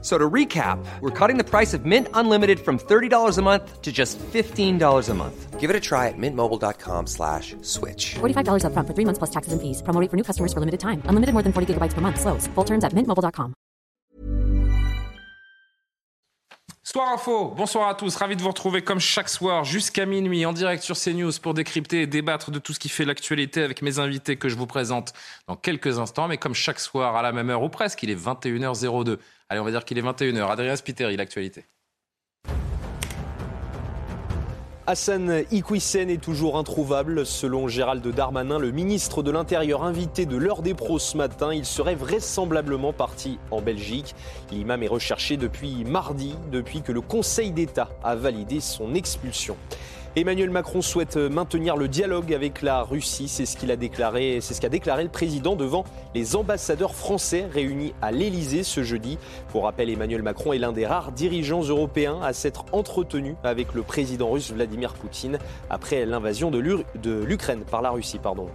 So 0.00 0.16
to 0.16 0.30
recap, 0.30 0.78
we're 1.00 1.10
cutting 1.10 1.38
the 1.38 1.44
price 1.44 1.74
of 1.74 1.84
Mint 1.84 2.06
Unlimited 2.14 2.60
from 2.60 2.78
$30 2.78 3.36
a 3.36 3.42
month 3.42 3.82
to 3.82 3.90
just 3.90 4.16
$15 4.18 5.08
a 5.08 5.14
month. 5.14 5.58
Give 5.58 5.70
it 5.70 5.74
a 5.74 5.80
try 5.80 6.06
at 6.06 6.14
mintmobile.com 6.16 7.08
slash 7.08 7.56
switch. 7.62 8.14
$45 8.20 8.62
upfront 8.62 8.86
for 8.86 8.94
three 8.94 9.04
months 9.04 9.18
plus 9.18 9.30
taxes 9.30 9.52
and 9.52 9.60
fees. 9.60 9.82
Promo 9.82 10.00
rate 10.00 10.08
for 10.08 10.16
new 10.16 10.22
customers 10.22 10.52
for 10.52 10.60
limited 10.60 10.78
time. 10.78 11.02
Unlimited 11.06 11.32
more 11.32 11.42
than 11.42 11.52
40 11.52 11.74
gigabytes 11.74 11.94
per 11.94 12.00
month. 12.00 12.20
Slows. 12.20 12.46
Full 12.54 12.64
terms 12.64 12.84
at 12.84 12.92
mintmobile.com. 12.92 13.54
Soir 16.90 17.12
Info, 17.12 17.50
bonsoir 17.50 17.90
à 17.90 17.94
tous, 17.94 18.16
ravi 18.16 18.34
de 18.34 18.40
vous 18.40 18.48
retrouver 18.48 18.80
comme 18.80 18.98
chaque 18.98 19.28
soir 19.28 19.62
jusqu'à 19.62 20.06
minuit 20.06 20.46
en 20.46 20.54
direct 20.54 20.82
sur 20.82 20.96
CNews 20.96 21.32
pour 21.42 21.52
décrypter 21.52 22.00
et 22.00 22.06
débattre 22.06 22.50
de 22.50 22.58
tout 22.58 22.72
ce 22.72 22.78
qui 22.78 22.88
fait 22.88 23.04
l'actualité 23.04 23.62
avec 23.62 23.82
mes 23.82 23.98
invités 23.98 24.36
que 24.36 24.48
je 24.48 24.54
vous 24.56 24.66
présente 24.66 25.12
dans 25.48 25.56
quelques 25.56 25.98
instants, 25.98 26.28
mais 26.28 26.38
comme 26.38 26.54
chaque 26.54 26.80
soir 26.80 27.14
à 27.14 27.20
la 27.20 27.32
même 27.32 27.50
heure 27.50 27.62
ou 27.62 27.68
presque, 27.68 28.02
il 28.04 28.10
est 28.10 28.14
21h02. 28.14 29.18
Allez, 29.50 29.60
on 29.60 29.64
va 29.64 29.70
dire 29.70 29.86
qu'il 29.86 29.96
est 29.96 30.02
21h. 30.02 30.50
Adrien 30.50 30.76
Spiteri, 30.76 31.16
l'actualité. 31.16 31.64
Hassan 34.86 35.44
Iquissen 35.50 36.10
est 36.10 36.22
toujours 36.22 36.58
introuvable. 36.58 37.24
Selon 37.24 37.66
Gérald 37.66 38.06
Darmanin, 38.06 38.58
le 38.58 38.70
ministre 38.70 39.22
de 39.22 39.30
l'Intérieur 39.30 39.84
invité 39.84 40.26
de 40.26 40.36
l'heure 40.36 40.60
des 40.60 40.74
pros 40.74 40.98
ce 40.98 41.16
matin, 41.16 41.52
il 41.52 41.64
serait 41.64 41.94
vraisemblablement 41.94 42.92
parti 42.92 43.38
en 43.50 43.62
Belgique. 43.62 44.14
L'imam 44.50 44.82
est 44.82 44.88
recherché 44.88 45.38
depuis 45.38 45.84
mardi, 45.84 46.34
depuis 46.50 46.82
que 46.82 46.92
le 46.92 47.00
Conseil 47.00 47.50
d'État 47.50 47.88
a 48.02 48.16
validé 48.16 48.60
son 48.60 48.94
expulsion. 48.94 49.56
Emmanuel 50.20 50.50
Macron 50.50 50.82
souhaite 50.82 51.16
maintenir 51.16 51.76
le 51.76 51.86
dialogue 51.86 52.34
avec 52.34 52.62
la 52.62 52.82
Russie, 52.82 53.28
c'est 53.28 53.46
ce 53.46 53.56
qu'il 53.56 53.70
a 53.70 53.76
déclaré, 53.76 54.40
c'est 54.40 54.52
ce 54.52 54.60
qu'a 54.60 54.68
déclaré 54.68 55.04
le 55.04 55.10
président 55.10 55.54
devant 55.54 55.84
les 56.12 56.34
ambassadeurs 56.34 56.96
français 56.96 57.46
réunis 57.48 57.94
à 58.02 58.10
l'Élysée 58.10 58.64
ce 58.64 58.82
jeudi. 58.82 59.16
Pour 59.52 59.62
rappel, 59.62 59.88
Emmanuel 59.88 60.24
Macron 60.24 60.52
est 60.52 60.58
l'un 60.58 60.72
des 60.72 60.86
rares 60.86 61.12
dirigeants 61.12 61.62
européens 61.62 62.18
à 62.20 62.32
s'être 62.32 62.64
entretenu 62.72 63.36
avec 63.44 63.74
le 63.74 63.82
président 63.82 64.28
russe 64.32 64.50
Vladimir 64.50 64.94
Poutine 64.94 65.38
après 65.70 66.04
l'invasion 66.04 66.50
de 66.50 66.58
l'Ukraine 66.58 67.62
par 67.70 67.80
la 67.80 67.90
Russie, 67.90 68.18
pardon. 68.18 68.48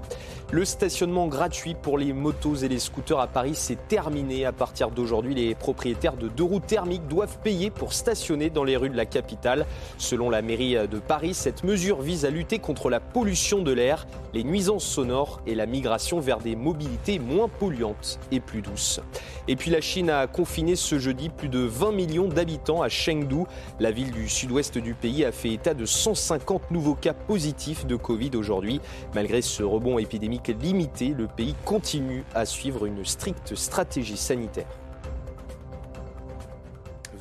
Le 0.54 0.66
stationnement 0.66 1.26
gratuit 1.26 1.74
pour 1.74 1.98
les 1.98 2.14
motos 2.14 2.58
et 2.58 2.68
les 2.68 2.78
scooters 2.78 3.20
à 3.20 3.26
Paris 3.26 3.56
s'est 3.56 3.76
terminé. 3.88 4.46
À 4.46 4.52
partir 4.52 4.92
d'aujourd'hui, 4.92 5.34
les 5.34 5.56
propriétaires 5.56 6.16
de 6.16 6.28
deux 6.28 6.44
roues 6.44 6.60
thermiques 6.60 7.08
doivent 7.08 7.40
payer 7.40 7.72
pour 7.72 7.92
stationner 7.92 8.52
dans 8.52 8.64
les 8.64 8.78
rues 8.78 8.92
de 8.92 8.96
la 8.96 9.08
capitale. 9.08 9.66
Selon 9.98 10.30
la 10.30 10.44
mairie 10.44 10.76
de 10.88 11.00
Paris, 11.00 11.34
cette 11.34 11.64
mesure 11.64 12.02
vise 12.02 12.24
à 12.24 12.30
lutter 12.30 12.60
contre 12.60 12.92
la 12.92 13.00
pollution 13.00 13.64
de 13.64 13.72
l'air, 13.72 14.06
les 14.36 14.44
nuisances 14.44 14.86
sonores 14.86 15.42
et 15.48 15.56
la 15.56 15.66
migration 15.66 16.20
vers 16.20 16.38
des 16.38 16.56
mobilités 16.56 17.18
moins 17.18 17.48
polluantes 17.48 18.20
et 18.32 18.40
plus 18.40 18.62
douces. 18.62 19.00
Et 19.48 19.56
puis 19.56 19.72
la 19.72 19.82
Chine 19.82 20.12
a 20.12 20.28
confiné 20.28 20.76
ce 20.76 21.00
jeudi 21.00 21.30
plus 21.30 21.50
de 21.50 21.62
20 21.62 21.94
millions 21.94 22.28
d'habitants 22.28 22.84
à 22.84 22.90
Chengdu. 22.90 23.46
La 23.80 23.90
ville 23.90 24.12
du 24.12 24.30
sud-ouest 24.30 24.78
du 24.78 24.94
pays 24.94 25.26
a 25.26 25.32
fait 25.32 25.50
état 25.50 25.74
de 25.74 25.86
150 25.86 26.70
nouveaux 26.70 26.94
cas 26.94 27.16
positifs 27.16 27.88
de 27.88 27.96
Covid 27.96 28.32
aujourd'hui. 28.36 28.82
Malgré 29.16 29.42
ce 29.42 29.64
rebond 29.64 29.98
épidémique 29.98 30.43
limité, 30.48 31.14
le 31.18 31.28
pays 31.28 31.56
continue 31.66 32.24
à 32.34 32.46
suivre 32.46 32.86
une 32.86 33.06
stricte 33.06 33.56
stratégie 33.56 34.18
sanitaire. 34.18 34.68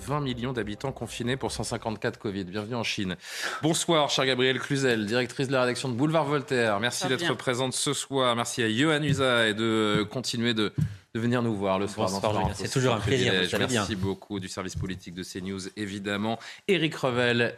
20 0.03 0.21
millions 0.21 0.53
d'habitants 0.53 0.93
confinés 0.93 1.37
pour 1.37 1.53
154 1.53 2.19
Covid. 2.19 2.45
Bienvenue 2.45 2.75
en 2.75 2.83
Chine. 2.83 3.17
Bonsoir, 3.63 4.11
cher 4.11 4.27
Gabriel 4.27 4.59
Cluzel, 4.59 5.07
directrice 5.07 5.47
de 5.47 5.53
la 5.53 5.63
rédaction 5.63 5.89
de 5.89 5.95
Boulevard 5.95 6.25
Voltaire. 6.25 6.81
Merci 6.81 7.07
d'être 7.07 7.35
présente 7.35 7.73
ce 7.73 7.93
soir. 7.93 8.35
Merci 8.35 8.63
à 8.63 8.71
Johan 8.71 9.03
Usa 9.03 9.47
et 9.49 9.55
de 9.55 10.05
continuer 10.11 10.55
de, 10.55 10.73
de 11.15 11.21
venir 11.21 11.43
nous 11.43 11.55
voir 11.55 11.79
le 11.79 11.87
soir. 11.87 12.11
C'est 12.55 12.71
toujours 12.71 12.95
un 12.95 13.01
plaisir. 13.01 13.33
Merci 13.59 13.95
beaucoup 13.97 14.41
du 14.41 14.49
service 14.49 14.75
politique 14.77 15.15
de 15.15 15.23
CNews, 15.23 15.69
évidemment. 15.77 16.39
Éric 16.67 16.97
Revel. 16.97 17.55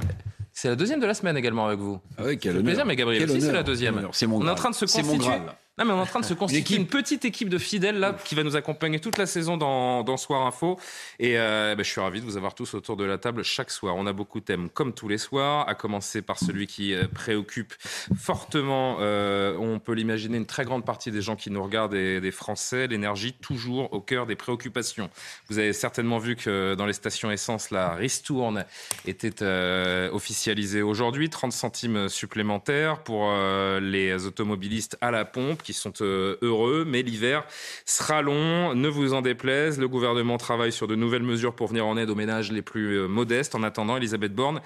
C'est 0.56 0.68
la 0.68 0.76
deuxième 0.76 1.00
de 1.00 1.06
la 1.06 1.14
semaine 1.14 1.36
également 1.36 1.66
avec 1.66 1.80
vous. 1.80 2.00
Ah 2.16 2.22
oui, 2.26 2.38
quel 2.38 2.62
plaisir, 2.62 2.86
mais 2.86 2.94
Gabriel 2.94 3.28
aussi, 3.28 3.40
c'est 3.40 3.52
la 3.52 3.64
deuxième. 3.64 4.08
C'est 4.12 4.28
mon 4.28 4.40
On 4.40 4.46
est 4.46 4.50
en 4.50 4.54
train 4.54 4.70
de 4.70 4.74
se 4.76 4.86
constituer. 4.86 5.32
Non, 5.76 5.84
mais 5.86 5.92
on 5.92 5.96
est 5.96 6.02
en 6.02 6.06
train 6.06 6.20
de 6.20 6.24
se 6.24 6.34
constituer 6.34 6.76
Une 6.76 6.82
une, 6.82 6.86
petite 6.86 7.24
équipe 7.24 7.48
de 7.48 7.58
fidèles 7.58 7.98
là 7.98 8.16
qui 8.24 8.36
va 8.36 8.44
nous 8.44 8.54
accompagner 8.54 9.00
toute 9.00 9.18
la 9.18 9.26
saison 9.26 9.56
dans, 9.56 10.04
dans 10.04 10.16
Soir 10.16 10.46
Info. 10.46 10.78
Et 11.18 11.36
euh, 11.36 11.74
bah, 11.74 11.82
je 11.82 11.90
suis 11.90 12.00
ravi 12.00 12.20
de 12.20 12.24
vous 12.24 12.36
avoir 12.36 12.54
tous 12.54 12.74
autour 12.74 12.96
de 12.96 13.02
la 13.02 13.18
table 13.18 13.42
chaque 13.42 13.72
soir. 13.72 13.96
On 13.96 14.06
a 14.06 14.12
beaucoup 14.12 14.38
de 14.38 14.44
thèmes 14.44 14.70
comme 14.70 14.94
tous 14.94 15.08
les 15.08 15.18
soirs, 15.18 15.68
à 15.68 15.74
commencer 15.74 16.22
par 16.22 16.38
celui 16.38 16.68
qui 16.68 16.94
euh, 16.94 17.08
préoccupe 17.12 17.74
fortement, 18.16 18.98
euh, 19.00 19.56
on 19.58 19.80
peut 19.80 19.94
l'imaginer, 19.94 20.36
une 20.36 20.46
très 20.46 20.64
grande 20.64 20.84
partie 20.84 21.10
des 21.10 21.22
gens 21.22 21.34
qui 21.34 21.50
nous 21.50 21.62
regardent 21.62 21.94
et 21.94 22.20
des 22.20 22.30
Français, 22.30 22.86
l'énergie 22.86 23.32
toujours 23.32 23.92
au 23.92 24.00
cœur 24.00 24.26
des 24.26 24.36
préoccupations. 24.36 25.10
Vous 25.48 25.58
avez 25.58 25.72
certainement 25.72 26.18
vu 26.18 26.36
que 26.36 26.76
dans 26.76 26.86
les 26.86 26.92
stations 26.92 27.32
essence, 27.32 27.72
la 27.72 27.94
ristourne 27.94 28.64
était 29.06 29.42
euh, 29.42 30.08
officialisée 30.12 30.82
aujourd'hui, 30.82 31.30
30 31.30 31.50
centimes 31.50 32.08
supplémentaires 32.08 33.02
pour 33.02 33.32
les 33.80 34.26
automobilistes 34.26 34.96
à 35.00 35.10
la 35.10 35.24
pompe 35.24 35.63
qui 35.64 35.72
sont 35.72 35.92
euh, 36.00 36.36
heureux, 36.42 36.84
mais 36.86 37.02
l'hiver 37.02 37.44
sera 37.84 38.22
long, 38.22 38.74
ne 38.74 38.88
vous 38.88 39.14
en 39.14 39.22
déplaise. 39.22 39.80
Le 39.80 39.88
gouvernement 39.88 40.36
travaille 40.36 40.70
sur 40.70 40.86
de 40.86 40.94
nouvelles 40.94 41.24
mesures 41.24 41.54
pour 41.56 41.66
venir 41.66 41.86
en 41.86 41.96
aide 41.96 42.10
aux 42.10 42.14
ménages 42.14 42.52
les 42.52 42.62
plus 42.62 42.98
euh, 42.98 43.08
modestes. 43.08 43.56
En 43.56 43.64
attendant, 43.64 43.96
Elisabeth 43.96 44.34
Borne 44.34 44.60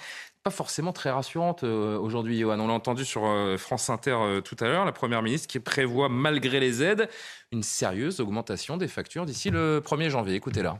pas 0.44 0.50
forcément 0.50 0.92
très 0.92 1.10
rassurante 1.10 1.64
euh, 1.64 1.98
aujourd'hui, 1.98 2.38
Johan. 2.38 2.60
On 2.60 2.68
l'a 2.68 2.72
entendu 2.72 3.04
sur 3.04 3.22
France 3.58 3.90
Inter 3.90 4.40
tout 4.44 4.56
à 4.60 4.68
l'heure, 4.68 4.84
la 4.84 4.92
Première 4.92 5.20
ministre 5.20 5.48
qui 5.48 5.58
prévoit, 5.58 6.08
malgré 6.08 6.60
les 6.60 6.82
aides, 6.82 7.08
une 7.50 7.64
sérieuse 7.64 8.20
augmentation 8.20 8.76
des 8.76 8.86
factures 8.86 9.26
d'ici 9.26 9.50
le 9.50 9.82
1er 9.84 10.10
janvier. 10.10 10.36
Écoutez-la. 10.36 10.78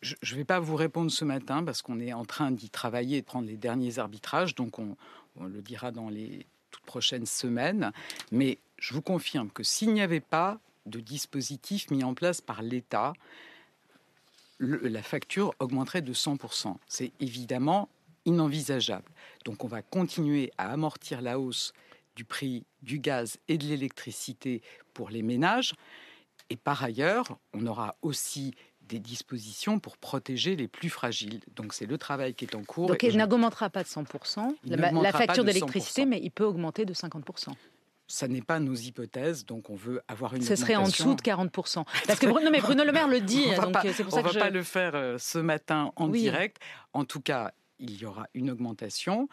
Je 0.00 0.14
ne 0.32 0.38
vais 0.38 0.44
pas 0.44 0.58
vous 0.58 0.74
répondre 0.74 1.10
ce 1.10 1.24
matin 1.26 1.62
parce 1.62 1.82
qu'on 1.82 2.00
est 2.00 2.14
en 2.14 2.24
train 2.24 2.50
d'y 2.50 2.70
travailler 2.70 3.18
et 3.18 3.20
de 3.20 3.26
prendre 3.26 3.46
les 3.46 3.58
derniers 3.58 3.98
arbitrages, 3.98 4.54
donc 4.54 4.78
on, 4.78 4.96
on 5.36 5.44
le 5.44 5.60
dira 5.62 5.90
dans 5.90 6.08
les 6.08 6.46
toutes 6.70 6.84
prochaines 6.84 7.26
semaines. 7.26 7.92
Mais 8.32 8.58
je 8.86 8.92
vous 8.92 9.00
confirme 9.00 9.48
que 9.50 9.62
s'il 9.62 9.94
n'y 9.94 10.02
avait 10.02 10.20
pas 10.20 10.58
de 10.84 11.00
dispositif 11.00 11.90
mis 11.90 12.04
en 12.04 12.12
place 12.12 12.42
par 12.42 12.60
l'État, 12.60 13.14
la 14.60 15.02
facture 15.02 15.54
augmenterait 15.58 16.02
de 16.02 16.12
100%. 16.12 16.76
C'est 16.86 17.12
évidemment 17.18 17.88
inenvisageable. 18.26 19.10
Donc 19.46 19.64
on 19.64 19.68
va 19.68 19.80
continuer 19.80 20.52
à 20.58 20.70
amortir 20.70 21.22
la 21.22 21.38
hausse 21.38 21.72
du 22.14 22.26
prix 22.26 22.64
du 22.82 22.98
gaz 22.98 23.38
et 23.48 23.56
de 23.56 23.64
l'électricité 23.66 24.60
pour 24.92 25.08
les 25.08 25.22
ménages. 25.22 25.72
Et 26.50 26.56
par 26.56 26.84
ailleurs, 26.84 27.38
on 27.54 27.66
aura 27.66 27.96
aussi 28.02 28.52
des 28.82 28.98
dispositions 28.98 29.78
pour 29.80 29.96
protéger 29.96 30.56
les 30.56 30.68
plus 30.68 30.90
fragiles. 30.90 31.40
Donc 31.56 31.72
c'est 31.72 31.86
le 31.86 31.96
travail 31.96 32.34
qui 32.34 32.44
est 32.44 32.54
en 32.54 32.62
cours. 32.64 32.88
Donc 32.88 33.02
il 33.02 33.10
je- 33.12 33.16
n'augmentera 33.18 33.70
pas 33.70 33.82
de 33.82 33.88
100%, 33.88 34.54
Il 34.64 34.72
la, 34.72 34.92
la 34.92 35.12
facture 35.12 35.42
d'électricité, 35.42 36.02
100%. 36.02 36.06
mais 36.08 36.20
il 36.22 36.30
peut 36.30 36.44
augmenter 36.44 36.84
de 36.84 36.92
50%. 36.92 37.54
Ça 38.14 38.28
n'est 38.28 38.42
pas 38.42 38.60
nos 38.60 38.74
hypothèses, 38.74 39.44
donc 39.44 39.70
on 39.70 39.74
veut 39.74 40.00
avoir 40.08 40.34
une 40.34 40.42
Ce 40.42 40.54
serait 40.54 40.76
en 40.76 40.84
dessous 40.84 41.14
de 41.14 41.20
40%. 41.22 41.84
Parce 42.06 42.18
que 42.20 42.26
Bruno, 42.26 42.48
mais 42.50 42.60
Bruno 42.60 42.84
Le 42.84 42.92
Maire 42.92 43.08
le 43.08 43.20
dit, 43.20 43.44
on 43.48 43.54
va 43.56 43.62
donc 43.64 43.72
pas, 43.72 43.82
c'est 43.92 44.04
pour 44.04 44.12
on 44.12 44.16
ça 44.16 44.22
que 44.22 44.26
va 44.28 44.32
je... 44.32 44.38
pas 44.38 44.50
le 44.50 44.62
faire 44.62 44.94
euh, 44.94 45.18
ce 45.18 45.38
matin 45.38 45.90
en 45.96 46.08
Oui. 46.08 46.20
direct. 46.20 46.58
En 46.92 47.04
tout 47.04 47.20
cas, 47.20 47.52
il 47.80 47.96
y 47.96 48.04
aura 48.06 48.26
une 48.34 48.50
augmentation. 48.50 49.28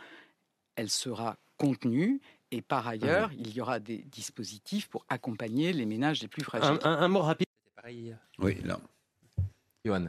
Elle 0.76 0.90
sera 0.90 1.38
contenue. 1.58 2.20
Et 2.52 2.62
par 2.62 2.88
ailleurs, 2.88 3.30
Mmh. 3.30 3.36
il 3.40 3.54
y 3.54 3.62
aura 3.62 3.80
des 3.80 4.00
dispositifs 4.00 4.90
pour 4.90 5.06
accompagner 5.10 5.72
les 5.74 5.86
ménages 5.86 6.22
les 6.22 6.28
plus 6.28 6.44
fragiles. 6.44 6.80
Un, 6.84 6.90
un- 6.90 6.98
un 7.02 7.08
mot 7.08 7.22
rapide. 7.22 7.48
Oui, 8.40 8.58
là. 8.66 8.80
Johan. 9.86 10.08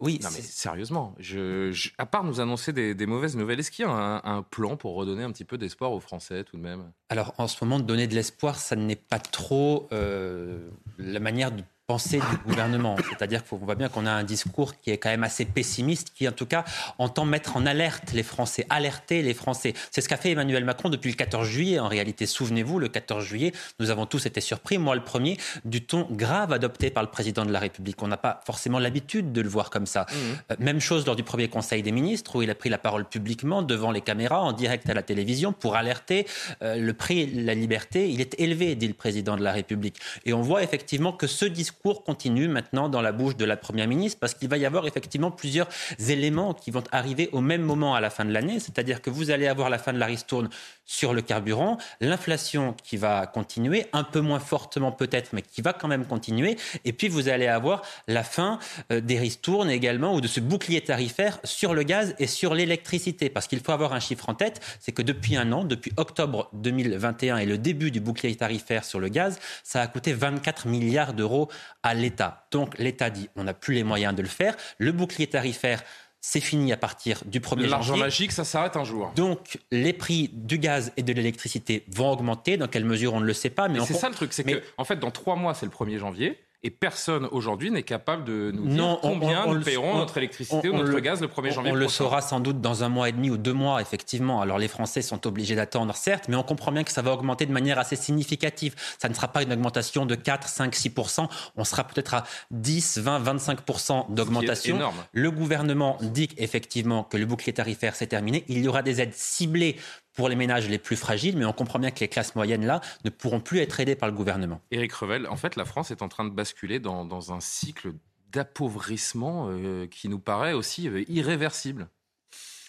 Oui, 0.00 0.18
Non, 0.22 0.30
mais 0.34 0.40
sérieusement, 0.40 1.14
je, 1.18 1.70
je- 1.72 1.90
à 1.98 2.06
part 2.06 2.24
nous 2.24 2.40
annoncer 2.40 2.72
des, 2.72 2.94
des 2.94 3.06
mauvaises 3.06 3.36
nouvelles, 3.36 3.60
est-ce 3.60 3.70
qu'il 3.70 3.84
y 3.84 3.88
a 3.88 3.90
un, 3.92 4.22
un 4.24 4.42
plan 4.42 4.76
pour 4.76 4.94
redonner 4.94 5.22
un 5.22 5.30
petit 5.30 5.44
peu 5.44 5.58
d'espoir 5.58 5.92
aux 5.92 6.00
Français 6.00 6.42
tout 6.44 6.56
de 6.56 6.62
même? 6.62 6.90
Alors 7.10 7.34
en 7.38 7.46
ce 7.46 7.62
moment, 7.62 7.78
donner 7.80 8.06
de 8.06 8.14
l'espoir, 8.14 8.56
ça 8.56 8.76
n'est 8.76 8.96
pas 8.96 9.18
trop 9.18 9.88
euh, 9.92 10.70
la 10.98 11.20
manière 11.20 11.52
de 11.52 11.62
penser 11.90 12.20
du 12.20 12.36
gouvernement. 12.46 12.94
C'est-à-dire 13.08 13.44
qu'on 13.44 13.56
voit 13.56 13.74
bien 13.74 13.88
qu'on 13.88 14.06
a 14.06 14.12
un 14.12 14.22
discours 14.22 14.78
qui 14.80 14.92
est 14.92 14.98
quand 14.98 15.08
même 15.08 15.24
assez 15.24 15.44
pessimiste, 15.44 16.12
qui 16.14 16.28
en 16.28 16.30
tout 16.30 16.46
cas 16.46 16.64
entend 16.98 17.24
mettre 17.24 17.56
en 17.56 17.66
alerte 17.66 18.12
les 18.12 18.22
Français, 18.22 18.64
alerter 18.70 19.22
les 19.22 19.34
Français. 19.34 19.74
C'est 19.90 20.00
ce 20.00 20.08
qu'a 20.08 20.16
fait 20.16 20.30
Emmanuel 20.30 20.64
Macron 20.64 20.88
depuis 20.88 21.10
le 21.10 21.16
14 21.16 21.48
juillet. 21.48 21.80
En 21.80 21.88
réalité, 21.88 22.26
souvenez-vous, 22.26 22.78
le 22.78 22.86
14 22.86 23.24
juillet, 23.24 23.50
nous 23.80 23.90
avons 23.90 24.06
tous 24.06 24.24
été 24.26 24.40
surpris, 24.40 24.78
moi 24.78 24.94
le 24.94 25.02
premier, 25.02 25.36
du 25.64 25.84
ton 25.84 26.06
grave 26.12 26.52
adopté 26.52 26.90
par 26.90 27.02
le 27.02 27.10
président 27.10 27.44
de 27.44 27.50
la 27.50 27.58
République. 27.58 28.00
On 28.04 28.06
n'a 28.06 28.16
pas 28.16 28.40
forcément 28.46 28.78
l'habitude 28.78 29.32
de 29.32 29.40
le 29.40 29.48
voir 29.48 29.68
comme 29.68 29.86
ça. 29.86 30.06
Euh, 30.52 30.54
Même 30.60 30.78
chose 30.78 31.04
lors 31.06 31.16
du 31.16 31.24
premier 31.24 31.48
Conseil 31.48 31.82
des 31.82 31.90
ministres, 31.90 32.36
où 32.36 32.42
il 32.42 32.50
a 32.50 32.54
pris 32.54 32.68
la 32.68 32.78
parole 32.78 33.04
publiquement 33.04 33.62
devant 33.62 33.90
les 33.90 34.00
caméras, 34.00 34.42
en 34.42 34.52
direct 34.52 34.88
à 34.88 34.94
la 34.94 35.02
télévision, 35.02 35.52
pour 35.52 35.74
alerter 35.74 36.28
euh, 36.62 36.76
le 36.76 36.94
prix 36.94 37.26
de 37.26 37.44
la 37.44 37.54
liberté. 37.54 38.08
Il 38.08 38.20
est 38.20 38.38
élevé, 38.38 38.76
dit 38.76 38.86
le 38.86 38.94
président 38.94 39.36
de 39.36 39.42
la 39.42 39.50
République. 39.50 39.98
Et 40.24 40.32
on 40.32 40.40
voit 40.40 40.62
effectivement 40.62 41.12
que 41.12 41.26
ce 41.26 41.46
discours 41.46 41.79
discours 41.80 42.04
continue 42.04 42.46
maintenant 42.46 42.90
dans 42.90 43.00
la 43.00 43.10
bouche 43.10 43.36
de 43.36 43.44
la 43.46 43.56
Première 43.56 43.88
ministre 43.88 44.18
parce 44.20 44.34
qu'il 44.34 44.50
va 44.50 44.58
y 44.58 44.66
avoir 44.66 44.86
effectivement 44.86 45.30
plusieurs 45.30 45.66
éléments 46.10 46.52
qui 46.52 46.70
vont 46.70 46.84
arriver 46.92 47.30
au 47.32 47.40
même 47.40 47.62
moment 47.62 47.94
à 47.94 48.02
la 48.02 48.10
fin 48.10 48.26
de 48.26 48.32
l'année. 48.32 48.60
C'est-à-dire 48.60 49.00
que 49.00 49.08
vous 49.08 49.30
allez 49.30 49.46
avoir 49.46 49.70
la 49.70 49.78
fin 49.78 49.94
de 49.94 49.98
la 49.98 50.04
ristourne 50.04 50.50
sur 50.84 51.14
le 51.14 51.22
carburant, 51.22 51.78
l'inflation 52.02 52.74
qui 52.84 52.98
va 52.98 53.26
continuer, 53.26 53.86
un 53.94 54.04
peu 54.04 54.20
moins 54.20 54.40
fortement 54.40 54.92
peut-être, 54.92 55.30
mais 55.32 55.40
qui 55.40 55.62
va 55.62 55.72
quand 55.72 55.88
même 55.88 56.04
continuer. 56.04 56.58
Et 56.84 56.92
puis 56.92 57.08
vous 57.08 57.30
allez 57.30 57.46
avoir 57.46 57.80
la 58.08 58.24
fin 58.24 58.58
euh, 58.92 59.00
des 59.00 59.18
ristournes 59.18 59.70
également 59.70 60.14
ou 60.14 60.20
de 60.20 60.28
ce 60.28 60.40
bouclier 60.40 60.82
tarifaire 60.82 61.38
sur 61.44 61.72
le 61.72 61.82
gaz 61.82 62.14
et 62.18 62.26
sur 62.26 62.54
l'électricité. 62.54 63.30
Parce 63.30 63.46
qu'il 63.46 63.60
faut 63.60 63.72
avoir 63.72 63.94
un 63.94 64.00
chiffre 64.00 64.28
en 64.28 64.34
tête, 64.34 64.60
c'est 64.80 64.92
que 64.92 65.00
depuis 65.00 65.36
un 65.36 65.50
an, 65.52 65.64
depuis 65.64 65.92
octobre 65.96 66.50
2021 66.52 67.38
et 67.38 67.46
le 67.46 67.56
début 67.56 67.90
du 67.90 68.00
bouclier 68.00 68.36
tarifaire 68.36 68.84
sur 68.84 69.00
le 69.00 69.08
gaz, 69.08 69.38
ça 69.64 69.80
a 69.80 69.86
coûté 69.86 70.12
24 70.12 70.66
milliards 70.66 71.14
d'euros 71.14 71.48
à 71.82 71.94
l'État. 71.94 72.46
Donc 72.50 72.78
l'État 72.78 73.10
dit 73.10 73.28
on 73.36 73.44
n'a 73.44 73.54
plus 73.54 73.74
les 73.74 73.84
moyens 73.84 74.14
de 74.14 74.22
le 74.22 74.28
faire. 74.28 74.56
Le 74.78 74.92
bouclier 74.92 75.26
tarifaire 75.26 75.82
c'est 76.20 76.40
fini 76.40 76.72
à 76.72 76.76
partir 76.76 77.22
du 77.24 77.40
1er 77.40 77.48
janvier. 77.48 77.68
L'argent 77.68 77.96
magique, 77.96 78.32
ça 78.32 78.44
s'arrête 78.44 78.76
un 78.76 78.84
jour. 78.84 79.10
Donc, 79.16 79.58
les 79.70 79.94
prix 79.94 80.28
du 80.32 80.58
gaz 80.58 80.92
et 80.98 81.02
de 81.02 81.12
l'électricité 81.12 81.84
vont 81.88 82.10
augmenter. 82.10 82.58
Dans 82.58 82.68
quelle 82.68 82.84
mesure, 82.84 83.14
on 83.14 83.20
ne 83.20 83.24
le 83.24 83.32
sait 83.32 83.48
pas. 83.48 83.68
Mais, 83.68 83.80
c'est 83.80 83.94
ça 83.94 84.10
le 84.10 84.14
truc, 84.14 84.32
c'est 84.34 84.44
que, 84.44 84.62
en 84.76 84.84
fait, 84.84 84.96
dans 84.96 85.10
trois 85.10 85.36
mois, 85.36 85.54
c'est 85.54 85.64
le 85.64 85.72
1er 85.72 85.98
janvier. 85.98 86.38
Et 86.62 86.70
personne 86.70 87.26
aujourd'hui 87.30 87.70
n'est 87.70 87.82
capable 87.82 88.24
de 88.24 88.50
nous 88.54 88.68
dire 88.68 88.98
combien 89.00 89.46
nous 89.46 89.62
paierons 89.62 89.96
notre 89.96 90.18
électricité 90.18 90.68
ou 90.68 90.76
notre 90.76 90.98
gaz 91.00 91.22
le 91.22 91.26
1er 91.26 91.54
janvier. 91.54 91.72
On 91.72 91.74
le 91.74 91.88
saura 91.88 92.20
sans 92.20 92.38
doute 92.38 92.60
dans 92.60 92.84
un 92.84 92.90
mois 92.90 93.08
et 93.08 93.12
demi 93.12 93.30
ou 93.30 93.38
deux 93.38 93.54
mois, 93.54 93.80
effectivement. 93.80 94.42
Alors 94.42 94.58
les 94.58 94.68
Français 94.68 95.00
sont 95.00 95.26
obligés 95.26 95.54
d'attendre, 95.54 95.94
certes, 95.94 96.26
mais 96.28 96.36
on 96.36 96.42
comprend 96.42 96.70
bien 96.70 96.84
que 96.84 96.92
ça 96.92 97.00
va 97.00 97.14
augmenter 97.14 97.46
de 97.46 97.52
manière 97.52 97.78
assez 97.78 97.96
significative. 97.96 98.74
Ça 98.98 99.08
ne 99.08 99.14
sera 99.14 99.28
pas 99.28 99.42
une 99.42 99.54
augmentation 99.54 100.04
de 100.04 100.14
4, 100.14 100.48
5, 100.48 100.74
6% 100.74 101.28
On 101.56 101.64
sera 101.64 101.84
peut-être 101.84 102.12
à 102.12 102.24
10, 102.50 102.98
20, 102.98 103.22
25% 103.22 104.12
d'augmentation. 104.12 104.78
Le 105.12 105.30
gouvernement 105.30 105.96
dit 106.02 106.28
effectivement 106.36 107.04
que 107.04 107.16
le 107.16 107.24
bouclier 107.24 107.54
tarifaire 107.54 107.96
s'est 107.96 108.06
terminé. 108.06 108.44
Il 108.48 108.62
y 108.62 108.68
aura 108.68 108.82
des 108.82 109.00
aides 109.00 109.14
ciblées 109.14 109.76
pour 110.20 110.28
les 110.28 110.36
ménages 110.36 110.68
les 110.68 110.76
plus 110.76 110.96
fragiles, 110.96 111.34
mais 111.38 111.46
on 111.46 111.54
comprend 111.54 111.78
bien 111.78 111.90
que 111.90 112.00
les 112.00 112.08
classes 112.08 112.34
moyennes, 112.34 112.66
là, 112.66 112.82
ne 113.06 113.08
pourront 113.08 113.40
plus 113.40 113.60
être 113.60 113.80
aidées 113.80 113.96
par 113.96 114.06
le 114.06 114.14
gouvernement. 114.14 114.60
Éric 114.70 114.92
Revel, 114.92 115.26
en 115.26 115.36
fait, 115.36 115.56
la 115.56 115.64
France 115.64 115.90
est 115.90 116.02
en 116.02 116.10
train 116.10 116.26
de 116.26 116.30
basculer 116.30 116.78
dans, 116.78 117.32
un 117.32 117.40
cycle 117.40 117.94
d'appauvrissement 118.30 119.48
euh, 119.48 119.86
qui 119.86 120.10
nous 120.10 120.18
paraît 120.18 120.52
aussi 120.52 120.90
euh, 120.90 121.04
irréversible. 121.08 121.88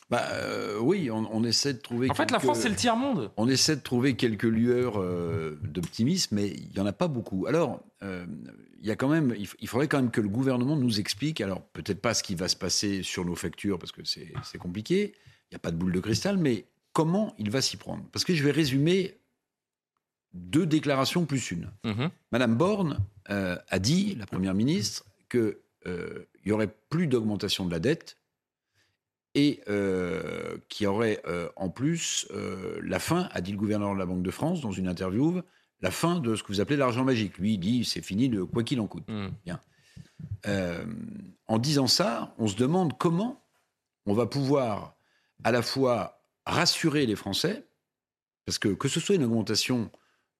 Bah, 0.09 0.23
euh, 0.31 0.79
oui, 0.79 1.11
on, 1.11 1.43
essaie 1.43 1.73
de 1.73 1.79
trouver. 1.79 2.09
En 2.09 2.13
fait, 2.13 2.31
la 2.31 2.39
France, 2.39 2.59
c'est 2.59 2.69
le 2.69 2.75
tiers-monde. 2.75 3.31
On 3.35 3.49
essaie 3.49 3.75
de 3.75 3.81
trouver 3.81 4.15
quelques 4.15 4.43
lueurs 4.43 5.03
d'optimisme, 5.61 6.35
mais 6.35 6.47
il 6.47 6.69
n'y 6.73 6.79
en 6.79 6.85
a 6.85 6.93
pas 6.93 7.09
beaucoup. 7.09 7.47
Alors, 7.47 7.81
il 8.01 8.87
y 8.87 8.91
a 8.91 8.95
quand 8.95 9.09
même, 9.09 9.35
il 9.37 9.67
faudrait 9.67 9.89
quand 9.89 9.97
même 9.97 10.11
que 10.11 10.21
le 10.21 10.29
gouvernement 10.29 10.77
nous 10.77 11.01
explique, 11.01 11.41
alors 11.41 11.61
peut-être 11.73 12.01
pas 12.01 12.13
ce 12.13 12.23
qui 12.23 12.35
va 12.35 12.47
se 12.47 12.55
passer 12.55 13.03
sur 13.03 13.25
nos 13.25 13.35
factures, 13.35 13.77
parce 13.77 13.91
que 13.91 14.03
c'est 14.05 14.57
compliqué, 14.57 15.15
il 15.49 15.53
n'y 15.53 15.57
a 15.57 15.59
pas 15.59 15.71
de 15.71 15.75
boule 15.75 15.91
de 15.91 15.99
cristal, 15.99 16.37
mais 16.37 16.65
comment 16.93 17.33
il 17.37 17.49
va 17.49 17.61
s'y 17.61 17.77
prendre. 17.77 18.03
Parce 18.11 18.25
que 18.25 18.33
je 18.33 18.43
vais 18.43 18.51
résumer 18.51 19.21
deux 20.33 20.65
déclarations 20.65 21.25
plus 21.25 21.51
une. 21.51 21.71
Mhm. 21.83 22.09
Madame 22.31 22.55
Borne 22.55 22.99
euh, 23.29 23.57
a 23.67 23.79
dit, 23.79 24.15
la 24.15 24.25
Première 24.25 24.53
ministre, 24.53 25.05
qu'il 25.29 25.55
euh, 25.87 26.25
n'y 26.45 26.51
aurait 26.51 26.73
plus 26.89 27.07
d'augmentation 27.07 27.65
de 27.65 27.71
la 27.71 27.79
dette 27.79 28.17
et 29.33 29.61
euh, 29.69 30.57
qu'il 30.67 30.85
y 30.85 30.87
aurait 30.87 31.21
en 31.55 31.69
plus 31.69 32.27
la 32.81 32.99
fin, 32.99 33.29
a 33.31 33.41
dit 33.41 33.51
le 33.51 33.57
gouverneur 33.57 33.93
de 33.93 33.99
la 33.99 34.05
Banque 34.05 34.23
de 34.23 34.31
France 34.31 34.61
dans 34.61 34.71
une 34.71 34.87
interview, 34.87 35.41
la 35.81 35.91
fin 35.91 36.19
de 36.19 36.35
ce 36.35 36.43
que 36.43 36.49
vous 36.49 36.59
appelez 36.59 36.77
l'argent 36.77 37.05
magique. 37.05 37.37
Lui, 37.37 37.53
il 37.53 37.57
dit 37.57 37.85
c'est 37.85 38.01
fini 38.01 38.29
de 38.29 38.43
quoi 38.43 38.63
qu'il 38.63 38.79
en 38.79 38.87
coûte. 38.87 39.07
Mhm. 39.07 39.31
Bien. 39.45 39.61
en 41.47 41.57
disant 41.59 41.87
ça, 41.87 42.35
on 42.37 42.47
se 42.47 42.55
demande 42.55 42.97
comment 42.97 43.41
on 44.05 44.13
va 44.13 44.25
pouvoir 44.25 44.95
à 45.43 45.51
la 45.51 45.61
fois 45.61 46.20
rassurer 46.51 47.05
les 47.05 47.15
Français, 47.15 47.63
parce 48.45 48.59
que 48.59 48.69
que 48.69 48.87
ce 48.87 48.99
soit 48.99 49.15
une 49.15 49.23
augmentation 49.23 49.89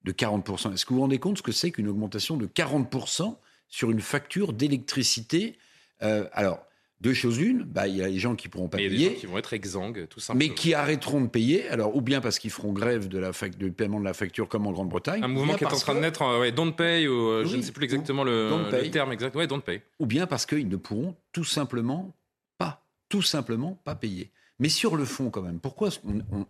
de 0.04 0.12
40%, 0.12 0.74
est-ce 0.74 0.86
que 0.86 0.90
vous 0.90 0.96
vous 0.96 1.02
rendez 1.02 1.20
compte 1.20 1.38
ce 1.38 1.44
que 1.44 1.52
c'est 1.52 1.72
qu'une 1.72 1.88
augmentation 1.88 2.38
de 2.38 2.48
40% 2.48 3.38
sur 3.68 3.92
une 3.92 4.02
facture 4.02 4.54
d'électricité 4.54 5.58
euh, 6.02 6.28
Alors, 6.34 6.66
deux 7.02 7.14
choses 7.14 7.40
l'une, 7.40 7.64
bah, 7.64 7.88
il 7.88 7.98
y 7.98 8.04
a 8.04 8.08
les 8.08 8.20
gens 8.20 8.36
qui 8.36 8.48
pourront 8.48 8.68
pas 8.68 8.78
payer. 8.78 8.90
Il 8.90 9.02
y 9.02 9.06
a 9.06 9.10
des 9.10 9.16
gens 9.16 9.20
qui 9.22 9.26
vont 9.28 9.38
être 9.38 9.54
exsangues, 9.54 10.08
tout 10.08 10.20
simplement. 10.20 10.48
Mais 10.48 10.54
qui 10.54 10.74
arrêteront 10.74 11.22
de 11.22 11.28
payer, 11.28 11.68
alors 11.70 11.96
ou 11.96 12.02
bien 12.02 12.22
parce 12.22 12.38
qu'ils 12.40 12.52
feront 12.52 12.74
grève 12.74 13.08
de 13.08 13.18
la 13.18 13.32
du 13.58 13.72
paiement 13.72 14.00
de 14.00 14.06
la 14.06 14.14
facture 14.14 14.48
comme 14.48 14.68
en 14.68 14.72
Grande-Bretagne. 14.72 15.24
Un 15.24 15.28
mouvement 15.28 15.56
qui 15.56 15.64
est 15.64 15.74
en 15.74 15.78
train 15.78 15.96
de 15.96 16.00
naître, 16.00 16.22
euh, 16.22 16.40
ouais, 16.40 16.52
don't 16.52 16.74
pay, 16.74 17.08
ou 17.08 17.30
euh, 17.30 17.46
je 17.46 17.58
ne 17.58 17.62
sais 17.62 17.72
plus 17.72 17.86
exactement 17.86 18.24
le, 18.24 18.90
terme 18.92 19.12
exact, 19.12 19.36
ouais, 19.36 19.48
don't 19.48 19.62
pay. 19.62 19.82
Ou 20.00 20.06
bien 20.06 20.28
parce 20.28 20.46
qu'ils 20.46 20.68
ne 20.68 20.76
pourront 20.76 21.16
tout 21.32 21.44
simplement 21.44 22.14
pas, 22.58 22.84
tout 23.10 23.24
simplement 23.24 23.80
pas 23.84 23.96
payer. 23.96 24.32
Mais 24.62 24.70
sur 24.70 24.96
le 24.96 25.06
fond, 25.06 25.32
quand 25.32 25.42
même, 25.42 25.60
pourquoi 25.60 25.90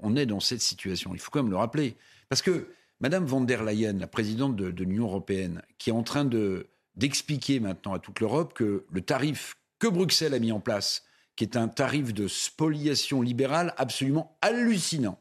on, 0.01 0.15
est 0.17 0.25
dans 0.25 0.41
cette 0.41 0.59
situation? 0.59 1.11
Il 1.13 1.19
faut 1.21 1.31
quand 1.31 1.43
même 1.43 1.49
le 1.49 1.57
rappeler. 1.57 1.95
Parce 2.27 2.41
que 2.41 2.67
Madame 2.99 3.25
von 3.25 3.39
der 3.39 3.63
Leyen, 3.63 3.93
la 3.93 4.05
présidente 4.05 4.57
de, 4.57 4.83
l'Union 4.83 5.05
européenne, 5.05 5.61
qui 5.77 5.91
est 5.91 5.93
en 5.93 6.03
train 6.03 6.25
de, 6.25 6.67
d'expliquer 6.95 7.61
maintenant 7.61 7.93
à 7.93 7.99
toute 7.99 8.19
l'Europe 8.19 8.53
que 8.53 8.85
le 8.91 9.01
tarif 9.01 9.55
que 9.79 9.87
Bruxelles 9.87 10.33
a 10.33 10.39
mis 10.39 10.51
en 10.51 10.59
place, 10.59 11.05
qui 11.37 11.45
est 11.45 11.55
un 11.55 11.69
tarif 11.69 12.13
de 12.13 12.27
spoliation 12.27 13.21
libérale 13.21 13.73
absolument 13.77 14.37
hallucinant, 14.41 15.17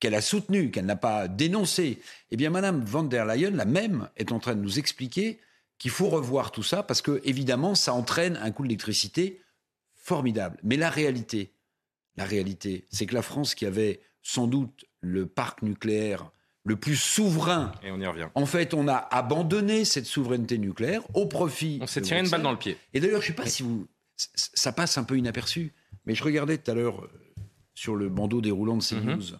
qu'elle 0.00 0.16
a 0.16 0.20
soutenu, 0.20 0.72
qu'elle 0.72 0.86
n'a 0.86 0.96
pas 0.96 1.28
dénoncé, 1.28 2.02
eh 2.32 2.36
bien 2.36 2.50
Madame 2.50 2.84
von 2.84 3.04
der 3.04 3.26
Leyen, 3.26 3.52
la 3.52 3.64
même, 3.64 4.08
est 4.16 4.32
en 4.32 4.40
train 4.40 4.56
de 4.56 4.60
nous 4.60 4.80
expliquer 4.80 5.38
qu'il 5.78 5.92
faut 5.92 6.08
revoir 6.08 6.50
tout 6.50 6.64
ça 6.64 6.82
parce 6.82 7.00
que 7.00 7.20
évidemment 7.22 7.76
ça 7.76 7.94
entraîne 7.94 8.36
un 8.42 8.50
coût 8.50 8.64
d'électricité 8.64 9.40
formidable. 9.94 10.58
Mais 10.64 10.76
la 10.76 10.90
réalité, 10.90 11.53
la 12.16 12.24
réalité. 12.24 12.84
C'est 12.90 13.06
que 13.06 13.14
la 13.14 13.22
France, 13.22 13.54
qui 13.54 13.66
avait 13.66 14.00
sans 14.22 14.46
doute 14.46 14.84
le 15.00 15.26
parc 15.26 15.62
nucléaire 15.62 16.30
le 16.64 16.76
plus 16.76 16.96
souverain. 16.96 17.72
Et 17.82 17.90
on 17.90 18.00
y 18.00 18.06
revient. 18.06 18.28
En 18.34 18.46
fait, 18.46 18.74
on 18.74 18.88
a 18.88 18.96
abandonné 18.96 19.84
cette 19.84 20.06
souveraineté 20.06 20.58
nucléaire 20.58 21.02
au 21.14 21.26
profit. 21.26 21.78
On 21.82 21.86
s'est 21.86 22.00
tiré 22.00 22.20
une 22.20 22.28
balle 22.28 22.42
dans 22.42 22.52
le 22.52 22.58
pied. 22.58 22.78
Et 22.94 23.00
d'ailleurs, 23.00 23.20
je 23.20 23.26
ne 23.26 23.36
sais 23.36 23.42
pas 23.42 23.46
si 23.46 23.62
vous. 23.62 23.86
Ça 24.16 24.72
passe 24.72 24.96
un 24.96 25.04
peu 25.04 25.18
inaperçu, 25.18 25.72
mais 26.06 26.14
je 26.14 26.22
regardais 26.22 26.56
tout 26.56 26.70
à 26.70 26.74
l'heure 26.74 27.04
euh, 27.04 27.10
sur 27.74 27.96
le 27.96 28.08
bandeau 28.08 28.40
déroulant 28.40 28.76
de 28.76 28.82
CNews. 28.82 29.32
Mhm. 29.32 29.38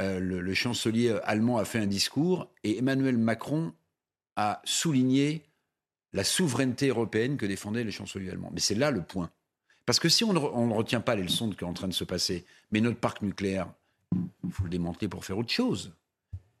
Euh, 0.00 0.18
le, 0.18 0.54
chancelier 0.54 1.16
allemand 1.22 1.58
a 1.58 1.64
fait 1.64 1.78
un 1.78 1.86
discours 1.86 2.50
et 2.64 2.78
Emmanuel 2.78 3.16
Macron 3.16 3.72
a 4.34 4.60
souligné 4.64 5.44
la 6.12 6.24
souveraineté 6.24 6.88
européenne 6.88 7.36
que 7.36 7.46
défendait 7.46 7.84
le 7.84 7.92
chancelier 7.92 8.30
allemand. 8.30 8.50
Mais 8.52 8.58
c'est 8.58 8.74
là 8.74 8.90
le 8.90 9.02
point. 9.02 9.30
Parce 9.86 10.00
que 10.00 10.08
si 10.08 10.24
on 10.24 10.32
ne, 10.32 10.74
retient 10.74 11.00
pas 11.00 11.14
les 11.14 11.22
leçons 11.22 11.50
qui 11.50 11.58
sont 11.58 11.66
en 11.66 11.74
train 11.74 11.88
de 11.88 11.94
se 11.94 12.04
passer, 12.04 12.44
mais 12.70 12.80
notre 12.80 12.98
parc 12.98 13.22
nucléaire, 13.22 13.68
il 14.12 14.50
faut 14.50 14.64
le 14.64 14.70
démanteler 14.70 15.08
pour 15.08 15.24
faire 15.24 15.38
autre 15.38 15.52
chose. 15.52 15.92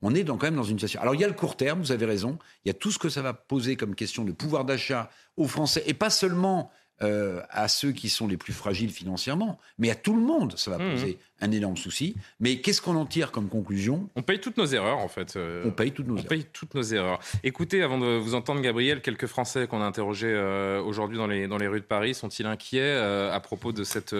On 0.02 0.14
est 0.14 0.24
quand 0.24 0.42
même 0.42 0.56
dans 0.56 0.64
une 0.64 0.78
situation. 0.78 1.00
Alors 1.00 1.14
il 1.14 1.20
y 1.22 1.24
a 1.24 1.28
le 1.28 1.34
court 1.34 1.56
terme, 1.56 1.80
vous 1.80 1.92
avez 1.92 2.04
raison, 2.04 2.38
il 2.64 2.68
y 2.68 2.70
a 2.70 2.74
tout 2.74 2.90
ce 2.90 2.98
que 2.98 3.08
ça 3.08 3.22
va 3.22 3.32
poser 3.32 3.76
comme 3.76 3.94
question 3.94 4.24
de 4.24 4.32
pouvoir 4.32 4.66
d'achat 4.66 5.10
aux 5.36 5.48
Français, 5.48 5.82
et 5.86 5.94
pas 5.94 6.10
seulement 6.10 6.70
euh, 7.02 7.40
à 7.50 7.68
ceux 7.68 7.92
qui 7.92 8.08
sont 8.08 8.28
les 8.28 8.36
plus 8.36 8.52
fragiles 8.52 8.90
financièrement, 8.90 9.58
mais 9.78 9.90
à 9.90 9.94
tout 9.94 10.14
le 10.14 10.22
monde, 10.22 10.56
ça 10.56 10.70
va 10.70 10.78
mmh. 10.78 10.90
poser 10.90 11.18
un 11.40 11.50
énorme 11.50 11.76
souci. 11.76 12.14
Mais 12.38 12.60
qu'est-ce 12.60 12.80
qu'on 12.80 12.96
en 12.96 13.06
tire 13.06 13.32
comme 13.32 13.48
conclusion? 13.48 14.08
On 14.14 14.22
paye 14.22 14.40
toutes 14.40 14.56
nos 14.56 14.66
erreurs, 14.66 14.98
en 14.98 15.08
fait. 15.08 15.36
Euh, 15.36 15.64
on 15.66 15.72
paye 15.72 15.92
toutes 15.92 16.06
nos 16.06 16.14
on 16.14 16.18
erreurs. 16.18 16.28
paye 16.28 16.46
toutes 16.52 16.74
nos 16.74 16.82
erreurs. 16.82 17.18
Écoutez, 17.42 17.82
avant 17.82 17.98
de 17.98 18.16
vous 18.16 18.34
entendre, 18.34 18.60
Gabriel, 18.60 19.02
quelques 19.02 19.26
Français 19.26 19.66
qu'on 19.66 19.82
a 19.82 19.84
interrogés 19.84 20.32
euh, 20.32 20.80
aujourd'hui 20.80 21.18
dans 21.18 21.26
les, 21.26 21.48
dans 21.48 21.58
les 21.58 21.66
rues 21.66 21.80
de 21.80 21.84
Paris 21.84 22.14
sont-ils 22.14 22.46
inquiets 22.46 22.92
à 22.92 23.40
propos 23.40 23.72
de 23.72 23.84
cette 23.84 24.14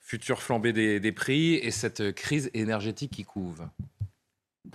future 0.00 0.42
flambée 0.42 0.72
des, 0.72 1.00
des 1.00 1.12
prix 1.12 1.54
et 1.54 1.70
cette 1.70 2.12
crise 2.12 2.50
énergétique 2.54 3.12
qui 3.12 3.24
couve? 3.24 3.66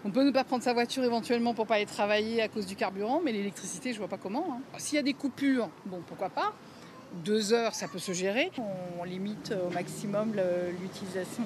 On 0.04 0.12
peut 0.12 0.24
ne 0.24 0.32
pas 0.32 0.44
prendre 0.44 0.64
sa 0.64 0.74
voiture 0.74 1.04
éventuellement 1.04 1.54
pour 1.54 1.68
pas 1.68 1.76
aller 1.76 1.86
travailler 1.86 2.42
à 2.42 2.48
cause 2.48 2.66
du 2.66 2.76
carburant, 2.76 3.22
mais 3.24 3.32
l'électricité, 3.32 3.94
je 3.94 4.00
vois 4.00 4.08
pas 4.08 4.18
comment. 4.18 4.54
Hein. 4.54 4.62
S'il 4.80 4.96
y 4.96 5.00
a 5.00 5.04
des 5.04 5.14
coupures, 5.14 5.70
bon, 5.86 6.02
pourquoi 6.08 6.30
pas 6.30 6.54
deux 7.24 7.54
heures, 7.54 7.76
ça 7.76 7.88
peut 7.88 8.00
se 8.00 8.14
gérer. 8.14 8.52
On 9.00 9.04
limite 9.04 9.54
au 9.68 9.74
maximum 9.74 10.34
l'utilisation 10.82 11.44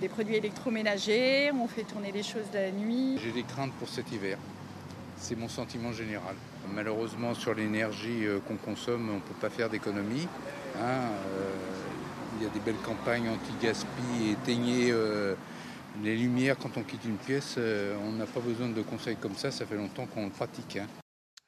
des, 0.00 0.08
produits 0.08 0.36
électroménagers, 0.36 1.50
on 1.52 1.68
fait 1.68 1.84
tourner 1.84 2.12
les 2.12 2.22
choses 2.22 2.46
la 2.54 2.70
nuit. 2.70 3.18
J'ai 3.22 3.32
des 3.32 3.42
craintes 3.42 3.72
pour 3.78 3.88
cet 3.88 4.10
hiver. 4.12 4.38
C'est 5.16 5.36
mon 5.36 5.48
sentiment 5.48 5.92
général. 5.92 6.36
Malheureusement, 6.72 7.34
sur 7.34 7.54
l'énergie 7.54 8.24
euh, 8.24 8.38
qu'on 8.46 8.56
consomme, 8.56 9.08
on 9.10 9.14
ne 9.14 9.20
peut 9.20 9.34
pas 9.40 9.50
faire 9.50 9.68
d'économie. 9.68 10.28
Hein, 10.76 11.10
euh, 11.26 11.54
il 12.38 12.44
y 12.44 12.46
a 12.46 12.50
des 12.50 12.60
belles 12.60 12.80
campagnes 12.84 13.28
anti-gaspi, 13.28 14.30
éteigner 14.30 14.90
euh, 14.92 15.34
les 16.04 16.16
lumières 16.16 16.56
quand 16.56 16.76
on 16.76 16.82
quitte 16.82 17.04
une 17.04 17.16
pièce. 17.16 17.58
on 17.58 18.12
n'a 18.12 18.26
pas 18.26 18.40
besoin 18.40 18.68
de 18.68 18.82
conseils 18.82 19.16
comme 19.16 19.34
ça, 19.34 19.50
ça 19.50 19.66
fait 19.66 19.76
longtemps 19.76 20.06
qu'on 20.06 20.26
le 20.26 20.30
pratique. 20.30 20.76
Hein. 20.76 20.86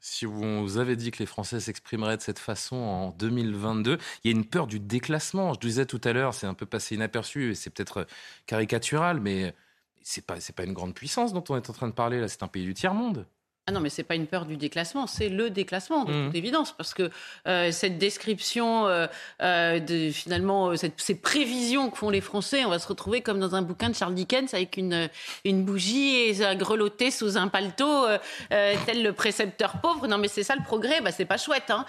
Si 0.01 0.27
on 0.27 0.63
vous 0.63 0.79
avait 0.79 0.97
dit 0.97 1.11
que 1.11 1.19
les 1.19 1.27
Français 1.27 1.61
s'exprimeraient 1.61 2.17
de 2.17 2.23
cette 2.23 2.39
façon 2.39 2.77
en 2.77 3.11
2022, 3.13 3.99
il 4.25 4.31
y 4.31 4.35
a 4.35 4.37
une 4.37 4.47
peur 4.47 4.67
du 4.67 4.81
déclassement. 4.81 5.53
Je 5.55 5.61
disais 5.61 5.85
tout 5.87 6.01
à 6.05 6.13
l'heure, 6.15 6.33
c'est 6.35 6.47
un 6.47 6.55
peu 6.55 6.65
passé 6.67 6.95
inaperçu, 6.95 7.55
c'est 7.55 7.71
peut-être 7.71 8.07
caricatural, 8.47 9.21
mais 9.21 9.55
c'est 10.03 10.25
pas, 10.27 10.37
pas 10.57 10.65
une 10.65 10.73
grande 10.73 10.95
puissance 10.95 11.33
dont 11.35 11.45
on 11.51 11.57
est 11.57 11.71
en 11.71 11.73
train 11.75 11.89
de 11.89 11.93
parler 11.93 12.21
là, 12.21 12.29
c'est 12.29 12.43
un 12.43 12.49
pays 12.49 12.65
du 12.65 12.75
tiers-monde. 12.75 13.27
Ah 13.71 13.73
non, 13.73 13.79
mais 13.79 13.89
c'est 13.89 14.03
pas 14.03 14.17
une 14.17 14.27
peur 14.27 14.47
du 14.47 14.57
déclassement, 14.57 15.07
c'est 15.07 15.29
le 15.29 15.49
déclassement, 15.49 16.03
de 16.05 16.13
Mmh. 16.13 16.27
toute 16.27 16.35
évidence, 16.35 16.73
parce 16.77 16.93
que 16.93 17.09
euh, 17.47 17.71
cette 17.71 17.99
description, 17.99 18.89
euh, 18.89 19.07
euh, 19.43 19.79
de, 19.79 20.11
finalement, 20.11 20.77
cette- 20.77 21.01
ces 21.01 21.15
prévisions 21.15 21.89
que 21.89 21.97
font 21.97 22.11
les 22.11 22.21
Français, 22.21 22.65
on 22.65 22.71
va 22.71 22.81
se 22.81 22.89
retrouver 22.89 23.21
comme 23.21 23.39
dans 23.39 23.55
un 23.55 23.63
bouquin 23.63 23.89
de 23.89 23.95
Charles 23.95 24.15
Dickens 24.17 24.53
avec 24.55 24.77
une, 24.77 25.09
une 25.45 25.63
bougie 25.65 26.17
et 26.17 26.45
un 26.45 26.57
grelotté 26.57 27.13
sous 27.13 27.39
un 27.39 27.47
paletot, 27.47 28.07
tel 28.49 29.05
le 29.05 29.13
précepteur 29.13 29.75
pauvre. 29.81 30.09
Non, 30.09 30.19
mais 30.19 30.27
c'est 30.27 30.43
ça 30.43 30.57
le 30.57 30.65
progrès, 30.65 31.01
bah, 31.01 31.13
c'est 31.13 31.25
pas 31.27 31.37
chouette. 31.39 31.71
Hein. 31.71 31.85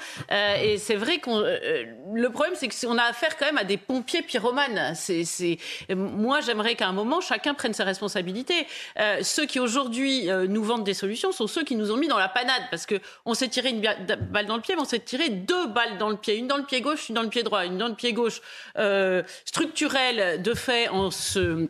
Et 0.61 0.77
c'est 0.77 0.95
vrai 0.95 1.17
qu'on. 1.19 1.39
le 1.39 2.29
problème, 2.29 2.53
c'est 2.55 2.67
qu'on 2.69 2.97
a 2.99 3.03
affaire 3.05 3.37
quand 3.37 3.47
même 3.47 3.57
à 3.57 3.63
des 3.63 3.77
pompiers 3.77 4.21
pyromanes. 4.21 4.93
C'est. 4.93 5.57
Moi, 5.89 6.41
j'aimerais 6.41 6.75
qu'à 6.75 6.87
un 6.87 6.91
moment, 6.93 7.21
chacun 7.21 7.55
prenne 7.55 7.73
ses 7.73 7.83
responsabilités. 7.83 8.67
Ceux 9.23 9.47
qui 9.47 9.59
aujourd'hui 9.59 10.29
nous 10.47 10.63
vendent 10.63 10.83
des 10.83 10.93
solutions 10.93 11.31
sont 11.31 11.47
ceux 11.47 11.63
qui 11.63 11.70
nous 11.75 11.91
ont 11.91 11.97
mis 11.97 12.07
dans 12.07 12.17
la 12.17 12.29
panade 12.29 12.63
parce 12.69 12.85
que 12.85 12.95
on 13.25 13.33
s'est 13.33 13.47
tiré 13.47 13.69
une 13.69 13.81
balle 14.31 14.45
dans 14.45 14.55
le 14.55 14.61
pied, 14.61 14.75
mais 14.75 14.81
on 14.81 14.85
s'est 14.85 14.99
tiré 14.99 15.29
deux 15.29 15.67
balles 15.67 15.97
dans 15.97 16.09
le 16.09 16.17
pied, 16.17 16.37
une 16.37 16.47
dans 16.47 16.57
le 16.57 16.65
pied 16.65 16.81
gauche, 16.81 17.09
une 17.09 17.15
dans 17.15 17.23
le 17.23 17.29
pied 17.29 17.43
droit, 17.43 17.65
une 17.65 17.77
dans 17.77 17.87
le 17.87 17.95
pied 17.95 18.13
gauche. 18.13 18.41
Euh, 18.77 19.23
structurelle 19.45 20.41
de 20.41 20.53
fait 20.53 20.89
en 20.89 21.11
se 21.11 21.69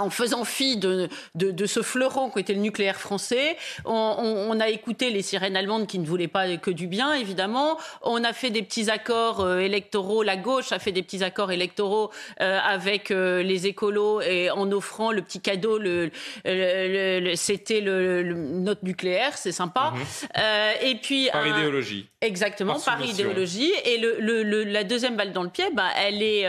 en 0.00 0.08
faisant 0.10 0.44
fi 0.44 0.76
de, 0.76 1.08
de, 1.34 1.50
de 1.50 1.66
ce 1.66 1.82
fleuron 1.82 2.30
qu'était 2.30 2.54
le 2.54 2.60
nucléaire 2.60 2.96
français. 2.98 3.56
On, 3.84 3.92
on- 3.92 4.50
on 4.52 4.60
a 4.60 4.68
écouté 4.68 5.10
les 5.10 5.22
sirènes 5.22 5.56
allemandes 5.56 5.86
qui 5.86 5.98
ne 5.98 6.06
voulaient 6.06 6.28
pas 6.28 6.56
que 6.56 6.70
du 6.70 6.86
bien, 6.86 7.12
évidemment. 7.12 7.76
On 8.02 8.24
a 8.24 8.32
fait 8.32 8.50
des 8.50 8.62
petits 8.62 8.90
accords 8.90 9.40
euh, 9.40 9.58
électoraux. 9.58 10.22
La 10.22 10.36
gauche 10.36 10.72
a 10.72 10.78
fait 10.78 10.92
des 10.92 11.02
petits 11.02 11.22
accords 11.22 11.52
électoraux 11.52 12.10
euh, 12.40 12.58
avec 12.62 13.10
euh, 13.10 13.42
les 13.42 13.66
écolos 13.66 14.20
et 14.22 14.50
en 14.50 14.70
offrant 14.72 15.12
le 15.12 15.20
petit 15.22 15.40
cadeau. 15.40 15.76
Le, 15.78 16.06
le- 16.06 16.10
le- 16.46 17.20
le- 17.20 17.36
C'était 17.36 17.80
le, 17.80 18.22
notre 18.22 18.84
nucléaire, 18.84 19.36
c'est 19.36 19.52
sympa. 19.52 19.92
Euh, 20.38 20.72
et 20.82 20.94
puis 20.96 21.28
Par 21.32 21.42
un- 21.44 21.58
idéologie. 21.58 22.08
Exactement, 22.20 22.78
Par 22.80 23.04
idéologie. 23.04 23.72
Et 23.84 23.98
le, 23.98 24.62
la 24.64 24.84
deuxième 24.84 25.16
balle 25.16 25.32
dans 25.32 25.42
le 25.42 25.48
pied, 25.50 25.64
bah, 25.74 25.88
elle, 25.96 26.22
est, 26.22 26.46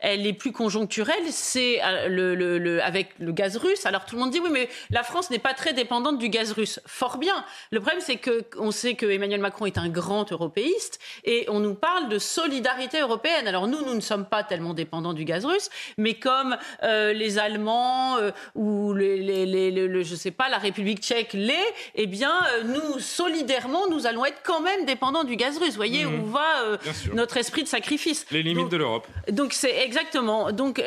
elle 0.00 0.26
est 0.26 0.32
plus 0.32 0.50
conjoncturelle. 0.52 1.14
C'est 1.30 1.80
le, 2.08 2.34
le- 2.82 2.86
avec 2.86 3.08
le 3.18 3.32
gaz 3.32 3.56
russe. 3.56 3.86
Alors 3.86 4.04
tout 4.04 4.16
le 4.16 4.20
monde 4.22 4.30
dit 4.30 4.40
oui, 4.40 4.50
mais 4.52 4.68
la 4.90 5.02
France 5.02 5.30
n'est 5.30 5.38
pas 5.38 5.54
très 5.54 5.72
dépendante 5.72 6.18
du 6.18 6.28
gaz 6.28 6.52
russe. 6.52 6.80
Fort 6.86 7.18
bien. 7.18 7.44
Le 7.70 7.80
problème, 7.80 8.00
c'est 8.00 8.16
que 8.16 8.44
on 8.58 8.70
sait 8.70 8.94
que 8.94 9.06
Emmanuel 9.06 9.40
Macron 9.40 9.66
est 9.66 9.78
un 9.78 9.88
grand 9.88 10.30
européiste 10.32 10.98
et 11.24 11.46
on 11.48 11.60
nous 11.60 11.74
parle 11.74 12.08
de 12.08 12.18
solidarité 12.18 13.00
européenne. 13.00 13.46
Alors 13.48 13.66
nous, 13.68 13.84
nous 13.84 13.94
ne 13.94 14.00
sommes 14.00 14.26
pas 14.26 14.42
tellement 14.42 14.74
dépendants 14.74 15.12
du 15.14 15.24
gaz 15.24 15.44
russe, 15.44 15.70
mais 15.98 16.14
comme 16.14 16.56
euh, 16.82 17.12
les 17.12 17.38
Allemands 17.38 18.16
euh, 18.18 18.30
ou 18.54 18.92
les, 18.94 19.16
les, 19.18 19.46
les- 19.46 19.70
le- 19.70 19.86
le- 19.86 20.02
je 20.02 20.14
sais 20.14 20.30
pas, 20.30 20.48
la 20.48 20.58
République 20.58 21.00
tchèque 21.00 21.32
l'est, 21.32 21.74
eh 21.94 22.06
bien, 22.06 22.32
euh, 22.54 22.62
nous 22.64 22.98
solidairement, 22.98 23.88
nous 23.88 24.06
allons 24.06 24.24
être 24.24 24.42
quand 24.44 24.60
même 24.60 24.84
dépendants 24.84 25.24
du 25.24 25.36
gaz 25.36 25.58
russe. 25.58 25.70
Vous 25.70 25.76
voyez 25.76 26.04
Mhm. 26.04 26.22
où 26.22 26.26
va 26.26 26.78
notre 27.14 27.36
esprit 27.36 27.62
de 27.62 27.68
sacrifice. 27.68 28.26
Les 28.30 28.42
limites 28.42 28.64
Donc- 28.64 28.70
de 28.70 28.76
l'Europe. 28.76 29.06
donc 29.30 29.52
c'est 29.52 29.82
exactement. 29.84 30.52
Donc 30.52 30.82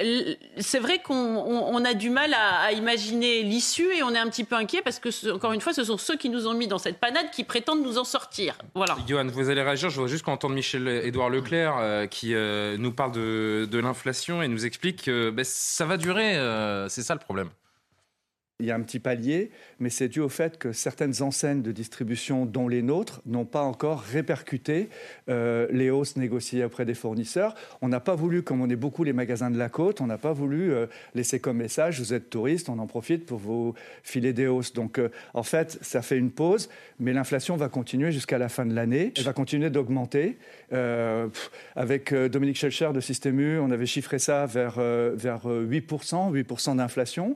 c'est 0.60 0.80
vrai 0.80 1.00
qu'on 1.00 1.85
on- 1.86 1.90
a 1.90 1.94
du 1.94 2.10
mal 2.10 2.34
à, 2.34 2.72
imaginer 2.72 3.44
l'issue 3.44 3.88
et 3.96 4.02
on 4.04 4.14
est 4.14 4.18
un 4.18 4.28
petit 4.30 4.44
peu 4.44 4.56
inquiet 4.56 4.82
parce 4.82 5.00
que 5.00 5.32
encore 5.32 5.52
une 5.54 5.62
fois, 5.62 5.72
ce 5.74 5.84
sont 5.84 5.98
ceux 5.98 6.18
qui 6.18 6.30
nous 6.30 6.48
ont 6.48 6.54
mis 6.54 6.68
dans 6.68 6.78
cette 6.80 7.00
panade 7.00 7.30
qui 7.32 7.44
prétendent 7.44 7.84
nous 7.84 7.98
en 7.98 8.04
sortir. 8.04 8.56
Voilà. 8.74 8.98
Johan, 9.08 9.28
vous 9.28 9.50
allez 9.50 9.62
réagir. 9.62 9.90
Je 9.90 9.96
voudrais 9.96 10.10
juste 10.12 10.24
qu'on 10.26 10.32
entende 10.34 10.54
Michel-Édouard 10.54 11.30
Leclerc 11.30 11.76
euh, 11.80 12.08
qui 12.08 12.34
euh, 12.34 12.76
nous 12.78 12.92
parle 12.92 13.12
de, 13.12 13.68
de 13.70 13.80
l'inflation 13.80 14.42
et 14.42 14.48
nous 14.48 14.66
explique 14.66 15.04
que 15.04 15.30
ben, 15.30 15.46
ça 15.46 15.86
va 15.86 15.98
durer. 15.98 16.36
euh, 16.38 16.90
c'est 16.90 17.04
ça 17.04 17.14
le 17.14 17.20
problème. 17.20 17.50
Il 18.62 18.68
y 18.68 18.72
a 18.72 18.76
un 18.76 18.82
petit 18.84 19.00
palier, 19.00 19.52
mais 19.82 19.90
c'est 19.90 20.08
dû 20.08 20.22
au 20.22 20.30
fait 20.30 20.58
que 20.58 20.72
certaines 20.72 21.22
enseignes 21.22 21.62
de 21.62 21.74
distribution, 21.74 22.46
dont 22.46 22.70
les 22.70 22.82
nôtres, 22.82 23.22
n'ont 23.26 23.44
pas 23.44 23.64
encore 23.64 24.00
répercuté 24.00 24.88
euh, 25.28 25.68
les 25.72 25.90
hausses 25.90 26.16
négociées 26.16 26.64
auprès 26.64 26.86
des 26.86 26.94
fournisseurs. 26.94 27.54
On 27.82 27.90
n'a 27.90 28.00
pas 28.00 28.16
voulu, 28.16 28.44
comme 28.44 28.62
on 28.62 28.70
est 28.70 28.78
beaucoup 28.78 29.04
les 29.04 29.12
magasins 29.12 29.52
de 29.52 29.58
la 29.58 29.68
côte, 29.68 30.00
on 30.00 30.08
n'a 30.08 30.18
pas 30.18 30.32
voulu 30.32 30.72
euh, 30.72 30.88
laisser 31.16 31.42
comme 31.42 31.58
message 31.58 32.00
vous 32.00 32.14
êtes 32.14 32.30
touriste, 32.30 32.70
on 32.70 32.80
en 32.80 32.88
profite 32.88 33.26
pour 33.26 33.40
vous 33.40 33.74
filer 34.04 34.32
des 34.32 34.48
hausses. 34.48 34.72
Donc 34.72 35.00
euh, 35.00 35.10
en 35.34 35.44
fait, 35.44 35.78
ça 35.82 36.02
fait 36.02 36.18
une 36.18 36.32
pause, 36.32 36.70
mais 36.98 37.12
l'inflation 37.12 37.58
va 37.58 37.68
continuer 37.68 38.14
jusqu'à 38.14 38.38
la 38.38 38.48
fin 38.48 38.66
de 38.66 38.74
l'année. 38.74 39.12
Elle 39.18 39.24
va 39.24 39.34
continuer 39.34 39.70
d'augmenter. 39.70 40.38
Avec 41.76 42.14
Dominique 42.14 42.58
Schelcher 42.58 42.92
de 42.94 43.00
Système 43.00 43.40
U, 43.40 43.60
on 43.60 43.72
avait 43.72 43.86
chiffré 43.86 44.20
ça 44.20 44.46
vers, 44.46 44.80
vers 44.80 45.42
euh, 45.46 45.66
8%, 45.66 46.34
8% 46.34 46.78
d'inflation. 46.78 47.36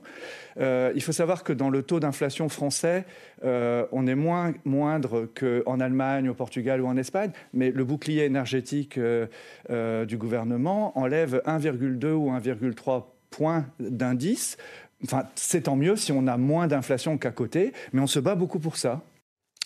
Savoir 1.12 1.44
que 1.44 1.52
dans 1.52 1.70
le 1.70 1.82
taux 1.82 2.00
d'inflation 2.00 2.48
français, 2.48 3.04
euh, 3.44 3.86
on 3.92 4.06
est 4.06 4.14
moins 4.14 4.52
moindre 4.64 5.28
qu'en 5.34 5.80
Allemagne, 5.80 6.28
au 6.28 6.34
Portugal 6.34 6.80
ou 6.80 6.86
en 6.86 6.96
Espagne, 6.96 7.30
mais 7.52 7.70
le 7.70 7.84
bouclier 7.84 8.24
énergétique 8.24 8.98
euh, 8.98 9.26
euh, 9.70 10.04
du 10.04 10.16
gouvernement 10.16 10.96
enlève 10.98 11.42
1,2 11.46 12.06
ou 12.12 12.30
1,3 12.30 13.04
points 13.30 13.66
d'indice. 13.78 14.56
Enfin, 15.04 15.24
c'est 15.34 15.62
tant 15.62 15.76
mieux 15.76 15.96
si 15.96 16.12
on 16.12 16.26
a 16.26 16.36
moins 16.36 16.66
d'inflation 16.66 17.16
qu'à 17.16 17.30
côté, 17.30 17.72
mais 17.92 18.00
on 18.00 18.06
se 18.06 18.18
bat 18.18 18.34
beaucoup 18.34 18.58
pour 18.58 18.76
ça. 18.76 19.02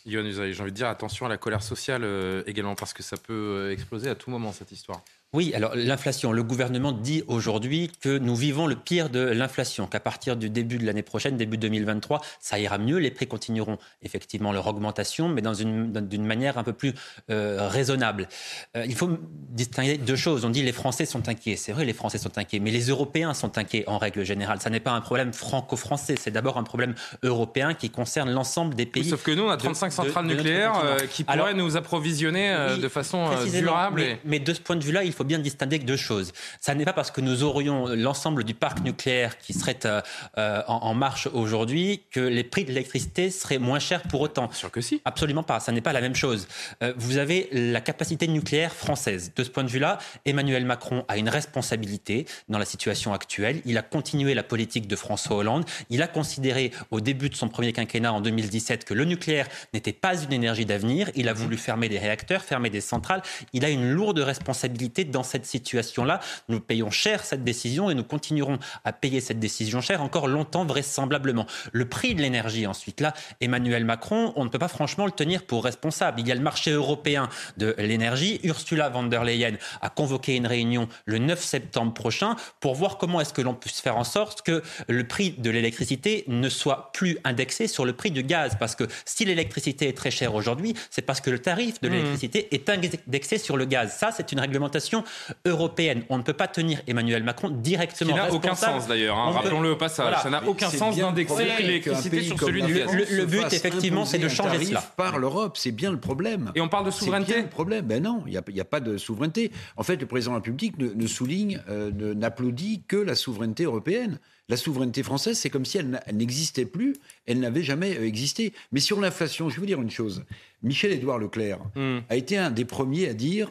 Usaï, 0.07 0.53
j'ai 0.53 0.61
envie 0.61 0.71
de 0.71 0.77
dire 0.77 0.89
attention 0.89 1.27
à 1.27 1.31
la 1.31 1.39
colère 1.39 1.63
sociale 1.63 2.07
également 2.47 2.75
parce 2.75 2.93
que 2.93 3.03
ça 3.03 3.17
peut 3.17 3.71
exploser 3.73 4.11
à 4.11 4.15
tout 4.15 4.31
moment 4.31 4.53
cette 4.53 4.71
histoire. 4.71 5.03
Oui, 5.35 5.53
alors 5.55 5.73
l'inflation, 5.75 6.31
le 6.33 6.45
gouvernement 6.45 6.93
dit 6.93 7.25
aujourd'hui 7.27 7.91
que 8.01 8.17
nous 8.19 8.37
vivons 8.37 8.69
le 8.69 8.77
pire 8.77 9.11
de 9.11 9.19
l'inflation, 9.19 9.89
qu'à 9.89 9.99
partir 9.99 10.37
du 10.37 10.49
début 10.49 10.79
de 10.79 10.87
l'année 10.87 11.03
prochaine, 11.03 11.37
début 11.37 11.59
2023, 11.59 12.21
ça 12.41 12.59
ira 12.61 12.79
mieux, 12.79 12.99
les 12.99 13.11
prix 13.11 13.27
continueront 13.27 13.77
effectivement 14.03 14.53
leur 14.53 14.67
augmentation, 14.69 15.29
mais 15.29 15.43
dans 15.43 15.53
une 15.53 15.91
dans- 15.91 16.01
d'une 16.01 16.25
manière 16.25 16.57
un 16.57 16.63
peu 16.63 16.73
plus 16.73 16.93
euh, 17.31 17.67
raisonnable. 17.69 18.29
Euh, 18.77 18.85
il 18.87 18.95
faut 18.95 19.11
distinguer 19.51 19.99
deux 19.99 20.15
choses. 20.15 20.45
On 20.45 20.51
dit 20.51 20.63
les 20.63 20.73
Français 20.73 21.05
sont 21.05 21.29
inquiets, 21.29 21.57
c'est 21.57 21.73
vrai, 21.73 21.85
les 21.85 21.93
Français 21.95 22.19
sont 22.19 22.39
inquiets, 22.39 22.61
mais 22.61 22.71
les 22.71 22.87
Européens 22.89 23.35
sont 23.35 23.59
inquiets 23.59 23.83
en 23.89 23.99
règle 23.99 24.25
générale. 24.25 24.61
Ça 24.61 24.71
n'est 24.71 24.79
pas 24.79 24.93
un 24.93 25.01
problème 25.01 25.33
franco-français, 25.33 26.15
c'est 26.17 26.31
d'abord 26.31 26.59
un 26.59 26.63
problème 26.63 26.95
européen 27.25 27.75
qui 27.75 27.91
concerne 27.91 28.31
l'ensemble 28.31 28.77
des 28.77 28.87
pays. 28.87 29.03
Oui, 29.03 29.09
sauf 29.11 29.25
que 29.25 29.33
nous, 29.33 29.43
on 29.43 29.51
a 29.51 29.57
de- 29.57 29.63
35 29.63 29.89
de- 29.89 29.93
centrales 29.95 30.29
de 30.29 30.35
nucléaires 30.35 30.81
euh, 30.85 30.99
qui 31.11 31.25
pourraient 31.25 31.39
Alors, 31.41 31.55
nous 31.55 31.77
approvisionner 31.77 32.55
oui, 32.77 32.81
de 32.81 32.89
façon 32.89 33.31
durable. 33.53 34.01
Mais, 34.01 34.11
et- 34.13 34.19
mais 34.25 34.39
de 34.39 34.55
ce 34.55 34.61
point 34.61 34.77
de 34.77 34.85
vue-là, 34.85 35.03
il 35.03 35.13
faut 35.13 35.24
bien 35.25 35.39
distinguer 35.39 35.79
deux 35.79 35.97
choses. 35.97 36.33
Ça 36.61 36.75
n'est 36.75 36.85
pas 36.85 36.93
parce 36.93 37.11
que 37.11 37.21
nous 37.21 37.43
aurions 37.43 37.87
l'ensemble 37.89 38.45
du 38.45 38.55
parc 38.55 38.81
nucléaire 38.81 39.39
qui 39.39 39.53
serait 39.53 39.79
euh, 39.85 40.01
euh, 40.39 40.63
en, 40.69 40.77
en 40.77 40.95
marche 40.95 41.29
aujourd'hui 41.33 42.03
que 42.11 42.21
les 42.21 42.45
prix 42.45 42.65
de 42.65 42.69
l'électricité 42.69 43.31
seraient 43.31 43.59
moins 43.59 43.79
chers 43.79 44.03
pour 44.03 44.21
autant. 44.21 44.51
Sûr 44.53 44.71
que 44.71 44.81
si. 44.81 45.01
Absolument 45.05 45.43
pas. 45.43 45.61
Ça 45.61 45.73
n'est 45.73 45.81
pas 45.81 45.93
la 45.93 46.01
même 46.01 46.15
chose. 46.15 46.47
Euh, 46.83 46.93
vous 46.97 47.19
avez 47.19 47.49
la 47.53 47.81
capacité 47.81 48.29
nucléaire 48.29 48.73
française. 48.73 49.33
De 49.35 49.45
ce 49.45 49.51
point 49.51 49.65
de 49.65 49.69
vue-là, 49.69 49.99
Emmanuel 50.25 50.65
Macron 50.65 51.05
a 51.09 51.17
une 51.17 51.29
responsabilité 51.29 52.27
dans 52.49 52.59
la 52.59 52.65
situation 52.65 53.13
actuelle. 53.13 53.61
Il 53.65 53.79
a 53.79 53.83
continué 53.83 54.35
la 54.35 54.43
politique 54.43 54.87
de 54.87 54.97
François 54.97 55.37
Hollande. 55.37 55.65
Il 55.91 56.03
a 56.03 56.07
considéré 56.07 56.71
au 56.91 57.01
début 57.01 57.31
de 57.31 57.37
son 57.37 57.49
premier 57.49 57.73
quinquennat 57.73 58.13
en 58.13 58.21
2017 58.21 58.85
que 58.85 58.95
le 58.95 59.05
nucléaire 59.05 59.49
n'était 59.73 59.93
pas 59.93 60.21
une 60.23 60.33
énergie 60.33 60.67
d'avenir. 60.67 61.11
Il 61.15 61.29
a 61.29 61.33
voulu 61.33 61.57
fermer 61.57 61.89
des 61.89 61.99
réacteurs, 61.99 62.43
fermer 62.43 62.71
des 62.71 62.81
centrales. 62.81 63.23
Il 63.53 63.65
a 63.65 63.71
une 63.71 63.91
lourde 63.91 64.19
responsabilité 64.19 65.05
dans 65.15 65.23
cette 65.23 65.47
situation-là. 65.47 66.21
Nous 66.49 66.61
payons 66.61 66.91
cher 66.91 67.25
cette 67.25 67.43
décision 67.43 67.91
et 67.91 67.95
nous 67.95 68.05
continuerons 68.05 68.59
à 68.85 68.93
payer 68.93 69.21
cette 69.21 69.39
décision 69.39 69.81
cher 69.81 70.03
encore 70.03 70.29
longtemps 70.29 70.67
vraisemblablement. 70.67 71.47
Le 71.73 71.89
prix 71.89 72.15
de 72.15 72.21
l'énergie 72.21 72.67
ensuite, 72.67 73.01
là, 73.01 73.15
Emmanuel 73.41 73.85
Macron, 73.85 74.33
on 74.37 74.45
ne 74.45 74.51
peut 74.51 74.59
pas 74.59 74.69
franchement 74.69 75.07
le 75.07 75.13
tenir 75.13 75.45
pour 75.45 75.65
responsable. 75.65 76.21
Il 76.21 76.29
y 76.29 76.33
a 76.33 76.35
le 76.35 76.43
marché 76.43 76.71
européen 76.71 77.31
de 77.57 77.75
l'énergie. 77.79 78.41
Ursula 78.45 78.91
von 78.91 79.05
der 79.05 79.25
Leyen 79.25 79.57
a 79.81 79.89
convoqué 79.89 80.37
une 80.37 80.47
réunion 80.47 80.89
le 81.07 81.19
9 81.19 81.43
septembre 81.43 81.95
prochain 81.95 82.37
pour 82.61 82.75
voir 82.75 82.99
comment 82.99 83.21
est-ce 83.21 83.33
que 83.33 83.43
l'on 83.43 83.55
puisse 83.55 83.81
faire 83.81 83.97
en 83.97 84.05
sorte 84.05 84.43
que 84.43 84.63
le 84.89 85.07
prix 85.07 85.35
de 85.39 85.51
l'électricité 85.51 86.25
ne 86.29 86.51
soit 86.51 86.91
plus 86.93 87.19
indexé 87.25 87.67
sur 87.67 87.87
le 87.87 87.95
prix 87.95 88.11
du 88.11 88.23
gaz. 88.23 88.57
Parce 88.59 88.75
que 88.75 88.85
si 89.07 89.25
l'électricité 89.25 89.89
est 89.89 89.97
très 89.97 90.11
chère 90.11 90.35
aujourd'hui, 90.35 90.75
c'est 90.91 91.03
parce 91.03 91.23
que 91.23 91.31
le 91.31 91.39
tarif 91.39 91.81
de 91.81 91.89
Mmh. 91.89 91.93
l'électricité 91.93 92.55
est 92.55 92.69
indexé 92.69 93.39
sur 93.39 93.57
le 93.57 93.65
gaz. 93.65 93.97
Ça, 93.97 94.11
c'est 94.13 94.33
une 94.33 94.41
réglementation 94.41 95.04
européenne. 95.45 96.05
On 96.09 96.19
ne 96.19 96.23
peut 96.23 96.33
pas 96.33 96.49
tenir 96.49 96.81
Emmanuel 96.87 97.23
Macron 97.23 97.49
directement 97.51 98.11
Qui 98.11 98.17
n'a 98.17 98.33
aucun 98.33 98.51
responsable. 98.51 98.81
sens 98.81 98.89
d'ailleurs, 98.89 99.17
hein, 99.19 99.31
rappelons-le 99.33 99.73
au 99.73 99.77
passage. 99.77 100.07
Voilà. 100.07 100.23
Ça 100.23 100.31
n'a 100.31 100.47
aucun 100.47 100.71
sens 100.71 100.97
d'indexer 100.97 101.45
l'électricité 101.59 102.23
sur 102.23 102.39
celui 102.39 102.63
du 102.63 102.75
gaz. 102.75 102.91
Le- 103.11 103.27
but, 103.27 103.53
effectivement, 103.53 104.05
c'est 104.05 104.19
de 104.19 104.29
changer 104.29 104.65
cela. 104.65 104.81
Par 104.97 105.19
l'Europe, 105.19 105.57
c'est 105.57 105.73
bien 105.73 105.91
le 105.91 105.99
problème. 106.01 106.53
Et 106.55 106.61
on 106.61 106.69
parle 106.69 106.87
de 106.87 106.91
C'est 106.91 107.05
souveraineté 107.05 107.35
bien 107.35 107.43
le 107.43 107.49
problème. 107.49 107.85
Ben 107.87 108.03
non, 108.03 108.23
il 108.27 108.31
n'y 108.53 108.61
a, 108.61 108.65
pas 108.65 108.81
de 108.81 108.97
souveraineté. 108.97 109.51
En 109.77 109.83
fait, 109.83 109.97
le 109.97 110.07
président 110.07 110.33
de 110.33 110.37
la 110.37 110.41
République 110.41 110.79
ne, 110.79 110.89
ne 110.93 111.07
souligne, 111.07 111.61
euh, 111.69 111.91
ne- 111.93 112.13
n'applaudit 112.15 112.83
que 112.87 112.97
la 112.97 113.15
souveraineté 113.15 113.65
européenne. 113.65 114.19
La 114.51 114.57
souveraineté 114.59 115.03
française, 115.03 115.39
c'est 115.39 115.49
comme 115.49 115.65
si 115.65 115.79
elle 115.79 116.01
n'existait 116.13 116.67
plus, 116.67 116.95
elle 117.27 117.41
n'avait 117.41 117.63
jamais 117.63 117.97
euh, 117.97 118.07
existé. 118.07 118.53
Mais 118.73 118.81
sur 118.81 119.01
l'inflation, 119.01 119.49
je 119.49 119.55
vais 119.55 119.61
vous 119.61 119.67
dire 119.67 119.81
une 119.81 119.91
chose. 119.91 120.25
Michel-Édouard 120.63 121.19
Leclerc 121.19 121.59
Hmm. 121.75 122.01
a 122.11 122.17
été 122.17 122.37
un 122.37 122.51
des 122.51 122.65
premiers 122.65 123.09
à 123.09 123.15
dire, 123.15 123.49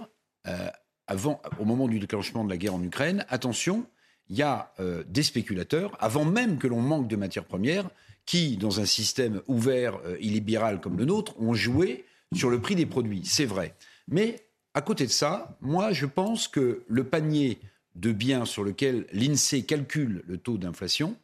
euh, 0.47 0.67
avant, 1.07 1.41
au 1.59 1.65
moment 1.65 1.87
du 1.87 1.99
déclenchement 1.99 2.43
de 2.43 2.49
la 2.49 2.57
guerre 2.57 2.75
en 2.75 2.83
Ukraine, 2.83 3.25
attention, 3.29 3.85
il 4.29 4.37
y 4.37 4.41
a 4.41 4.73
euh, 4.79 5.03
des 5.07 5.23
spéculateurs, 5.23 5.97
avant 5.99 6.25
même 6.25 6.57
que 6.57 6.67
l'on 6.67 6.81
manque 6.81 7.07
de 7.07 7.15
matières 7.15 7.45
premières, 7.45 7.89
qui, 8.25 8.57
dans 8.57 8.79
un 8.79 8.85
système 8.85 9.41
ouvert, 9.47 9.99
euh, 10.05 10.17
illibéral 10.19 10.79
comme 10.79 10.97
le 10.97 11.05
nôtre, 11.05 11.39
ont 11.39 11.53
joué 11.53 12.05
sur 12.33 12.49
le 12.49 12.59
prix 12.59 12.75
des 12.75 12.85
produits. 12.85 13.23
C'est 13.25 13.45
vrai. 13.45 13.75
Mais 14.07 14.47
à 14.73 14.81
côté 14.81 15.05
de 15.05 15.11
ça, 15.11 15.57
moi, 15.61 15.91
je 15.91 16.05
pense 16.05 16.47
que 16.47 16.83
le 16.87 17.03
panier 17.03 17.59
de 17.95 18.11
biens 18.11 18.45
sur 18.45 18.63
lequel 18.63 19.05
l'INSEE 19.13 19.63
calcule 19.63 20.23
le 20.25 20.37
taux 20.37 20.57
d'inflation 20.57 21.15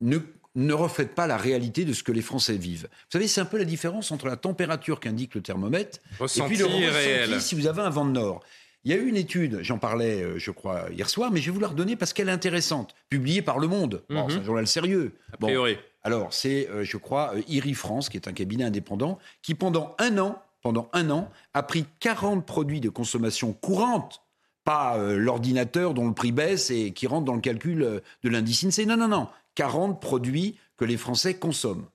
ne, 0.00 0.18
ne 0.56 0.72
reflète 0.72 1.14
pas 1.14 1.26
la 1.26 1.36
réalité 1.36 1.84
de 1.84 1.92
ce 1.92 2.02
que 2.02 2.12
les 2.12 2.22
Français 2.22 2.56
vivent. 2.56 2.88
Vous 2.90 3.12
savez, 3.12 3.28
c'est 3.28 3.40
un 3.40 3.44
peu 3.44 3.58
la 3.58 3.64
différence 3.64 4.10
entre 4.10 4.26
la 4.26 4.36
température 4.36 4.98
qu'indique 4.98 5.34
le 5.34 5.42
thermomètre 5.42 5.98
et 5.98 6.40
puis 6.42 6.56
le 6.56 6.64
ressenti 6.64 6.86
réel. 6.88 7.40
si 7.40 7.54
vous 7.54 7.66
avez 7.66 7.82
un 7.82 7.90
vent 7.90 8.04
de 8.04 8.12
nord. 8.12 8.42
Il 8.84 8.90
y 8.90 8.94
a 8.94 8.96
eu 8.96 9.06
une 9.08 9.16
étude, 9.16 9.60
j'en 9.62 9.78
parlais, 9.78 10.22
euh, 10.22 10.38
je 10.38 10.50
crois, 10.50 10.88
hier 10.90 11.08
soir, 11.10 11.30
mais 11.30 11.40
je 11.40 11.46
vais 11.46 11.54
vous 11.54 11.60
la 11.60 11.68
redonner 11.68 11.96
parce 11.96 12.12
qu'elle 12.12 12.28
est 12.28 12.32
intéressante, 12.32 12.94
publiée 13.10 13.42
par 13.42 13.58
Le 13.58 13.68
Monde. 13.68 14.02
Bon, 14.08 14.24
Mhm. 14.24 14.30
C'est 14.30 14.36
un 14.38 14.42
journal 14.44 14.66
sérieux. 14.66 15.12
A 15.32 15.36
priori. 15.36 15.76
alors, 16.02 16.32
c'est, 16.32 16.68
euh, 16.70 16.82
je 16.82 16.96
crois, 16.96 17.34
euh, 17.34 17.42
IRI 17.48 17.74
France, 17.74 18.08
qui 18.08 18.16
est 18.16 18.26
un 18.26 18.32
cabinet 18.32 18.64
indépendant, 18.64 19.18
qui 19.42 19.54
pendant 19.54 19.94
un 19.98 20.16
an, 20.18 20.42
pendant 20.62 20.88
un 20.94 21.10
an, 21.10 21.30
a 21.52 21.62
pris 21.62 21.84
40 22.00 22.46
produits 22.46 22.80
de 22.80 22.88
consommation 22.88 23.52
courante, 23.52 24.22
pas 24.64 24.96
euh, 24.98 25.16
l'ordinateur 25.18 25.92
dont 25.94 26.06
le 26.08 26.14
prix 26.14 26.32
baisse 26.32 26.70
et 26.70 26.92
qui 26.92 27.06
rentre 27.06 27.24
dans 27.26 27.34
le 27.34 27.40
calcul 27.40 27.80
de 28.22 28.28
l'indice 28.28 28.64
INSEE. 28.64 28.86
Non, 28.86 28.96
non, 28.96 29.08
non. 29.08 29.28
40 29.56 30.00
produits 30.00 30.56
que 30.76 30.84
les 30.86 30.96
Français 30.96 31.34
consomment. 31.34 31.86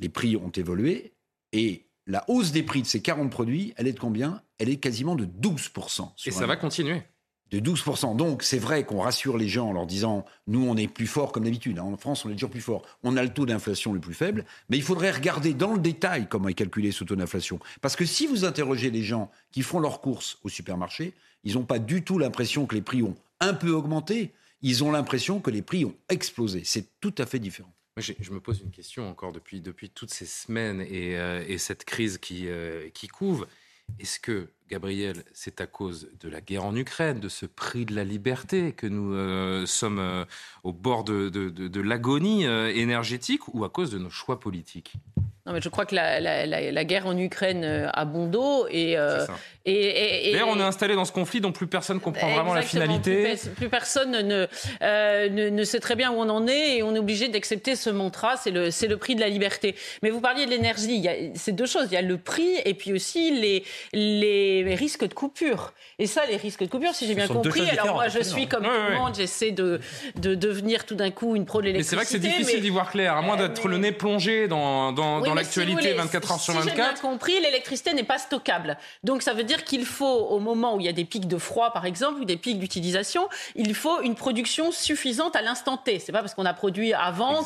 Les 0.00 0.08
prix 0.08 0.36
ont 0.36 0.50
évolué 0.50 1.12
et 1.52 1.84
la 2.10 2.24
hausse 2.28 2.52
des 2.52 2.62
prix 2.62 2.82
de 2.82 2.86
ces 2.86 3.00
40 3.00 3.30
produits, 3.30 3.72
elle 3.76 3.86
est 3.86 3.92
de 3.92 4.00
combien? 4.00 4.42
Elle 4.58 4.68
est 4.68 4.76
quasiment 4.76 5.14
de 5.14 5.24
12%. 5.24 6.08
Et 6.26 6.30
ça 6.30 6.46
va 6.46 6.56
continuer. 6.56 7.02
de 7.50 7.58
12%. 7.58 8.14
Donc 8.16 8.42
c'est 8.42 8.58
vrai 8.58 8.84
qu'on 8.84 9.00
rassure 9.00 9.36
les 9.36 9.48
gens 9.48 9.68
en 9.68 9.72
leur 9.72 9.86
disant 9.86 10.24
nous 10.46 10.64
on 10.64 10.76
est 10.76 10.86
plus 10.86 11.06
fort 11.08 11.32
comme 11.32 11.44
d'habitude. 11.44 11.78
hein. 11.78 11.84
En 11.84 11.96
France 11.96 12.24
on 12.24 12.30
est 12.30 12.34
toujours 12.34 12.50
plus 12.50 12.60
fort. 12.60 12.82
On 13.02 13.16
a 13.16 13.22
le 13.22 13.30
taux 13.32 13.46
d'inflation 13.46 13.92
le 13.92 13.98
plus 14.00 14.14
faible, 14.14 14.44
mais 14.68 14.76
il 14.76 14.82
faudrait 14.82 15.10
regarder 15.10 15.52
dans 15.54 15.72
le 15.72 15.80
détail 15.80 16.28
comment 16.28 16.48
est 16.48 16.54
calculé 16.54 16.92
ce 16.92 17.02
taux 17.04 17.16
d'inflation. 17.16 17.58
Parce 17.80 17.96
que 17.96 18.04
si 18.04 18.26
vous 18.28 18.44
interrogez 18.44 18.90
les 18.90 19.02
gens 19.02 19.30
qui 19.50 19.62
font 19.62 19.80
leurs 19.80 20.00
courses 20.00 20.38
au 20.44 20.48
supermarché, 20.48 21.12
ils 21.42 21.54
n'ont 21.54 21.64
pas 21.64 21.78
du 21.80 22.02
tout 22.04 22.18
l'impression 22.18 22.66
que 22.66 22.74
les 22.74 22.82
prix 22.82 23.02
ont 23.02 23.16
un 23.40 23.54
peu 23.54 23.70
augmenté. 23.70 24.32
Ils 24.62 24.84
ont 24.84 24.92
l'impression 24.92 25.40
que 25.40 25.50
les 25.50 25.62
prix 25.62 25.84
ont 25.86 25.94
explosé. 26.10 26.62
C'est 26.64 26.86
tout 27.00 27.14
à 27.18 27.24
fait 27.24 27.38
différent. 27.38 27.72
Je 28.00 28.30
me 28.32 28.40
pose 28.40 28.60
une 28.60 28.70
question 28.70 29.08
encore 29.08 29.32
depuis, 29.32 29.60
depuis 29.60 29.90
toutes 29.90 30.10
ces 30.10 30.26
semaines 30.26 30.80
et, 30.80 31.18
euh, 31.18 31.44
et 31.46 31.58
cette 31.58 31.84
crise 31.84 32.18
qui, 32.18 32.48
euh, 32.48 32.88
qui. 32.90 33.08
Est-ce 33.98 34.20
que, 34.20 34.48
Gabriel, 34.70 35.24
c'est 35.32 35.60
à 35.60 35.66
cause 35.66 36.08
de 36.20 36.28
la 36.28 36.40
guerre 36.40 36.64
en 36.64 36.76
Ukraine, 36.76 37.18
de 37.18 37.28
ce 37.28 37.44
prix 37.44 37.84
de 37.84 37.94
la 37.94 38.04
liberté 38.04 38.72
que 38.72 38.86
nous 38.86 39.14
euh, 39.14 39.66
sommes 39.66 39.98
euh, 39.98 40.24
au 40.62 40.72
bord 40.72 41.02
de, 41.02 41.28
de- 41.28 41.50
de- 41.50 41.66
de 41.66 41.80
l'agonie 41.80 42.46
euh, 42.46 42.72
énergétique 42.72 43.42
ou 43.52 43.64
à 43.64 43.68
cause 43.68 43.90
de 43.90 43.98
nos 43.98 44.10
choix 44.10 44.38
politiques? 44.38 44.92
Non, 45.46 45.54
mais 45.54 45.60
je 45.62 45.68
crois 45.70 45.86
que 45.86 45.94
la, 45.94 46.20
la- 46.20 46.46
la- 46.46 46.70
la 46.70 46.84
guerre 46.84 47.06
en 47.06 47.16
Ukraine 47.16 47.64
a 47.64 48.04
bon 48.04 48.26
dos 48.28 48.66
et, 48.70 48.96
euh, 48.98 49.26
et, 49.64 49.72
et- 49.72 50.28
et- 50.28 50.32
D'ailleurs, 50.32 50.48
on 50.48 50.60
est 50.60 50.62
installé 50.62 50.94
dans 50.94 51.06
ce 51.06 51.12
conflit 51.12 51.40
dont 51.40 51.50
plus 51.50 51.66
personne 51.66 51.98
comprend 51.98 52.28
vraiment 52.32 52.54
la 52.54 52.62
finalité. 52.62 53.24
Plus, 53.24 53.48
pe- 53.48 53.54
plus 53.56 53.68
personne 53.70 54.12
ne, 54.12 54.46
euh, 54.82 55.28
ne, 55.30 55.48
ne 55.48 55.64
sait 55.64 55.80
très 55.80 55.96
bien 55.96 56.12
où 56.12 56.16
on 56.16 56.28
en 56.28 56.46
est 56.46 56.76
et 56.76 56.82
on 56.82 56.94
est 56.94 56.98
obligé 56.98 57.28
d'accepter 57.28 57.74
ce 57.74 57.88
mantra, 57.90 58.36
c'est 58.36 58.50
le, 58.50 58.66
le 58.68 58.96
prix 58.98 59.14
de 59.16 59.20
la 59.20 59.28
liberté. 59.30 59.74
Mais 60.02 60.10
vous 60.10 60.20
parliez 60.20 60.44
de 60.44 60.50
l'énergie, 60.50 61.04
c'est 61.34 61.52
deux 61.52 61.66
choses, 61.66 61.86
il 61.90 61.94
y 61.94 61.96
a 61.96 62.02
le 62.02 62.18
prix 62.18 62.50
et 62.66 62.74
puis 62.74 62.92
aussi 62.92 63.32
les, 63.40 63.64
les 63.94 64.59
risques 64.74 65.04
de 65.06 65.14
coupure. 65.14 65.72
Et 65.98 66.06
ça, 66.06 66.24
les 66.26 66.36
risques 66.36 66.62
de 66.62 66.68
coupure, 66.68 66.94
si 66.94 67.06
j'ai 67.06 67.14
bien 67.14 67.28
compris, 67.28 67.68
alors 67.70 67.94
moi 67.94 68.08
je 68.08 68.22
suis 68.22 68.46
comme 68.48 68.64
tout 68.64 68.70
le 68.70 68.96
monde, 68.96 69.14
j'essaie 69.16 69.50
de, 69.50 69.80
de 70.16 70.34
devenir 70.34 70.86
tout 70.86 70.94
d'un 70.94 71.10
coup 71.10 71.36
une 71.36 71.44
pro 71.46 71.60
de 71.60 71.66
Mais 71.66 71.82
c'est 71.82 71.96
l'électricité. 71.96 71.96
vrai 71.96 72.04
que 72.04 72.10
c'est 72.10 72.18
difficile 72.42 72.56
mais- 72.56 72.60
d'y 72.62 72.70
voir 72.70 72.90
clair, 72.90 73.16
à 73.16 73.22
moins 73.22 73.38
Euh, 73.38 73.48
d'être 73.48 73.64
mais- 73.66 73.70
le 73.72 73.78
nez 73.78 73.92
plongé 73.92 74.48
dans, 74.48 74.92
dans, 74.92 75.20
Oui, 75.20 75.28
dans 75.28 75.34
mais 75.34 75.44
si 75.44 75.60
vous 75.60 75.66
l'actualité 75.66 75.72
voulez, 75.92 75.92
24 75.94 76.32
heures 76.32 76.40
sur 76.40 76.52
Si 76.54 76.58
j'ai 76.68 76.74
bien 76.74 76.84
24. 76.84 77.02
compris, 77.02 77.40
l'électricité 77.40 77.92
n'est 77.94 78.02
pas 78.04 78.18
stockable. 78.18 78.76
Donc 79.04 79.22
ça 79.22 79.34
veut 79.34 79.44
dire 79.44 79.64
qu'il 79.64 79.84
faut, 79.84 80.06
au 80.06 80.38
moment 80.38 80.74
où 80.76 80.80
il 80.80 80.86
y 80.86 80.88
a 80.88 80.92
des 80.92 81.04
pics 81.04 81.28
de 81.28 81.38
froid, 81.38 81.72
par 81.72 81.86
exemple, 81.86 82.20
ou 82.20 82.24
des 82.24 82.36
pics 82.36 82.58
d'utilisation, 82.58 83.28
il 83.56 83.74
faut 83.74 84.00
une 84.02 84.14
production 84.14 84.72
suffisante 84.72 85.36
à 85.36 85.42
l'instant 85.42 85.76
T. 85.76 85.98
C'est 85.98 86.12
pas 86.12 86.20
parce 86.20 86.34
qu'on 86.34 86.46
a 86.46 86.54
produit 86.54 86.92
avant 86.92 87.42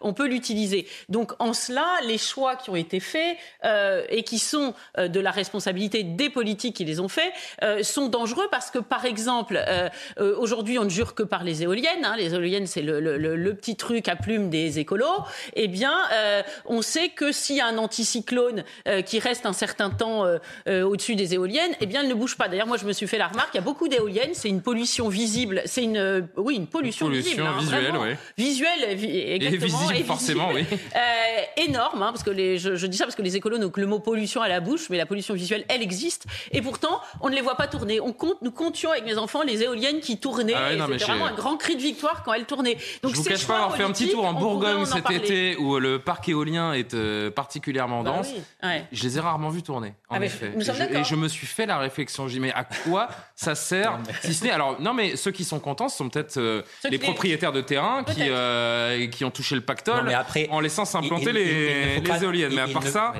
qu'on 0.00 0.12
peut 0.14 0.26
l'utiliser. 0.26 0.86
Donc 1.08 1.32
en 1.38 1.52
cela, 1.52 1.86
les 2.06 2.18
choix 2.18 2.56
qui 2.56 2.70
ont 2.70 2.76
été 2.76 3.00
faits 3.00 3.36
euh, 3.64 4.04
et 4.08 4.22
qui 4.22 4.38
sont 4.38 4.74
euh, 4.98 5.08
de 5.08 5.20
la 5.20 5.30
responsabilité 5.30 6.02
des 6.02 6.28
politiques 6.30 6.49
qui 6.56 6.84
les 6.84 7.00
ont 7.00 7.08
faits 7.08 7.32
euh, 7.62 7.82
sont 7.82 8.08
dangereux 8.08 8.46
parce 8.50 8.70
que, 8.70 8.78
par 8.78 9.04
exemple, 9.04 9.62
euh, 9.68 9.88
euh, 10.18 10.34
aujourd'hui, 10.38 10.78
on 10.78 10.84
ne 10.84 10.90
jure 10.90 11.14
que 11.14 11.22
par 11.22 11.44
les 11.44 11.62
éoliennes. 11.62 12.04
hein. 12.04 12.14
Les 12.16 12.34
éoliennes, 12.34 12.66
c'est 12.66 12.82
le, 12.82 13.00
le- 13.00 13.16
le- 13.18 13.36
le 13.36 13.54
petit 13.54 13.76
truc 13.76 14.08
à 14.08 14.16
plume 14.16 14.50
des 14.50 14.78
écolos. 14.78 15.06
Eh 15.54 15.68
bien, 15.68 15.94
on 16.66 16.82
sait 16.82 17.08
que 17.10 17.32
s'il 17.32 17.56
y 17.56 17.60
a 17.60 17.66
un 17.66 17.78
anticyclone 17.78 18.64
qui 19.06 19.18
reste 19.18 19.46
un 19.46 19.52
certain 19.52 19.90
temps 19.90 20.24
au-dessus 20.68 21.16
des 21.16 21.34
éoliennes, 21.34 21.72
eh 21.80 21.86
bien, 21.86 22.02
elle 22.02 22.08
ne 22.08 22.14
bouge 22.14 22.36
pas. 22.36 22.48
D'ailleurs, 22.48 22.66
moi, 22.66 22.76
je 22.76 22.84
me 22.84 22.92
suis 22.92 23.06
fait 23.06 23.18
la 23.18 23.28
remarque, 23.28 23.50
il 23.54 23.58
y 23.58 23.60
a 23.60 23.62
beaucoup 23.62 23.88
d'éoliennes, 23.88 24.30
c'est 24.34 24.48
une 24.48 24.62
pollution 24.62 25.08
visible, 25.08 25.62
c'est 25.66 25.82
une, 25.84 26.28
oui, 26.36 26.56
une 26.56 26.66
pollution, 26.66 27.06
Pollution 27.06 27.30
visible, 27.30 27.46
hein, 27.46 27.58
visuelle, 27.60 27.94
oui. 28.00 28.08
visuelle, 28.36 28.96
vi- 28.96 29.32
exactement, 29.32 29.78
visible, 29.88 30.06
forcément, 30.06 30.50
oui. 30.52 30.64
Énorme, 31.56 32.02
hein, 32.02 32.10
parce 32.12 32.22
que 32.22 32.30
les, 32.30 32.58
je, 32.58 32.74
je 32.76 32.86
dis 32.86 32.96
ça 32.96 33.04
parce 33.04 33.16
que 33.16 33.22
les 33.22 33.36
écolos 33.36 33.58
n'ont 33.58 33.70
que 33.70 33.80
le 33.80 33.86
mot 33.86 33.98
pollution 33.98 34.40
à 34.42 34.48
la 34.48 34.60
bouche, 34.60 34.88
mais 34.90 34.96
la 34.96 35.06
pollution 35.06 35.34
visuelle, 35.34 35.64
elle 35.68 35.82
existe. 35.82 36.24
Et 36.52 36.62
pourtant, 36.62 37.00
on 37.20 37.28
ne 37.28 37.34
les 37.34 37.40
voit 37.40 37.56
pas 37.56 37.66
tourner. 37.66 38.00
On 38.00 38.12
compte, 38.12 38.40
nous 38.42 38.50
comptions 38.50 38.90
avec 38.90 39.04
mes 39.04 39.16
enfants 39.18 39.42
les 39.42 39.62
éoliennes 39.62 40.00
qui 40.00 40.18
tournaient. 40.18 40.54
Ah 40.56 40.68
ouais, 40.70 40.78
C'était 40.78 40.98
j'ai- 40.98 41.04
vraiment 41.04 41.26
un 41.26 41.34
grand 41.34 41.56
cri 41.56 41.76
de 41.76 41.82
victoire 41.82 42.22
quand 42.22 42.32
elles 42.32 42.44
tournaient. 42.46 42.76
Donc 43.02 43.12
je 43.12 43.16
vous 43.16 43.24
cache 43.24 43.46
pas 43.46 43.56
avoir 43.56 43.76
fait 43.76 43.82
un 43.84 43.92
petit 43.92 44.10
tour 44.10 44.24
en 44.24 44.32
Bourgogne 44.34 44.82
en 44.82 44.84
cet 44.84 45.02
parler. 45.02 45.18
été 45.18 45.56
où 45.56 45.78
le 45.78 45.98
parc 45.98 46.28
éolien 46.28 46.72
est 46.72 46.94
euh, 46.94 47.30
particulièrement 47.30 48.02
Bah 48.02 48.10
dense. 48.18 48.28
oui, 48.34 48.42
ouais. 48.68 48.84
Je 48.92 49.02
les 49.04 49.16
ai 49.18 49.20
rarement 49.20 49.48
vus 49.50 49.62
tourner, 49.62 49.94
en 50.08 50.16
Ah, 50.20 50.24
effet. 50.24 50.52
nous 50.54 50.62
et, 50.62 50.64
je, 50.64 50.70
et 50.72 50.86
d'accord. 50.86 51.04
je 51.04 51.14
me 51.16 51.28
suis 51.28 51.46
fait 51.46 51.66
la 51.66 51.78
réflexion. 51.78 52.28
Je 52.28 52.34
dis, 52.34 52.40
mais 52.40 52.52
à 52.52 52.64
quoi 52.64 53.08
ça 53.34 53.54
sert 53.54 53.98
Si 54.22 54.34
ce 54.34 54.44
n'est. 54.44 54.50
Alors, 54.50 54.80
non, 54.80 54.94
mais 54.94 55.16
ceux 55.16 55.30
qui 55.30 55.44
sont 55.44 55.60
contents, 55.60 55.88
ce 55.88 55.96
sont 55.98 56.08
peut-être 56.08 56.36
euh, 56.38 56.62
les 56.88 56.98
propriétaires 56.98 57.52
de 57.52 57.60
terrain 57.60 58.04
qui, 58.04 58.22
euh, 58.22 59.06
qui 59.08 59.24
ont 59.24 59.30
touché 59.30 59.54
le 59.54 59.60
pactole 59.60 59.96
Non, 59.98 60.02
mais 60.04 60.14
après, 60.14 60.48
en 60.50 60.60
laissant 60.60 60.84
s'implanter 60.84 61.32
les, 61.32 62.00
les 62.00 62.24
éoliennes. 62.24 62.52
mais 62.54 62.60
à 62.62 62.68
part 62.68 62.82
ça. 62.86 63.12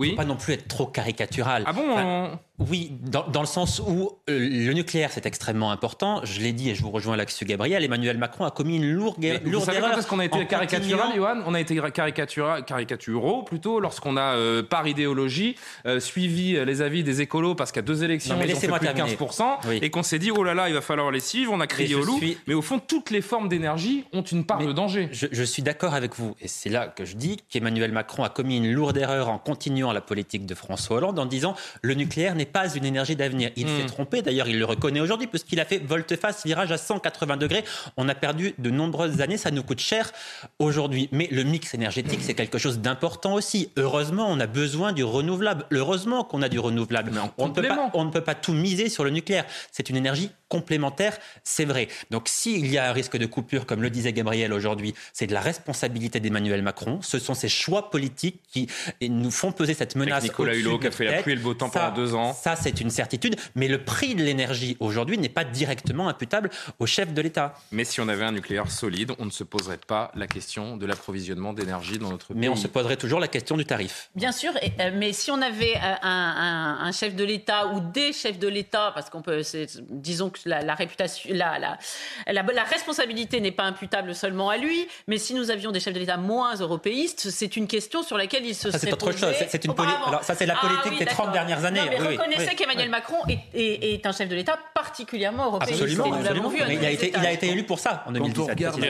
Oui. 0.00 0.10
faut 0.10 0.16
pas 0.16 0.24
non 0.24 0.36
plus 0.36 0.54
être 0.54 0.66
trop 0.66 0.86
caricatural. 0.86 1.62
Ah 1.66 1.72
bon 1.72 1.92
Enfin, 1.92 2.40
Oui, 2.68 2.92
dans, 3.02 3.26
dans 3.26 3.40
le 3.40 3.46
sens 3.46 3.80
où 3.86 4.10
euh, 4.28 4.38
le 4.66 4.72
nucléaire, 4.74 5.10
c'est 5.12 5.24
extrêmement 5.24 5.70
important. 5.72 6.20
Je 6.24 6.40
l'ai 6.40 6.52
dit 6.52 6.68
et 6.70 6.74
je 6.74 6.82
vous 6.82 6.90
rejoins 6.90 7.16
là-dessus, 7.16 7.44
Gabriel. 7.46 7.82
Emmanuel 7.82 8.18
Macron 8.18 8.44
a 8.44 8.50
commis 8.50 8.76
une 8.76 8.90
lourde, 8.92 9.16
Mais 9.18 9.38
vous 9.42 9.50
lourde 9.50 9.64
savez 9.64 9.78
erreur. 9.78 9.92
quand 9.92 9.98
est-ce 9.98 10.06
qu'on 10.06 10.18
a 10.18 10.24
été 10.26 10.46
caricatural, 10.46 11.00
continuant- 11.06 11.16
Johan? 11.16 11.42
On 11.46 11.54
a 11.54 11.60
été 11.60 11.74
caricatura- 11.90 12.60
caricaturaux 12.62 13.42
plutôt 13.44 13.80
lorsqu'on 13.80 14.16
a, 14.18 14.34
euh, 14.36 14.62
par 14.62 14.86
idéologie, 14.86 15.56
euh, 15.86 16.00
suivi 16.00 16.56
euh, 16.56 16.64
les 16.66 16.82
avis 16.82 17.02
des 17.02 17.22
écolos 17.22 17.54
parce 17.54 17.72
qu'à 17.72 17.82
deux 17.82 18.04
élections, 18.04 18.34
Non, 18.34 18.40
mais 18.40 18.48
ils 18.48 18.54
ont 18.54 18.60
fait 18.60 18.68
plus 18.68 18.78
de 18.78 18.84
terminer. 18.92 19.16
15%, 19.16 19.58
Oui. 19.68 19.78
et 19.80 19.88
qu'on 19.90 20.02
s'est 20.02 20.18
dit, 20.18 20.30
oh 20.30 20.44
là 20.44 20.52
là, 20.52 20.68
il 20.68 20.74
va 20.74 20.82
falloir 20.82 21.10
les 21.10 21.20
suivre, 21.20 21.52
on 21.54 21.60
a 21.60 21.66
crié 21.66 21.94
au 21.94 22.02
loup. 22.04 22.18
suis- 22.18 22.36
Mais 22.46 22.54
au 22.54 22.62
fond, 22.62 22.78
toutes 22.78 23.10
les 23.10 23.22
formes 23.22 23.48
d'énergie 23.48 24.04
ont 24.12 24.22
une 24.22 24.44
part 24.44 24.58
de 24.58 24.72
danger. 24.72 25.08
Je, 25.12 25.26
je 25.32 25.42
suis 25.44 25.62
d'accord 25.62 25.94
avec 25.94 26.14
vous. 26.14 26.36
Et 26.42 26.48
c'est 26.48 26.68
là 26.68 26.88
que 26.88 27.06
je 27.06 27.16
dis 27.16 27.38
qu'Emmanuel 27.48 27.90
Macron 27.92 28.22
a 28.22 28.28
commis 28.28 28.58
une 28.58 28.70
lourde 28.70 28.98
erreur 28.98 29.30
en 29.30 29.38
continuant 29.38 29.92
la 29.92 30.02
politique 30.02 30.44
de 30.44 30.54
François 30.54 30.98
Hollande 30.98 31.18
en 31.18 31.26
disant 31.26 31.54
le 31.80 31.94
nucléaire 31.94 32.34
n'est 32.34 32.49
pas 32.52 32.68
une 32.74 32.84
énergie 32.84 33.16
d'avenir. 33.16 33.50
Il 33.56 33.66
Hmm. 33.66 33.80
s'est 33.80 33.86
trompé. 33.86 34.22
D'ailleurs, 34.22 34.48
il 34.48 34.58
le 34.58 34.64
reconnaît 34.64 35.00
aujourd'hui 35.00 35.26
puisqu'il 35.26 35.60
a 35.60 35.64
fait 35.64 35.78
volte-face, 35.78 36.44
virage 36.44 36.72
à 36.72 36.78
180 36.78 37.36
degrés. 37.36 37.64
On 37.96 38.08
a 38.08 38.14
perdu 38.14 38.54
de 38.58 38.70
nombreuses 38.70 39.20
années. 39.20 39.36
Ça 39.36 39.50
nous 39.50 39.62
coûte 39.62 39.80
cher 39.80 40.10
aujourd'hui. 40.58 41.08
Mais 41.12 41.28
le 41.30 41.44
mix 41.44 41.74
énergétique, 41.74 42.20
c'est 42.22 42.34
quelque 42.34 42.58
chose 42.58 42.78
d'important 42.80 43.34
aussi. 43.34 43.70
Heureusement, 43.76 44.26
on 44.28 44.40
a 44.40 44.46
besoin 44.46 44.92
du 44.92 45.04
renouvelable. 45.04 45.66
Heureusement 45.72 46.24
qu'on 46.24 46.42
a 46.42 46.48
du 46.48 46.58
renouvelable. 46.58 47.12
On 47.38 47.48
ne, 47.48 47.52
peut 47.52 47.62
pas, 47.62 47.68
complément. 47.68 47.90
on 47.94 48.04
ne 48.04 48.10
peut 48.10 48.20
pas 48.24 48.34
tout 48.34 48.52
miser 48.52 48.88
sur 48.88 49.04
le 49.04 49.10
nucléaire. 49.10 49.44
C'est 49.72 49.88
une 49.90 49.96
énergie 49.96 50.30
complémentaire, 50.48 51.16
c'est 51.44 51.64
vrai. 51.64 51.86
Donc 52.10 52.28
s'il 52.28 52.66
y 52.66 52.76
a 52.76 52.88
un 52.88 52.92
risque 52.92 53.16
de 53.16 53.26
coupure, 53.26 53.66
comme 53.66 53.82
le 53.82 53.90
disait 53.90 54.12
Gabriel 54.12 54.52
aujourd'hui, 54.52 54.94
c'est 55.12 55.28
de 55.28 55.32
la 55.32 55.40
responsabilité 55.40 56.18
d'Emmanuel 56.18 56.62
Macron. 56.62 56.98
Ce 57.02 57.20
sont 57.20 57.34
ses 57.34 57.48
choix 57.48 57.88
politiques 57.90 58.40
qui 58.52 58.66
nous 59.08 59.30
font 59.30 59.52
peser 59.52 59.74
cette 59.74 59.94
menace. 59.94 60.24
Nicolas 60.24 60.50
au-dessus 60.50 60.64
Hulot 60.66 60.78
qui 60.80 60.86
a 60.88 60.90
fait 60.90 61.04
la 61.04 61.22
pluie 61.22 61.34
et 61.34 61.36
le 61.36 61.42
beau 61.42 61.54
temps 61.54 61.70
Ça- 61.70 61.80
pendant 61.90 61.94
deux 61.94 62.14
ans. 62.16 62.32
Ça, 62.40 62.56
c'est 62.56 62.80
une 62.80 62.90
certitude. 62.90 63.36
Mais 63.54 63.68
le 63.68 63.84
prix 63.84 64.14
de 64.14 64.22
l'énergie 64.22 64.76
aujourd'hui 64.80 65.18
n'est 65.18 65.28
pas 65.28 65.44
directement 65.44 66.08
imputable 66.08 66.50
au 66.78 66.86
chef 66.86 67.12
de 67.12 67.20
l'État. 67.22 67.54
Mais 67.72 67.84
si 67.84 68.00
on 68.00 68.08
avait 68.08 68.24
un 68.24 68.32
nucléaire 68.32 68.70
solide, 68.70 69.12
on 69.18 69.26
ne 69.26 69.30
se 69.30 69.44
poserait 69.44 69.76
pas 69.86 70.10
la 70.14 70.26
question 70.26 70.76
de 70.76 70.86
l'approvisionnement 70.86 71.52
d'énergie 71.52 71.98
dans 71.98 72.10
notre 72.10 72.28
pays. 72.28 72.36
Mais 72.38 72.48
on 72.48 72.56
se 72.56 72.66
poserait 72.66 72.96
toujours 72.96 73.20
la 73.20 73.28
question 73.28 73.56
du 73.56 73.64
tarif. 73.66 74.10
Bien 74.14 74.32
sûr, 74.32 74.52
euh, 74.80 74.90
mais 74.94 75.12
si 75.12 75.30
on 75.30 75.40
avait 75.42 75.74
euh, 75.76 75.94
un, 76.02 76.78
un- 76.80 76.84
un 76.86 76.92
chef 76.92 77.14
de 77.14 77.24
l'État 77.24 77.66
ou 77.68 77.80
des 77.80 78.12
chefs 78.12 78.38
de 78.38 78.48
l'État, 78.48 78.92
parce 78.94 79.10
qu'on 79.10 79.22
peut, 79.22 79.42
disons 79.90 80.30
que 80.30 80.38
la, 80.46 80.62
la 80.62 80.74
réputation, 80.74 81.30
la, 81.34 81.58
la, 81.58 81.78
la, 82.26 82.42
la 82.42 82.64
responsabilité 82.64 83.40
n'est 83.40 83.52
pas 83.52 83.64
imputable 83.64 84.14
seulement 84.14 84.48
à 84.50 84.56
lui, 84.56 84.86
mais 85.08 85.18
si 85.18 85.34
nous 85.34 85.50
avions 85.50 85.72
des 85.72 85.80
chefs 85.80 85.94
de 85.94 85.98
l'État 85.98 86.16
moins 86.16 86.54
européistes, 86.56 87.28
c'est 87.30 87.56
une 87.56 87.66
question 87.66 88.02
sur 88.02 88.16
laquelle 88.16 88.44
il 88.46 88.54
se 88.54 88.70
Ça, 88.70 88.78
c'est 88.78 88.86
serait 88.86 88.92
autre 88.94 89.06
posé 89.06 89.18
chose. 89.18 89.34
C'est- 89.38 89.48
c'est 89.50 89.64
une 89.64 89.74
poli- 89.74 89.88
auparavant. 89.88 90.06
alors, 90.08 90.24
ça, 90.24 90.34
c'est 90.34 90.46
la 90.46 90.56
Ah 90.56 90.66
politique 90.66 90.92
oui, 90.92 90.98
des 90.98 91.04
30 91.06 91.16
d'accord. 91.26 91.32
dernières 91.32 91.64
années. 91.64 91.80
Non, 91.80 91.86
mais 91.90 92.00
Oui, 92.00 92.06
oui. 92.10 92.16
Reconnaissez 92.30 92.56
qu'Emmanuel 92.56 92.90
Macron 92.90 93.16
est, 93.28 93.38
est- 93.54 93.94
est 93.94 94.06
un 94.06 94.12
chef 94.12 94.28
de 94.28 94.34
l'État 94.34 94.58
particulièrement 94.74 95.46
européiste. 95.46 95.82
Absolument, 95.82 96.08
nous 96.08 96.14
absolument. 96.14 96.48
vu 96.48 96.58
il 96.58 96.84
a 96.84 96.90
été, 96.90 97.08
il 97.10 97.16
a 97.26 97.32
été 97.32 97.48
élu 97.48 97.64
pour 97.64 97.78
ça 97.78 98.04
en 98.06 98.12
Quand 98.12 98.20
on, 98.20 98.46
2017. 98.46 98.48
regarde, 98.50 98.80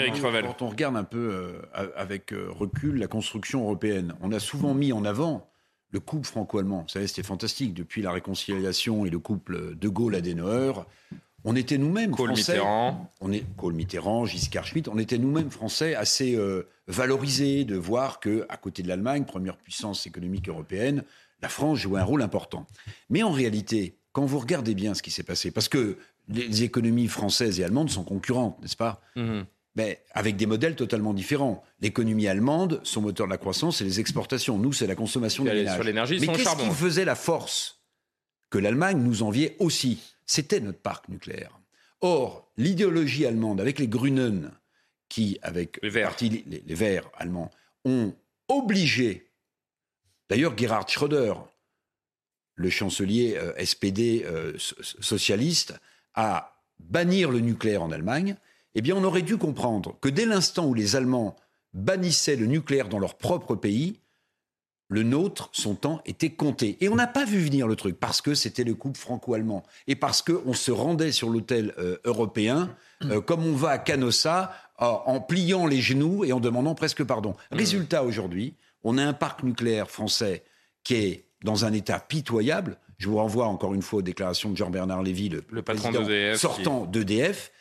quand 0.47 0.63
on 0.63 0.69
regarde 0.69 0.97
un 0.97 1.05
peu 1.05 1.19
euh, 1.75 1.91
avec 1.97 2.33
euh, 2.33 2.49
recul 2.51 2.99
la 2.99 3.07
construction 3.07 3.63
européenne, 3.63 4.15
on 4.21 4.33
a 4.33 4.39
souvent 4.41 4.75
mis 4.75 4.93
en 4.93 5.05
avant 5.05 5.49
le 5.93 6.01
couple 6.01 6.27
franco-allemand. 6.27 6.83
Vous 6.83 6.89
savez, 6.89 7.07
c'était 7.09 7.23
fantastique. 7.25 7.75
Depuis 7.75 8.03
la 8.03 8.13
réconciliation 8.13 9.05
et 9.07 9.11
le 9.11 9.19
couple 9.19 9.75
De 9.77 9.89
Gaulle-Adenauer, 9.89 10.73
on 11.45 11.57
était 11.57 11.79
nous-mêmes 11.79 12.15
français. 12.15 12.53
Mitterrand. 12.53 13.11
On 13.21 13.33
est 13.33 13.45
Kohl 13.57 13.73
Mitterrand, 13.73 14.25
Giscard 14.27 14.67
Schmitt. 14.67 14.89
On 14.89 14.99
était 14.99 15.19
nous-mêmes 15.19 15.51
français 15.51 15.95
assez 15.95 16.37
euh, 16.37 16.69
valorisés 16.87 17.65
de 17.65 17.77
voir 17.77 18.21
que, 18.21 18.47
à 18.49 18.57
côté 18.57 18.83
de 18.83 18.89
l'Allemagne, 18.89 19.25
première 19.25 19.57
puissance 19.57 20.07
économique 20.07 20.49
européenne, 20.49 21.03
la 21.43 21.49
France 21.49 21.79
jouait 21.79 22.01
un 22.01 22.05
rôle 22.05 22.23
important. 22.23 22.67
Mais 23.09 23.23
en 23.23 23.31
réalité, 23.33 23.97
quand 24.13 24.25
vous 24.27 24.39
regardez 24.39 24.75
bien 24.75 24.95
ce 24.95 25.03
qui 25.03 25.11
s'est 25.11 25.23
passé, 25.23 25.51
parce 25.51 25.69
que 25.69 25.97
les 26.29 26.63
économies 26.63 27.09
françaises 27.09 27.59
et 27.61 27.65
allemandes 27.65 27.91
sont 27.91 28.05
concurrentes, 28.05 28.61
n'est-ce 28.63 28.77
pas? 28.77 29.01
Mhm. 29.17 29.47
mais 29.77 30.03
avec 30.13 30.37
des 30.37 30.47
modèles 30.47 30.75
totalement 30.75 31.15
différents. 31.15 31.63
L'économie 31.81 32.27
allemande, 32.27 32.81
son 32.83 33.01
moteur 33.03 33.27
de 33.27 33.31
la 33.31 33.39
croissance, 33.39 33.79
c'est 33.79 33.85
les 33.85 34.01
exportations. 34.01 34.59
Nous, 34.59 34.73
c'est 34.73 34.87
la 34.89 34.97
consommation 34.97 35.45
des 35.45 35.51
Sur 35.51 35.59
ménages. 35.59 35.81
l'énergie, 35.87 36.15
ils 36.17 36.21
Mais 36.21 36.27
qu'est-ce 36.27 36.57
qui 36.57 36.71
faisait 36.71 37.05
la 37.05 37.15
force 37.15 37.81
que 38.51 38.59
l'Allemagne 38.59 38.99
nous 39.01 39.23
enviait 39.23 39.55
aussi? 39.61 39.99
C'était 40.27 40.59
notre 40.61 40.81
parc 40.81 41.09
nucléaire. 41.09 41.57
Or, 42.01 42.51
l'idéologie 42.57 43.27
allemande, 43.27 43.61
avec 43.61 43.79
les 43.79 43.87
Grünen, 43.89 44.51
qui, 45.09 45.39
avec 45.43 45.79
Les 45.83 45.89
Verts. 45.91 46.09
parti- 46.09 46.45
les, 46.47 46.63
les 46.67 46.75
Verts 46.75 47.09
allemands, 47.17 47.51
ont 47.85 48.13
obligé, 48.49 49.30
d'ailleurs 50.31 50.57
Gerhard 50.57 50.89
Schröder, 50.89 51.35
le 52.55 52.71
chancelier 52.71 53.37
euh, 53.37 53.53
SPD 53.63 54.25
euh, 54.25 54.53
so- 54.57 54.77
socialiste, 54.81 55.75
à 56.15 56.55
bannir 56.79 57.31
le 57.31 57.41
nucléaire 57.41 57.83
en 57.83 57.91
Allemagne, 57.91 58.37
eh 58.75 58.81
bien 58.81 58.95
on 58.97 59.05
aurait 59.05 59.23
dû 59.23 59.37
comprendre 59.37 59.99
que 60.01 60.09
dès 60.09 60.25
l'instant 60.25 60.67
où 60.67 60.75
les 60.75 60.97
Allemands 60.97 61.37
bannissaient 61.75 62.37
le 62.37 62.47
nucléaire 62.47 62.89
dans 62.89 62.99
leur 62.99 63.19
propre 63.19 63.57
pays, 63.57 64.01
le 64.89 65.03
nôtre, 65.05 65.51
son 65.53 65.77
temps 65.77 66.01
était 66.05 66.31
compté. 66.31 66.77
Et 66.81 66.89
on 66.89 66.97
n'a 66.97 67.07
pas 67.07 67.25
vu 67.25 67.39
venir 67.39 67.69
le 67.69 67.77
truc 67.77 68.01
parce 68.01 68.21
que 68.21 68.35
c'était 68.35 68.65
le 68.65 68.75
couple 68.75 68.99
franco-allemand 68.99 69.63
et 69.87 69.95
parce 69.95 70.21
qu'on 70.21 70.53
se 70.53 70.73
rendait 70.73 71.13
sur 71.13 71.29
l'hôtel 71.31 71.75
euh, 71.79 71.99
européen 72.05 72.75
comme 73.25 73.47
on 73.47 73.55
va 73.55 73.71
à 73.71 73.79
Canossa 73.79 74.53
en 74.77 75.21
pliant 75.23 75.67
les 75.67 75.81
genoux 75.81 76.23
et 76.25 76.33
en 76.33 76.41
demandant 76.41 76.75
presque 76.75 77.03
pardon. 77.03 77.35
Résultat 77.51 78.05
aujourd'hui, 78.05 78.57
on 78.85 78.99
a 78.99 79.05
un 79.05 79.13
parc 79.13 79.43
nucléaire 79.43 79.91
français 79.91 80.45
qui 80.85 80.95
est 80.95 81.27
dans 81.45 81.65
un 81.65 81.73
état 81.73 82.01
pitoyable. 82.01 82.79
Je 82.99 83.09
vous 83.09 83.17
renvoie 83.17 83.47
encore 83.47 83.75
une 83.75 83.83
fois 83.83 84.01
aux 84.01 84.03
déclarations 84.03 84.51
de 84.51 84.57
Jean-Bernard 84.57 85.03
Lévy, 85.03 85.29
le, 85.31 85.43
Le 85.51 85.63
patron 85.63 85.89
président 85.91 86.07
d'EDF, 86.07 86.35
qui- 86.35 86.41
sortant 86.41 86.85
d'EDF. 86.87 87.53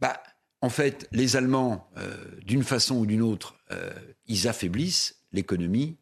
Bah, 0.00 0.22
en 0.60 0.68
fait, 0.68 1.08
les 1.12 1.36
Allemands, 1.36 1.88
euh, 1.96 2.16
d'une 2.44 2.62
façon 2.64 2.96
ou 2.96 3.06
d'une 3.06 3.22
autre, 3.22 3.56
euh, 3.70 3.90
ils 4.26 4.46
affaiblissent 4.48 5.22
l'économie 5.32 5.96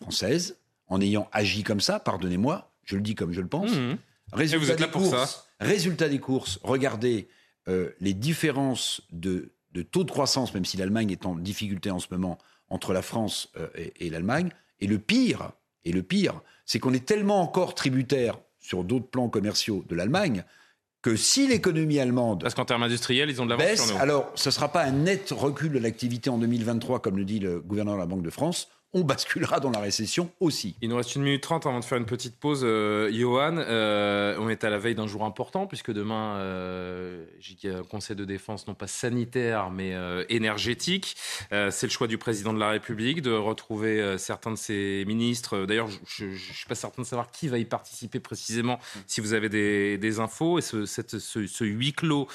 française 0.00 0.58
en 0.88 1.00
ayant 1.00 1.28
agi 1.32 1.62
comme 1.62 1.80
ça, 1.80 1.98
pardonnez-moi, 2.00 2.72
je 2.84 2.96
le 2.96 3.02
dis 3.02 3.14
comme 3.14 3.32
je 3.32 3.40
le 3.40 3.46
pense. 3.48 3.72
Mhm. 3.72 3.96
Résultat 4.32 4.56
Et 4.62 4.66
vous 4.66 4.70
êtes 4.72 4.80
là 4.80 4.86
des 4.86 4.92
pour 4.92 5.02
courses, 5.02 5.30
ça. 5.34 5.44
Résultat 5.60 6.08
des 6.08 6.18
courses, 6.18 6.58
regardez 6.62 7.28
euh, 7.68 7.90
les 8.00 8.14
différences 8.14 9.02
de, 9.12 9.52
de 9.72 9.82
taux 9.82 10.04
de 10.04 10.10
croissance, 10.10 10.52
même 10.54 10.64
si 10.64 10.76
l'Allemagne 10.76 11.10
est 11.10 11.26
en 11.26 11.34
difficulté 11.36 11.90
en 11.90 11.98
ce 11.98 12.06
moment, 12.10 12.38
entre 12.72 12.92
la 12.92 13.02
France 13.02 13.50
euh, 13.56 13.68
et, 13.76 14.06
et 14.06 14.10
l'Allemagne. 14.10 14.50
Et 14.80 14.86
le 14.86 14.98
pire, 14.98 15.52
et 15.84 15.92
le 15.92 16.02
pire, 16.02 16.40
c'est 16.66 16.78
qu'on 16.78 16.92
est 16.92 17.04
tellement 17.04 17.40
encore 17.40 17.74
tributaire 17.74 18.38
sur 18.58 18.84
d'autres 18.84 19.06
plans 19.06 19.28
commerciaux 19.28 19.84
de 19.88 19.94
l'Allemagne 19.94 20.44
que 21.02 21.16
si 21.16 21.48
l'économie 21.48 21.98
allemande 21.98 22.42
Parce 22.42 22.54
qu'en 22.54 22.64
termes 22.64 22.84
industriels, 22.84 23.28
ils 23.28 23.42
ont 23.42 23.44
de 23.44 23.50
l'avance 23.50 23.66
baisse, 23.66 23.86
sur 23.86 23.96
nous. 23.96 24.00
alors 24.00 24.30
ce 24.36 24.48
ne 24.48 24.52
sera 24.52 24.68
pas 24.68 24.84
un 24.84 24.92
net 24.92 25.30
recul 25.32 25.72
de 25.72 25.78
l'activité 25.78 26.30
en 26.30 26.38
2023, 26.38 27.00
comme 27.00 27.16
le 27.16 27.24
dit 27.24 27.40
le 27.40 27.60
gouverneur 27.60 27.94
de 27.94 28.00
la 28.00 28.06
Banque 28.06 28.22
de 28.22 28.30
France. 28.30 28.68
On 28.94 29.04
basculera 29.04 29.58
dans 29.58 29.70
la 29.70 29.78
récession 29.78 30.30
aussi. 30.38 30.76
Il 30.82 30.90
nous 30.90 30.96
reste 30.96 31.16
une 31.16 31.22
minute 31.22 31.42
trente 31.42 31.64
avant 31.64 31.80
de 31.80 31.84
faire 31.84 31.96
une 31.96 32.04
petite 32.04 32.36
pause. 32.36 32.60
Euh, 32.62 33.10
Johan, 33.10 33.56
euh, 33.56 34.36
on 34.38 34.50
est 34.50 34.64
à 34.64 34.70
la 34.70 34.76
veille 34.76 34.94
d'un 34.94 35.06
jour 35.06 35.24
important 35.24 35.66
puisque 35.66 35.90
demain, 35.90 36.36
euh, 36.36 37.24
un 37.64 37.82
conseil 37.84 38.16
de 38.16 38.26
défense 38.26 38.66
non 38.66 38.74
pas 38.74 38.86
sanitaire 38.86 39.70
mais 39.70 39.94
euh, 39.94 40.24
énergétique. 40.28 41.16
Euh, 41.52 41.70
c'est 41.70 41.86
le 41.86 41.90
choix 41.90 42.06
du 42.06 42.18
président 42.18 42.52
de 42.52 42.58
la 42.60 42.68
République 42.68 43.22
de 43.22 43.30
retrouver 43.32 44.18
certains 44.18 44.50
de 44.50 44.56
ses 44.56 45.04
ministres. 45.06 45.64
D'ailleurs, 45.64 45.88
je 46.06 46.26
ne 46.26 46.36
suis 46.36 46.66
pas 46.66 46.74
certain 46.74 47.00
de 47.00 47.06
savoir 47.06 47.30
qui 47.30 47.48
va 47.48 47.56
y 47.56 47.64
participer 47.64 48.20
précisément. 48.20 48.78
Si 49.06 49.22
vous 49.22 49.32
avez 49.32 49.48
des, 49.48 50.20
infos 50.20 50.58
et 50.58 50.62
ce, 50.62 50.84
cette- 50.84 51.18
ce- 51.18 51.64
huis 51.64 51.94
clos 51.94 52.28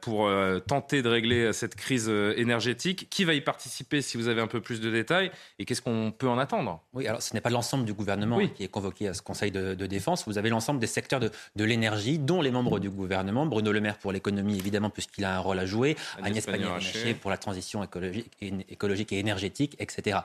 pour 0.00 0.28
tenter 0.66 1.02
de 1.02 1.08
régler 1.08 1.52
cette 1.52 1.76
crise 1.76 2.08
énergétique, 2.08 3.06
qui 3.10 3.22
va 3.24 3.34
y 3.34 3.40
participer 3.40 4.02
si 4.02 4.16
vous 4.16 4.26
avez 4.26 4.40
un 4.40 4.48
peu 4.48 4.60
plus 4.60 4.80
de 4.80 4.90
détails? 4.90 5.30
Et 5.58 5.64
qu'est-ce 5.64 5.82
qu'on 5.82 6.12
peut 6.16 6.28
en 6.28 6.38
attendre? 6.38 6.80
Oui, 6.94 7.06
alors 7.06 7.22
ce 7.22 7.34
n'est 7.34 7.40
pas 7.40 7.50
l'ensemble 7.50 7.84
du 7.84 7.92
gouvernement 7.94 8.36
Oui. 8.36 8.52
qui 8.52 8.64
est 8.64 8.68
convoqué 8.68 9.08
à 9.08 9.14
ce 9.14 9.22
Conseil 9.22 9.50
de, 9.50 9.74
de 9.74 9.86
défense. 9.86 10.24
Vous 10.26 10.38
avez 10.38 10.50
l'ensemble 10.50 10.80
des 10.80 10.86
secteurs 10.86 11.20
de, 11.20 11.30
de 11.56 11.64
l'énergie, 11.64 12.18
dont 12.18 12.42
les 12.42 12.50
membres 12.50 12.78
du 12.78 12.90
gouvernement. 12.90 13.46
Bruno 13.46 13.72
Le 13.72 13.80
Maire 13.80 13.98
pour 13.98 14.12
l'économie, 14.12 14.58
évidemment, 14.58 14.90
puisqu'il 14.90 15.24
a 15.24 15.36
un 15.36 15.38
rôle 15.38 15.58
à 15.58 15.66
jouer. 15.66 15.96
Agnès 16.22 16.44
Pannier-Runacher. 16.46 17.14
Pour 17.14 17.30
la 17.30 17.38
transition 17.38 17.82
écologique 17.82 18.30
et, 18.40 18.52
écologique 18.68 19.12
et 19.12 19.18
énergétique, 19.18 19.76
etc. 19.78 20.18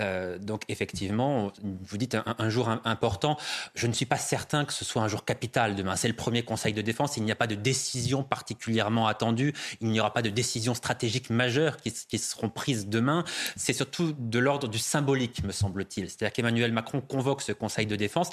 Euh, 0.00 0.38
donc, 0.38 0.62
effectivement, 0.68 1.52
vous 1.62 1.98
dites 1.98 2.14
un, 2.14 2.24
un 2.38 2.48
jour 2.48 2.68
im- 2.68 2.80
important. 2.84 3.36
Je 3.74 3.86
ne 3.86 3.92
suis 3.92 4.06
pas 4.06 4.16
certain 4.18 4.64
que 4.64 4.72
ce 4.72 4.84
soit 4.84 5.02
un 5.02 5.08
jour 5.08 5.24
capital 5.24 5.74
demain. 5.74 5.96
C'est 5.96 6.08
le 6.08 6.14
premier 6.14 6.42
Conseil 6.42 6.72
de 6.72 6.82
défense. 6.82 7.16
Il 7.16 7.24
n'y 7.24 7.32
a 7.32 7.36
pas 7.36 7.46
de 7.46 7.54
décision 7.54 8.22
particulièrement 8.22 9.06
attendue. 9.06 9.52
Il 9.80 9.88
n'y 9.88 10.00
aura 10.00 10.12
pas 10.12 10.22
de 10.22 10.30
décisions 10.30 10.74
stratégiques 10.74 11.30
majeures 11.30 11.76
qui, 11.78 11.92
qui 11.92 12.18
seront 12.18 12.48
prises 12.48 12.88
demain. 12.88 13.24
C'est 13.56 13.72
surtout 13.72 14.14
de 14.18 14.38
l'ordre 14.46 14.68
du 14.68 14.78
symbolique, 14.78 15.42
me 15.44 15.52
semble-t-il. 15.52 16.08
C'est-à-dire 16.08 16.32
qu'Emmanuel 16.32 16.72
Macron 16.72 17.00
convoque 17.00 17.42
ce 17.42 17.52
Conseil 17.52 17.86
de 17.86 17.96
défense. 17.96 18.30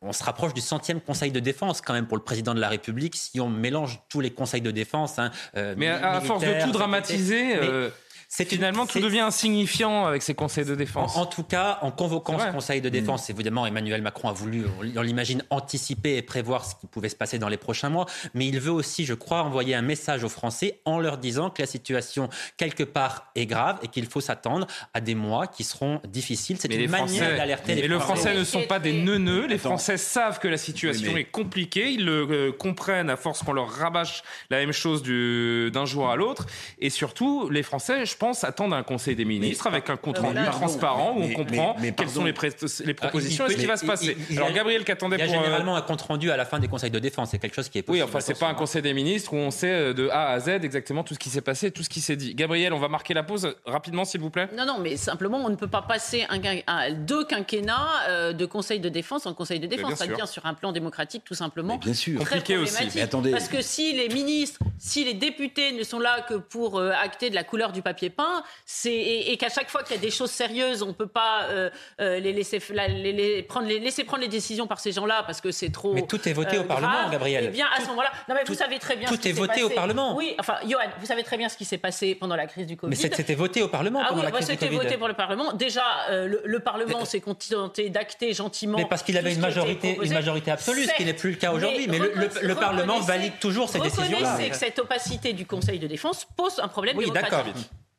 On 0.00 0.12
se 0.12 0.22
rapproche 0.22 0.54
du 0.54 0.60
centième 0.60 1.00
Conseil 1.00 1.32
de 1.32 1.40
défense 1.40 1.80
quand 1.80 1.92
même 1.92 2.06
pour 2.06 2.16
le 2.16 2.22
président 2.22 2.54
de 2.54 2.60
la 2.60 2.68
République 2.68 3.16
si 3.16 3.40
on 3.40 3.48
mélange 3.48 4.00
tous 4.08 4.20
les 4.20 4.30
conseils 4.30 4.60
de 4.60 4.70
défense. 4.70 5.18
hein, 5.18 5.30
euh, 5.56 5.74
Mais 5.76 5.88
à, 5.88 6.12
à 6.12 6.20
force 6.20 6.42
de 6.44 6.64
tout 6.64 6.70
dramatiser, 6.70 7.42
Mais 7.46 7.58
euh, 7.60 7.90
c'est 8.28 8.44
finalement, 8.44 8.86
tout 8.86 9.00
devient 9.00 9.20
insignifiant 9.20 10.04
avec 10.06 10.22
ces 10.22 10.34
conseils 10.34 10.64
de 10.64 10.74
défense. 10.74 11.16
en, 11.16 11.22
en 11.22 11.26
tout 11.26 11.42
cas, 11.44 11.78
en 11.82 11.90
convoquant 11.90 12.38
ce. 12.38 12.50
Conseil 12.52 12.80
de 12.80 12.88
défense, 12.88 13.28
évidemment, 13.30 13.66
Emmanuel 13.66 14.02
Macron 14.02 14.28
a 14.28 14.32
voulu, 14.32 14.64
on 14.96 15.02
l'imagine, 15.02 15.42
anticiper 15.50 16.16
et 16.16 16.22
prévoir 16.22 16.64
ce 16.64 16.74
qui 16.74 16.86
pouvait 16.86 17.08
se 17.08 17.16
passer 17.16 17.38
dans 17.38 17.48
les 17.48 17.56
prochains 17.56 17.88
mois. 17.90 18.06
Mais 18.34 18.46
il 18.46 18.58
veut 18.60 18.70
aussi, 18.72 19.04
je 19.04 19.14
crois, 19.14 19.42
envoyer 19.42 19.74
un 19.74 19.82
message 19.82 20.24
aux 20.24 20.28
Français 20.28 20.80
en 20.84 20.98
leur 20.98 21.18
disant 21.18 21.50
que 21.50 21.62
la 21.62 21.66
situation, 21.66 22.28
quelque 22.56 22.82
part, 22.82 23.30
est 23.34 23.46
grave 23.46 23.78
et 23.82 23.88
qu'il 23.88 24.06
faut 24.06 24.20
s'attendre 24.20 24.66
à 24.94 25.00
des 25.00 25.14
mois 25.14 25.46
qui 25.46 25.64
seront 25.64 26.00
difficiles. 26.08 26.56
C'est 26.60 26.68
Mais 26.68 26.74
une 26.76 26.80
les 26.82 26.88
manière 26.88 27.06
Français, 27.24 27.36
d'alerter 27.36 27.74
les 27.74 27.82
et 27.82 27.88
le 27.88 27.98
Français. 27.98 28.22
Français 28.22 28.38
ne 28.38 28.44
sont 28.44 28.62
pas 28.64 28.78
des 28.78 28.92
neuneux. 28.92 29.46
Les 29.46 29.54
Attends. 29.56 29.70
Français 29.70 29.96
savent 29.96 30.38
que 30.38 30.48
la 30.48 30.56
situation 30.58 31.08
Oui, 31.08 31.14
mais- 31.14 31.20
est 31.22 31.24
compliquée. 31.24 31.90
Ils 31.92 32.04
le 32.04 32.26
euh, 32.30 32.52
comprennent 32.52 33.10
à 33.10 33.16
force 33.16 33.42
qu'on 33.42 33.52
leur 33.52 33.68
rabâche 33.70 34.22
la 34.50 34.58
même 34.58 34.72
chose 34.72 35.02
du- 35.02 35.70
d'un 35.72 35.84
jour 35.86 36.10
à 36.10 36.16
l'autre. 36.16 36.46
Et 36.78 36.90
surtout, 36.90 37.48
les 37.50 37.62
Français, 37.62 38.04
je 38.06 38.15
pense, 38.16 38.44
attendent 38.44 38.72
un 38.74 38.82
Conseil 38.82 39.14
des 39.16 39.24
ministres 39.24 39.66
avec 39.66 39.88
un 39.90 39.96
compte 39.96 40.18
rendu 40.18 40.42
transparent 40.50 41.14
où 41.16 41.22
on 41.22 41.32
comprend 41.32 41.74
mais- 41.78 41.88
mais 41.88 41.92
quelles 41.92 42.08
sont 42.08 42.24
les, 42.24 42.32
propositions 42.32 43.44
il 43.46 43.52
et 43.52 43.54
ce 43.54 43.60
qui 43.60 43.66
va 43.66 43.76
se 43.76 43.84
il- 43.84 43.88
passer. 43.88 44.16
il- 44.18 44.34
il- 44.34 44.36
Alors, 44.38 44.50
il 44.50 44.54
Gabriel 44.54 44.84
qui 44.84 44.92
attendait 44.92 45.16
Il 45.16 45.20
y 45.20 45.22
a 45.22 45.26
pour. 45.26 45.34
euh, 45.36 45.44
généralement 45.44 45.76
un 45.76 45.82
compte 45.82 46.02
rendu 46.02 46.30
à 46.30 46.36
la 46.36 46.44
fin 46.44 46.58
des 46.58 46.68
conseils 46.68 46.90
de 46.90 46.98
défense. 46.98 47.30
C'est 47.30 47.38
quelque 47.38 47.54
chose 47.54 47.68
qui 47.68 47.78
est 47.78 47.82
Oui, 47.88 47.98
possible. 48.00 48.08
enfin, 48.08 48.20
c'est 48.20 48.38
pas 48.38 48.48
un 48.48 48.54
conseil 48.54 48.82
des 48.82 48.94
ministres 48.94 49.32
où 49.32 49.36
on 49.36 49.50
sait 49.50 49.70
euh, 49.70 49.92
de 49.94 50.08
A 50.08 50.28
à 50.30 50.40
Z 50.40 50.48
exactement 50.48 51.04
tout 51.04 51.14
ce 51.14 51.18
qui 51.18 51.30
s'est 51.30 51.40
passé, 51.40 51.70
tout 51.70 51.82
ce 51.82 51.88
qui 51.88 52.00
s'est 52.00 52.16
dit. 52.16 52.34
Gabriel, 52.34 52.72
on 52.72 52.78
va 52.78 52.88
marquer 52.88 53.14
la 53.14 53.22
pause 53.22 53.54
rapidement, 53.64 54.04
s'il 54.04 54.20
vous 54.20 54.30
plaît. 54.30 54.48
Non, 54.56 54.66
non, 54.66 54.78
mais 54.80 54.96
simplement, 54.96 55.38
on 55.44 55.48
ne 55.48 55.56
peut 55.56 55.66
pas 55.68 55.82
passer 55.82 56.24
un, 56.28 56.38
quin- 56.38 56.62
un- 56.66 56.92
deux 56.92 57.24
quinquennats 57.24 57.88
euh, 58.08 58.32
de 58.32 58.46
conseil 58.46 58.80
de 58.80 58.88
défense 58.88 59.26
en 59.26 59.34
conseil 59.34 59.60
de 59.60 59.66
défense. 59.66 59.88
bien 59.88 59.96
Ça 59.96 60.06
devient 60.06 60.26
sur 60.26 60.46
un 60.46 60.54
plan 60.54 60.72
démocratique, 60.72 61.22
tout 61.24 61.34
simplement. 61.34 61.74
Mais 61.74 61.78
bien 61.84 61.94
sûr. 61.94 62.20
Très 62.20 62.36
Compliqué 62.36 62.56
aussi. 62.56 62.84
Mais 62.94 63.02
attendez. 63.02 63.30
Parce 63.30 63.48
que 63.48 63.60
si 63.62 63.92
les 63.92 64.08
ministres, 64.08 64.58
si 64.78 65.04
les 65.04 65.14
députés 65.14 65.72
ne 65.72 65.82
sont 65.82 65.98
là 65.98 66.20
que 66.28 66.34
pour 66.34 66.78
euh, 66.78 66.90
acter 66.92 67.30
de 67.30 67.34
la 67.34 67.44
couleur 67.44 67.72
du 67.72 67.82
papier 67.82 68.05
peint, 68.10 68.42
c'est 68.64 68.92
et, 68.92 69.32
et 69.32 69.36
qu'à 69.36 69.48
chaque 69.48 69.70
fois 69.70 69.82
qu'il 69.82 69.94
y 69.96 69.98
a 69.98 70.02
des 70.02 70.10
choses 70.10 70.30
sérieuses, 70.30 70.82
on 70.82 70.92
peut 70.92 71.06
pas 71.06 71.44
euh, 71.44 71.70
euh, 72.00 72.18
les 72.20 72.32
laisser 72.32 72.60
la- 72.70 72.88
les, 72.88 73.12
les 73.12 73.42
prendre 73.42 73.66
les 73.68 73.78
laisser 73.78 74.04
prendre 74.04 74.22
les 74.22 74.28
décisions 74.28 74.66
par 74.66 74.80
ces 74.80 74.92
gens-là 74.92 75.22
parce 75.26 75.40
que 75.40 75.50
c'est 75.52 75.70
trop. 75.70 75.92
Mais 75.94 76.06
tout 76.06 76.28
est 76.28 76.32
voté 76.32 76.58
au 76.58 76.64
Parlement, 76.64 76.92
grave. 76.92 77.12
Gabriel. 77.12 77.44
Eh 77.48 77.50
bien, 77.52 77.66
à 77.76 77.80
ce 77.80 77.86
moment-là, 77.88 78.10
non 78.28 78.34
mais 78.34 78.40
vous 78.40 78.46
tout- 78.46 78.54
savez 78.54 78.78
très 78.78 78.96
bien. 78.96 79.08
tout 79.08 79.14
ce 79.14 79.20
qui 79.20 79.28
est 79.28 79.32
voté 79.32 79.62
au. 79.62 79.70
Parlement. 79.70 80.16
Oui, 80.16 80.34
enfin, 80.38 80.56
Johan, 80.66 80.80
vous 81.00 81.06
savez 81.06 81.22
très 81.22 81.36
bien 81.36 81.48
ce 81.50 81.56
qui 81.56 81.64
s'est 81.66 81.76
passé 81.76 82.14
pendant 82.14 82.34
la 82.36 82.46
crise 82.46 82.66
du 82.66 82.76
Covid. 82.76 82.88
Mais 82.90 82.96
c'était 82.96 83.34
voté 83.34 83.62
au 83.62 83.68
Parlement 83.68 84.00
Ah 84.02 84.06
pendant 84.08 84.20
oui, 84.20 84.24
la 84.24 84.30
bah, 84.30 84.36
crise 84.38 84.48
du 84.48 84.54
c'était 84.54 84.68
Covid. 84.68 84.78
voté 84.78 84.96
pour 84.96 85.08
le 85.08 85.14
Parlement. 85.14 85.52
Déjà, 85.52 85.82
euh, 86.10 86.26
le, 86.26 86.40
le 86.44 86.60
Parlement 86.60 87.04
s'est 87.04 87.20
contenté 87.20 87.90
d'acter 87.90 88.32
gentiment. 88.32 88.78
Mais 88.78 88.86
parce 88.86 89.02
qu'il 89.02 89.16
avait 89.18 89.30
tout 89.30 89.36
une 89.36 89.42
majorité, 89.42 89.98
une 90.02 90.14
majorité 90.14 90.50
absolue, 90.50 90.84
ce 90.86 90.94
qui 90.94 91.04
n'est 91.04 91.12
plus 91.14 91.30
le 91.32 91.36
cas 91.36 91.52
aujourd'hui. 91.52 91.88
Mais 91.88 91.98
le, 91.98 92.12
le- 92.14 92.26
reconna- 92.28 92.40
le 92.42 92.54
Parlement 92.54 93.00
valide 93.00 93.34
toujours 93.40 93.68
ces 93.68 93.80
décisions-là. 93.80 94.30
Reconnaissez 94.32 94.50
que 94.50 94.56
cette 94.56 94.78
opacité 94.78 95.32
du 95.34 95.44
Conseil 95.46 95.78
de 95.78 95.86
défense 95.86 96.26
pose 96.36 96.58
un 96.60 96.68
problème 96.68 96.96
Oui, 96.96 97.04
démocratique. 97.06 97.54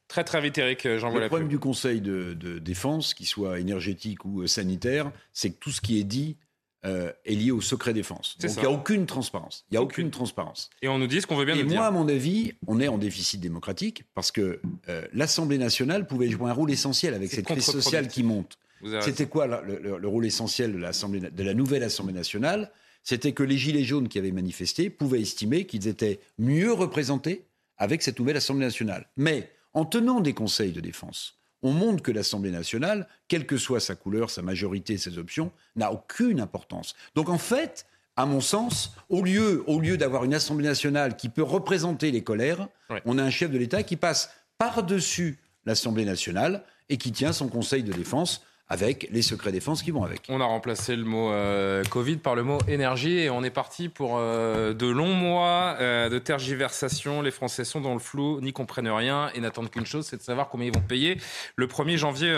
Très, 0.08 0.24
très 0.24 0.39
vite, 0.41 0.58
Eric, 0.58 0.86
euh, 0.86 1.00
j'envoie 1.00 1.20
Le 1.20 1.28
problème 1.28 1.50
du 1.50 1.60
Conseil 1.60 2.00
de, 2.02 2.34
de 2.34 2.60
défense, 2.60 3.13
qu'il 3.13 3.26
soit 3.28 3.60
énergétique 3.60 4.24
ou 4.26 4.41
euh, 4.41 4.48
sanitaire, 4.48 5.12
c'est 5.34 5.50
que 5.52 5.58
tout 5.60 5.72
ce 5.72 5.82
qui 5.82 6.00
est 6.00 6.04
dit 6.06 6.38
euh, 6.86 7.12
est 7.26 7.34
lié 7.36 7.52
au 7.52 7.60
secret 7.60 7.93
défense. 7.93 8.38
Donc 8.39 8.52
il 8.56 8.60
n'y 8.60 8.65
a 8.65 8.72
aucune 8.72 9.06
transparence. 9.06 9.65
Il 9.70 9.74
n'y 9.74 9.78
a 9.78 9.82
Aucune. 9.82 10.06
aucune 10.06 10.12
transparence. 10.12 10.70
Et 10.82 10.88
on 10.88 10.98
nous 11.00 11.08
dit 11.08 11.20
ce 11.22 11.28
qu'on 11.28 11.36
veut 11.36 11.43
bien 11.43 11.56
Et 11.56 11.60
nous 11.63 11.65
moi, 11.65 11.74
dire. 11.74 11.84
à 11.84 11.91
mon 11.91 12.08
avis, 12.08 12.54
on 12.67 12.80
est 12.80 12.88
en 12.88 12.98
déficit 12.98 13.41
démocratique 13.41 14.04
parce 14.13 14.32
que 14.32 14.62
euh, 14.88 15.06
l'Assemblée 15.12 15.58
nationale 15.58 16.08
pouvait 16.08 16.30
jouer 16.30 16.50
un 16.50 16.54
rôle 16.54 16.72
essentiel 16.72 17.13
avec 17.13 17.30
cette 17.32 17.46
crise 17.46 17.65
sociale 17.65 18.08
qui 18.08 18.24
monte. 18.24 18.58
C'était 19.02 19.26
quoi 19.26 19.48
le, 19.48 19.80
le- 19.80 19.98
le 19.98 20.08
rôle 20.08 20.26
essentiel 20.26 20.72
de, 20.72 20.78
l'Assemblée- 20.78 21.20
de 21.32 21.43
la 21.43 21.54
nouvelle 21.56 21.84
Assemblée 21.84 22.13
nationale? 22.13 22.72
C'était 23.04 23.32
que 23.32 23.41
les 23.43 23.58
Gilets 23.58 23.84
jaunes 23.84 24.08
qui 24.08 24.20
avaient 24.20 24.32
manifesté 24.32 24.89
pouvaient 24.89 25.22
estimer 25.22 25.65
qu'ils 25.65 25.88
étaient 25.88 26.20
mieux 26.38 26.72
représentés 26.72 27.46
avec 27.78 28.04
cette 28.04 28.20
nouvelle 28.20 28.38
Assemblée 28.38 28.65
nationale. 28.65 29.08
Mais 29.17 29.50
en 29.78 29.86
tenant 29.86 30.22
des 30.22 30.34
conseils 30.34 30.72
de 30.72 30.82
défense, 30.82 31.36
on 31.62 31.72
montre 31.72 32.02
que 32.02 32.12
l'Assemblée 32.12 32.50
nationale, 32.50 33.08
quelle 33.28 33.46
que 33.46 33.58
soit 33.58 33.80
sa 33.80 33.94
couleur, 33.94 34.32
sa 34.32 34.42
majorité, 34.42 34.98
ses 34.98 35.20
options, 35.20 35.52
n'a 35.76 35.92
aucune 35.92 36.40
importance. 36.40 36.96
Donc 37.13 37.30
en 37.30 37.38
fait, 37.38 37.86
à 38.16 38.26
mon 38.26 38.42
sens, 38.42 38.94
au 39.10 39.22
lieu, 39.24 39.63
au 39.68 39.80
lieu 39.80 39.96
d'avoir 39.96 40.24
une 40.24 40.34
Assemblée 40.34 40.66
nationale 40.66 41.16
qui 41.16 41.30
peut 41.30 41.44
représenter 41.44 42.10
les 42.10 42.24
colères, 42.24 42.68
Ouais. 42.90 43.02
on 43.06 43.20
a 43.20 43.24
un 43.24 43.30
chef 43.30 43.52
de 43.52 43.58
l'État 43.60 43.84
qui 43.84 43.98
passe 43.98 44.32
par-dessus 44.58 45.38
l'Assemblée 45.66 46.06
nationale 46.06 46.63
et 46.90 46.98
qui 46.98 47.12
tient 47.12 47.34
son 47.34 47.48
conseil 47.48 47.84
de 47.84 47.94
défense 47.94 48.42
avec 48.70 49.08
les 49.12 49.22
secrets 49.22 49.52
défense 49.52 49.82
qui 49.82 49.92
vont 49.92 50.04
avec. 50.04 50.24
On 50.30 50.42
a 50.42 50.46
remplacé 50.46 50.96
le 50.96 51.06
mot 51.06 51.32
euh, 51.32 51.84
Covid 51.86 52.18
par 52.18 52.36
le 52.36 52.44
mot 52.44 52.60
énergie 52.68 53.20
et 53.20 53.30
on 53.30 53.44
est 53.44 53.50
parti 53.50 53.88
pour 53.88 54.18
euh, 54.18 54.74
de 54.74 54.88
longs 54.88 55.14
mois 55.14 55.78
euh, 55.80 56.10
de 56.10 56.20
tergiversation. 56.20 57.22
Les 57.22 57.32
Français 57.32 57.64
sont 57.64 57.80
dans 57.80 57.94
le 57.94 58.00
flou, 58.00 58.42
n'y 58.42 58.52
comprennent 58.52 58.90
rien 58.90 59.30
et 59.34 59.40
n'attendent 59.40 59.70
qu'une 59.70 59.86
chose, 59.86 60.06
c'est 60.06 60.18
de 60.18 60.22
savoir 60.22 60.50
combien 60.50 60.68
ils 60.68 60.74
vont 60.74 60.82
payer 60.82 61.18
le 61.56 61.68
1er 61.68 61.98
janvier 61.98 62.36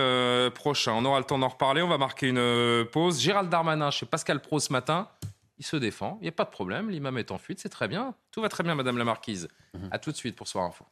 prochain. 0.54 0.94
On 0.96 1.06
aura 1.06 1.20
le 1.20 1.26
temps 1.26 1.40
d'en 1.40 1.48
reparler, 1.48 1.82
on 1.82 1.88
va 1.88 1.98
marquer 1.98 2.28
une 2.28 2.86
pause. 2.92 3.20
Gérald 3.20 3.50
Darmanin 3.50 3.92
chez 3.92 4.06
Pascal 4.06 4.42
Pro 4.42 4.60
ce 4.60 4.72
matin, 4.72 5.10
il 5.58 5.66
se 5.66 5.76
défend, 5.78 6.18
il 6.22 6.24
n'y 6.24 6.30
a 6.30 6.34
pas 6.34 6.46
de 6.46 6.52
problème, 6.52 6.90
l'imam 6.90 7.18
est 7.18 7.32
en 7.32 7.38
fuite, 7.38 7.60
c'est 7.60 7.70
très 7.70 7.88
bien. 7.88 8.14
Tout 8.32 8.42
va 8.42 8.50
très 8.50 8.64
bien, 8.64 8.76
Madame 8.76 8.98
la 8.98 9.04
Marquise. 9.04 9.48
À 9.92 10.00
tout 10.00 10.12
de 10.12 10.16
suite 10.16 10.36
pour 10.36 10.48
Soir 10.48 10.66
Info. 10.66 10.86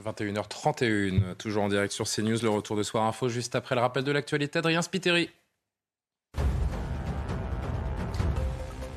21h31, 0.00 1.36
toujours 1.36 1.64
en 1.64 1.68
direct 1.68 1.92
sur 1.92 2.06
CNews, 2.06 2.38
le 2.42 2.48
retour 2.48 2.76
de 2.76 2.82
Soir 2.82 3.04
Info 3.04 3.28
juste 3.28 3.54
après 3.54 3.74
le 3.74 3.80
rappel 3.80 4.04
de 4.04 4.12
l'actualité. 4.12 4.58
Adrien 4.58 4.82
Spiteri. 4.82 5.30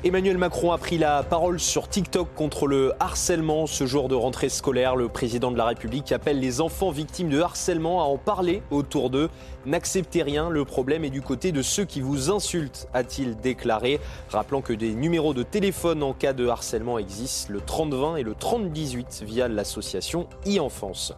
Emmanuel 0.06 0.38
Macron 0.38 0.70
a 0.70 0.78
pris 0.78 0.98
la 0.98 1.24
parole 1.24 1.58
sur 1.58 1.88
TikTok 1.88 2.28
contre 2.36 2.68
le 2.68 2.92
harcèlement 3.00 3.66
ce 3.66 3.86
jour 3.86 4.06
de 4.06 4.14
rentrée 4.14 4.48
scolaire. 4.48 4.94
Le 4.94 5.08
président 5.08 5.50
de 5.50 5.56
la 5.56 5.64
République 5.64 6.12
appelle 6.12 6.38
les 6.38 6.60
enfants 6.60 6.92
victimes 6.92 7.28
de 7.28 7.40
harcèlement 7.40 8.00
à 8.00 8.04
en 8.04 8.16
parler 8.16 8.62
autour 8.70 9.10
d'eux. 9.10 9.28
N'acceptez 9.64 10.22
rien, 10.22 10.48
le 10.48 10.64
problème 10.64 11.04
est 11.04 11.10
du 11.10 11.22
côté 11.22 11.50
de 11.50 11.60
ceux 11.60 11.84
qui 11.84 12.00
vous 12.00 12.30
insultent, 12.30 12.86
a-t-il 12.94 13.36
déclaré, 13.36 13.98
rappelant 14.30 14.60
que 14.60 14.72
des 14.72 14.94
numéros 14.94 15.34
de 15.34 15.42
téléphone 15.42 16.04
en 16.04 16.12
cas 16.12 16.32
de 16.32 16.46
harcèlement 16.46 17.00
existent, 17.00 17.52
le 17.52 17.60
3020 17.60 18.14
et 18.14 18.22
le 18.22 18.36
3018 18.36 19.24
via 19.26 19.48
l'association 19.48 20.28
e-enfance. 20.46 21.14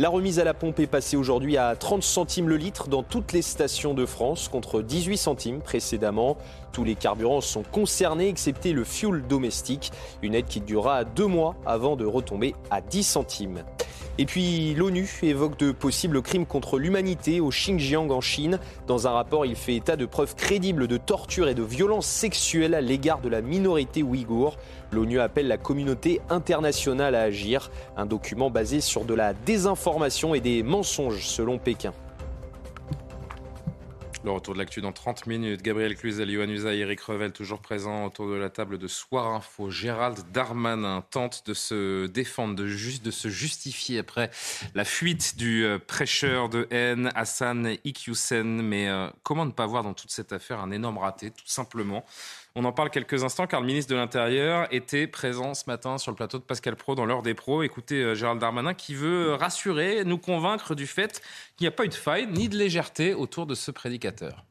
La 0.00 0.08
remise 0.08 0.38
à 0.38 0.44
la 0.44 0.54
pompe 0.54 0.80
est 0.80 0.86
passée 0.86 1.18
aujourd'hui 1.18 1.58
à 1.58 1.76
30 1.76 2.02
centimes 2.02 2.48
le 2.48 2.56
litre 2.56 2.88
dans 2.88 3.02
toutes 3.02 3.34
les 3.34 3.42
stations 3.42 3.92
de 3.92 4.06
France 4.06 4.48
contre 4.48 4.80
18 4.80 5.18
centimes 5.18 5.60
précédemment. 5.60 6.38
Tous 6.72 6.84
les 6.84 6.94
carburants 6.94 7.42
sont 7.42 7.62
concernés 7.62 8.28
excepté 8.28 8.72
le 8.72 8.84
fuel 8.84 9.22
domestique, 9.28 9.92
une 10.22 10.34
aide 10.34 10.46
qui 10.46 10.62
durera 10.62 11.04
deux 11.04 11.26
mois 11.26 11.54
avant 11.66 11.96
de 11.96 12.06
retomber 12.06 12.54
à 12.70 12.80
10 12.80 13.02
centimes. 13.02 13.62
Et 14.16 14.26
puis 14.26 14.74
l'ONU 14.74 15.08
évoque 15.22 15.58
de 15.58 15.72
possibles 15.72 16.20
crimes 16.22 16.46
contre 16.46 16.78
l'humanité 16.78 17.40
au 17.40 17.48
Xinjiang 17.48 18.10
en 18.10 18.20
Chine. 18.20 18.58
Dans 18.86 19.06
un 19.06 19.12
rapport, 19.12 19.46
il 19.46 19.54
fait 19.56 19.76
état 19.76 19.96
de 19.96 20.06
preuves 20.06 20.34
crédibles 20.34 20.88
de 20.88 20.96
torture 20.96 21.48
et 21.48 21.54
de 21.54 21.62
violences 21.62 22.06
sexuelles 22.06 22.74
à 22.74 22.80
l'égard 22.80 23.20
de 23.20 23.28
la 23.28 23.40
minorité 23.40 24.02
ouïghour. 24.02 24.56
L'ONU 24.92 25.20
appelle 25.20 25.48
la 25.48 25.56
communauté 25.56 26.20
internationale 26.28 27.14
à 27.14 27.22
agir. 27.22 27.70
Un 27.96 28.06
document 28.06 28.50
basé 28.50 28.80
sur 28.80 29.04
de 29.04 29.14
la 29.14 29.34
désinformation 29.34 30.34
et 30.34 30.40
des 30.40 30.62
mensonges 30.62 31.26
selon 31.26 31.58
Pékin. 31.58 31.92
Le 34.22 34.32
retour 34.32 34.52
de 34.52 34.58
l'actu 34.58 34.82
dans 34.82 34.92
30 34.92 35.26
minutes. 35.26 35.62
Gabriel 35.62 35.96
Cluzel, 35.96 36.30
Yohann 36.30 36.50
Usaï, 36.50 36.80
Eric 36.80 37.00
Revel, 37.00 37.32
toujours 37.32 37.60
présents 37.60 38.04
autour 38.04 38.28
de 38.28 38.34
la 38.34 38.50
table 38.50 38.76
de 38.76 38.86
Soir 38.86 39.28
Info. 39.28 39.70
Gérald 39.70 40.18
Darmanin 40.30 41.02
tente 41.10 41.42
de 41.46 41.54
se 41.54 42.06
défendre, 42.06 42.54
de, 42.54 43.10
se 43.10 43.28
justifier 43.28 43.98
après 43.98 44.30
la 44.74 44.84
fuite 44.84 45.38
du 45.38 45.64
euh, 45.64 45.78
prêcheur 45.78 46.50
de 46.50 46.68
haine, 46.70 47.10
Hassan 47.14 47.78
Iqiyoussen. 47.82 48.60
Mais 48.60 48.90
euh, 48.90 49.08
comment 49.22 49.46
ne 49.46 49.52
pas 49.52 49.64
voir 49.64 49.84
dans 49.84 49.94
toute 49.94 50.10
cette 50.10 50.34
affaire 50.34 50.60
un 50.60 50.70
énorme 50.70 50.98
raté, 50.98 51.30
tout 51.30 51.46
simplement? 51.46 52.04
On 52.54 52.64
en 52.64 52.72
parle 52.72 52.90
quelques 52.90 53.24
instants 53.24 53.46
car 53.46 53.60
le 53.60 53.66
ministre 53.66 53.90
de 53.92 53.96
l'Intérieur 53.96 54.66
était 54.72 55.06
présent 55.06 55.54
ce 55.54 55.64
matin 55.66 55.98
sur 55.98 56.10
le 56.10 56.16
plateau 56.16 56.38
de 56.38 56.42
Pascal 56.42 56.76
Pro 56.76 56.94
dans 56.94 57.06
l'heure 57.06 57.22
des 57.22 57.34
pros. 57.34 57.62
Écoutez 57.62 58.02
euh, 58.02 58.14
Gérald 58.14 58.40
Darmanin 58.40 58.74
qui 58.74 58.94
veut 58.94 59.34
rassurer, 59.34 60.04
nous 60.04 60.18
convaincre 60.18 60.74
du 60.74 60.86
fait 60.86 61.22
qu'il 61.56 61.64
n'y 61.64 61.68
a 61.68 61.72
pas 61.72 61.84
eu 61.84 61.88
de 61.88 61.94
faille 61.94 62.26
ni 62.26 62.48
de 62.48 62.56
légèreté 62.56 63.14
autour 63.14 63.46
de 63.46 63.54
ce 63.54 63.70
prédicateur. 63.70 64.44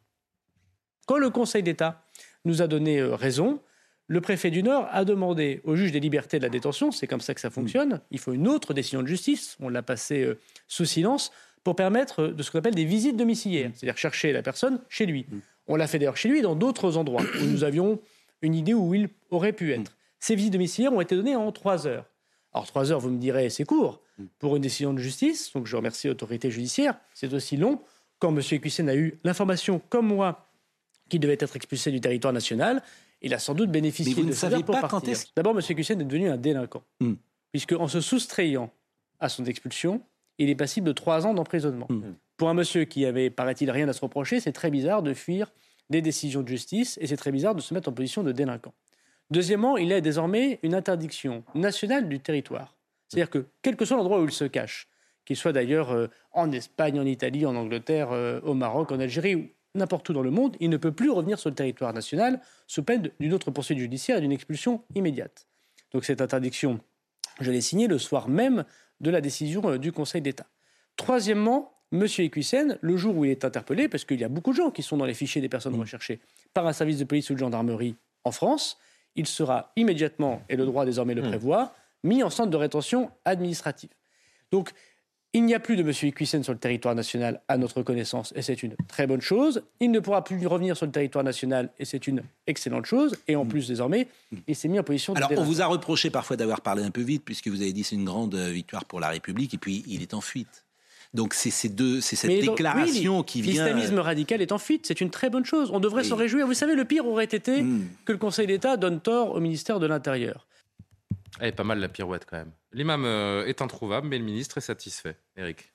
Quand 1.05 1.17
le 1.17 1.29
Conseil 1.29 1.63
d'État 1.63 2.03
nous 2.45 2.61
a 2.61 2.67
donné 2.67 2.99
euh, 2.99 3.15
raison, 3.15 3.61
le 4.07 4.21
préfet 4.21 4.49
du 4.49 4.63
Nord 4.63 4.87
a 4.91 5.05
demandé 5.05 5.61
au 5.63 5.75
juge 5.75 5.91
des 5.91 5.99
libertés 5.99 6.39
de 6.39 6.43
la 6.43 6.49
détention, 6.49 6.91
c'est 6.91 7.05
comme 7.05 7.21
ça 7.21 7.35
que 7.35 7.41
ça 7.41 7.51
fonctionne, 7.51 8.01
il 8.09 8.19
faut 8.19 8.33
une 8.33 8.47
autre 8.47 8.73
décision 8.73 9.03
de 9.03 9.07
justice, 9.07 9.55
on 9.59 9.69
l'a 9.69 9.83
passé 9.83 10.23
euh, 10.23 10.39
sous 10.67 10.85
silence, 10.85 11.31
pour 11.63 11.75
permettre 11.75 12.23
euh, 12.23 12.31
de 12.31 12.41
ce 12.41 12.51
qu'on 12.51 12.59
appelle 12.59 12.75
des 12.75 12.85
visites 12.85 13.17
domiciliaires, 13.17 13.71
c'est-à-dire 13.75 13.97
chercher 13.97 14.31
la 14.31 14.41
personne 14.41 14.81
chez 14.89 15.05
lui. 15.05 15.27
On 15.69 15.75
l'a 15.77 15.87
fait 15.87 15.99
d'ailleurs 15.99 16.17
chez 16.17 16.27
lui 16.29 16.39
et 16.39 16.41
dans 16.41 16.55
d'autres 16.55 16.97
endroits 16.97 17.21
où 17.41 17.45
nous 17.45 17.63
avions 17.63 17.99
une 18.41 18.55
idée 18.55 18.73
où 18.73 18.93
il 18.93 19.09
aurait 19.29 19.53
pu 19.53 19.71
être. 19.71 19.95
Ces 20.19 20.35
visites 20.35 20.51
domiciliaires 20.53 20.91
ont 20.93 20.99
été 21.01 21.15
données 21.15 21.35
en 21.35 21.51
trois 21.51 21.87
heures. 21.87 22.05
Alors 22.53 22.65
trois 22.67 22.91
heures, 22.91 22.99
vous 22.99 23.09
me 23.11 23.19
direz, 23.19 23.49
c'est 23.49 23.63
court 23.65 24.01
pour 24.39 24.55
une 24.57 24.61
décision 24.61 24.91
de 24.93 24.97
justice, 24.99 25.53
donc 25.53 25.65
je 25.67 25.75
remercie 25.77 26.07
l'autorité 26.07 26.51
judiciaire. 26.51 26.95
C'est 27.13 27.33
aussi 27.33 27.55
long 27.55 27.79
quand 28.17 28.35
M. 28.35 28.41
Ecuisen 28.51 28.89
a 28.89 28.95
eu 28.95 29.17
l'information, 29.23 29.79
comme 29.89 30.07
moi, 30.07 30.45
qu'il 31.07 31.21
devait 31.21 31.37
être 31.39 31.55
expulsé 31.55 31.89
du 31.91 32.01
territoire 32.01 32.33
national. 32.33 32.81
Il 33.21 33.33
a 33.33 33.39
sans 33.39 33.53
doute 33.53 33.69
bénéficié 33.71 34.13
Mais 34.15 34.21
vous 34.21 34.25
de 34.27 34.31
ne 34.31 34.35
savez 34.35 34.63
pour 34.63 34.79
pas 34.79 34.87
quand 34.89 35.07
est-ce- 35.07 35.27
D'abord, 35.35 35.57
M. 35.57 35.61
Ecuisen 35.69 36.01
est 36.01 36.05
devenu 36.05 36.29
un 36.29 36.37
délinquant, 36.37 36.83
Hmm. 36.99 37.13
puisque 37.51 37.73
en 37.73 37.87
se 37.87 38.01
soustrayant 38.01 38.71
à 39.19 39.29
son 39.29 39.45
expulsion, 39.45 40.01
il 40.37 40.49
est 40.49 40.55
passible 40.55 40.87
de 40.87 40.91
trois 40.93 41.25
ans 41.27 41.33
d'emprisonnement. 41.33 41.87
Hmm. 41.89 42.13
Pour 42.39 42.47
un 42.47 42.53
monsieur 42.53 42.85
qui 42.85 43.05
avait, 43.05 43.29
paraît-il, 43.29 43.69
rien 43.69 43.89
à 43.89 43.93
se 43.93 43.99
reprocher, 43.99 44.39
c'est 44.39 44.53
très 44.53 44.71
bizarre 44.71 45.03
de 45.03 45.13
fuir 45.13 45.51
des 45.89 46.01
décisions 46.01 46.41
de 46.41 46.47
justice 46.47 46.97
et 47.01 47.05
c'est 47.05 47.17
très 47.17 47.33
bizarre 47.33 47.53
de 47.53 47.59
se 47.59 47.73
mettre 47.73 47.89
en 47.89 47.91
position 47.91 48.23
de 48.23 48.31
délinquant. 48.31 48.73
Deuxièmement, 49.29 49.75
il 49.75 49.91
a 49.91 49.99
désormais 49.99 50.57
une 50.63 50.73
interdiction 50.73 51.43
nationale 51.53 52.07
du 52.07 52.21
territoire. 52.21 52.77
C'est-à-dire 53.09 53.29
que, 53.29 53.45
quel 53.61 53.75
que 53.75 53.83
soit 53.83 53.97
l'endroit 53.97 54.21
où 54.21 54.23
il 54.23 54.31
se 54.31 54.45
cache, 54.45 54.87
qu'il 55.25 55.35
soit 55.35 55.51
d'ailleurs 55.51 55.91
euh, 55.91 56.07
en 56.31 56.49
Espagne, 56.53 56.97
en 56.97 57.05
Italie, 57.05 57.45
en 57.45 57.57
Angleterre, 57.57 58.13
euh, 58.13 58.39
au 58.43 58.53
Maroc, 58.53 58.93
en 58.93 59.01
Algérie 59.01 59.35
ou 59.35 59.49
n'importe 59.75 60.07
où 60.07 60.13
dans 60.13 60.23
le 60.23 60.31
monde, 60.31 60.55
il 60.61 60.69
ne 60.69 60.77
peut 60.77 60.93
plus 60.93 61.09
revenir 61.09 61.37
sur 61.39 61.49
le 61.49 61.55
territoire 61.55 61.93
national 61.93 62.39
sous 62.67 62.83
peine 62.83 63.11
d'une 63.19 63.33
autre 63.33 63.51
poursuite 63.51 63.79
judiciaire 63.79 64.17
et 64.17 64.21
d'une 64.21 64.31
expulsion 64.31 64.81
immédiate. 64.95 65.45
Donc 65.91 66.05
cette 66.05 66.21
interdiction, 66.21 66.79
je 67.41 67.51
l'ai 67.51 67.59
signée 67.59 67.87
le 67.87 67.97
soir 67.97 68.29
même 68.29 68.63
de 69.01 69.09
la 69.09 69.19
décision 69.19 69.71
euh, 69.71 69.77
du 69.77 69.91
Conseil 69.91 70.21
d'État. 70.21 70.47
Troisièmement, 70.95 71.73
M. 71.91 72.05
Ecuisen, 72.19 72.77
le 72.81 72.97
jour 72.97 73.17
où 73.17 73.25
il 73.25 73.31
est 73.31 73.45
interpellé, 73.45 73.87
parce 73.89 74.05
qu'il 74.05 74.19
y 74.19 74.23
a 74.23 74.29
beaucoup 74.29 74.51
de 74.51 74.57
gens 74.57 74.69
qui 74.69 74.83
sont 74.83 74.97
dans 74.97 75.05
les 75.05 75.13
fichiers 75.13 75.41
des 75.41 75.49
personnes 75.49 75.75
recherchées 75.75 76.19
par 76.53 76.67
un 76.67 76.73
service 76.73 76.99
de 76.99 77.03
police 77.03 77.29
ou 77.29 77.33
de 77.33 77.39
gendarmerie 77.39 77.95
en 78.23 78.31
France, 78.31 78.77
il 79.15 79.25
sera 79.25 79.71
immédiatement, 79.75 80.43
et 80.49 80.55
le 80.55 80.65
droit 80.65 80.85
désormais 80.85 81.15
le 81.15 81.23
prévoit, 81.23 81.73
mis 82.03 82.23
en 82.23 82.29
centre 82.29 82.51
de 82.51 82.57
rétention 82.57 83.11
administrative. 83.25 83.89
Donc, 84.51 84.71
il 85.33 85.45
n'y 85.45 85.53
a 85.53 85.59
plus 85.59 85.75
de 85.75 85.83
M. 85.83 85.89
Ecuisen 85.89 86.43
sur 86.43 86.53
le 86.53 86.59
territoire 86.59 86.95
national 86.95 87.41
à 87.47 87.57
notre 87.57 87.83
connaissance, 87.83 88.33
et 88.35 88.41
c'est 88.41 88.63
une 88.63 88.75
très 88.87 89.05
bonne 89.05 89.21
chose. 89.21 89.63
Il 89.79 89.91
ne 89.91 89.99
pourra 89.99 90.23
plus 90.23 90.45
revenir 90.47 90.75
sur 90.75 90.87
le 90.87 90.91
territoire 90.91 91.23
national, 91.23 91.71
et 91.77 91.85
c'est 91.85 92.07
une 92.07 92.23
excellente 92.47 92.85
chose. 92.85 93.15
Et 93.27 93.35
en 93.35 93.45
plus, 93.45 93.67
désormais, 93.67 94.07
il 94.47 94.55
s'est 94.55 94.67
mis 94.67 94.79
en 94.79 94.83
position 94.83 95.13
de 95.13 95.17
Alors, 95.17 95.31
on 95.37 95.43
vous 95.43 95.61
a 95.61 95.67
reproché 95.67 96.09
parfois 96.09 96.35
d'avoir 96.35 96.61
parlé 96.61 96.83
un 96.83 96.91
peu 96.91 97.01
vite, 97.01 97.23
puisque 97.23 97.47
vous 97.47 97.61
avez 97.61 97.73
dit 97.73 97.83
c'est 97.83 97.95
une 97.95 98.05
grande 98.05 98.33
euh, 98.33 98.49
victoire 98.49 98.85
pour 98.85 98.99
la 98.99 99.09
République, 99.09 99.53
et 99.53 99.57
puis 99.59 99.83
il 99.87 100.01
est 100.01 100.15
en 100.15 100.21
fuite. 100.21 100.65
Donc, 101.13 101.33
c'est 101.33 101.49
ces 101.49 101.69
deux, 101.69 102.01
c'est 102.01 102.15
cette 102.15 102.29
Mais 102.29 102.41
donc, 102.43 102.57
déclaration 102.57 103.19
oui, 103.19 103.25
qui 103.25 103.41
vient. 103.41 103.63
euh, 103.63 103.65
L'islamisme 103.67 103.99
radical 103.99 104.41
est 104.43 104.51
en 104.51 104.59
fuite, 104.59 104.85
c'est 104.85 105.01
une 105.01 105.09
très 105.09 105.29
bonne 105.31 105.43
chose. 105.45 105.71
On 105.73 105.79
devrait 105.79 106.03
Oui. 106.03 106.07
s'en 106.07 106.15
réjouir. 106.15 106.45
Vous 106.45 106.53
savez, 106.53 106.75
le 106.75 106.85
pire 106.85 107.07
aurait 107.07 107.23
été 107.25 107.63
Hmm. 107.63 107.87
que 108.05 108.11
le 108.11 108.17
Conseil 108.19 108.45
d'État 108.45 108.77
donne 108.77 109.01
tort 109.01 109.33
au 109.33 109.39
ministère 109.39 109.79
de 109.79 109.87
l'Intérieur. 109.87 110.47
Elle 111.39 111.49
est 111.49 111.51
pas 111.53 111.63
mal 111.63 111.79
la 111.79 111.89
pirouette 111.89 112.25
quand 112.29 112.37
même. 112.37 112.51
L'imam 112.73 113.05
euh, 113.05 113.45
est 113.45 113.61
introuvable, 113.61 114.07
mais 114.07 114.17
le 114.19 114.23
ministre 114.23 114.59
est 114.59 114.61
satisfait. 114.61 115.15
Eric. 115.35 115.71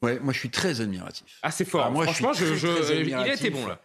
Ouais, 0.00 0.20
moi 0.20 0.32
je 0.32 0.38
suis 0.38 0.50
très 0.50 0.80
admiratif. 0.80 1.38
Ah, 1.42 1.50
c'est 1.50 1.64
fort. 1.64 1.84
Ah, 1.86 1.90
moi, 1.90 2.06
je 2.06 2.10
Franchement, 2.12 2.32
suis 2.34 2.46
je, 2.46 2.66
très, 2.66 2.76
je- 2.76 2.82
très 2.84 3.02
il 3.02 3.14
a 3.14 3.34
été 3.34 3.50
bon 3.50 3.66
là. 3.66 3.80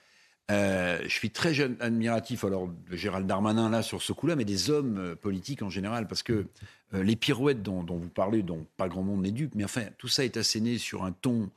Euh, 0.52 1.00
je 1.04 1.10
suis 1.10 1.30
très 1.30 1.54
jeune, 1.54 1.78
admiratif 1.80 2.44
alors 2.44 2.68
de 2.68 2.96
Gérald 2.98 3.26
Darmanin 3.26 3.70
là 3.70 3.82
sur 3.82 4.02
ce 4.02 4.12
coup-là, 4.12 4.36
mais 4.36 4.44
des 4.46 4.70
hommes 4.70 4.98
euh, 4.98 5.16
politiques 5.16 5.62
en 5.62 5.70
général, 5.70 6.06
parce 6.08 6.22
que 6.22 6.46
euh, 6.94 7.02
les 7.04 7.16
pirouettes 7.16 7.64
dont, 7.64 7.82
dont 7.82 7.98
vous 7.98 8.10
parlez, 8.10 8.44
dont 8.44 8.66
pas 8.76 8.90
grand 8.90 9.04
monde 9.04 9.22
n'est 9.22 9.32
dupe, 9.32 9.56
mais 9.56 9.64
enfin 9.64 9.86
tout 9.98 10.10
ça 10.10 10.26
est 10.26 10.36
asséné 10.36 10.78
sur 10.78 11.06
un 11.06 11.14
ton 11.14 11.50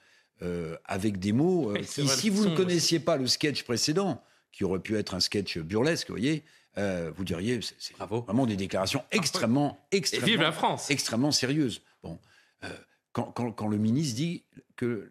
euh, 0.42 0.76
avec 0.84 1.18
des 1.18 1.32
mots. 1.32 1.70
euh, 1.72 1.78
qui, 1.82 2.02
vrai, 2.02 2.16
si 2.16 2.30
vous 2.30 2.44
ne 2.48 2.54
connaissiez 2.56 3.00
pas 3.00 3.16
le 3.16 3.26
sketch 3.26 3.64
précédent, 3.64 4.22
qui 4.52 4.62
aurait 4.62 4.78
pu 4.78 4.96
être 4.96 5.14
un 5.14 5.20
sketch 5.20 5.58
burlesque, 5.58 6.08
vous 6.08 6.14
voyez, 6.14 6.44
euh, 6.78 7.10
vous 7.16 7.24
diriez, 7.24 7.60
c'est 7.62 7.74
c'est 7.78 7.96
vraiment 7.96 8.46
des 8.46 8.56
déclarations 8.56 9.02
extrêmement, 9.10 9.84
extrêmement, 9.90 10.26
vive 10.26 10.40
la 10.42 10.52
France. 10.52 10.90
extrêmement 10.90 11.32
sérieuses. 11.32 11.82
Bon, 12.04 12.18
euh, 12.62 12.68
quand, 13.12 13.32
quand- 13.32 13.50
quand 13.50 13.66
le 13.66 13.78
ministre 13.78 14.14
dit 14.16 14.44
que 14.76 15.10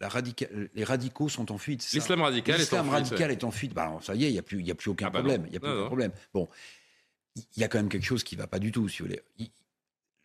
la 0.00 0.08
radica- 0.08 0.48
les 0.74 0.84
radicaux 0.84 1.28
sont 1.28 1.52
en 1.52 1.58
fuite, 1.58 1.88
L'islam 1.92 2.20
radical 2.22 2.60
est 2.60 2.72
en 2.74 2.82
fuite, 2.82 2.92
radical 2.92 3.28
ouais. 3.28 3.32
est 3.34 3.44
en 3.44 3.50
fuite. 3.50 3.74
Bah, 3.74 3.96
ça 4.02 4.14
y 4.14 4.24
est, 4.24 4.28
il 4.28 4.32
n'y 4.32 4.38
a 4.38 4.42
plus, 4.42 4.62
y 4.62 4.70
a 4.70 4.74
plus 4.74 4.90
aucun 4.90 5.06
Ah 5.06 5.10
bah 5.10 5.20
problème. 5.20 5.44
Il 5.48 5.52
y 5.54 5.56
a 5.56 5.60
plus 5.60 5.68
Non, 5.68 5.74
aucun 5.74 5.80
non. 5.82 5.86
problème. 5.86 6.12
Bon, 6.32 6.48
il 7.36 7.60
y 7.60 7.64
a 7.64 7.68
quand 7.68 7.78
même 7.78 7.88
quelque 7.88 8.04
chose 8.06 8.24
qui 8.24 8.36
ne 8.36 8.40
va 8.40 8.46
pas 8.46 8.58
du 8.58 8.72
tout, 8.72 8.88
si 8.88 8.98
vous 9.02 9.06
voulez. 9.08 9.22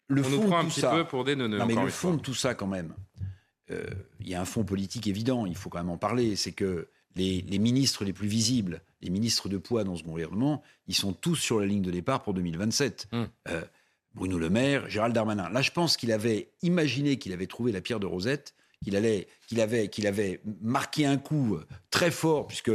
Le 0.08 0.21
On 0.21 0.23
fond 0.23 0.29
nous 0.32 0.41
de 0.43 0.47
prend 0.47 0.58
un 0.60 0.65
petit 0.65 0.79
ça- 0.82 0.91
peu 0.91 1.05
pour 1.05 1.23
des 1.23 1.36
Non, 1.36 1.47
mais 1.65 1.75
le 1.75 1.89
fond 1.89 2.13
de 2.15 2.19
tout 2.21 2.34
ça, 2.34 2.55
quand 2.55 2.67
même, 2.67 2.95
euh, 3.71 3.86
il 4.19 4.27
y 4.29 4.34
a 4.36 4.41
un 4.41 4.45
fond 4.45 4.63
politique 4.63 5.05
évident, 5.08 5.45
il 5.45 5.55
faut 5.55 5.69
quand 5.69 5.77
même 5.79 5.91
en 5.91 5.97
parler, 5.97 6.36
c'est 6.36 6.51
que 6.51 6.88
les, 7.15 7.41
les 7.41 7.60
ministres 7.60 8.03
les 8.05 8.13
plus 8.13 8.27
visibles, 8.27 8.82
les 9.01 9.10
ministres 9.12 9.49
de 9.49 9.58
poids 9.58 9.84
dans 9.84 9.95
ce 9.95 10.03
gouvernement, 10.03 10.63
ils 10.88 10.95
sont 10.95 11.13
tous 11.13 11.36
sur 11.36 11.60
la 11.60 11.65
ligne 11.67 11.82
de 11.84 11.91
départ 11.91 12.23
pour 12.23 12.34
2027. 12.34 13.08
Hum. 13.12 13.27
Euh, 13.49 13.62
Bruno 14.15 14.39
Le 14.39 14.49
Maire, 14.49 14.89
Gérald 14.89 15.13
Darmanin. 15.13 15.49
Là, 15.49 15.62
je 15.62 15.69
pense 15.71 15.95
qu'il 15.95 16.12
avait 16.12 16.49
imaginé 16.63 17.17
qu'il 17.17 17.32
avait 17.32 17.45
trouvé 17.47 17.71
la 17.71 17.79
pierre 17.82 17.99
de 17.99 18.08
Rosette, 18.08 18.55
qu'il 18.83 18.95
allait, 18.95 19.27
qu'il 19.47 19.61
avait, 19.61 19.87
qu'il 19.87 20.07
avait 20.07 20.41
marqué 20.61 21.05
un 21.05 21.17
coup 21.17 21.55
euh, 21.55 21.65
très 21.91 22.11
fort, 22.11 22.47
puisque 22.47 22.71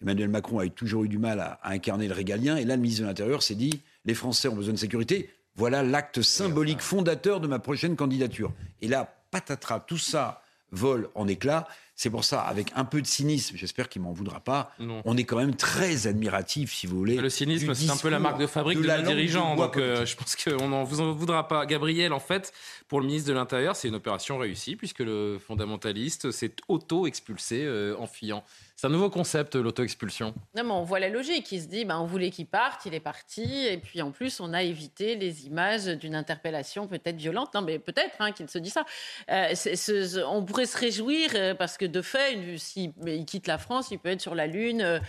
Emmanuel 0.00 0.28
Macron 0.28 0.58
a 0.58 0.68
toujours 0.68 1.04
eu 1.04 1.08
du 1.08 1.18
mal 1.18 1.40
à, 1.40 1.58
à 1.62 1.72
incarner 1.72 2.08
le 2.08 2.14
régalien. 2.14 2.56
Et 2.56 2.64
là, 2.64 2.76
le 2.76 2.82
ministre 2.82 3.02
de 3.02 3.08
l'Intérieur 3.08 3.42
s'est 3.42 3.54
dit 3.54 3.82
les 4.04 4.14
Français 4.14 4.48
ont 4.48 4.54
besoin 4.54 4.74
de 4.74 4.78
sécurité. 4.78 5.30
Voilà 5.54 5.82
l'acte 5.82 6.22
symbolique 6.22 6.80
fondateur 6.80 7.40
de 7.40 7.48
ma 7.48 7.58
prochaine 7.58 7.96
candidature. 7.96 8.52
Et 8.80 8.88
là, 8.88 9.12
patatras, 9.30 9.80
tout 9.80 9.98
ça 9.98 10.42
vole 10.70 11.08
en 11.14 11.26
éclats. 11.26 11.66
C'est 12.00 12.10
pour 12.10 12.22
ça, 12.22 12.42
avec 12.42 12.70
un 12.76 12.84
peu 12.84 13.02
de 13.02 13.08
cynisme, 13.08 13.56
j'espère 13.56 13.88
qu'il 13.88 14.02
m'en 14.02 14.12
voudra 14.12 14.38
pas, 14.38 14.70
Non. 14.78 15.02
on 15.04 15.16
est 15.16 15.24
quand 15.24 15.38
même 15.38 15.56
très 15.56 16.06
admiratif, 16.06 16.72
si 16.72 16.86
vous 16.86 16.96
voulez. 16.96 17.16
Le 17.16 17.28
cynisme, 17.28 17.74
c'est 17.74 17.90
un 17.90 17.96
peu 17.96 18.08
la 18.08 18.20
marque 18.20 18.38
de 18.38 18.46
fabrique 18.46 18.80
de, 18.80 18.86
la 18.86 19.02
bois 19.02 19.66
Donc, 19.66 19.76
euh, 19.78 20.06
je 20.06 20.14
pense 20.14 20.36
qu'on 20.36 20.68
n'en 20.68 20.84
vous 20.84 21.00
en 21.00 21.10
voudra 21.10 21.48
pas. 21.48 21.66
Gabriel, 21.66 22.12
en 22.12 22.20
fait, 22.20 22.52
pour 22.86 23.00
le 23.00 23.06
ministre 23.06 23.28
de 23.28 23.34
l'Intérieur, 23.34 23.74
c'est 23.74 23.88
une 23.88 23.96
opération 23.96 24.38
réussie 24.38 24.76
puisque 24.76 25.00
le 25.00 25.40
fondamentaliste 25.44 26.30
s'est 26.30 26.52
auto-expulsé 26.68 27.64
euh, 27.64 27.96
en 27.98 28.06
fuyant. 28.06 28.44
C'est 28.80 28.86
un 28.86 28.90
nouveau 28.90 29.10
concept, 29.10 29.56
l'auto-expulsion. 29.56 30.32
Non, 30.56 30.62
mais 30.62 30.70
on 30.70 30.84
voit 30.84 31.00
la 31.00 31.08
logique. 31.08 31.50
Il 31.50 31.60
se 31.60 31.66
dit, 31.66 31.84
ben, 31.84 31.98
on 31.98 32.06
voulait 32.06 32.30
qu'il 32.30 32.46
parte, 32.46 32.86
il 32.86 32.94
est 32.94 33.00
parti. 33.00 33.66
Et 33.66 33.76
puis, 33.76 34.00
en 34.02 34.12
plus, 34.12 34.38
on 34.38 34.52
a 34.54 34.62
évité 34.62 35.16
les 35.16 35.46
images 35.48 35.86
d'une 35.86 36.14
interpellation 36.14 36.86
peut-être 36.86 37.16
violente. 37.16 37.52
Non, 37.54 37.62
mais 37.62 37.80
peut-être 37.80 38.14
hein, 38.20 38.30
qu'il 38.30 38.48
se 38.48 38.58
dit 38.58 38.70
ça. 38.70 38.84
Euh, 39.32 39.48
c'est- 39.54 39.74
c'est- 39.74 40.22
on 40.22 40.44
pourrait 40.44 40.66
se 40.66 40.78
réjouir 40.78 41.30
euh, 41.34 41.54
parce 41.56 41.76
que, 41.76 41.86
de 41.86 42.00
fait, 42.00 42.38
s'il 42.58 42.92
il 43.04 43.24
quitte 43.24 43.48
la 43.48 43.58
France, 43.58 43.88
il 43.90 43.98
peut 43.98 44.10
être 44.10 44.20
sur 44.20 44.36
la 44.36 44.46
Lune, 44.46 44.80
euh, 44.82 45.00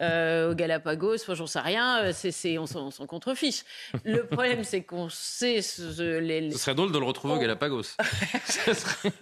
euh, 0.00 0.52
au 0.52 0.54
Galapagos, 0.54 1.18
j'en 1.28 1.46
sais 1.46 1.60
rien. 1.60 2.04
Euh, 2.04 2.12
c'est 2.14 2.30
c'est- 2.30 2.56
on 2.56 2.64
s'en 2.64 2.86
on 2.86 2.90
s'en 2.90 3.04
contrefiche. 3.06 3.62
Le 4.06 4.24
problème, 4.24 4.64
c'est 4.64 4.84
qu'on 4.84 5.10
sait 5.10 5.60
ce- 5.60 5.92
ce- 5.92 6.18
les, 6.18 6.40
les- 6.40 6.52
Ce 6.52 6.58
serait 6.60 6.74
drôle 6.74 6.92
de 6.92 6.98
le 6.98 7.04
retrouver 7.04 7.34
au 7.34 7.38
Galapagos. 7.38 7.82
Serait- 8.46 9.12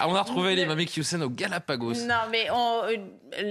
Ah, 0.00 0.08
on 0.08 0.14
a 0.14 0.22
retrouvé 0.22 0.54
l'imam 0.56 0.78
Hussein 0.80 1.20
au 1.20 1.28
Galapagos. 1.28 2.06
Non, 2.06 2.30
mais 2.30 2.48
on- 2.50 2.84
euh, 2.84 2.96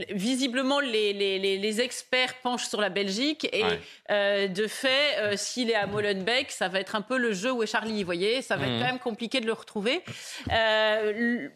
visiblement, 0.10 0.80
les, 0.80 1.14
les- 1.14 1.40
les- 1.40 1.58
les 1.58 1.82
experts 1.82 2.36
penchent 2.42 2.68
sur 2.68 2.82
la 2.82 2.90
Belgique. 2.90 3.48
Et 3.54 3.64
Ouais. 3.64 3.80
euh, 4.12 4.48
de 4.48 4.68
fait, 4.68 5.18
euh, 5.20 5.34
s'il 5.38 5.70
est 5.70 5.76
à 5.76 5.88
Molenbeek, 5.88 6.52
ça 6.52 6.68
va 6.68 6.80
être 6.80 6.96
un 6.96 7.02
peu 7.02 7.18
le 7.18 7.34
jeu 7.34 7.52
où 7.52 7.64
est 7.64 7.68
Charlie, 7.68 8.00
vous 8.02 8.06
voyez 8.06 8.42
Ça 8.42 8.56
va 8.56 8.66
Mhm. 8.66 8.72
être 8.74 8.80
quand 8.80 8.88
même 8.92 9.00
compliqué 9.00 9.40
de 9.42 9.46
le 9.46 9.54
retrouver. 9.54 10.02
Euh, 10.52 11.14
le- 11.14 11.52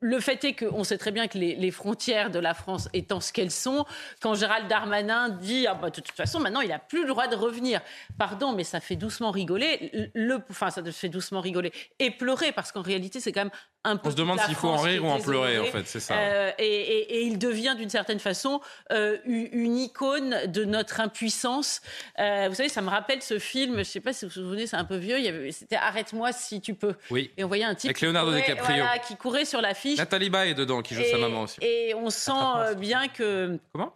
le 0.00 0.20
fait 0.20 0.44
est 0.44 0.52
qu'on 0.54 0.84
sait 0.84 0.98
très 0.98 1.10
bien 1.10 1.26
que 1.26 1.38
les, 1.38 1.54
les 1.56 1.70
frontières 1.70 2.30
de 2.30 2.38
la 2.38 2.52
France 2.52 2.86
étant 2.92 3.18
ce 3.18 3.32
qu'elles 3.32 3.50
sont, 3.50 3.86
quand 4.20 4.34
Gérald 4.34 4.68
Darmanin 4.68 5.30
dit 5.30 5.66
ah 5.66 5.74
bah, 5.74 5.88
de 5.88 5.94
toute 6.00 6.10
façon 6.14 6.38
maintenant 6.38 6.60
il 6.60 6.68
n'a 6.68 6.78
plus 6.78 7.02
le 7.02 7.08
droit 7.08 7.28
de 7.28 7.34
revenir. 7.34 7.80
Pardon, 8.18 8.52
mais 8.52 8.62
ça 8.62 8.80
fait 8.80 8.94
doucement 8.94 9.30
rigoler. 9.30 10.10
Le, 10.14 10.38
enfin 10.50 10.68
ça 10.70 10.82
fait 10.92 11.08
doucement 11.08 11.40
rigoler 11.40 11.72
et 11.98 12.10
pleurer 12.10 12.52
parce 12.52 12.72
qu'en 12.72 12.82
réalité 12.82 13.20
c'est 13.20 13.32
quand 13.32 13.40
même 13.40 13.50
un 13.86 13.96
peu. 13.96 14.08
On 14.08 14.10
se 14.10 14.16
demande 14.16 14.40
s'il 14.40 14.54
faut 14.54 14.68
en 14.68 14.78
qui 14.82 14.88
rire 14.88 15.04
ou 15.04 15.08
en 15.08 15.20
pleurer, 15.20 15.58
en 15.58 15.64
fait, 15.64 15.86
c'est 15.86 16.00
ça. 16.00 16.14
Euh, 16.14 16.50
et, 16.58 16.64
et- 16.64 17.16
et 17.16 17.22
il 17.22 17.38
devient 17.38 17.74
d'une 17.76 17.88
certaine 17.90 18.18
façon 18.18 18.60
euh, 18.92 19.16
une 19.24 19.78
icône 19.78 20.36
de 20.46 20.64
notre 20.64 21.00
impuissance. 21.00 21.80
Euh, 22.18 22.46
vous 22.48 22.54
savez, 22.54 22.68
ça 22.68 22.82
me 22.82 22.90
rappelle 22.90 23.22
ce 23.22 23.38
film, 23.38 23.74
je 23.74 23.78
ne 23.78 23.84
sais 23.84 24.00
pas 24.00 24.12
si 24.12 24.24
vous 24.24 24.30
vous 24.30 24.40
souvenez, 24.40 24.66
c'est 24.66 24.76
un 24.76 24.84
peu 24.84 24.96
vieux, 24.96 25.18
c'était 25.52 25.76
Arrête-moi 25.76 26.32
si 26.32 26.60
tu 26.60 26.74
peux. 26.74 26.94
Oui. 27.10 27.30
Et 27.36 27.44
on 27.44 27.48
voyait 27.48 27.64
un 27.64 27.74
type 27.74 27.88
Avec 27.88 27.96
qui 27.98 28.04
Leonardo 28.04 28.30
courait- 28.32 28.42
DiCaprio. 28.42 28.76
voilà, 28.84 28.98
qui 28.98 29.16
courait 29.16 29.44
sur 29.44 29.60
l'affiche. 29.60 29.98
Nathalie 29.98 30.30
Baye 30.30 30.50
est 30.50 30.54
dedans, 30.54 30.82
qui 30.82 30.94
joue 30.94 31.02
et, 31.02 31.10
sa 31.10 31.18
maman 31.18 31.42
aussi. 31.42 31.58
Et 31.62 31.94
on 31.94 32.10
sent 32.10 32.32
bien 32.78 33.08
que. 33.08 33.58
Comment? 33.72 33.94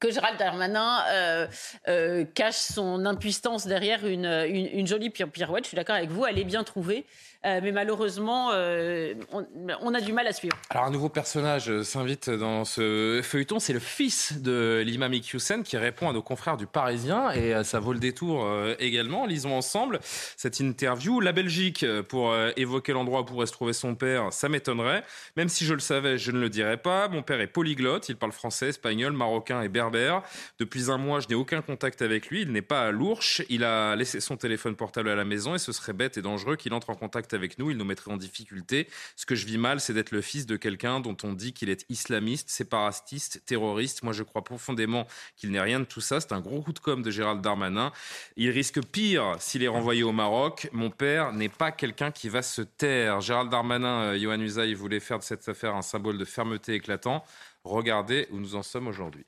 que 0.00 0.10
Gérald 0.10 0.36
Darmanin 0.36 1.04
euh, 1.12 1.46
euh, 1.86 2.24
cache 2.34 2.56
son 2.56 3.06
impuissance 3.06 3.68
derrière 3.68 4.04
une, 4.04 4.24
une, 4.26 4.66
une 4.80 4.86
jolie 4.88 5.10
pirouette. 5.10 5.62
Je 5.62 5.68
suis 5.68 5.76
d'accord 5.76 5.94
avec 5.94 6.10
vous, 6.10 6.26
elle 6.26 6.40
est 6.40 6.44
bien 6.44 6.64
trouvée. 6.64 7.06
Euh, 7.44 7.60
mais 7.62 7.72
malheureusement, 7.72 8.50
euh, 8.52 9.14
on, 9.32 9.94
a 9.94 10.00
du 10.00 10.12
mal 10.12 10.28
à 10.28 10.32
suivre. 10.32 10.56
Alors 10.70 10.84
un 10.84 10.90
nouveau 10.90 11.08
personnage 11.08 11.68
euh, 11.68 11.82
s'invite 11.82 12.30
dans 12.30 12.64
ce 12.64 13.20
feuilleton, 13.22 13.58
c'est 13.58 13.72
le 13.72 13.80
fils 13.80 14.40
de 14.40 14.80
l'imam 14.86 15.12
Iqiyoussen 15.12 15.64
qui 15.64 15.76
répond 15.76 16.08
à 16.08 16.12
nos 16.12 16.22
confrères 16.22 16.56
du 16.56 16.66
Parisien 16.66 17.32
et 17.32 17.64
ça 17.64 17.80
vaut 17.80 17.92
le 17.92 17.98
détour 17.98 18.46
également. 18.78 19.26
Lisons 19.26 19.56
ensemble 19.56 19.98
cette 20.36 20.60
interview. 20.60 21.20
La 21.20 21.32
Belgique, 21.32 21.84
pour 22.08 22.34
évoquer 22.56 22.92
l'endroit 22.92 23.20
où 23.20 23.24
pourrait 23.24 23.46
se 23.46 23.52
trouver 23.52 23.72
son 23.72 23.94
père, 23.94 24.32
ça 24.32 24.48
m'étonnerait. 24.48 25.02
Même 25.36 25.48
si 25.48 25.64
je 25.64 25.74
le 25.74 25.80
savais, 25.80 26.18
je 26.18 26.30
ne 26.30 26.38
le 26.38 26.48
dirais 26.48 26.76
pas. 26.76 27.08
Mon 27.08 27.22
père 27.22 27.40
est 27.40 27.46
polyglotte, 27.46 28.08
il 28.08 28.16
parle 28.16 28.32
français, 28.32 28.68
espagnol, 28.68 29.12
marocain 29.12 29.62
et 29.62 29.68
berbère. 29.68 30.22
Depuis 30.58 30.90
un 30.90 30.98
mois, 30.98 31.20
je 31.20 31.28
n'ai 31.28 31.34
aucun 31.34 31.62
contact 31.62 32.02
avec 32.02 32.28
lui, 32.28 32.42
il 32.42 32.52
n'est 32.52 32.62
pas 32.62 32.86
à 32.86 32.90
l'ourche, 32.90 33.42
il 33.48 33.64
a 33.64 33.96
laissé 33.96 34.20
son 34.20 34.36
téléphone 34.36 34.76
portable 34.76 35.08
à 35.08 35.16
la 35.16 35.24
maison 35.24 35.54
et 35.54 35.58
ce 35.58 35.72
serait 35.72 35.92
bête 35.92 36.16
et 36.16 36.22
dangereux 36.22 36.56
qu'il 36.56 36.72
entre 36.74 36.90
en 36.90 36.94
contact 36.94 37.31
avec 37.34 37.58
nous, 37.58 37.70
il 37.70 37.76
nous 37.76 37.84
mettrait 37.84 38.10
en 38.10 38.16
difficulté. 38.16 38.88
Ce 39.16 39.26
que 39.26 39.34
je 39.34 39.46
vis 39.46 39.58
mal, 39.58 39.80
c'est 39.80 39.94
d'être 39.94 40.10
le 40.10 40.20
fils 40.20 40.46
de 40.46 40.56
quelqu'un 40.56 41.00
dont 41.00 41.16
on 41.22 41.32
dit 41.32 41.52
qu'il 41.52 41.68
est 41.68 41.84
islamiste, 41.88 42.50
séparatiste, 42.50 43.42
terroriste. 43.46 44.02
Moi, 44.02 44.12
je 44.12 44.22
crois 44.22 44.44
profondément 44.44 45.06
qu'il 45.36 45.50
n'est 45.50 45.60
rien 45.60 45.80
de 45.80 45.84
tout 45.84 46.00
ça. 46.00 46.20
C'est 46.20 46.32
un 46.32 46.40
gros 46.40 46.62
coup 46.62 46.72
de 46.72 46.78
com' 46.78 47.02
de 47.02 47.10
Gérald 47.10 47.40
Darmanin. 47.40 47.92
Il 48.36 48.50
risque 48.50 48.82
pire 48.84 49.36
s'il 49.38 49.62
est 49.62 49.68
renvoyé 49.68 50.02
au 50.02 50.12
Maroc. 50.12 50.68
Mon 50.72 50.90
père 50.90 51.32
n'est 51.32 51.48
pas 51.48 51.72
quelqu'un 51.72 52.10
qui 52.10 52.28
va 52.28 52.42
se 52.42 52.62
taire. 52.62 53.20
Gérald 53.20 53.50
Darmanin, 53.50 54.14
euh, 54.14 54.18
Johan 54.18 54.38
voulait 54.76 55.00
faire 55.00 55.18
de 55.18 55.24
cette 55.24 55.48
affaire 55.48 55.74
un 55.74 55.82
symbole 55.82 56.18
de 56.18 56.24
fermeté 56.24 56.74
éclatant. 56.74 57.24
Regardez 57.64 58.26
où 58.30 58.38
nous 58.38 58.54
en 58.54 58.62
sommes 58.62 58.88
aujourd'hui. 58.88 59.24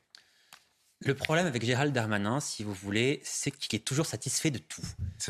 Le 1.05 1.15
problème 1.15 1.47
avec 1.47 1.65
Gérald 1.65 1.93
Darmanin, 1.93 2.41
si 2.41 2.63
vous 2.65 2.73
voulez, 2.75 3.21
c'est 3.25 3.51
qu'il 3.51 3.75
est 3.79 3.85
toujours 3.85 4.07
satisfait 4.07 4.51
de 4.51 4.59
tout. 4.59 4.83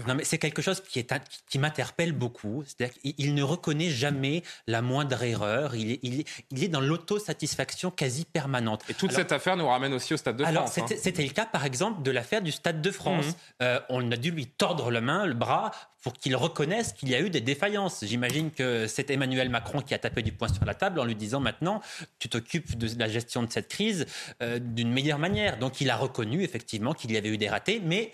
Non, 0.07 0.15
mais 0.15 0.25
c'est 0.25 0.39
quelque 0.39 0.63
chose 0.63 0.81
qui, 0.81 0.99
est, 1.01 1.13
qui, 1.29 1.39
qui 1.49 1.59
m'interpelle 1.59 2.13
beaucoup. 2.13 2.63
C'est-à-dire 2.67 2.95
qu'il 2.99 3.15
il 3.19 3.35
ne 3.35 3.43
reconnaît 3.43 3.91
jamais 3.91 4.43
la 4.67 4.83
moindre 4.83 5.23
erreur. 5.23 5.75
Il 5.75 5.93
est, 5.93 6.01
il 6.03 6.21
est, 6.21 6.29
il 6.51 6.63
est 6.65 6.69
dans 6.69 6.81
l'autosatisfaction 6.81 7.91
quasi 7.91 8.25
permanente. 8.25 8.83
Et 8.89 8.95
toute 8.95 9.11
Alors- 9.11 9.21
cette 9.21 9.33
affaire 9.33 9.57
nous 9.57 9.67
ramène 9.67 9.93
aussi 9.95 10.15
au 10.15 10.17
Stade 10.17 10.37
de 10.37 10.45
alors, 10.45 10.65
France. 10.69 10.79
hein. 10.79 10.85
c'était 10.89 11.01
c'était 11.03 11.23
le 11.25 11.31
cas, 11.33 11.47
par 11.47 11.65
exemple, 11.65 12.03
de 12.03 12.11
l'affaire 12.11 12.43
du 12.43 12.53
Stade 12.53 12.81
de 12.81 12.91
France. 12.91 13.27
Mhm. 13.27 13.33
Euh, 13.63 13.81
on 13.89 14.11
a 14.11 14.17
dû 14.17 14.31
lui 14.31 14.47
tordre 14.47 14.91
la 14.91 15.01
main, 15.01 15.27
le 15.27 15.35
bras, 15.35 15.71
pour 16.05 16.13
qu'il 16.13 16.37
reconnaisse 16.37 16.93
qu'il 16.93 17.09
y 17.09 17.15
a 17.15 17.21
eu 17.21 17.31
des 17.31 17.41
défaillances. 17.41 18.05
J'imagine 18.05 18.51
que 18.51 18.87
c'est 18.87 19.11
Emmanuel 19.11 19.49
Macron 19.49 19.81
qui 19.81 19.95
a 19.95 19.99
tapé 19.99 20.23
du 20.23 20.33
poing 20.33 20.49
sur 20.49 20.65
la 20.67 20.75
table 20.75 21.01
en 21.01 21.05
lui 21.05 21.17
disant 21.17 21.41
maintenant, 21.41 21.81
tu 22.19 22.29
t'occupes 22.29 22.77
de 22.77 22.89
la 22.99 23.09
gestion 23.09 23.43
de 23.43 23.51
cette 23.51 23.69
crise 23.69 24.05
euh, 24.43 24.59
d'une 24.59 24.93
meilleure 24.93 25.19
manière. 25.19 25.59
Donc, 25.59 25.81
il 25.81 25.89
a 25.89 25.97
reconnu 25.97 26.43
effectivement 26.43 26.93
qu'il 26.93 27.11
y 27.11 27.17
avait 27.17 27.31
eu 27.31 27.39
des 27.39 27.49
ratés, 27.49 27.81
mais 27.83 28.13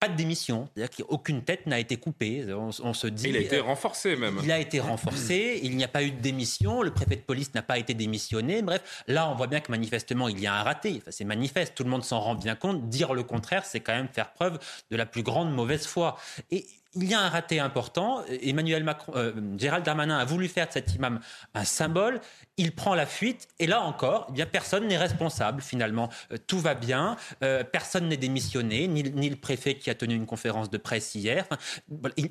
pas 0.00 0.08
de 0.08 0.16
démission. 0.16 0.68
C'est-à-dire 0.74 1.06
qu'aucune 1.06 1.42
tête 1.44 1.66
n'a 1.66 1.78
été 1.78 1.96
coupée. 1.96 2.44
On, 2.52 2.68
on 2.82 2.92
se 2.92 3.06
dit. 3.06 3.30
Il 3.30 3.36
a 3.38 3.40
été 3.40 3.56
euh, 3.56 3.62
renforcé 3.62 4.16
même. 4.16 4.38
il 4.42 4.52
a 4.52 4.58
été 4.58 4.78
renforcé, 4.78 5.60
il 5.62 5.78
n'y 5.78 5.84
a 5.84 5.88
pas 5.88 6.02
eu 6.02 6.10
de 6.10 6.20
démission, 6.20 6.82
le 6.82 6.90
préfet 6.90 7.16
de 7.16 7.22
police 7.22 7.54
n'a 7.54 7.62
pas 7.62 7.78
été 7.78 7.94
démissionné. 7.94 8.60
Bref, 8.60 9.02
là, 9.06 9.30
on 9.30 9.34
voit 9.34 9.46
bien 9.46 9.60
que 9.60 9.70
manifestement, 9.70 10.28
il 10.28 10.40
y 10.40 10.46
a 10.46 10.52
un 10.52 10.62
raté. 10.62 10.96
Enfin, 10.98 11.10
c'est 11.10 11.24
manifeste, 11.24 11.74
tout 11.74 11.84
le 11.84 11.90
monde 11.90 12.04
s'en 12.04 12.20
rend 12.20 12.34
bien 12.34 12.54
compte. 12.54 12.90
Dire 12.90 13.14
le 13.14 13.22
contraire, 13.22 13.64
c'est 13.64 13.80
quand 13.80 13.94
même 13.94 14.08
faire 14.08 14.34
preuve 14.34 14.58
de 14.90 14.96
la 14.98 15.06
plus 15.06 15.22
grande 15.22 15.50
mauvaise 15.54 15.86
foi. 15.86 16.18
Et 16.50 16.66
il 16.96 17.04
y 17.04 17.14
a 17.14 17.20
un 17.20 17.28
raté 17.28 17.60
important. 17.60 18.24
Emmanuel 18.42 18.84
Macron, 18.84 19.12
euh, 19.16 19.32
Gérald 19.58 19.84
Darmanin 19.84 20.18
a 20.18 20.24
voulu 20.24 20.48
faire 20.48 20.68
de 20.68 20.72
cet 20.72 20.94
imam 20.94 21.20
un 21.54 21.64
symbole. 21.64 22.20
Il 22.56 22.74
prend 22.74 22.94
la 22.94 23.06
fuite 23.06 23.48
et 23.58 23.66
là 23.66 23.80
encore, 23.82 24.30
bien 24.30 24.46
personne 24.46 24.86
n'est 24.86 24.98
responsable 24.98 25.60
finalement. 25.62 26.08
Euh, 26.32 26.36
tout 26.46 26.58
va 26.58 26.74
bien, 26.74 27.16
euh, 27.42 27.64
personne 27.64 28.08
n'est 28.08 28.16
démissionné, 28.16 28.86
ni, 28.88 29.28
le 29.28 29.36
préfet 29.36 29.76
qui 29.76 29.90
a 29.90 29.94
tenu 29.94 30.14
une 30.14 30.26
conférence 30.26 30.70
de 30.70 30.78
presse 30.78 31.14
hier. 31.14 31.46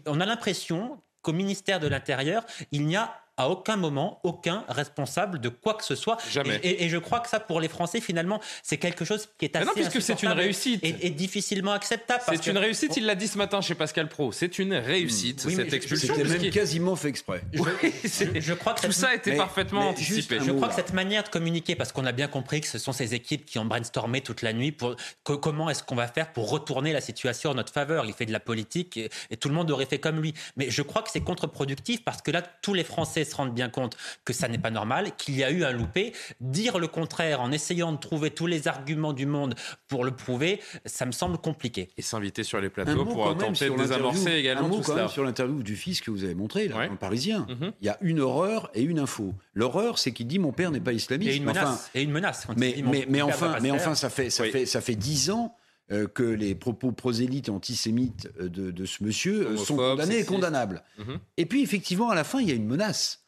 On 0.06 0.20
a 0.20 0.26
l'impression 0.26 1.02
qu'au 1.22 1.34
ministère 1.34 1.80
de 1.80 1.88
l'Intérieur, 1.88 2.46
il 2.72 2.86
n'y 2.86 2.96
a 2.96 3.23
à 3.38 3.50
aucun 3.50 3.78
moment 3.78 4.20
aucun 4.24 4.64
responsable 4.70 5.40
de 5.40 5.50
quoi 5.50 5.74
que 5.74 5.84
ce 5.84 5.96
soit. 5.96 6.18
Jamais. 6.32 6.60
Et, 6.64 6.70
et- 6.70 6.84
et 6.86 6.90
je 6.90 6.98
crois 6.98 7.20
que 7.20 7.30
ça, 7.30 7.40
pour 7.40 7.60
les 7.62 7.68
Français, 7.68 8.00
finalement, 8.02 8.40
c'est 8.62 8.78
quelque 8.78 9.06
chose 9.06 9.28
qui 9.38 9.46
est 9.46 9.54
Mais 9.56 9.62
assez 9.62 9.66
non, 9.68 9.74
puisque 9.74 10.02
c'est 10.02 10.22
une 10.24 10.30
réussite. 10.32 10.84
et, 10.84 11.08
et 11.08 11.10
difficilement 11.10 11.72
acceptable. 11.72 12.22
C'est 12.28 12.46
une 12.48 12.54
que- 12.54 12.60
réussite, 12.60 12.96
il 12.98 13.06
l'a 13.06 13.16
dit 13.16 13.28
ce 13.28 13.38
matin 13.38 13.62
chez 13.62 13.76
Pascal 13.76 14.08
Pro. 14.10 14.32
C'est 14.32 14.60
une 14.60 14.74
réussite, 14.76 15.44
Oui, 15.46 15.56
mais 15.56 15.64
cette 15.64 15.74
expulsion. 15.74 16.14
C'était 16.16 16.28
même 16.28 16.50
quasiment 16.52 16.96
fait 16.96 17.10
exprès. 17.10 17.42
je 17.54 18.54
crois 18.54 18.74
que 18.74 18.82
Tout 18.82 18.92
cette- 18.92 19.02
ça 19.02 19.10
a 19.10 19.16
été 19.16 19.32
Mais- 19.32 19.38
parfaitement 19.38 19.82
mais 19.84 19.88
anticipé. 19.90 20.36
juste, 20.36 20.46
Je 20.48 20.52
crois 20.52 20.68
que 20.70 20.76
cette 20.76 20.94
manière 20.94 21.24
de 21.24 21.30
communiquer, 21.30 21.76
parce 21.76 21.92
qu'on 21.92 22.06
a 22.06 22.12
bien 22.12 22.28
compris 22.28 22.62
que 22.62 22.68
ce 22.68 22.78
sont 22.78 22.92
ces 22.94 23.14
équipes 23.14 23.46
qui 23.46 23.60
ont 23.60 23.66
brainstormé 23.66 24.22
toute 24.22 24.42
la 24.42 24.54
nuit 24.54 24.72
pour 24.72 24.96
que- 25.24 25.34
comment 25.34 25.70
est-ce 25.70 25.84
qu'on 25.84 25.96
va 25.96 26.08
faire 26.08 26.32
pour 26.34 26.50
retourner 26.50 26.94
la 26.94 27.02
situation 27.02 27.52
en 27.52 27.56
notre 27.56 27.74
faveur? 27.74 28.06
Il 28.06 28.14
fait 28.14 28.26
de 28.26 28.32
la 28.32 28.40
politique 28.40 28.98
et, 28.98 29.10
et 29.32 29.38
tout 29.38 29.50
le 29.50 29.56
monde 29.56 29.72
aurait 29.72 29.86
fait 29.86 30.00
comme 30.00 30.20
lui. 30.22 30.34
Mais 30.56 30.70
je 30.70 30.82
crois 30.82 31.02
que 31.02 31.10
c'est 31.12 31.22
contre-productif 31.22 32.04
parce 32.04 32.22
que 32.22 32.32
là, 32.32 32.42
tous 32.62 32.74
les 32.74 32.84
Français 32.84 33.23
se 33.26 33.36
rendent 33.36 33.54
bien 33.54 33.70
compte 33.70 33.98
que 34.26 34.34
ça 34.34 34.48
n'est 34.48 34.58
pas 34.58 34.72
normal, 34.72 35.16
qu'il 35.18 35.36
y 35.36 35.44
a 35.44 35.52
eu 35.52 35.64
un 35.64 35.72
loupé. 35.72 36.14
Dire 36.42 36.80
le 36.80 36.88
contraire 36.88 37.42
en 37.42 37.52
essayant 37.52 37.92
de 37.92 37.98
trouver 37.98 38.32
tous 38.32 38.48
les 38.48 38.68
arguments 38.68 39.14
du 39.14 39.26
monde 39.26 39.56
pour 39.88 40.04
le 40.06 40.12
prouver, 40.12 40.60
ça 40.86 41.06
me 41.06 41.12
semble 41.12 41.38
compliqué. 41.38 41.90
Et 41.98 42.02
s'inviter 42.02 42.44
sur 42.44 42.60
les 42.60 42.70
plateaux 42.70 43.06
pour 43.06 43.38
tenter 43.38 43.70
de 43.70 43.76
désamorcer 43.76 44.32
un 44.32 44.36
également 44.36 44.68
mot 44.68 44.76
tout 44.78 44.82
quand 44.82 44.92
cela. 44.94 45.02
même 45.04 45.08
sur 45.12 45.24
l'interview 45.24 45.64
du 45.64 45.76
fils 45.76 46.02
que 46.02 46.12
vous 46.12 46.24
avez 46.24 46.36
montré 46.36 46.68
là, 46.68 46.78
Ouais. 46.78 46.86
dans 46.88 46.94
le 46.94 46.98
Parisien. 46.98 47.46
Mhm. 47.50 47.72
Il 47.82 47.86
y 47.86 47.90
a 47.90 47.98
une 48.02 48.20
horreur 48.20 48.70
et 48.74 48.82
une 48.84 49.00
info. 49.00 49.34
L'horreur, 49.54 49.98
c'est 50.00 50.12
qu'il 50.12 50.28
dit 50.28 50.40
mon 50.40 50.52
père 50.52 50.72
n'est 50.72 50.80
pas 50.80 50.94
islamiste. 50.94 51.32
Et 51.32 51.38
une 51.38 51.44
menace. 51.46 51.64
enfin, 51.64 51.80
et 51.96 52.02
une 52.04 52.12
menace. 52.12 52.44
quand 52.46 52.54
il 52.54 52.60
mais, 52.60 52.74
dit, 52.74 52.84
mon- 52.84 52.92
mais, 52.92 53.06
mon 53.06 53.12
mais 53.12 53.18
père 53.20 53.28
va 53.38 53.50
enfin, 53.52 53.60
mais 53.62 53.96
ça 53.96 54.10
fait 54.10 54.30
ça 54.30 54.44
Oui. 54.44 54.52
fait 54.52 54.66
ça 54.66 54.82
fait 54.82 54.96
dix 54.96 55.30
ans. 55.30 55.56
Euh, 55.92 56.08
que 56.08 56.24
les 56.24 56.56
propos 56.56 56.92
prosélytes 56.92 57.50
et 57.50 57.52
antisémites 57.52 58.30
euh, 58.40 58.48
de, 58.50 58.72
de 58.72 58.86
ce 58.86 59.04
monsieur 59.04 59.48
euh, 59.50 59.58
sont 59.58 59.76
condamnés 59.76 60.20
et 60.20 60.26
condamnables. 60.26 60.82
Mhm. 60.98 61.20
Et 61.38 61.46
puis 61.46 61.62
effectivement, 61.62 62.10
à 62.10 62.16
la 62.16 62.24
fin, 62.24 62.40
il 62.40 62.48
y 62.48 62.52
a 62.52 62.56
une 62.56 62.66
menace. 62.68 63.26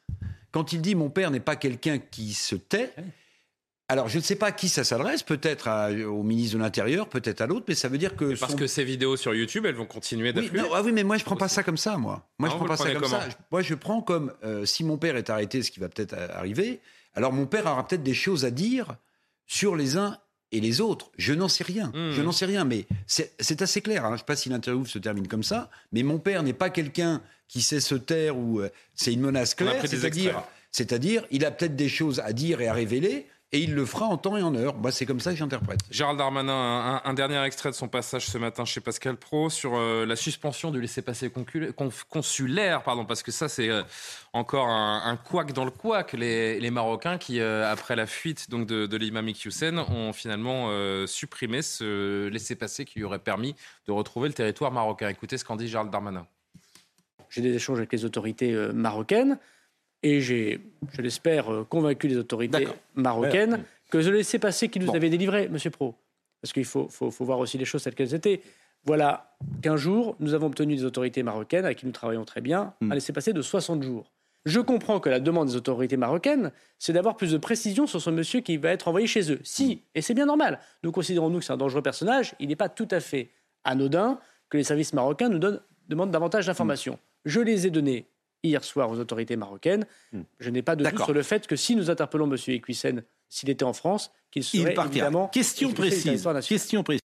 Quand 0.51 0.71
il 0.71 0.81
dit 0.81 0.95
mon 0.95 1.09
père 1.09 1.31
n'est 1.31 1.41
pas 1.41 1.57
quelqu'un 1.57 1.97
qui 1.99 2.33
se 2.33 2.55
tait, 2.55 2.93
alors 3.87 4.07
je 4.07 4.17
ne 4.17 4.23
sais 4.23 4.35
pas 4.37 4.47
à 4.47 4.51
qui 4.53 4.69
ça 4.69 4.83
s'adresse, 4.85 5.21
peut-être 5.21 5.69
au 6.05 6.23
ministre 6.23 6.57
de 6.57 6.63
l'Intérieur, 6.63 7.07
peut-être 7.09 7.41
à 7.41 7.45
l'autre, 7.45 7.65
mais 7.67 7.75
ça 7.75 7.87
veut 7.89 7.97
dire 7.97 8.15
que 8.15 8.33
Parce 8.35 8.53
son- 8.53 8.57
que 8.57 8.65
ces 8.67 8.83
vidéos 8.83 9.17
sur 9.17 9.35
YouTube, 9.35 9.65
elles 9.65 9.75
vont 9.75 9.85
continuer 9.85 10.29
oui, 10.29 10.33
d'affluer. 10.33 10.61
non, 10.61 10.69
ah 10.73 10.81
oui, 10.81 10.91
mais 10.93 11.03
moi 11.03 11.17
je 11.17 11.25
prends 11.25 11.35
pas 11.35 11.49
ça 11.49 11.61
comme 11.61 11.77
ça, 11.77 11.97
moi. 11.97 12.25
Moi 12.39 12.47
Non, 12.49 12.53
je 12.55 12.57
prends 12.57 12.67
pas 12.67 12.77
ça 12.77 12.91
comme 12.93 13.05
ça. 13.05 13.27
Moi 13.51 13.61
je 13.61 13.75
prends 13.75 14.01
comme 14.01 14.31
euh, 14.43 14.65
si 14.65 14.83
mon 14.83 14.97
père 14.97 15.17
est 15.17 15.29
arrêté, 15.29 15.61
ce 15.61 15.71
qui 15.71 15.79
va 15.81 15.89
peut-être 15.89 16.13
arriver. 16.13 16.79
Alors 17.13 17.31
mon 17.33 17.45
père 17.45 17.65
aura 17.65 17.85
peut-être 17.85 18.01
des 18.03 18.13
choses 18.15 18.43
à 18.45 18.49
dire 18.51 18.95
sur 19.45 19.75
les 19.75 19.97
uns 19.97 20.17
et 20.51 20.59
les 20.59 20.81
autres. 20.81 21.11
Je 21.17 21.33
n'en 21.33 21.47
sais 21.47 21.63
rien. 21.63 21.91
Hmm. 21.93 22.11
Je 22.11 22.21
n'en 22.21 22.31
sais 22.31 22.45
rien, 22.45 22.63
mais 22.65 22.85
c'est 23.07 23.61
assez 23.61 23.81
clair. 23.81 24.05
hein. 24.05 24.09
Je 24.09 24.13
ne 24.13 24.17
sais 24.19 24.23
pas 24.25 24.35
si 24.35 24.49
l'interview 24.49 24.85
se 24.85 24.99
termine 24.99 25.27
comme 25.27 25.43
ça, 25.43 25.69
mais 25.91 26.03
mon 26.03 26.19
père 26.19 26.43
n'est 26.43 26.53
pas 26.53 26.69
quelqu'un 26.69 27.21
qui 27.47 27.61
sait 27.61 27.79
se 27.79 27.95
taire 27.95 28.37
ou 28.37 28.59
euh, 28.61 28.69
c'est 28.95 29.13
une 29.13 29.21
menace 29.21 29.53
claire. 29.55 29.81
c'est-à-dire, 30.71 31.25
il 31.31 31.45
a 31.45 31.51
peut-être 31.51 31.75
des 31.75 31.89
choses 31.89 32.19
à 32.19 32.33
dire 32.33 32.59
et 32.61 32.67
à 32.67 32.73
révéler. 32.73 33.27
Et 33.55 33.59
il 33.59 33.73
le 33.73 33.85
fera 33.85 34.05
en 34.07 34.17
temps 34.17 34.35
et 34.35 34.41
en 34.41 34.53
heure. 34.53 34.75
Moi, 34.75 34.91
c'est 34.91 35.05
comme 35.05 35.21
ça 35.21 35.31
que 35.31 35.37
j'interprète. 35.37 35.79
Gérald 35.89 36.17
Darmanin, 36.17 36.51
un, 36.51 37.01
un 37.05 37.13
dernier 37.13 37.41
extrait 37.43 37.69
de 37.69 37.75
son 37.75 37.87
passage 37.87 38.25
ce 38.25 38.37
matin 38.37 38.65
chez 38.65 38.81
Pascal 38.81 39.15
Pro 39.15 39.49
sur 39.49 39.77
euh, 39.77 40.05
la 40.05 40.17
suspension 40.17 40.71
du 40.71 40.81
laissez-passer 40.81 41.31
consulaire, 42.09 42.83
pardon, 42.83 43.05
parce 43.05 43.23
que 43.23 43.31
ça 43.31 43.47
c'est 43.47 43.69
euh, 43.69 43.83
encore 44.33 44.67
un, 44.67 45.03
un 45.05 45.15
couac 45.15 45.53
dans 45.53 45.63
le 45.63 45.71
couac. 45.71 46.11
Les, 46.11 46.59
les 46.59 46.69
Marocains 46.69 47.17
qui, 47.17 47.39
euh, 47.39 47.71
après 47.71 47.95
la 47.95 48.07
fuite 48.07 48.49
donc 48.49 48.67
de, 48.67 48.87
de 48.87 48.97
l'imam 48.97 49.29
Iqiyoussen, 49.29 49.79
ont 49.79 50.11
finalement 50.11 50.65
euh, 50.67 51.07
supprimé 51.07 51.61
ce 51.61 52.27
laissez-passer 52.27 52.83
qui 52.83 52.99
lui 52.99 53.05
aurait 53.05 53.19
permis 53.19 53.55
de 53.87 53.93
retrouver 53.93 54.27
le 54.27 54.33
territoire 54.33 54.73
marocain. 54.73 55.07
Écoutez 55.07 55.37
ce 55.37 55.45
qu'en 55.45 55.55
dit 55.55 55.69
Gérald 55.69 55.91
Darmanin. 55.91 56.27
J'ai 57.29 57.41
des 57.41 57.53
échanges 57.55 57.77
avec 57.77 57.93
les 57.93 58.03
autorités 58.03 58.53
marocaines 58.73 59.39
et 60.05 60.21
j'ai, 60.21 60.59
je 60.93 61.01
l'espère, 61.01 61.51
euh, 61.51 61.63
convaincu 61.63 62.07
les 62.07 62.17
autorités 62.17 62.67
marocaines 62.93 63.63
que 63.89 64.01
je 64.01 64.09
laissais 64.11 64.37
passer 64.39 64.69
qui 64.69 64.79
nous 64.79 64.85
Bon. 64.87 64.93
avait 64.93 65.09
délivré, 65.09 65.49
Monsieur 65.49 65.71
Pro. 65.71 65.95
Parce 66.41 66.53
qu'il 66.53 66.65
faut, 66.65 66.87
faut- 66.89 67.09
faut 67.09 67.25
voir 67.25 67.39
aussi 67.39 67.57
les 67.57 67.65
choses 67.65 67.81
telles 67.83 67.95
qu'elles 67.95 68.13
étaient. 68.13 68.41
Voilà 68.85 69.35
qu'un 69.63 69.77
jour, 69.77 70.15
nous 70.19 70.35
avons 70.35 70.45
obtenu 70.47 70.75
des 70.75 70.83
autorités 70.83 71.23
marocaines 71.23 71.65
avec 71.65 71.79
qui 71.79 71.87
nous 71.87 71.91
travaillons 71.91 72.23
très 72.23 72.41
bien, 72.41 72.73
Hmm. 72.81 72.91
un 72.91 72.95
laissez-passer 72.95 73.33
de 73.33 73.41
60 73.41 73.81
jours. 73.81 74.11
Je 74.45 74.59
comprends 74.59 74.99
que 74.99 75.09
la 75.09 75.19
demande 75.19 75.47
des 75.47 75.55
autorités 75.55 75.97
marocaines, 75.97 76.51
c'est 76.77 76.93
d'avoir 76.93 77.17
plus 77.17 77.31
de 77.31 77.39
précision 77.39 77.87
sur 77.87 77.99
ce 77.99 78.11
monsieur 78.11 78.41
qui 78.41 78.57
va 78.57 78.69
être 78.69 78.87
envoyé 78.87 79.07
chez 79.07 79.31
eux. 79.31 79.39
Si, 79.43 79.81
et 79.95 80.01
c'est 80.03 80.13
bien 80.13 80.27
normal, 80.27 80.59
nous 80.83 80.91
considérons 80.91 81.31
nous 81.31 81.39
que 81.39 81.45
c'est 81.45 81.53
un 81.53 81.57
dangereux 81.57 81.81
personnage, 81.81 82.35
il 82.39 82.49
n'est 82.49 82.55
pas 82.55 82.69
tout 82.69 82.87
à 82.91 82.99
fait 82.99 83.31
anodin 83.63 84.19
que 84.49 84.57
les 84.57 84.63
services 84.63 84.93
marocains 84.93 85.29
nous 85.29 85.39
donnent, 85.39 85.61
demandent 85.89 86.11
davantage 86.11 86.45
d'informations. 86.45 86.99
Je 87.25 87.39
les 87.39 87.65
ai 87.65 87.71
données 87.71 88.05
hier 88.43 88.63
soir 88.63 88.89
aux 88.89 88.99
autorités 88.99 89.35
marocaines. 89.35 89.85
Je 90.39 90.49
n'ai 90.49 90.61
pas 90.61 90.75
de 90.75 90.83
doute 90.83 91.03
sur 91.03 91.13
le 91.13 91.23
fait 91.23 91.47
que 91.47 91.55
si 91.55 91.75
nous 91.75 91.89
interpellons 91.89 92.31
M. 92.31 92.37
Equissen, 92.47 93.03
s'il 93.29 93.49
était 93.49 93.65
en 93.65 93.73
France, 93.73 94.11
qu'il 94.31 94.43
serait 94.43 94.73
Il 94.73 94.79
évidemment 94.85 95.27
Question 95.29 95.71
précise. 95.73 96.27
Question 96.47 96.83
précise. 96.83 97.01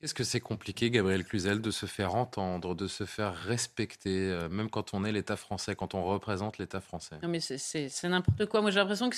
Qu'est-ce 0.00 0.14
que 0.14 0.22
c'est 0.22 0.38
compliqué, 0.38 0.90
Gabriel 0.90 1.24
Cluzel, 1.24 1.60
de 1.60 1.72
se 1.72 1.84
faire 1.86 2.14
entendre, 2.14 2.76
de 2.76 2.86
se 2.86 3.02
faire 3.04 3.34
respecter, 3.34 4.30
euh, 4.30 4.48
même 4.48 4.70
quand 4.70 4.94
on 4.94 5.04
est 5.04 5.10
l'État 5.10 5.34
français, 5.34 5.74
quand 5.74 5.92
on 5.94 6.04
représente 6.04 6.58
l'État 6.58 6.80
français? 6.80 7.16
Non, 7.20 7.28
mais 7.28 7.40
c'est- 7.40 8.04
n'importe 8.04 8.46
quoi. 8.46 8.60
Moi, 8.60 8.70
j'ai 8.70 8.78
l'impression 8.78 9.10
que 9.10 9.16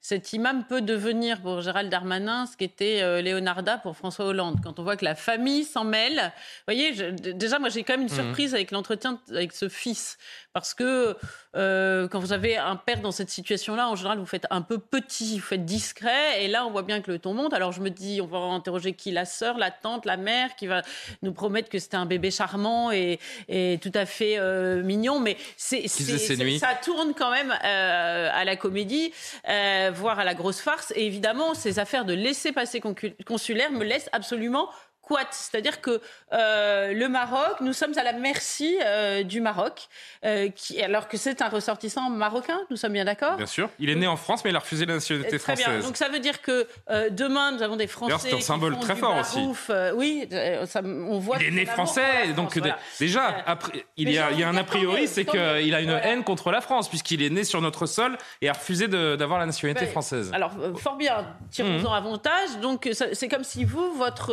cet 0.00 0.32
imam 0.32 0.64
peut 0.66 0.80
devenir 0.80 1.42
pour 1.42 1.60
Gérald 1.60 1.90
Darmanin 1.90 2.46
ce 2.46 2.56
qu'était 2.56 3.02
euh, 3.02 3.20
Leonarda 3.20 3.76
pour 3.76 3.98
François 3.98 4.24
Hollande. 4.24 4.60
Quand 4.64 4.78
on 4.78 4.82
voit 4.82 4.96
que 4.96 5.04
la 5.04 5.14
famille 5.14 5.62
s'en 5.64 5.84
mêle. 5.84 6.16
Vous 6.16 6.72
voyez, 6.72 6.94
je- 6.94 7.10
déjà, 7.32 7.58
moi, 7.58 7.68
j'ai 7.68 7.84
quand 7.84 7.92
même 7.92 8.06
une 8.08 8.12
Mhm. 8.14 8.24
surprise 8.24 8.54
avec 8.54 8.70
l'entretien 8.70 9.20
avec 9.28 9.52
ce 9.52 9.68
fils. 9.68 10.16
Parce 10.54 10.72
que 10.72 11.18
euh, 11.54 12.08
quand 12.08 12.18
vous 12.20 12.32
avez 12.32 12.56
un 12.56 12.76
père 12.76 13.00
dans 13.02 13.10
cette 13.12 13.28
situation-là, 13.28 13.88
en 13.90 13.94
général, 13.94 14.18
vous 14.20 14.26
faites 14.26 14.46
un 14.50 14.62
peu 14.62 14.78
petit, 14.78 15.38
vous 15.38 15.44
faites 15.44 15.66
discret. 15.66 16.42
Et 16.44 16.48
là, 16.48 16.64
on 16.64 16.70
voit 16.70 16.82
bien 16.82 17.02
que 17.02 17.10
le 17.10 17.18
ton 17.18 17.34
monte. 17.34 17.52
Alors, 17.52 17.72
je 17.72 17.82
me 17.82 17.90
dis, 17.90 18.20
on 18.22 18.26
va 18.26 18.38
interroger 18.38 18.94
qui? 18.94 19.10
La 19.10 19.26
sœur, 19.26 19.58
la 19.58 19.70
tante, 19.70 20.06
la 20.06 20.13
mère, 20.16 20.56
qui 20.56 20.66
va 20.66 20.82
nous 21.22 21.32
promettre 21.32 21.68
que 21.68 21.78
c'était 21.78 21.96
un 21.96 22.06
bébé 22.06 22.30
charmant 22.30 22.90
et, 22.90 23.18
et 23.48 23.78
tout 23.82 23.92
à 23.94 24.06
fait 24.06 24.38
euh, 24.38 24.82
mignon. 24.82 25.20
Mais 25.20 25.36
c'est 25.56 25.88
ça 25.88 26.74
tourne 26.74 27.14
quand 27.14 27.30
même 27.30 27.52
euh, 27.64 28.30
à 28.32 28.44
la 28.44 28.56
comédie, 28.56 29.12
euh, 29.48 29.90
voire 29.94 30.18
à 30.18 30.24
la 30.24 30.34
grosse 30.34 30.60
farce. 30.60 30.92
Et 30.96 31.06
évidemment, 31.06 31.54
ces 31.54 31.78
affaires 31.78 32.04
de 32.04 32.14
laisser-passer 32.14 32.80
concu- 32.80 33.14
consulaire 33.24 33.70
me 33.70 33.84
laissent 33.84 34.10
absolument 34.12 34.68
quat. 35.06 35.26
C'est-à-dire 35.30 35.80
que 35.80 36.00
euh, 36.32 36.92
le 36.92 37.08
Maroc, 37.08 37.56
nous 37.60 37.72
sommes 37.72 37.96
à 37.98 38.02
la 38.02 38.12
merci 38.12 38.76
euh, 38.84 39.22
du 39.22 39.40
Maroc, 39.40 39.88
euh, 40.24 40.48
qui, 40.50 40.80
alors 40.82 41.08
que 41.08 41.16
c'est 41.16 41.42
un 41.42 41.48
ressortissant 41.48 42.10
marocain, 42.10 42.60
nous 42.70 42.76
sommes 42.76 42.92
bien 42.92 43.04
d'accord? 43.04 43.36
Bien 43.36 43.46
sûr. 43.46 43.68
Il 43.78 43.90
est 43.90 43.94
né 43.94 44.06
en 44.06 44.16
France, 44.16 44.42
mais 44.44 44.50
il 44.50 44.56
a 44.56 44.60
refusé 44.60 44.86
la 44.86 44.94
nationalité 44.94 45.38
Très 45.38 45.54
bien. 45.54 45.64
française. 45.66 45.84
Donc 45.86 45.96
ça 45.96 46.08
veut 46.08 46.18
dire 46.20 46.40
que 46.42 46.66
demain 47.10 47.52
nous 47.52 47.62
avons 47.62 47.76
des 47.76 47.86
Français. 47.86 48.28
c'est 48.30 48.34
un 48.36 48.40
symbole 48.40 48.78
très 48.78 48.96
fort 48.96 49.16
aussi. 49.18 49.36
barouf. 49.40 49.70
Oui, 49.94 50.28
ça- 50.66 50.82
on 50.84 51.18
voit. 51.18 51.36
Il 51.40 51.46
est 51.46 51.50
né 51.50 51.66
français, 51.66 52.32
donc 52.36 52.56
voilà. 52.56 52.78
déjà, 52.98 53.36
après, 53.46 53.84
il 53.96 54.10
y 54.10 54.18
a, 54.18 54.28
j'ai 54.28 54.34
il 54.34 54.40
y 54.40 54.42
a 54.44 54.48
un 54.48 54.56
a 54.56 54.64
priori, 54.64 55.06
c'est 55.08 55.24
qu'il 55.24 55.38
a 55.74 55.80
une 55.80 55.90
Voilà. 55.90 56.06
haine 56.06 56.24
contre 56.24 56.50
la 56.50 56.60
France, 56.60 56.88
puisqu'il 56.88 57.22
est 57.22 57.30
né 57.30 57.44
sur 57.44 57.60
notre 57.60 57.86
sol 57.86 58.16
et 58.40 58.48
a 58.48 58.52
refusé 58.52 58.88
d'avoir 58.88 59.38
la 59.38 59.46
nationalité 59.46 59.84
Ben, 59.86 59.90
française. 59.92 60.30
Alors, 60.34 60.52
fort 60.78 60.96
bien, 60.96 61.26
tirons-en 61.50 61.90
Mhm. 61.90 61.94
avantage. 61.94 62.58
Donc, 62.62 62.88
c'est 62.92 63.28
comme 63.28 63.44
si 63.44 63.64
vous, 63.64 63.92
votre 63.94 64.32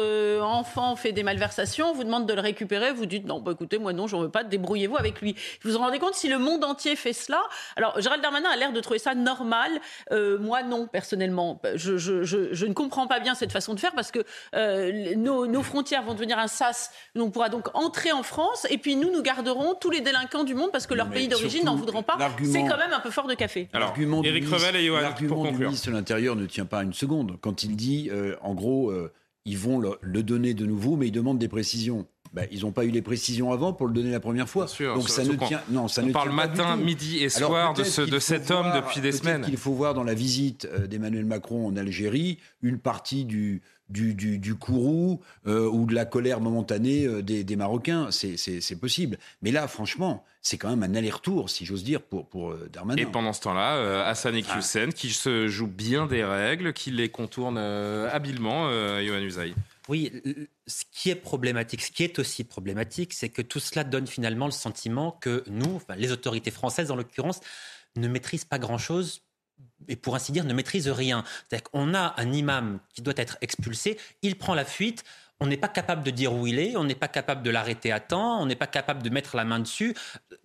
enfant 0.61 0.95
fait 0.95 1.11
des 1.11 1.23
malversations, 1.23 1.93
vous 1.93 2.03
demande 2.03 2.27
de 2.27 2.33
le 2.33 2.41
récupérer, 2.41 2.91
vous 2.93 3.05
dites 3.05 3.25
non, 3.25 3.39
bah, 3.39 3.51
écoutez, 3.53 3.77
moi 3.79 3.93
non, 3.93 4.07
j'en 4.07 4.21
veux 4.21 4.29
pas, 4.29 4.43
débrouillez-vous 4.43 4.97
avec 4.97 5.19
lui. 5.21 5.35
Vous 5.63 5.71
vous 5.71 5.77
rendez 5.77 5.99
compte 5.99 6.13
si 6.13 6.27
le 6.29 6.37
monde 6.37 6.63
entier 6.63 6.95
fait 6.95 7.13
cela? 7.13 7.41
Alors, 7.75 7.99
Gérald 7.99 8.21
Darmanin 8.21 8.49
a 8.49 8.55
l'air 8.55 8.71
de 8.73 8.79
trouver 8.79 8.99
ça 8.99 9.15
normal. 9.15 9.71
Euh, 10.11 10.37
moi, 10.39 10.63
non, 10.63 10.87
personnellement. 10.87 11.61
Je, 11.75 11.97
je- 11.97 12.23
je- 12.23 12.53
je 12.53 12.65
ne 12.65 12.73
comprends 12.73 13.07
pas 13.07 13.19
bien 13.19 13.33
cette 13.35 13.51
façon 13.51 13.73
de 13.73 13.79
faire 13.79 13.93
parce 13.93 14.11
que 14.11 14.19
euh, 14.55 15.15
nos, 15.15 15.47
nos 15.47 15.63
frontières 15.63 16.03
vont 16.03 16.13
devenir 16.13 16.37
un 16.39 16.47
sas. 16.47 16.91
On 17.15 17.29
pourra 17.31 17.49
donc 17.49 17.69
entrer 17.75 18.11
en 18.11 18.23
France 18.23 18.65
et 18.69 18.77
puis 18.77 18.95
nous, 18.95 19.11
nous 19.11 19.21
garderons 19.21 19.73
tous 19.75 19.89
les 19.89 20.01
délinquants 20.01 20.43
du 20.43 20.53
monde 20.55 20.71
parce 20.71 20.87
que 20.87 20.93
leur 20.93 21.07
mais 21.07 21.15
pays 21.15 21.27
d'origine 21.27 21.65
n'en 21.65 21.75
voudront 21.75 22.03
pas. 22.03 22.17
C'est 22.43 22.61
quand 22.65 22.77
même 22.77 22.93
un 22.93 22.99
peu 22.99 23.09
fort 23.11 23.27
de 23.27 23.33
café. 23.33 23.67
Alors, 23.73 23.89
L'argument 23.89 24.21
du 24.21 24.29
Éric 24.29 24.43
ministre- 24.45 24.65
Revel 24.67 24.81
et 24.81 24.85
Johan, 24.85 25.01
l'argument 25.01 25.35
pour 25.35 25.43
du 25.43 25.49
conclure. 25.49 25.67
ministre 25.69 25.87
de 25.89 25.93
l'Intérieur 25.95 26.35
ne 26.35 26.45
tient 26.45 26.65
pas 26.65 26.83
une 26.83 26.93
seconde. 26.93 27.37
Quand 27.41 27.63
il 27.63 27.75
dit, 27.75 28.09
euh, 28.11 28.35
en 28.41 28.53
gros, 28.53 28.89
euh, 28.91 29.11
ils 29.45 29.57
vont 29.57 29.79
le, 29.79 29.97
le 30.01 30.23
donner 30.23 30.53
de 30.53 30.65
nouveau, 30.65 30.95
mais 30.95 31.07
ils 31.07 31.11
demandent 31.11 31.39
des 31.39 31.47
précisions. 31.47 32.05
Ben, 32.33 32.47
ils 32.49 32.61
n'ont 32.61 32.71
pas 32.71 32.85
eu 32.85 32.91
les 32.91 33.01
précisions 33.01 33.51
avant 33.51 33.73
pour 33.73 33.87
le 33.87 33.93
donner 33.93 34.09
la 34.09 34.21
première 34.21 34.47
fois. 34.47 34.65
Sûr, 34.67 34.95
Donc 34.95 35.09
ça 35.09 35.25
ne 35.25 35.35
tient. 35.35 35.59
Non, 35.69 35.89
ça 35.89 36.01
on 36.01 36.05
ne 36.07 36.13
parle 36.13 36.29
tient 36.29 36.37
pas 36.37 36.47
du 36.47 36.57
matin, 36.57 36.75
midi 36.77 37.17
et 37.17 37.27
Alors, 37.35 37.49
soir 37.49 37.73
de, 37.73 37.83
ce, 37.83 38.01
de 38.01 38.19
cet 38.19 38.51
homme 38.51 38.71
depuis 38.73 39.01
des 39.01 39.11
semaines. 39.11 39.41
qu'il 39.41 39.57
faut 39.57 39.73
voir 39.73 39.93
dans 39.93 40.03
la 40.05 40.13
visite 40.13 40.65
euh, 40.71 40.87
d'Emmanuel 40.87 41.25
Macron 41.25 41.67
en 41.67 41.75
Algérie 41.75 42.37
une 42.61 42.79
partie 42.79 43.25
du 43.25 43.61
du, 43.91 44.13
du, 44.13 44.37
du 44.37 44.55
courroux 44.55 45.21
euh, 45.45 45.69
ou 45.69 45.85
de 45.85 45.93
la 45.93 46.05
colère 46.05 46.39
momentanée 46.39 47.05
euh, 47.05 47.21
des, 47.21 47.43
des 47.43 47.55
Marocains. 47.55 48.09
C'est- 48.11 48.75
possible. 48.79 49.17
Mais 49.41 49.51
là, 49.51 49.67
franchement, 49.67 50.25
c'est 50.41 50.57
quand 50.57 50.69
même 50.69 50.83
un 50.83 50.95
aller-retour, 50.95 51.49
si 51.49 51.65
j'ose 51.65 51.83
dire, 51.83 52.01
pour, 52.01 52.25
pour 52.25 52.51
euh, 52.51 52.69
Darmanin. 52.71 53.01
Et 53.01 53.05
pendant 53.05 53.33
ce 53.33 53.41
temps-là, 53.41 53.75
euh, 53.75 54.03
Hassan 54.09 54.35
Iqiyoussen, 54.35 54.93
qui 54.93 55.09
se 55.09 55.47
joue 55.47 55.67
bien 55.67 56.07
des 56.07 56.23
règles, 56.23 56.73
qui 56.73 56.89
les 56.89 57.09
contourne 57.09 57.57
euh, 57.57 58.09
habilement, 58.11 58.69
euh, 58.69 59.03
Yohann 59.03 59.23
Usaï. 59.23 59.53
Oui, 59.89 60.11
ce 60.67 60.83
qui 60.91 61.09
est 61.09 61.15
problématique, 61.15 61.81
ce 61.81 61.91
qui 61.91 62.03
est 62.03 62.17
aussi 62.17 62.43
problématique, 62.43 63.13
c'est 63.13 63.29
que 63.29 63.41
tout 63.41 63.59
cela 63.59 63.83
donne 63.83 64.07
finalement 64.07 64.45
le 64.45 64.51
sentiment 64.51 65.11
que 65.11 65.43
nous, 65.47 65.75
enfin, 65.75 65.95
les 65.95 66.11
autorités 66.11 66.51
françaises 66.51 66.91
en 66.91 66.95
l'occurrence, 66.95 67.41
ne 67.97 68.07
maîtrise 68.07 68.45
pas 68.45 68.57
grand-chose 68.57 69.21
et 69.87 69.95
pour 69.95 70.15
ainsi 70.15 70.31
dire 70.31 70.43
ne 70.43 70.53
maîtrise 70.53 70.87
rien. 70.87 71.23
C'est-à-dire 71.47 71.69
qu'on 71.69 71.93
a 71.93 72.13
un 72.17 72.31
imam 72.31 72.79
qui 72.93 73.01
doit 73.01 73.13
être 73.17 73.37
expulsé, 73.41 73.97
il 74.21 74.37
prend 74.37 74.53
la 74.53 74.65
fuite, 74.65 75.03
on 75.39 75.47
n'est 75.47 75.57
pas 75.57 75.67
capable 75.67 76.03
de 76.03 76.11
dire 76.11 76.33
où 76.33 76.45
il 76.45 76.59
est, 76.59 76.75
on 76.75 76.83
n'est 76.83 76.95
pas 76.95 77.07
capable 77.07 77.41
de 77.41 77.49
l'arrêter 77.49 77.91
à 77.91 77.99
temps, 77.99 78.41
on 78.41 78.45
n'est 78.45 78.55
pas 78.55 78.67
capable 78.67 79.01
de 79.01 79.09
mettre 79.09 79.35
la 79.35 79.43
main 79.43 79.59
dessus. 79.59 79.95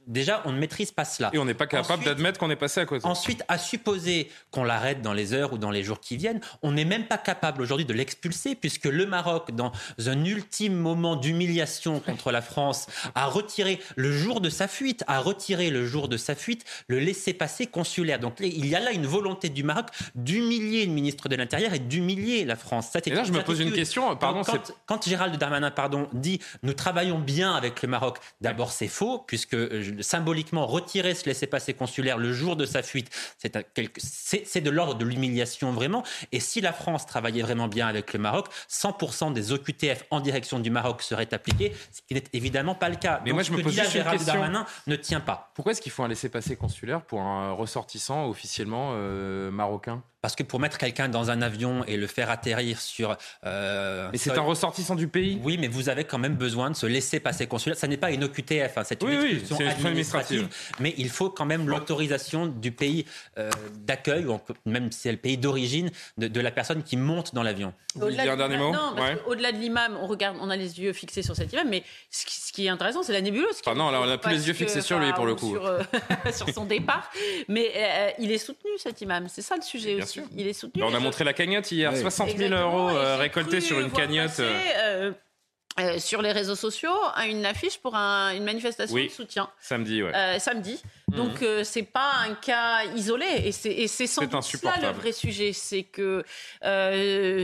Déjà, 0.07 0.43
on 0.45 0.53
ne 0.53 0.59
maîtrise 0.59 0.93
pas 0.93 1.05
cela. 1.05 1.31
Et 1.33 1.39
on 1.39 1.45
n'est 1.45 1.55
pas 1.55 1.67
capable 1.67 2.05
d'admettre 2.05 2.39
qu'on 2.39 2.51
est 2.51 2.57
passé 2.57 2.81
à 2.81 2.87
côté. 2.87 3.05
Ensuite, 3.07 3.43
à 3.49 3.59
supposer 3.59 4.31
qu'on 4.51 4.63
l'arrête 4.63 5.03
dans 5.03 5.13
les 5.13 5.33
heures 5.33 5.53
ou 5.53 5.59
dans 5.59 5.71
les 5.71 5.83
jours 5.83 6.01
qui 6.01 6.17
viennent, 6.17 6.41
on 6.63 6.73
n'est 6.73 6.85
même 6.85 7.07
pas 7.07 7.19
capable 7.19 7.63
aujourd'hui 7.63 7.87
de 7.87 7.93
l'expulser, 7.93 8.55
puisque 8.55 8.85
le 8.85 9.07
Maroc, 9.07 9.51
dans 9.53 9.73
un 10.07 10.25
ultime 10.25 10.75
moment 10.75 11.17
d'humiliation 11.17 12.01
contre 12.01 12.31
la 12.31 12.43
France, 12.43 12.87
a 13.15 13.27
retiré 13.27 13.81
le 13.97 14.13
jour 14.13 14.41
de 14.41 14.49
sa 14.49 14.69
fuite, 14.69 15.03
a 15.09 15.19
retiré 15.19 15.71
le 15.71 15.85
jour 15.85 16.09
de 16.09 16.17
sa 16.17 16.35
fuite 16.35 16.65
le 16.89 16.99
laisser-passer 16.99 17.67
consulaire. 17.67 18.21
Donc 18.21 18.35
il 18.41 18.67
y 18.67 18.75
a 18.75 18.81
là 18.81 18.93
une 18.93 19.07
volonté 19.07 19.49
du 19.49 19.65
Maroc 19.65 19.87
d'humilier 20.15 20.87
le 20.87 20.93
ministre 20.93 21.29
de 21.29 21.37
l'Intérieur 21.37 21.75
et 21.75 21.79
d'humilier 21.79 22.45
la 22.45 22.57
France. 22.57 22.91
Ça, 22.93 23.01
et 23.05 23.11
là, 23.11 23.25
je 23.25 23.33
me 23.33 23.43
pose 23.43 23.61
une 23.61 23.73
question. 23.73 24.15
Pardon, 24.17 24.43
quand, 24.43 24.73
quand, 24.87 25.09
Gérald 25.09 25.37
Darmanin 25.37 25.71
pardon, 25.71 26.09
dit 26.13 26.41
nous 26.63 26.75
travaillons 26.75 27.19
bien 27.19 27.55
avec 27.55 27.83
le 27.83 27.89
Maroc, 27.89 28.19
d'abord 28.41 28.71
c'est 28.71 28.89
faux, 28.89 29.25
puisque 29.27 29.57
symboliquement 30.03 30.67
retirer 30.67 31.15
ce 31.15 31.27
laissez-passer 31.27 31.75
consulaire 31.75 32.19
le 32.19 32.33
jour 32.33 32.57
de 32.57 32.67
sa 32.67 32.83
fuite, 32.83 33.11
c'est 33.39 34.61
de 34.61 34.71
l'ordre 34.71 34.95
de 34.95 35.05
l'humiliation 35.05 35.73
vraiment. 35.73 36.03
Et 36.33 36.41
si 36.41 36.61
la 36.61 36.73
France 36.73 37.07
travaillait 37.07 37.43
vraiment 37.43 37.69
bien 37.69 37.87
avec 37.87 38.13
le 38.13 38.19
Maroc, 38.19 38.49
100% 38.71 39.33
des 39.33 39.53
OQTF 39.53 40.05
en 40.11 40.21
direction 40.21 40.59
du 40.59 40.71
Maroc 40.71 41.03
seraient 41.03 41.33
appliqués, 41.33 41.73
ce 41.93 42.01
qui 42.07 42.15
n'est 42.15 42.25
évidemment 42.33 42.75
pas 42.75 42.89
le 42.89 42.97
cas. 42.97 43.21
Mais 43.25 43.33
moi, 43.33 43.43
je 43.43 43.53
me 43.53 43.63
pose 43.63 43.75
juste 43.75 43.95
une 43.95 44.05
question. 44.05 44.35
Darmanin 44.35 44.67
ne 44.87 44.97
tient 44.97 45.21
pas. 45.21 45.51
Pourquoi 45.55 45.73
est-ce 45.73 45.81
qu'il 45.81 45.93
faut 45.93 46.03
un 46.03 46.09
laissez-passer 46.09 46.57
consulaire 46.57 47.03
pour 47.03 47.21
un 47.21 47.53
ressortissant 47.53 48.29
officiellement 48.29 48.93
euh, 48.95 49.51
marocain? 49.51 50.03
Parce 50.27 50.35
que 50.35 50.43
pour 50.43 50.59
mettre 50.59 50.77
quelqu'un 50.77 51.09
dans 51.09 51.31
un 51.31 51.41
avion 51.41 51.85
et 51.85 51.97
le 51.97 52.09
faire 52.09 52.31
atterrir 52.31 52.81
sur. 52.81 53.17
Euh, 53.45 54.09
mais 54.11 54.19
c'est 54.19 54.37
un 54.37 54.41
ressortissant 54.41 54.97
du 54.97 55.07
pays? 55.07 55.41
Oui, 55.45 55.57
mais 55.57 55.69
vous 55.69 55.89
avez 55.89 56.03
quand 56.03 56.19
même 56.19 56.35
besoin 56.35 56.69
de 56.69 56.75
se 56.75 56.85
laisser 56.85 57.21
passer 57.21 57.47
consulaire. 57.47 57.79
Ça 57.79 57.87
n'est 57.87 57.97
pas 57.97 58.11
une 58.11 58.25
OQTF, 58.25 58.77
hein, 58.77 58.83
c'est 58.85 59.01
une 59.05 59.09
oui, 59.09 59.41
oui, 59.57 59.67
administrative. 59.85 60.49
Mais 60.81 60.95
il 60.99 61.11
faut 61.11 61.31
quand 61.31 61.45
même 61.45 61.69
l'autorisation 61.69 62.47
du 62.49 62.73
pays 62.73 63.07
euh, 63.39 63.53
d'accueil, 63.87 64.27
même 64.65 64.91
si 64.91 65.03
c'est 65.03 65.13
le 65.13 65.17
pays 65.17 65.39
d'origine, 65.39 65.93
de, 66.19 66.41
la 66.41 66.51
personne 66.51 66.83
qui 66.83 66.97
monte 66.97 67.33
dans 67.33 67.45
l'avion. 67.45 67.73
Au-delà 67.95 68.33
un 68.33 68.37
dernier 68.37 68.57
mot? 68.57 68.73
Au-delà 69.29 69.53
de 69.53 69.59
l'imam, 69.59 69.97
on, 70.03 70.09
regarde, 70.09 70.39
on 70.41 70.51
a 70.51 70.57
les 70.57 70.81
yeux 70.81 70.93
fixés 70.93 71.23
sur 71.23 71.37
cet 71.37 71.53
imam, 71.53 71.69
mais 71.69 71.85
ce 72.11 72.53
qui, 72.53 72.67
est 72.67 72.69
intéressant, 72.69 73.05
c'est 73.05 73.13
la 73.13 73.21
nébuleuse. 73.21 73.61
Ah 73.65 73.75
non, 73.75 73.93
là, 73.93 74.01
on 74.03 74.07
n'a 74.07 74.19
plus 74.19 74.33
les 74.33 74.49
yeux 74.49 74.55
fixés 74.55 74.81
sur 74.81 74.99
lui, 74.99 75.13
pour 75.13 75.27
le 75.27 75.37
coup. 75.37 75.53
Sur, 75.53 75.67
euh, 75.67 75.83
sur 76.33 76.49
son 76.51 76.65
départ. 76.65 77.13
Mais 77.47 77.71
il 78.19 78.33
est 78.33 78.39
soutenu, 78.39 78.73
cet 78.79 79.01
imam. 79.03 79.29
C'est 79.29 79.43
ça 79.43 79.55
le 79.55 79.63
sujet 79.63 80.03
aussi. 80.03 80.16
Il 80.37 80.47
est 80.47 80.53
soutenu. 80.53 80.83
on 80.83 80.95
a 80.95 81.01
montré 81.01 81.25
la 81.25 81.33
cagnotte 81.33 81.71
hier, 81.71 81.97
60 81.97 82.37
000 82.37 82.55
euros 82.55 82.91
euh, 82.91 83.17
récoltés 83.17 83.61
sur 83.61 83.81
une 83.81 83.91
cagnotte. 83.91 84.41
Euh, 84.41 85.13
euh, 85.79 85.99
sur 85.99 86.23
les 86.23 86.33
réseaux 86.33 86.55
sociaux 86.55 86.97
à 87.15 87.27
une 87.27 87.45
affiche 87.45 87.77
pour 87.77 87.95
une 87.95 88.45
manifestation 88.45 88.97
de 88.97 89.09
soutien. 89.09 89.51
Samedi, 89.61 90.03
ouais. 90.03 90.15
Euh, 90.15 90.39
samedi. 90.39 90.81
Mhm. 91.09 91.17
Donc 91.17 91.39
ce 91.41 91.65
c'est 91.65 91.83
pas 91.83 92.13
un 92.27 92.35
cas 92.35 92.85
isolé 92.95 93.27
et 93.45 93.53
c'est 93.53 94.07
sans 94.07 94.25
doute 94.25 94.43
ça 94.43 94.75
le 94.81 94.93
vrai 94.93 95.13
sujet, 95.13 95.53
c'est 95.53 95.83
que 95.83 96.25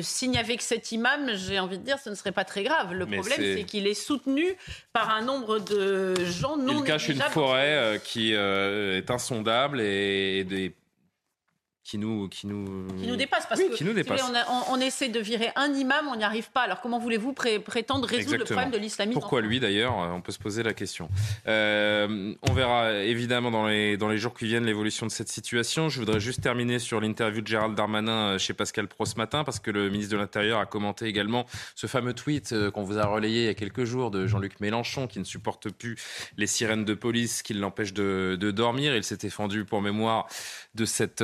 s'il 0.02 0.30
n'y 0.30 0.38
avait 0.38 0.56
que 0.56 0.62
cet 0.62 0.92
imam, 0.92 1.32
j'ai 1.34 1.58
envie 1.58 1.78
de 1.78 1.84
dire, 1.84 1.98
ce 1.98 2.08
ne 2.08 2.14
serait 2.14 2.32
pas 2.32 2.44
très 2.44 2.62
grave. 2.62 2.94
Le 2.94 3.04
problème, 3.04 3.38
c'est 3.38 3.64
qu'il 3.64 3.86
est 3.86 3.92
soutenu 3.92 4.56
par 4.94 5.10
un 5.10 5.20
nombre 5.20 5.58
de 5.58 6.14
gens 6.24 6.56
non. 6.56 6.78
Il 6.78 6.84
cache 6.84 7.10
une 7.10 7.20
forêt 7.20 8.00
qui 8.02 8.32
est 8.32 9.10
insondable 9.10 9.82
et 9.82 10.44
des 10.44 10.72
qui 11.84 11.98
nous 11.98 12.28
qui 12.28 12.46
nous 12.46 12.86
qui 12.96 13.08
nous 13.08 13.16
dépasse 13.16 13.46
parce 13.46 13.60
que 13.60 13.84
nous 13.84 13.92
dépasse. 13.92 14.22
On, 14.68 14.80
essaie 14.80 15.08
de 15.08 15.18
virer 15.18 15.50
un 15.56 15.72
imam, 15.74 16.06
on 16.08 16.16
n'y 16.16 16.24
arrive 16.24 16.50
pas. 16.50 16.62
Alors 16.62 16.80
comment 16.80 16.98
voulez-vous 16.98 17.32
prétendre 17.32 18.06
résoudre 18.06 18.38
le 18.38 18.44
problème 18.44 18.70
de 18.70 18.78
l'islamisme 18.78 19.18
Pourquoi 19.18 19.40
lui 19.40 19.58
d'ailleurs 19.58 19.94
On 19.96 20.20
peut 20.20 20.32
se 20.32 20.38
poser 20.38 20.62
la 20.62 20.74
question. 20.74 21.08
Euh, 21.48 22.34
on 22.42 22.52
verra 22.52 22.92
évidemment 22.92 23.50
dans 23.50 23.66
les 23.66 23.96
dans 23.96 24.08
les 24.08 24.18
jours 24.18 24.34
qui 24.34 24.46
viennent 24.46 24.64
l'évolution 24.64 25.06
de 25.06 25.10
cette 25.10 25.28
situation. 25.28 25.88
Je 25.88 25.98
voudrais 25.98 26.20
juste 26.20 26.40
terminer 26.40 26.78
sur 26.78 27.00
l'interview 27.00 27.40
de 27.40 27.46
Gérald 27.46 27.74
Darmanin 27.74 28.34
euh, 28.34 28.38
chez 28.38 28.54
Pascal 28.54 28.86
Pro 28.86 29.04
ce 29.04 29.16
matin 29.16 29.42
parce 29.42 29.58
que 29.58 29.70
le 29.70 29.90
ministre 29.90 30.12
de 30.12 30.18
l'Intérieur 30.18 30.60
a 30.60 30.66
commenté 30.66 31.06
également 31.06 31.46
ce 31.74 31.88
fameux 31.88 32.14
tweet 32.14 32.52
euh, 32.52 32.70
qu'on 32.70 32.82
vous 32.84 32.98
a 32.98 33.06
relayé 33.06 33.42
il 33.42 33.46
y 33.46 33.48
a 33.48 33.54
quelques 33.54 33.84
jours 33.84 34.10
de 34.12 34.26
Jean-Luc 34.26 34.60
Mélenchon 34.60 35.08
qui 35.08 35.18
ne 35.18 35.24
supporte 35.24 35.70
plus 35.70 35.96
les 36.36 36.46
sirènes 36.46 36.84
de 36.84 36.94
police 36.94 37.42
qui 37.42 37.54
l'empêchent 37.54 37.94
de, 37.94 38.36
de 38.38 38.50
dormir. 38.52 38.94
Il 38.94 39.04
s'était 39.04 39.30
fendu 39.30 39.64
pour 39.64 39.82
mémoire 39.82 40.28
de 40.74 40.84
cette 40.84 41.22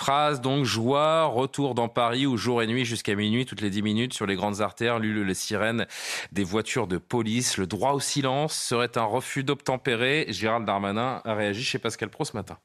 phrase. 0.00 0.40
Donc, 0.40 0.64
joie, 0.64 1.26
retour 1.26 1.74
dans 1.74 1.88
Paris 1.88 2.26
où 2.26 2.36
jour 2.36 2.62
et 2.62 2.66
nuit 2.66 2.86
jusqu'à 2.86 3.14
minuit, 3.14 3.44
toutes 3.44 3.60
les 3.60 3.68
10 3.68 3.82
minutes, 3.82 4.14
sur 4.14 4.26
les 4.26 4.34
grandes 4.34 4.62
artères, 4.62 4.98
l'ulule 4.98 5.26
les 5.26 5.34
sirènes 5.34 5.86
des 6.32 6.42
voitures 6.42 6.86
de 6.86 6.96
police. 6.96 7.58
Le 7.58 7.66
droit 7.66 7.92
au 7.92 8.00
silence 8.00 8.54
serait 8.54 8.96
un 8.96 9.04
refus 9.04 9.44
d'obtempérer. 9.44 10.26
Gérald 10.30 10.66
Darmanin 10.66 11.20
a 11.24 11.34
réagi 11.34 11.62
chez 11.62 11.78
Pascal 11.78 12.08
Pro 12.08 12.24
ce 12.24 12.34
matin. 12.34 12.56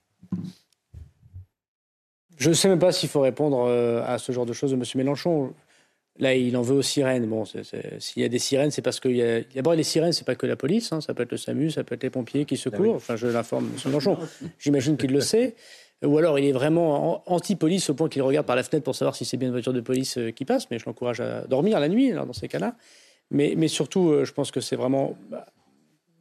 Je 2.38 2.50
ne 2.50 2.54
sais 2.54 2.70
même 2.70 2.80
pas 2.80 2.92
s'il 2.92 3.10
faut 3.10 3.22
répondre 3.22 3.66
euh, 3.68 4.02
à 4.06 4.18
ce 4.18 4.32
genre 4.32 4.46
de 4.46 4.54
choses 4.54 4.72
de 4.72 4.78
M. 4.78 4.84
Mélenchon. 4.96 5.54
Là, 6.18 6.34
il 6.34 6.56
en 6.56 6.62
veut 6.62 6.76
aux 6.76 6.82
sirènes. 6.82 7.28
Bon, 7.28 7.44
s'il 7.46 8.22
y 8.22 8.26
a 8.26 8.30
des 8.30 8.40
sirènes, 8.40 8.72
c'est 8.72 8.82
parce 8.82 9.02
qu'il 9.02 9.18
y 9.18 9.22
a. 9.22 9.42
D'abord, 9.54 9.74
les 9.74 9.84
sirènes, 9.84 10.14
c'est 10.14 10.26
pas 10.26 10.36
que 10.36 10.46
la 10.46 10.56
police. 10.56 10.94
Hein. 10.94 11.02
Ça 11.02 11.14
peut 11.14 11.24
être 11.24 11.32
le 11.32 11.38
SAMU, 11.38 11.72
ça 11.72 11.84
peut 11.84 11.96
être 11.96 12.04
les 12.04 12.10
pompiers 12.10 12.46
qui 12.46 12.56
secourent. 12.56 12.94
Ah 12.94 12.98
enfin, 12.98 13.16
je 13.18 13.28
l'informe, 13.28 13.66
M. 13.66 13.82
Mélenchon. 13.88 14.18
J'imagine 14.58 14.96
qu'il 14.96 15.12
le 15.12 15.20
sait 15.20 15.56
ou 16.04 16.18
alors 16.18 16.38
il 16.40 16.46
est 16.46 16.52
vraiment 16.52 17.24
anti-police 17.32 17.90
au 17.90 17.94
point 17.94 18.10
qu'il 18.10 18.22
regarde 18.22 18.46
par 18.46 18.56
la 18.56 18.64
fenêtre 18.64 18.84
pour 18.84 18.96
savoir 18.96 19.16
si 19.16 19.26
c'est 19.26 19.38
bien 19.38 19.48
une 19.48 19.54
voiture 19.54 19.74
de 19.74 19.82
police 19.82 20.18
euh, 20.18 20.32
qui 20.32 20.46
passe, 20.46 20.70
mais 20.70 20.80
je 20.80 20.86
l'encourage 20.86 21.22
à 21.22 21.42
dormir 21.42 21.80
la 21.80 21.88
nuit 21.88 22.12
dans 22.12 22.34
ces 22.34 22.48
cas-là. 22.48 22.76
Mais, 23.32 23.56
mais, 23.58 23.68
surtout, 23.68 24.10
euh, 24.10 24.26
je 24.26 24.34
pense 24.34 24.52
que 24.52 24.62
c'est 24.62 24.76
vraiment 24.76 25.18
bah, 25.30 25.46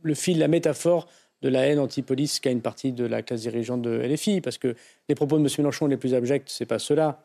le 0.03 0.15
fil, 0.15 0.39
la 0.39 0.49
métaphore 0.49 1.07
de 1.43 1.49
la 1.49 1.67
haine 1.67 1.79
anti-police 1.79 2.41
qu'a 2.41 2.51
une 2.51 2.63
partie 2.63 2.93
de 2.93 3.05
la 3.05 3.23
classe 3.23 3.43
dirigeante 3.43 3.83
de 3.83 3.91
LFI, 3.91 4.41
parce 4.41 4.59
que 4.59 4.75
les 5.09 5.15
propos 5.15 5.39
de 5.39 5.43
M. 5.43 5.49
Mélenchon 5.59 5.87
les 5.87 5.99
plus 5.99 6.15
abjects, 6.15 6.49
c'est 6.49 6.67
pas 6.67 6.79
cela. 6.79 7.25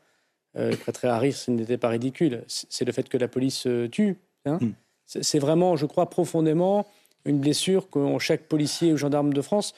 Euh, 0.58 0.76
prêterait 0.76 1.10
à 1.10 1.20
rire, 1.20 1.36
ce 1.36 1.52
n'était 1.52 1.78
pas 1.78 1.90
ridicule. 1.90 2.44
C'est 2.48 2.84
le 2.84 2.92
fait 2.92 3.08
que 3.08 3.18
la 3.18 3.28
police 3.28 3.68
euh, 3.68 3.88
tue. 3.88 4.18
Hein. 4.46 4.58
Hmm. 4.60 4.72
C'est 5.06 5.40
vraiment, 5.40 5.76
je 5.76 5.86
crois, 5.86 6.10
profondément 6.10 6.86
une 7.26 7.40
blessure 7.40 7.90
qu'ont 7.90 8.20
chaque 8.20 8.44
policier 8.44 8.94
ou 8.94 8.98
gendarme 8.98 9.34
de 9.34 9.42
France 9.42 9.74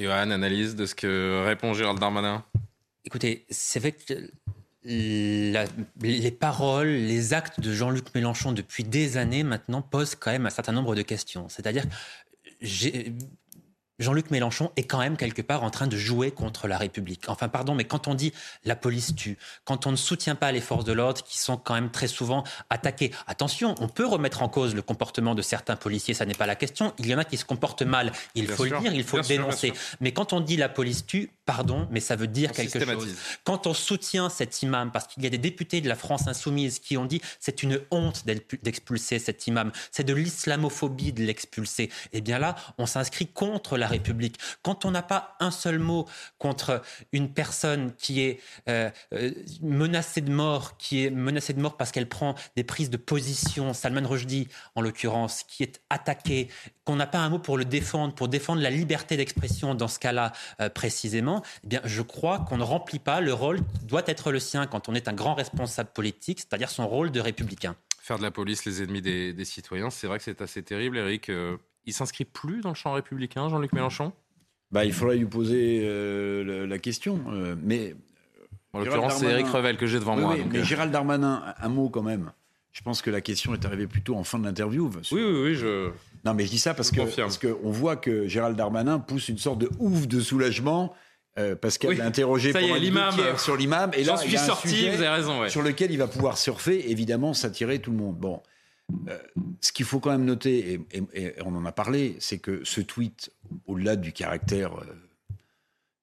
Johan, 0.00 0.30
analyse 0.30 0.76
de 0.76 0.86
ce 0.86 0.94
que 0.94 1.44
répond 1.44 1.74
Gérald 1.74 1.98
Darmanin 1.98 2.44
Écoutez, 3.04 3.46
c'est 3.50 3.78
vrai 3.78 3.92
que 3.92 4.30
les 4.84 6.30
paroles, 6.30 6.88
les 6.88 7.34
actes 7.34 7.60
de 7.60 7.72
Jean-Luc 7.72 8.14
Mélenchon 8.14 8.52
depuis 8.52 8.84
des 8.84 9.16
années 9.16 9.42
maintenant 9.42 9.82
posent 9.82 10.14
quand 10.14 10.30
même 10.30 10.46
un 10.46 10.50
certain 10.50 10.72
nombre 10.72 10.94
de 10.94 11.02
questions. 11.02 11.48
C'est-à-dire, 11.48 11.84
Jean-Luc 14.00 14.30
Mélenchon 14.30 14.72
est 14.76 14.84
quand 14.84 14.98
même 14.98 15.16
quelque 15.16 15.42
part 15.42 15.62
en 15.62 15.70
train 15.70 15.86
de 15.86 15.96
jouer 15.96 16.30
contre 16.30 16.66
la 16.66 16.78
République. 16.78 17.28
Enfin, 17.28 17.48
pardon, 17.48 17.74
mais 17.74 17.84
quand 17.84 18.08
on 18.08 18.14
dit 18.14 18.32
la 18.64 18.74
police 18.74 19.14
tue, 19.14 19.36
quand 19.64 19.86
on 19.86 19.90
ne 19.92 19.96
soutient 19.96 20.34
pas 20.34 20.50
les 20.52 20.62
forces 20.62 20.86
de 20.86 20.92
l'ordre 20.92 21.22
qui 21.22 21.38
sont 21.38 21.58
quand 21.58 21.74
même 21.74 21.90
très 21.90 22.08
souvent 22.08 22.42
attaquées, 22.70 23.12
attention, 23.26 23.74
on 23.78 23.88
peut 23.88 24.06
remettre 24.06 24.42
en 24.42 24.48
cause 24.48 24.74
le 24.74 24.80
comportement 24.82 25.34
de 25.34 25.42
certains 25.42 25.76
policiers, 25.76 26.14
ça 26.14 26.24
n'est 26.24 26.34
pas 26.34 26.46
la 26.46 26.56
question. 26.56 26.94
Il 26.98 27.06
y 27.06 27.14
en 27.14 27.18
a 27.18 27.24
qui 27.24 27.36
se 27.36 27.44
comportent 27.44 27.82
mal, 27.82 28.12
il 28.34 28.48
faut 28.48 28.64
le 28.64 28.78
dire, 28.80 28.94
il 28.94 29.04
faut 29.04 29.18
le 29.18 29.22
dénoncer. 29.22 29.72
mais 30.00 30.12
quand 30.12 30.32
on 30.32 30.40
dit 30.40 30.56
la 30.56 30.70
police 30.70 31.04
tue, 31.04 31.30
pardon, 31.44 31.86
mais 31.90 32.00
ça 32.00 32.16
veut 32.16 32.26
dire 32.26 32.52
quelque 32.52 32.82
chose. 32.82 33.14
Quand 33.44 33.66
on 33.66 33.74
soutient 33.74 34.30
cet 34.30 34.62
imam, 34.62 34.90
parce 34.92 35.06
qu'il 35.08 35.22
y 35.22 35.26
a 35.26 35.30
des 35.30 35.38
députés 35.38 35.82
de 35.82 35.88
la 35.88 35.96
France 35.96 36.26
insoumise 36.26 36.78
qui 36.78 36.96
ont 36.96 37.04
dit 37.04 37.20
c'est 37.38 37.62
une 37.62 37.80
honte 37.90 38.24
d'expulser 38.24 39.18
cet 39.18 39.46
imam, 39.46 39.72
c'est 39.90 40.04
de 40.04 40.14
l'islamophobie 40.14 41.12
de 41.12 41.22
l'expulser, 41.22 41.90
eh 42.12 42.22
bien 42.22 42.38
là, 42.38 42.56
on 42.78 42.86
s'inscrit 42.86 43.26
contre 43.26 43.76
la 43.76 43.89
République. 43.90 44.38
Quand 44.62 44.84
on 44.84 44.90
n'a 44.90 45.02
pas 45.02 45.36
un 45.40 45.50
seul 45.50 45.78
mot 45.78 46.06
contre 46.38 46.82
une 47.12 47.32
personne 47.32 47.92
qui 47.96 48.22
est 48.22 48.40
euh, 48.68 48.90
euh, 49.12 49.32
menacée 49.62 50.20
de 50.20 50.30
mort, 50.30 50.76
qui 50.78 51.04
est 51.04 51.10
menacée 51.10 51.52
de 51.52 51.60
mort 51.60 51.76
parce 51.76 51.92
qu'elle 51.92 52.08
prend 52.08 52.34
des 52.56 52.64
prises 52.64 52.90
de 52.90 52.96
position, 52.96 53.74
Salman 53.74 54.06
Rushdie 54.08 54.48
en 54.74 54.80
l'occurrence, 54.80 55.42
qui 55.42 55.62
est 55.62 55.80
attaquée, 55.90 56.48
qu'on 56.84 56.96
n'a 56.96 57.06
pas 57.06 57.18
un 57.18 57.28
mot 57.28 57.38
pour 57.38 57.58
le 57.58 57.64
défendre, 57.64 58.14
pour 58.14 58.28
défendre 58.28 58.62
la 58.62 58.70
liberté 58.70 59.16
d'expression 59.16 59.74
dans 59.74 59.88
ce 59.88 59.98
cas-là 59.98 60.32
euh, 60.60 60.68
précisément, 60.68 61.42
eh 61.64 61.68
bien, 61.68 61.80
je 61.84 62.02
crois 62.02 62.40
qu'on 62.40 62.56
ne 62.56 62.62
remplit 62.62 62.98
pas 62.98 63.20
le 63.20 63.34
rôle 63.34 63.58
qui 63.58 63.84
doit 63.86 64.02
être 64.06 64.32
le 64.32 64.38
sien 64.38 64.66
quand 64.66 64.88
on 64.88 64.94
est 64.94 65.08
un 65.08 65.12
grand 65.12 65.34
responsable 65.34 65.90
politique, 65.92 66.40
c'est-à-dire 66.40 66.70
son 66.70 66.88
rôle 66.88 67.10
de 67.10 67.20
républicain. 67.20 67.76
Faire 68.00 68.18
de 68.18 68.22
la 68.22 68.30
police 68.30 68.64
les 68.64 68.82
ennemis 68.82 69.02
des, 69.02 69.44
citoyens, 69.44 69.90
c'est 69.90 70.06
vrai 70.06 70.18
que 70.18 70.24
c'est 70.24 70.40
assez 70.40 70.62
terrible, 70.62 70.96
Eric 70.98 71.30
il 71.86 71.92
s'inscrit 71.92 72.24
plus 72.24 72.60
dans 72.60 72.70
le 72.70 72.74
champ 72.74 72.92
républicain, 72.92 73.48
Jean-Luc 73.48 73.72
Mélenchon? 73.72 74.12
Bah, 74.70 74.84
Il 74.84 74.92
faudrait 74.92 75.16
lui 75.16 75.26
poser 75.26 75.80
euh, 75.84 76.66
la 76.66 76.78
question. 76.78 77.20
Euh, 77.30 77.56
mais 77.60 77.94
en 78.72 78.80
l'occurrence, 78.80 79.16
c'est 79.18 79.26
Eric 79.26 79.48
Revel 79.48 79.76
que 79.76 79.86
j'ai 79.86 79.98
devant 79.98 80.16
moi. 80.16 80.36
mais 80.50 80.58
euh. 80.58 80.64
Gérald 80.64 80.92
Darmanin, 80.92 81.42
un 81.60 81.68
mot 81.68 81.88
quand 81.88 82.02
même. 82.02 82.30
Je 82.72 82.82
pense 82.82 83.02
que 83.02 83.10
la 83.10 83.20
question 83.20 83.52
est 83.52 83.64
arrivée 83.64 83.88
plutôt 83.88 84.14
en 84.14 84.22
fin 84.22 84.38
de 84.38 84.44
l'interview. 84.44 84.88
Oui, 85.10 85.20
oui, 85.24 85.40
oui, 85.42 85.54
je. 85.56 85.90
Non, 86.24 86.34
mais 86.34 86.44
je 86.44 86.50
dis 86.50 86.58
ça 86.58 86.72
parce 86.74 86.92
que 86.92 87.46
qu'on 87.46 87.70
voit 87.72 87.96
que 87.96 88.28
Gérald 88.28 88.56
Darmanin 88.56 89.00
pousse 89.00 89.28
une 89.28 89.38
sorte 89.38 89.58
de 89.58 89.68
ouf 89.80 90.06
de 90.06 90.20
soulagement 90.20 90.94
euh, 91.38 91.56
parce 91.56 91.78
qu'elle 91.78 91.90
Oui. 91.90 91.96
l'a 91.96 92.06
interrogé 92.06 92.52
pendant 92.52 92.74
l'imam. 92.76 93.14
sur 93.38 93.56
l'imam. 93.56 93.90
Et 93.96 94.04
J'en 94.04 94.12
là, 94.12 94.18
suis 94.18 94.28
il 94.30 94.34
y 94.34 94.36
a 94.36 94.42
un 94.42 94.46
sorti, 94.46 94.68
sujet 94.68 94.90
vous 94.90 95.02
avez 95.02 95.08
raison, 95.08 95.40
ouais. 95.40 95.48
Sur 95.48 95.62
lequel 95.62 95.90
il 95.90 95.96
va 95.98 96.06
pouvoir 96.06 96.38
surfer, 96.38 96.90
évidemment, 96.92 97.34
s'attirer 97.34 97.80
tout 97.80 97.90
le 97.90 97.96
monde. 97.96 98.16
Bon, 98.18 98.40
euh, 99.08 99.18
ce 99.60 99.72
qu'il 99.72 99.84
faut 99.86 100.00
quand 100.00 100.10
même 100.10 100.24
noter, 100.24 100.72
et, 100.74 100.80
et- 101.14 101.22
et 101.22 101.34
on 101.44 101.54
en 101.56 101.64
a 101.66 101.72
parlé, 101.72 102.16
c'est 102.20 102.38
que 102.38 102.62
ce 102.64 102.80
tweet, 102.80 103.30
au-delà 103.66 103.96
du 103.96 104.12
caractère 104.12 104.74
euh, 104.78 104.84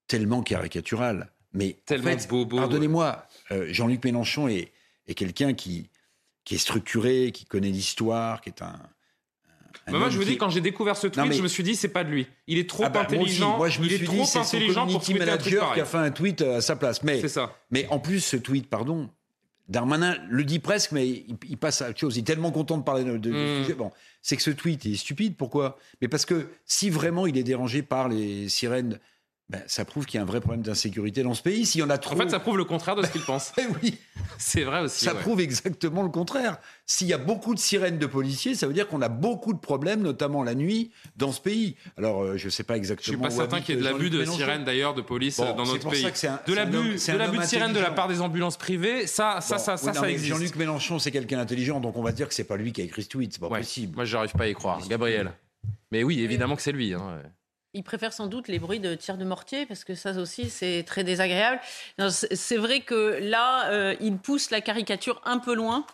tellement 0.08 0.42
caricatural, 0.42 1.32
mais 1.54 1.78
Tellement 1.86 2.12
en 2.12 2.18
fait, 2.18 2.28
bobo, 2.28 2.58
pardonnez-moi, 2.58 3.26
euh, 3.52 3.68
Jean-Luc 3.72 4.04
Mélenchon 4.06 4.48
est, 4.48 4.72
est 5.08 5.14
quelqu'un 5.16 5.54
qui, 5.54 5.90
qui 6.44 6.56
est 6.56 6.60
structuré, 6.60 7.32
qui 7.34 7.46
connaît 7.46 7.70
l'histoire, 7.72 8.42
qui 8.42 8.50
est 8.50 8.62
un. 8.62 8.80
Mais 9.90 9.98
moi, 10.00 10.10
je 10.10 10.18
vous 10.18 10.24
dis, 10.26 10.38
quand 10.38 10.50
j'ai 10.50 10.60
découvert 10.60 10.98
ce 10.98 11.08
tweet, 11.08 11.18
Non, 11.18 11.26
mais- 11.30 11.36
je 11.36 11.44
me 11.44 11.48
suis 11.48 11.64
dit, 11.64 11.76
c'est 11.76 11.88
pas 11.90 12.04
de 12.04 12.10
lui. 12.10 12.28
Il 12.48 12.58
est 12.58 12.68
trop 12.70 12.84
Ah 12.86 12.90
bah, 12.90 13.02
intelligent. 13.02 13.58
Moi, 13.58 13.70
je 13.70 13.80
me 13.80 13.86
il 13.86 13.94
est 13.94 13.98
suis 13.98 14.06
trop 14.06 14.16
dit, 14.24 14.38
intelligent 14.38 14.88
pour 14.88 15.02
tweeter 15.04 15.22
un 15.22 15.38
truc 15.38 15.54
manager 15.54 15.62
pareil. 15.62 15.76
qui 15.76 15.82
a 15.82 15.86
fait 15.86 15.98
un 15.98 16.12
tweet 16.12 16.42
à 16.42 16.62
sa 16.62 16.76
place. 16.76 17.04
Mais, 17.04 17.26
ça. 17.28 17.56
mais 17.72 17.88
en 17.90 18.00
plus, 18.00 18.20
ce 18.22 18.36
tweet, 18.38 18.70
pardon, 18.70 19.10
Darmanin 19.70 20.16
le 20.30 20.44
dit 20.44 20.60
presque, 20.60 20.92
mais 20.94 21.08
il, 21.08 21.36
il 21.50 21.58
passe 21.58 21.82
à 21.82 21.90
autre 21.90 22.00
chose. 22.00 22.16
Il 22.16 22.22
est 22.22 22.24
tellement 22.24 22.52
content 22.52 22.78
de 22.78 22.84
parler 22.84 23.04
de, 23.04 23.18
de- 23.18 23.32
Mm. 23.32 23.64
sujet. 23.64 23.74
Bon, 23.76 23.92
c'est 24.22 24.38
que 24.38 24.42
ce 24.44 24.52
tweet 24.52 24.86
est 24.86 24.96
stupide. 24.96 25.36
Pourquoi? 25.36 25.78
Mais 26.02 26.08
parce 26.08 26.26
que 26.26 26.50
si 26.66 26.90
vraiment 26.90 27.28
il 27.28 27.38
est 27.38 27.44
dérangé 27.44 27.82
par 27.84 28.08
les 28.10 28.48
sirènes, 28.50 29.00
ben, 29.50 29.62
ça 29.68 29.86
prouve 29.86 30.06
qu'il 30.06 30.18
y 30.18 30.20
a 30.20 30.24
un 30.24 30.26
vrai 30.26 30.42
problème 30.42 30.62
d'insécurité 30.62 31.24
dans 31.24 31.34
ce 31.34 31.42
pays. 31.42 31.66
S'il 31.66 31.80
y 31.80 31.84
en 31.84 31.90
a 31.90 31.98
trop. 31.98 32.16
En 32.16 32.18
fait, 32.18 32.30
ça 32.30 32.40
prouve 32.40 32.58
le 32.58 32.66
contraire 32.66 32.96
de 32.98 33.06
ce 33.06 33.12
qu'il 33.12 33.22
pense. 33.22 33.54
oui. 33.82 33.98
C'est 34.38 34.64
vrai 34.66 34.82
aussi. 34.82 35.06
Ça 35.06 35.14
ouais. 35.14 35.22
prouve 35.22 35.40
exactement 35.40 36.04
le 36.04 36.10
contraire. 36.10 36.58
S'il 36.86 37.08
y 37.08 37.14
a 37.14 37.18
beaucoup 37.18 37.56
de 37.56 37.60
sirènes 37.60 37.98
de 37.98 38.06
policiers, 38.06 38.56
ça 38.56 38.68
veut 38.68 38.74
dire 38.74 38.90
qu'on 38.90 39.02
a 39.02 39.08
beaucoup 39.08 39.54
de 39.54 39.58
problèmes, 39.60 40.02
notamment 40.02 40.44
la 40.44 40.54
nuit, 40.54 40.92
dans 41.16 41.32
ce 41.32 41.40
pays. 41.40 41.78
Alors, 41.98 42.24
euh, 42.24 42.38
je 42.38 42.46
ne 42.46 42.50
sais 42.50 42.64
pas 42.64 42.74
Je 42.74 42.80
exactement. 42.80 43.14
suis 43.14 43.18
pas 43.24 43.30
certain 43.30 43.62
qu'il 43.62 43.76
y 43.76 43.78
ait 43.78 43.82
de 43.82 43.86
l'abus 43.86 43.98
Jean-Luc 44.00 44.12
de 44.14 44.18
Mélenchon. 44.20 44.38
sirène 44.38 44.64
d'ailleurs 44.66 44.94
de 44.94 45.02
police 45.02 45.38
Bon, 45.38 45.46
euh, 45.46 45.54
dans 45.54 45.64
c'est 45.66 45.72
notre 45.72 45.84
pour 45.84 45.92
pays. 45.94 46.02
ça 46.04 46.12
que 46.12 46.18
c'est 46.18 46.28
un- 46.28 46.42
de 46.46 46.54
l'abus, 46.54 46.74
de 47.08 47.18
l'abus 47.18 47.38
de 47.38 47.44
sirène 47.44 47.72
de 47.74 47.80
la 47.80 47.92
part 47.92 48.10
des 48.10 48.20
ambulances 48.20 48.58
privées, 48.58 49.08
ça, 49.08 49.40
ça, 49.40 49.56
Bon, 49.56 49.64
ça, 49.64 49.74
oui, 49.76 49.80
ça, 49.80 49.88
non, 49.94 50.02
ça 50.02 50.12
existe. 50.12 50.30
Jean-Luc 50.30 50.56
Mélenchon, 50.58 51.00
c'est 51.00 51.12
quelqu'un 51.12 51.38
d'intelligent, 51.38 51.80
donc 51.80 51.96
on 51.96 52.04
va 52.04 52.12
dire 52.12 52.28
que 52.28 52.34
c'est 52.34 52.44
pas 52.44 52.58
lui 52.58 52.74
qui 52.74 52.82
a 52.82 52.84
écrit 52.84 53.04
ce 53.04 53.08
tweet. 53.10 53.32
C'est 53.34 53.40
pas 53.40 53.48
Ouais. 53.48 53.60
possible. 53.60 53.96
Moi, 53.96 54.04
j'arrive 54.04 54.34
pas 54.34 54.44
à 54.44 54.48
y 54.48 54.54
croire. 54.54 54.86
Gabriel. 54.90 55.32
Mais 55.92 56.04
oui, 56.04 56.20
évidemment 56.20 56.58
que 56.58 56.62
c'est 56.62 56.74
lui. 56.74 56.94
hein, 56.94 57.22
Il 57.78 57.84
préfère 57.84 58.12
sans 58.12 58.26
doute 58.26 58.48
les 58.48 58.58
bruits 58.58 58.80
de 58.80 58.96
tirs 58.96 59.18
de 59.18 59.24
mortier 59.24 59.68
parce 59.68 59.84
que 59.84 59.94
ça 59.94 60.12
aussi 60.14 60.50
c'est 60.50 60.84
très 60.84 61.04
désagréable. 61.04 61.62
C'est 62.10 62.58
vrai 62.58 62.82
que 62.82 63.20
là, 63.22 63.70
euh, 63.70 63.96
il 64.02 64.18
pousse 64.18 64.50
la 64.50 64.62
caricature 64.62 65.22
un 65.26 65.38
peu 65.38 65.54
loin. 65.54 65.86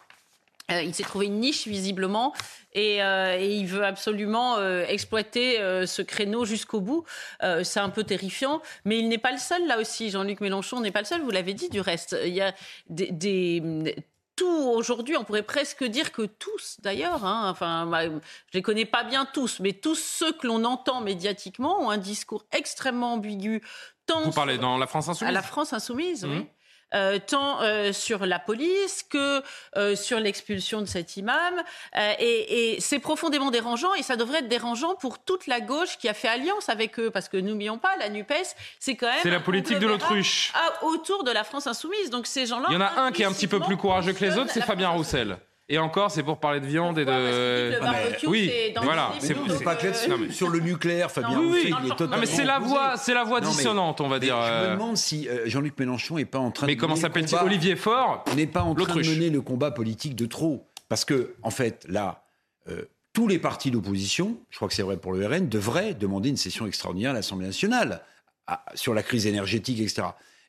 Euh, 0.72 0.82
il 0.82 0.96
s'est 0.96 1.04
trouvé 1.04 1.26
une 1.26 1.42
niche 1.42 1.68
visiblement 1.68 2.34
et, 2.72 3.04
euh, 3.04 3.36
il 3.38 3.66
veut 3.68 3.84
absolument 3.84 4.56
euh, 4.60 4.86
exploiter 4.88 5.58
ce 5.86 6.02
créneau 6.02 6.46
jusqu'au 6.46 6.80
bout. 6.80 7.04
C'est 7.64 7.82
un 7.82 7.90
peu 7.90 8.06
terrifiant, 8.06 8.62
mais 8.86 8.98
il 8.98 9.10
n'est 9.10 9.18
pas 9.18 9.34
le 9.34 9.38
seul 9.38 9.68
là 9.68 9.78
aussi. 9.78 10.10
Jean-Luc 10.10 10.40
Mélenchon 10.40 10.80
n'est 10.80 10.92
pas 10.92 11.02
le 11.02 11.06
seul. 11.06 11.22
Vous 11.22 11.32
l'avez 11.32 11.54
dit 11.54 11.68
du 11.68 11.82
reste. 11.82 12.16
Il 12.24 12.34
y 12.34 12.40
a 12.40 12.54
des, 12.90 13.12
des- 13.12 13.96
tout 14.36 14.72
aujourd'hui, 14.76 15.16
on 15.18 15.24
pourrait 15.24 15.44
presque 15.44 15.84
dire 15.84 16.12
que 16.12 16.24
tous, 16.24 16.78
d'ailleurs, 16.82 17.26
hein, 17.26 17.50
enfin, 17.50 17.86
bah, 17.86 18.06
je 18.06 18.20
les 18.54 18.62
connais 18.62 18.86
pas 18.86 19.04
bien 19.04 19.26
tous, 19.26 19.60
mais 19.60 19.74
tous 19.74 19.96
ceux 19.96 20.34
que 20.34 20.48
l'on 20.48 20.64
entend 20.64 21.02
médiatiquement 21.02 21.82
ont 21.82 21.90
un 21.90 21.98
discours 21.98 22.46
extrêmement 22.52 23.14
ambigu, 23.14 23.62
tant 24.06 24.22
Vous 24.22 24.32
parlez 24.32 24.58
dans 24.58 24.78
la 24.78 24.88
France 24.88 25.08
à 25.08 25.12
Insoumise 25.12 25.34
la 25.34 25.42
France 25.42 25.74
insoumise, 25.74 26.26
oui. 26.26 26.48
Euh, 26.94 27.18
tant 27.26 27.62
euh, 27.62 27.92
sur 27.92 28.26
la 28.26 28.38
police 28.38 29.04
que 29.04 29.42
euh, 29.78 29.96
sur 29.96 30.20
l'expulsion 30.20 30.82
de 30.82 30.86
cet 30.86 31.18
imam. 31.18 31.64
Et 32.20 32.74
et 32.76 32.82
c'est 32.82 33.00
profondément 33.00 33.52
dérangeant 33.52 33.94
et 33.96 34.04
ça 34.04 34.16
devrait 34.16 34.40
être 34.40 34.48
dérangeant 34.48 34.96
pour 34.96 35.24
toute 35.24 35.48
la 35.48 35.60
gauche 35.60 35.98
qui 35.98 36.08
a 36.08 36.14
fait 36.14 36.28
alliance 36.28 36.70
avec 36.70 37.00
eux. 37.00 37.10
Parce 37.10 37.30
que 37.30 37.38
n'oublions 37.38 37.78
pas, 37.78 37.96
la 37.98 38.10
NUPES, 38.10 38.56
c'est 38.80 38.96
quand 38.96 39.08
même... 39.08 39.20
C'est 39.24 39.32
la 39.32 39.40
politique 39.40 39.80
de 39.80 39.88
l'autruche. 39.88 40.54
Autour 40.82 41.24
de 41.24 41.32
la 41.32 41.44
France 41.44 41.68
insoumise. 41.68 42.10
Donc 42.10 42.28
ces 42.28 42.46
gens-là... 42.46 42.68
Il 42.70 42.74
y 42.74 42.78
en 42.78 42.82
a 42.82 43.02
un 43.02 43.12
qui 43.12 43.24
est 43.24 43.26
un 43.26 43.34
petit 43.34 43.48
peu 43.48 43.60
plus 43.60 43.78
courageux 43.78 44.14
que 44.14 44.24
les 44.24 44.38
autres, 44.38 44.52
c'est 44.52 44.62
Fabien 44.62 44.90
Roussel. 44.90 45.38
Et 45.74 45.80
encore, 45.80 46.12
c'est 46.12 46.22
pour 46.22 46.38
parler 46.38 46.60
de 46.60 46.68
viande 46.68 47.00
et 47.00 47.06
de. 47.06 47.10
le 47.10 47.80
barbecue, 47.80 48.28
oui, 48.28 48.52
voilà. 48.84 49.12
C'est 49.20 49.34
pas 49.64 49.76
que 49.76 49.88
là-dessus. 49.88 50.10
Non, 50.10 50.18
mais- 50.20 50.30
Sur 50.32 50.50
le 50.50 50.60
nucléaire, 50.60 51.10
Fabien 51.10 51.40
Oui, 51.40 51.46
oui. 51.46 51.48
Roussel, 51.48 51.66
il 51.66 51.70
est 51.70 51.90
Non, 51.90 51.96
totalement. 51.96 52.16
Non, 52.16 52.20
mais 52.22 52.26
c'est 52.28 52.44
la 52.44 52.60
voix, 52.60 52.96
c'est 52.98 53.14
la 53.16 53.24
voix 53.24 53.42
dissonante, 53.42 54.00
on 54.00 54.08
va 54.08 54.18
mais 54.20 54.26
dire. 54.26 54.38
Je 54.40 54.52
euh. 54.52 54.68
me 54.70 54.74
demande 54.76 54.98
si 54.98 55.28
euh, 55.28 55.44
Jean-Luc 55.48 55.80
Mélenchon 55.80 56.18
n'est 56.18 56.26
pas 56.26 56.38
en 56.38 56.52
train 56.52 56.68
Mais 56.68 56.76
de. 56.76 56.80
comment 56.80 56.94
mener 56.94 57.02
le 57.02 57.08
s'appelle-t-il 57.08 57.38
combat- 57.38 57.46
Olivier 57.46 57.76
Faure 57.76 58.24
n'est 58.36 58.46
pas 58.46 58.62
en 58.62 58.76
train 58.76 58.94
de 58.94 59.00
mener 59.00 59.32
le 59.32 59.42
combat 59.42 59.72
politique 59.72 60.16
de 60.16 60.28
trop. 60.28 60.68
Parce 60.90 61.06
que, 61.06 61.34
en 61.42 61.50
fait, 61.50 61.86
là, 61.90 62.24
euh, 62.70 62.84
tous 63.14 63.28
les 63.28 63.40
partis 63.40 63.72
d'opposition, 63.72 64.38
je 64.52 64.58
crois 64.58 64.68
que 64.68 64.76
c'est 64.76 64.84
vrai 64.84 64.98
pour 64.98 65.12
le 65.14 65.26
RN, 65.26 65.50
devraient 65.50 65.96
demander 65.96 66.30
une 66.30 66.38
session 66.38 66.68
extraordinaire 66.68 67.12
à 67.12 67.14
l'Assemblée 67.16 67.48
nationale 67.48 68.02
à- 68.46 68.64
sur 68.76 68.94
la 68.94 69.02
crise 69.02 69.26
énergétique, 69.26 69.80
etc. 69.80 70.04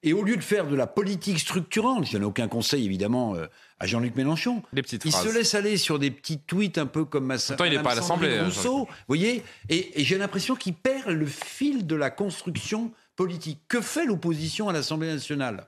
Et 0.07 0.13
au 0.13 0.23
lieu 0.23 0.37
de 0.37 0.43
faire 0.43 0.67
de 0.69 0.77
la 0.77 0.87
politique 0.87 1.39
structurante, 1.39 2.07
je 2.07 2.19
n'ai 2.19 2.25
aucun 2.27 2.47
conseil 2.47 2.85
évidemment 2.85 3.35
euh, 3.35 3.47
à 3.81 3.87
Jean-Luc 3.87 4.15
Mélenchon, 4.17 4.63
Des 4.75 4.83
petites 4.83 5.03
il 5.07 5.11
phrases. 5.11 5.27
se 5.27 5.35
laisse 5.35 5.55
aller 5.55 5.79
sur 5.79 5.99
des 5.99 6.11
petits 6.11 6.39
tweets 6.39 6.77
un 6.77 6.85
peu 6.87 7.07
comme 7.07 7.25
Massa, 7.25 7.55
Pourtant, 7.55 7.65
il 7.65 7.73
est 7.73 7.77
Madame 7.79 7.85
pas 7.85 7.93
à 7.93 7.95
l'Assemblée, 7.97 8.37
hein, 8.37 8.45
Rousseau, 8.45 8.79
vous 8.85 8.87
voyez, 9.09 9.43
et, 9.71 10.01
et 10.01 10.05
j'ai 10.05 10.19
l'impression 10.19 10.57
qu'il 10.57 10.75
perd 10.75 11.09
le 11.09 11.25
fil 11.27 11.87
de 11.87 11.97
la 11.97 12.11
construction 12.11 12.93
politique. 13.17 13.61
Que 13.67 13.81
fait 13.81 14.05
l'opposition 14.05 14.69
à 14.69 14.73
l'Assemblée 14.75 15.09
nationale? 15.09 15.67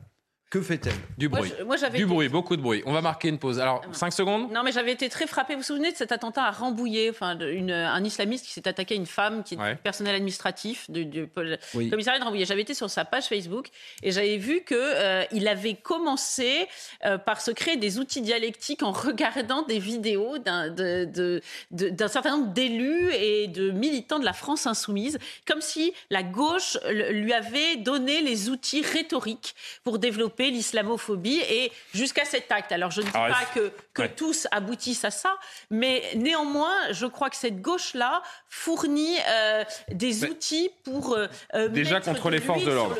Que 0.48 0.62
fait-elle? 0.62 0.92
Du 1.18 1.28
Moi, 1.28 1.40
bruit. 1.40 1.52
je- 1.58 1.64
moi, 1.64 1.76
j'avais 1.76 1.98
du 1.98 2.04
été- 2.04 2.12
bruit, 2.12 2.28
beaucoup 2.28 2.56
de 2.56 2.62
bruit. 2.62 2.80
On 2.86 2.92
va 2.92 3.00
marquer 3.00 3.28
une 3.28 3.38
pause. 3.38 3.58
Alors, 3.58 3.82
5 3.90 4.12
secondes 4.12 4.52
Non, 4.52 4.62
mais 4.62 4.70
j'avais 4.70 4.92
été 4.92 5.08
très 5.08 5.26
frappée. 5.26 5.54
Vous 5.54 5.60
vous 5.60 5.66
souvenez 5.66 5.90
de 5.90 5.96
cet 5.96 6.12
attentat 6.12 6.44
à 6.44 6.50
Rambouillet, 6.52 7.10
enfin, 7.10 7.36
une- 7.40 7.72
un 7.72 8.04
islamiste 8.04 8.46
qui 8.46 8.52
s'est 8.52 8.68
attaqué 8.68 8.94
à 8.94 8.96
une 8.96 9.06
femme 9.06 9.42
qui 9.42 9.54
est 9.54 9.58
Ouais. 9.58 9.74
personnel 9.74 10.14
administratif 10.14 10.88
du, 10.88 11.04
du 11.04 11.26
pôle- 11.26 11.58
Oui. 11.74 11.90
commissariat 11.90 12.20
de 12.20 12.24
Rambouillet. 12.24 12.44
J'avais 12.44 12.62
été 12.62 12.74
sur 12.74 12.88
sa 12.88 13.04
page 13.04 13.24
Facebook 13.24 13.66
et 14.04 14.12
j'avais 14.12 14.36
vu 14.36 14.60
que 14.62 14.76
euh, 14.76 15.24
il 15.32 15.48
avait 15.48 15.74
commencé 15.74 16.68
euh, 17.04 17.18
par 17.18 17.40
se 17.40 17.50
créer 17.50 17.76
des 17.76 17.98
outils 17.98 18.20
dialectiques 18.22 18.84
en 18.84 18.92
regardant 18.92 19.62
des 19.62 19.80
vidéos 19.80 20.38
d'un 20.38 20.68
de- 20.70 21.06
de- 21.06 21.40
de- 21.72 21.88
d'un 21.88 22.08
certain 22.08 22.36
nombre 22.36 22.52
d'élus 22.52 23.10
et 23.14 23.48
de 23.48 23.72
militants 23.72 24.20
de 24.20 24.24
la 24.24 24.32
France 24.32 24.66
insoumise, 24.68 25.18
comme 25.44 25.60
si 25.60 25.92
la 26.10 26.22
gauche 26.22 26.78
lui 27.10 27.32
avait 27.32 27.76
donné 27.76 28.22
les 28.22 28.48
outils 28.48 28.82
rhétoriques 28.82 29.54
pour 29.82 29.98
développer 29.98 30.45
l'islamophobie 30.50 31.40
et 31.48 31.72
jusqu'à 31.94 32.24
cet 32.24 32.50
acte. 32.52 32.72
Alors 32.72 32.90
je 32.90 33.00
ne 33.00 33.06
dis 33.06 33.12
Alors, 33.16 33.36
pas 33.36 33.44
que, 33.54 33.72
que 33.94 34.02
ouais. 34.02 34.12
tous 34.14 34.46
aboutissent 34.50 35.04
à 35.04 35.10
ça, 35.10 35.36
mais 35.70 36.02
néanmoins, 36.14 36.74
je 36.90 37.06
crois 37.06 37.30
que 37.30 37.36
cette 37.36 37.60
gauche-là 37.60 38.22
fournit 38.48 39.16
euh, 39.28 39.64
des 39.90 40.14
Mais- 40.22 40.30
outils 40.30 40.70
pour 40.84 41.14
euh, 41.14 41.26
euh, 41.54 41.68
Déjà 41.68 42.00
contre 42.00 42.30
les 42.30 42.40
forces 42.40 42.64
de 42.64 42.72
l'ordre. 42.72 42.96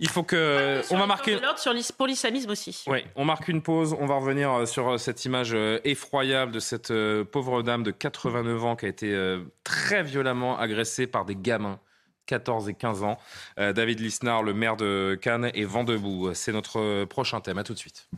Il 0.00 0.08
faut 0.08 0.22
que. 0.22 0.82
On 0.90 0.98
va 0.98 1.06
marquer. 1.06 1.38
sur 1.56 1.74
pour 1.96 2.06
l'islamisme 2.06 2.50
aussi. 2.50 2.84
Oui, 2.86 3.04
on 3.16 3.24
marque 3.24 3.48
une 3.48 3.62
pause. 3.62 3.96
On 3.98 4.06
va 4.06 4.16
revenir 4.16 4.66
sur 4.66 4.98
cette 4.98 5.24
image 5.24 5.56
effroyable 5.84 6.52
de 6.52 6.60
cette 6.60 6.92
pauvre 7.24 7.62
dame 7.62 7.82
de 7.82 7.90
89 7.90 8.64
ans 8.64 8.76
qui 8.76 8.86
a 8.86 8.88
été 8.88 9.38
très 9.62 10.02
violemment 10.02 10.58
agressée 10.58 11.06
par 11.06 11.24
des 11.24 11.36
gamins. 11.36 11.78
14 12.26 12.68
et 12.68 12.74
15 12.74 13.02
ans. 13.02 13.18
Euh, 13.58 13.72
David 13.72 14.00
Lisnard, 14.00 14.42
le 14.42 14.54
maire 14.54 14.76
de 14.76 15.18
Cannes, 15.20 15.50
est 15.54 15.64
vent 15.64 15.84
debout. 15.84 16.32
C'est 16.34 16.52
notre 16.52 17.04
prochain 17.04 17.40
thème. 17.40 17.58
À 17.58 17.64
tout 17.64 17.74
de 17.74 17.78
suite. 17.78 18.08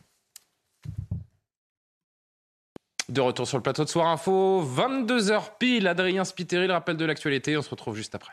De 3.09 3.21
retour 3.21 3.47
sur 3.47 3.57
le 3.57 3.63
plateau 3.63 3.85
de 3.85 3.89
Soir 3.89 4.09
Info, 4.09 4.65
22h 4.65 5.59
pile. 5.59 5.87
Adrien 5.87 6.25
Spiteri, 6.25 6.67
le 6.67 6.73
rappel 6.73 6.97
de 6.97 7.05
l'actualité. 7.05 7.57
On 7.57 7.63
se 7.63 7.71
retrouve 7.71 7.95
juste 7.95 8.15
après. 8.15 8.33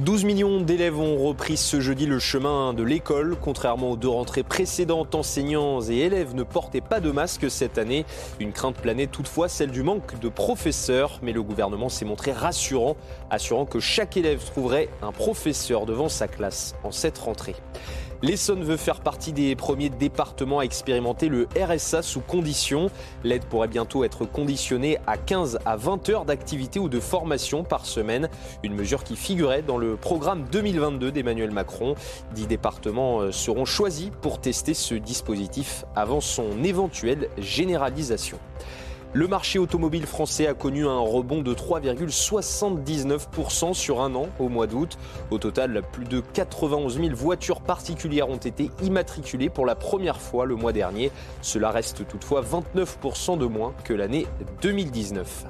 12 0.00 0.24
millions 0.24 0.62
d'élèves 0.62 0.98
ont 0.98 1.18
repris 1.18 1.58
ce 1.58 1.78
jeudi 1.78 2.06
le 2.06 2.18
chemin 2.18 2.72
de 2.72 2.82
l'école. 2.82 3.36
Contrairement 3.38 3.90
aux 3.90 3.96
deux 3.96 4.08
rentrées 4.08 4.42
précédentes, 4.42 5.14
enseignants 5.14 5.82
et 5.82 5.98
élèves 5.98 6.34
ne 6.34 6.42
portaient 6.42 6.80
pas 6.80 7.00
de 7.00 7.10
masque 7.10 7.50
cette 7.50 7.76
année. 7.76 8.06
Une 8.38 8.52
crainte 8.52 8.76
planait 8.76 9.08
toutefois 9.08 9.50
celle 9.50 9.70
du 9.70 9.82
manque 9.82 10.18
de 10.18 10.30
professeurs. 10.30 11.18
Mais 11.22 11.32
le 11.32 11.42
gouvernement 11.42 11.90
s'est 11.90 12.06
montré 12.06 12.32
rassurant, 12.32 12.96
assurant 13.28 13.66
que 13.66 13.78
chaque 13.78 14.16
élève 14.16 14.42
trouverait 14.42 14.88
un 15.02 15.12
professeur 15.12 15.84
devant 15.84 16.08
sa 16.08 16.28
classe 16.28 16.74
en 16.82 16.92
cette 16.92 17.18
rentrée. 17.18 17.56
L'Essonne 18.22 18.62
veut 18.62 18.76
faire 18.76 19.00
partie 19.00 19.32
des 19.32 19.56
premiers 19.56 19.88
départements 19.88 20.58
à 20.58 20.64
expérimenter 20.64 21.30
le 21.30 21.48
RSA 21.58 22.02
sous 22.02 22.20
conditions. 22.20 22.90
L'aide 23.24 23.46
pourrait 23.46 23.68
bientôt 23.68 24.04
être 24.04 24.26
conditionnée 24.26 24.98
à 25.06 25.16
15 25.16 25.60
à 25.64 25.76
20 25.76 26.10
heures 26.10 26.24
d'activité 26.26 26.78
ou 26.78 26.90
de 26.90 27.00
formation 27.00 27.64
par 27.64 27.86
semaine. 27.86 28.28
Une 28.62 28.74
mesure 28.74 29.04
qui 29.04 29.16
figurait 29.16 29.62
dans 29.62 29.78
le 29.78 29.96
programme 29.96 30.44
2022 30.52 31.10
d'Emmanuel 31.12 31.50
Macron. 31.50 31.94
Dix 32.34 32.46
départements 32.46 33.20
euh, 33.20 33.32
seront 33.32 33.64
choisis 33.64 34.10
pour 34.20 34.38
tester 34.38 34.74
ce 34.74 34.94
dispositif 34.94 35.86
avant 35.96 36.20
son 36.20 36.62
éventuelle 36.62 37.30
généralisation. 37.38 38.38
Le 39.12 39.26
marché 39.26 39.58
automobile 39.58 40.06
français 40.06 40.46
a 40.46 40.54
connu 40.54 40.86
un 40.86 41.00
rebond 41.00 41.42
de 41.42 41.52
3,79% 41.52 43.74
sur 43.74 44.02
un 44.02 44.14
an 44.14 44.28
au 44.38 44.48
mois 44.48 44.68
d'août. 44.68 44.98
Au 45.32 45.38
total, 45.38 45.82
plus 45.90 46.04
de 46.04 46.20
91 46.20 47.00
000 47.00 47.16
voitures 47.16 47.60
particulières 47.60 48.28
ont 48.28 48.36
été 48.36 48.70
immatriculées 48.84 49.50
pour 49.50 49.66
la 49.66 49.74
première 49.74 50.20
fois 50.20 50.46
le 50.46 50.54
mois 50.54 50.72
dernier. 50.72 51.10
Cela 51.42 51.72
reste 51.72 52.06
toutefois 52.06 52.42
29% 52.42 53.36
de 53.36 53.46
moins 53.46 53.74
que 53.82 53.94
l'année 53.94 54.28
2019. 54.62 55.44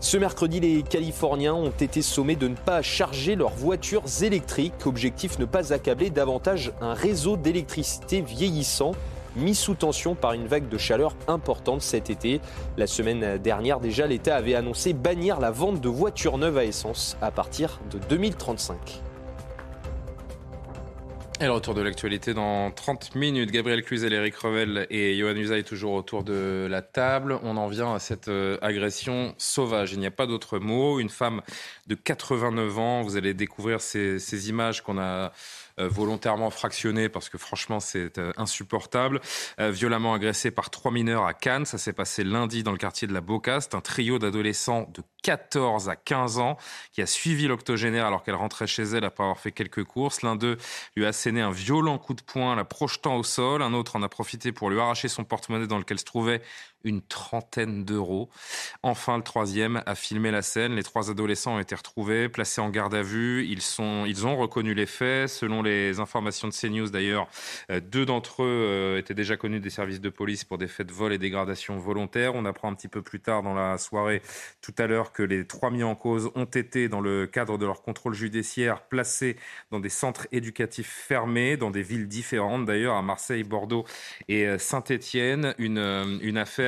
Ce 0.00 0.16
mercredi, 0.16 0.60
les 0.60 0.82
Californiens 0.82 1.52
ont 1.52 1.68
été 1.68 2.00
sommés 2.00 2.36
de 2.36 2.48
ne 2.48 2.54
pas 2.54 2.80
charger 2.80 3.36
leurs 3.36 3.50
voitures 3.50 4.04
électriques. 4.22 4.86
Objectif 4.86 5.38
ne 5.38 5.44
pas 5.44 5.74
accabler 5.74 6.08
davantage 6.08 6.72
un 6.80 6.94
réseau 6.94 7.36
d'électricité 7.36 8.22
vieillissant 8.22 8.92
mis 9.36 9.54
sous 9.54 9.74
tension 9.74 10.14
par 10.14 10.32
une 10.32 10.46
vague 10.46 10.68
de 10.68 10.78
chaleur 10.78 11.14
importante 11.26 11.82
cet 11.82 12.10
été. 12.10 12.40
La 12.76 12.86
semaine 12.86 13.38
dernière 13.38 13.80
déjà, 13.80 14.06
l'État 14.06 14.36
avait 14.36 14.54
annoncé 14.54 14.92
bannir 14.92 15.40
la 15.40 15.50
vente 15.50 15.80
de 15.80 15.88
voitures 15.88 16.38
neuves 16.38 16.58
à 16.58 16.64
essence 16.64 17.16
à 17.20 17.30
partir 17.30 17.80
de 17.90 17.98
2035. 17.98 19.02
Et 21.40 21.44
le 21.44 21.52
retour 21.52 21.74
de 21.74 21.82
l'actualité 21.82 22.34
dans 22.34 22.72
30 22.72 23.14
minutes. 23.14 23.52
Gabriel 23.52 23.84
Cluzel, 23.84 24.12
Eric 24.12 24.34
Revel 24.34 24.88
et 24.90 25.16
Johan 25.16 25.36
Usaï 25.36 25.62
toujours 25.62 25.92
autour 25.92 26.24
de 26.24 26.66
la 26.68 26.82
table. 26.82 27.38
On 27.44 27.56
en 27.56 27.68
vient 27.68 27.94
à 27.94 28.00
cette 28.00 28.26
euh, 28.26 28.58
agression 28.60 29.36
sauvage. 29.38 29.92
Il 29.92 30.00
n'y 30.00 30.06
a 30.06 30.10
pas 30.10 30.26
d'autre 30.26 30.58
mot. 30.58 30.98
Une 30.98 31.10
femme 31.10 31.42
de 31.86 31.94
89 31.94 32.78
ans, 32.80 33.02
vous 33.02 33.16
allez 33.16 33.34
découvrir 33.34 33.80
ces, 33.80 34.48
images 34.48 34.82
qu'on 34.82 34.98
a 34.98 35.30
volontairement 35.86 36.50
fractionné 36.50 37.08
parce 37.08 37.28
que 37.28 37.38
franchement 37.38 37.80
c'est 37.80 38.18
euh, 38.18 38.32
insupportable. 38.36 39.20
Euh, 39.60 39.70
violemment 39.70 40.14
agressé 40.14 40.50
par 40.50 40.70
trois 40.70 40.90
mineurs 40.90 41.24
à 41.24 41.34
Cannes, 41.34 41.64
ça 41.64 41.78
s'est 41.78 41.92
passé 41.92 42.24
lundi 42.24 42.62
dans 42.62 42.72
le 42.72 42.78
quartier 42.78 43.06
de 43.06 43.12
la 43.12 43.20
Bocaste. 43.20 43.74
Un 43.74 43.80
trio 43.80 44.18
d'adolescents 44.18 44.90
de 44.94 45.02
14 45.22 45.88
à 45.88 45.96
15 45.96 46.38
ans 46.38 46.56
qui 46.92 47.02
a 47.02 47.06
suivi 47.06 47.46
l'octogénaire 47.48 48.06
alors 48.06 48.22
qu'elle 48.22 48.34
rentrait 48.34 48.66
chez 48.66 48.84
elle 48.84 49.04
après 49.04 49.24
avoir 49.24 49.38
fait 49.38 49.52
quelques 49.52 49.84
courses. 49.84 50.22
L'un 50.22 50.36
d'eux 50.36 50.56
lui 50.96 51.04
a 51.04 51.08
asséné 51.08 51.40
un 51.40 51.50
violent 51.50 51.98
coup 51.98 52.14
de 52.14 52.22
poing, 52.22 52.54
la 52.56 52.64
projetant 52.64 53.16
au 53.16 53.22
sol. 53.22 53.62
Un 53.62 53.74
autre 53.74 53.96
en 53.96 54.02
a 54.02 54.08
profité 54.08 54.52
pour 54.52 54.70
lui 54.70 54.80
arracher 54.80 55.08
son 55.08 55.24
porte-monnaie 55.24 55.66
dans 55.66 55.78
lequel 55.78 55.98
se 55.98 56.04
trouvait 56.04 56.42
une 56.84 57.02
trentaine 57.02 57.84
d'euros. 57.84 58.28
Enfin, 58.82 59.16
le 59.16 59.22
troisième 59.22 59.82
a 59.86 59.94
filmé 59.94 60.30
la 60.30 60.42
scène. 60.42 60.74
Les 60.74 60.82
trois 60.82 61.10
adolescents 61.10 61.56
ont 61.56 61.60
été 61.60 61.74
retrouvés, 61.74 62.28
placés 62.28 62.60
en 62.60 62.70
garde 62.70 62.94
à 62.94 63.02
vue. 63.02 63.46
Ils, 63.46 63.62
sont, 63.62 64.04
ils 64.06 64.26
ont 64.26 64.36
reconnu 64.36 64.74
les 64.74 64.86
faits. 64.86 65.28
Selon 65.28 65.62
les 65.62 66.00
informations 66.00 66.48
de 66.48 66.52
CNews, 66.52 66.90
d'ailleurs, 66.90 67.28
euh, 67.70 67.80
deux 67.80 68.06
d'entre 68.06 68.42
eux 68.42 68.46
euh, 68.46 68.98
étaient 68.98 69.14
déjà 69.14 69.36
connus 69.36 69.60
des 69.60 69.70
services 69.70 70.00
de 70.00 70.08
police 70.08 70.44
pour 70.44 70.58
des 70.58 70.68
faits 70.68 70.86
de 70.86 70.92
vol 70.92 71.12
et 71.12 71.18
dégradation 71.18 71.76
volontaire. 71.78 72.34
On 72.34 72.44
apprend 72.44 72.70
un 72.70 72.74
petit 72.74 72.88
peu 72.88 73.02
plus 73.02 73.20
tard 73.20 73.42
dans 73.42 73.54
la 73.54 73.76
soirée, 73.78 74.22
tout 74.60 74.74
à 74.78 74.86
l'heure, 74.86 75.12
que 75.12 75.22
les 75.22 75.46
trois 75.46 75.70
mis 75.70 75.82
en 75.82 75.94
cause 75.94 76.30
ont 76.34 76.44
été, 76.44 76.88
dans 76.88 77.00
le 77.00 77.26
cadre 77.26 77.58
de 77.58 77.66
leur 77.66 77.82
contrôle 77.82 78.14
judiciaire, 78.14 78.82
placés 78.82 79.36
dans 79.70 79.80
des 79.80 79.88
centres 79.88 80.28
éducatifs 80.32 80.90
fermés, 80.90 81.56
dans 81.56 81.70
des 81.70 81.82
villes 81.82 82.08
différentes, 82.08 82.64
d'ailleurs, 82.64 82.94
à 82.94 83.02
Marseille, 83.02 83.42
Bordeaux 83.42 83.84
et 84.28 84.46
euh, 84.46 84.58
Saint-Étienne. 84.58 85.54
Une, 85.58 85.78
une 86.22 86.38
affaire 86.38 86.67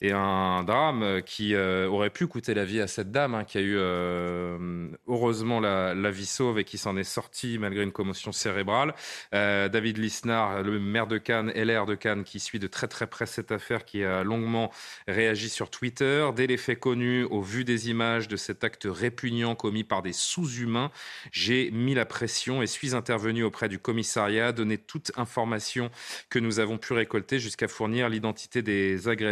et 0.00 0.12
un 0.12 0.62
drame 0.64 1.22
qui 1.24 1.54
euh, 1.54 1.86
aurait 1.88 2.10
pu 2.10 2.26
coûter 2.26 2.54
la 2.54 2.64
vie 2.64 2.80
à 2.80 2.86
cette 2.86 3.10
dame, 3.10 3.34
hein, 3.34 3.44
qui 3.44 3.58
a 3.58 3.60
eu 3.60 3.76
euh, 3.76 4.88
heureusement 5.06 5.60
la, 5.60 6.10
vie 6.10 6.26
sauve 6.26 6.58
et 6.58 6.64
qui 6.64 6.78
s'en 6.78 6.96
est 6.96 7.04
sortie 7.04 7.58
malgré 7.58 7.84
une 7.84 7.92
commotion 7.92 8.32
cérébrale. 8.32 8.94
Euh, 9.34 9.68
David 9.68 9.98
Lisnard, 9.98 10.62
le 10.62 10.80
maire 10.80 11.06
de 11.06 11.18
Cannes, 11.18 11.52
LR 11.54 11.86
de 11.86 11.94
Cannes, 11.94 12.24
qui 12.24 12.40
suit 12.40 12.58
de 12.58 12.66
très 12.66 12.88
très 12.88 13.06
près 13.06 13.26
cette 13.26 13.52
affaire, 13.52 13.84
qui 13.84 14.02
a 14.04 14.24
longuement 14.24 14.70
réagi 15.06 15.48
sur 15.48 15.70
Twitter. 15.70 16.28
Dès 16.34 16.46
les 16.46 16.56
faits 16.56 16.80
connus, 16.80 17.24
au 17.24 17.40
vu 17.40 17.64
des 17.64 17.90
images 17.90 18.28
de 18.28 18.36
cet 18.36 18.64
acte 18.64 18.88
répugnant 18.90 19.54
commis 19.54 19.84
par 19.84 20.02
des 20.02 20.12
sous-humains, 20.12 20.90
j'ai 21.30 21.70
mis 21.70 21.94
la 21.94 22.06
pression 22.06 22.62
et 22.62 22.66
suis 22.66 22.94
intervenu 22.94 23.44
auprès 23.44 23.68
du 23.68 23.78
commissariat, 23.78 24.52
donné 24.52 24.78
toute 24.78 25.12
information 25.16 25.90
que 26.28 26.38
nous 26.38 26.58
avons 26.58 26.78
pu 26.78 26.92
récolter 26.92 27.38
jusqu'à 27.38 27.68
fournir 27.68 28.08
l'identité 28.08 28.62
des 28.62 29.08
agresseurs 29.08 29.29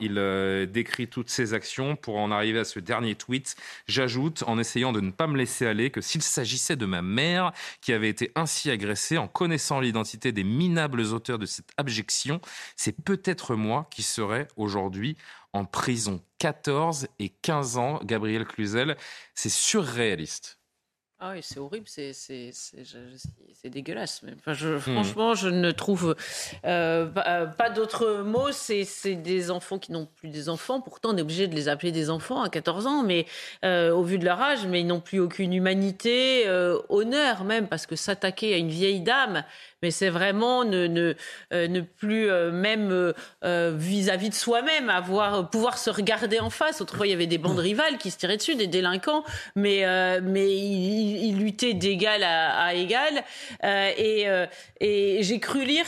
il 0.00 0.18
euh, 0.18 0.66
décrit 0.66 1.08
toutes 1.08 1.30
ses 1.30 1.54
actions 1.54 1.96
pour 1.96 2.18
en 2.18 2.30
arriver 2.30 2.60
à 2.60 2.64
ce 2.64 2.78
dernier 2.78 3.14
tweet. 3.14 3.56
J'ajoute, 3.86 4.44
en 4.46 4.58
essayant 4.58 4.92
de 4.92 5.00
ne 5.00 5.10
pas 5.10 5.26
me 5.26 5.36
laisser 5.36 5.66
aller, 5.66 5.90
que 5.90 6.00
s'il 6.00 6.22
s'agissait 6.22 6.76
de 6.76 6.86
ma 6.86 7.02
mère 7.02 7.52
qui 7.80 7.92
avait 7.92 8.08
été 8.08 8.32
ainsi 8.34 8.70
agressée 8.70 9.18
en 9.18 9.28
connaissant 9.28 9.80
l'identité 9.80 10.32
des 10.32 10.44
minables 10.44 11.00
auteurs 11.00 11.38
de 11.38 11.46
cette 11.46 11.70
abjection, 11.76 12.40
c'est 12.76 13.00
peut-être 13.02 13.54
moi 13.56 13.88
qui 13.90 14.02
serais 14.02 14.48
aujourd'hui 14.56 15.16
en 15.52 15.64
prison 15.64 16.22
14 16.38 17.08
et 17.18 17.28
15 17.28 17.76
ans, 17.78 18.00
Gabriel 18.04 18.44
Cluzel. 18.44 18.96
C'est 19.34 19.50
surréaliste. 19.50 20.59
Ah 21.22 21.32
oui, 21.34 21.40
c'est 21.42 21.60
horrible, 21.60 21.84
c'est 21.86 23.68
dégueulasse. 23.68 24.22
Enfin, 24.38 24.54
je, 24.54 24.68
hmm. 24.68 24.80
Franchement, 24.80 25.34
je 25.34 25.50
ne 25.50 25.70
trouve 25.70 26.16
euh, 26.64 27.06
euh, 27.26 27.46
pas, 27.46 27.68
d'autres 27.68 28.22
mots. 28.22 28.52
C'est 28.52 29.16
des 29.16 29.50
enfants 29.50 29.78
qui 29.78 29.92
n'ont 29.92 30.06
plus 30.06 30.30
des 30.30 30.48
enfants. 30.48 30.80
Pourtant, 30.80 31.10
on 31.12 31.18
est 31.18 31.20
obligé 31.20 31.46
de 31.46 31.54
les 31.54 31.68
appeler 31.68 31.92
des 31.92 32.08
enfants 32.08 32.40
à 32.40 32.48
14 32.48 32.86
ans, 32.86 33.02
mais 33.02 33.26
euh, 33.66 33.92
au 33.92 34.02
vu 34.02 34.16
de 34.16 34.24
leur 34.24 34.40
âge, 34.40 34.66
mais 34.66 34.80
ils 34.80 34.86
n'ont 34.86 35.00
plus 35.00 35.20
aucune 35.20 35.52
humanité, 35.52 36.48
honneur 36.88 37.44
même, 37.44 37.68
parce 37.68 37.84
que 37.84 37.96
s'attaquer 37.96 38.54
à 38.54 38.56
une 38.56 38.70
vieille 38.70 39.02
dame, 39.02 39.44
mais 39.82 39.90
c'est 39.90 40.10
vraiment 40.10 40.64
ne, 40.64 40.86
ne, 40.86 41.14
ne 41.52 41.80
plus 41.80 42.30
même 42.50 43.12
vis-à-vis 43.42 44.30
de 44.30 44.34
soi-même 44.34 44.88
avoir 44.88 45.50
pouvoir 45.50 45.76
se 45.76 45.90
regarder 45.90 46.40
en 46.40 46.50
face. 46.50 46.80
Autrefois, 46.80 47.06
il 47.06 47.10
y 47.10 47.14
avait 47.14 47.26
des 47.26 47.38
bandes 47.38 47.58
rivales 47.58 47.98
qui 47.98 48.10
se 48.10 48.16
tiraient 48.16 48.38
dessus, 48.38 48.54
des 48.54 48.66
délinquants, 48.66 49.22
mais 49.54 49.84
mais 50.22 50.50
ils, 50.50 51.09
luttaient 51.36 51.74
d'égal 51.74 52.22
à, 52.22 52.64
à 52.64 52.74
égal. 52.74 53.24
et 53.62 54.26
et 54.80 55.18
j'ai 55.22 55.38
cru 55.38 55.64
lire 55.64 55.84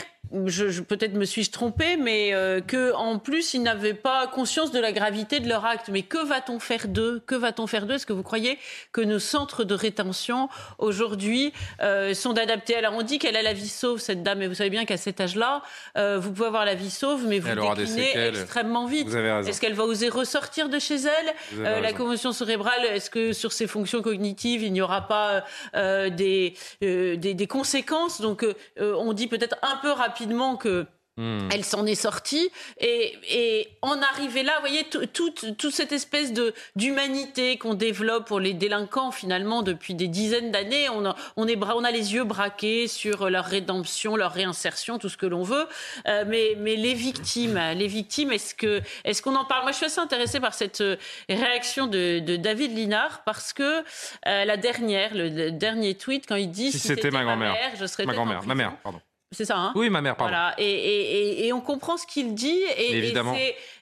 je, 0.46 0.80
peut-être 0.80 1.14
me 1.14 1.24
suis-je 1.24 1.50
trompée, 1.50 1.96
mais 1.96 2.32
euh, 2.32 2.60
que 2.60 2.92
en 2.94 3.18
plus 3.18 3.54
ils 3.54 3.62
n'avaient 3.62 3.94
pas 3.94 4.26
conscience 4.26 4.70
de 4.72 4.80
la 4.80 4.92
gravité 4.92 5.40
de 5.40 5.48
leur 5.48 5.64
acte. 5.64 5.88
Mais 5.90 6.02
que 6.02 6.24
va-t-on 6.24 6.58
faire 6.58 6.88
d'eux? 6.88 7.22
Que 7.26 7.34
va-t-on 7.34 7.66
faire 7.66 7.86
d'eux? 7.86 7.94
Est-ce 7.94 8.06
que 8.06 8.12
vous 8.12 8.22
croyez 8.22 8.58
que 8.92 9.00
nos 9.00 9.18
centres 9.18 9.64
de 9.64 9.74
rétention 9.74 10.48
aujourd'hui 10.78 11.52
euh, 11.82 12.14
sont 12.14 12.38
adaptés? 12.38 12.76
Alors 12.76 12.94
on 12.94 13.02
dit 13.02 13.18
qu'elle 13.18 13.36
a 13.36 13.42
la 13.42 13.52
vie 13.52 13.68
sauve 13.68 14.00
cette 14.00 14.22
dame, 14.22 14.38
mais 14.38 14.46
vous 14.46 14.54
savez 14.54 14.70
bien 14.70 14.84
qu'à 14.84 14.96
cet 14.96 15.20
âge-là, 15.20 15.62
euh, 15.98 16.18
vous 16.18 16.32
pouvez 16.32 16.46
avoir 16.46 16.64
la 16.64 16.74
vie 16.74 16.90
sauve, 16.90 17.26
mais 17.26 17.38
vous 17.38 17.54
déclinez 17.54 18.28
extrêmement 18.28 18.86
vite. 18.86 19.08
Est-ce 19.12 19.60
qu'elle 19.60 19.74
va 19.74 19.84
oser 19.84 20.08
ressortir 20.08 20.68
de 20.68 20.78
chez 20.78 20.96
elle? 20.96 21.82
La 21.82 21.92
commotion 21.92 22.32
cérébrale, 22.32 22.84
est-ce 22.86 23.10
que 23.10 23.32
sur 23.32 23.52
ses 23.52 23.66
fonctions 23.66 24.00
cognitives, 24.00 24.62
il 24.62 24.72
n'y 24.72 24.80
aura 24.80 25.08
pas 25.08 25.44
des, 25.74 26.54
des, 26.80 27.16
des 27.16 27.46
conséquences? 27.46 28.20
Donc 28.20 28.46
on 28.80 29.12
dit 29.12 29.26
peut-être 29.26 29.56
un 29.62 29.76
peu 29.76 29.90
rapidement 29.90 30.21
rapidement 30.22 30.56
que 30.56 30.86
Hmm. 31.18 31.50
Elle 31.52 31.62
s'en 31.62 31.84
est 31.84 31.94
sortie 31.94 32.50
et, 32.80 33.18
et 33.28 33.68
en 33.82 34.00
arriver 34.00 34.42
là, 34.42 34.54
vous 34.54 34.60
voyez, 34.62 34.84
toute 34.84 35.58
toute 35.58 35.70
cette 35.70 35.92
espèce 35.92 36.32
de 36.32 36.54
d'humanité 36.74 37.58
qu'on 37.58 37.74
développe 37.74 38.26
pour 38.26 38.40
les 38.40 38.54
délinquants 38.54 39.10
finalement 39.10 39.62
depuis 39.62 39.94
des 39.94 40.08
dizaines 40.08 40.50
d'années, 40.50 40.88
on 40.88 41.04
a, 41.04 41.14
on 41.36 41.46
est 41.46 41.62
on 41.62 41.84
a 41.84 41.90
les 41.90 42.14
yeux 42.14 42.24
braqués 42.24 42.88
sur 42.88 43.28
leur 43.28 43.44
rédemption, 43.44 44.16
leur 44.16 44.32
réinsertion, 44.32 44.98
tout 44.98 45.10
ce 45.10 45.18
que 45.18 45.26
l'on 45.26 45.42
veut. 45.42 45.66
Euh, 46.08 46.24
mais 46.26 46.56
mais 46.56 46.76
les 46.76 46.94
victimes, 46.94 47.60
les 47.76 47.88
victimes, 47.88 48.32
est-ce 48.32 48.54
que 48.54 48.80
est-ce 49.04 49.20
qu'on 49.20 49.36
en 49.36 49.44
parle? 49.44 49.64
Moi, 49.64 49.72
je 49.72 49.76
suis 49.76 49.86
assez 49.86 50.00
intéressée 50.00 50.40
par 50.40 50.54
cette 50.54 50.80
euh, 50.80 50.96
réaction 51.28 51.88
de, 51.88 52.20
de 52.20 52.36
David 52.36 52.74
Linard 52.74 53.22
parce 53.24 53.52
que 53.52 53.80
euh, 53.80 54.44
la 54.46 54.56
dernière, 54.56 55.10
le, 55.14 55.50
dernier 55.50 55.94
tweet 55.94 56.24
quand 56.26 56.36
il 56.36 56.50
dit 56.50 56.72
si, 56.72 56.78
c'était 56.78 57.10
ma 57.10 57.22
grand-mère, 57.22 57.54
je 57.78 57.84
serais 57.84 58.06
ma 58.06 58.14
grand-mère, 58.14 58.46
ma 58.46 58.54
mère, 58.54 58.76
pardon. 58.82 59.02
C'est 59.32 59.46
ça, 59.46 59.56
hein? 59.56 59.72
Oui, 59.74 59.88
ma 59.90 60.00
mère, 60.00 60.14
pardon. 60.16 60.30
Voilà. 60.30 60.54
Et, 60.58 60.64
et, 60.64 61.46
et, 61.46 61.52
on 61.52 61.60
comprend 61.60 61.96
ce 61.96 62.06
qu'il 62.06 62.34
dit. 62.34 62.62
Et, 62.76 62.96
Évidemment. 62.96 63.34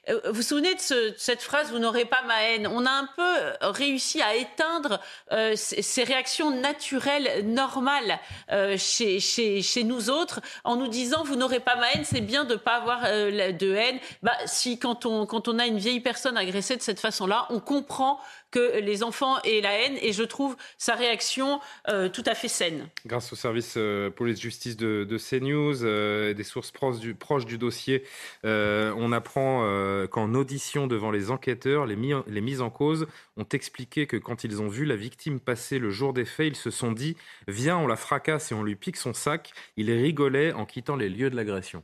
Euh, 0.09 0.19
vous 0.25 0.41
vous 0.41 0.47
souvenez 0.47 0.73
de, 0.73 0.79
ce, 0.79 1.13
cette 1.17 1.41
phrase 1.41 1.71
Vous 1.71 1.77
n'aurez 1.77 2.05
pas 2.05 2.23
ma 2.27 2.41
haine. 2.43 2.65
On 2.65 2.85
a 2.85 2.89
un 2.89 3.07
peu 3.15 3.69
réussi 3.69 4.21
à 4.21 4.35
éteindre 4.35 4.99
euh, 5.31 5.53
ces, 5.55 6.03
réactions 6.03 6.49
naturelles, 6.49 7.45
normales 7.45 8.19
euh, 8.51 8.75
chez, 8.77 9.83
nous 9.83 10.09
autres, 10.09 10.41
en 10.63 10.75
nous 10.75 10.87
disant 10.87 11.23
Vous 11.23 11.35
n'aurez 11.35 11.59
pas 11.59 11.75
ma 11.75 11.91
haine. 11.91 12.03
C'est 12.03 12.21
bien 12.21 12.43
de 12.43 12.53
ne 12.53 12.59
pas 12.59 12.77
avoir 12.77 13.01
euh, 13.05 13.51
de 13.51 13.71
haine. 13.73 13.99
Bah, 14.23 14.33
si 14.45 14.79
quand 14.79 15.05
on, 15.05 15.59
a 15.59 15.67
une 15.67 15.77
vieille 15.77 15.99
personne 15.99 16.37
agressée 16.37 16.75
de 16.75 16.81
cette 16.81 16.99
façon-là, 16.99 17.45
on 17.49 17.59
comprend 17.59 18.19
que 18.51 18.79
les 18.79 19.01
enfants 19.01 19.39
aient 19.43 19.61
la 19.61 19.73
haine 19.73 19.97
et 20.01 20.11
je 20.11 20.23
trouve 20.23 20.55
sa 20.77 20.95
réaction 20.95 21.59
euh, 21.89 22.09
tout 22.09 22.23
à 22.25 22.35
fait 22.35 22.49
saine. 22.49 22.87
Grâce 23.05 23.31
au 23.33 23.35
service 23.35 23.75
euh, 23.77 24.09
police-justice 24.09 24.75
de, 24.77 25.17
CNews, 25.17 25.83
euh, 25.83 26.33
des 26.33 26.43
sources 26.43 26.71
proches 26.71 27.45
du 27.45 27.57
dossier, 27.57 28.03
on 28.43 29.11
apprend 29.13 29.61
qu'en 30.09 30.33
audition 30.33 30.87
devant 30.87 31.11
les 31.11 31.31
enquêteurs, 31.31 31.85
les, 31.85 31.95
mis, 31.95 32.13
les 32.27 32.41
mises 32.41 32.61
en 32.61 32.69
cause 32.69 33.07
ont 33.37 33.47
expliqué 33.51 34.07
que 34.07 34.17
quand 34.17 34.43
ils 34.43 34.61
ont 34.61 34.67
vu 34.67 34.85
la 34.85 34.95
victime 34.95 35.39
passer 35.39 35.79
le 35.79 35.89
jour 35.89 36.13
des 36.13 36.25
faits, 36.25 36.47
ils 36.47 36.55
se 36.55 36.71
sont 36.71 36.91
dit 36.91 37.15
«Viens, 37.47 37.77
on 37.77 37.87
la 37.87 37.95
fracasse 37.95 38.51
et 38.51 38.55
on 38.55 38.63
lui 38.63 38.75
pique 38.75 38.97
son 38.97 39.13
sac». 39.13 39.53
Ils 39.77 39.91
rigolaient 39.91 40.53
en 40.53 40.65
quittant 40.65 40.95
les 40.95 41.09
lieux 41.09 41.29
de 41.29 41.35
l'agression. 41.35 41.83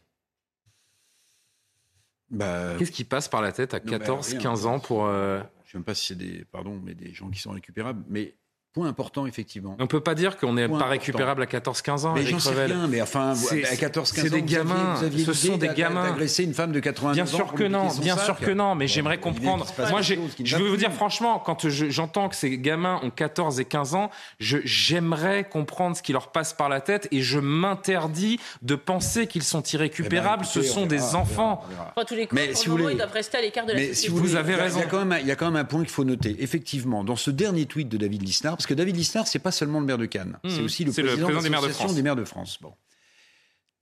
Bah, 2.30 2.76
Qu'est-ce 2.78 2.91
qui 2.91 3.05
passe 3.05 3.30
par 3.30 3.41
la 3.41 3.51
tête 3.51 3.74
à 3.74 3.80
14, 3.80 4.38
15 4.38 4.66
ans 4.66 4.80
pour... 4.80 5.08
Je 5.08 5.39
ne 5.39 5.43
sais 5.66 5.78
même 5.80 5.84
pas 5.84 5.95
si 5.95 6.08
c'est 6.08 6.18
des, 6.18 6.45
pardon, 6.45 6.80
mais 6.84 6.93
des 6.93 7.14
gens 7.14 7.30
qui 7.30 7.39
sont 7.39 7.51
récupérables. 7.51 8.03
Mais 8.08 8.36
Point 8.78 8.88
important, 8.89 9.25
effectivement. 9.25 9.75
On 9.80 9.88
peut 9.88 10.01
pas 10.01 10.13
dire 10.13 10.38
qu'on 10.38 10.53
n'est 10.53 10.67
pas 10.67 10.75
important. 10.75 10.89
récupérable 10.91 11.41
à 11.41 11.45
14-15 11.47 12.05
ans. 12.05 12.13
Mais 12.13 12.23
j'en 12.28 12.38
sais 12.38 12.53
rien, 12.53 12.88
mais 12.88 13.01
enfin, 13.01 13.34
C'est- 13.34 13.65
à 13.65 13.75
14-15 13.75 13.99
ans, 13.99 14.03
c'est 14.03 14.23
des 14.23 14.30
vous 14.30 14.36
aviez- 14.36 14.55
gamins. 14.57 14.93
vous 14.95 15.03
aviez 15.03 15.25
Ce 15.25 15.34
sont 15.34 15.57
des 15.57 15.69
gamins. 15.69 16.03
d'agresser 16.03 16.43
une 16.43 16.53
femme 16.53 16.71
de 16.71 16.80
82 16.80 17.15
Bien 17.15 17.23
ans 17.34 17.36
sûr 17.36 17.53
que 17.53 17.63
non, 17.63 17.88
bien 17.99 18.15
sac. 18.15 18.25
sûr 18.25 18.39
que 18.39 18.51
non, 18.51 18.75
mais 18.75 18.88
j'aimerais 18.88 19.17
comprendre. 19.19 19.65
Moi, 19.89 20.01
je 20.01 20.13
veux 20.57 20.69
vous 20.69 20.78
dire 20.78 20.91
franchement, 20.93 21.39
quand 21.43 21.67
je- 21.67 21.89
j'entends 21.89 22.30
que 22.30 22.36
ces 22.36 22.57
gamins 22.59 22.99
ont 23.03 23.09
14 23.09 23.59
et 23.59 23.65
15 23.65 23.95
ans, 23.95 24.11
je- 24.39 24.57
j'aimerais 24.63 25.43
comprendre 25.49 25.97
ce 25.97 26.03
qui 26.03 26.13
leur 26.13 26.32
passe 26.32 26.53
par 26.53 26.69
la 26.69 26.80
tête 26.82 27.07
et 27.11 27.21
je 27.21 27.39
m'interdis 27.39 28.39
de 28.61 28.75
penser 28.75 29.28
qu'ils 29.28 29.43
sont 29.43 29.63
irrécupérables. 29.63 30.43
Eh 30.43 30.45
ben, 30.45 30.49
écoutez, 30.51 30.67
Ce 30.67 30.73
sont 30.73 30.82
on 30.84 30.86
des 30.86 30.97
verra, 30.97 31.17
on 31.17 31.21
enfants. 31.21 31.63
Enfin, 31.95 32.05
tous 32.05 32.13
les 32.15 32.28
coups, 32.28 32.39
Mais 32.41 32.53
si 32.53 32.67
vous 32.69 32.78
voulez- 32.78 32.93
ils 32.93 32.97
doivent 32.97 33.11
rester 33.11 33.38
à 33.38 33.41
l'écart 33.41 33.65
de 33.65 33.73
la 33.73 33.80
société. 33.80 34.09
vous, 34.09 34.17
voulez, 34.17 34.30
il 34.30 34.36
y 34.36 34.38
a- 34.38 34.41
Il 34.67 34.78
y, 34.78 34.82
a 34.82 34.86
quand 34.86 34.99
même 34.99 35.11
un- 35.11 35.19
il 35.19 35.28
y 35.28 35.32
a 35.32 35.36
quand 35.36 35.45
même 35.45 35.55
un 35.55 35.65
point 35.65 35.80
qu'il 35.82 35.89
faut 35.89 36.03
noter. 36.03 36.36
Effectivement, 36.39 37.03
dans 37.03 37.15
ce 37.15 37.32
dernier 37.32 37.65
tweet 37.65 37.89
de 37.89 37.97
David 37.97 38.21
Lisnard, 38.23 38.57
parce 38.57 38.66
que 38.68 38.74
David 38.74 38.95
Lisnard, 38.95 39.28
c'est 39.28 39.39
pas 39.39 39.51
seulement 39.51 39.80
le 39.80 39.86
maire 39.86 39.97
de 39.97 40.05
Cannes, 40.05 40.38
Mmh, 40.43 40.49
c'est 40.49 40.61
aussi 40.61 40.84
le 40.84 40.91
président, 40.91 41.30
de 41.30 41.41
des 41.41 41.49
maires 41.49 41.61
de 41.61 41.68
l'Association 41.68 41.86
France. 41.86 41.95
des 41.95 42.01
maires 42.03 42.15
de 42.15 42.26
France. 42.26 42.59
Bon. 42.61 42.74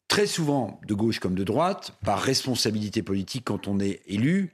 Très 0.07 0.27
souvent, 0.27 0.79
de 0.87 0.93
gauche 0.93 1.19
comme 1.19 1.35
de 1.35 1.43
droite, 1.43 1.93
par 2.05 2.21
responsabilité 2.21 3.01
politique 3.01 3.43
quand 3.45 3.67
on 3.67 3.79
est 3.79 4.01
élu, 4.07 4.53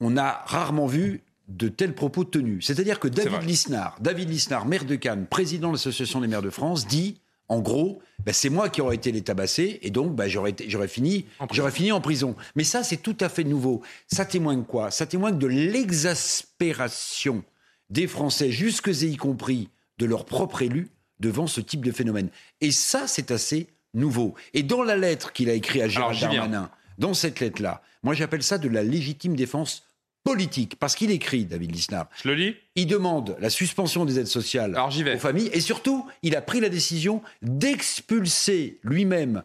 on 0.00 0.16
a 0.16 0.42
rarement 0.46 0.86
vu 0.86 1.22
de 1.48 1.68
tels 1.68 1.94
propos 1.94 2.24
tenus. 2.24 2.66
C'est-à-dire 2.66 3.00
que 3.00 3.08
David. 3.08 3.42
Lisnard, 3.42 3.96
David 4.00 4.28
Lisnard, 4.28 4.66
maire 4.66 4.84
de 4.84 4.96
Cannes, 4.96 5.26
président 5.26 5.68
de 5.68 5.74
l'Association 5.74 6.20
des 6.20 6.26
maires 6.26 6.42
de 6.42 6.50
France, 6.50 6.86
dit 6.86 7.20
en 7.48 7.60
gros, 7.60 8.02
bah, 8.24 8.32
c'est 8.32 8.48
moi 8.50 8.68
qui 8.68 8.80
aurais 8.80 8.96
été 8.96 9.12
les 9.12 9.22
tabasser 9.22 9.78
et 9.82 9.90
donc 9.90 10.16
bah, 10.16 10.26
j'aurais, 10.28 10.52
fini, 10.88 11.26
En 11.38 11.46
prison. 11.46 11.62
j'aurais 11.62 11.70
fini 11.70 11.92
en 11.92 12.00
prison. 12.00 12.34
Mais 12.56 12.64
ça, 12.64 12.82
c'est 12.82 12.96
tout 12.96 13.16
à 13.20 13.28
fait 13.28 13.44
nouveau. 13.44 13.82
Ça 14.08 14.24
témoigne 14.24 14.64
quoi? 14.64 14.90
Ça 14.90 15.06
témoigne 15.06 15.38
de 15.38 15.46
l'exaspération 15.46 17.44
des 17.90 18.06
Français, 18.06 18.50
jusque 18.50 18.88
et 18.88 19.04
y 19.04 19.16
compris 19.16 19.68
de 19.98 20.06
leurs 20.06 20.24
propres 20.24 20.62
élus, 20.62 20.90
devant 21.20 21.46
ce 21.46 21.60
type 21.60 21.84
de 21.84 21.92
phénomène. 21.92 22.28
Et 22.60 22.70
ça, 22.70 23.06
c'est 23.06 23.30
assez 23.30 23.68
nouveau. 23.94 24.34
Et 24.54 24.62
dans 24.62 24.82
la 24.82 24.96
lettre 24.96 25.32
qu'il 25.32 25.48
a 25.48 25.54
écrite 25.54 25.82
à 25.82 25.88
Gérald. 25.88 26.20
Darmanin, 26.20 26.70
dans 26.98 27.14
cette 27.14 27.40
lettre-là, 27.40 27.82
moi 28.02 28.14
j'appelle 28.14 28.42
ça 28.42 28.58
de 28.58 28.68
la 28.68 28.82
légitime 28.82 29.34
défense 29.34 29.84
politique. 30.24 30.76
Parce 30.78 30.94
qu'il 30.96 31.10
écrit, 31.10 31.44
David 31.44 31.72
Lisnard, 31.74 32.08
Je 32.22 32.28
le 32.28 32.34
lis 32.34 32.56
il 32.74 32.86
demande 32.86 33.36
la 33.40 33.48
suspension 33.48 34.04
des 34.04 34.18
aides 34.18 34.26
sociales 34.26 34.74
Alors, 34.74 34.90
j'y 34.90 35.02
vais. 35.02 35.14
aux 35.14 35.18
familles 35.18 35.50
et 35.52 35.60
surtout, 35.60 36.06
il 36.22 36.36
a 36.36 36.42
pris 36.42 36.60
la 36.60 36.68
décision 36.68 37.22
d'expulser 37.42 38.78
lui-même 38.82 39.42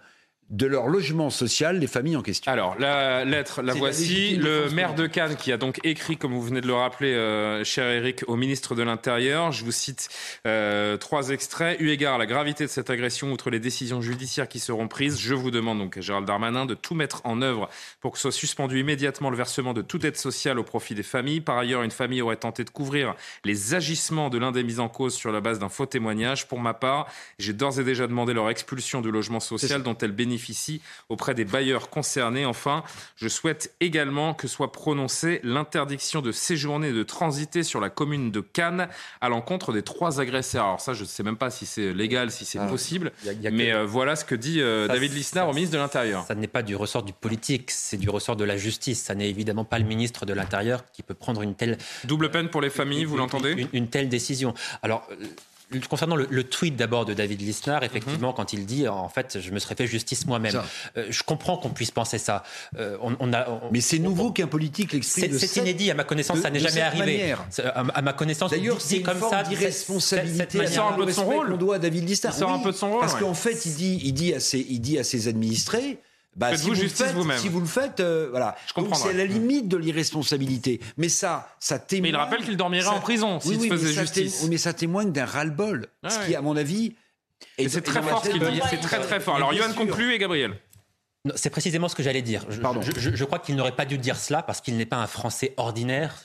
de 0.51 0.65
leur 0.65 0.87
logement 0.87 1.29
social 1.29 1.79
les 1.79 1.87
familles 1.87 2.17
en 2.17 2.21
question. 2.21 2.51
Alors, 2.51 2.77
la 2.77 3.23
lettre, 3.23 3.61
la 3.61 3.73
voici. 3.73 4.35
Le 4.35 4.69
maire 4.69 4.93
de 4.93 5.07
Cannes 5.07 5.37
qui 5.37 5.51
a 5.53 5.57
donc 5.57 5.79
écrit, 5.85 6.17
comme 6.17 6.33
vous 6.33 6.41
venez 6.41 6.59
de 6.59 6.67
le 6.67 6.73
rappeler, 6.73 7.13
euh, 7.13 7.63
cher 7.63 7.89
Eric, 7.89 8.25
au 8.27 8.35
ministre 8.35 8.75
de 8.75 8.83
l'Intérieur. 8.83 9.53
Je 9.53 9.63
vous 9.63 9.71
cite 9.71 10.09
euh, 10.45 10.97
trois 10.97 11.29
extraits. 11.29 11.79
Eu 11.79 11.89
égard 11.89 12.15
à 12.15 12.17
la 12.17 12.25
gravité 12.25 12.65
de 12.65 12.69
cette 12.69 12.89
agression, 12.89 13.31
outre 13.31 13.49
les 13.49 13.61
décisions 13.61 14.01
judiciaires 14.01 14.49
qui 14.49 14.59
seront 14.59 14.89
prises, 14.89 15.17
je 15.19 15.33
vous 15.33 15.51
demande 15.51 15.79
donc, 15.79 15.99
Gérald 16.01 16.27
Darmanin, 16.27 16.65
de 16.65 16.75
tout 16.75 16.95
mettre 16.95 17.21
en 17.23 17.41
œuvre 17.41 17.69
pour 18.01 18.11
que 18.11 18.19
soit 18.19 18.33
suspendu 18.33 18.79
immédiatement 18.79 19.29
le 19.29 19.37
versement 19.37 19.73
de 19.73 19.81
toute 19.81 20.03
aide 20.03 20.17
sociale 20.17 20.59
au 20.59 20.63
profit 20.63 20.95
des 20.95 21.03
familles. 21.03 21.39
Par 21.39 21.57
ailleurs, 21.57 21.83
une 21.83 21.91
famille 21.91 22.21
aurait 22.21 22.35
tenté 22.35 22.65
de 22.65 22.69
couvrir 22.69 23.15
les 23.45 23.73
agissements 23.73 24.29
de 24.29 24.37
l'un 24.37 24.51
des 24.51 24.63
mis 24.63 24.79
en 24.79 24.89
cause 24.89 25.13
sur 25.13 25.31
la 25.31 25.39
base 25.39 25.59
d'un 25.59 25.69
faux 25.69 25.85
témoignage. 25.85 26.49
Pour 26.49 26.59
ma 26.59 26.73
part, 26.73 27.07
j'ai 27.39 27.53
d'ores 27.53 27.79
et 27.79 27.85
déjà 27.85 28.05
demandé 28.05 28.33
leur 28.33 28.49
expulsion 28.49 28.99
du 28.99 29.11
logement 29.11 29.39
social 29.39 29.81
dont 29.81 29.97
elles 29.97 30.11
bénéficient 30.41 30.81
auprès 31.09 31.33
des 31.35 31.45
bailleurs 31.45 31.89
concernés. 31.89 32.45
Enfin, 32.45 32.83
je 33.15 33.27
souhaite 33.27 33.73
également 33.79 34.33
que 34.33 34.47
soit 34.47 34.71
prononcée 34.71 35.39
l'interdiction 35.43 36.21
de 36.21 36.31
séjourner 36.31 36.89
et 36.89 36.93
de 36.93 37.03
transiter 37.03 37.63
sur 37.63 37.79
la 37.79 37.89
commune 37.89 38.31
de 38.31 38.41
Cannes 38.41 38.87
à 39.21 39.29
l'encontre 39.29 39.71
des 39.71 39.83
trois 39.83 40.19
agresseurs. 40.19 40.65
Alors 40.65 40.81
ça, 40.81 40.93
je 40.93 41.03
ne 41.03 41.07
sais 41.07 41.21
même 41.23 41.37
pas 41.37 41.51
si 41.51 41.65
c'est 41.65 41.93
légal, 41.93 42.31
si 42.31 42.45
c'est 42.45 42.57
Ah, 42.59 42.65
possible, 42.67 43.11
y 43.23 43.29
a- 43.29 43.33
y 43.33 43.47
a 43.47 43.51
que- 43.51 43.55
mais 43.55 43.71
euh, 43.71 43.85
voilà 43.85 44.15
ce 44.15 44.25
que 44.25 44.35
dit 44.35 44.61
euh, 44.61 44.87
Ça, 44.87 44.93
David 44.93 45.13
Lisnard 45.13 45.49
au 45.49 45.53
ministre 45.53 45.73
de 45.75 45.79
l'Intérieur. 45.81 46.25
Ça 46.27 46.35
n'est 46.35 46.47
pas 46.47 46.63
du 46.63 46.75
ressort 46.75 47.03
du 47.03 47.13
politique, 47.13 47.69
c'est 47.71 47.97
du 47.97 48.09
ressort 48.09 48.35
de 48.35 48.43
la 48.43 48.57
justice. 48.57 49.01
Ça 49.03 49.13
n'est 49.15 49.29
évidemment 49.29 49.65
pas 49.65 49.77
le 49.79 49.85
ministre 49.85 50.25
de 50.25 50.33
l'Intérieur 50.33 50.83
qui 50.91 51.03
peut 51.03 51.13
prendre 51.13 51.41
une 51.43 51.55
telle 51.55 51.77
Double 52.05 52.31
peine 52.31 52.49
pour 52.49 52.61
les 52.61 52.69
familles, 52.71 53.05
vous 53.05 53.17
l'entendez? 53.17 53.51
une, 53.51 53.67
une 53.73 53.87
telle 53.89 54.09
décision. 54.09 54.53
Alors. 54.81 55.07
Concernant 55.89 56.15
le, 56.15 56.27
le 56.29 56.43
tweet 56.43 56.75
d'abord 56.75 57.05
de 57.05 57.13
David 57.13 57.41
Lisnard, 57.41 57.83
effectivement, 57.83 58.33
quand 58.33 58.53
il 58.53 58.65
dit 58.65 58.87
en 58.87 59.07
fait 59.09 59.39
je 59.39 59.51
me 59.51 59.59
serais 59.59 59.75
fait 59.75 59.87
justice 59.87 60.25
moi-même. 60.25 60.61
Euh, 60.97 61.05
je 61.09 61.23
comprends 61.23 61.57
qu'on 61.57 61.69
puisse 61.69 61.91
penser 61.91 62.17
ça. 62.17 62.43
Euh, 62.77 62.97
on, 63.01 63.15
on 63.19 63.33
a, 63.33 63.49
on- 63.49 63.71
Mais 63.71 63.81
c'est 63.81 63.99
nouveau 63.99 64.31
qu'un 64.31 64.47
politique 64.47 64.93
l'exprime. 64.93 65.37
c'est 65.37 65.57
inédit 65.59 65.89
à 65.91 65.93
ma 65.93 66.03
connaissance, 66.03 66.37
de- 66.37 66.41
ça 66.41 66.49
n'est 66.49 66.59
jamais 66.59 66.81
arrivé. 66.81 67.31
À, 67.31 67.79
à 67.93 68.01
ma 68.01 68.13
connaissance, 68.13 68.51
D'ailleurs, 68.51 68.81
c'est 68.81 69.01
comme 69.01 69.17
forme 69.17 69.31
ça, 69.31 69.43
d'irresponsabilité. 69.43 70.59
Il 70.61 70.67
sort 70.69 70.89
un 70.89 70.93
peu 70.93 71.05
de 71.05 71.11
son 71.11 71.25
rôle. 71.25 71.49
qu'on 71.51 71.57
doit 71.57 71.75
à 71.75 71.79
David 71.79 72.07
Lisnard. 72.07 72.33
Il 72.35 72.39
sort 72.39 72.51
un 72.51 72.59
peu 72.59 72.71
de 72.71 72.77
son 72.77 72.89
rôle, 72.91 72.99
Parce 73.01 73.13
ouais. 73.15 73.19
qu'en 73.21 73.33
fait, 73.33 73.65
il 73.65 73.75
dit, 73.75 73.99
il 74.03 74.13
dit 74.13 74.33
à 74.33 74.39
ses, 74.39 74.65
il 74.69 74.79
dit 74.79 74.97
à 74.99 75.03
ses 75.03 75.27
administrés. 75.27 75.99
Bah, 76.35 76.49
Faites-vous 76.51 76.61
si, 76.63 76.69
vous 76.69 76.75
le 76.75 76.81
justice 76.81 77.05
faites, 77.07 77.15
vous-même. 77.15 77.37
si 77.37 77.49
vous 77.49 77.59
le 77.59 77.65
faites, 77.65 77.99
euh, 77.99 78.27
voilà. 78.31 78.55
Je 78.65 78.73
Donc, 78.73 78.85
comprendrai. 78.85 79.09
C'est 79.09 79.15
à 79.15 79.17
la 79.17 79.25
limite 79.25 79.67
de 79.67 79.75
l'irresponsabilité. 79.77 80.79
Mais 80.97 81.09
ça, 81.09 81.53
ça 81.59 81.77
témoigne. 81.77 82.03
Mais 82.03 82.09
il 82.09 82.15
rappelle 82.15 82.41
qu'il 82.45 82.55
dormirait 82.55 82.83
ça- 82.85 82.93
en 82.93 82.99
prison 83.01 83.39
s'il 83.41 83.51
oui, 83.51 83.57
oui, 83.63 83.69
faisait 83.69 83.87
mais 83.87 83.93
justice. 84.01 84.39
oui, 84.43 84.49
mais 84.49 84.57
ça 84.57 84.71
témoigne 84.73 85.11
d'un 85.11 85.25
ras-le-bol. 85.25 85.87
Ah 86.03 86.09
ce 86.09 86.19
ouais. 86.19 86.25
qui, 86.27 86.35
à 86.35 86.41
mon 86.41 86.55
avis. 86.55 86.95
Et 87.57 87.65
est- 87.65 87.69
c'est 87.69 87.79
est 87.79 87.81
très 87.81 88.01
fort 88.01 88.23
ce 88.23 88.29
qu'il 88.29 88.39
dit, 88.39 88.61
c'est 88.69 88.77
très 88.77 88.99
très 89.01 89.19
fort. 89.19 89.35
Alors, 89.35 89.53
Johan 89.53 89.73
conclut 89.73 90.13
et 90.13 90.17
Gabriel. 90.19 90.53
C'est 91.35 91.49
précisément 91.51 91.87
ce 91.87 91.95
que 91.95 92.01
j'allais 92.01 92.21
dire. 92.23 92.45
Je, 92.49 92.59
Pardon. 92.61 92.81
je- 92.81 92.91
je- 92.99 93.15
je 93.15 93.25
crois 93.25 93.37
qu'il 93.39 93.55
n'aurait 93.55 93.75
pas 93.75 93.85
dû 93.85 93.97
dire 93.99 94.15
cela 94.17 94.41
parce 94.41 94.59
qu'il 94.61 94.75
n'est 94.77 94.87
pas 94.87 94.97
un 94.97 95.07
Français 95.07 95.53
ordinaire. 95.57 96.15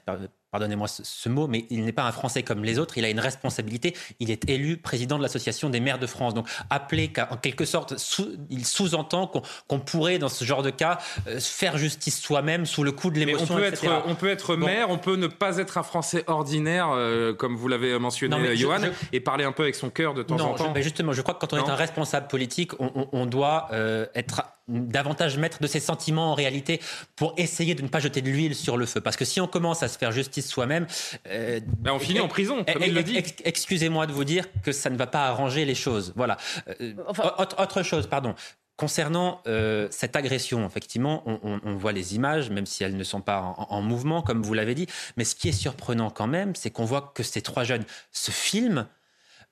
Par- 0.57 0.61
Pardonnez-moi 0.61 0.89
ce, 0.89 1.03
ce 1.05 1.29
mot, 1.29 1.47
mais 1.49 1.67
il 1.69 1.85
n'est 1.85 1.93
pas 1.93 2.05
un 2.05 2.13
Français 2.13 2.43
comme 2.43 2.65
les 2.65 2.79
autres. 2.79 2.97
Il 2.97 3.05
a 3.05 3.11
une 3.11 3.21
responsabilité. 3.21 3.95
Il 4.21 4.31
est 4.31 4.49
élu 4.49 4.79
président 4.79 5.19
de 5.19 5.23
l'association 5.23 5.69
des 5.69 5.81
maires 5.81 5.99
de 5.99 6.07
France. 6.07 6.33
Donc, 6.33 6.49
appeler 6.71 7.09
qu'à- 7.09 7.29
en 7.31 7.37
quelque 7.37 7.67
sorte, 7.67 7.99
sous- 7.99 8.31
il 8.49 8.65
sous-entend 8.65 9.31
qu'on 9.69 9.79
pourrait, 9.81 10.19
dans 10.19 10.31
ce 10.31 10.45
genre 10.47 10.63
de 10.63 10.71
cas, 10.71 10.97
euh, 11.29 11.39
faire 11.41 11.77
justice 11.77 12.19
soi-même 12.19 12.65
sous 12.65 12.85
le 12.85 12.93
coup 12.93 13.11
de 13.11 13.19
Mais 13.19 13.25
on 13.25 13.27
l'émotion. 13.37 13.55
peut, 13.55 13.67
etc. 13.67 13.87
être, 13.89 14.05
on 14.07 14.15
peut 14.15 14.31
être 14.31 14.57
Bon. 14.57 14.65
maire, 14.65 14.89
on 14.89 14.97
peut 14.97 15.17
ne 15.17 15.27
pas 15.27 15.59
être 15.59 15.77
un 15.77 15.83
Français 15.83 16.25
ordinaire, 16.27 16.89
euh, 16.95 17.35
comme 17.35 17.55
vous 17.55 17.69
l'avez 17.69 17.99
mentionné, 17.99 18.35
Non, 18.35 18.43
je- 18.43 18.55
Johan, 18.55 18.79
je- 18.83 18.89
et 19.13 19.21
parler 19.21 19.45
un 19.45 19.53
peu 19.53 19.65
avec 19.65 19.75
son 19.75 19.91
cœur 19.91 20.15
de 20.15 20.23
temps 20.23 20.37
non, 20.37 20.45
en 20.47 20.55
temps. 20.55 20.69
je- 20.69 20.73
ben 20.73 20.83
justement, 20.83 21.13
je 21.13 21.21
crois 21.21 21.35
que 21.35 21.41
quand 21.41 21.53
on 21.53 21.57
Non. 21.59 21.67
est 21.67 21.71
un 21.71 21.75
responsable 21.77 22.29
politique, 22.29 22.73
on, 22.81 22.91
on- 22.95 23.09
on 23.13 23.27
doit 23.27 23.69
euh, 23.73 24.07
être 24.15 24.43
davantage 24.69 25.39
maître 25.39 25.59
de 25.61 25.67
ses 25.67 25.81
sentiments 25.81 26.33
en 26.33 26.35
réalité 26.35 26.81
pour 27.15 27.35
essayer 27.37 27.75
de 27.75 27.83
ne 27.83 27.89
pas 27.89 28.01
jeter 28.01 28.21
de 28.23 28.29
l'huile 28.31 28.55
sur 28.55 28.77
le 28.77 28.87
feu. 28.87 29.01
Parce 29.01 29.17
que 29.17 29.25
si 29.25 29.41
on 29.41 29.47
commence 29.47 29.83
à 29.83 29.89
se 29.89 29.97
faire 29.99 30.13
justice 30.13 30.49
soi-même, 30.49 30.87
euh, 31.29 31.61
Ben, 31.79 31.93
on 31.93 31.99
finit 31.99 32.21
en 32.21 32.29
prison, 32.29 32.65
comme 32.65 32.83
il 32.83 32.95
le 32.95 33.03
dit. 33.03 33.17
ex- 33.17 33.35
Excusez-moi 33.45 34.07
de 34.07 34.13
vous 34.13 34.25
dire 34.25 34.45
que 34.63 34.73
ça 34.73 34.91
ne 34.91 34.97
va 34.97 35.07
pas 35.07 35.27
arranger 35.27 35.65
les 35.65 35.75
choses. 35.75 36.13
Voilà. 36.17 36.37
Euh, 36.81 36.95
autre, 37.09 37.57
autre 37.61 37.83
chose, 37.83 38.07
pardon. 38.09 38.35
Concernant 38.77 39.41
euh, 39.47 39.89
cette 39.91 40.17
agression, 40.17 40.67
effectivement, 40.67 41.23
on, 41.27 41.39
on- 41.43 41.61
on 41.65 41.77
voit 41.77 41.93
les 41.93 42.15
images, 42.15 42.51
même 42.51 42.67
si 42.67 42.85
elles 42.85 42.97
ne 42.97 43.05
sont 43.05 43.23
pas 43.23 43.41
en, 43.41 43.69
en 43.71 43.81
mouvement, 43.83 44.21
comme 44.21 44.43
vous 44.43 44.53
l'avez 44.53 44.75
dit. 44.75 44.87
Mais 45.17 45.25
ce 45.25 45.35
qui 45.35 45.49
est 45.49 45.53
surprenant 45.53 46.11
quand 46.11 46.27
même, 46.27 46.55
c'est 46.55 46.71
qu'on 46.71 46.85
voit 46.85 47.13
que 47.15 47.23
ces 47.23 47.41
trois 47.41 47.65
jeunes 47.65 47.85
se 48.13 48.31
filment. 48.31 48.87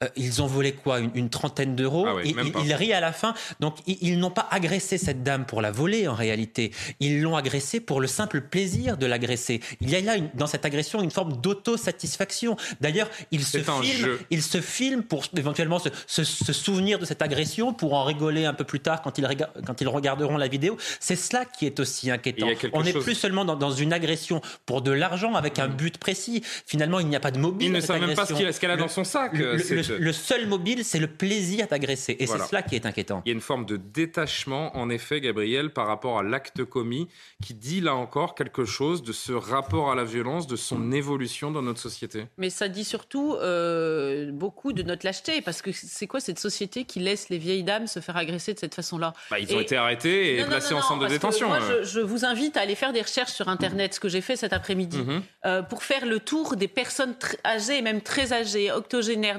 Euh, 0.03 0.09
ils 0.17 0.43
ont 0.43 0.47
volé 0.49 0.73
quoi 0.73 0.99
une, 0.99 1.13
une 1.15 1.31
trentaine 1.31 1.77
d'euros. 1.77 2.05
Ah 2.09 2.15
pas. 2.15 2.61
ils 2.65 2.75
rient 2.75 2.93
à 2.93 3.01
la 3.01 3.13
fin. 3.13 3.33
Donc, 3.61 3.77
ils, 3.87 3.97
ils 4.01 4.19
n'ont 4.19 4.31
pas 4.33 4.49
agressé 4.51 4.99
cette 4.99 5.23
dame 5.23 5.47
pour 5.47 5.63
la 5.63 5.71
voler, 5.71 6.09
en 6.09 6.15
réalité. 6.15 6.73
Ils 6.99 7.23
l'ont 7.23 7.37
agressée 7.37 7.79
pour 7.79 8.01
le 8.01 8.09
simple 8.09 8.41
plaisir 8.41 8.97
de 8.97 9.07
l'agresser. 9.07 9.61
Il 9.81 9.89
y 9.89 9.95
a 9.95 10.01
là, 10.01 10.17
une- 10.17 10.31
dans 10.35 10.49
cette 10.49 10.65
agression, 10.65 11.01
une 11.01 11.13
forme 11.13 11.35
d'autosatisfaction. 11.41 12.57
D'ailleurs, 12.81 13.09
ils 13.31 13.45
se 13.45 13.59
filment, 13.59 14.19
ils 14.31 14.43
se 14.43 14.61
filment 14.61 15.03
pour 15.03 15.25
éventuellement 15.37 15.79
se, 15.79 15.89
se- 16.07 16.25
se 16.25 16.53
souvenir 16.53 16.99
de 16.99 17.05
cette 17.05 17.23
agression, 17.23 17.73
pour 17.73 17.95
en 17.95 18.03
rigoler 18.05 18.45
un 18.47 18.55
peu 18.55 18.65
plus 18.65 18.81
tard 18.81 19.01
quand 19.01 19.17
ils, 19.19 19.25
rega- 19.27 19.51
quand 19.67 19.81
ils 19.81 19.89
regarderont 19.89 20.37
la 20.37 20.49
vidéo. 20.49 20.77
C'est 21.01 21.17
cela 21.17 21.45
qui 21.45 21.67
est 21.67 21.79
aussi 21.79 22.11
inquiétant. 22.11 22.49
Il 22.49 22.71
On 22.73 22.83
n'est 22.83 22.93
chose- 22.93 23.05
plus 23.05 23.15
seulement 23.15 23.45
dans, 23.45 23.57
dans 23.57 23.71
une 23.71 23.93
agression 23.93 24.41
pour 24.67 24.83
de 24.83 24.91
l'argent 24.91 25.35
avec 25.35 25.59
un 25.61 25.69
but 25.69 25.99
précis. 25.99 26.43
Finalement, 26.67 26.99
il 26.99 27.07
n'y 27.07 27.17
a 27.17 27.21
pas 27.21 27.31
de 27.31 27.39
mobile. 27.39 27.69
Il 27.69 27.73
ne 27.73 27.81
sait 27.81 27.99
même 28.01 28.15
pas 28.15 28.27
ce 28.27 28.35
qu'elle 28.61 28.71
a 28.71 28.75
Le- 28.77 28.83
dans 28.83 28.89
son 28.89 29.05
sac, 29.05 29.33
Le, 29.35 29.47
euh, 29.47 29.57
le- 29.57 29.84
le- 29.89 29.99
le 29.99 30.13
seul 30.13 30.47
mobile, 30.47 30.85
c'est 30.85 30.99
le 30.99 31.07
plaisir 31.07 31.67
d'agresser. 31.69 32.17
Et 32.19 32.27
Voilà. 32.27 32.45
c'est 32.45 32.51
cela 32.51 32.63
qui 32.63 32.75
est 32.77 32.87
inquiétant. 32.87 33.23
Il 33.25 33.29
y 33.29 33.33
a 33.33 33.35
une 33.35 33.41
forme 33.41 33.67
de 33.67 33.77
détachement, 33.77 34.77
en 34.77 34.89
effet, 34.91 35.21
Gabriel, 35.21 35.71
par 35.71 35.87
rapport 35.87 36.19
à 36.19 36.23
l'acte 36.23 36.65
commis, 36.65 37.09
qui 37.43 37.55
dit 37.55 37.81
là 37.81 37.95
encore 37.95 38.35
quelque 38.35 38.65
chose 38.65 39.03
de 39.03 39.13
ce 39.13 39.33
rapport 39.33 39.91
à 39.91 39.95
la 39.95 40.05
violence, 40.05 40.47
de 40.47 40.57
son 40.57 40.93
évolution 40.93 41.51
dans 41.51 41.63
notre 41.63 41.81
société. 41.81 42.27
Mais 42.39 42.51
ça 42.51 42.69
dit 42.69 42.85
surtout 42.85 43.35
euh, 43.35 44.31
beaucoup 44.33 44.73
de 44.73 44.83
notre 44.83 45.05
lâcheté, 45.05 45.41
parce 45.43 45.63
que 45.63 45.71
c'est 45.73 46.07
quoi 46.07 46.21
cette 46.21 46.39
société 46.39 46.85
qui 46.85 47.01
laisse 47.01 47.29
les 47.29 47.39
vieilles 47.39 47.65
dames 47.65 47.87
se 47.87 48.01
faire 48.01 48.17
agresser 48.17 48.55
de 48.55 48.59
cette 48.59 48.75
façon-là? 48.75 49.13
Bah, 49.31 49.39
ils 49.39 49.55
ont 49.55 49.61
été 49.61 49.77
arrêtés 49.77 50.35
et 50.35 50.39
Non, 50.39 50.43
non, 50.45 50.49
placés 50.51 50.71
non, 50.75 50.79
en 50.79 50.83
non, 50.83 50.89
centre 50.89 51.05
de 51.05 51.09
détention. 51.09 51.49
Moi, 51.49 51.59
euh. 51.61 51.83
je, 51.85 51.89
je 51.89 52.01
vous 52.01 52.25
invite 52.25 52.57
à 52.57 52.61
aller 52.61 52.75
faire 52.75 52.93
des 52.93 53.03
recherches 53.03 53.33
sur 53.33 53.49
Internet, 53.49 53.95
ce 53.95 54.01
que 54.01 54.09
j'ai 54.09 54.21
fait 54.21 54.37
cet 54.37 54.53
après-midi, 54.53 54.99
Mhm. 54.99 55.23
euh, 55.47 55.63
pour 55.63 55.83
faire 55.83 56.07
le 56.07 56.21
tour 56.21 56.57
des 56.57 56.69
personnes 56.69 57.15
âgées, 57.45 57.83
même 57.83 58.01
très 58.01 58.33
âgées, 58.33 58.71
octogénaires, 58.73 59.39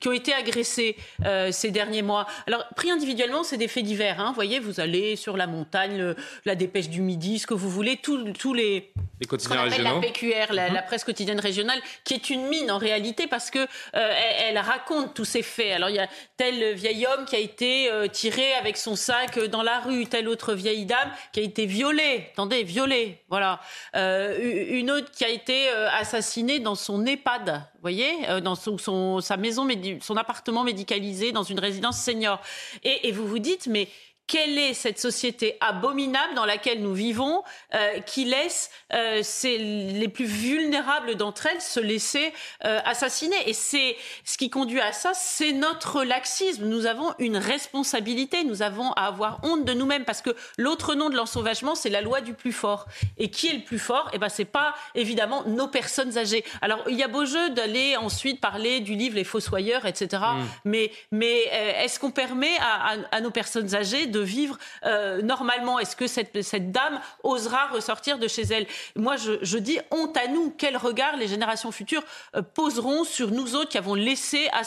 qui 0.00 0.08
ont 0.08 0.12
été 0.12 0.32
agressées 0.34 0.96
euh, 1.24 1.50
ces 1.52 1.70
derniers 1.70 2.02
mois. 2.02 2.26
Alors, 2.46 2.64
pris 2.76 2.90
individuellement, 2.90 3.42
c'est 3.44 3.56
des 3.56 3.68
faits 3.68 3.84
divers. 3.84 4.20
Hein. 4.20 4.28
Vous 4.28 4.34
voyez, 4.34 4.58
vous 4.60 4.80
allez 4.80 5.16
sur 5.16 5.36
la 5.36 5.46
montagne, 5.46 5.96
le- 5.98 6.16
la 6.44 6.54
dépêche 6.54 6.88
du 6.88 7.00
midi, 7.00 7.38
ce 7.38 7.46
que 7.46 7.54
vous 7.54 7.70
voulez, 7.70 7.96
tous 7.96 8.54
les 8.54 8.90
Les 9.20 9.26
quotidiens 9.26 9.62
régionaux. 9.62 10.00
la 10.00 10.08
PQR, 10.08 10.52
la, 10.52 10.68
Mhm. 10.68 10.74
la 10.74 10.82
presse 10.82 11.04
quotidienne 11.04 11.40
régionale, 11.40 11.80
qui 12.04 12.14
est 12.14 12.30
une 12.30 12.46
mine 12.48 12.70
en 12.70 12.78
réalité 12.78 13.26
parce 13.26 13.50
que 13.50 13.58
euh, 13.58 13.66
elle, 13.94 14.56
elle 14.56 14.58
raconte 14.58 15.14
tous 15.14 15.24
ces 15.24 15.42
faits. 15.42 15.72
Alors 15.72 15.88
il 15.90 15.96
y 15.96 15.98
a 15.98 16.08
tel 16.36 16.74
vieil 16.74 17.06
homme 17.06 17.24
qui 17.24 17.36
a 17.36 17.38
été 17.40 17.90
euh, 17.90 18.06
tiré 18.06 18.52
avec 18.54 18.76
son 18.76 18.94
sac 18.96 19.38
dans 19.46 19.62
la 19.62 19.80
rue, 19.80 20.06
telle 20.06 20.28
autre 20.28 20.54
vieille 20.54 20.86
dame 20.86 21.10
qui 21.32 21.40
a 21.40 21.42
été 21.42 21.66
violée. 21.66 22.28
Attendez, 22.32 22.62
violée, 22.64 23.18
voilà. 23.28 23.60
Euh, 23.96 24.36
une 24.70 24.90
autre 24.90 25.10
qui 25.10 25.24
a 25.24 25.28
été 25.28 25.68
assassinée 25.68 26.58
dans 26.60 26.74
son 26.74 27.04
EHPAD, 27.06 27.62
vous 27.78 27.82
voyez, 27.82 28.28
euh, 28.28 28.40
dans 28.40 28.56
son, 28.56 28.76
son- 28.76 29.20
sa 29.20 29.36
maison, 29.36 29.64
son 30.00 30.16
appartement 30.16 30.64
médicalisé 30.64 31.30
dans 31.30 31.44
une 31.44 31.60
résidence 31.60 31.96
senior. 32.00 32.40
Et, 32.82 33.06
et 33.08 33.12
vous 33.12 33.24
vous 33.28 33.38
dites, 33.38 33.68
mais 33.68 33.88
quelle 34.28 34.58
est 34.58 34.74
cette 34.74 35.00
société 35.00 35.56
abominable 35.60 36.34
dans 36.34 36.44
laquelle 36.44 36.80
nous 36.82 36.94
vivons 36.94 37.42
euh, 37.74 37.98
qui 38.00 38.24
laisse 38.26 38.70
euh, 38.92 39.22
les 39.44 40.08
plus 40.08 40.26
vulnérables 40.26 41.16
d'entre 41.16 41.46
elles 41.46 41.60
se 41.60 41.80
laisser 41.80 42.32
euh, 42.64 42.78
assassiner 42.84 43.36
Et 43.46 43.52
c'est 43.54 43.96
ce 44.24 44.36
qui 44.38 44.50
conduit 44.50 44.80
à 44.80 44.92
ça, 44.92 45.12
c'est 45.14 45.52
notre 45.52 46.04
laxisme. 46.04 46.66
Nous 46.66 46.86
avons 46.86 47.14
une 47.18 47.36
responsabilité, 47.38 48.44
nous 48.44 48.62
avons 48.62 48.92
à 48.92 49.06
avoir 49.06 49.40
honte 49.44 49.64
de 49.64 49.72
nous-mêmes 49.72 50.04
parce 50.04 50.22
que 50.22 50.30
l'autre 50.58 50.94
nom 50.94 51.08
de 51.10 51.16
l'ensauvagement, 51.16 51.74
c'est 51.74 51.90
la 51.90 52.00
loi 52.02 52.20
du 52.20 52.34
plus 52.34 52.52
fort. 52.52 52.86
Et 53.16 53.30
qui 53.30 53.48
est 53.48 53.54
le 53.54 53.62
plus 53.64 53.78
fort? 53.78 54.10
Eh 54.12 54.18
ben, 54.18 54.28
c'est 54.28 54.44
pas 54.44 54.74
évidemment 54.94 55.42
nos 55.46 55.68
personnes 55.68 56.18
âgées. 56.18 56.44
Alors, 56.60 56.84
il 56.88 56.96
y 56.96 57.02
a 57.02 57.08
beau 57.08 57.24
jeu 57.24 57.50
d'aller 57.50 57.96
ensuite 57.96 58.40
parler 58.40 58.80
du 58.80 58.94
livre 58.94 59.14
Les 59.16 59.24
Fossoyeurs, 59.24 59.86
etc. 59.86 60.22
Mais, 60.64 60.90
mais 61.12 61.44
euh, 61.52 61.82
est-ce 61.84 61.98
qu'on 61.98 62.10
permet 62.10 62.56
à, 62.60 62.92
à- 62.92 63.16
à 63.16 63.20
nos 63.20 63.30
personnes 63.30 63.74
âgées 63.74 64.06
de 64.06 64.17
vivre 64.20 64.58
euh, 64.84 65.22
normalement 65.22 65.78
Est-ce 65.78 65.96
que 65.96 66.06
cette, 66.06 66.42
cette 66.42 66.72
dame 66.72 67.00
osera 67.22 67.68
ressortir 67.68 68.18
de 68.18 68.28
chez 68.28 68.42
elle? 68.42 68.66
Moi, 68.96 69.16
je, 69.16 69.32
je 69.42 69.58
dis 69.58 69.78
honte 69.90 70.16
à 70.16 70.28
nous. 70.28 70.54
Quel 70.56 70.76
regard 70.76 71.16
les 71.16 71.28
générations 71.28 71.72
futures 71.72 72.02
euh, 72.36 72.42
poseront 72.42 73.04
sur 73.04 73.30
nous 73.30 73.54
autres 73.56 73.70
qui 73.70 73.78
avons 73.78 73.94
laissé 73.94 74.48
à- 74.52 74.62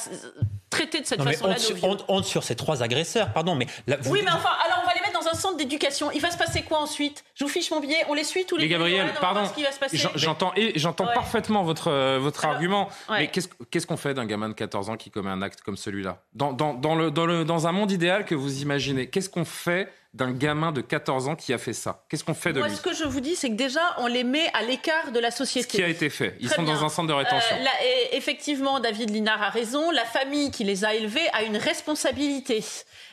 traiter 0.70 1.02
de 1.02 1.06
cette 1.06 1.22
façon-là 1.22 1.56
honte, 1.56 1.82
nos 1.82 1.88
honte- 1.90 2.06
honte 2.08 2.26
sur 2.26 2.44
ces 2.44 2.56
trois 2.56 2.82
agresseurs, 2.82 3.34
pardon, 3.34 3.56
mais 3.56 3.68
là, 3.88 3.98
vous- 4.00 4.12
oui, 4.12 4.22
mais 4.24 4.32
enfin, 4.32 4.52
alors 4.66 4.80
on 4.84 4.88
va 4.88 4.94
les 4.94 5.02
mettre 5.02 5.11
un 5.32 5.36
centre 5.36 5.58
d'éducation. 5.58 6.12
Il 6.12 6.22
va 6.22 6.32
se 6.32 6.38
passer 6.38 6.62
quoi 6.64 6.80
ensuite? 6.80 7.24
Je 7.36 7.44
vous 7.44 7.50
fiche 7.50 7.72
mon 7.72 7.80
billet, 7.80 8.04
on 8.10 8.14
les 8.14 8.24
suit 8.24 8.46
tous 8.46 8.58
les 8.58 8.64
Mais 8.66 8.70
Gabriel, 8.70 9.08
voir 9.08 9.20
pardon, 9.20 9.46
ce 9.48 9.54
qui 9.54 9.64
va 9.64 9.72
se 9.72 9.80
passer. 9.80 9.98
j'en- 9.98 10.12
j'entends 10.16 10.54
j'entends 10.76 11.06
Ouais. 11.08 11.14
parfaitement 11.14 11.64
votre 11.64 11.88
euh, 11.90 12.20
votre 12.20 12.46
argument. 12.46 12.90
ouais. 13.10 13.20
Mais 13.20 13.28
qu'est-ce 13.30 13.48
qu'est-ce 13.70 13.88
qu'on 13.88 13.98
fait 13.98 14.14
d'un 14.14 14.26
gamin 14.26 14.50
de 14.50 14.54
14 14.54 14.90
ans 14.90 14.98
qui 14.98 15.10
commet 15.12 15.30
un 15.32 15.42
acte 15.42 15.62
comme 15.62 15.78
celui-là? 15.78 16.22
Dans, 16.34 16.54
dans, 16.54 16.74
dans 16.74 16.96
le 16.96 17.12
dans 17.12 17.26
le 17.26 17.46
dans 17.46 17.68
un 17.68 17.72
monde 17.72 17.92
idéal 17.92 18.26
que 18.26 18.36
vous 18.36 18.62
imaginez, 18.62 19.08
qu'est-ce 19.08 19.30
qu'on 19.30 19.46
fait 19.46 19.92
d'un 20.14 20.32
gamin 20.34 20.74
de 20.74 20.82
14 20.82 21.30
ans 21.30 21.36
qui 21.38 21.54
a 21.54 21.58
fait 21.58 21.72
ça? 21.72 22.04
Qu'est-ce 22.10 22.26
qu'on 22.26 22.34
fait 22.34 22.52
de 22.52 22.60
Moi, 22.60 22.68
lui? 22.68 22.76
ce 22.76 22.82
que 22.82 22.94
je 22.94 23.06
vous 23.06 23.22
dis, 23.22 23.38
c'est 23.38 23.48
que 23.50 23.56
déjà, 23.56 23.80
on 24.00 24.08
les 24.08 24.26
met 24.26 24.46
à 24.54 24.62
l'écart 24.62 25.14
de 25.14 25.20
la 25.22 25.32
société. 25.32 25.70
Ce 25.70 25.74
qui 25.78 25.82
a 25.82 25.88
été 25.88 26.10
fait. 26.10 26.36
Ils 26.42 26.48
Très 26.48 26.58
sont 26.58 26.64
dans 26.64 26.84
un 26.84 26.90
centre 26.90 27.08
de 27.08 27.14
rétention. 27.14 27.56
Euh, 27.58 27.64
là, 27.64 27.70
et 27.86 28.18
effectivement, 28.18 28.82
David 28.82 29.10
Linard 29.10 29.42
a 29.42 29.50
raison. 29.50 29.90
La 29.92 30.04
famille 30.04 30.52
qui 30.52 30.66
les 30.66 30.84
a 30.84 30.94
élevés 30.94 31.30
a 31.32 31.44
une 31.44 31.56
responsabilité. 31.56 32.62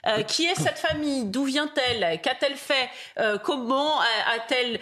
Euh, 0.06 0.22
qui 0.22 0.46
est 0.46 0.54
cette 0.54 0.78
famille? 0.78 1.24
D'où 1.24 1.44
vient-elle? 1.44 2.20
Qu'a-t-elle 2.20 2.56
fait? 2.56 2.88
Euh, 3.18 3.38
Comment 3.38 3.98
a-t-elle 4.34 4.78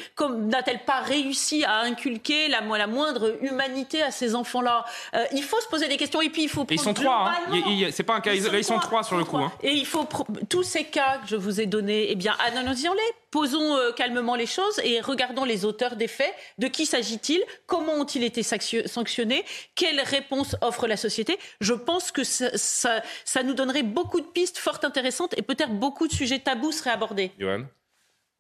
n'a-t-elle 0.47 0.81
pas 0.81 1.01
réussi 1.01 1.65
à 1.65 1.81
inculquer 1.81 2.49
la, 2.49 2.61
mo- 2.61 2.77
la 2.77 2.87
moindre 2.87 3.37
humanité 3.43 4.03
à 4.03 4.11
ces 4.11 4.35
enfants-là? 4.35 4.85
Euh, 5.15 5.25
Il 5.33 5.43
faut 5.43 5.61
se 5.61 5.69
poser 5.69 5.89
des 5.89 5.97
questions 5.97 6.21
et 6.21 6.29
puis 6.29 6.43
il 6.45 6.49
faut. 6.49 6.67
Ils 6.71 6.81
sont 6.81 6.95
trois. 6.95 7.33
hein. 7.53 7.89
C'est 7.93 8.03
pas 8.03 8.15
un 8.17 8.21
cas 8.21 8.33
Ils 8.33 8.43
sont 8.43 8.53
Ils 8.53 8.65
sont 8.65 8.75
trois, 8.75 8.89
trois 8.89 9.03
sur 9.05 9.17
le 9.17 9.25
coup. 9.25 9.39
hein. 9.39 9.53
et 9.63 9.73
il 9.73 9.87
faut 9.87 10.07
tous 10.49 10.63
ces 10.63 10.85
cas 10.85 11.19
que 11.19 11.29
je 11.29 11.37
vous 11.37 11.61
ai 11.61 11.67
donnés, 11.67 12.07
eh 12.11 12.15
bien, 12.15 12.35
analysons-les, 12.47 13.15
posons 13.31 13.77
euh, 13.77 13.93
calmement 13.93 14.35
les 14.35 14.47
choses 14.47 14.81
et 14.85 15.01
regardons 15.01 15.45
les 15.45 15.65
auteurs 15.65 15.97
des 15.97 16.09
faits. 16.09 16.35
De 16.59 16.69
qui 16.69 16.87
s'agit-il? 16.87 17.43
Comment 17.67 17.95
ont-ils 17.95 18.25
été 18.25 18.43
sanctio- 18.43 18.87
sanctionnés? 18.87 19.45
Quelle 19.75 20.01
réponse 20.01 20.57
offre 20.61 20.87
la 20.87 20.97
société? 20.97 21.39
Je 21.61 21.75
pense 21.75 22.13
que 22.13 22.25
ça, 22.25 23.03
nous 23.45 23.55
donnerait 23.55 23.83
beaucoup 23.83 24.21
de 24.21 24.27
pistes 24.27 24.59
fort 24.59 24.81
intéressantes 24.83 25.37
et 25.39 25.43
peut-être 25.43 25.73
beaucoup 25.73 26.09
de 26.09 26.13
sujets 26.13 26.39
tabous 26.39 26.73
seraient 26.73 26.91
abordés. 26.91 27.33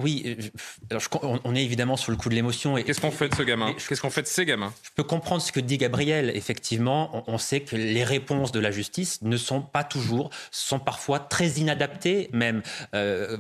Oui, 0.03 0.25
euh, 0.27 0.35
alors 0.91 1.01
je- 1.01 1.09
on, 1.45 1.55
est 1.55 1.65
évidemment 1.65 1.97
sur 1.97 2.11
le 2.13 2.19
coup 2.19 2.29
de 2.29 2.35
l'émotion. 2.35 2.75
Qu'est-ce 2.77 3.01
qu'on 3.01 3.11
fait 3.11 3.31
de 3.31 3.35
ce 3.35 3.43
gamin? 3.43 3.73
Qu'est-ce 3.89 4.03
qu'on 4.03 4.11
fait 4.11 4.21
de 4.21 4.27
ces 4.27 4.45
gamins? 4.45 4.75
Je 4.83 4.91
peux 4.95 5.03
comprendre 5.03 5.41
ce 5.41 5.53
que 5.53 5.61
dit 5.61 5.79
Gabriel. 5.79 6.31
Effectivement, 6.35 7.25
on, 7.27 7.35
on 7.35 7.39
sait 7.39 7.61
que 7.61 7.77
les 7.77 8.05
réponses 8.05 8.53
de 8.53 8.61
la 8.61 8.71
justice 8.71 9.23
ne 9.23 9.39
sont 9.39 9.63
pas 9.63 9.85
toujours, 9.85 10.29
sont 10.51 10.79
parfois 10.79 11.19
très 11.19 11.49
inadaptées, 11.53 12.29
même 12.35 12.63
euh, 12.95 13.39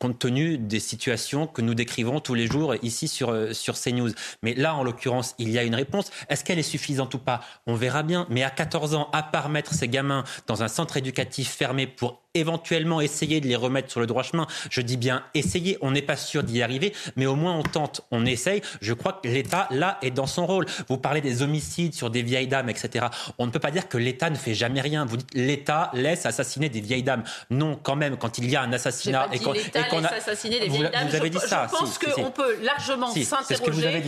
compte 0.00 0.18
tenu 0.18 0.58
des 0.58 0.80
situations 0.80 1.46
que 1.46 1.62
nous 1.62 1.74
décrivons 1.74 2.18
tous 2.18 2.34
les 2.34 2.48
jours 2.48 2.74
ici 2.82 3.06
sur, 3.06 3.30
euh, 3.30 3.52
sur 3.52 3.76
CNews. 3.80 4.10
Mais 4.42 4.54
là, 4.54 4.74
en 4.74 4.82
l'occurrence, 4.82 5.36
il 5.38 5.50
y 5.50 5.58
a 5.58 5.62
une 5.62 5.76
réponse. 5.76 6.10
Est-ce 6.28 6.42
qu'elle 6.42 6.58
est 6.58 6.62
suffisante 6.64 7.14
ou 7.14 7.18
pas? 7.18 7.40
On 7.68 7.76
verra 7.76 8.02
bien. 8.02 8.26
Mais 8.30 8.42
à 8.42 8.50
14 8.50 8.96
ans, 8.96 9.10
à 9.12 9.22
part 9.22 9.48
mettre 9.48 9.74
ces 9.74 9.86
gamins 9.86 10.24
dans 10.48 10.64
un 10.64 10.68
centre 10.68 10.96
éducatif 10.96 11.50
fermé 11.50 11.86
pour 11.86 12.23
éventuellement 12.34 13.00
essayer 13.00 13.40
de 13.40 13.46
les 13.46 13.56
remettre 13.56 13.90
sur 13.90 14.00
le 14.00 14.06
droit 14.06 14.22
chemin, 14.22 14.46
je 14.70 14.80
dis 14.80 14.96
bien 14.96 15.24
essayer, 15.34 15.78
on 15.80 15.92
n'est 15.92 16.02
pas 16.02 16.16
sûr 16.16 16.42
d'y 16.42 16.62
arriver, 16.62 16.92
mais 17.16 17.26
au 17.26 17.36
moins 17.36 17.54
on 17.56 17.62
tente, 17.62 18.02
on 18.10 18.26
essaye. 18.26 18.60
Je 18.80 18.92
crois 18.92 19.20
que 19.22 19.28
l'État, 19.28 19.68
là, 19.70 19.98
est 20.02 20.10
dans 20.10 20.26
son 20.26 20.46
rôle. 20.46 20.66
Vous 20.88 20.98
parlez 20.98 21.20
des 21.20 21.42
homicides 21.42 21.94
sur 21.94 22.10
des 22.10 22.22
vieilles 22.22 22.48
dames, 22.48 22.68
etc. 22.68 23.06
On 23.38 23.46
ne 23.46 23.50
peut 23.50 23.58
pas 23.60 23.70
dire 23.70 23.88
que 23.88 23.96
l'État 23.98 24.30
ne 24.30 24.36
fait 24.36 24.54
jamais 24.54 24.80
rien. 24.80 25.04
Vous 25.04 25.16
dites 25.16 25.34
l'État 25.34 25.90
laisse 25.94 26.26
assassiner 26.26 26.68
des 26.68 26.80
vieilles 26.80 27.02
dames. 27.02 27.24
Non, 27.50 27.78
quand 27.80 27.96
même, 27.96 28.16
quand 28.16 28.38
il 28.38 28.50
y 28.50 28.56
a 28.56 28.62
un 28.62 28.72
assassinat 28.72 29.28
et 29.32 29.38
qu'on 29.38 29.52
laisse 29.52 29.70
a- 29.74 30.14
assassiner 30.16 30.60
des 30.60 30.68
vous, 30.68 30.76
vieilles 30.78 30.90
dames. 30.90 31.08
vous 31.08 31.14
avez 31.14 31.28
je, 31.32 31.38
dit 31.38 31.46
ça. 31.46 31.68
Je 31.70 31.76
pense 31.76 31.88
si, 31.92 31.98
si, 32.04 32.12
si. 32.12 32.22
qu'on 32.22 32.30
peut 32.30 32.56
largement 32.62 33.10
Si, 33.10 33.24
s'interroger 33.24 34.02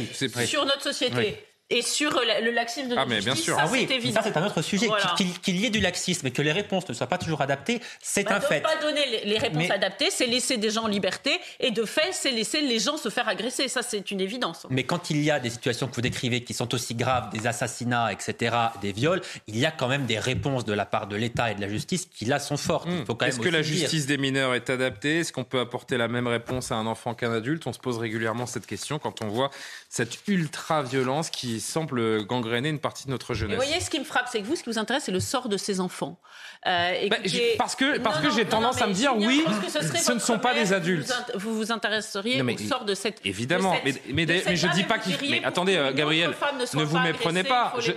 sur 0.46 0.64
notre 0.64 0.82
société. 0.82 1.16
Oui. 1.16 1.34
Et 1.68 1.82
sur 1.82 2.12
la- 2.24 2.40
le 2.40 2.52
laxisme 2.52 2.90
de 2.90 2.92
Ah, 2.92 2.98
notre 2.98 3.08
mais 3.08 3.16
bien 3.20 3.32
justice, 3.32 3.44
sûr. 3.46 3.56
ça 3.56 3.62
Ah 3.64 3.68
oui, 3.72 3.80
c'est 3.80 3.86
mais 3.88 3.94
évident. 3.96 4.14
ça 4.14 4.22
c'est 4.22 4.36
un 4.36 4.46
autre 4.46 4.62
sujet. 4.62 4.86
Voilà. 4.86 5.14
Qu'il 5.16 5.56
y 5.56 5.66
ait 5.66 5.70
du 5.70 5.80
laxisme 5.80 6.24
et 6.28 6.30
que 6.30 6.40
les 6.40 6.52
réponses 6.52 6.88
ne 6.88 6.94
soient 6.94 7.08
pas 7.08 7.18
toujours 7.18 7.40
adaptées, 7.40 7.80
c'est 8.00 8.22
Bah, 8.22 8.36
un 8.36 8.40
fait. 8.40 8.60
pas 8.60 8.76
donner 8.76 9.04
les, 9.10 9.24
les 9.24 9.36
réponses 9.38 9.64
Mais- 9.64 9.70
adaptées, 9.72 10.10
c'est 10.12 10.26
laisser 10.26 10.58
des 10.58 10.70
gens 10.70 10.84
en 10.84 10.86
liberté, 10.86 11.32
et 11.58 11.72
de 11.72 11.84
fait, 11.84 12.12
c'est 12.12 12.30
laisser 12.30 12.60
les 12.60 12.78
gens 12.78 12.96
se 12.96 13.08
faire 13.08 13.26
agresser. 13.26 13.66
Ça, 13.66 13.82
c'est 13.82 14.12
une 14.12 14.20
évidence. 14.20 14.64
Mais 14.70 14.84
quand 14.84 15.10
il 15.10 15.20
y 15.20 15.28
a 15.32 15.40
des 15.40 15.50
situations 15.50 15.88
que 15.88 15.94
vous 15.96 16.02
décrivez 16.02 16.44
qui 16.44 16.54
sont 16.54 16.72
aussi 16.72 16.94
graves, 16.94 17.30
des 17.32 17.48
assassinats, 17.48 18.12
etc., 18.12 18.54
des 18.80 18.92
viols, 18.92 19.20
il 19.48 19.58
y 19.58 19.66
a 19.66 19.72
quand 19.72 19.88
même 19.88 20.06
des 20.06 20.20
réponses 20.20 20.64
de 20.64 20.72
la 20.72 20.86
part 20.86 21.08
de 21.08 21.16
l'État 21.16 21.50
et 21.50 21.56
de 21.56 21.60
la 21.60 21.68
justice 21.68 22.06
qui 22.06 22.26
là 22.26 22.38
sont 22.38 22.56
fortes. 22.56 22.86
Même 22.86 23.04
Est-ce 23.22 23.40
que 23.40 23.48
la 23.48 23.62
dire. 23.62 23.72
justice 23.80 24.06
des 24.06 24.18
mineurs 24.18 24.54
est 24.54 24.70
adaptée? 24.70 25.18
Est-ce 25.18 25.32
qu'on 25.32 25.42
peut 25.42 25.58
apporter 25.58 25.96
la 25.96 26.06
même 26.06 26.28
réponse 26.28 26.70
à 26.70 26.76
un 26.76 26.86
enfant 26.86 27.14
qu'un 27.14 27.32
adulte? 27.32 27.66
On 27.66 27.72
se 27.72 27.80
pose 27.80 27.98
régulièrement 27.98 28.46
cette 28.46 28.66
question 28.66 29.00
quand 29.00 29.20
on 29.22 29.26
voit 29.26 29.50
cette 29.88 30.16
ultra-violence 30.28 31.30
qui 31.30 31.55
semble 31.60 32.24
gangréner 32.24 32.68
une 32.68 32.78
partie 32.78 33.06
de 33.06 33.10
notre 33.10 33.32
Et 33.32 33.36
jeunesse. 33.36 33.56
vous 33.58 33.62
voyez, 33.64 33.80
ce 33.80 33.90
qui 33.90 33.98
me 33.98 34.04
frappe, 34.04 34.28
c'est 34.30 34.40
que 34.40 34.46
vous, 34.46 34.56
ce 34.56 34.62
qui 34.62 34.70
vous 34.70 34.78
intéresse, 34.78 35.04
c'est 35.04 35.12
le 35.12 35.20
sort 35.20 35.48
de 35.48 35.56
ces 35.56 35.80
enfants. 35.80 36.18
Euh, 36.66 37.08
Bah, 37.08 37.16
parce 37.58 37.74
que- 37.76 37.98
parce 37.98 38.22
Non, 38.22 38.28
que 38.28 38.34
j'ai 38.34 38.44
tendance 38.44 38.78
non, 38.78 38.84
à 38.84 38.86
me 38.88 38.92
dire, 38.92 39.16
oui, 39.16 39.44
ce, 39.68 40.12
ne 40.12 40.18
sont 40.18 40.38
pas 40.38 40.54
des 40.54 40.72
adultes. 40.72 41.12
Vous 41.34 41.54
vous 41.56 41.70
intéresseriez 41.72 42.38
Non, 42.38 42.44
mais 42.44 42.54
au 42.54 42.58
sort 42.58 42.84
de 42.84 42.94
cette. 42.94 43.20
Évidemment, 43.24 43.72
de 43.84 43.90
cette- 43.90 44.06
mais, 44.06 44.12
mais, 44.14 44.26
de 44.26 44.32
mais 44.32 44.40
cette 44.40 44.56
je 44.56 44.66
dis 44.68 44.78
dame, 44.80 44.88
pas 44.88 44.98
qu'il 44.98 45.16
Mais 45.30 45.44
attendez, 45.44 45.76
euh, 45.76 45.92
Gabriel, 45.92 46.30
ne 46.74 46.78
ne 46.80 46.84
vous 46.84 46.98
méprenez 46.98 47.44
pas. 47.44 47.74
Je, 47.78 47.92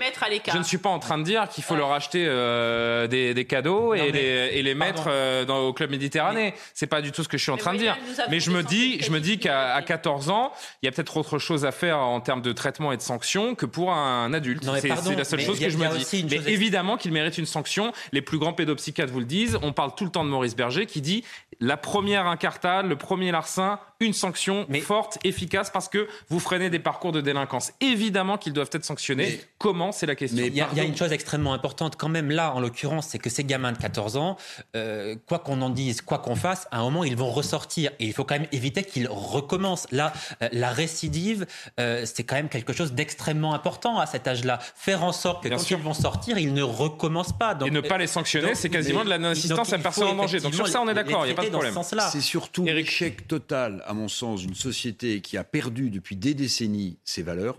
ne 0.57 0.63
suis 0.63 0.77
pas 0.77 0.89
en 0.89 0.99
train 0.99 1.17
de 1.17 1.23
dire 1.23 1.47
qu'il 1.49 1.63
faut 1.63 1.75
leur 1.75 1.91
acheter 1.91 2.25
euh, 2.27 3.07
des, 3.07 3.33
des 3.33 3.45
cadeaux 3.45 3.93
et, 3.93 4.11
les, 4.11 4.49
et 4.53 4.61
les 4.63 4.75
mettre 4.75 5.09
dans, 5.45 5.59
au 5.59 5.73
club 5.73 5.89
Méditerranée. 5.91 6.53
C'est 6.73 6.87
pas 6.87 7.01
du 7.01 7.11
tout 7.11 7.23
ce 7.23 7.27
que 7.27 7.37
je 7.37 7.43
suis 7.43 7.51
en 7.51 7.57
train 7.57 7.73
de 7.73 7.79
dire. 7.79 7.97
Mais 8.29 8.39
je 8.39 8.51
me 8.51 8.63
dis, 8.63 9.01
je 9.01 9.09
me 9.11 9.19
dis 9.19 9.33
centres 9.33 9.43
qu'à 9.43 9.73
à 9.73 9.81
14 9.81 10.29
ans, 10.29 10.51
il 10.81 10.85
y 10.85 10.89
a 10.89 10.91
peut-être 10.91 11.17
autre 11.17 11.39
chose 11.39 11.65
à 11.65 11.71
faire 11.71 11.99
en 11.99 12.19
termes 12.21 12.41
de 12.41 12.51
traitement 12.53 12.91
et 12.91 12.97
de 12.97 13.01
sanctions 13.01 13.48
que 13.55 13.65
pour 13.65 13.91
un 13.93 14.33
adulte. 14.33 14.63
C'est 14.81 14.87
la 14.87 15.23
seule 15.25 15.39
chose 15.41 15.57
a- 15.61 15.65
que 15.65 15.69
je 15.69 15.77
me 15.77 15.87
dis. 15.97 16.25
Mais 16.29 16.51
évidemment 16.51 16.97
qu'il 16.97 17.11
mérite 17.11 17.37
une 17.37 17.45
sanction. 17.45 17.91
Les 18.11 18.21
plus 18.21 18.37
grands 18.37 18.53
pédopsychiatres 18.53 19.11
vous 19.11 19.19
le 19.19 19.25
disent. 19.25 19.57
On 19.61 19.73
parle 19.73 19.93
tout 19.95 20.05
le 20.05 20.11
temps 20.11 20.23
de 20.23 20.29
Maurice 20.29 20.55
Berger 20.55 20.85
qui 20.85 21.01
dit 21.01 21.23
la 21.59 21.77
première 21.77 22.25
incartade, 22.27 22.85
le 22.87 22.95
premier 22.95 23.31
larcin, 23.31 23.79
une 23.99 24.13
sanction 24.13 24.65
forte, 24.81 25.17
efficace 25.25 25.69
parce 25.69 25.89
que 25.89 26.07
vous 26.29 26.39
freinez 26.39 26.69
des 26.69 26.79
parcours 26.79 27.11
de 27.11 27.19
délinquance. 27.19 27.73
Évidemment 27.81 28.37
qu'ils 28.37 28.53
doivent 28.53 28.69
être 28.71 28.85
sanctionnés. 28.85 29.41
Comment 29.57 29.91
C'est 29.91 30.05
la 30.05 30.15
question. 30.15 30.37
Il 30.45 30.55
y, 30.55 30.61
a, 30.61 30.69
il 30.71 30.77
y 30.77 30.81
a 30.81 30.85
une 30.85 30.95
chose 30.95 31.11
extrêmement 31.11 31.53
importante 31.53 31.97
quand 31.97 32.07
même 32.07 32.31
là, 32.31 32.53
en 32.53 32.61
l'occurrence, 32.61 33.07
c'est 33.07 33.19
que 33.19 33.29
ces 33.29 33.43
gamins 33.43 33.73
de 33.73 33.77
14 33.77 34.15
ans, 34.15 34.37
euh, 34.77 35.17
quoi 35.27 35.39
qu'on 35.39 35.61
en 35.61 35.69
dise, 35.69 36.01
quoi 36.01 36.19
qu'on 36.19 36.35
fasse, 36.37 36.65
à 36.71 36.79
un 36.79 36.83
moment, 36.83 37.03
ils 37.03 37.17
vont 37.17 37.29
ressortir. 37.29 37.91
Et 37.99 38.05
il 38.05 38.13
faut 38.13 38.23
quand 38.23 38.35
même 38.39 38.47
éviter 38.53 38.83
qu'ils 38.83 39.09
recommencent. 39.09 39.87
Là, 39.91 40.13
euh, 40.41 40.47
la 40.53 40.69
récidive, 40.71 41.45
euh, 41.81 42.05
c'est 42.05 42.23
quand 42.23 42.35
même 42.35 42.47
quelque 42.47 42.71
chose 42.71 42.93
d'extrêmement 42.93 43.53
important 43.53 43.99
à 43.99 44.05
cet 44.05 44.29
âge-là. 44.29 44.59
Faire 44.75 45.03
en 45.03 45.11
sorte 45.11 45.43
que 45.43 45.49
Bien 45.49 45.57
quand 45.57 45.63
sûr. 45.63 45.77
ils 45.77 45.83
vont 45.83 45.93
sortir, 45.93 46.37
ils 46.37 46.53
ne 46.53 46.63
recommencent 46.63 47.37
pas. 47.37 47.53
Donc, 47.53 47.67
Et 47.67 47.71
ne 47.71 47.81
pas 47.81 47.97
les 47.97 48.07
sanctionner, 48.07 48.55
c'est 48.55 48.69
quasiment 48.69 48.99
mais- 48.99 49.05
de 49.05 49.09
la 49.09 49.17
non-assistance 49.17 49.73
à 49.73 49.77
personne 49.77 50.07
en 50.07 50.15
danger. 50.15 50.39
Donc 50.39 50.53
sur 50.55 50.69
ça, 50.69 50.79
on 50.81 50.87
est 50.87 50.93
d'accord, 50.93 51.25
il 51.25 51.27
n'y 51.27 51.33
a 51.33 51.35
pas 51.35 51.43
de 51.43 51.48
dans 51.49 51.61
ce 51.61 51.71
sens-là. 51.71 52.09
C'est 52.11 52.21
surtout 52.21 52.63
l'échec 52.63 53.27
total, 53.27 53.83
à 53.85 53.93
mon 53.93 54.07
sens, 54.07 54.41
d'une 54.41 54.55
société 54.55 55.21
qui 55.21 55.37
a 55.37 55.43
perdu 55.43 55.89
depuis 55.89 56.15
des 56.15 56.33
décennies 56.33 56.97
ses 57.03 57.23
valeurs, 57.23 57.57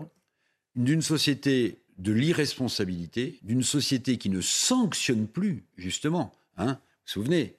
d'une 0.75 1.01
société 1.01 1.77
de 1.97 2.11
l'irresponsabilité, 2.11 3.39
d'une 3.43 3.63
société 3.63 4.17
qui 4.17 4.29
ne 4.29 4.41
sanctionne 4.41 5.27
plus, 5.27 5.63
justement. 5.77 6.31
Hein. 6.57 6.73
Vous 6.73 7.21
vous 7.21 7.25
souvenez, 7.25 7.55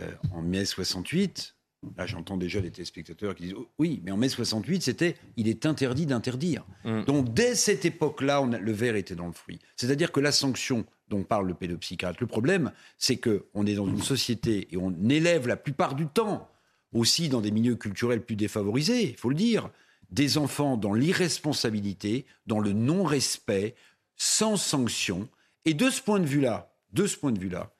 euh, 0.00 0.10
en 0.32 0.42
mai 0.42 0.64
68, 0.64 1.56
Là, 1.96 2.06
j'entends 2.06 2.36
déjà 2.36 2.60
les 2.60 2.70
téléspectateurs 2.70 3.34
qui 3.34 3.44
disent 3.44 3.54
oh, 3.56 3.68
oui, 3.78 4.00
mais 4.04 4.10
en 4.10 4.16
mai 4.16 4.28
68, 4.28 4.82
c'était 4.82 5.16
il 5.36 5.48
est 5.48 5.66
interdit 5.66 6.06
d'interdire. 6.06 6.64
Donc, 7.06 7.32
dès 7.32 7.54
cette 7.54 7.84
époque-là, 7.84 8.44
le 8.44 8.72
verre 8.72 8.96
était 8.96 9.14
dans 9.14 9.26
le 9.26 9.32
fruit. 9.32 9.58
C'est-à-dire 9.76 10.12
que 10.12 10.20
la 10.20 10.32
sanction 10.32 10.84
dont 11.08 11.22
parle 11.22 11.48
le 11.48 11.54
pédopsychiatre, 11.54 12.18
le 12.20 12.26
problème, 12.26 12.72
c'est 12.98 13.16
qu'on 13.16 13.66
est 13.66 13.74
dans 13.74 13.86
une 13.86 14.02
société 14.02 14.68
et 14.72 14.76
on 14.76 14.92
élève 15.08 15.46
la 15.46 15.56
plupart 15.56 15.94
du 15.94 16.06
temps, 16.06 16.50
aussi 16.92 17.28
dans 17.28 17.40
des 17.40 17.50
milieux 17.50 17.76
culturels 17.76 18.24
plus 18.24 18.36
défavorisés, 18.36 19.10
il 19.10 19.16
faut 19.16 19.28
le 19.28 19.34
dire, 19.34 19.70
des 20.10 20.38
enfants 20.38 20.76
dans 20.76 20.94
l'irresponsabilité, 20.94 22.26
dans 22.46 22.60
le 22.60 22.72
non-respect, 22.72 23.74
sans 24.16 24.56
sanction. 24.56 25.28
Et 25.64 25.74
de 25.74 25.90
ce 25.90 26.00
point 26.00 26.20
de 26.20 26.26
vue-là, 26.26 26.72
de 26.92 27.06
ce 27.06 27.16
point 27.16 27.32
de 27.32 27.38
vue-là, 27.38 27.72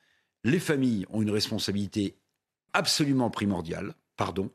les 0.44 0.58
familles 0.58 1.06
ont 1.10 1.22
une 1.22 1.30
responsabilité 1.30 2.16
absolument 2.72 3.30
primordiale. 3.30 3.94
Pardon. 4.16 4.50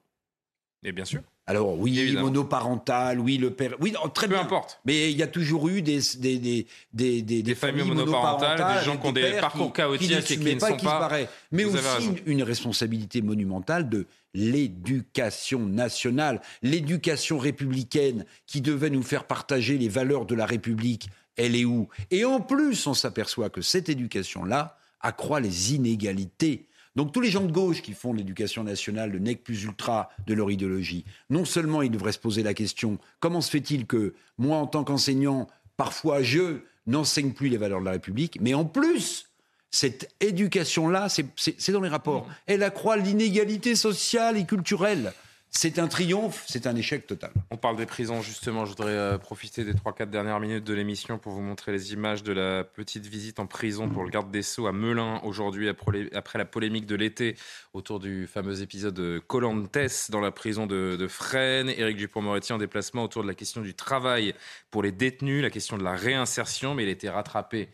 Et 0.83 0.91
bien 0.91 1.05
sûr. 1.05 1.21
Alors 1.47 1.77
oui, 1.77 2.15
monoparental, 2.17 3.19
oui, 3.19 3.37
le 3.37 3.51
père, 3.51 3.75
oui, 3.79 3.91
non, 3.91 4.07
très 4.09 4.27
Peu 4.27 4.35
bien. 4.35 4.43
importe. 4.43 4.79
Mais 4.85 5.11
il 5.11 5.17
y 5.17 5.23
a 5.23 5.27
toujours 5.27 5.67
eu 5.69 5.81
des 5.81 5.99
des 6.19 6.37
des 6.37 6.67
des, 6.93 7.21
des, 7.23 7.41
des 7.43 7.55
familles 7.55 7.83
monoparentales, 7.87 8.77
des 8.79 8.85
gens 8.85 8.97
qui 8.97 9.07
ont 9.07 9.11
des 9.11 9.33
parcours 9.39 9.73
chaotiques 9.73 10.07
qui 10.23 10.33
et 10.33 10.37
qui 10.37 10.55
ne 10.55 10.59
pas, 10.59 10.69
sont 10.69 10.77
qui 10.77 10.85
pas- 10.85 11.09
se. 11.19 11.25
Mais 11.51 11.63
Vous 11.63 11.75
aussi 11.75 12.13
une 12.27 12.43
responsabilité 12.43 13.21
monumentale 13.21 13.89
de 13.89 14.05
l'éducation 14.33 15.59
nationale, 15.59 16.41
l'éducation 16.61 17.37
républicaine 17.37 18.25
qui 18.45 18.61
devait 18.61 18.89
nous 18.89 19.03
faire 19.03 19.25
partager 19.25 19.77
les 19.77 19.89
valeurs 19.89 20.25
de 20.25 20.35
la 20.35 20.45
République. 20.45 21.09
Elle 21.37 21.55
est 21.55 21.65
où? 21.65 21.87
Et 22.11 22.23
en 22.23 22.39
plus, 22.39 22.85
on 22.87 22.93
s'aperçoit 22.93 23.49
que 23.49 23.61
cette 23.61 23.89
éducation-là 23.89 24.77
accroît 24.99 25.39
les 25.39 25.73
inégalités. 25.73 26.67
Donc 26.95 27.13
tous 27.13 27.21
les 27.21 27.29
gens 27.29 27.43
de 27.45 27.51
gauche 27.51 27.81
qui 27.81 27.93
font 27.93 28.11
de 28.13 28.17
l'éducation 28.17 28.63
nationale 28.63 29.11
le 29.11 29.19
nec 29.19 29.43
plus 29.43 29.63
ultra 29.63 30.09
de 30.27 30.33
leur 30.33 30.51
idéologie, 30.51 31.05
non 31.29 31.45
seulement 31.45 31.81
ils 31.81 31.91
devraient 31.91 32.11
se 32.11 32.19
poser 32.19 32.43
la 32.43 32.53
question 32.53 32.97
comment 33.19 33.39
se 33.41 33.49
fait-il 33.49 33.85
que 33.85 34.13
moi 34.37 34.57
en 34.57 34.67
tant 34.67 34.83
qu'enseignant, 34.83 35.47
parfois 35.77 36.21
je 36.21 36.59
n'enseigne 36.87 37.31
plus 37.31 37.47
les 37.47 37.57
valeurs 37.57 37.79
de 37.79 37.85
la 37.85 37.91
République, 37.91 38.37
mais 38.41 38.53
en 38.53 38.65
plus 38.65 39.27
cette 39.69 40.13
éducation-là, 40.19 41.07
c'est- 41.07 41.71
dans 41.71 41.79
les 41.79 41.87
rapports, 41.87 42.27
elle 42.45 42.61
accroît 42.61 42.97
l'inégalité 42.97 43.75
sociale 43.75 44.37
et 44.37 44.45
culturelle. 44.45 45.13
C'est 45.53 45.79
un 45.79 45.89
triomphe, 45.89 46.45
c'est 46.47 46.65
un 46.65 46.77
échec 46.77 47.05
total. 47.05 47.33
On 47.51 47.57
parle 47.57 47.75
des 47.75 47.85
prisons, 47.85 48.21
justement. 48.21 48.63
Je 48.63 48.69
voudrais 48.69 48.93
euh, 48.93 49.17
profiter 49.17 49.65
des 49.65 49.73
3-4 49.73 50.09
dernières 50.09 50.39
minutes 50.39 50.63
de 50.63 50.73
l'émission 50.73 51.17
pour 51.17 51.33
vous 51.33 51.41
montrer 51.41 51.73
les 51.73 51.91
images 51.91 52.23
de 52.23 52.31
la 52.31 52.63
petite 52.63 53.05
visite 53.05 53.37
en 53.37 53.47
prison 53.47 53.89
pour 53.89 54.05
le 54.05 54.09
garde 54.09 54.31
des 54.31 54.43
Sceaux 54.43 54.67
à 54.67 54.71
Melun 54.71 55.19
aujourd'hui, 55.23 55.67
après, 55.67 56.37
la 56.37 56.45
polémique 56.45 56.85
de 56.85 56.95
l'été 56.95 57.35
autour 57.73 57.99
du 57.99 58.27
fameux 58.27 58.61
épisode 58.61 59.19
Colantes 59.27 59.77
dans 60.09 60.21
la 60.21 60.31
prison 60.31 60.67
de, 60.67 60.95
de 60.97 61.07
Fresnes. 61.09 61.69
Éric 61.69 61.97
Dupont-Moretti 61.97 62.53
en 62.53 62.57
déplacement 62.57 63.03
autour 63.03 63.21
de 63.21 63.27
la 63.27 63.35
question 63.35 63.59
du 63.59 63.73
travail 63.73 64.33
pour 64.71 64.83
les 64.83 64.93
détenus, 64.93 65.41
la 65.41 65.49
question 65.49 65.77
de 65.77 65.83
la 65.83 65.95
réinsertion, 65.95 66.75
mais 66.75 66.83
il 66.83 66.89
a 66.89 66.93
été 66.93 67.09
rattrapé, 67.09 67.67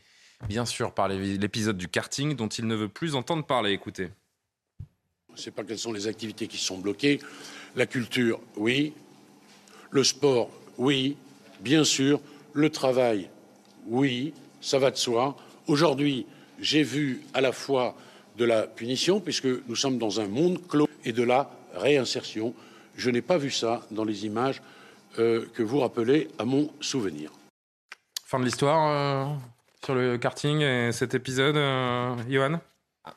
bien 0.49 0.65
sûr, 0.65 0.95
par 0.95 1.07
l'épisode 1.09 1.77
du 1.77 1.87
karting 1.87 2.35
dont 2.35 2.47
il 2.47 2.65
ne 2.65 2.73
veut 2.73 2.89
plus 2.89 3.13
entendre 3.13 3.45
parler. 3.45 3.71
Écoutez. 3.71 4.09
Je 5.29 5.33
ne 5.33 5.37
sais 5.37 5.51
pas 5.51 5.63
quelles 5.63 5.77
sont 5.77 5.93
les 5.93 6.07
activités 6.07 6.47
qui 6.47 6.57
sont 6.57 6.79
bloquées. 6.79 7.19
La 7.77 7.85
culture, 7.85 8.39
oui. 8.55 8.93
Le 9.91 10.03
sport, 10.03 10.49
oui. 10.79 11.15
Bien 11.59 11.83
sûr. 11.83 12.19
Le 12.53 12.71
travail, 12.71 13.29
oui. 13.85 14.33
Ça 14.61 14.79
va 14.79 14.89
de 14.89 14.97
soi. 14.97 15.37
Aujourd'hui, 15.67 16.25
j'ai 16.59 16.81
vu 16.81 17.21
à 17.35 17.41
la 17.41 17.51
fois 17.51 17.95
de 18.35 18.45
la 18.45 18.63
punition, 18.63 19.19
puisque 19.19 19.45
nous 19.45 19.75
sommes 19.75 19.99
dans 19.99 20.19
un 20.19 20.27
monde 20.27 20.59
clos, 20.67 20.89
et 21.05 21.11
de 21.11 21.21
la 21.21 21.51
réinsertion. 21.75 22.55
Je 22.95 23.11
n'ai 23.11 23.21
pas 23.21 23.37
vu 23.37 23.51
ça 23.51 23.85
dans 23.91 24.05
les 24.05 24.25
images 24.25 24.59
euh, 25.19 25.45
que 25.53 25.61
vous 25.61 25.79
rappelez 25.79 26.29
à 26.39 26.45
mon 26.45 26.71
souvenir. 26.81 27.31
Fin 28.25 28.39
de 28.39 28.45
l'histoire 28.45 28.89
euh, 28.89 29.35
sur 29.85 29.93
le 29.93 30.17
karting 30.17 30.61
et 30.61 30.91
cet 30.91 31.13
épisode, 31.13 31.57
euh, 31.57 32.15
Johan? 32.27 32.59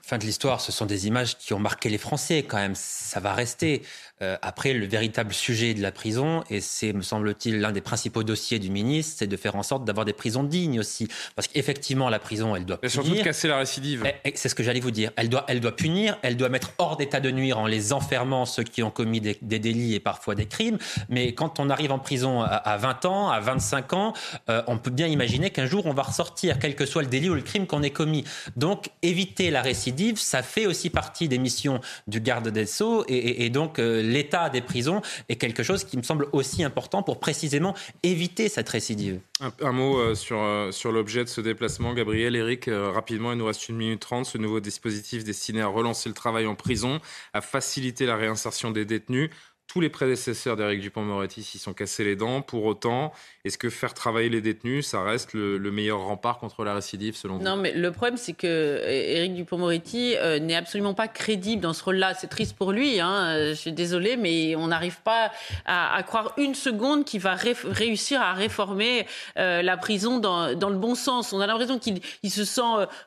Fin 0.03 0.19
de 0.19 0.25
l'histoire, 0.25 0.61
ce 0.61 0.71
sont 0.71 0.87
des 0.87 1.07
images 1.07 1.37
qui 1.37 1.53
ont 1.53 1.59
marqué 1.59 1.89
les 1.89 1.99
Français 1.99 2.45
quand 2.45 2.59
même. 2.59 2.75
Ça 2.75 3.21
va 3.21 3.35
rester. 3.35 3.83
Euh, 4.23 4.37
après, 4.43 4.73
le 4.75 4.87
véritable 4.87 5.33
sujet 5.33 5.73
de 5.75 5.81
la 5.81 5.93
prison, 5.93 6.45
et 6.51 6.61
c'est, 6.61 6.93
me 6.93 7.03
semble-t-il, 7.03 7.61
l'un 7.61 7.73
des 7.73 7.81
principaux 7.81 8.23
dossiers 8.23 8.59
du 8.59 8.71
ministre, 8.71 9.15
c'est 9.19 9.27
de 9.27 9.37
faire 9.37 9.57
en 9.57 9.63
sorte 9.63 9.85
d'avoir 9.85 10.05
des 10.05 10.13
prisons 10.13 10.43
dignes 10.45 10.79
aussi. 10.79 11.09
Parce 11.37 11.49
qu'effectivement, 11.49 12.09
la 12.11 12.19
prison, 12.19 12.55
elle 12.55 12.65
doit 12.67 12.77
Et 12.83 12.89
punir. 12.89 12.93
surtout 12.93 13.15
de 13.15 13.23
casser 13.23 13.49
la 13.49 13.57
récidive. 13.59 14.03
Eh, 14.07 14.29
eh, 14.29 14.33
C'est 14.35 14.49
ce 14.49 14.55
que 14.55 14.63
j'allais 14.63 14.81
vous 14.81 14.91
dire. 14.91 15.11
Elle 15.17 15.29
doit, 15.31 15.45
elle 15.49 15.61
doit 15.61 15.75
punir, 15.75 16.19
elle 16.23 16.37
doit 16.37 16.49
mettre 16.51 16.73
hors 16.79 16.97
d'état 16.97 17.21
de 17.21 17.31
nuire 17.31 17.59
en 17.59 17.67
les 17.67 17.93
enfermant 17.93 18.45
ceux 18.45 18.63
qui 18.63 18.83
ont 18.83 18.91
commis 18.91 19.21
des, 19.21 19.39
des 19.41 19.59
délits 19.59 19.95
et 19.95 20.01
parfois 20.01 20.35
des 20.35 20.47
crimes. 20.47 20.79
Mais 21.09 21.33
quand 21.33 21.59
on 21.61 21.71
arrive 21.71 21.93
en 21.93 21.99
prison 21.99 22.43
à, 22.43 22.47
à 22.47 22.77
20 22.77 23.05
ans, 23.07 23.31
à 23.31 23.41
25 23.41 23.93
ans, 23.95 24.13
euh, 24.49 24.63
on 24.67 24.77
peut 24.79 24.91
bien 24.91 25.07
imaginer 25.07 25.51
qu'un 25.51 25.67
jour 25.67 25.87
on 25.87 25.95
va 25.95 26.03
ressortir, 26.03 26.59
quel 26.59 26.75
que 26.75 26.85
soit 26.87 27.03
le 27.03 27.09
délit 27.09 27.31
ou 27.31 27.35
le 27.35 27.41
crime 27.43 27.67
qu'on 27.67 27.83
ait 27.83 27.91
commis. 27.91 28.25
Donc 28.57 28.91
éviter 29.03 29.51
la 29.51 29.63
récidive, 29.63 30.19
ça 30.19 30.43
fait 30.43 30.67
aussi 30.67 30.91
partie 30.91 31.29
des 31.29 31.39
missions 31.39 31.81
du 32.07 32.21
garde 32.21 32.49
des 32.49 32.67
Sceaux 32.67 33.05
et, 33.09 33.15
et- 33.17 33.45
et 33.47 33.51
donc 33.51 33.79
euh, 33.79 34.03
l'état 34.11 34.51
des 34.51 34.61
prisons 34.61 35.01
est 35.29 35.37
quelque 35.37 35.63
chose 35.63 35.85
qui 35.85 35.97
me 35.97 36.03
semble 36.03 36.29
aussi 36.33 36.65
important 36.65 37.03
pour 37.03 37.21
précisément 37.21 37.75
éviter 38.03 38.49
cette 38.49 38.69
récidive. 38.69 39.21
Un, 39.61 39.73
mot 39.73 39.99
euh, 39.99 40.15
sur, 40.15 40.41
euh, 40.43 40.71
sur 40.73 40.93
l'objet 40.93 41.25
de 41.25 41.29
ce 41.29 41.41
déplacement, 41.41 41.95
Gabriel, 41.95 42.37
Eric, 42.37 42.69
euh, 42.69 42.91
rapidement, 42.91 43.33
il 43.33 43.39
nous 43.39 43.47
reste 43.47 43.69
une 43.69 43.77
minute 43.77 44.01
trente. 44.01 44.27
Ce 44.27 44.39
nouveau 44.39 44.61
dispositif 44.61 45.25
destiné 45.25 45.63
à 45.63 45.67
relancer 45.67 46.09
le 46.09 46.15
travail 46.15 46.47
en 46.47 46.55
prison, 46.55 47.01
à 47.33 47.41
faciliter 47.41 48.07
la 48.07 48.17
réinsertion 48.17 48.71
des 48.71 48.85
détenus. 48.85 49.31
Tous 49.67 49.81
les 49.81 49.89
prédécesseurs 49.89 50.57
d'Éric 50.57 50.81
Dupont-Moretti 50.81 51.45
s'y 51.45 51.59
sont 51.59 51.73
cassés 51.73 52.03
les 52.03 52.17
dents. 52.17 52.43
Pour 52.43 52.65
autant, 52.65 53.13
est-ce 53.47 53.57
que 53.57 53.71
faire 53.71 53.95
travailler 53.95 54.29
les 54.29 54.43
détenus, 54.43 54.87
ça 54.87 55.03
reste 55.03 55.33
le, 55.33 55.57
le 55.57 55.71
meilleur 55.71 56.01
rempart 56.01 56.39
contre 56.39 56.63
la 56.63 56.75
récidive, 56.75 57.17
selon 57.17 57.39
vous? 57.39 57.43
Non, 57.43 57.57
mais 57.57 57.73
le 57.73 57.91
problème, 57.91 58.19
c'est 58.19 58.35
que 58.35 58.47
euh, 58.47 59.17
Éric 59.17 59.35
Dupond-Moretti 59.35 60.15
euh, 60.17 60.39
n'est 60.39 60.57
absolument 60.57 60.93
pas 60.93 61.09
crédible 61.09 61.63
dans 61.63 61.73
ce 61.73 61.83
rôle-là. 61.83 62.13
C'est 62.13 62.27
triste 62.27 62.55
pour 62.55 62.71
lui, 62.71 63.01
hein, 63.01 63.29
euh, 63.29 63.49
je 63.51 63.55
suis 63.55 63.73
désolée, 63.73 64.19
mais 64.19 64.57
on 64.57 64.67
n'arrive 64.67 65.01
pas 65.01 65.33
à, 65.65 66.03
croire 66.03 66.35
une 66.37 66.55
seconde 66.55 67.07
qu'il 67.07 67.21
va 67.21 67.35
réussir 67.35 68.21
à 68.21 68.35
réformer 68.35 69.07
la 69.37 69.77
prison 69.77 70.19
dans, 70.19 70.49
le 70.49 70.77
bon 70.77 70.95
sens. 70.95 71.33
On 71.33 71.41
a 71.41 71.47
l'impression 71.47 71.79
qu'il 71.79 72.01
il 72.23 72.31
se 72.31 72.45
sent 72.45 72.61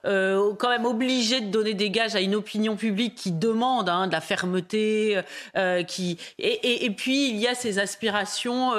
quand 0.04 0.70
même 0.70 0.86
obligé 0.86 1.42
de 1.42 1.48
donner 1.48 1.74
des 1.74 1.90
gages 1.90 2.16
à 2.16 2.22
une 2.22 2.36
opinion 2.36 2.76
publique 2.76 3.16
qui 3.16 3.32
demande 3.32 3.90
hein, 3.90 4.08
de 4.08 4.12
la 4.12 4.22
fermeté, 4.22 5.20
et, 5.56 6.86
et- 6.86 6.92
puis 6.92 7.30
il 7.30 7.38
y 7.38 7.48
a 7.48 7.56
ces 7.56 7.80
aspirations 7.80 8.72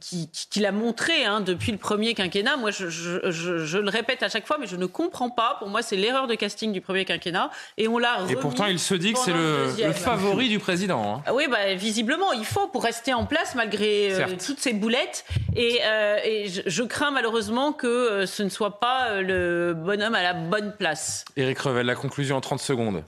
qui- 0.00 0.28
qui- 0.30 0.48
qu'il 0.48 0.66
a 0.66 0.72
montrées 0.72 1.24
hein, 1.24 1.40
depuis 1.40 1.72
le 1.72 1.78
premier 1.78 2.14
quinquennat. 2.14 2.56
Moi, 2.56 2.70
je, 2.70 2.88
je- 2.88 3.30
je- 3.30 3.58
je 3.64 3.78
le 3.78 3.88
répète 3.90 4.22
à 4.22 4.28
chaque 4.28 4.46
fois, 4.46 4.56
mais 4.60 4.66
je 4.66 4.76
ne 4.76 4.86
comprends 4.86 5.30
pas. 5.30 5.56
Pour 5.58 5.68
moi, 5.68 5.82
c'est 5.82 5.96
l'erreur 5.96 6.26
de 6.26 6.34
casting 6.34 6.72
du 6.72 6.80
premier 6.80 7.04
quinquennat, 7.04 7.50
et 7.76 7.88
on 7.88 7.98
l'a. 7.98 8.18
Et 8.28 8.36
pourtant, 8.36 8.66
il 8.66 8.78
se 8.78 8.94
dit 8.94 9.12
que 9.12 9.18
c'est 9.18 9.32
le, 9.32 9.92
favori 9.92 10.48
du 10.48 10.58
président. 10.58 11.16
hein. 11.16 11.22
Ah 11.26 11.34
Oui, 11.34 11.46
bah, 11.50 11.74
visiblement, 11.74 12.32
il 12.32 12.44
faut 12.44 12.66
pour 12.68 12.84
rester 12.84 13.14
en 13.14 13.26
place 13.26 13.54
malgré 13.54 14.12
euh, 14.14 14.26
toutes 14.44 14.60
ces 14.60 14.72
boulettes. 14.72 15.24
Et, 15.54 15.80
euh, 15.84 16.18
et 16.24 16.48
je, 16.66 16.82
crains 16.82 17.10
malheureusement 17.10 17.72
que 17.72 17.86
euh, 17.86 18.26
ce 18.26 18.42
ne 18.42 18.48
soit 18.48 18.78
pas 18.80 19.20
le 19.22 19.74
bonhomme 19.74 20.14
à 20.14 20.22
la 20.22 20.34
bonne 20.34 20.74
place. 20.78 21.24
Éric 21.36 21.58
Revel, 21.60 21.86
la 21.86 21.94
conclusion 21.94 22.36
en 22.36 22.40
30 22.40 22.60
secondes. 22.60 23.02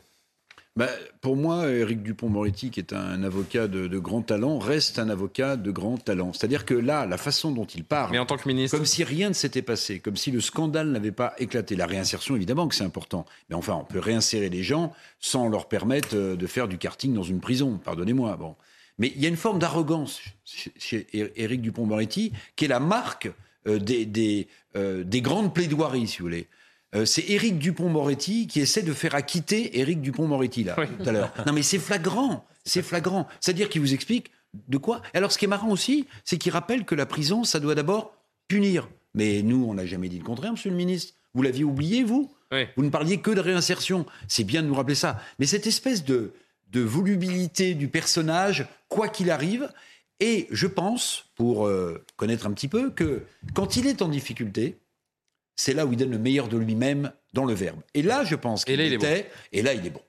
Bah, 0.79 0.89
pour 1.23 1.35
moi, 1.35 1.69
Éric 1.73 2.05
Dupont-Moretti, 2.05 2.71
qui 2.71 2.79
est 2.79 2.93
un 2.93 3.25
avocat 3.25 3.67
de, 3.67 3.89
de 3.89 3.99
grand 3.99 4.23
talent, 4.23 4.61
reste 4.61 5.01
un 5.01 5.09
avocat 5.09 5.57
de 5.57 5.73
grand 5.73 5.97
talent. 5.97 6.33
C'est-à-dire 6.33 6.65
que 6.65 6.75
là, 6.75 7.05
la 7.05 7.17
façon 7.17 7.51
dont 7.51 7.65
il 7.65 7.83
parle, 7.83 8.13
Mais 8.13 8.21
en 8.21 8.27
tant 8.27 8.37
que 8.37 8.47
ministre, 8.47 8.77
comme 8.77 8.87
si 8.87 9.03
rien 9.03 9.31
ne 9.31 9.35
s'était 9.35 9.61
passé, 9.61 9.99
comme 9.99 10.17
si 10.17 10.31
le 10.31 10.41
scandale 10.41 10.93
n'avait 10.93 11.11
pas 11.11 11.35
éclaté. 11.39 11.75
La 11.75 11.87
réinsertion, 11.87 12.37
évidemment 12.37 12.69
que 12.69 12.77
c'est 12.77 12.85
important. 12.85 13.27
Mais 13.51 13.57
enfin, 13.57 13.75
on 13.75 13.83
peut 13.83 13.99
réinsérer 13.99 14.51
les 14.51 14.63
gens 14.63 14.93
sans 15.19 15.49
leur 15.49 15.67
permettre 15.67 16.11
euh, 16.15 16.37
de 16.37 16.47
faire 16.47 16.69
du 16.69 16.79
karting 16.79 17.13
dans 17.13 17.25
une 17.25 17.41
prison. 17.41 17.81
Pardonnez-moi. 17.83 18.37
Bon. 18.37 18.55
Mais 18.99 19.13
il 19.17 19.21
y 19.21 19.27
a 19.27 19.29
une 19.29 19.37
forme 19.37 19.59
d'arrogance 19.59 20.21
chez, 20.45 21.09
Éric 21.13 21.61
Dupont-Moretti 21.61 22.31
qui 22.55 22.67
est 22.67 22.69
la 22.69 22.79
marque 22.79 23.33
euh, 23.67 23.81
des, 23.81 24.07
des, 24.07 24.47
euh, 24.77 25.03
des 25.03 25.23
grandes 25.23 25.53
plaidoiries, 25.53 26.07
si 26.07 26.19
vous 26.19 26.27
voulez. 26.27 26.47
Euh, 26.95 27.05
c'est 27.05 27.25
Éric 27.29 27.59
Dupont-Moretti 27.59 28.47
qui 28.47 28.61
essaie 28.61 28.83
de 28.83 28.93
faire 28.93 29.15
acquitter 29.15 29.79
Éric 29.79 30.01
Dupont-Moretti, 30.01 30.65
là, 30.65 30.75
tout 30.75 31.09
à 31.09 31.13
l'heure. 31.13 31.33
Non, 31.47 31.53
mais 31.53 31.63
c'est 31.63 31.79
flagrant. 31.79 32.47
C'est 32.65 32.83
flagrant. 32.83 33.27
C'est-à-dire 33.41 33.69
qu'il 33.69 33.81
vous 33.81 33.95
explique 33.95 34.31
de 34.69 34.79
quoi. 34.79 35.03
Alors, 35.15 35.33
ce 35.33 35.39
qui 35.39 35.45
est 35.45 35.49
marrant 35.49 35.71
aussi, 35.71 36.07
c'est 36.25 36.39
qu'il 36.39 36.53
rappelle 36.53 36.85
que 36.85 36.95
la 36.95 37.07
prison, 37.07 37.45
ça 37.45 37.61
doit 37.61 37.75
d'abord 37.75 38.15
punir. 38.49 38.89
Mais 39.15 39.43
nous, 39.43 39.67
on 39.69 39.75
n'a 39.75 39.87
jamais 39.87 40.09
dit 40.09 40.19
le 40.19 40.25
contraire, 40.25 40.53
monsieur 40.53 40.71
le 40.71 40.77
ministre. 40.77 41.15
Vous 41.35 41.43
l'aviez 41.43 41.65
oublié, 41.65 42.05
vous 42.05 42.33
Vous 42.77 42.83
ne 42.83 42.91
parliez 42.91 43.19
que 43.21 43.31
de 43.31 43.41
réinsertion. 43.41 44.07
C'est 44.27 44.45
bien 44.45 44.63
de 44.63 44.69
nous 44.69 44.75
rappeler 44.75 44.95
ça. 44.95 45.21
Mais 45.39 45.47
cette 45.47 45.67
espèce 45.67 46.05
de, 46.05 46.33
de 46.73 46.81
volubilité 46.81 47.75
du 47.75 47.89
personnage, 47.89 48.67
quoi 48.89 49.09
qu'il 49.09 49.31
arrive, 49.31 49.71
et 50.21 50.49
je 50.51 50.67
pense, 50.67 51.27
pour 51.37 51.67
euh, 51.67 52.03
connaître 52.17 52.47
un 52.47 52.53
petit 52.53 52.69
peu, 52.69 52.91
que 52.91 53.23
quand 53.55 53.77
il 53.77 53.87
est 53.87 54.03
en 54.03 54.09
difficulté, 54.09 54.79
c'est 55.59 55.75
là 55.75 55.85
où 55.85 55.93
il 55.93 55.99
donne 55.99 56.13
le 56.13 56.19
meilleur 56.19 56.49
de 56.49 56.57
lui-même 56.57 57.13
dans 57.35 57.45
le 57.45 57.53
verbe. 57.53 57.81
Et 57.93 58.03
là, 58.03 58.25
je 58.25 58.37
pense 58.37 58.65
qu'il 58.65 58.81
était, 58.81 59.29
et 59.53 59.61
là, 59.61 59.75
il 59.75 59.85
est 59.85 59.91
bon. 59.91 60.01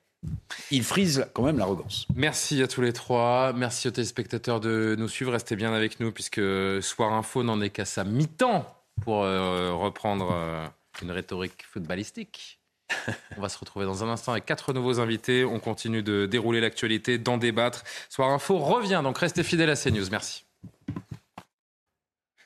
Il 0.69 0.83
frise 0.83 1.25
quand 1.33 1.43
même 1.43 1.57
l'arrogance. 1.57 2.05
Merci 2.15 2.61
à 2.61 2.67
tous 2.67 2.81
les 2.81 2.93
trois. 2.93 3.51
Merci 3.53 3.87
aux 3.87 3.91
téléspectateurs 3.91 4.59
de 4.59 4.95
nous 4.97 5.07
suivre. 5.07 5.31
Restez 5.31 5.55
bien 5.55 5.73
avec 5.73 5.99
nous 5.99 6.11
puisque 6.11 6.41
Soir 6.81 7.13
Info 7.13 7.41
n'en 7.41 7.61
est 7.61 7.69
qu'à 7.69 7.85
sa 7.85 8.03
mi-temps 8.03 8.65
pour 9.01 9.23
euh, 9.23 9.73
reprendre 9.73 10.29
euh, 10.33 10.67
une 11.01 11.11
rhétorique 11.11 11.65
footballistique. 11.71 12.59
On 13.37 13.41
va 13.41 13.49
se 13.49 13.57
retrouver 13.57 13.85
dans 13.85 14.03
un 14.03 14.09
instant 14.09 14.33
avec 14.33 14.45
quatre 14.45 14.73
nouveaux 14.73 14.99
invités. 14.99 15.45
On 15.45 15.59
continue 15.59 16.03
de 16.03 16.25
dérouler 16.25 16.59
l'actualité, 16.59 17.17
d'en 17.17 17.37
débattre. 17.37 17.83
Soir 18.09 18.29
Info 18.29 18.57
revient, 18.57 19.01
donc 19.03 19.17
restez 19.17 19.43
fidèles 19.43 19.69
à 19.69 19.75
CNews. 19.75 20.09
Merci. 20.11 20.43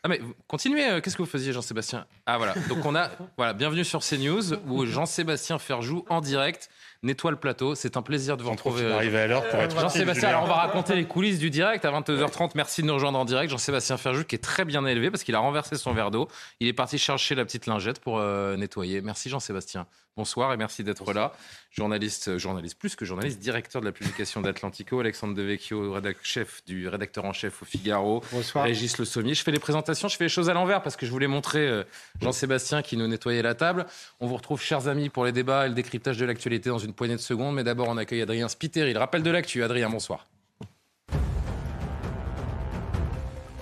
Ah 0.05 0.09
mais 0.09 0.19
continuez, 0.47 0.85
euh, 0.85 0.99
qu'est-ce 0.99 1.15
que 1.15 1.21
vous 1.21 1.29
faisiez 1.29 1.53
Jean-Sébastien? 1.53 2.05
Ah 2.25 2.37
voilà, 2.37 2.55
donc 2.67 2.85
on 2.85 2.93
a, 2.93 3.09
voilà, 3.37 3.53
bienvenue 3.53 3.85
sur 3.85 4.01
CNews 4.01 4.53
où 4.67 4.85
Jean-Sébastien 4.85 5.59
Ferjou 5.59 6.03
en 6.09 6.19
direct 6.19 6.69
nettoie 7.03 7.31
le 7.31 7.37
plateau. 7.37 7.75
C'est 7.75 7.97
un 7.97 8.01
plaisir 8.01 8.37
de 8.37 8.43
vous 8.43 8.51
retrouver. 8.51 8.81
profite 8.83 8.89
d'arriver 8.95 9.19
à 9.19 9.27
l'heure 9.27 9.47
pour 9.49 9.59
être 9.59 9.79
Jean-Sébastien, 9.79 10.29
alors 10.29 10.43
on 10.43 10.47
va 10.47 10.55
raconter 10.55 10.95
les 10.95 11.05
coulisses 11.05 11.39
du 11.39 11.49
direct 11.49 11.85
à 11.85 11.91
22h30. 11.91 12.51
Merci 12.55 12.81
de 12.81 12.87
nous 12.87 12.93
rejoindre 12.95 13.19
en 13.19 13.25
direct. 13.25 13.51
Jean-Sébastien 13.51 13.97
Ferjou 13.97 14.23
qui 14.23 14.35
est 14.35 14.39
très 14.43 14.65
bien 14.65 14.85
élevé 14.85 15.11
parce 15.11 15.23
qu'il 15.23 15.35
a 15.35 15.39
renversé 15.39 15.75
son 15.75 15.93
verre 15.93 16.09
d'eau. 16.11 16.27
Il 16.59 16.67
est 16.67 16.73
parti 16.73 16.97
chercher 16.97 17.35
la 17.35 17.45
petite 17.45 17.65
lingette 17.67 17.99
pour 17.99 18.17
euh, 18.19 18.55
nettoyer. 18.57 19.01
Merci 19.01 19.29
Jean-Sébastien. 19.29 19.85
Bonsoir 20.15 20.53
et 20.53 20.57
merci 20.57 20.83
d'être 20.83 21.11
là. 21.11 21.33
Journaliste, 21.71 22.27
euh, 22.27 22.37
journaliste 22.37 22.77
plus 22.77 22.95
que 22.95 23.03
journaliste, 23.03 23.39
directeur 23.39 23.81
de 23.81 23.87
la 23.87 23.91
publication 23.91 24.41
d'Atlantico, 24.41 24.99
Alexandre 24.99 25.33
Devecchio, 25.33 25.95
rédac- 25.97 26.17
chef 26.21 26.61
du 26.67 26.87
rédacteur 26.87 27.25
en 27.25 27.33
chef 27.33 27.63
au 27.63 27.65
Figaro. 27.65 28.21
Bonsoir. 28.31 28.63
Régis 28.65 28.99
Le 28.99 29.05
Sommier. 29.05 29.33
Je 29.33 29.41
fais 29.41 29.49
les 29.51 29.57
présentations, 29.57 30.07
je 30.07 30.15
fais 30.15 30.25
les 30.25 30.29
choses 30.29 30.51
à 30.51 30.53
l'envers 30.53 30.83
parce 30.83 30.95
que 30.95 31.07
je 31.07 31.11
voulais 31.11 31.25
montrer 31.25 31.67
euh, 31.67 31.83
Jean-Sébastien 32.21 32.83
qui 32.83 32.95
nous 32.95 33.07
nettoyait 33.07 33.41
la 33.41 33.55
table. 33.55 33.87
On 34.19 34.27
vous 34.27 34.35
retrouve, 34.35 34.61
chers 34.61 34.87
amis, 34.87 35.09
pour 35.09 35.25
les 35.25 35.31
débats 35.31 35.65
et 35.65 35.69
le 35.69 35.73
décryptage 35.73 36.17
de 36.17 36.25
l'actualité 36.25 36.69
dans 36.69 36.77
une 36.77 36.92
poignée 36.93 37.15
de 37.15 37.21
secondes. 37.21 37.55
Mais 37.55 37.63
d'abord, 37.63 37.87
on 37.89 37.97
accueille 37.97 38.21
Adrien 38.21 38.47
Spiteri. 38.47 38.93
Le 38.93 38.99
rappel 38.99 39.23
de 39.23 39.31
l'actu. 39.31 39.63
Adrien, 39.63 39.89
bonsoir. 39.89 40.27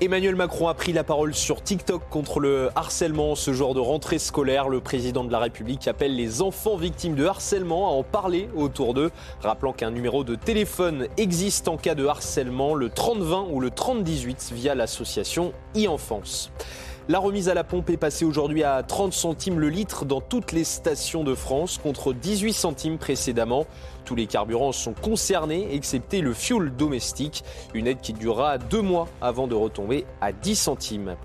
Emmanuel 0.03 0.35
Macron 0.35 0.67
a 0.67 0.73
pris 0.73 0.93
la 0.93 1.03
parole 1.03 1.35
sur 1.35 1.61
TikTok 1.61 2.09
contre 2.09 2.39
le 2.39 2.71
harcèlement 2.73 3.35
ce 3.35 3.53
jour 3.53 3.75
de 3.75 3.79
rentrée 3.79 4.17
scolaire. 4.17 4.67
Le 4.67 4.79
président 4.79 5.23
de 5.23 5.31
la 5.31 5.37
République 5.37 5.87
appelle 5.87 6.15
les 6.15 6.41
enfants 6.41 6.75
victimes 6.75 7.13
de 7.13 7.23
harcèlement 7.27 7.87
à 7.87 7.91
en 7.91 8.01
parler 8.01 8.49
autour 8.55 8.95
d'eux, 8.95 9.11
rappelant 9.43 9.73
qu'un 9.73 9.91
numéro 9.91 10.23
de 10.23 10.33
téléphone 10.33 11.05
existe 11.17 11.67
en 11.67 11.77
cas 11.77 11.93
de 11.93 12.07
harcèlement, 12.07 12.73
le 12.73 12.89
3020 12.89 13.49
ou 13.51 13.59
le 13.59 13.69
3018 13.69 14.53
via 14.55 14.73
l'association 14.73 15.53
e-enfance. 15.77 16.51
La 17.09 17.17
remise 17.17 17.49
à 17.49 17.55
la 17.55 17.63
pompe 17.63 17.89
est 17.89 17.97
passée 17.97 18.25
aujourd'hui 18.25 18.63
à 18.63 18.83
30 18.83 19.11
centimes 19.11 19.59
le 19.59 19.69
litre 19.69 20.05
dans 20.05 20.21
toutes 20.21 20.51
les 20.51 20.63
stations 20.63 21.23
de 21.23 21.33
France 21.33 21.79
contre 21.81 22.13
18 22.13 22.53
centimes 22.53 22.97
précédemment. 22.99 23.65
Tous 24.05 24.15
les 24.15 24.27
carburants 24.27 24.71
sont 24.71 24.93
concernés, 24.93 25.73
excepté 25.73 26.21
le 26.21 26.33
fuel 26.33 26.71
domestique, 26.75 27.43
une 27.73 27.87
aide 27.87 28.01
qui 28.01 28.13
durera 28.13 28.57
deux 28.57 28.81
mois 28.81 29.07
avant 29.21 29.47
de 29.47 29.55
retomber 29.55 30.05
à 30.21 30.31
10 30.31 30.55
centimes. 30.55 31.15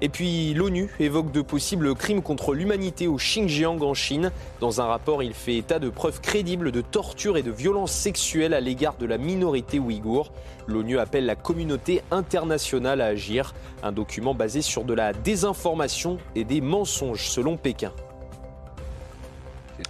Et 0.00 0.08
puis 0.08 0.54
l'ONU 0.54 0.90
évoque 1.00 1.32
de 1.32 1.42
possibles 1.42 1.94
crimes 1.94 2.22
contre 2.22 2.54
l'humanité 2.54 3.06
au 3.06 3.16
Xinjiang 3.16 3.82
en 3.82 3.94
Chine. 3.94 4.30
Dans 4.60 4.80
un 4.80 4.84
rapport, 4.84 5.22
il 5.22 5.34
fait 5.34 5.56
état 5.56 5.78
de 5.78 5.88
preuves 5.88 6.20
crédibles 6.20 6.72
de 6.72 6.80
torture 6.80 7.36
et 7.36 7.42
de 7.42 7.50
violences 7.50 7.92
sexuelles 7.92 8.54
à 8.54 8.60
l'égard 8.60 8.96
de 8.98 9.06
la 9.06 9.18
minorité 9.18 9.78
ouïghour. 9.78 10.32
L'ONU 10.66 10.98
appelle 10.98 11.26
la 11.26 11.36
communauté 11.36 12.02
internationale 12.10 13.00
à 13.00 13.06
agir. 13.06 13.54
Un 13.82 13.92
document 13.92 14.34
basé 14.34 14.62
sur 14.62 14.84
de 14.84 14.94
la 14.94 15.12
désinformation 15.12 16.18
et 16.34 16.44
des 16.44 16.60
mensonges 16.60 17.28
selon 17.28 17.56
Pékin. 17.56 17.92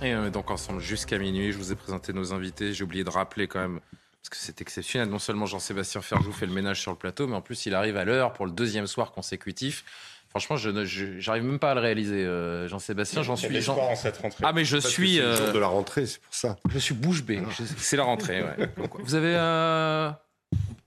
Et 0.02 0.14
on 0.14 0.26
est 0.26 0.30
donc 0.30 0.50
ensemble 0.50 0.80
jusqu'à 0.80 1.18
minuit. 1.18 1.52
Je 1.52 1.58
vous 1.58 1.72
ai 1.72 1.74
présenté 1.74 2.12
nos 2.12 2.32
invités. 2.34 2.72
J'ai 2.74 2.84
oublié 2.84 3.02
de 3.04 3.10
rappeler 3.10 3.48
quand 3.48 3.60
même, 3.60 3.80
parce 4.22 4.28
que 4.30 4.36
c'est 4.36 4.60
exceptionnel. 4.60 5.08
Non 5.08 5.18
seulement 5.18 5.46
Jean-Sébastien 5.46 6.02
Ferjou 6.02 6.32
fait 6.32 6.46
le 6.46 6.52
ménage 6.52 6.80
sur 6.80 6.90
le 6.90 6.98
plateau, 6.98 7.26
mais 7.26 7.34
en 7.36 7.40
plus 7.40 7.66
il 7.66 7.74
arrive 7.74 7.96
à 7.96 8.04
l'heure 8.04 8.32
pour 8.34 8.44
le 8.46 8.52
deuxième 8.52 8.86
soir 8.86 9.12
consécutif. 9.12 9.84
Franchement, 10.28 10.56
je 10.56 11.16
j'arrive 11.18 11.44
même 11.44 11.58
pas 11.58 11.70
à 11.70 11.74
le 11.74 11.80
réaliser, 11.80 12.26
euh, 12.26 12.68
Jean-Sébastien. 12.68 13.22
J'en 13.22 13.36
suis. 13.36 13.48
l'espoir 13.48 13.78
en 13.88 13.96
cette 13.96 14.18
rentrée. 14.18 14.44
Ah 14.46 14.52
mais 14.52 14.66
je 14.66 14.76
Parce 14.76 14.88
suis. 14.88 15.14
c'est 15.16 15.22
le 15.22 15.28
euh, 15.28 15.36
jour 15.46 15.52
de 15.54 15.58
la 15.58 15.66
rentrée, 15.68 16.04
c'est 16.04 16.20
pour 16.20 16.34
ça. 16.34 16.56
Je 16.68 16.78
suis 16.78 16.94
bouche 16.94 17.22
bée. 17.22 17.40
Je- 17.58 17.64
C'est 17.78 17.96
la 17.96 18.02
rentrée. 18.04 18.42
ouais. 18.42 18.68
Donc, 18.76 19.00
vous 19.00 19.14
avez 19.14 19.34
euh, 19.34 20.10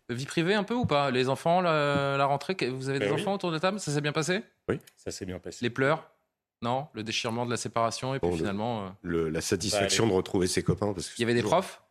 vie 0.10 0.28
privée 0.28 0.54
un 0.54 0.64
peu 0.64 0.76
ou 0.76 0.86
pas? 0.86 1.10
Les 1.10 1.30
enfants, 1.30 1.62
la, 1.62 2.16
la 2.16 2.26
rentrée, 2.26 2.56
vous 2.70 2.90
avez 2.90 3.00
des 3.00 3.06
Ben 3.06 3.16
oui. 3.16 3.22
enfants 3.22 3.34
autour 3.34 3.50
de 3.50 3.56
la 3.56 3.60
table? 3.60 3.80
Ça 3.80 3.92
s'est 3.92 4.02
bien 4.02 4.12
passé? 4.12 4.44
Oui, 4.68 4.80
ça 4.96 5.10
s'est 5.10 5.26
bien 5.26 5.40
passé. 5.40 5.58
Les 5.62 5.72
pleurs? 5.72 6.08
Non 6.62 6.88
Le 6.94 7.04
déchirement 7.04 7.46
de 7.46 7.52
la 7.52 7.58
séparation 7.58 8.14
et 8.16 8.20
puis 8.20 8.28
Bon, 8.28 8.32
le- 8.36 8.38
finalement. 8.38 8.86
euh, 8.86 8.90
Le- 9.02 9.30
la 9.30 9.42
satisfaction 9.42 10.06
Bah, 10.06 10.12
de 10.12 10.16
retrouver 10.18 10.48
ses 10.48 10.64
copains. 10.64 10.94
Parce 10.94 11.08
que 11.10 11.14
Il 11.18 11.22
y 11.22 11.24
avait 11.24 11.34
des 11.34 11.42
profs? 11.44 11.82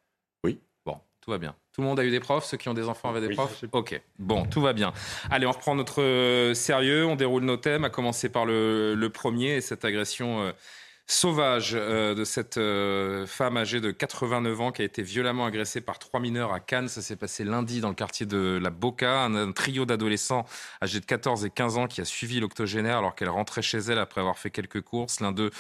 Oui. 0.45 0.61
Bon, 0.85 0.99
tout 1.21 1.31
va 1.31 1.39
bien. 1.39 1.55
Tout 1.73 1.81
le 1.81 1.87
monde 1.87 2.01
a 2.01 2.05
eu 2.05 2.11
des 2.11 2.21
profs 2.21 2.45
Ceux 2.45 2.57
qui 2.59 2.69
ont 2.69 2.75
des 2.75 2.89
enfants 2.89 3.09
avaient 3.09 3.21
des 3.21 3.29
Oui. 3.29 3.35
profs? 3.35 3.65
Ok, 3.73 4.01
bon, 4.19 4.45
tout 4.47 4.61
va 4.61 4.73
bien. 4.75 4.93
Allez, 5.31 5.47
on 5.47 5.53
reprend 5.53 5.75
notre 5.75 6.03
euh, 6.03 6.53
sérieux, 6.53 7.07
on 7.07 7.17
déroule 7.17 7.45
nos 7.45 7.57
thèmes, 7.57 7.85
à 7.85 7.91
commencer 7.91 8.29
par 8.29 8.45
le, 8.45 8.95
le 8.95 9.11
premier, 9.11 9.57
et 9.57 9.61
cette 9.61 9.85
agression 9.85 10.43
euh, 10.43 10.53
sauvage 11.11 11.73
euh, 11.75 12.15
de 12.15 12.23
cette 12.23 12.59
euh, 12.59 13.27
femme 13.27 13.57
âgée 13.57 13.81
de 13.81 13.91
89 13.91 14.61
ans 14.61 14.73
qui 14.73 14.83
a 14.83 14.85
été 14.85 15.03
violemment 15.03 15.47
agressée 15.47 15.81
par 15.81 15.99
trois 15.99 16.21
mineurs 16.21 16.53
à 16.53 16.61
Cannes. 16.61 16.89
Ça 16.89 17.01
s'est 17.01 17.17
passé 17.17 17.45
lundi 17.45 17.81
dans 17.81 17.89
le 17.89 17.95
quartier 17.95 18.27
de 18.27 18.59
la 18.63 18.69
Boca. 18.69 19.23
Un, 19.23 19.35
un 19.35 19.53
trio 19.53 19.87
d'adolescents 19.87 20.45
âgés 20.83 21.01
de 21.01 21.07
14 21.07 21.47
et 21.47 21.51
15 21.51 21.79
ans 21.79 21.87
qui 21.87 22.03
a 22.03 22.05
suivi 22.05 22.41
l'octogénaire 22.41 22.99
alors 22.99 23.15
qu'elle 23.15 23.31
rentrait 23.31 23.63
chez 23.63 23.79
elle 23.79 23.99
après 23.99 24.21
avoir 24.21 24.39
fait 24.39 24.51
quelques 24.51 24.83
courses. 24.83 25.21
L'un 25.21 25.33
d'eux 25.33 25.51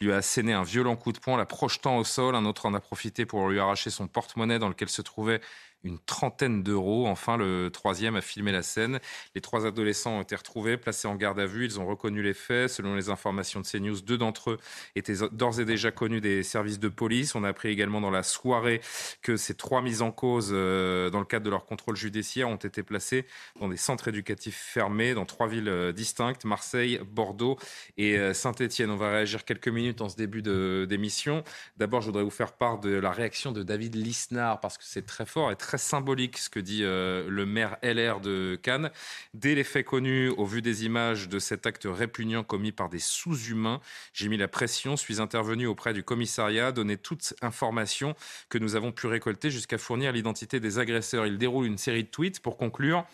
lui 0.00 0.12
a 0.12 0.16
asséné 0.16 0.52
un 0.52 0.62
violent 0.62 0.94
coup 0.94 1.12
de 1.12 1.18
poing, 1.18 1.38
la 1.38 1.46
projetant 1.46 1.96
au 1.96 2.04
sol. 2.04 2.34
Un 2.34 2.44
autre 2.44 2.66
en 2.66 2.74
a 2.74 2.80
profité 2.80 3.24
pour 3.24 3.48
lui 3.48 3.58
arracher 3.58 3.88
son 3.88 4.08
porte-monnaie 4.08 4.58
dans 4.58 4.68
lequel 4.68 4.90
se 4.90 5.00
trouvait 5.00 5.40
une 5.84 5.98
trentaine 5.98 6.62
d'euros. 6.62 7.06
Enfin, 7.06 7.36
le 7.36 7.70
troisième 7.70 8.16
a 8.16 8.20
filmé 8.20 8.52
la 8.52 8.62
scène. 8.62 8.98
Les 9.34 9.40
trois 9.40 9.66
adolescents 9.66 10.18
ont 10.18 10.22
été 10.22 10.34
retrouvés, 10.34 10.76
placés 10.76 11.08
en 11.08 11.14
garde 11.14 11.38
à 11.38 11.46
vue. 11.46 11.64
Ils 11.64 11.80
ont 11.80 11.86
reconnu 11.86 12.22
les 12.22 12.34
faits. 12.34 12.68
Selon 12.68 12.94
les 12.94 13.10
informations 13.10 13.60
de 13.60 13.66
CNews, 13.66 14.00
deux 14.00 14.18
d'entre 14.18 14.50
eux 14.50 14.58
étaient 14.96 15.14
d'ores 15.32 15.60
et 15.60 15.64
déjà 15.64 15.90
connus 15.90 16.20
des 16.20 16.42
services 16.42 16.78
de 16.78 16.88
police. 16.88 17.34
On 17.34 17.44
a 17.44 17.48
appris 17.48 17.68
également 17.68 18.00
dans 18.00 18.10
la 18.10 18.22
soirée 18.22 18.80
que 19.22 19.36
ces 19.36 19.54
trois 19.54 19.82
mises 19.82 20.02
en 20.02 20.10
cause, 20.10 20.50
euh, 20.52 21.10
dans 21.10 21.20
le 21.20 21.24
cadre 21.24 21.44
de 21.44 21.50
leur 21.50 21.64
contrôle 21.64 21.96
judiciaire, 21.96 22.48
ont 22.48 22.56
été 22.56 22.82
placés 22.82 23.26
dans 23.60 23.68
des 23.68 23.76
centres 23.76 24.08
éducatifs 24.08 24.56
fermés 24.56 25.14
dans 25.14 25.26
trois 25.26 25.46
villes 25.46 25.68
euh, 25.68 25.92
distinctes, 25.92 26.44
Marseille, 26.44 27.00
Bordeaux 27.06 27.56
et 27.96 28.18
euh, 28.18 28.34
Saint-Étienne. 28.34 28.90
On 28.90 28.96
va 28.96 29.10
réagir 29.10 29.44
quelques 29.44 29.68
minutes 29.68 30.00
en 30.00 30.08
ce 30.08 30.16
début 30.16 30.42
d'émission. 30.42 31.44
D'abord, 31.76 32.00
je 32.00 32.06
voudrais 32.06 32.24
vous 32.24 32.30
faire 32.30 32.52
part 32.52 32.78
de 32.80 32.90
la 32.90 33.10
réaction 33.10 33.52
de 33.52 33.62
David 33.62 33.94
Lisnard 33.94 34.60
parce 34.60 34.76
que 34.78 34.84
c'est 34.84 35.06
très 35.06 35.26
fort 35.26 35.50
et 35.50 35.56
très 35.56 35.67
symbolique 35.76 36.38
ce 36.38 36.48
que 36.48 36.60
dit 36.60 36.82
euh, 36.82 37.28
le 37.28 37.44
maire 37.44 37.76
LR 37.82 38.20
de 38.20 38.58
Cannes. 38.62 38.90
Dès 39.34 39.54
les 39.54 39.64
faits 39.64 39.84
connus, 39.84 40.28
au 40.30 40.46
vu 40.46 40.62
des 40.62 40.86
images 40.86 41.28
de 41.28 41.38
cet 41.38 41.66
acte 41.66 41.86
répugnant 41.90 42.44
commis 42.44 42.72
par 42.72 42.88
des 42.88 42.98
sous-humains, 42.98 43.80
j'ai 44.12 44.28
mis 44.28 44.36
la 44.36 44.48
pression, 44.48 44.96
suis 44.96 45.20
intervenu 45.20 45.66
auprès 45.66 45.92
du 45.92 46.02
commissariat, 46.02 46.72
donné 46.72 46.96
toute 46.96 47.34
information 47.42 48.14
que 48.48 48.58
nous 48.58 48.76
avons 48.76 48.92
pu 48.92 49.06
récolter 49.06 49.50
jusqu'à 49.50 49.78
fournir 49.78 50.12
l'identité 50.12 50.60
des 50.60 50.78
agresseurs. 50.78 51.26
Il 51.26 51.36
déroule 51.36 51.66
une 51.66 51.78
série 51.78 52.04
de 52.04 52.08
tweets 52.08 52.40
pour 52.40 52.56
conclure. 52.56 53.04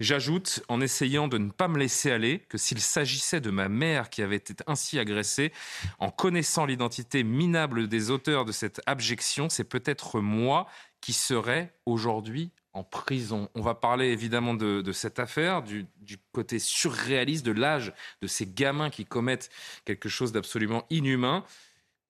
J'ajoute, 0.00 0.62
en 0.68 0.80
essayant 0.80 1.28
de 1.28 1.38
ne 1.38 1.50
pas 1.50 1.68
me 1.68 1.78
laisser 1.78 2.10
aller, 2.10 2.40
que 2.48 2.58
s'il 2.58 2.80
s'agissait 2.80 3.40
de 3.40 3.50
ma 3.50 3.68
mère 3.68 4.10
qui 4.10 4.22
avait 4.22 4.36
été 4.36 4.54
ainsi 4.66 4.98
agressée, 4.98 5.52
en 5.98 6.10
connaissant 6.10 6.66
l'identité 6.66 7.22
minable 7.22 7.88
des 7.88 8.10
auteurs 8.10 8.44
de 8.44 8.52
cette 8.52 8.80
abjection, 8.86 9.48
c'est 9.48 9.64
peut-être 9.64 10.20
moi 10.20 10.66
qui 11.00 11.12
serais 11.12 11.72
aujourd'hui 11.86 12.50
en 12.72 12.82
prison. 12.82 13.48
On 13.54 13.62
va 13.62 13.74
parler 13.74 14.08
évidemment 14.08 14.54
de, 14.54 14.92
cette 14.92 15.18
affaire, 15.18 15.62
du, 15.62 15.86
côté 16.32 16.58
surréaliste 16.58 17.46
de 17.46 17.52
l'âge 17.52 17.92
de 18.20 18.26
ces 18.26 18.46
gamins 18.46 18.90
qui 18.90 19.06
commettent 19.06 19.48
quelque 19.84 20.08
chose 20.08 20.32
d'absolument 20.32 20.84
inhumain. 20.90 21.44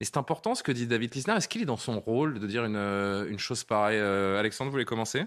Et 0.01 0.05
c'est 0.05 0.16
important 0.16 0.55
ce 0.55 0.62
que 0.62 0.73
dit 0.73 0.86
David 0.86 1.15
Lisnard. 1.15 1.36
Est-ce 1.36 1.48
qu'il 1.48 1.62
est 1.62 1.66
dans 1.66 1.77
son 1.77 2.01
rôle 2.01 2.40
de 2.40 2.47
dire 2.47 2.65
une, 2.65 2.77
euh, 2.77 3.39
chose 3.39 3.62
pareille? 3.62 3.98
Euh, 3.98 4.40
Alexandre, 4.40 4.70
vous 4.70 4.74
voulez 4.74 4.85
commencer? 4.85 5.24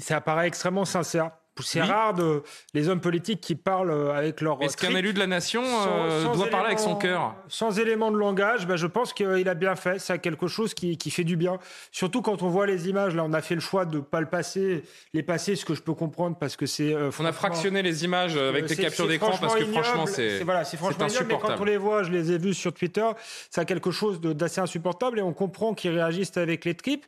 Ça 0.00 0.20
paraît 0.20 0.48
extrêmement 0.48 0.84
sincère. 0.84 1.32
C'est 1.60 1.82
Oui. 1.82 1.86
rare 1.88 2.14
de 2.14 2.42
les 2.72 2.88
hommes 2.88 3.00
politiques 3.00 3.40
qui 3.40 3.54
parlent 3.54 3.90
euh, 3.90 4.14
avec 4.14 4.40
leur. 4.40 4.62
Est-ce 4.62 4.76
qu'un 4.76 4.94
élu 4.96 5.12
de 5.12 5.18
la 5.18 5.26
nation 5.26 5.62
euh, 5.86 6.32
doit 6.32 6.46
parler 6.46 6.68
avec 6.68 6.78
son 6.78 6.96
cœur? 6.96 7.34
Sans 7.48 7.78
élément 7.78 8.10
de 8.10 8.16
langage, 8.16 8.66
ben, 8.66 8.76
je 8.76 8.86
pense 8.86 9.12
qu'il 9.12 9.48
a 9.48 9.54
bien 9.54 9.76
fait. 9.76 9.98
C'est 9.98 10.18
quelque 10.18 10.46
chose 10.48 10.72
qui, 10.72 10.96
qui 10.96 11.10
fait 11.10 11.24
du 11.24 11.36
bien. 11.36 11.58
Surtout 11.90 12.22
quand 12.22 12.42
on 12.42 12.48
voit 12.48 12.66
les 12.66 12.88
images. 12.88 13.14
Là, 13.14 13.22
on 13.24 13.32
a 13.34 13.42
fait 13.42 13.54
le 13.54 13.60
choix 13.60 13.84
de 13.84 13.96
ne 13.98 14.02
pas 14.02 14.20
le 14.20 14.26
passer, 14.26 14.82
les 15.12 15.22
passer, 15.22 15.54
ce 15.56 15.64
que 15.66 15.74
je 15.74 15.82
peux 15.82 15.92
comprendre 15.94 16.36
parce 16.38 16.56
que 16.56 16.64
c'est. 16.66 16.94
euh, 16.94 17.10
On 17.18 17.24
a 17.26 17.32
fractionné 17.32 17.82
les 17.82 18.04
images 18.04 18.34
euh, 18.36 18.48
avec 18.48 18.64
euh, 18.64 18.68
des 18.68 18.76
captures 18.76 19.06
d'écran 19.06 19.32
parce 19.38 19.54
que 19.54 19.64
franchement, 19.66 20.06
c'est 20.06 20.42
voilà, 20.44 20.64
c'est 20.64 20.78
franchement 20.78 21.06
ignoble, 21.06 21.26
mais 21.28 21.38
quand 21.38 21.60
on 21.60 21.64
les 21.64 21.76
voit, 21.76 22.02
je 22.02 22.10
les 22.10 22.32
ai 22.32 22.38
vus 22.38 22.54
sur 22.54 22.72
Twitter, 22.72 23.06
ça 23.50 23.60
a 23.60 23.64
quelque 23.66 23.90
chose 23.90 24.20
d'assez 24.20 24.60
insupportable 24.60 25.18
et 25.18 25.22
on 25.22 25.32
comprend 25.34 25.74
qu'ils 25.74 25.90
réagissent 25.92 26.36
avec 26.38 26.64
les 26.64 26.74
tripes. 26.74 27.04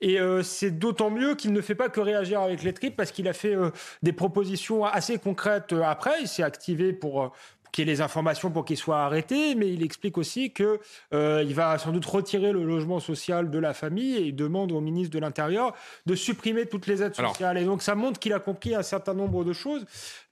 Et 0.00 0.20
euh, 0.20 0.42
c'est 0.44 0.70
d'autant 0.70 1.10
mieux 1.10 1.34
qu'il 1.34 1.52
ne 1.52 1.60
fait 1.60 1.74
pas 1.74 1.88
que 1.88 2.00
réagir 2.00 2.40
avec 2.40 2.62
les 2.62 2.72
tripes 2.72 2.96
parce 2.96 3.10
qu'il 3.10 3.26
a 3.26 3.32
fait 3.32 3.54
euh, 3.54 3.70
des 4.02 4.12
propositions 4.12 4.84
assez 4.84 5.18
concrètes 5.18 5.72
euh, 5.72 5.82
après. 5.82 6.20
Il 6.20 6.28
s'est 6.28 6.42
activé 6.42 6.92
pour, 6.92 7.22
euh, 7.22 7.28
qu'il 7.72 7.86
y 7.86 7.90
ait 7.90 7.92
les 7.94 8.00
informations 8.00 8.50
pour 8.50 8.64
qu'il 8.64 8.76
soit 8.76 9.00
arrêté, 9.00 9.54
mais 9.54 9.70
il 9.72 9.82
explique 9.82 10.16
aussi 10.18 10.52
que 10.52 10.80
euh, 11.12 11.42
il 11.46 11.54
va 11.54 11.76
sans 11.78 11.92
doute 11.92 12.06
retirer 12.06 12.52
le 12.52 12.64
logement 12.64 12.98
social 13.00 13.50
de 13.50 13.58
la 13.58 13.74
famille 13.74 14.16
et 14.16 14.22
il 14.22 14.34
demande 14.36 14.72
au 14.72 14.80
ministre 14.80 15.12
de 15.14 15.18
l'Intérieur 15.18 15.74
de 16.06 16.14
supprimer 16.14 16.66
toutes 16.66 16.86
les 16.86 17.02
aides 17.02 17.12
Alors- 17.18 17.32
sociales. 17.32 17.58
et 17.58 17.64
donc 17.64 17.82
ça 17.82 17.94
montre 17.94 18.18
qu'il 18.18 18.32
a 18.32 18.40
compris 18.40 18.74
un 18.74 18.82
certain 18.82 19.14
nombre 19.14 19.44
de 19.44 19.52
choses. 19.52 19.84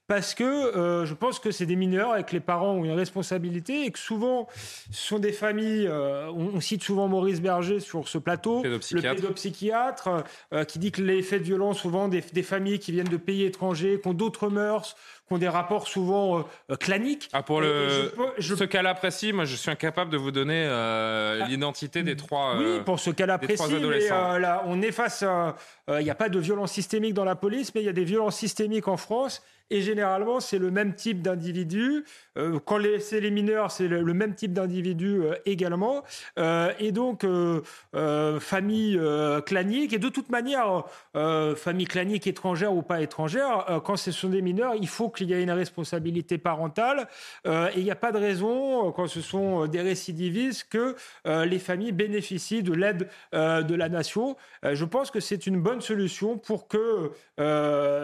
Parce 0.07 0.33
que 0.35 0.43
euh, 0.43 1.05
je 1.05 1.13
pense 1.13 1.37
que 1.39 1.51
c'est 1.51 1.65
des 1.65 1.75
mineurs 1.75 2.15
et 2.15 2.23
que 2.23 2.31
les 2.31 2.39
parents 2.39 2.71
ont 2.71 2.85
une 2.85 2.91
responsabilité 2.93 3.83
et 3.83 3.91
que 3.91 3.99
souvent 3.99 4.47
ce 4.89 5.07
sont 5.07 5.19
des 5.19 5.33
familles. 5.33 5.85
euh, 5.87 6.27
on, 6.29 6.55
on 6.55 6.61
cite 6.61 6.81
souvent 6.81 7.09
Maurice 7.09 7.41
Berger 7.41 7.81
sur 7.81 8.07
ce 8.07 8.17
plateau, 8.17 8.57
le 8.63 8.69
Pédopsychiatre. 8.69 9.15
pédopsychiatre, 9.15 10.09
euh, 10.53 10.63
qui 10.63 10.79
dit 10.79 10.93
que 10.93 11.01
les 11.01 11.21
faits 11.21 11.41
de 11.41 11.45
violence, 11.45 11.79
souvent 11.79 12.07
des, 12.07 12.21
des 12.21 12.43
familles 12.43 12.79
qui 12.79 12.93
viennent 12.93 13.09
de 13.09 13.17
pays 13.17 13.43
étrangers, 13.43 13.99
qui 14.01 14.07
ont 14.07 14.13
d'autres 14.13 14.47
mœurs, 14.47 14.95
qui 15.27 15.33
ont 15.33 15.37
des 15.37 15.49
rapports 15.49 15.89
souvent 15.89 16.45
euh, 16.71 16.75
claniques. 16.77 17.27
Ah, 17.33 17.43
pour 17.43 17.59
le, 17.59 18.13
je 18.37 18.55
ce 18.55 18.63
cas-là 18.63 18.93
précis, 18.93 19.33
moi, 19.33 19.43
je 19.43 19.57
suis 19.57 19.69
incapable 19.69 20.09
de 20.09 20.17
vous 20.17 20.31
donner 20.31 20.65
euh, 20.69 21.45
l'identité 21.47 22.03
des 22.03 22.15
trois. 22.15 22.55
Oui, 22.57 22.63
euh, 22.65 22.79
pour 22.83 23.01
ce 23.01 23.09
cas-là 23.09 23.37
précis, 23.37 23.61
mais 23.73 24.07
là, 24.39 24.63
on 24.67 24.81
est 24.81 24.93
face 24.93 25.23
à... 25.23 25.57
Il 25.89 26.03
n'y 26.03 26.09
a 26.09 26.15
pas 26.15 26.29
de 26.29 26.39
violence 26.39 26.71
systémique 26.71 27.13
dans 27.13 27.25
la 27.25 27.35
police, 27.35 27.73
mais 27.75 27.81
il 27.81 27.85
y 27.85 27.89
a 27.89 27.93
des 27.93 28.05
violences 28.05 28.37
systémiques 28.37 28.87
en 28.87 28.97
France. 28.97 29.41
Et 29.69 29.81
généralement, 29.81 30.39
c'est 30.39 30.59
le 30.59 30.71
même 30.71 30.95
type 30.95 31.21
d'individu. 31.21 32.05
Euh, 32.37 32.59
quand 32.63 32.79
c'est 32.99 33.19
les 33.19 33.31
mineurs, 33.31 33.71
c'est 33.71 33.87
le, 33.87 34.13
même 34.13 34.33
type 34.33 34.53
d'individu 34.53 35.21
euh, 35.21 35.35
également. 35.45 36.03
Euh, 36.39 36.71
et 36.79 36.91
donc, 36.91 37.25
famille 38.39 38.99
clanique. 39.45 39.93
Et 39.93 39.99
de 39.99 40.09
toute 40.09 40.29
manière, 40.29 40.85
famille 41.55 41.85
clanique 41.85 42.27
étrangère 42.27 42.73
ou 42.73 42.81
pas 42.81 43.01
étrangère, 43.01 43.81
quand 43.83 43.97
ce 43.97 44.11
sont 44.11 44.29
des 44.29 44.41
mineurs, 44.41 44.75
il 44.75 44.87
faut 44.87 45.09
qu'il 45.09 45.29
y 45.29 45.33
ait 45.33 45.43
une 45.43 45.51
responsabilité 45.51 46.37
parentale. 46.37 47.07
Et 47.45 47.77
il 47.77 47.83
n'y 47.83 47.91
a 47.91 47.95
pas 47.95 48.11
de 48.11 48.17
raison, 48.17 48.91
quand 48.91 49.07
ce 49.07 49.21
sont 49.21 49.65
des 49.67 49.81
récidivistes, 49.81 50.67
que 50.69 50.95
les 51.25 51.59
familles 51.59 51.91
bénéficient 51.91 52.63
de 52.63 52.73
l'aide 52.73 53.09
de 53.33 53.75
la 53.75 53.89
nation. 53.89 54.37
Je 54.63 54.85
pense 54.85 55.11
que 55.11 55.19
c'est 55.19 55.47
une 55.47 55.59
bonne 55.59 55.81
solution 55.81 56.37
pour 56.37 56.67
que 56.67 57.11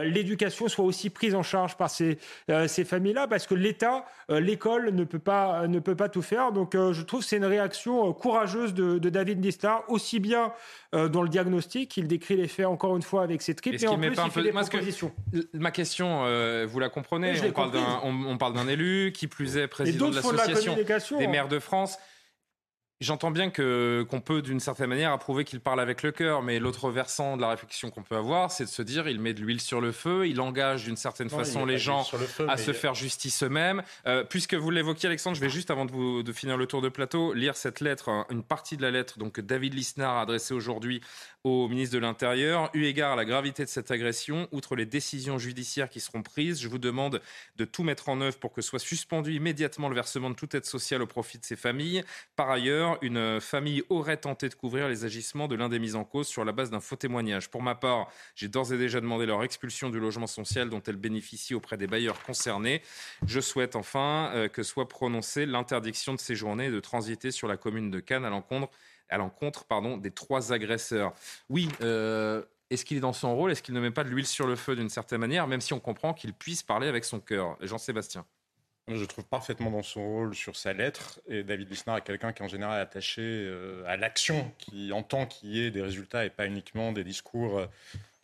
l'éducation 0.04 0.68
soit 0.68 0.86
aussi 0.86 1.10
prise 1.10 1.36
en 1.36 1.44
charge 1.44 1.53
par 1.78 1.90
ces, 1.90 2.18
euh, 2.50 2.68
ces 2.68 2.84
familles-là, 2.84 3.28
parce 3.28 3.48
que 3.48 3.54
l'État, 3.56 4.06
euh, 4.30 4.40
l'école 4.40 4.90
ne 4.92 5.04
peut 5.04 5.20
pas 5.20 5.68
ne 5.68 5.80
peut 5.80 5.96
pas 5.96 6.10
tout 6.10 6.22
faire. 6.22 6.52
Donc, 6.52 6.76
euh, 6.76 6.94
je 6.94 7.02
trouve 7.04 7.22
que 7.22 7.26
c'est 7.28 7.38
une 7.38 7.46
réaction 7.46 8.10
euh, 8.10 8.14
courageuse 8.14 8.74
de, 8.74 8.98
de 8.98 9.10
David 9.10 9.44
Lisnard, 9.44 9.84
aussi 9.88 10.20
bien 10.20 10.52
euh, 10.96 11.08
dans 11.10 11.22
le 11.22 11.30
diagnostic, 11.30 11.96
il 11.98 12.08
décrit 12.08 12.36
les 12.36 12.48
faits 12.48 12.66
encore 12.66 12.96
une 12.96 13.02
fois 13.04 13.24
avec 13.24 13.42
ses 13.42 13.56
tripes, 13.56 13.76
Est-ce 13.76 13.86
et 13.86 13.88
en 13.88 13.98
plus 13.98 14.12
pas 14.12 14.24
un 14.24 14.26
il 14.26 14.32
fait 14.32 14.40
peu- 14.40 14.46
des 14.46 14.52
Moi, 14.52 14.64
que- 14.64 15.58
Ma 15.58 15.72
question, 15.72 16.26
euh, 16.26 16.66
vous 16.70 16.80
la 16.80 16.90
comprenez, 16.90 17.34
on, 17.46 17.52
parle 17.52 17.72
d'un, 17.72 18.00
on, 18.04 18.14
on 18.28 18.38
parle 18.38 18.54
d'un 18.54 18.68
élu, 18.68 19.12
qui 19.14 19.28
plus 19.28 19.58
est 19.58 19.68
président 19.68 20.10
de 20.10 20.20
font 20.20 20.32
de 20.32 20.38
la 20.38 20.48
l'association 20.48 20.76
des 21.18 21.26
hein. 21.26 21.30
maires 21.30 21.48
de 21.48 21.60
France. 21.60 21.98
J'entends 23.02 23.32
bien 23.32 23.50
que 23.50 24.06
qu'on 24.10 24.22
peut 24.22 24.42
d'une 24.42 24.60
certaine 24.60 24.88
manière 24.88 25.12
approuver 25.12 25.44
qu'il 25.44 25.60
parle 25.60 25.82
avec 25.82 26.04
le 26.04 26.12
cœur, 26.12 26.42
mais 26.42 26.60
l'autre 26.60 26.90
versant 26.90 27.36
de 27.36 27.42
la 27.42 27.50
réflexion 27.50 27.90
qu'on 27.90 28.04
peut 28.04 28.16
avoir, 28.16 28.50
c'est 28.50 28.64
de 28.64 28.70
se 28.70 28.82
dire 28.82 29.10
il 29.10 29.20
met 29.20 29.34
de 29.34 29.42
l'huile 29.42 29.60
sur 29.60 29.82
le 29.82 29.92
feu, 29.92 30.28
il 30.28 30.40
engage 30.40 30.86
d'une 30.86 30.96
certaine 30.96 31.28
Non, 31.28 31.38
façon 31.38 31.66
les 31.66 31.78
gens 31.78 32.08
le 32.14 32.26
feu, 32.26 32.46
à 32.48 32.56
mais 32.56 32.62
se 32.62 32.72
faire 32.72 32.94
justice 32.94 33.44
eux-mêmes. 33.44 33.84
Euh, 34.08 34.24
puisque 34.24 34.54
vous 34.54 34.72
l'évoquiez, 34.72 35.08
Alexandre, 35.08 35.36
je 35.36 35.42
vais 35.42 35.50
juste 35.50 35.70
avant 35.70 35.86
de, 35.86 35.92
vous, 35.92 36.24
de 36.24 36.32
finir 36.32 36.56
le 36.56 36.66
tour 36.66 36.82
de 36.82 36.90
plateau 36.90 37.34
lire 37.34 37.58
cette 37.58 37.82
lettre, 37.82 38.10
hein, 38.10 38.26
une 38.30 38.44
partie 38.44 38.78
de 38.78 38.82
la 38.82 38.92
lettre 38.92 39.20
donc 39.20 39.34
que 39.34 39.42
David 39.42 39.74
Lisnard 39.74 40.18
a 40.18 40.22
adressée 40.22 40.54
aujourd'hui 40.54 41.02
au 41.44 41.68
ministre 41.68 41.94
de 41.96 42.00
l'Intérieur. 42.00 42.70
Eu 42.74 42.86
égard 42.86 43.14
à 43.14 43.16
la 43.16 43.26
gravité 43.26 43.64
de 43.66 43.70
cette 43.70 43.92
agression, 43.92 44.48
outre 44.52 44.76
les 44.76 44.86
décisions 44.86 45.38
judiciaires 45.38 45.90
qui 45.90 46.00
seront 46.00 46.24
prises, 46.24 46.62
je 46.62 46.70
vous 46.70 46.78
demande 46.78 47.22
de 47.58 47.66
tout 47.66 47.84
mettre 47.84 48.08
en 48.08 48.22
œuvre 48.22 48.38
pour 48.38 48.54
que 48.54 48.62
soit 48.62 48.80
suspendu 48.80 49.34
immédiatement 49.34 49.90
le 49.90 49.96
versement 49.96 50.30
de 50.30 50.36
toute 50.36 50.56
aide 50.56 50.66
sociale 50.66 51.02
au 51.02 51.08
profit 51.08 51.38
de 51.38 51.44
ces 51.44 51.58
familles. 51.58 52.04
Par 52.38 52.50
ailleurs, 52.50 52.98
une 53.02 53.42
famille 53.42 53.84
aurait 53.90 54.18
tenté 54.18 54.48
de 54.48 54.54
couvrir 54.54 54.88
les 54.88 55.04
agissements 55.04 55.50
de 55.50 55.56
l'un 55.56 55.68
des 55.68 55.80
mis 55.80 55.96
en 55.96 56.06
cause 56.06 56.28
sur 56.28 56.46
la 56.46 56.54
base 56.54 56.70
d'un 56.70 56.80
faux 56.80 56.96
témoignage. 56.96 57.50
Pour 57.50 57.62
ma 57.62 57.76
part, 57.76 58.08
j'ai 58.36 58.48
d'ores 58.48 58.72
et 58.72 58.78
déjà 58.78 59.02
demandé 59.02 59.26
leur 59.26 59.44
expulsion 59.44 59.90
du 59.90 60.00
logement 60.00 60.28
social 60.28 60.70
dont 60.70 60.82
elles 60.88 60.96
bénéficient 60.96 61.56
auprès 61.56 61.76
des 61.76 61.88
bailleurs 61.88 62.24
concernés. 62.24 62.82
Je 63.28 63.42
souhaite 63.42 63.76
enfin 63.76 64.32
euh, 64.34 64.48
que 64.48 64.64
soit 64.64 64.88
prononcée 64.88 65.46
l'interdiction 65.46 66.14
de 66.14 66.20
séjourner 66.20 66.68
et 66.68 66.72
de 66.72 66.80
transiter 66.80 67.32
sur 67.32 67.50
la 67.50 67.58
commune 67.58 67.92
de 67.92 68.00
Cannes 68.00 68.24
à 68.24 68.30
l'encontre 68.30 68.70
à 69.14 69.18
l'encontre 69.18 69.66
pardon, 69.66 69.98
des 69.98 70.12
trois 70.12 70.52
agresseurs. 70.52 71.14
Oui, 71.50 71.70
euh, 71.82 72.44
est-ce 72.70 72.84
qu'il 72.84 72.98
est 72.98 73.02
dans 73.02 73.14
son 73.14 73.36
rôle? 73.36 73.52
Est-ce 73.52 73.62
qu'il 73.62 73.76
ne 73.76 73.80
met 73.80 73.92
pas 73.92 74.04
de 74.04 74.10
l'huile 74.10 74.26
sur 74.26 74.48
le 74.48 74.56
feu 74.56 74.76
d'une 74.76 74.90
certaine 74.90 75.20
manière, 75.20 75.48
même 75.48 75.62
si 75.62 75.74
on 75.74 75.80
comprend 75.80 76.14
qu'il 76.14 76.34
puisse 76.34 76.64
parler 76.64 76.88
avec 76.88 77.06
son 77.06 77.20
cœur? 77.20 77.58
Jean-Sébastien. 77.62 78.26
Je 78.90 79.06
trouve 79.06 79.24
parfaitement 79.24 79.72
dans 79.72 79.84
son 79.84 80.04
rôle 80.04 80.36
sur 80.36 80.58
sa 80.58 80.74
lettre. 80.74 81.22
Et 81.28 81.44
David 81.44 81.70
Lisnard 81.70 81.98
est 81.98 82.02
quelqu'un 82.02 82.34
qui 82.34 82.42
est 82.42 82.46
en 82.46 82.50
général 82.50 82.82
attaché 82.82 83.22
euh, 83.22 83.84
à 83.88 83.96
l'action, 83.96 84.52
qui 84.58 84.92
entend 84.92 85.26
qu'il 85.26 85.52
y 85.52 85.66
ait 85.66 85.72
des 85.72 85.82
résultats 85.82 86.26
et 86.26 86.30
pas 86.30 86.48
uniquement 86.48 86.92
des 86.92 87.06
discours, 87.06 87.60
euh, 87.60 87.68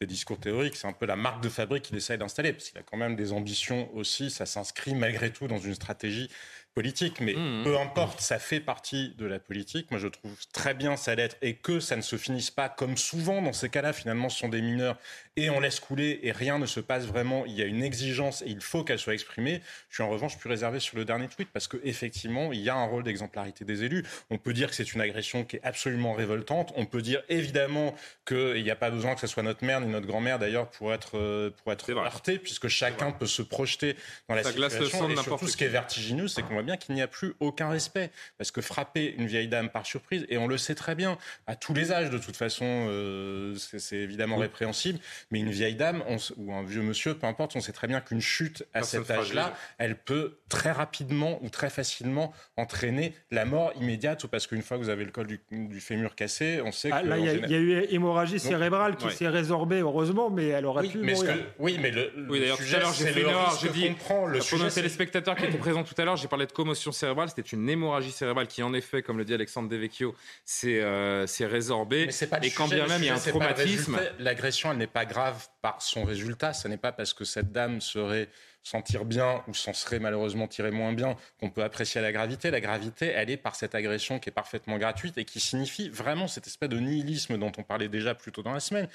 des 0.01 0.07
discours 0.07 0.37
théoriques. 0.37 0.75
C'est 0.75 0.87
un 0.87 0.93
peu 0.93 1.05
la 1.05 1.15
marque 1.15 1.41
de 1.41 1.47
fabrique 1.47 1.83
qu'il 1.83 1.95
essaye 1.95 2.17
d'installer, 2.17 2.51
parce 2.51 2.69
qu'il 2.69 2.77
a 2.77 2.83
quand 2.83 2.97
même 2.97 3.15
des 3.15 3.31
ambitions 3.31 3.89
aussi. 3.95 4.29
Ça 4.29 4.45
s'inscrit 4.45 4.95
malgré 4.95 5.31
tout 5.31 5.47
dans 5.47 5.59
une 5.59 5.75
stratégie 5.75 6.29
politique. 6.73 7.19
Mais 7.19 7.33
Mmh. 7.33 7.63
peu 7.63 7.77
importe, 7.77 8.21
ça 8.21 8.39
fait 8.39 8.59
partie 8.59 9.13
de 9.17 9.25
la 9.25 9.39
politique. 9.39 9.89
Moi, 9.91 9.99
je 9.99 10.07
trouve 10.07 10.35
très 10.53 10.73
bien 10.73 10.95
sa 10.97 11.15
lettre 11.15 11.35
et 11.41 11.55
que 11.55 11.79
ça 11.79 11.95
ne 11.95 12.01
se 12.01 12.15
finisse 12.17 12.51
pas 12.51 12.69
comme 12.69 12.97
souvent 12.97 13.41
dans 13.41 13.53
ces 13.53 13.69
cas-là. 13.69 13.93
Finalement, 13.93 14.29
ce 14.29 14.39
sont 14.39 14.49
des 14.49 14.61
mineurs 14.61 14.97
et 15.35 15.49
on 15.49 15.59
laisse 15.59 15.79
couler 15.79 16.19
et 16.23 16.31
rien 16.31 16.59
ne 16.59 16.65
se 16.65 16.79
passe 16.79 17.05
vraiment. 17.05 17.45
Il 17.45 17.53
y 17.53 17.61
a 17.61 17.65
une 17.65 17.83
exigence 17.83 18.41
et 18.41 18.49
il 18.49 18.61
faut 18.61 18.83
qu'elle 18.83 18.99
soit 18.99 19.13
exprimée. 19.13 19.61
Je 19.89 19.95
suis 19.95 20.03
en 20.03 20.09
revanche 20.09 20.37
plus 20.37 20.49
réservé 20.49 20.79
sur 20.79 20.97
le 20.97 21.05
dernier 21.05 21.27
tweet 21.27 21.49
parce 21.51 21.67
qu'effectivement, 21.67 22.51
il 22.53 22.59
y 22.61 22.69
a 22.69 22.75
un 22.75 22.85
rôle 22.85 23.03
d'exemplarité 23.03 23.65
des 23.65 23.83
élus. 23.83 24.05
On 24.29 24.37
peut 24.37 24.53
dire 24.53 24.69
que 24.69 24.75
c'est 24.75 24.93
une 24.93 25.01
agression 25.01 25.43
qui 25.45 25.57
est 25.57 25.63
absolument 25.63 26.13
révoltante. 26.13 26.71
On 26.75 26.85
peut 26.85 27.01
dire 27.01 27.21
évidemment 27.29 27.95
qu'il 28.25 28.61
n'y 28.63 28.71
a 28.71 28.75
pas 28.75 28.89
besoin 28.91 29.15
que 29.15 29.21
ce 29.21 29.27
soit 29.27 29.43
notre 29.43 29.63
mère 29.65 29.81
ni 29.81 29.87
notre 29.87 30.07
grand-mère 30.07 30.39
d'ailleurs 30.39 30.69
pour 30.69 30.93
être, 30.93 31.17
euh, 31.17 31.49
pour 31.63 31.71
être 31.71 31.89
heurté 31.91 32.37
puisque 32.39 32.67
chacun 32.67 33.11
peut 33.11 33.25
se 33.25 33.41
projeter 33.41 33.95
dans 34.27 34.35
la 34.35 34.43
Ça 34.43 34.51
glace 34.51 34.77
le 34.77 34.85
situation. 34.85 35.09
et 35.09 35.15
surtout, 35.17 35.47
ce 35.47 35.57
qui 35.57 35.63
est 35.63 35.67
vertigineux, 35.69 36.27
c'est 36.27 36.43
qu'on 36.43 36.58
voit 36.59 36.65
bien 36.65 36.77
qu'il 36.77 36.95
n'y 36.95 37.01
a 37.01 37.07
plus 37.07 37.33
aucun 37.39 37.69
respect. 37.69 38.11
Parce 38.37 38.51
que 38.51 38.61
frapper 38.61 39.15
une 39.17 39.27
vieille 39.27 39.47
dame 39.47 39.69
par 39.69 39.85
surprise, 39.85 40.25
et 40.29 40.37
on 40.37 40.47
le 40.47 40.57
sait 40.57 40.75
très 40.75 40.95
bien, 40.95 41.17
à 41.47 41.55
tous 41.55 41.73
les 41.73 41.91
âges 41.91 42.09
de 42.09 42.17
toute 42.17 42.35
façon, 42.35 42.65
euh, 42.65 43.55
c'est 43.55 43.95
évidemment 43.97 44.35
Oui. 44.35 44.43
répréhensible, 44.43 44.99
mais 45.31 45.39
une 45.39 45.49
vieille 45.51 45.75
dame 45.75 46.03
on 46.07 46.17
ou 46.37 46.53
un 46.53 46.63
vieux 46.63 46.81
monsieur, 46.81 47.13
peu 47.15 47.27
importe, 47.27 47.55
on 47.55 47.61
sait 47.61 47.71
très 47.71 47.87
bien 47.87 48.01
qu'une 48.01 48.21
chute 48.21 48.63
à 48.73 48.79
Personne 48.79 49.05
cet 49.05 49.11
âge-là, 49.17 49.53
elle 49.77 49.95
peut 49.95 50.37
très 50.49 50.71
rapidement 50.71 51.39
ou 51.43 51.49
très 51.49 51.69
facilement 51.69 52.33
entraîner 52.57 53.13
la 53.31 53.45
mort 53.45 53.71
immédiate, 53.79 54.23
ou 54.23 54.27
parce 54.27 54.47
qu'une 54.47 54.61
fois 54.61 54.77
que 54.77 54.83
vous 54.83 54.89
avez 54.89 55.05
le 55.05 55.11
col 55.11 55.27
du, 55.27 55.39
du 55.51 55.79
fémur 55.79 56.15
cassé, 56.15 56.61
on 56.63 56.71
sait 56.71 56.89
Ah, 56.91 57.01
que... 57.01 57.07
là, 57.07 57.17
il 57.17 57.25
y, 57.25 57.29
a- 57.29 57.33
général- 57.33 57.51
il 57.51 57.53
y 57.53 57.57
a 57.57 57.59
eu 57.81 57.85
hémorragie 57.89 58.33
Donc, 58.33 58.41
cérébrale 58.41 58.97
qui 58.97 59.05
ouais. 59.05 59.11
s'est 59.13 59.27
résorbée, 59.27 59.79
heureusement, 59.79 60.29
mais 60.29 60.47
elle 60.49 60.65
aurait 60.65 60.83
Oui, 60.83 60.89
pu 60.89 60.97
mais, 60.99 61.13
mourir. 61.13 61.33
que- 61.35 61.39
oui, 61.59 61.77
mais 61.81 61.91
le, 61.91 62.11
le 62.15 62.29
Oui, 62.29 62.39
d'ailleurs, 62.39 62.57
tout 62.57 62.63
sujet, 62.63 62.77
à 62.77 62.79
l'heure, 62.79 62.93
j'ai 62.93 63.03
c'est 63.05 63.11
fait 63.13 63.19
le 63.21 63.25
une 63.27 63.31
erreur. 63.31 63.51
risque 63.51 63.61
J'ai 63.63 63.69
dit, 63.69 63.87
qu'on 63.87 63.93
prend. 63.95 64.25
Le 64.27 64.37
pour 64.39 64.47
sujet, 64.47 64.63
nos 64.63 64.69
téléspectateurs 64.69 65.35
qui 65.35 65.45
étaient 65.45 65.57
présents 65.57 65.83
tout 65.83 65.95
à 65.97 66.05
l'heure, 66.05 66.17
j'ai 66.17 66.27
parlé 66.27 66.45
de 66.45 66.48
commotion 66.53 66.91
cérébrale. 66.91 67.29
C'était 67.29 67.47
une 67.49 67.69
hémorragie 67.69 68.11
cérébrale 68.11 68.47
qui, 68.47 68.63
en 68.63 68.73
effet, 68.73 69.01
comme 69.01 69.17
le 69.17 69.25
dit 69.25 69.33
Alexandre 69.33 69.69
Devecchio, 69.69 70.15
s'est 70.45 70.79
euh, 70.81 71.25
résorbée. 71.41 72.07
Mais 72.07 72.27
pas 72.27 72.39
Et 72.41 72.51
quand 72.51 72.67
bien 72.67 72.87
même 72.87 73.01
il 73.01 73.07
y 73.07 73.09
a 73.09 73.15
un 73.15 73.19
traumatisme. 73.19 73.99
L'agression, 74.19 74.71
elle 74.71 74.77
n'est 74.77 74.87
pas 74.87 75.05
grave 75.05 75.47
par 75.61 75.81
son 75.81 76.03
résultat. 76.03 76.53
Ce 76.53 76.67
n'est 76.67 76.77
pas 76.77 76.91
parce 76.91 77.13
que 77.13 77.25
cette 77.25 77.51
dame 77.51 77.81
serait 77.81 78.29
s'en 78.63 78.81
tire 78.81 79.05
bien 79.05 79.43
ou 79.47 79.53
s'en 79.53 79.73
serait 79.73 79.99
malheureusement 79.99 80.47
tiré 80.47 80.71
moins 80.71 80.93
bien 80.93 81.15
qu'on 81.39 81.49
peut 81.49 81.63
apprécier 81.63 82.01
la 82.01 82.11
gravité. 82.11 82.51
La 82.51 82.61
gravité, 82.61 83.07
elle 83.07 83.29
est 83.29 83.37
par 83.37 83.55
cette 83.55 83.75
agression 83.75 84.19
qui 84.19 84.29
est 84.29 84.33
parfaitement 84.33 84.77
gratuite 84.77 85.17
et 85.17 85.25
qui 85.25 85.39
signifie 85.39 85.89
vraiment 85.89 86.27
cette 86.27 86.47
espèce 86.47 86.69
de 86.69 86.79
nihilisme 86.79 87.37
dont 87.37 87.51
on 87.57 87.63
parlait 87.63 87.87
déjà 87.87 88.15
plus 88.15 88.31
tôt 88.31 88.43
dans 88.43 88.53
la 88.53 88.59
semaine. 88.59 88.87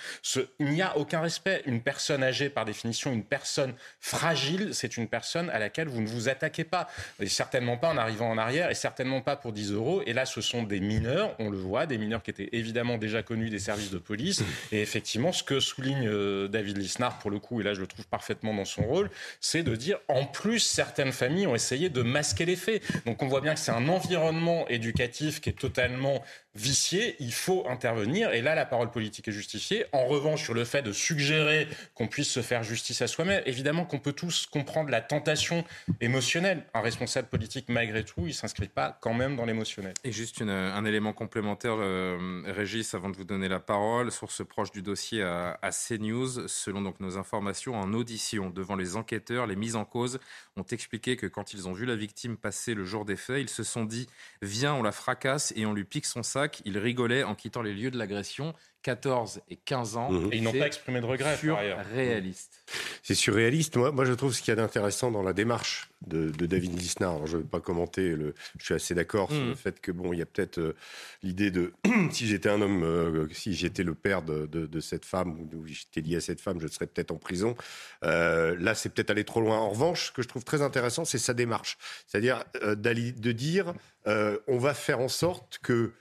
Il 0.58 0.66
n'y 0.68 0.82
a 0.82 0.96
aucun 0.96 1.20
respect. 1.20 1.62
Une 1.66 1.80
personne 1.80 2.22
âgée, 2.22 2.48
par 2.48 2.64
définition, 2.64 3.12
une 3.12 3.24
personne 3.24 3.74
fragile, 4.00 4.70
c'est 4.72 4.96
une 4.96 5.08
personne 5.08 5.50
à 5.50 5.58
laquelle 5.58 5.88
vous 5.88 6.00
ne 6.00 6.06
vous 6.06 6.28
attaquez 6.28 6.64
pas. 6.64 6.88
Et 7.20 7.26
certainement 7.26 7.76
pas 7.76 7.88
en 7.88 7.96
arrivant 7.96 8.30
en 8.30 8.38
arrière 8.38 8.70
et 8.70 8.74
certainement 8.74 9.20
pas 9.20 9.36
pour 9.36 9.52
10 9.52 9.72
euros. 9.72 10.02
Et 10.06 10.12
là, 10.12 10.26
ce 10.26 10.40
sont 10.40 10.62
des 10.62 10.80
mineurs, 10.80 11.34
on 11.38 11.50
le 11.50 11.58
voit, 11.58 11.86
des 11.86 11.98
mineurs 11.98 12.22
qui 12.22 12.30
étaient 12.30 12.50
évidemment 12.52 12.98
déjà 12.98 13.22
connus 13.22 13.50
des 13.50 13.58
services 13.58 13.90
de 13.90 13.98
police. 13.98 14.42
Et 14.72 14.80
effectivement, 14.80 15.32
ce 15.32 15.42
que 15.42 15.60
souligne 15.60 16.08
euh, 16.08 16.48
David 16.48 16.78
Lisnard, 16.78 17.18
pour 17.18 17.30
le 17.30 17.38
coup, 17.38 17.60
et 17.60 17.64
là 17.64 17.74
je 17.74 17.80
le 17.80 17.86
trouve 17.86 18.06
parfaitement 18.06 18.54
dans 18.54 18.64
son 18.64 18.82
rôle, 18.82 19.10
c'est 19.40 19.53
de 19.62 19.76
dire, 19.76 19.98
en 20.08 20.24
plus, 20.24 20.60
certaines 20.60 21.12
familles 21.12 21.46
ont 21.46 21.54
essayé 21.54 21.88
de 21.88 22.02
masquer 22.02 22.44
les 22.44 22.56
faits. 22.56 22.82
Donc 23.06 23.22
on 23.22 23.28
voit 23.28 23.40
bien 23.40 23.54
que 23.54 23.60
c'est 23.60 23.72
un 23.72 23.88
environnement 23.88 24.66
éducatif 24.68 25.40
qui 25.40 25.50
est 25.50 25.58
totalement 25.58 26.22
vicié, 26.54 27.16
il 27.18 27.32
faut 27.32 27.66
intervenir. 27.68 28.32
Et 28.32 28.42
là, 28.42 28.54
la 28.54 28.64
parole 28.66 28.90
politique 28.90 29.28
est 29.28 29.32
justifiée. 29.32 29.86
En 29.92 30.06
revanche, 30.06 30.42
sur 30.44 30.54
le 30.54 30.64
fait 30.64 30.82
de 30.82 30.92
suggérer 30.92 31.68
qu'on 31.94 32.06
puisse 32.08 32.30
se 32.30 32.42
faire 32.42 32.62
justice 32.62 33.02
à 33.02 33.06
soi-même, 33.06 33.42
évidemment 33.46 33.84
qu'on 33.84 33.98
peut 33.98 34.12
tous 34.12 34.46
comprendre 34.46 34.90
la 34.90 35.00
tentation 35.00 35.64
émotionnelle. 36.00 36.64
Un 36.74 36.80
responsable 36.80 37.28
politique, 37.28 37.66
malgré 37.68 38.04
tout, 38.04 38.26
il 38.26 38.34
s'inscrit 38.34 38.68
pas 38.68 38.96
quand 39.00 39.14
même 39.14 39.36
dans 39.36 39.44
l'émotionnel. 39.44 39.94
Et 40.04 40.12
juste 40.12 40.40
une- 40.40 40.50
un 40.50 40.84
élément 40.84 41.12
complémentaire, 41.12 41.76
euh, 41.78 42.42
Régis, 42.46 42.94
avant 42.94 43.08
de 43.10 43.16
vous 43.16 43.24
donner 43.24 43.48
la 43.48 43.60
parole, 43.60 44.10
source 44.12 44.44
proche 44.44 44.70
du 44.70 44.82
dossier 44.82 45.22
à, 45.22 45.58
à 45.62 45.70
CNews, 45.72 46.46
selon 46.48 46.82
donc 46.82 47.00
nos 47.00 47.16
informations, 47.18 47.74
en 47.74 47.92
audition 47.94 48.50
devant 48.50 48.76
les 48.76 48.96
enquêteurs, 48.96 49.46
les 49.46 49.56
mises 49.56 49.76
en 49.76 49.84
cause 49.84 50.18
ont 50.56 50.64
expliqué 50.70 51.16
que 51.16 51.26
quand 51.26 51.52
ils 51.52 51.68
ont 51.68 51.72
vu 51.72 51.86
la 51.86 51.96
victime 51.96 52.36
passer 52.36 52.74
le 52.74 52.84
jour 52.84 53.04
des 53.04 53.16
faits, 53.16 53.40
ils 53.40 53.48
se 53.48 53.64
sont 53.64 53.84
dit 53.84 54.08
viens, 54.42 54.74
on 54.74 54.82
la 54.82 54.92
fracasse 54.92 55.52
et 55.56 55.66
on 55.66 55.72
lui 55.72 55.84
pique 55.84 56.06
son 56.06 56.22
sac. 56.22 56.43
Ils 56.64 56.78
rigolaient 56.78 57.22
en 57.22 57.34
quittant 57.34 57.62
les 57.62 57.74
lieux 57.74 57.90
de 57.90 57.98
l'agression. 57.98 58.54
14 58.82 59.40
et 59.48 59.56
15 59.56 59.96
ans. 59.96 60.10
Et 60.30 60.36
ils 60.36 60.42
n'ont 60.42 60.52
pas 60.52 60.66
exprimé 60.66 61.00
de 61.00 61.06
regret, 61.06 61.38
par 61.42 61.56
ailleurs. 61.58 61.82
Surréaliste. 61.86 62.62
C'est 63.02 63.14
surréaliste. 63.14 63.76
Moi, 63.78 63.92
moi, 63.92 64.04
je 64.04 64.12
trouve 64.12 64.34
ce 64.34 64.42
qu'il 64.42 64.48
y 64.50 64.52
a 64.52 64.56
d'intéressant 64.56 65.10
dans 65.10 65.22
la 65.22 65.32
démarche 65.32 65.88
de, 66.06 66.28
de 66.28 66.44
David 66.44 66.78
Lisnard. 66.78 67.14
Alors, 67.14 67.26
je 67.26 67.38
ne 67.38 67.42
vais 67.42 67.48
pas 67.48 67.60
commenter. 67.60 68.10
Le, 68.10 68.34
je 68.58 68.64
suis 68.66 68.74
assez 68.74 68.94
d'accord 68.94 69.30
sur 69.30 69.42
le 69.42 69.54
fait 69.54 69.80
que 69.80 69.90
bon, 69.90 70.12
il 70.12 70.18
y 70.18 70.22
a 70.22 70.26
peut-être 70.26 70.58
euh, 70.58 70.76
l'idée 71.22 71.50
de 71.50 71.72
si 72.10 72.26
j'étais 72.26 72.50
un 72.50 72.60
homme, 72.60 72.82
euh, 72.82 73.26
si 73.32 73.54
j'étais 73.54 73.84
le 73.84 73.94
père 73.94 74.20
de, 74.20 74.44
de- 74.44 74.66
de 74.66 74.80
cette 74.80 75.06
femme 75.06 75.30
ou 75.40 75.48
ou 75.56 75.66
j'étais 75.66 76.02
lié 76.02 76.16
à 76.16 76.20
cette 76.20 76.42
femme, 76.42 76.60
je 76.60 76.66
serais 76.68 76.86
peut-être 76.86 77.10
en 77.10 77.16
prison. 77.16 77.56
Euh, 78.04 78.54
là, 78.60 78.74
c'est 78.74 78.90
peut-être 78.90 79.08
aller 79.08 79.24
trop 79.24 79.40
loin. 79.40 79.56
En 79.60 79.70
revanche, 79.70 80.08
ce 80.08 80.12
que 80.12 80.20
je 80.20 80.28
trouve 80.28 80.44
très 80.44 80.60
intéressant, 80.60 81.06
c'est 81.06 81.16
sa 81.16 81.32
démarche, 81.32 81.78
c'est-à-dire 82.06 82.44
euh, 82.62 82.74
de 82.74 83.32
dire 83.32 83.72
euh, 84.06 84.38
on 84.46 84.58
va 84.58 84.74
faire 84.74 85.00
en 85.00 85.08
sorte 85.08 85.58
que 85.62 85.92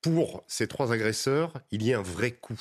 pour 0.00 0.44
ces 0.46 0.68
trois 0.68 0.92
agresseurs, 0.92 1.54
il 1.70 1.82
y 1.82 1.90
ait 1.90 1.94
un 1.94 2.02
vrai 2.02 2.32
coup. 2.32 2.60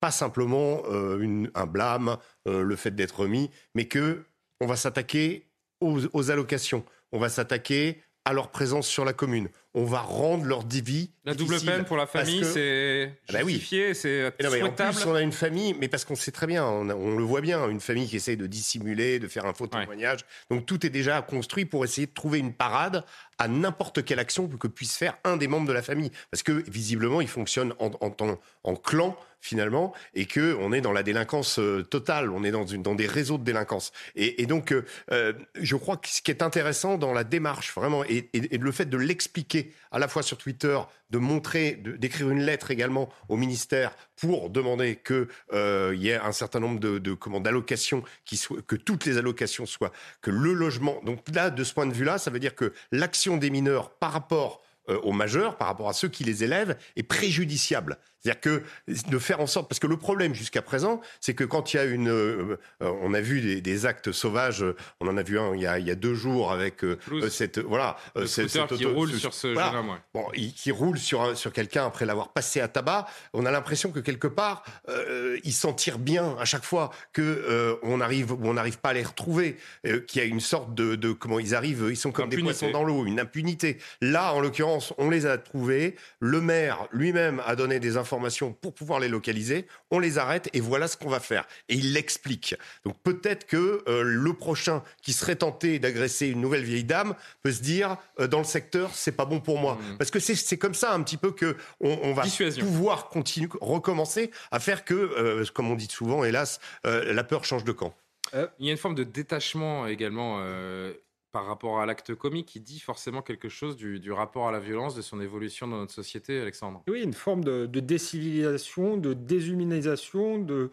Pas 0.00 0.10
simplement 0.10 0.82
euh, 0.90 1.46
un 1.54 1.66
blâme, 1.66 2.18
euh, 2.46 2.62
le 2.62 2.76
fait 2.76 2.90
d'être 2.94 3.20
remis, 3.20 3.50
mais 3.74 3.86
que 3.86 4.24
on 4.60 4.66
va 4.66 4.76
s'attaquer 4.76 5.48
aux 5.80 6.30
allocations, 6.30 6.84
on 7.12 7.18
va 7.18 7.28
s'attaquer 7.28 8.02
à 8.24 8.32
leur 8.32 8.50
présence 8.50 8.88
sur 8.88 9.04
la 9.04 9.12
commune, 9.12 9.48
on 9.76 9.84
va 9.84 10.00
rendre 10.00 10.44
leur 10.46 10.66
vie 10.66 11.10
La 11.26 11.34
double 11.34 11.60
peine 11.60 11.84
pour 11.84 11.96
la 11.98 12.06
famille, 12.06 12.40
que- 12.40 12.46
c'est 12.46 13.12
Ah 13.28 13.32
bah 13.34 13.38
oui. 13.44 13.64
c'est 13.94 14.32
mais 14.40 14.46
en 14.46 14.50
souhaitable. 14.50 14.96
plus, 14.96 15.06
on 15.06 15.14
a 15.14 15.20
une 15.20 15.32
famille, 15.32 15.74
mais 15.78 15.86
parce 15.88 16.04
qu'on 16.04 16.16
sait 16.16 16.30
très 16.32 16.46
bien, 16.46 16.64
on, 16.64 16.88
a- 16.88 16.94
on 16.94 17.16
le 17.16 17.22
voit 17.24 17.40
bien, 17.42 17.68
une 17.68 17.80
famille 17.80 18.08
qui 18.08 18.16
essaye 18.16 18.36
de 18.38 18.46
dissimuler, 18.46 19.18
de 19.18 19.28
faire 19.28 19.44
un 19.44 19.52
faux 19.52 19.66
témoignage. 19.66 20.20
Donc 20.50 20.64
tout 20.66 20.84
est 20.86 20.90
déjà 20.90 21.20
construit 21.22 21.66
pour 21.66 21.84
essayer 21.84 22.06
de 22.06 22.14
trouver 22.14 22.38
une 22.38 22.52
parade 22.54 23.04
à 23.38 23.48
n'importe 23.48 24.02
quelle 24.04 24.18
action 24.18 24.48
que 24.48 24.66
puisse 24.66 24.96
faire 24.96 25.18
un 25.24 25.36
des 25.36 25.46
membres 25.46 25.68
de 25.68 25.72
la 25.74 25.82
famille. 25.82 26.10
Parce 26.30 26.42
que 26.42 26.52
visiblement, 26.70 27.20
il 27.20 27.28
fonctionne 27.28 27.74
en, 27.78 27.90
en, 28.00 28.14
en- 28.24 28.38
en 28.64 28.76
clan 28.76 29.16
finalement, 29.42 29.92
et 30.14 30.24
que 30.26 30.56
on 30.60 30.72
est 30.72 30.80
dans 30.80 30.90
la 30.92 31.04
délinquance 31.04 31.60
euh, 31.60 31.82
totale, 31.84 32.30
on 32.32 32.42
est 32.42 32.50
dans, 32.50 32.66
une, 32.66 32.82
dans 32.82 32.96
des 32.96 33.06
réseaux 33.06 33.38
de 33.38 33.44
délinquance. 33.44 33.92
Et, 34.16 34.42
et 34.42 34.46
donc, 34.46 34.72
euh, 34.72 34.84
euh, 35.12 35.34
je 35.54 35.76
crois 35.76 35.98
que 35.98 36.08
ce 36.08 36.20
qui 36.20 36.32
est 36.32 36.42
intéressant 36.42 36.98
dans 36.98 37.12
la 37.12 37.22
démarche, 37.22 37.72
vraiment, 37.72 38.02
et, 38.04 38.28
et- 38.32 38.54
et 38.54 38.58
le 38.58 38.72
fait 38.72 38.86
de 38.86 38.96
l'expliquer 38.96 39.65
à 39.90 39.98
la 39.98 40.08
fois 40.08 40.22
sur 40.22 40.38
Twitter, 40.38 40.78
de 41.10 41.18
montrer, 41.18 41.72
d'écrire 41.74 42.30
une 42.30 42.42
lettre 42.42 42.70
également 42.70 43.08
au 43.28 43.36
ministère 43.36 43.94
pour 44.16 44.50
demander 44.50 44.96
que 44.96 45.28
euh, 45.52 45.94
y 45.96 46.08
ait 46.08 46.16
un 46.16 46.32
certain 46.32 46.60
nombre 46.60 46.80
de, 46.80 47.14
comment 47.14 47.40
d'allocations 47.40 48.02
qui 48.24 48.40
que 48.66 48.76
toutes 48.76 49.04
les 49.06 49.18
allocations 49.18 49.66
soient, 49.66 49.92
que 50.20 50.30
le 50.30 50.52
logement. 50.52 51.00
Donc 51.04 51.20
là, 51.34 51.50
de 51.50 51.64
ce 51.64 51.72
point 51.74 51.86
de 51.86 51.92
vue-là, 51.92 52.18
ça 52.18 52.30
veut 52.30 52.40
dire 52.40 52.54
que 52.54 52.72
l'action 52.92 53.36
des 53.36 53.50
mineurs 53.50 53.90
par 53.90 54.12
rapport 54.12 54.62
euh, 54.88 54.98
aux 55.00 55.12
majeurs, 55.12 55.56
par 55.56 55.66
rapport 55.66 55.88
à 55.88 55.92
ceux 55.92 56.08
qui 56.08 56.22
les 56.22 56.44
élèvent, 56.44 56.76
est 56.94 57.02
préjudiciable. 57.02 57.98
C'est-à-dire 58.22 58.40
que 58.40 58.62
de 59.10 59.18
faire 59.18 59.40
en 59.40 59.46
sorte, 59.46 59.68
parce 59.68 59.78
que 59.78 59.86
le 59.86 59.96
problème 59.96 60.34
jusqu'à 60.34 60.62
présent, 60.62 61.00
c'est 61.20 61.34
que 61.34 61.44
quand 61.44 61.72
il 61.72 61.76
y 61.76 61.80
a 61.80 61.84
une, 61.84 62.08
euh, 62.08 62.56
euh, 62.82 62.92
on 63.02 63.14
a 63.14 63.20
vu 63.20 63.40
des, 63.40 63.60
des 63.60 63.86
actes 63.86 64.10
sauvages, 64.10 64.62
euh, 64.64 64.74
on 65.00 65.06
en 65.08 65.16
a 65.16 65.22
vu 65.22 65.38
un 65.38 65.54
il 65.54 65.60
y 65.62 65.66
a, 65.66 65.78
il 65.78 65.86
y 65.86 65.90
a 65.90 65.94
deux 65.94 66.14
jours 66.14 66.50
avec 66.50 66.82
euh, 66.84 66.98
cette, 67.30 67.58
voilà, 67.58 67.96
Le 68.16 68.26
cette- 68.26 68.48
cette 68.48 68.74
qui 68.74 68.84
roule 68.84 69.12
sur 69.12 69.32
ce 69.32 69.48
voilà. 69.48 69.68
jeune 69.68 69.76
homme, 69.80 69.88
ouais. 69.90 69.96
Bon, 70.14 70.26
il- 70.34 70.52
qui 70.52 70.72
roule 70.72 70.98
sur, 70.98 71.22
un- 71.22 71.34
sur 71.36 71.52
quelqu'un 71.52 71.86
après 71.86 72.04
l'avoir 72.04 72.32
passé 72.32 72.60
à 72.60 72.66
tabac, 72.68 73.06
on 73.32 73.46
a 73.46 73.50
l'impression 73.52 73.92
que 73.92 74.00
quelque 74.00 74.26
part, 74.26 74.64
euh, 74.88 75.38
il 75.44 75.52
s'en 75.52 75.72
tire 75.72 75.98
bien 75.98 76.36
à 76.40 76.44
chaque 76.44 76.64
fois 76.64 76.90
que 77.12 77.78
on 77.82 78.00
arrive 78.00 78.32
ou 78.32 78.38
on 78.42 78.54
n'arrive 78.54 78.78
pas 78.78 78.88
à 78.90 78.92
les 78.94 79.02
retrouver, 79.04 79.56
qu'il 79.84 80.20
y 80.20 80.24
a 80.24 80.26
une 80.26 80.40
sorte 80.40 80.74
de, 80.74 80.94
de 80.96 81.12
comment 81.12 81.38
ils 81.38 81.54
arrivent, 81.54 81.86
ils 81.90 81.96
sont 81.96 82.10
comme 82.12 82.28
des 82.28 82.38
poissons 82.38 82.70
dans 82.70 82.82
l'eau, 82.82 83.04
une 83.06 83.20
impunité. 83.20 83.78
Là, 84.00 84.32
en 84.34 84.40
l'occurrence, 84.40 84.92
on 84.98 85.10
les 85.10 85.26
a 85.26 85.38
trouvés. 85.38 85.94
Le 86.20 86.40
maire 86.40 86.88
lui-même 86.92 87.40
a 87.46 87.54
donné 87.56 87.78
des 87.78 87.96
informations 87.96 88.15
pour 88.52 88.74
pouvoir 88.74 89.00
les 89.00 89.08
localiser. 89.08 89.66
On 89.90 89.98
les 89.98 90.18
arrête 90.18 90.48
et 90.52 90.60
voilà 90.60 90.88
ce 90.88 90.96
qu'on 90.96 91.08
va 91.08 91.20
faire. 91.20 91.46
Et 91.68 91.74
il 91.74 91.92
l'explique. 91.92 92.54
Donc 92.84 92.96
peut-être 93.02 93.46
que 93.46 93.82
euh, 93.88 94.02
le 94.02 94.32
prochain 94.32 94.82
qui 95.02 95.12
serait 95.12 95.36
tenté 95.36 95.78
d'agresser 95.78 96.28
une 96.28 96.40
nouvelle 96.40 96.64
vieille 96.64 96.84
dame 96.84 97.14
peut 97.42 97.52
se 97.52 97.62
dire 97.62 97.96
euh, 98.20 98.26
dans 98.26 98.38
le 98.38 98.44
secteur, 98.44 98.90
c'est 98.94 99.12
pas 99.12 99.24
bon 99.24 99.40
pour 99.40 99.58
moi. 99.58 99.78
Parce 99.98 100.10
que 100.10 100.18
c'est- 100.20 100.56
comme 100.58 100.74
ça 100.74 100.92
un 100.92 101.02
petit 101.02 101.16
peu 101.16 101.32
que 101.32 101.56
on, 101.80 101.98
on 102.02 102.12
va 102.14 102.22
Dissuasion. 102.22 102.64
pouvoir 102.64 103.08
continuer, 103.08 103.48
recommencer 103.60 104.30
à 104.50 104.60
faire 104.60 104.84
que, 104.84 104.94
euh, 104.94 105.44
comme 105.54 105.70
on 105.70 105.74
dit 105.74 105.88
souvent, 105.90 106.24
hélas, 106.24 106.60
la 106.84 107.24
peur 107.24 107.44
change 107.44 107.64
de 107.64 107.72
camp. 107.72 107.94
Il 108.34 108.66
y 108.66 108.68
a 108.68 108.72
une 108.72 108.76
forme 108.78 108.94
de 108.94 109.04
détachement 109.04 109.86
également 109.86 110.38
euh, 110.40 110.92
par 111.36 111.44
rapport 111.44 111.80
à 111.80 111.84
l'acte 111.84 112.14
comique 112.14 112.46
qui 112.46 112.60
dit 112.60 112.80
forcément 112.80 113.20
quelque 113.20 113.50
chose 113.50 113.76
du, 113.76 114.00
du 114.00 114.10
rapport 114.10 114.48
à 114.48 114.52
la 114.52 114.58
violence, 114.58 114.94
de 114.94 115.02
son 115.02 115.20
évolution 115.20 115.68
dans 115.68 115.76
notre 115.76 115.92
société, 115.92 116.40
Alexandre. 116.40 116.82
Oui, 116.88 117.02
une 117.02 117.12
forme 117.12 117.44
de, 117.44 117.66
de 117.66 117.80
décivilisation, 117.80 118.96
de 118.96 119.12
déshumanisation, 119.12 120.38
de, 120.38 120.70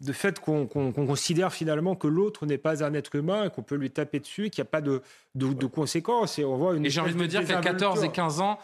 de 0.00 0.12
fait 0.14 0.40
qu'on 0.40 0.66
considère 0.66 1.52
finalement 1.52 1.96
que 1.96 2.06
l'autre 2.06 2.46
n'est 2.46 2.56
pas 2.56 2.82
un 2.82 2.94
être 2.94 3.14
humain 3.14 3.44
et 3.44 3.50
qu'on 3.50 3.62
peut 3.62 3.74
lui 3.74 3.90
taper 3.90 4.20
dessus, 4.20 4.48
qu'il 4.48 4.62
n'y 4.62 4.68
a 4.68 4.70
pas 4.70 4.80
de, 4.80 5.02
de, 5.34 5.52
de 5.52 5.66
conséquences. 5.66 6.38
Et, 6.38 6.46
on 6.46 6.56
voit 6.56 6.74
une 6.74 6.86
Et 6.86 6.88
j'ai 6.88 7.02
envie 7.02 7.12
de 7.12 7.18
me 7.18 7.28
dire 7.28 7.44
qu'à 7.46 7.60
14 7.60 7.98
et 7.98 8.08
désinvolture. 8.08 8.12
15 8.12 8.40
ans, 8.40 8.58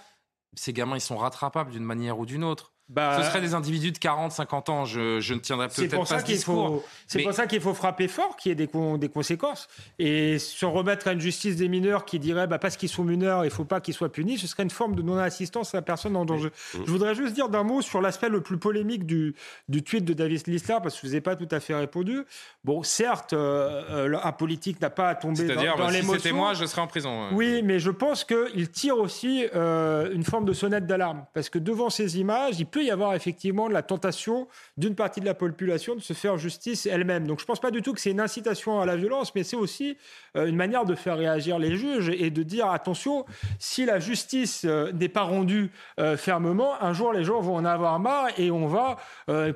ces 0.55 0.73
gamins, 0.73 0.97
ils 0.97 1.03
sont 1.03 1.19
rattrapables 1.19 1.71
d'une 1.71 1.85
manière 1.85 2.19
ou 2.19 2.25
d'une 2.25 2.45
autre. 2.45 2.73
Bah, 2.89 3.19
Ce 3.21 3.29
seraient 3.29 3.41
des 3.41 3.55
individus 3.55 3.91
de 3.91 3.99
40, 3.99 4.31
50 4.31 4.69
ans, 4.69 4.85
je, 4.85 5.19
je 5.19 5.35
ne 5.35 5.41
tiendrais 5.41 5.67
C'est 5.71 5.89
peut-être 5.89 6.01
pas 6.03 6.07
ça 6.07 6.21
ce 6.21 6.25
discours. 6.25 6.67
faut, 6.69 6.85
c'est 7.09 7.19
Mais- 7.19 7.25
pour 7.25 7.33
ça 7.33 7.47
qu'il 7.49 7.61
faut 7.61 7.75
frapper 7.75 8.07
fort, 8.07 8.37
qu'il 8.37 8.51
y 8.51 8.53
ait 8.53 8.55
des, 8.55 8.69
con- 8.69 8.97
des 8.97 9.09
conséquences. 9.09 9.67
Et 9.99 10.39
se 10.39 10.65
remettre 10.67 11.09
à 11.09 11.13
une 11.13 11.21
justice 11.21 11.57
des 11.57 11.69
mineurs 11.69 12.05
qui 12.05 12.21
dirait, 12.21 12.47
bah, 12.47 12.59
parce 12.61 12.77
qu'ils 12.77 12.89
sont 12.89 13.03
mineurs, 13.03 13.43
il 13.45 13.49
ne 13.49 13.53
faut 13.53 13.65
pas 13.65 13.81
qu'ils 13.81 13.95
soient 13.95 14.13
punis, 14.13 14.39
ce 14.39 14.47
serait 14.47 14.63
une 14.63 14.71
forme 14.71 14.95
de 14.95 15.03
non-assistance 15.03 15.75
à 15.75 15.79
la 15.79 15.83
personne 15.83 16.15
en 16.15 16.25
danger. 16.25 16.51
Je 16.75 16.91
voudrais 16.91 17.17
juste 17.17 17.35
dire 17.35 17.49
d'un 17.49 17.65
mot 17.65 17.83
sur 17.83 18.01
l'aspect 18.01 18.29
le 18.29 18.41
plus 18.41 18.57
polémique 18.59 19.05
du, 19.05 19.35
du 19.69 19.83
tweet 19.83 20.05
de 20.05 20.13
David 20.13 20.47
Lislar, 20.47 20.81
parce 20.81 20.95
que 20.95 21.01
je 21.03 21.07
ne 21.07 21.11
vous 21.11 21.17
ai 21.17 21.21
pas 21.21 21.35
tout 21.35 21.49
à 21.51 21.59
fait 21.59 21.75
répondu. 21.75 22.21
Bon, 22.65 22.85
certes, 22.85 23.33
euh, 23.33 23.83
euh, 23.91 24.19
un 24.23 24.33
politique 24.33 24.81
n'a 24.81 24.91
pas 24.91 25.09
à 25.09 25.15
tomber 25.17 25.43
dans, 25.43 25.55
C'est-à-dire, 25.55 25.77
dans 25.77 25.85
bah, 25.87 25.91
si 25.91 25.97
l'émotion. 25.97 26.21
c'était 26.23 26.33
moi, 26.33 26.55
je 26.55 26.65
serais 26.67 26.83
en 26.83 26.87
prison. 26.87 27.23
ouais. 27.31 27.35
Oui, 27.35 27.63
mais 27.65 27.81
je 27.81 27.91
pense 27.91 28.23
qu'il 28.25 28.71
tire 28.71 28.99
aussi 28.99 29.45
euh, 29.57 30.13
une 30.13 30.23
forme 30.23 30.45
de 30.45 30.53
sonnette 30.53 30.87
d'alarme. 30.87 31.25
Parce 31.35 31.51
que 31.51 31.59
devant 31.59 31.91
ces 31.91 32.19
images, 32.21 32.61
il 32.61 32.67
peut 32.67 32.76
y 32.83 32.91
avoir 32.91 33.15
effectivement 33.15 33.69
la 33.69 33.83
tentation 33.83 34.49
d'une 34.77 34.95
partie 34.95 35.21
de 35.21 35.27
la 35.27 35.35
population 35.35 35.95
de 35.95 36.01
se 36.01 36.13
faire 36.13 36.39
justice 36.39 36.87
elle-même. 36.87 37.27
Donc 37.27 37.39
je 37.39 37.45
ne 37.45 37.47
pense 37.47 37.61
pas 37.61 37.71
du 37.71 37.83
tout 37.83 37.93
que 37.93 38.01
c'est 38.01 38.11
une 38.11 38.21
incitation 38.21 38.81
à 38.81 38.87
la 38.87 38.97
violence, 38.97 39.35
mais 39.35 39.45
c'est 39.45 39.57
aussi 39.57 39.97
euh, 40.37 40.47
une 40.47 40.57
manière 40.57 40.85
de 40.85 40.95
faire 40.95 41.17
réagir 41.17 41.59
les 41.59 41.77
juges 41.77 42.09
et 42.09 42.31
de 42.31 42.43
dire 42.43 42.69
attention, 42.69 43.25
si 43.59 43.85
la 43.85 43.99
justice 43.99 44.65
euh, 44.65 44.93
n'est 44.93 45.09
pas 45.09 45.23
rendue 45.23 45.71
euh, 45.99 46.17
fermement, 46.17 46.83
un 46.83 46.93
jour 46.93 47.13
les 47.13 47.25
gens 47.25 47.41
vont 47.41 47.57
en 47.57 47.65
avoir 47.65 47.99
marre 48.01 48.29
et 48.39 48.51
on 48.51 48.67
va, 48.67 48.97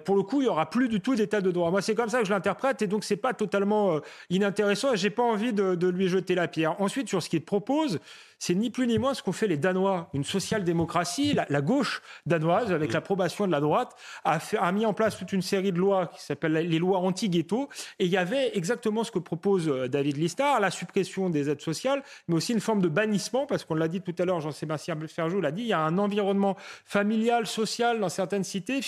pour 0.05 0.17
le 0.17 0.23
coup, 0.23 0.41
il 0.41 0.47
y 0.47 0.49
aura 0.49 0.69
plus 0.69 0.89
du 0.89 1.01
tout 1.01 1.15
d'état 1.15 1.41
de 1.41 1.51
droit. 1.51 1.71
Moi, 1.71 1.83
c'est 1.83 1.95
comme 1.95 2.09
ça 2.09 2.21
que 2.21 2.27
je 2.27 2.33
l'interprète 2.33 2.83
et 2.83 2.87
donc 2.87 3.05
c'est 3.05 3.17
pas 3.17 3.35
totalement 3.35 4.01
inintéressant 4.29 4.93
et 4.93 4.97
j'ai 4.97 5.11
pas 5.11 5.23
envie 5.23 5.53
de 5.53 5.89
lui 5.89 6.09
jeter 6.09 6.35
la 6.35 6.49
pierre. 6.49 6.81
Ensuite, 6.81 7.09
sur 7.09 7.23
ce 7.23 7.29
qu'il 7.29 7.45
propose, 7.45 8.01
c'est 8.41 8.55
ni 8.55 8.71
plus 8.71 8.87
ni 8.89 8.99
moins 8.99 9.15
ce 9.15 9.23
qu'ont 9.23 9.33
fait 9.33 9.47
les 9.47 9.59
Danois. 9.59 10.09
Une 10.15 10.25
social-démocratie, 10.25 11.35
la, 11.35 11.47
la 11.51 11.61
gauche 11.61 12.01
danoise, 12.25 12.73
avec 12.73 12.93
l'approbation 12.93 13.47
de 13.47 13.53
la 13.53 13.61
droite, 13.61 13.95
a, 14.25 14.41
fait- 14.41 14.57
a 14.57 14.73
mis 14.73 14.87
en 14.87 14.95
place 14.95 15.17
toute 15.17 15.33
une 15.33 15.43
série 15.43 15.71
de 15.73 15.79
lois 15.79 16.07
qui 16.07 16.23
s'appellent 16.25 16.55
les 16.55 16.79
lois 16.79 16.99
anti-ghetto. 16.99 17.69
Et 17.99 18.07
il 18.07 18.11
y 18.11 18.17
avait 18.17 18.57
exactement 18.57 19.05
ce 19.05 19.11
que 19.11 19.19
propose 19.19 19.69
euh, 19.69 19.89
David 19.89 20.17
Listar, 20.17 20.59
la 20.59 20.71
suppression 20.71 21.29
des 21.29 21.51
aides 21.51 21.61
sociales, 21.61 22.03
mais 22.29 22.35
aussi 22.35 22.53
une 22.55 22.61
forme 22.61 22.81
de 22.81 22.89
bannissement, 22.89 23.45
parce 23.47 23.65
qu'on 23.65 23.75
l'a 23.75 23.89
dit 23.89 24.01
tout 24.01 24.15
à 24.19 24.25
l'heure, 24.25 24.41
Jean-Sébastien 24.41 24.97
Ferjou 25.07 25.41
l'a 25.41 25.53
dit, 25.53 25.63
il 25.63 25.69
y 25.69 25.73
a 25.75 25.81
un 25.81 25.99
environnement 25.99 26.57
familial, 26.87 27.47
social 27.47 28.01
dans 28.01 28.09
certaines 28.09 28.45
cités 28.45 28.81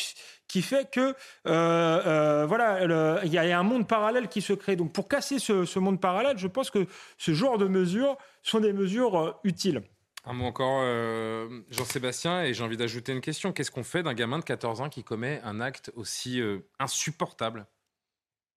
qui 0.52 0.60
fait 0.60 0.90
que 0.90 1.00
euh, 1.00 1.14
euh, 1.46 2.44
voilà, 2.46 3.24
il 3.24 3.32
y 3.32 3.38
a 3.38 3.58
un 3.58 3.62
monde 3.62 3.88
parallèle 3.88 4.28
qui 4.28 4.42
se 4.42 4.52
crée. 4.52 4.76
Donc 4.76 4.92
pour 4.92 5.08
casser 5.08 5.38
ce, 5.38 5.64
ce 5.64 5.78
monde 5.78 5.98
parallèle, 5.98 6.36
je 6.36 6.46
pense 6.46 6.70
que 6.70 6.86
ce 7.16 7.32
genre 7.32 7.56
de 7.56 7.66
mesures 7.66 8.18
sont 8.42 8.60
des 8.60 8.74
mesures 8.74 9.18
euh, 9.18 9.32
utiles. 9.44 9.82
Un 10.26 10.34
mot 10.34 10.44
encore, 10.44 10.82
euh, 10.84 11.62
Jean-Sébastien, 11.70 12.44
et 12.44 12.52
j'ai 12.52 12.62
envie 12.62 12.76
d'ajouter 12.76 13.12
une 13.12 13.22
question. 13.22 13.52
Qu'est-ce 13.52 13.70
qu'on 13.70 13.82
fait 13.82 14.02
d'un 14.02 14.12
gamin 14.12 14.38
de 14.38 14.44
14 14.44 14.82
ans 14.82 14.90
qui 14.90 15.02
commet 15.02 15.40
un 15.42 15.58
acte 15.60 15.90
aussi 15.96 16.38
euh, 16.38 16.58
insupportable? 16.78 17.66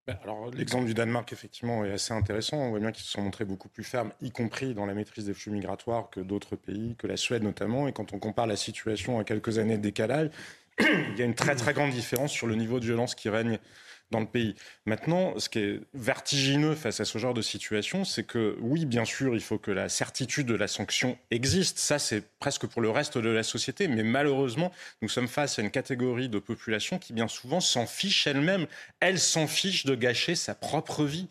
Ben, 0.06 0.20
alors, 0.22 0.52
l'exemple 0.52 0.86
du 0.86 0.94
Danemark, 0.94 1.32
effectivement, 1.34 1.84
est 1.86 1.92
assez 1.92 2.14
intéressant. 2.14 2.58
On 2.58 2.70
voit 2.72 2.80
bien 2.80 2.92
qu'ils 2.92 3.06
se 3.06 3.12
sont 3.12 3.22
montrés 3.22 3.46
beaucoup 3.46 3.70
plus 3.70 3.84
fermes, 3.84 4.12
y 4.22 4.32
compris 4.32 4.76
dans 4.76 4.86
la 4.86 4.94
maîtrise 4.94 5.26
des 5.26 5.34
flux 5.34 5.52
migratoires, 5.52 6.12
que 6.12 6.20
d'autres 6.20 6.56
pays, 6.56 6.96
que 6.98 7.08
la 7.08 7.18
Suède 7.18 7.42
notamment. 7.42 7.88
Et 7.88 7.94
quand 7.94 8.14
on 8.14 8.20
compare 8.20 8.46
la 8.46 8.58
situation 8.58 9.18
à 9.18 9.24
quelques 9.24 9.58
années 9.58 9.78
de 9.78 9.82
décalage, 9.82 10.30
il 10.80 11.18
y 11.18 11.22
a 11.22 11.26
une 11.26 11.36
très 11.36 11.56
très 11.56 11.74
grande 11.74 11.92
différence 11.92 12.32
sur 12.32 12.48
le 12.48 12.56
niveau 12.56 12.80
de 12.80 12.86
violence 12.86 13.16
qui 13.16 13.30
règne 13.30 13.60
dans 14.12 14.20
le 14.20 14.26
pays. 14.26 14.56
Maintenant, 14.86 15.38
ce 15.40 15.50
qui 15.50 15.60
est 15.60 15.82
vertigineux 15.94 16.76
face 16.76 17.00
à 17.00 17.06
ce 17.06 17.18
genre 17.18 17.34
de 17.34 17.42
situation, 17.42 18.06
c'est 18.06 18.24
que 18.24 18.56
oui, 18.62 18.86
bien 18.86 19.06
sûr, 19.06 19.34
il 19.34 19.42
faut 19.42 19.58
que 19.58 19.72
la 19.72 19.90
certitude 19.90 20.48
de 20.48 20.56
la 20.56 20.68
sanction 20.68 21.18
existe. 21.32 21.80
Ça, 21.80 21.98
c'est 21.98 22.24
presque 22.40 22.68
pour 22.68 22.82
le 22.82 22.90
reste 22.90 23.18
de 23.18 23.30
la 23.30 23.44
société. 23.44 23.88
Mais 23.88 24.04
malheureusement, 24.04 24.72
nous 25.02 25.10
sommes 25.10 25.28
face 25.28 25.58
à 25.58 25.64
une 25.64 25.72
catégorie 25.72 26.30
de 26.30 26.40
population 26.40 27.00
qui, 27.00 27.14
bien 27.14 27.28
souvent, 27.28 27.60
s'en 27.60 27.88
fiche 27.88 28.28
elle-même. 28.28 28.68
Elle 29.00 29.20
s'en 29.20 29.48
fiche 29.48 29.86
de 29.86 29.96
gâcher 29.96 30.36
sa 30.36 30.54
propre 30.54 31.04
vie. 31.04 31.28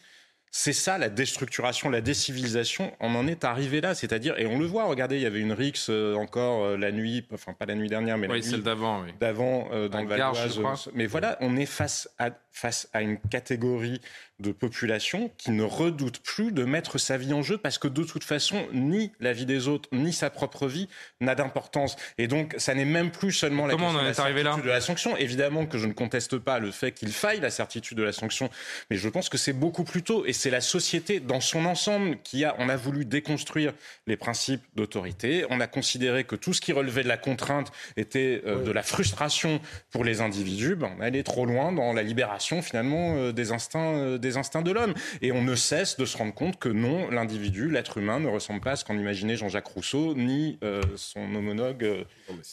C'est 0.56 0.72
ça 0.72 0.98
la 0.98 1.08
déstructuration, 1.08 1.90
la 1.90 2.00
décivilisation. 2.00 2.92
On 3.00 3.16
en 3.16 3.26
est 3.26 3.42
arrivé 3.42 3.80
là, 3.80 3.96
c'est-à-dire 3.96 4.38
et 4.38 4.46
on 4.46 4.56
le 4.56 4.66
voit. 4.66 4.84
Regardez, 4.84 5.16
il 5.16 5.22
y 5.22 5.26
avait 5.26 5.40
une 5.40 5.52
rixe 5.52 5.88
euh, 5.90 6.14
encore 6.14 6.64
euh, 6.64 6.76
la 6.76 6.92
nuit, 6.92 7.26
enfin 7.34 7.54
pas 7.54 7.66
la 7.66 7.74
nuit 7.74 7.88
dernière, 7.88 8.18
mais 8.18 8.28
la 8.28 8.34
Oui, 8.34 8.40
nuit 8.40 8.48
celle 8.48 8.62
d'avant, 8.62 9.02
oui. 9.02 9.10
d'avant 9.18 9.68
euh, 9.72 9.88
dans 9.88 9.98
À 9.98 10.02
le 10.02 10.08
Val 10.08 10.20
d'Oise. 10.20 10.90
Mais 10.94 11.06
voilà, 11.06 11.38
on 11.40 11.56
est 11.56 11.66
face 11.66 12.08
à 12.20 12.30
face 12.52 12.88
à 12.92 13.02
une 13.02 13.18
catégorie 13.18 14.00
de 14.40 14.52
population 14.52 15.30
qui 15.38 15.50
ne 15.50 15.62
redoute 15.62 16.20
plus 16.20 16.52
de 16.52 16.64
mettre 16.64 16.98
sa 16.98 17.16
vie 17.16 17.32
en 17.32 17.42
jeu 17.42 17.56
parce 17.56 17.78
que 17.78 17.88
de 17.88 18.02
toute 18.02 18.24
façon, 18.24 18.66
ni 18.72 19.12
la 19.20 19.32
vie 19.32 19.46
des 19.46 19.68
autres, 19.68 19.88
ni 19.92 20.12
sa 20.12 20.30
propre 20.30 20.66
vie 20.66 20.88
n'a 21.20 21.34
d'importance. 21.34 21.96
Et 22.18 22.26
donc, 22.26 22.54
ça 22.58 22.74
n'est 22.74 22.84
même 22.84 23.10
plus 23.10 23.32
seulement 23.32 23.66
la 23.66 23.74
Comment 23.74 23.86
question 23.86 24.00
on 24.00 24.02
en 24.02 24.06
de 24.06 24.12
est 24.12 24.20
arrivé 24.20 24.42
là 24.42 24.56
de 24.56 24.68
la 24.68 24.80
sanction. 24.80 25.16
Évidemment 25.16 25.66
que 25.66 25.78
je 25.78 25.86
ne 25.86 25.92
conteste 25.92 26.38
pas 26.38 26.58
le 26.58 26.70
fait 26.70 26.92
qu'il 26.92 27.12
faille 27.12 27.40
la 27.40 27.50
certitude 27.50 27.96
de 27.96 28.02
la 28.02 28.12
sanction, 28.12 28.50
mais 28.90 28.96
je 28.96 29.08
pense 29.08 29.28
que 29.28 29.38
c'est 29.38 29.52
beaucoup 29.52 29.84
plus 29.84 30.02
tôt 30.02 30.24
et 30.26 30.32
c'est 30.32 30.50
la 30.50 30.60
société 30.60 31.20
dans 31.20 31.40
son 31.40 31.64
ensemble 31.64 32.18
qui 32.22 32.44
a, 32.44 32.56
on 32.58 32.68
a 32.68 32.76
voulu 32.76 33.04
déconstruire 33.04 33.72
les 34.06 34.16
principes 34.16 34.62
d'autorité. 34.74 35.44
On 35.50 35.60
a 35.60 35.66
considéré 35.66 36.24
que 36.24 36.36
tout 36.36 36.52
ce 36.52 36.60
qui 36.60 36.72
relevait 36.72 37.02
de 37.02 37.08
la 37.08 37.16
contrainte 37.16 37.70
était 37.96 38.42
euh, 38.46 38.64
de 38.64 38.70
la 38.70 38.82
frustration 38.82 39.60
pour 39.90 40.04
les 40.04 40.20
individus. 40.20 40.74
Ben, 40.74 40.90
on 40.98 41.00
allait 41.00 41.22
trop 41.22 41.46
loin 41.46 41.72
dans 41.72 41.92
la 41.92 42.02
libération 42.02 42.62
finalement 42.62 43.14
euh, 43.16 43.32
des 43.32 43.52
instincts, 43.52 43.94
euh, 43.94 44.18
des 44.24 44.36
instincts 44.36 44.62
de 44.62 44.72
l'homme. 44.72 44.94
Et 45.22 45.32
on 45.32 45.42
ne 45.42 45.54
cesse 45.54 45.96
de 45.96 46.04
se 46.04 46.16
rendre 46.16 46.34
compte 46.34 46.58
que 46.58 46.68
non, 46.68 47.10
l'individu, 47.10 47.70
l'être 47.70 47.98
humain, 47.98 48.20
ne 48.20 48.28
ressemble 48.28 48.60
pas 48.60 48.72
à 48.72 48.76
ce 48.76 48.84
qu'en 48.84 48.98
imaginait 48.98 49.36
Jean-Jacques 49.36 49.68
Rousseau 49.68 50.14
ni 50.14 50.58
euh, 50.62 50.82
son 50.96 51.34
homologue 51.34 51.84
euh, 51.84 52.04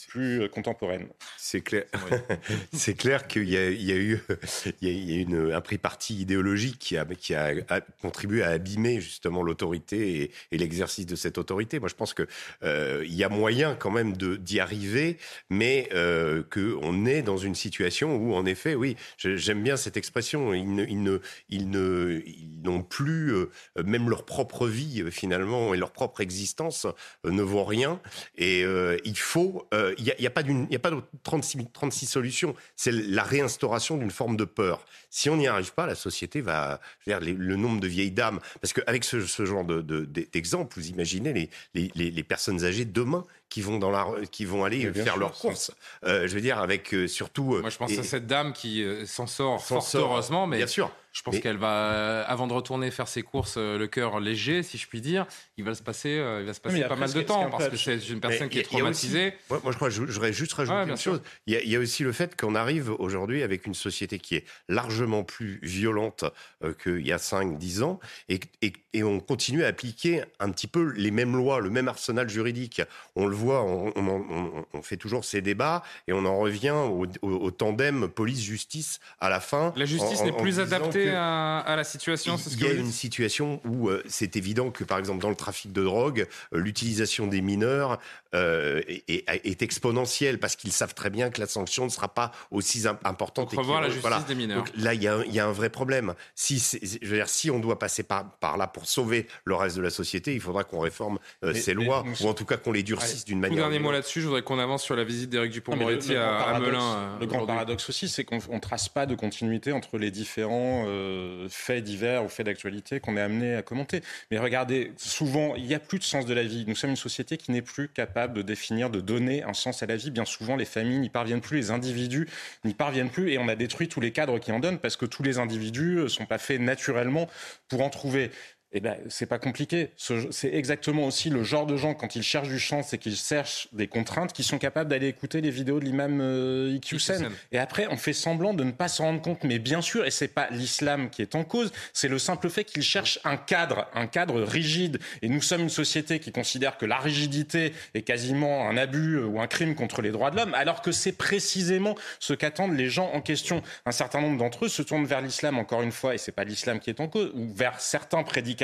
plus 0.08 0.42
euh, 0.42 0.48
contemporaine. 0.48 1.08
C'est 1.36 1.60
clair. 1.60 1.84
c'est 2.72 2.94
clair 2.94 3.26
qu'il 3.26 3.48
y 3.48 3.56
a, 3.56 3.70
il 3.70 3.82
y 3.82 3.92
a 3.92 3.96
eu, 3.96 4.20
il 4.80 4.88
y 4.88 4.90
a, 4.90 4.94
il 4.94 5.10
y 5.10 5.18
a 5.18 5.22
une, 5.22 5.52
un 5.52 5.60
pris 5.60 5.78
parti 5.78 6.20
idéologique 6.20 6.78
qui 6.78 6.96
a, 6.96 7.04
qui 7.04 7.34
a, 7.34 7.52
a 7.68 7.80
contribué 7.80 8.42
à 8.42 8.50
abîmer 8.50 9.00
justement 9.00 9.42
l'autorité 9.42 10.22
et, 10.22 10.30
et 10.50 10.58
l'exercice 10.58 11.06
de 11.06 11.16
cette 11.16 11.38
autorité. 11.38 11.80
Moi, 11.80 11.88
je 11.88 11.94
pense 11.94 12.14
que 12.14 12.26
euh, 12.62 13.02
il 13.06 13.14
y 13.14 13.24
a 13.24 13.28
moyen 13.28 13.74
quand 13.74 13.90
même 13.90 14.16
d'y 14.16 14.60
arriver, 14.60 15.18
mais 15.50 15.88
euh, 15.92 16.42
que 16.50 16.76
on 16.82 17.06
est 17.06 17.22
dans 17.22 17.36
une 17.36 17.54
situation 17.54 18.16
où, 18.16 18.34
en 18.34 18.46
effet, 18.46 18.74
oui, 18.74 18.96
j'aime 19.18 19.62
bien 19.62 19.76
cette 19.76 19.96
expression. 19.96 20.54
Ils 20.54 20.74
ne, 20.74 20.84
ne, 20.84 21.18
ils 21.62 21.70
ne, 21.70 22.20
ils 22.26 22.60
n'ont 22.62 22.82
plus 22.82 23.32
euh, 23.34 23.50
même 23.84 24.08
leur 24.10 24.24
propre 24.24 24.66
vie 24.68 25.02
euh, 25.02 25.10
finalement 25.10 25.74
et 25.74 25.76
leur 25.76 25.90
propre 25.92 26.20
existence 26.20 26.86
euh, 27.24 27.30
ne 27.30 27.42
vaut 27.42 27.64
rien. 27.64 28.00
Et 28.36 28.60
il 29.04 29.18
faut, 29.18 29.66
il 29.98 30.04
n'y 30.04 30.10
a, 30.10 30.14
il 30.18 30.22
y 30.24 30.26
a 30.26 30.30
pas 30.30 30.42
d'une, 30.42 30.66
il 30.70 30.76
a 30.76 30.78
pas 30.78 30.90
de 30.90 31.00
36, 31.22 31.58
36 31.72 32.06
solutions. 32.06 32.54
C'est 32.76 32.92
la 32.92 33.22
réinstauration 33.22 33.96
d'une 33.96 34.10
forme 34.10 34.36
de 34.36 34.44
peur. 34.44 34.84
Si 35.10 35.28
on 35.30 35.36
n'y 35.36 35.46
arrive 35.46 35.72
pas, 35.74 35.86
la 35.86 35.94
société 35.94 36.40
va, 36.40 36.80
je 37.06 37.10
veux 37.12 37.18
dire, 37.20 37.34
le 37.38 37.56
nombre 37.56 37.80
de 37.80 37.86
vieilles 37.88 38.10
dames, 38.10 38.40
parce 38.60 38.72
qu'avec 38.72 39.04
ce, 39.04 39.20
ce 39.20 39.44
genre 39.44 39.64
de, 39.64 39.80
de- 39.80 40.04
d'exemple, 40.04 40.74
vous 40.78 40.88
imaginez 40.88 41.50
les, 41.74 41.90
les, 41.94 42.22
personnes 42.22 42.64
âgées 42.64 42.84
demain 42.84 43.24
qui 43.48 43.60
vont 43.60 43.78
dans 43.78 43.90
la, 43.90 44.06
qui 44.30 44.44
vont 44.44 44.64
aller 44.64 44.92
faire 44.92 45.16
leurs 45.16 45.32
courses. 45.38 45.70
Euh, 46.04 46.26
je 46.26 46.34
veux 46.34 46.40
dire, 46.40 46.58
avec 46.58 46.94
euh, 46.94 47.06
surtout. 47.06 47.58
Moi, 47.60 47.70
je 47.70 47.76
pense 47.78 47.92
et- 47.92 47.98
à 47.98 48.02
cette 48.02 48.26
dame 48.26 48.52
qui 48.52 48.84
s'en 49.06 49.26
sort 49.26 49.62
fort 49.64 49.82
sort, 49.82 50.12
heureusement, 50.12 50.46
mais 50.46 50.56
bien 50.58 50.66
sûr. 50.66 50.90
Je 51.12 51.22
pense 51.22 51.34
Mais- 51.34 51.40
qu'elle 51.40 51.58
va, 51.58 51.70
euh, 51.92 52.24
avant 52.26 52.46
de 52.46 52.52
retourner 52.54 52.90
faire 52.90 53.06
ses 53.08 53.22
courses, 53.22 53.56
euh, 53.58 53.76
le 53.78 53.86
cœur 53.86 54.18
léger, 54.18 54.62
si 54.62 54.78
je 54.78 54.86
puis 54.88 55.00
dire, 55.00 55.26
il 55.58 55.64
va 55.64 55.74
se 55.74 55.82
passer, 55.82 56.08
euh, 56.18 56.40
il 56.40 56.46
va 56.46 56.54
se 56.54 56.60
passer 56.60 56.82
pas 56.84 56.96
mal 56.96 57.12
de 57.12 57.20
temps 57.22 57.50
parce 57.50 57.68
que 57.68 57.76
c'est 57.76 58.08
une 58.08 58.20
personne 58.20 58.44
Mais 58.44 58.48
qui 58.48 58.58
est 58.58 58.60
a- 58.62 58.64
aussi- 58.64 59.08
traumatisée. 59.08 59.34
moi, 59.50 59.60
moi, 59.62 59.72
je 59.72 59.76
crois, 59.76 59.90
je 59.90 60.00
voudrais 60.00 60.32
juste 60.32 60.54
rajouter 60.54 60.76
Ouais, 60.78 60.88
une 60.88 60.96
sûr. 60.96 61.12
chose. 61.12 61.22
Il 61.46 61.52
y, 61.54 61.56
a, 61.56 61.62
il 61.62 61.68
y 61.68 61.76
a 61.76 61.78
aussi 61.78 62.02
le 62.02 62.12
fait 62.12 62.34
qu'on 62.40 62.54
arrive 62.54 62.90
aujourd'hui 62.98 63.42
avec 63.42 63.66
une 63.66 63.74
société 63.74 64.18
qui 64.18 64.36
est 64.36 64.44
largement 64.68 65.22
plus 65.22 65.58
violente 65.62 66.24
euh, 66.64 66.72
qu'il 66.82 67.06
y 67.06 67.12
a 67.12 67.18
5-10 67.18 67.82
ans 67.82 68.00
et, 68.28 68.40
et- 68.62 68.72
et 68.94 69.02
on 69.04 69.20
continue 69.20 69.64
à 69.64 69.68
appliquer 69.68 70.22
un 70.40 70.50
petit 70.50 70.66
peu 70.66 70.92
les 70.96 71.10
mêmes 71.10 71.34
lois, 71.36 71.60
le 71.60 71.70
même 71.70 71.88
arsenal 71.88 72.28
juridique. 72.28 72.82
On 73.16 73.26
le 73.26 73.34
voit, 73.34 73.62
on, 73.62 73.92
on- 73.96 74.24
on- 74.30 74.66
on 74.74 74.82
fait 74.82 74.96
toujours 74.98 75.24
ces 75.24 75.40
débats 75.40 75.82
et 76.08 76.12
on 76.12 76.24
en 76.26 76.38
revient 76.38 76.70
au, 76.70 77.06
au- 77.22 77.28
au 77.30 77.50
tandem 77.50 78.08
police-justice 78.08 78.98
à 79.20 79.28
la 79.30 79.40
fin. 79.40 79.72
La 79.76 79.84
justice 79.84 80.22
n'est 80.22 80.32
plus 80.32 80.60
adaptée 80.60 81.01
que- 81.04 81.14
à, 81.14 81.58
à 81.60 81.76
la 81.76 81.84
situation, 81.84 82.36
il 82.50 82.56
que 82.58 82.64
y 82.64 82.68
a 82.68 82.72
une 82.72 82.90
situation 82.92 83.60
où 83.64 83.88
euh, 83.88 84.02
c'est 84.08 84.36
évident 84.36 84.70
que, 84.70 84.84
par 84.84 84.98
exemple, 84.98 85.20
dans 85.20 85.30
le 85.30 85.34
trafic 85.36 85.72
de 85.72 85.82
drogue, 85.82 86.26
euh, 86.54 86.58
l'utilisation 86.58 87.26
des 87.26 87.40
mineurs 87.40 87.98
euh, 88.34 88.80
est, 88.88 89.04
est- 89.08 89.46
est 89.46 89.62
exponentielle 89.62 90.38
parce 90.38 90.56
qu'ils 90.56 90.72
savent 90.72 90.94
très 90.94 91.10
bien 91.10 91.30
que 91.30 91.40
la 91.40 91.46
sanction 91.46 91.84
ne 91.84 91.90
sera 91.90 92.08
pas 92.14 92.32
aussi 92.50 92.86
im- 92.88 92.98
importante. 93.04 93.50
Donc, 93.50 93.58
revoir 93.58 93.80
la 93.82 93.90
justice 93.90 94.26
des 94.26 94.34
mineurs. 94.34 94.58
Donc 94.64 94.70
là, 94.76 94.94
il 94.94 95.02
y, 95.02 95.08
a 95.08 95.16
un- 95.16 95.24
il 95.24 95.34
y 95.34 95.40
a 95.40 95.46
un 95.46 95.52
vrai 95.52 95.68
problème. 95.68 96.14
Si, 96.34 96.58
je 96.82 97.06
veux 97.06 97.16
dire, 97.16 97.28
si 97.28 97.50
on 97.50 97.58
doit 97.58 97.78
passer 97.78 98.02
par, 98.02 98.36
par 98.38 98.56
là 98.56 98.66
pour 98.66 98.86
sauver 98.86 99.26
le 99.44 99.54
reste 99.54 99.76
de 99.76 99.82
la 99.82 99.90
société, 99.90 100.34
il 100.34 100.40
faudra 100.40 100.64
qu'on 100.64 100.80
réforme 100.80 101.18
euh, 101.44 101.52
Mais- 101.52 101.60
ces 101.60 101.74
mais 101.74 101.84
lois 101.84 102.04
nous- 102.06 102.26
ou 102.26 102.30
en 102.30 102.34
tout 102.34 102.44
cas 102.46 102.56
qu'on 102.56 102.72
les 102.72 102.82
durcisse 102.82 103.24
d'une 103.24 103.40
manière. 103.40 103.58
dernier 103.58 103.78
mot 103.78 103.92
là-dessus, 103.92 104.20
je 104.22 104.26
voudrais 104.26 104.42
qu'on 104.42 104.58
avance 104.58 104.82
sur 104.82 104.96
la 104.96 105.04
visite 105.04 105.28
d'Éric 105.30 105.52
mais 105.76 105.84
le 105.84 106.18
à, 106.18 106.38
grand 106.38 106.54
à 106.54 106.60
Melun. 106.60 106.80
euh, 106.82 107.18
Le 107.20 107.26
grand 107.26 107.44
paradoxe 107.46 107.88
aussi, 107.88 108.08
c'est 108.08 108.24
qu'on 108.24 108.36
ne 108.36 108.58
trace 108.60 108.88
pas 108.88 109.04
de 109.06 109.14
continuité 109.14 109.72
entre 109.72 109.98
les 109.98 110.10
différents 110.10 110.84
euh, 110.92 111.48
faits 111.50 111.82
divers 111.82 112.24
ou 112.24 112.28
faits 112.28 112.46
d'actualité 112.46 113.00
qu'on 113.00 113.16
est 113.16 113.20
amené 113.20 113.54
à 113.54 113.62
commenter. 113.62 114.02
Mais 114.30 114.38
regardez, 114.38 114.92
souvent, 114.96 115.54
il 115.56 115.64
n'y 115.64 115.74
a 115.74 115.78
plus 115.78 115.98
de 115.98 116.04
sens 116.04 116.26
de 116.26 116.34
la 116.34 116.42
vie. 116.42 116.64
Nous 116.66 116.76
sommes 116.76 116.90
une 116.90 116.96
société 116.96 117.36
qui 117.36 117.50
n'est 117.50 117.62
plus 117.62 117.88
capable 117.88 118.34
de 118.34 118.42
définir, 118.42 118.90
de 118.90 119.00
donner 119.00 119.42
un 119.42 119.54
sens 119.54 119.82
à 119.82 119.86
la 119.86 119.96
vie. 119.96 120.10
Bien 120.10 120.24
souvent, 120.24 120.56
les 120.56 120.64
familles 120.64 120.98
n'y 120.98 121.10
parviennent 121.10 121.40
plus, 121.40 121.56
les 121.56 121.70
individus 121.70 122.28
n'y 122.64 122.74
parviennent 122.74 123.10
plus, 123.10 123.32
et 123.32 123.38
on 123.38 123.48
a 123.48 123.56
détruit 123.56 123.88
tous 123.88 124.00
les 124.00 124.12
cadres 124.12 124.38
qui 124.38 124.52
en 124.52 124.60
donnent 124.60 124.78
parce 124.78 124.96
que 124.96 125.06
tous 125.06 125.22
les 125.22 125.38
individus 125.38 125.96
ne 125.96 126.08
sont 126.08 126.26
pas 126.26 126.38
faits 126.38 126.60
naturellement 126.60 127.28
pour 127.68 127.82
en 127.82 127.90
trouver. 127.90 128.30
Eh 128.74 128.80
ben, 128.80 128.96
c'est 129.08 129.26
pas 129.26 129.38
compliqué. 129.38 129.90
Ce- 129.96 130.30
C'est 130.30 130.54
exactement 130.54 131.06
aussi 131.06 131.28
le 131.28 131.42
genre 131.44 131.66
de 131.66 131.76
gens, 131.76 131.92
quand 131.92 132.16
ils 132.16 132.22
cherchent 132.22 132.48
du 132.48 132.58
sens 132.58 132.94
et 132.94 132.98
qu'ils 132.98 133.16
cherchent 133.16 133.68
des 133.72 133.86
contraintes, 133.86 134.32
qui 134.32 134.42
sont 134.42 134.58
capables 134.58 134.88
d'aller 134.88 135.08
écouter 135.08 135.42
les 135.42 135.50
vidéos 135.50 135.78
de 135.78 135.84
l'imam 135.84 136.20
euh, 136.22 136.72
Iqiyoussen. 136.76 137.24
Et 137.52 137.58
après, 137.58 137.86
on 137.90 137.98
fait 137.98 138.14
semblant 138.14 138.54
de 138.54 138.64
ne 138.64 138.70
pas 138.70 138.88
s'en 138.88 139.04
rendre 139.04 139.20
compte. 139.20 139.44
Mais 139.44 139.58
bien 139.58 139.82
sûr, 139.82 140.06
et 140.06 140.10
c'est 140.10 140.28
pas 140.28 140.48
l'islam 140.50 141.10
qui 141.10 141.20
est 141.20 141.34
en 141.34 141.44
cause, 141.44 141.70
c'est 141.92 142.08
le 142.08 142.18
simple 142.18 142.48
fait 142.48 142.64
qu'ils 142.64 142.82
cherchent 142.82 143.18
un 143.24 143.36
cadre, 143.36 143.88
un 143.94 144.06
cadre 144.06 144.40
rigide. 144.40 144.98
Et 145.20 145.28
nous 145.28 145.42
sommes 145.42 145.60
une 145.62 145.68
société 145.68 146.18
qui 146.18 146.32
considère 146.32 146.78
que 146.78 146.86
la 146.86 146.96
rigidité 146.96 147.74
est 147.92 148.02
quasiment 148.02 148.68
un 148.70 148.78
abus 148.78 149.18
ou 149.18 149.38
un 149.38 149.46
crime 149.48 149.74
contre 149.74 150.00
les 150.00 150.12
droits 150.12 150.30
de 150.30 150.36
l'homme, 150.36 150.54
alors 150.54 150.80
que 150.80 150.92
c'est 150.92 151.12
précisément 151.12 151.94
ce 152.20 152.32
qu'attendent 152.32 152.74
les 152.76 152.88
gens 152.88 153.10
en 153.12 153.20
question. 153.20 153.62
Un 153.84 153.92
certain 153.92 154.22
nombre 154.22 154.38
d'entre 154.38 154.64
eux 154.64 154.68
se 154.68 154.80
tournent 154.80 155.04
vers 155.04 155.20
l'islam, 155.20 155.58
encore 155.58 155.82
une 155.82 155.92
fois, 155.92 156.14
et 156.14 156.18
c'est 156.18 156.32
pas 156.32 156.44
l'islam 156.44 156.80
qui 156.80 156.88
est 156.88 157.00
en 157.00 157.08
cause, 157.08 157.30
ou 157.34 157.52
vers 157.52 157.78
certains 157.78 158.22
prédicateurs 158.22 158.61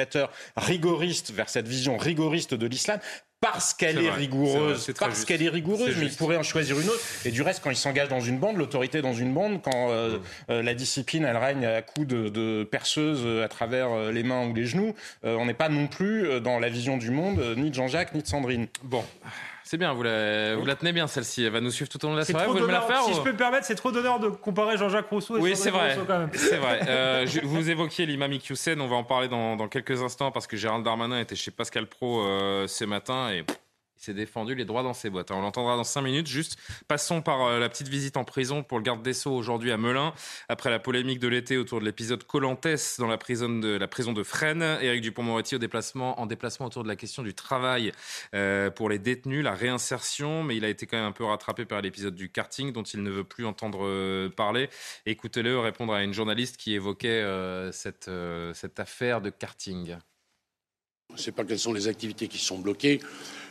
rigoristes, 0.57 1.33
vers 1.33 1.49
cette 1.49 1.69
vision 1.69 1.97
rigoriste 1.97 2.55
de 2.55 2.67
l'islam, 2.67 3.01
parce 3.41 3.73
qu'elle 3.73 3.99
est, 3.99 4.11
rigoureuse, 4.11 4.93
parce 4.99 5.25
qu'elle 5.25 5.43
est 5.43 5.49
rigoureuse, 5.49 5.97
mais 5.97 6.07
il 6.07 6.17
pourrait 6.17 6.37
en 6.37 6.43
choisir 6.43 6.79
une 6.81 6.89
autre. 6.89 7.01
Et 7.25 7.31
du 7.31 7.43
reste, 7.43 7.63
quand 7.63 7.71
il 7.71 7.77
s'engage 7.77 8.09
dans 8.09 8.21
une 8.21 8.39
bande, 8.39 8.57
l'autorité 8.57 9.01
dans 9.01 9.13
une 9.13 9.33
bande, 9.33 9.63
quand 9.63 9.91
euh, 9.91 10.19
euh, 10.51 10.61
la 10.61 10.75
discipline, 10.75 11.25
elle 11.25 11.37
règne 11.37 11.65
à 11.65 11.81
coups 11.81 12.09
de, 12.09 12.29
de 12.29 12.65
perceuse 12.65 13.21
euh, 13.25 13.45
à 13.45 13.49
travers 13.49 13.93
euh, 13.93 14.11
les 14.11 14.25
mains 14.25 14.49
ou 14.49 14.55
les 14.55 14.67
genoux, 14.67 14.95
on 15.23 15.47
n'est 15.47 15.55
pas 15.55 15.69
non 15.69 15.87
plus 15.87 16.41
dans 16.41 16.59
la 16.59 16.69
vision 16.69 16.97
du 16.97 17.11
monde, 17.11 17.41
ni 17.57 17.71
de 17.71 17.75
Jean-Jacques, 17.75 18.15
ni 18.15 18.23
de 18.23 18.27
Sandrine. 18.27 18.67
Bon. 18.83 19.05
C'est 19.71 19.77
bien, 19.77 19.93
vous 19.93 20.03
la, 20.03 20.57
vous 20.57 20.65
la 20.65 20.77
tenez 20.77 20.95
bien 20.95 21.07
celle-ci. 21.07 21.45
Elle 21.45 21.53
va 21.53 21.61
nous 21.61 21.71
suivre 21.71 21.91
tout 21.91 22.03
au 22.03 22.09
long 22.09 22.15
de 22.15 22.21
la 22.21 22.25
soirée. 22.25 22.45
trop 22.45 22.55
Vous 22.55 22.59
voulez 22.61 22.67
me 22.69 22.73
la 22.73 22.81
d'honneur. 22.81 22.97
faire 22.97 23.05
Si 23.05 23.11
ou- 23.13 23.17
je 23.17 23.21
peux 23.21 23.33
me 23.33 23.37
permettre, 23.37 23.67
c'est 23.67 23.75
trop 23.75 23.93
d'honneur 23.93 24.19
de 24.19 24.29
comparer 24.31 24.79
Jean-Jacques 24.79 25.11
Rousseau 25.11 25.37
et 25.37 25.41
Oui, 25.41 25.55
c'est 25.57 25.69
vrai. 25.71 25.95
C'est 26.33 26.57
vrai. 26.57 26.81
Euh, 26.89 27.27
je- 27.27 27.41
vous 27.43 27.69
évoquiez 27.69 28.07
l'imam 28.07 28.33
Iqiyoussen. 28.33 28.81
On 28.81 28.87
va 28.87 28.97
en 28.97 29.05
parler 29.05 29.29
dans, 29.29 29.57
dans 29.57 29.69
quelques 29.69 30.03
instants 30.03 30.31
parce 30.31 30.47
que 30.47 30.57
Gérald 30.57 30.85
Darmanin 30.87 31.21
était 31.21 31.37
chez 31.37 31.51
Pascal 31.51 31.87
Pro 31.87 32.23
euh, 32.23 32.67
ce 32.67 32.87
matin 32.87 33.29
et 33.31 33.45
Il 33.99 34.05
s'est 34.05 34.15
défendu 34.15 34.55
les 34.55 34.65
droits 34.65 34.85
dans 34.85 34.95
ses 34.95 35.11
boîtes. 35.11 35.33
on 35.33 35.41
l'entendra 35.41 35.77
dans 35.77 35.83
cinq 35.83 36.03
minutes. 36.03 36.29
Juste, 36.29 36.57
passons 36.87 37.21
par 37.21 37.43
euh, 37.43 37.59
la 37.59 37.69
petite 37.69 37.89
visite 37.89 38.17
en 38.17 38.23
prison 38.23 38.63
pour 38.63 38.79
le 38.79 38.85
garde 38.85 39.03
des 39.03 39.13
Sceaux 39.13 39.33
aujourd'hui 39.33 39.73
à 39.73 39.77
Melun. 39.77 40.13
Après 40.49 40.71
la 40.71 40.79
polémique 40.79 41.19
de 41.19 41.27
l'été 41.27 41.57
autour 41.57 41.81
de 41.81 41.85
l'épisode 41.85 42.23
Colantes 42.23 42.69
dans 42.99 43.09
la 43.09 43.19
prison 43.19 43.49
de, 43.49 43.77
la 43.77 43.89
prison 43.89 44.13
de 44.13 44.23
Fresnes, 44.23 44.79
Éric 44.81 45.03
Dupont-Moretti 45.03 45.59
déplacement, 45.59 46.21
en 46.21 46.27
déplacement 46.27 46.67
autour 46.67 46.85
de 46.85 46.89
la 46.89 46.95
question 46.95 47.25
du 47.25 47.35
travail 47.35 47.93
euh, 48.35 48.71
pour 48.71 48.89
les 48.89 49.01
détenus, 49.01 49.43
la 49.43 49.55
réinsertion. 49.55 50.45
Mais 50.45 50.57
il 50.57 50.65
a 50.65 50.69
été 50.69 50.87
quand 50.87 50.97
même 50.97 51.07
un 51.07 51.13
peu 51.13 51.25
rattrapé 51.25 51.65
par 51.65 51.81
l'épisode 51.81 52.15
du 52.15 52.31
karting 52.31 52.73
dont 52.73 52.85
il 52.85 53.03
ne 53.03 53.11
veut 53.11 53.25
plus 53.25 53.47
entendre 53.47 53.81
euh, 53.83 54.29
parler. 54.29 54.71
Écoutez-le 55.07 55.59
répondre 55.59 55.93
à 55.93 56.05
une 56.05 56.15
journaliste 56.15 56.57
qui 56.57 56.75
évoquait 56.75 57.25
cette, 57.73 58.11
cette 58.55 58.79
affaire 58.79 59.21
de 59.21 59.31
karting. 59.31 59.97
Je 61.19 61.23
ne 61.23 61.25
sais 61.25 61.33
pas 61.33 61.45
quelles 61.45 61.59
sont 61.59 61.73
les 61.73 61.89
activités 61.89 62.29
qui 62.29 62.39
sont 62.39 62.59
bloquées. 62.59 63.01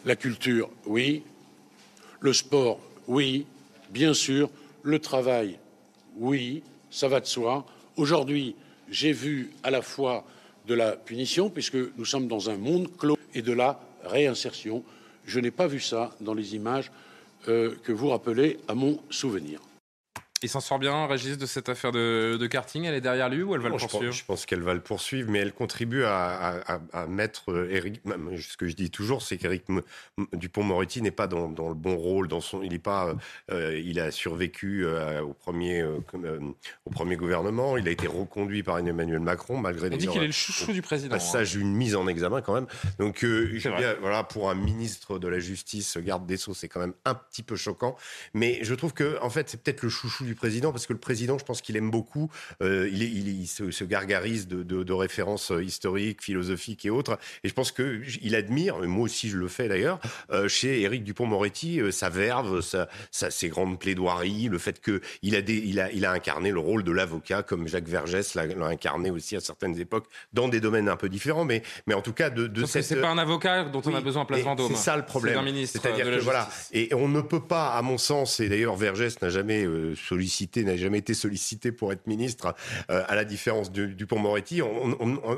La 0.05 0.15
culture, 0.15 0.69
oui. 0.85 1.23
Le 2.21 2.31
sport, 2.31 2.79
oui. 3.09 3.45
Bien 3.89 4.13
sûr. 4.13 4.49
Le 4.83 4.99
travail, 4.99 5.59
oui. 6.15 6.63
Ça 6.89 7.09
va 7.09 7.19
de 7.19 7.25
soi. 7.25 7.65
Aujourd'hui, 7.97 8.55
j'ai 8.89 9.11
vu 9.11 9.51
à 9.63 9.69
la 9.69 9.81
fois 9.81 10.25
de 10.65 10.75
la 10.75 10.93
punition, 10.93 11.49
puisque 11.49 11.75
nous 11.97 12.05
sommes 12.05 12.29
dans 12.29 12.49
un 12.49 12.55
monde 12.55 12.89
clos, 12.95 13.17
et 13.33 13.41
de 13.41 13.51
la 13.51 13.81
réinsertion. 14.05 14.81
Je 15.25 15.41
n'ai 15.41 15.51
pas 15.51 15.67
vu 15.67 15.81
ça 15.81 16.15
dans 16.21 16.33
les 16.33 16.55
images 16.55 16.89
euh, 17.49 17.75
que 17.83 17.91
vous 17.91 18.07
rappelez 18.07 18.59
à 18.69 18.75
mon 18.75 18.97
souvenir. 19.09 19.59
Il 20.47 20.49
s'en 20.49 20.61
sort 20.61 20.79
bien, 20.79 21.07
Régis, 21.07 21.37
de 21.37 21.45
cette 21.45 21.67
affaire 21.67 21.91
de, 21.91 22.47
karting? 22.49 22.85
Elle 22.85 22.95
est 22.95 23.01
derrière 23.01 23.27
lui 23.27 23.43
ou 23.43 23.53
elle 23.53 23.59
va 23.59 23.67
le 23.67 23.75
poursuivre? 23.75 24.13
Je 24.13 24.23
pense, 24.23 24.45
qu'elle 24.45 24.61
va 24.61 24.73
le 24.73 24.79
poursuivre, 24.79 25.29
mais 25.29 25.39
elle 25.39 25.51
contribue 25.51 26.05
à, 26.05 26.79
mettre 27.09 27.67
Eric. 27.69 27.99
Ce 28.39 28.55
que 28.55 28.65
je 28.65 28.73
dis 28.73 28.89
toujours, 28.89 29.21
c'est 29.21 29.37
qu'Éric 29.37 29.65
Dupont-Moretti 30.31 31.01
n'est 31.01 31.11
pas 31.11 31.27
dans, 31.27 31.49
le 31.49 31.73
bon 31.73 31.97
rôle. 31.97 32.29
Dans 32.29 32.39
son, 32.39 32.63
il 32.63 32.73
est 32.73 32.79
pas. 32.79 33.13
Euh, 33.51 33.77
il 33.77 33.99
a 33.99 34.09
survécu 34.09 34.85
euh, 34.85 35.21
au 35.21 35.33
premier 35.33 35.81
euh, 35.81 35.99
au 36.85 36.89
premier 36.91 37.17
gouvernement. 37.17 37.75
Il 37.75 37.85
a 37.89 37.91
été 37.91 38.07
reconduit 38.07 38.63
par 38.63 38.77
Emmanuel 38.77 39.19
Macron 39.19 39.57
malgré. 39.57 39.89
On 39.91 39.97
dit 39.97 40.07
qu'il 40.07 40.23
est 40.23 40.27
le 40.27 40.31
chouchou 40.31 40.71
du 40.71 40.81
président. 40.81 41.13
Passage 41.13 41.57
hein. 41.57 41.59
une 41.59 41.75
mise 41.75 41.97
en 41.97 42.07
examen 42.07 42.41
quand 42.41 42.53
même. 42.53 42.67
Donc 42.99 43.25
voilà, 43.99 44.23
pour 44.23 44.49
un 44.49 44.55
ministre 44.55 45.19
de 45.19 45.27
la 45.27 45.39
Justice, 45.39 45.97
garde 45.97 46.25
des 46.25 46.37
sceaux, 46.37 46.53
c'est 46.53 46.69
quand 46.69 46.79
même 46.79 46.93
un 47.03 47.15
petit 47.15 47.43
peu 47.43 47.57
choquant. 47.57 47.97
Mais 48.33 48.59
je 48.61 48.73
trouve 48.73 48.93
que 48.93 49.19
en 49.21 49.29
fait, 49.29 49.49
c'est 49.49 49.61
peut-être 49.61 49.83
le 49.83 49.89
chouchou 49.89 50.23
du 50.23 50.36
président, 50.37 50.71
parce 50.71 50.87
que 50.87 50.93
le 50.93 50.99
président, 50.99 51.37
je 51.37 51.43
pense 51.43 51.61
qu'il 51.61 51.75
aime 51.75 51.91
beaucoup, 51.91 52.29
euh, 52.61 52.89
il, 52.91 53.01
il, 53.01 53.47
se, 53.47 53.83
gargarise 53.83 54.47
de, 54.47 54.93
références 54.93 55.51
euh, 55.51 55.63
historiques, 55.63 56.23
philosophiques 56.23 56.85
et 56.85 56.89
autres, 56.89 57.19
et 57.43 57.49
je 57.49 57.53
pense 57.53 57.71
qu'il 57.71 58.35
admire, 58.35 58.79
moi 58.83 59.03
aussi 59.03 59.29
je 59.29 59.37
le 59.37 59.47
fais 59.47 59.67
d'ailleurs, 59.67 59.99
euh, 60.31 60.47
chez 60.47 60.81
Éric 60.81 61.03
Dupont-Moretti, 61.03 61.81
sa 61.91 62.09
verve, 62.09 62.61
sa, 62.61 62.87
ses 63.11 63.49
grandes 63.49 63.79
plaidoiries, 63.79 64.47
le 64.49 64.57
fait 64.57 64.81
qu'il 64.81 65.35
a, 65.35 65.39
il 65.39 65.79
a, 65.79 65.91
il 65.91 66.05
a 66.05 66.11
incarné 66.11 66.51
le 66.51 66.59
rôle 66.59 66.83
de 66.83 66.91
l'avocat, 66.91 67.43
comme 67.43 67.67
Jacques 67.67 67.87
Vergès 67.87 68.35
l'a 68.35 68.43
incarné 68.65 69.11
aussi 69.11 69.35
à 69.35 69.39
certaines 69.39 69.79
époques, 69.79 70.05
dans 70.33 70.47
des 70.47 70.59
domaines 70.59 70.89
un 70.89 70.95
peu 70.95 71.09
différents, 71.09 71.45
mais, 71.45 71.63
mais 71.85 71.93
en 71.93 72.01
tout 72.01 72.13
cas 72.13 72.29
de, 72.29 72.47
de 72.47 72.65
cette... 72.65 72.83
C'est 72.83 73.01
pas 73.01 73.09
un 73.09 73.17
avocat 73.17 73.65
dont 73.65 73.81
on 73.85 73.95
a 73.95 74.01
besoin 74.01 74.23
à 74.23 74.25
Place 74.25 74.41
Vendôme. 74.41 74.71
C'est 74.73 74.81
ça 74.81 74.95
le 74.95 75.03
problème. 75.03 75.37
C'est-à-dire 75.65 76.05
que 76.05 76.19
voilà, 76.19 76.49
et 76.71 76.93
on 76.93 77.07
ne 77.07 77.21
peut 77.21 77.41
pas, 77.41 77.73
à 77.73 77.81
mon 77.81 77.97
sens, 77.97 78.39
et 78.39 78.49
d'ailleurs 78.49 78.75
Vergès 78.75 79.21
n'a 79.21 79.29
jamais 79.29 79.65
sollicité, 80.17 80.63
n'a 80.63 80.75
jamais 80.75 80.97
été 80.97 81.13
sollicité 81.13 81.71
pour 81.71 81.93
être 81.93 82.07
ministre, 82.07 82.55
euh, 82.89 83.03
à 83.07 83.15
la 83.15 83.23
différence 83.23 83.71
du 83.71 83.93
Dupont-Moretti. 83.93 84.61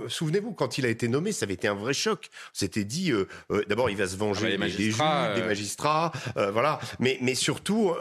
Souvenez-vous, 0.07 0.53
quand 0.53 0.77
il 0.77 0.85
a 0.85 0.89
été 0.89 1.09
nommé, 1.09 1.33
ça 1.33 1.43
avait 1.43 1.55
été 1.55 1.67
un 1.67 1.73
vrai 1.73 1.93
choc. 1.93 2.29
C'était 2.53 2.85
dit, 2.85 3.11
euh, 3.11 3.27
euh, 3.51 3.63
d'abord, 3.67 3.89
il 3.89 3.97
va 3.97 4.07
se 4.07 4.15
venger 4.15 4.45
ah 4.45 4.45
bah, 4.45 4.51
des, 4.51 4.57
magistrats, 4.57 5.35
des 5.35 5.41
magistrats, 5.41 6.11
voilà. 6.53 6.79
Mais, 6.99 7.17
mais 7.21 7.35
surtout, 7.35 7.93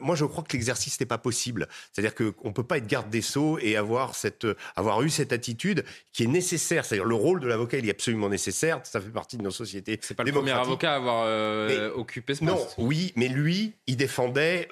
moi, 0.00 0.14
je 0.14 0.26
crois 0.26 0.44
que 0.44 0.52
l'exercice 0.52 1.00
n'est 1.00 1.06
pas 1.06 1.18
possible. 1.18 1.68
C'est-à-dire 1.92 2.14
qu'on 2.14 2.48
ne 2.48 2.52
peut 2.52 2.64
pas 2.64 2.76
être 2.76 2.86
garde 2.86 3.08
des 3.08 3.22
Sceaux 3.22 3.58
et 3.60 3.76
avoir, 3.76 4.14
cette, 4.14 4.46
avoir 4.76 5.02
eu 5.02 5.08
cette 5.08 5.32
attitude 5.32 5.84
qui 6.12 6.24
est 6.24 6.28
nécessaire. 6.28 6.84
C'est-à-dire 6.84 7.06
le 7.06 7.14
rôle 7.14 7.40
de 7.40 7.46
l'avocat, 7.46 7.78
il 7.78 7.88
est 7.88 7.90
absolument 7.90 8.28
nécessaire. 8.28 8.80
Ça 8.84 9.00
fait 9.00 9.08
partie 9.08 9.38
de 9.38 9.42
nos 9.42 9.50
sociétés. 9.50 9.98
C'est 10.02 10.14
pas 10.14 10.22
le 10.22 10.32
premier 10.32 10.52
avocat 10.52 10.92
à 10.92 10.96
avoir 10.96 11.96
occupé 11.96 12.34
ce 12.34 12.44
poste. 12.44 12.78
Non, 12.78 12.84
oui, 12.84 13.12
mais 13.16 13.28
lui, 13.28 13.72
il 13.86 13.96
défendait 13.96 14.68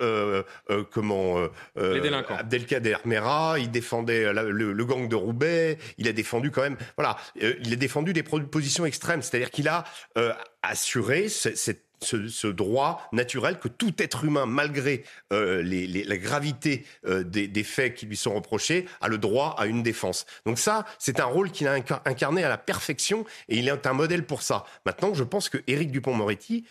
comment 0.90 1.48
les 1.76 2.00
délinquants. 2.00 2.36
Abdelkader 2.36 2.96
Mera, 3.04 3.58
il 3.58 3.70
défendait 3.70 4.32
le, 4.32 4.84
gang 4.84 5.08
de 5.08 5.16
Roubaix, 5.16 5.78
il 5.98 6.08
a 6.08 6.12
défendu 6.12 6.50
quand 6.50 6.62
même, 6.62 6.76
voilà, 6.96 7.16
euh, 7.42 7.54
il 7.60 7.72
a 7.72 7.76
défendu 7.76 8.12
des 8.12 8.22
positions 8.22 8.86
extrêmes, 8.86 9.22
c'est-à-dire 9.22 9.50
qu'il 9.50 9.68
a 9.68 9.84
euh, 10.18 10.32
assuré 10.62 11.28
cette 11.28 11.83
ce, 12.00 12.46
droit 12.46 13.08
naturel 13.12 13.58
que 13.58 13.68
tout 13.68 13.94
être 13.98 14.24
humain, 14.24 14.46
malgré 14.46 15.04
euh, 15.32 15.62
la 15.62 16.16
gravité 16.16 16.84
des, 17.04 17.64
faits 17.64 17.94
qui 17.94 18.06
lui 18.06 18.16
sont 18.16 18.34
reprochés, 18.34 18.86
a 19.00 19.08
le 19.08 19.18
droit 19.18 19.54
à 19.58 19.66
une 19.66 19.82
défense. 19.82 20.26
Donc 20.46 20.58
ça, 20.58 20.84
c'est 20.98 21.20
un 21.20 21.24
rôle 21.24 21.50
qu'il 21.50 21.66
a 21.66 21.74
incarné 22.04 22.44
à 22.44 22.48
la 22.48 22.58
perfection 22.58 23.24
et 23.48 23.58
il 23.58 23.68
est 23.68 23.86
un 23.86 23.92
modèle 23.92 24.24
pour 24.24 24.42
ça. 24.42 24.64
Maintenant, 24.86 25.14
je 25.14 25.24
pense 25.24 25.48
que 25.48 25.58
Éric 25.66 25.90
Dupont-Moretti 25.90 26.64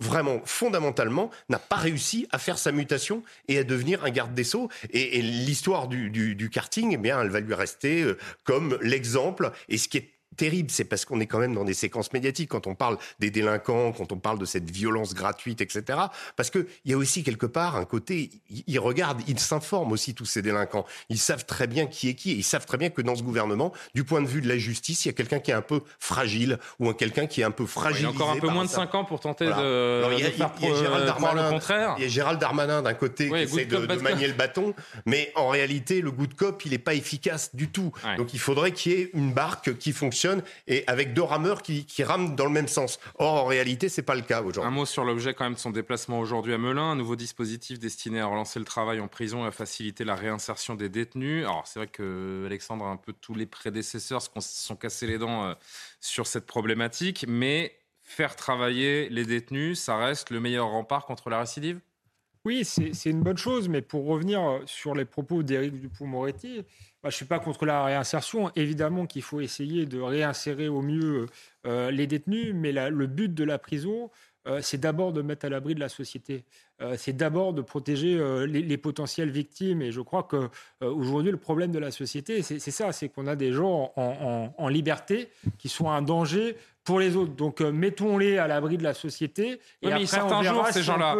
vraiment 0.00 0.40
fondamentalement 0.44 1.30
n'a 1.48 1.58
pas 1.58 1.76
réussi 1.76 2.26
à 2.30 2.38
faire 2.38 2.58
sa 2.58 2.72
mutation 2.72 3.22
et 3.48 3.58
à 3.58 3.64
devenir 3.64 4.04
un 4.04 4.10
garde 4.10 4.34
des 4.34 4.44
sceaux. 4.44 4.68
Et, 4.90 5.20
l'histoire 5.22 5.88
du, 5.88 6.50
karting, 6.52 6.92
eh 6.92 6.96
bien, 6.96 7.20
elle 7.20 7.30
va 7.30 7.40
lui 7.40 7.54
rester 7.54 8.02
euh, 8.02 8.18
comme 8.44 8.78
l'exemple. 8.82 9.50
Et 9.68 9.78
ce 9.78 9.88
qui 9.88 9.98
est 9.98 10.10
terrible, 10.38 10.70
c'est 10.70 10.84
parce 10.84 11.04
qu'on 11.04 11.20
est 11.20 11.26
quand 11.26 11.40
même 11.40 11.54
dans 11.54 11.64
des 11.64 11.74
séquences 11.74 12.12
médiatiques 12.12 12.48
quand 12.48 12.66
on 12.66 12.74
parle 12.74 12.96
des 13.18 13.30
délinquants, 13.30 13.92
quand 13.92 14.12
on 14.12 14.18
parle 14.18 14.38
de 14.38 14.46
cette 14.46 14.70
violence 14.70 15.12
gratuite, 15.12 15.60
etc. 15.60 15.98
Parce 16.36 16.50
qu'il 16.50 16.66
y 16.86 16.94
a 16.94 16.96
aussi 16.96 17.22
quelque 17.22 17.44
part 17.44 17.76
un 17.76 17.84
côté, 17.84 18.30
ils 18.66 18.78
regardent, 18.78 19.20
ils 19.26 19.38
s'informent 19.38 19.92
aussi 19.92 20.14
tous 20.14 20.24
ces 20.24 20.40
délinquants. 20.40 20.86
Ils 21.10 21.18
savent 21.18 21.44
très 21.44 21.66
bien 21.66 21.86
qui 21.86 22.08
est 22.08 22.14
qui 22.14 22.30
et 22.30 22.34
ils 22.34 22.44
savent 22.44 22.66
très 22.66 22.78
bien 22.78 22.88
que 22.88 23.02
dans 23.02 23.16
ce 23.16 23.22
gouvernement, 23.22 23.72
du 23.94 24.04
point 24.04 24.22
de 24.22 24.28
vue 24.28 24.40
de 24.40 24.48
la 24.48 24.56
justice, 24.56 25.04
il 25.04 25.08
y 25.08 25.10
a 25.10 25.14
quelqu'un 25.14 25.40
qui 25.40 25.50
est 25.50 25.54
un 25.54 25.62
peu 25.62 25.80
fragile 25.98 26.58
ou 26.78 26.92
quelqu'un 26.92 27.26
qui 27.26 27.40
est 27.40 27.44
un 27.44 27.50
peu 27.50 27.66
fragile. 27.66 28.00
Il 28.00 28.04
y 28.04 28.06
a 28.06 28.10
encore 28.10 28.30
un 28.30 28.38
peu 28.38 28.48
moins 28.48 28.64
de 28.64 28.70
5 28.70 28.94
ans 28.94 29.04
pour 29.04 29.20
tenter 29.20 29.46
de, 29.46 29.52
faire 29.52 30.52
Gérald 30.60 31.06
Darmanin, 31.06 31.44
le 31.44 31.50
contraire. 31.50 31.94
Il 31.98 32.04
y 32.04 32.06
a 32.06 32.08
Gérald 32.08 32.40
Darmanin 32.40 32.82
d'un 32.82 32.94
côté 32.94 33.28
qui 33.28 33.34
essaie 33.34 33.66
de, 33.66 33.78
manier 34.00 34.28
le 34.28 34.34
bâton, 34.34 34.74
mais 35.04 35.32
en 35.34 35.48
réalité, 35.48 36.00
le 36.00 36.12
goût 36.12 36.28
de 36.28 36.34
cop, 36.34 36.64
il 36.64 36.70
n'est 36.70 36.78
pas 36.78 36.94
efficace 36.94 37.54
du 37.54 37.68
tout. 37.68 37.92
Donc 38.16 38.34
il 38.34 38.40
faudrait 38.40 38.70
qu'il 38.70 38.92
y 38.92 38.94
ait 38.94 39.10
une 39.14 39.32
barque 39.32 39.76
qui 39.78 39.92
fonctionne 39.92 40.27
et 40.66 40.84
avec 40.86 41.14
deux 41.14 41.22
rameurs 41.22 41.62
qui, 41.62 41.86
rament 42.02 42.36
dans 42.36 42.44
le 42.44 42.50
même 42.50 42.68
sens. 42.68 42.98
Or, 43.16 43.44
en 43.44 43.44
réalité, 43.44 43.88
c'est 43.88 44.02
pas 44.02 44.14
le 44.14 44.22
cas 44.22 44.42
aujourd'hui. 44.42 44.70
Un 44.70 44.74
mot 44.74 44.86
sur 44.86 45.04
l'objet 45.04 45.34
quand 45.34 45.44
même 45.44 45.54
de 45.54 45.58
son 45.58 45.70
déplacement 45.70 46.20
aujourd'hui 46.20 46.54
à 46.54 46.58
Melun, 46.58 46.92
un 46.92 46.96
nouveau 46.96 47.16
dispositif 47.16 47.78
destiné 47.78 48.20
à 48.20 48.26
relancer 48.26 48.58
le 48.58 48.64
travail 48.64 49.00
en 49.00 49.08
prison 49.08 49.44
et 49.44 49.48
à 49.48 49.50
faciliter 49.50 50.04
la 50.04 50.14
réinsertion 50.14 50.74
des 50.74 50.88
détenus. 50.88 51.44
Alors, 51.44 51.66
c'est 51.66 51.80
vrai 51.80 51.88
que 51.88 52.44
Alexandre 52.46 52.84
a 52.86 52.88
un 52.88 52.96
peu 52.96 53.12
tous 53.12 53.34
les 53.34 53.46
prédécesseurs 53.46 54.22
se 54.22 54.30
sont 54.40 54.76
cassés 54.76 55.06
les 55.06 55.18
dents 55.18 55.44
euh, 55.44 55.54
sur 56.00 56.26
cette 56.26 56.46
problématique, 56.46 57.24
mais 57.28 57.78
faire 58.02 58.36
travailler 58.36 59.08
les 59.10 59.24
détenus, 59.24 59.78
ça 59.78 59.96
reste 59.96 60.30
le 60.30 60.40
meilleur 60.40 60.68
rempart 60.68 61.04
contre 61.04 61.30
la 61.30 61.40
récidive? 61.40 61.80
Oui, 62.44 62.64
c'est 62.64 63.10
une 63.10 63.22
bonne 63.22 63.36
chose, 63.36 63.68
mais 63.68 63.82
pour 63.82 64.06
revenir 64.06 64.40
euh, 64.40 64.60
sur 64.66 64.94
les 64.94 65.04
propos 65.04 65.42
d'Éric 65.42 65.80
Dupont-Moretti, 65.80 66.64
je 67.02 67.08
ne 67.08 67.12
suis 67.12 67.24
pas 67.26 67.38
contre 67.38 67.64
la 67.64 67.84
réinsertion. 67.84 68.50
Évidemment 68.56 69.06
qu'il 69.06 69.22
faut 69.22 69.40
essayer 69.40 69.86
de 69.86 70.00
réinsérer 70.00 70.68
au 70.68 70.82
mieux 70.82 71.26
euh, 71.66 71.90
les 71.90 72.06
détenus, 72.06 72.52
mais 72.54 72.72
le 72.72 73.06
but 73.06 73.32
de 73.32 73.44
la 73.44 73.58
prison, 73.58 74.10
euh, 74.46 74.60
c'est 74.62 74.78
d'abord 74.78 75.12
de 75.12 75.22
mettre 75.22 75.46
à 75.46 75.48
l'abri 75.48 75.74
de 75.74 75.80
la 75.80 75.88
société. 75.88 76.44
Euh, 76.80 76.96
c'est 76.98 77.12
d'abord 77.12 77.52
de 77.52 77.62
protéger 77.62 78.18
les, 78.46 78.76
potentielles 78.78 79.30
victimes. 79.30 79.80
Et 79.80 79.92
je 79.92 80.00
crois 80.00 80.24
qu'aujourd'hui, 80.24 81.30
le 81.30 81.38
problème 81.38 81.70
de 81.70 81.78
la 81.78 81.90
société, 81.90 82.42
c'est 82.42 82.58
ça, 82.58 82.92
c'est 82.92 83.08
qu'on 83.08 83.26
a 83.26 83.36
des 83.36 83.52
gens 83.52 83.92
en, 83.96 84.68
liberté 84.68 85.28
qui 85.58 85.68
sont 85.68 85.90
un 85.90 86.02
danger 86.02 86.56
pour 86.88 87.00
les 87.00 87.16
autres. 87.16 87.34
Donc 87.34 87.60
mettons-les 87.60 88.38
à 88.38 88.46
l'abri 88.46 88.78
de 88.78 88.82
la 88.82 88.94
société. 88.94 89.60
et 89.82 89.92
après, 89.92 90.06
certains 90.06 90.42
jours, 90.42 90.66
ces 90.68 90.82
gens-là. 90.82 91.16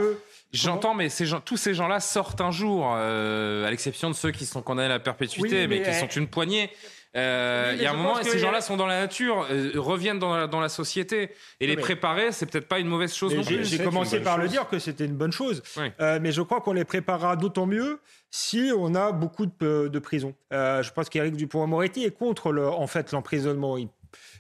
J'entends, 0.51 0.95
mais 0.95 1.11
ces 1.11 1.27
gens, 1.27 1.41
tous 1.41 1.59
ces 1.59 1.75
gens-là 1.75 2.01
sortent 2.01 2.41
un 2.41 2.51
jour, 2.51 2.95
euh, 2.97 3.67
à 3.67 3.71
l'exception 3.71 4.09
de 4.09 4.15
ceux 4.15 4.31
qui 4.31 4.47
sont 4.47 4.63
condamnés 4.63 4.87
à 4.87 4.97
la 4.97 4.99
perpétuité, 4.99 5.67
mais, 5.67 5.83
qui 5.83 5.93
sont 5.93 6.07
une 6.07 6.27
poignée. 6.27 6.71
Euh, 7.17 7.73
il 7.75 7.83
y 7.83 7.87
a 7.87 7.93
un 7.93 7.97
moment, 7.97 8.23
ces 8.23 8.39
gens-là 8.39 8.63
sont 8.63 8.79
dans 8.79 8.87
la 8.87 9.01
nature, 9.01 9.47
euh, 9.51 9.73
reviennent 9.77 10.19
dans 10.19 10.35
la, 10.35 10.47
dans 10.47 10.61
la, 10.61 10.71
société. 10.71 11.31
Et 11.61 11.67
les 11.67 11.77
préparer, 11.77 12.33
c'est 12.33 12.47
peut-être 12.47 12.69
pas 12.69 12.79
une 12.79 12.87
mauvaise 12.87 13.15
chose 13.15 13.35
non 13.35 13.45
plus. 13.45 13.67
J'ai 13.67 13.85
commencé 13.85 14.21
par 14.21 14.39
le 14.39 14.49
dire 14.49 14.67
que 14.69 14.79
c'était 14.79 15.05
une 15.05 15.17
bonne 15.17 15.33
chose. 15.33 15.63
mais 15.99 16.33
je 16.33 16.41
crois 16.41 16.63
qu'on 16.63 16.73
les 16.73 16.87
préparera 16.87 17.37
d'autant 17.37 17.67
mieux 17.67 18.01
si 18.31 18.71
on 18.75 18.95
a 18.95 19.13
beaucoup 19.13 19.45
de, 19.47 19.89
de 19.89 19.99
prisons. 19.99 20.35
je 20.51 20.91
pense 20.93 21.11
qu'Éric 21.11 21.37
Dupont-Moretti 21.37 22.05
est 22.05 22.17
contre 22.17 22.53
le, 22.53 22.67
en 22.67 22.87
fait 22.87 23.13
l'emprisonnement. 23.13 23.77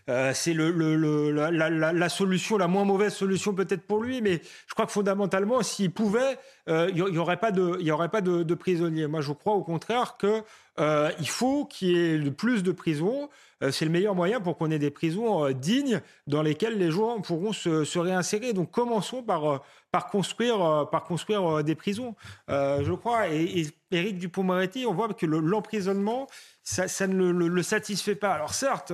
Euh, 0.09 0.33
c'est 0.35 0.55
la, 0.55 2.09
solution, 2.09 2.57
la 2.57 2.67
moins 2.67 2.85
mauvaise 2.85 3.13
solution 3.13 3.55
peut-être 3.55 3.83
pour 3.83 4.03
lui, 4.03 4.23
mais 4.23 4.41
je 4.67 4.75
crois 4.75 4.87
que 4.87 4.93
fondamentalement, 4.93 5.63
s'il 5.63 5.91
pouvait, 5.91 6.39
euh, 6.69 6.91
il 6.95 7.05
n'y 7.05 7.19
aurait 7.19 7.37
pas 7.37 7.51
de, 7.51 7.79
y 7.81 7.91
aurait 7.91 8.09
pas 8.09 8.23
de, 8.23 8.55
prisonniers. 8.55 9.07
Moi, 9.07 9.21
je 9.21 9.33
crois 9.33 9.53
au 9.53 9.63
contraire 9.63 10.17
que 10.17 10.43
euh, 10.81 11.11
il 11.21 11.29
faut 11.29 11.67
qu'il 11.67 11.89
y 11.89 11.99
ait 11.99 12.17
le 12.17 12.31
plus 12.31 12.63
de 12.63 12.73
prisons. 12.73 13.29
Euh, 13.63 13.71
c'est 13.71 13.85
le 13.85 13.91
meilleur 13.91 14.15
moyen 14.15 14.41
pour 14.41 14.57
qu'on 14.57 14.71
ait 14.71 14.79
des 14.79 14.91
prisons 14.91 15.51
dignes 15.51 16.01
dans 16.27 16.43
lesquelles 16.43 16.79
les 16.79 16.91
gens 16.91 17.21
pourront 17.21 17.53
se, 17.53 17.99
réinsérer. 17.99 18.55
Donc 18.55 18.71
commençons 18.71 19.23
par, 19.23 19.63
construire, 20.11 21.63
des 21.65 21.75
prisons, 21.75 22.15
je 22.49 22.93
crois. 22.95 23.29
Et, 23.29 23.61
et 23.61 23.67
Éric 23.91 24.19
Dupond-Moretti, 24.19 24.87
on 24.87 24.95
voit 24.95 25.13
que 25.13 25.27
le- 25.27 25.41
l'emprisonnement, 25.41 26.29
ça, 26.63 27.07
ne 27.07 27.31
le 27.31 27.63
satisfait 27.63 28.15
pas. 28.15 28.33
Alors 28.33 28.55
certes, 28.55 28.93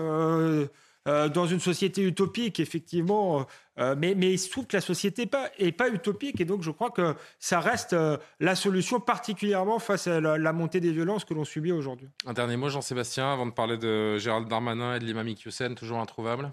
euh, 1.08 1.14
euh, 1.24 1.28
dans 1.28 1.46
une 1.46 1.60
société 1.60 2.02
utopique, 2.02 2.60
effectivement, 2.60 3.46
euh, 3.78 3.94
mais, 3.98 4.14
mais 4.14 4.32
il 4.32 4.38
se 4.38 4.50
trouve 4.50 4.66
que 4.66 4.76
la 4.76 4.80
société 4.80 5.28
n'est 5.60 5.72
pas, 5.72 5.88
utopique. 5.88 6.40
Et 6.40 6.44
donc 6.44 6.62
je 6.62 6.70
crois 6.70 6.90
que 6.90 7.14
ça 7.38 7.60
reste 7.60 7.92
euh, 7.92 8.16
la 8.40 8.54
solution, 8.54 9.00
particulièrement 9.00 9.78
face 9.78 10.06
à 10.06 10.20
la, 10.20 10.38
la 10.38 10.52
montée 10.52 10.80
des 10.80 10.92
violences 10.92 11.24
que 11.24 11.34
l'on 11.34 11.44
subit 11.44 11.72
aujourd'hui. 11.72 12.08
Un 12.26 12.32
dernier 12.32 12.56
mot, 12.56 12.68
Jean-Sébastien, 12.68 13.32
avant 13.32 13.46
de 13.46 13.52
parler 13.52 13.76
de 13.76 14.18
Gérald 14.18 14.48
Darmanin 14.48 14.96
et 14.96 14.98
de 14.98 15.04
l'imam 15.04 15.28
Iqiyoussen, 15.28 15.74
toujours 15.74 15.98
introuvable? 15.98 16.52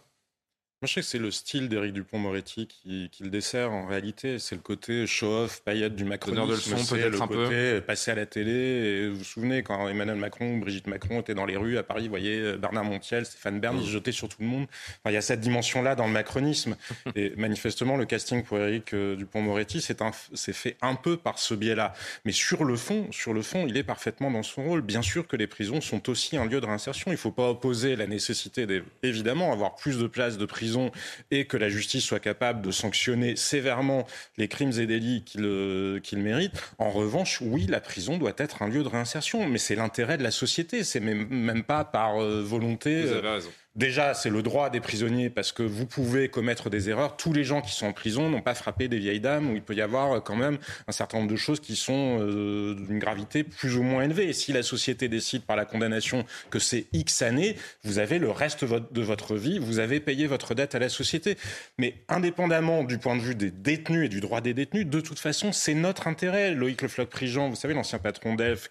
Moi, 0.81 0.87
je 0.87 0.93
sais 0.95 1.01
que 1.01 1.05
c'est 1.05 1.19
le 1.19 1.29
style 1.29 1.69
d'Éric 1.69 1.93
Dupont-Moretti 1.93 2.65
qui, 2.65 3.09
qui 3.11 3.21
le 3.21 3.29
dessert 3.29 3.71
en 3.71 3.85
réalité. 3.85 4.39
C'est 4.39 4.55
le 4.55 4.61
côté 4.61 5.05
show-off, 5.05 5.61
paillette 5.61 5.95
du 5.95 6.05
macronisme. 6.05 6.47
De 6.47 6.53
leçons, 6.53 6.77
c'est 6.77 6.95
peut-être 6.95 7.11
le 7.11 7.21
un 7.21 7.27
peu. 7.27 7.43
côté 7.43 7.81
passer 7.81 8.09
à 8.09 8.15
la 8.15 8.25
télé. 8.25 8.51
Et 8.51 9.07
vous 9.07 9.17
vous 9.17 9.23
souvenez, 9.23 9.61
quand 9.61 9.87
Emmanuel 9.87 10.15
Macron 10.15 10.55
ou 10.55 10.59
Brigitte 10.59 10.87
Macron 10.87 11.19
étaient 11.19 11.35
dans 11.35 11.45
les 11.45 11.55
rues 11.55 11.77
à 11.77 11.83
Paris, 11.83 12.05
vous 12.05 12.09
voyez 12.09 12.35
euh, 12.39 12.57
Bernard 12.57 12.83
Montiel, 12.83 13.27
Stéphane 13.27 13.59
Bern, 13.59 13.77
ils 13.79 13.85
se 13.85 13.91
jetaient 13.91 14.11
sur 14.11 14.27
tout 14.27 14.37
le 14.39 14.47
monde. 14.47 14.63
Enfin, 14.63 15.11
il 15.11 15.13
y 15.13 15.17
a 15.17 15.21
cette 15.21 15.41
dimension-là 15.41 15.93
dans 15.93 16.07
le 16.07 16.13
macronisme. 16.13 16.75
Et 17.15 17.35
manifestement, 17.37 17.95
le 17.95 18.05
casting 18.05 18.41
pour 18.41 18.57
Éric 18.57 18.95
euh, 18.95 19.15
Dupont-Moretti 19.15 19.81
c'est 19.81 20.01
c'est 20.33 20.53
fait 20.53 20.77
un 20.81 20.95
peu 20.95 21.15
par 21.15 21.37
ce 21.37 21.53
biais-là. 21.53 21.93
Mais 22.25 22.31
sur 22.31 22.63
le 22.63 22.75
fond, 22.75 23.05
sur 23.11 23.35
le 23.35 23.43
fond, 23.43 23.67
il 23.67 23.77
est 23.77 23.83
parfaitement 23.83 24.31
dans 24.31 24.41
son 24.41 24.63
rôle. 24.63 24.81
Bien 24.81 25.03
sûr 25.03 25.27
que 25.27 25.35
les 25.35 25.45
prisons 25.45 25.79
sont 25.79 26.09
aussi 26.09 26.37
un 26.37 26.45
lieu 26.45 26.59
de 26.59 26.65
réinsertion. 26.65 27.11
Il 27.11 27.15
ne 27.15 27.19
faut 27.19 27.29
pas 27.29 27.51
opposer 27.51 27.95
la 27.95 28.07
nécessité 28.07 28.65
d'évidemment 29.03 29.53
avoir 29.53 29.75
plus 29.75 29.99
de 29.99 30.07
places 30.07 30.39
de 30.39 30.45
prison 30.47 30.70
et 31.31 31.45
que 31.45 31.57
la 31.57 31.69
justice 31.69 32.03
soit 32.03 32.19
capable 32.19 32.61
de 32.61 32.71
sanctionner 32.71 33.35
sévèrement 33.35 34.05
les 34.37 34.47
crimes 34.47 34.73
et 34.79 34.85
délits 34.85 35.23
qu'il 35.23 35.45
euh, 35.45 35.99
qu'il 35.99 36.19
mérite. 36.19 36.53
En 36.77 36.89
revanche, 36.89 37.39
oui, 37.41 37.65
la 37.67 37.79
prison 37.79 38.17
doit 38.17 38.33
être 38.37 38.61
un 38.61 38.67
lieu 38.67 38.83
de 38.83 38.87
réinsertion, 38.87 39.47
mais 39.47 39.57
c'est 39.57 39.75
l'intérêt 39.75 40.17
de 40.17 40.23
la 40.23 40.31
société. 40.31 40.83
C'est 40.83 40.99
même, 40.99 41.27
même 41.29 41.63
pas 41.63 41.83
par 41.83 42.21
euh, 42.21 42.41
volonté. 42.41 43.01
Vous 43.01 43.13
euh, 43.13 43.19
avez 43.19 43.29
raison. 43.29 43.49
Déjà, 43.75 44.13
c'est 44.13 44.29
le 44.29 44.41
droit 44.43 44.69
des 44.69 44.81
prisonniers 44.81 45.29
parce 45.29 45.53
que 45.53 45.63
vous 45.63 45.85
pouvez 45.85 46.27
commettre 46.27 46.69
des 46.69 46.89
erreurs. 46.89 47.15
Tous 47.15 47.31
les 47.31 47.45
gens 47.45 47.61
qui 47.61 47.71
sont 47.71 47.85
en 47.87 47.93
prison 47.93 48.29
n'ont 48.29 48.41
pas 48.41 48.53
frappé 48.53 48.89
des 48.89 48.99
vieilles 48.99 49.21
dames 49.21 49.49
où 49.49 49.55
il 49.55 49.61
peut 49.61 49.73
y 49.73 49.81
avoir 49.81 50.11
euh, 50.11 50.19
quand 50.19 50.35
même 50.35 50.57
un 50.89 50.91
certain 50.91 51.19
nombre 51.19 51.31
de 51.31 51.37
choses 51.37 51.61
qui 51.61 51.77
sont 51.77 52.17
euh, 52.19 52.75
d'une 52.75 52.99
gravité 52.99 53.45
plus 53.45 53.77
ou 53.77 53.83
moins 53.83 54.03
élevée. 54.03 54.27
Et 54.27 54.33
si 54.33 54.51
la 54.51 54.61
société 54.61 55.07
décide 55.07 55.43
par 55.43 55.55
la 55.55 55.63
condamnation 55.63 56.25
que 56.49 56.59
c'est 56.59 56.87
X 56.91 57.21
années, 57.21 57.55
vous 57.85 57.97
avez 57.97 58.19
le 58.19 58.29
reste 58.29 58.65
de 58.65 59.01
votre 59.01 59.35
vie, 59.37 59.57
vous 59.57 59.79
avez 59.79 60.01
payé 60.01 60.27
votre 60.27 60.53
dette 60.53 60.75
à 60.75 60.79
la 60.79 60.89
société. 60.89 61.37
Mais 61.77 61.95
indépendamment 62.09 62.83
du 62.83 62.97
point 62.97 63.15
de 63.15 63.21
vue 63.21 63.35
des 63.35 63.51
détenus 63.51 64.07
et 64.07 64.09
du 64.09 64.19
droit 64.19 64.41
des 64.41 64.53
détenus, 64.53 64.85
de 64.85 64.99
toute 64.99 65.19
façon, 65.19 65.53
c'est 65.53 65.75
notre 65.75 66.07
intérêt. 66.07 66.53
Loïc 66.53 66.81
Le 66.81 66.89
Floch-Prigent, 66.89 67.47
vous 67.49 67.55
savez, 67.55 67.73
l'ancien 67.73 67.99
patron 67.99 68.35
qui- 68.35 68.69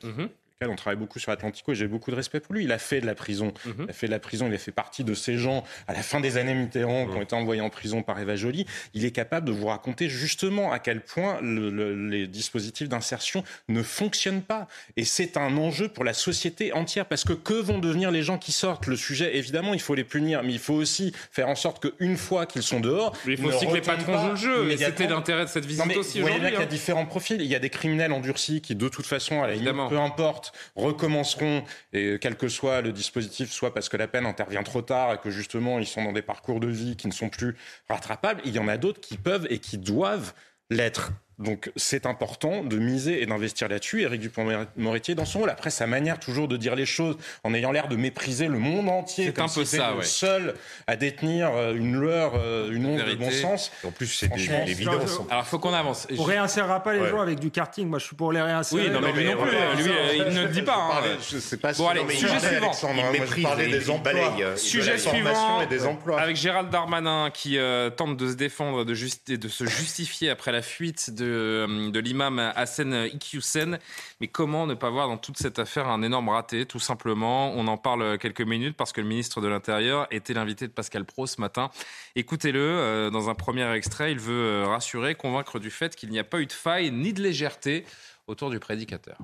lequel 0.63 0.73
on 0.73 0.77
travaille 0.77 0.99
beaucoup 0.99 1.19
sur 1.19 1.33
Atlantico 1.33 1.73
et 1.73 1.75
j'ai 1.75 1.87
beaucoup 1.87 2.11
de 2.11 2.17
respect 2.17 2.39
pour 2.41 2.55
lui. 2.55 2.65
Il 2.65 2.73
a 2.73 2.79
fait 2.79 3.01
de 3.01 3.07
la 3.07 3.15
prison. 3.15 3.53
Il 3.65 3.89
a 3.89 3.93
fait 3.95 4.07
de 4.09 4.11
la 4.13 4.19
prison. 4.19 4.47
Il 4.47 4.55
a 4.55 4.59
fait 4.59 4.73
partie 4.73 5.05
de 5.05 5.15
ces 5.15 5.39
gens 5.39 5.65
à 5.89 5.95
la 5.95 6.03
fin 6.03 6.21
des 6.21 6.37
années 6.37 6.53
Mitterrand 6.55 7.07
qui 7.07 7.17
ont 7.17 7.23
été 7.23 7.35
envoyés 7.35 7.63
en 7.63 7.71
prison 7.71 8.03
par 8.03 8.19
Eva 8.21 8.37
Joly. 8.37 8.67
Il 8.93 9.07
est 9.07 9.11
capable 9.11 9.47
de 9.47 9.53
vous 9.53 9.67
raconter 9.69 10.11
justement 10.11 10.71
à 10.71 10.79
quel 10.79 11.01
point 11.01 11.41
le- 11.41 11.71
le- 11.71 12.09
les 12.11 12.27
dispositifs 12.27 12.91
d'insertion 12.91 13.43
ne 13.69 13.83
fonctionnent 13.83 14.43
pas. 14.43 14.69
Et 14.99 15.05
c'est 15.07 15.39
un 15.39 15.57
enjeu 15.57 15.89
pour 15.89 16.05
la 16.05 16.13
société 16.13 16.75
entière 16.75 17.07
parce 17.07 17.25
que 17.25 17.33
que 17.33 17.55
vont 17.55 17.79
devenir 17.79 18.11
les 18.11 18.23
gens 18.23 18.37
qui 18.37 18.53
sortent? 18.53 18.87
Le 18.87 18.97
sujet, 18.97 19.37
évidemment, 19.39 19.73
il 19.73 19.81
faut 19.81 19.95
les 19.95 20.05
punir, 20.05 20.43
mais 20.43 20.53
il 20.53 20.59
faut 20.59 20.75
aussi 20.75 21.15
faire 21.33 21.49
en 21.49 21.55
sorte 21.55 21.81
qu'une 21.89 22.19
fois 22.19 22.45
qu'ils 22.45 22.63
sont 22.63 22.81
dehors, 22.81 23.17
Mais 23.25 23.33
il 23.33 23.39
faut 23.39 23.49
aussi 23.49 23.67
que 23.67 23.73
les 23.75 23.81
patrons 23.81 24.19
jouent 24.19 24.31
le 24.31 24.37
jeu. 24.37 24.71
Et 24.73 24.77
c'était 24.77 25.07
l'intérêt 25.07 25.45
de 25.45 25.49
cette 25.51 25.65
visite 25.65 25.81
Non, 25.81 25.87
mais 25.89 25.97
aussi 25.97 26.19
Vous 26.21 26.27
voyez 26.27 26.39
bien 26.39 26.51
qu'il 26.51 26.59
y 26.59 26.63
a 26.63 26.65
hein. 26.65 26.69
différents 26.69 27.07
profils. 27.07 27.41
Il 27.41 27.47
y 27.47 27.55
a 27.55 27.59
des 27.59 27.71
criminels 27.71 28.13
endurcis 28.13 28.61
qui, 28.61 28.75
de 28.75 28.89
toute 28.91 29.07
façon, 29.07 29.43
à 29.43 29.47
la 29.47 29.55
limite, 29.55 29.89
peu 29.89 29.99
importe, 29.99 30.50
recommenceront, 30.77 31.65
et 31.93 32.19
quel 32.21 32.37
que 32.37 32.49
soit 32.49 32.81
le 32.81 32.93
dispositif, 32.93 33.51
soit 33.51 33.75
parce 33.75 33.89
que 33.89 33.97
la 33.97 34.09
peine 34.09 34.27
intervient 34.27 34.63
trop 34.63 34.83
tard 34.83 35.15
et 35.15 35.19
que 35.19 35.31
justement 35.31 35.79
ils 35.79 35.87
sont 35.87 36.05
dans 36.05 36.13
des 36.13 36.23
parcours 36.23 36.61
de 36.61 36.69
vie 36.69 36.97
qui 36.97 37.07
ne 37.07 37.13
sont 37.13 37.29
plus 37.29 37.57
rattrapables. 37.89 38.41
Il 38.45 38.55
y 38.55 38.59
en 38.59 38.69
a 38.69 38.77
d'autres 38.77 39.01
qui 39.01 39.17
peuvent 39.17 39.47
et 39.51 39.59
qui 39.59 39.79
doivent 39.79 40.33
l'être. 40.71 41.13
Donc 41.41 41.73
c'est 41.77 42.07
important 42.07 42.63
de 42.63 42.77
miser 42.79 43.23
et 43.23 43.27
d'investir 43.27 43.69
là-dessus. 43.69 44.03
Éric 44.03 44.21
Dupond-Moretti 44.21 45.13
est 45.13 45.15
dans 45.15 45.25
son 45.25 45.41
rôle. 45.41 45.51
Après, 45.51 45.71
sa 45.71 45.87
manière 45.87 46.19
toujours 46.21 46.49
de 46.49 46.57
dire 46.57 46.77
les 46.77 46.87
choses 46.87 47.17
en 47.45 47.55
ayant 47.55 47.73
l'air 47.73 47.89
de 47.89 47.97
mépriser 47.97 48.47
le 48.47 48.59
monde 48.59 48.89
entier. 48.89 49.25
C'est 49.27 49.41
un 49.41 49.49
peu 49.49 49.65
si 49.65 49.77
ça, 49.77 49.91
le 49.93 49.99
ouais. 49.99 50.05
seul 50.05 50.55
à 50.87 50.97
détenir 50.97 51.51
euh, 51.55 51.75
une 51.75 51.99
lueur, 51.99 52.33
euh, 52.37 52.71
une 52.71 52.87
onde 52.87 53.03
de 53.05 53.15
bon 53.15 53.31
sens. 53.31 53.73
En 53.85 53.91
plus, 53.91 54.07
c'est 54.07 54.31
évidences. 54.69 55.21
Alors, 55.31 55.47
faut 55.47 55.59
qu'on 55.59 55.73
avance. 55.75 56.07
On 56.19 56.23
réinsérera 56.23 56.83
pas 56.83 56.93
les 56.93 57.01
Ouais. 57.01 57.09
gens 57.11 57.21
avec 57.21 57.41
du 57.41 57.51
karting. 57.51 57.89
Moi, 57.89 57.99
je 57.99 58.05
suis 58.05 58.17
pour 58.17 58.33
les 58.33 58.43
réinsérer. 58.43 58.83
Oui, 58.89 58.91
non, 58.91 59.01
mais 59.01 59.13
lui 59.13 59.25
non 59.25 59.43
plus. 59.43 59.51
Lui, 59.83 59.91
euh, 59.91 60.27
il 60.29 60.35
ne 60.35 60.43
le 60.43 60.49
dit 60.49 60.63
pas. 60.63 60.75
hein. 60.77 60.89
parlais- 60.91 61.17
je 61.31 61.39
sais 61.39 61.57
pas 61.57 61.73
si- 61.73 61.81
Bon, 61.81 61.89
allez, 61.89 62.01
non, 62.01 62.07
mais 62.07 62.15
il 62.15 62.21
sujet 62.21 62.39
suivant. 62.39 62.71
Hein. 62.71 63.13
Et 63.59 63.67
des 63.69 63.85
il 63.85 63.91
emplois. 63.91 64.13
balaye. 64.13 64.59
Sujet 64.59 64.99
suivant 64.99 65.17
formation 65.35 65.63
et 65.63 65.67
des 65.67 65.87
emplois. 65.87 66.21
avec 66.21 66.37
Gérald 66.37 66.69
Darmanin 66.71 67.31
qui 67.33 67.57
euh, 67.59 67.89
tente 67.91 68.17
de 68.19 68.29
se 68.31 68.35
défendre 68.35 68.85
de 68.85 68.95
et 69.29 69.39
de 69.39 69.49
se 69.49 69.65
justifier 69.65 70.29
après 70.31 70.53
la 70.53 70.61
fuite 70.63 71.11
de, 71.15 71.25
euh, 71.31 71.91
de 71.91 71.99
l'imam 72.01 72.39
Hassan 72.39 73.09
Iqiyoussen. 73.13 73.79
Mais 74.21 74.29
comment 74.29 74.67
ne 74.67 74.75
pas 74.75 74.91
voir 74.91 75.09
dans 75.09 75.17
toute 75.17 75.39
cette 75.39 75.59
affaire 75.59 75.89
un 75.89 76.03
énorme 76.03 76.29
raté 76.29 76.67
Tout 76.67 76.79
simplement, 76.79 77.53
on 77.53 77.67
en 77.67 77.77
parle 77.77 78.19
quelques 78.19 78.43
minutes 78.43 78.77
parce 78.77 78.93
que 78.93 79.01
le 79.01 79.07
ministre 79.07 79.41
de 79.41 79.49
l'Intérieur 79.49 80.07
était 80.11 80.35
l'invité 80.35 80.67
de 80.67 80.73
Pascal 80.73 81.05
Pro 81.05 81.27
ce 81.27 81.41
matin. 81.41 81.71
Écoutez-le, 82.17 82.61
euh, 82.61 83.11
dans 83.11 83.31
un 83.31 83.35
premier 83.35 83.71
extrait, 83.73 84.13
il 84.13 84.19
veut 84.19 84.33
euh, 84.33 84.67
rassurer, 84.67 85.15
convaincre 85.15 85.59
du 85.59 85.71
fait 85.71 85.97
qu'il 85.97 86.11
n'y 86.11 86.19
a 86.19 86.25
pas 86.25 86.41
eu 86.41 86.47
de 86.47 86.53
faille 86.53 86.91
ni 86.91 87.13
de 87.13 87.23
légèreté 87.23 87.85
autour 88.27 88.51
du 88.51 88.59
prédicateur. 88.59 89.19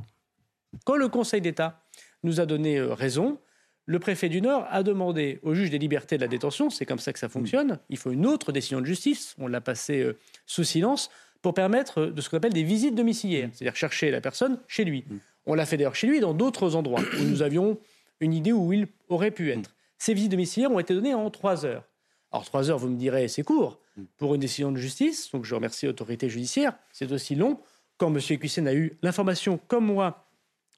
Quand 0.84 0.96
le 0.96 1.08
Conseil 1.08 1.40
d'État 1.40 1.82
nous 2.22 2.40
a 2.40 2.46
donné 2.46 2.80
raison, 2.80 3.38
le 3.86 4.00
préfet 4.00 4.28
du 4.28 4.42
Nord 4.42 4.66
a 4.68 4.82
demandé 4.82 5.38
au 5.44 5.54
juge 5.54 5.70
des 5.70 5.78
libertés 5.78 6.16
de 6.16 6.22
la 6.22 6.28
détention, 6.28 6.70
c'est 6.70 6.84
comme 6.84 6.98
ça 6.98 7.12
que 7.12 7.20
ça 7.20 7.28
fonctionne, 7.28 7.78
il 7.88 7.96
faut 7.96 8.10
une 8.10 8.26
autre 8.26 8.50
décision 8.50 8.80
de 8.80 8.86
justice, 8.86 9.36
on 9.38 9.46
l'a 9.46 9.60
passé 9.60 10.02
euh, 10.02 10.18
sous 10.44 10.64
silence, 10.64 11.08
pour 11.42 11.54
permettre 11.54 12.00
euh, 12.02 12.10
de 12.10 12.20
ce 12.20 12.28
qu'on 12.30 12.36
appelle 12.38 12.52
des 12.52 12.62
visites 12.64 12.94
domiciliaires, 12.94 13.50
c'est-à-dire 13.52 13.76
chercher 13.76 14.10
la 14.10 14.20
personne 14.20 14.58
chez 14.68 14.84
lui. 14.84 15.04
On 15.46 15.54
l'a 15.54 15.66
fait 15.66 15.76
d'ailleurs 15.76 15.94
chez 15.94 16.06
lui 16.06 16.16
et 16.16 16.20
dans 16.20 16.34
d'autres 16.34 16.74
endroits 16.74 17.00
où 17.20 17.22
nous 17.22 17.42
avions 17.42 17.78
une 18.20 18.32
idée 18.34 18.52
où 18.52 18.72
il 18.72 18.88
aurait 19.08 19.30
pu 19.30 19.50
être. 19.52 19.74
Ces 19.98 20.14
visites 20.14 20.30
domiciliaires 20.32 20.70
ont 20.72 20.78
été 20.80 20.94
données 20.94 21.14
en 21.14 21.30
trois 21.30 21.64
heures. 21.64 21.84
Alors 22.32 22.44
trois 22.44 22.68
heures, 22.70 22.78
vous 22.78 22.88
me 22.88 22.96
direz, 22.96 23.28
c'est 23.28 23.42
court 23.44 23.78
pour 24.18 24.34
une 24.34 24.40
décision 24.40 24.72
de 24.72 24.76
justice, 24.76 25.30
donc 25.32 25.44
je 25.44 25.54
remercie 25.54 25.86
l'autorité 25.86 26.28
judiciaire, 26.28 26.74
c'est 26.92 27.10
aussi 27.12 27.34
long. 27.34 27.60
Quand 27.96 28.14
M. 28.14 28.20
Equissen 28.28 28.68
a 28.68 28.74
eu 28.74 28.98
l'information, 29.02 29.58
comme 29.68 29.86
moi, 29.86 30.26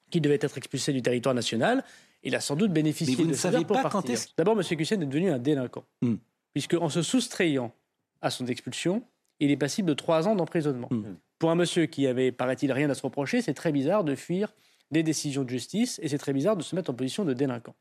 qu'il 0.09 0.21
devait 0.21 0.35
être 0.35 0.57
expulsé 0.57 0.93
du 0.93 1.01
territoire 1.01 1.35
national, 1.35 1.83
il 2.23 2.33
a 2.35 2.39
sans 2.39 2.55
doute 2.55 2.71
bénéficié 2.71 3.13
Mais 3.15 3.23
vous 3.23 3.27
de 3.27 3.33
ne 3.33 3.37
savez 3.37 3.65
pas 3.65 3.89
quand 3.89 4.09
est-ce- 4.09 4.27
D'abord, 4.37 4.57
M. 4.57 4.63
Equissen 4.71 5.01
est 5.01 5.05
devenu 5.05 5.29
un 5.31 5.39
délinquant, 5.39 5.83
Hmm. 6.01 6.15
puisque 6.53 6.75
en 6.75 6.87
se 6.89 7.01
soustrayant 7.01 7.73
à 8.21 8.29
son 8.29 8.45
expulsion, 8.47 9.03
il 9.39 9.51
est 9.51 9.57
passible 9.57 9.87
de 9.87 9.93
trois 9.93 10.27
ans 10.27 10.35
d'emprisonnement. 10.35 10.87
Hmm. 10.91 11.15
Pour 11.37 11.51
un 11.51 11.55
monsieur 11.55 11.85
qui 11.85 12.07
avait, 12.07 12.31
paraît-il, 12.31 12.71
rien 12.71 12.89
à 12.89 12.93
se 12.93 13.01
reprocher, 13.01 13.41
c'est 13.41 13.53
très 13.53 13.71
bizarre 13.71 14.03
de 14.03 14.15
fuir 14.15 14.53
des 14.91 15.03
décisions 15.03 15.43
de 15.43 15.49
justice 15.49 15.99
et 16.03 16.07
c'est 16.09 16.17
très 16.17 16.33
bizarre 16.33 16.57
de 16.57 16.63
se 16.63 16.75
mettre 16.75 16.91
en 16.91 16.93
position 16.93 17.23
de 17.23 17.33
délinquant. 17.33 17.75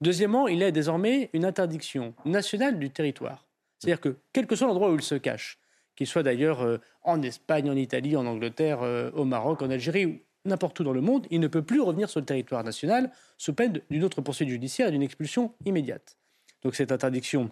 Deuxièmement, 0.00 0.46
il 0.48 0.62
a 0.62 0.70
désormais 0.70 1.30
une 1.32 1.44
interdiction 1.44 2.14
nationale 2.24 2.78
du 2.78 2.90
territoire. 2.90 3.46
C'est-à-dire 3.78 4.00
que, 4.00 4.16
quel 4.32 4.46
que 4.46 4.56
soit 4.56 4.66
l'endroit 4.66 4.90
où 4.90 4.94
il 4.94 5.02
se 5.02 5.14
cache, 5.14 5.58
qu'il 5.96 6.06
soit 6.06 6.22
d'ailleurs 6.22 6.62
euh, 6.62 6.78
en 7.02 7.22
Espagne, 7.22 7.70
en 7.70 7.76
Italie, 7.76 8.16
en 8.16 8.26
Angleterre, 8.26 8.82
euh, 8.82 9.10
au 9.12 9.24
Maroc, 9.24 9.62
en 9.62 9.70
Algérie 9.70 10.06
ou 10.06 10.20
n'importe 10.44 10.78
où 10.80 10.84
dans 10.84 10.92
le 10.92 11.00
monde, 11.00 11.26
il 11.30 11.40
ne 11.40 11.48
peut 11.48 11.62
plus 11.62 11.80
revenir 11.80 12.08
sur 12.08 12.20
le 12.20 12.26
territoire 12.26 12.64
national 12.64 13.10
sous 13.36 13.54
peine 13.54 13.80
d'une 13.90 14.04
autre 14.04 14.20
poursuite 14.20 14.48
judiciaire 14.48 14.88
et 14.88 14.90
d'une 14.92 15.02
expulsion 15.02 15.52
immédiate. 15.64 16.16
Donc 16.62 16.74
cette 16.74 16.92
interdiction, 16.92 17.50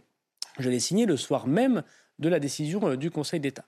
je 0.59 0.71
l'ai 0.71 0.81
signée 0.81 1.07
le 1.07 1.17
soir 1.17 1.47
même 1.47 1.83
de 2.19 2.29
la 2.29 2.41
décision 2.41 2.87
euh, 2.89 2.97
du 2.97 3.11
Conseil 3.11 3.41
d'État. 3.41 3.65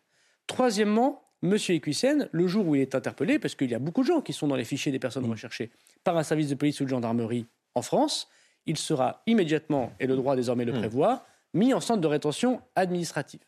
Troisièmement, 0.46 1.22
M. 1.42 1.56
Equissen, 1.68 2.28
le 2.32 2.46
jour 2.46 2.66
où 2.66 2.74
il 2.74 2.80
est 2.80 2.94
interpellé, 2.94 3.38
parce 3.38 3.54
qu'il 3.54 3.70
y 3.70 3.74
a 3.74 3.78
beaucoup 3.78 4.02
de 4.02 4.06
gens 4.06 4.20
qui 4.20 4.32
sont 4.32 4.48
dans 4.48 4.56
les 4.56 4.64
fichiers 4.64 4.90
des 4.90 4.98
personnes 4.98 5.28
recherchées 5.30 5.70
par 6.04 6.16
un 6.16 6.22
service 6.22 6.48
de 6.48 6.54
police 6.54 6.80
ou 6.80 6.84
de 6.84 6.88
gendarmerie 6.88 7.46
en 7.74 7.82
France, 7.82 8.28
il 8.66 8.76
sera 8.76 9.22
immédiatement, 9.26 9.92
et 10.00 10.06
le 10.06 10.16
droit 10.16 10.36
désormais 10.36 10.64
le 10.64 10.72
prévoit, 10.72 11.24
mis 11.54 11.72
en 11.72 11.80
centre 11.80 12.00
de 12.00 12.06
rétention 12.06 12.60
administrative. 12.74 13.40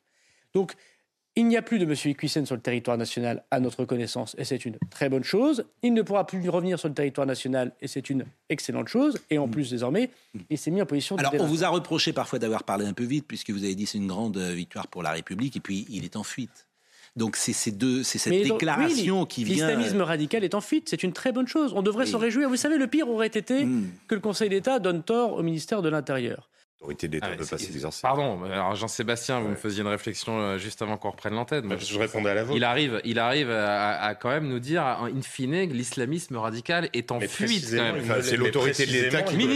Donc, 0.54 0.74
il 1.36 1.46
n'y 1.46 1.56
a 1.56 1.62
plus 1.62 1.78
de 1.78 1.84
M. 1.84 1.94
Equissen 2.06 2.44
sur 2.44 2.56
le 2.56 2.60
territoire 2.60 2.98
national 2.98 3.44
à 3.50 3.60
notre 3.60 3.84
connaissance, 3.84 4.34
et 4.36 4.44
c'est 4.44 4.64
une 4.64 4.76
très 4.90 5.08
bonne 5.08 5.22
chose. 5.22 5.64
Il 5.82 5.94
ne 5.94 6.02
pourra 6.02 6.26
plus 6.26 6.48
revenir 6.48 6.78
sur 6.78 6.88
le 6.88 6.94
territoire 6.94 7.26
national, 7.26 7.72
et 7.80 7.88
c'est 7.88 8.10
une 8.10 8.24
excellente 8.48 8.88
chose. 8.88 9.18
Et 9.30 9.38
en 9.38 9.48
plus, 9.48 9.70
désormais, 9.70 10.10
il 10.48 10.58
s'est 10.58 10.70
mis 10.70 10.82
en 10.82 10.86
position 10.86 11.16
de 11.16 11.20
Alors, 11.20 11.34
on 11.38 11.46
vous 11.46 11.62
a 11.64 11.68
reproché 11.68 12.12
parfois 12.12 12.38
d'avoir 12.38 12.64
parlé 12.64 12.84
un 12.86 12.92
peu 12.92 13.04
vite, 13.04 13.26
puisque 13.28 13.50
vous 13.50 13.64
avez 13.64 13.74
dit 13.74 13.86
c'est 13.86 13.98
une 13.98 14.08
grande 14.08 14.36
euh, 14.38 14.52
victoire 14.52 14.88
pour 14.88 15.02
la 15.02 15.12
République, 15.12 15.56
et 15.56 15.60
puis 15.60 15.86
il 15.88 16.04
est 16.04 16.16
en 16.16 16.24
fuite. 16.24 16.66
Donc 17.16 17.36
c'est 17.36 17.52
ces 17.52 17.72
deux, 17.72 18.02
c'est 18.02 18.18
cette 18.18 18.32
Mais 18.32 18.44
donc, 18.44 18.60
déclaration 18.60 19.22
oui, 19.22 19.28
qui 19.28 19.44
vient. 19.44 19.66
L'islamisme 19.66 20.00
radical 20.02 20.44
est 20.44 20.54
en 20.54 20.60
fuite, 20.60 20.88
c'est 20.88 21.02
une 21.02 21.12
très 21.12 21.32
bonne 21.32 21.48
chose. 21.48 21.72
On 21.74 21.82
devrait 21.82 22.06
s'en 22.06 22.18
réjouir. 22.18 22.48
Vous 22.48 22.56
savez, 22.56 22.78
le 22.78 22.86
pire 22.86 23.08
aurait 23.08 23.26
été 23.26 23.66
que 24.06 24.14
le 24.14 24.20
Conseil 24.20 24.48
d'État 24.48 24.78
donne 24.78 25.02
tort 25.02 25.34
au 25.34 25.42
ministère 25.42 25.82
de 25.82 25.88
l'Intérieur. 25.88 26.48
L'autorité 26.80 27.08
de 27.08 27.12
l'État 27.12 27.26
Ah, 27.28 27.32
ne 27.32 27.36
peut 27.36 27.44
pas 27.44 27.58
c'est- 27.58 27.66
s'exercer. 27.66 28.00
Pardon, 28.00 28.42
alors 28.44 28.74
Jean-Sébastien, 28.74 29.40
vous 29.40 29.48
me 29.48 29.54
faisiez 29.54 29.82
une 29.82 29.88
réflexion 29.88 30.40
euh, 30.40 30.56
juste 30.58 30.80
avant 30.80 30.96
qu'on 30.96 31.10
reprenne 31.10 31.34
l'antenne. 31.34 31.66
Moi, 31.66 31.76
je 31.76 31.98
répondais 31.98 32.30
à 32.30 32.34
la 32.34 32.42
vôtre. 32.44 32.56
Il 32.56 32.64
arrive, 32.64 33.02
il 33.04 33.18
arrive 33.18 33.50
à, 33.50 34.00
à 34.02 34.14
quand 34.14 34.30
même 34.30 34.48
nous 34.48 34.60
dire, 34.60 34.82
in 34.82 35.20
fine, 35.22 35.68
que 35.68 35.74
l'islamisme 35.74 36.36
radical 36.36 36.88
est 36.94 37.12
en 37.12 37.18
Mais 37.18 37.28
fuite. 37.28 37.68
il 37.70 37.76
ne 37.76 38.48
peut 38.50 38.58
pas 38.58 38.72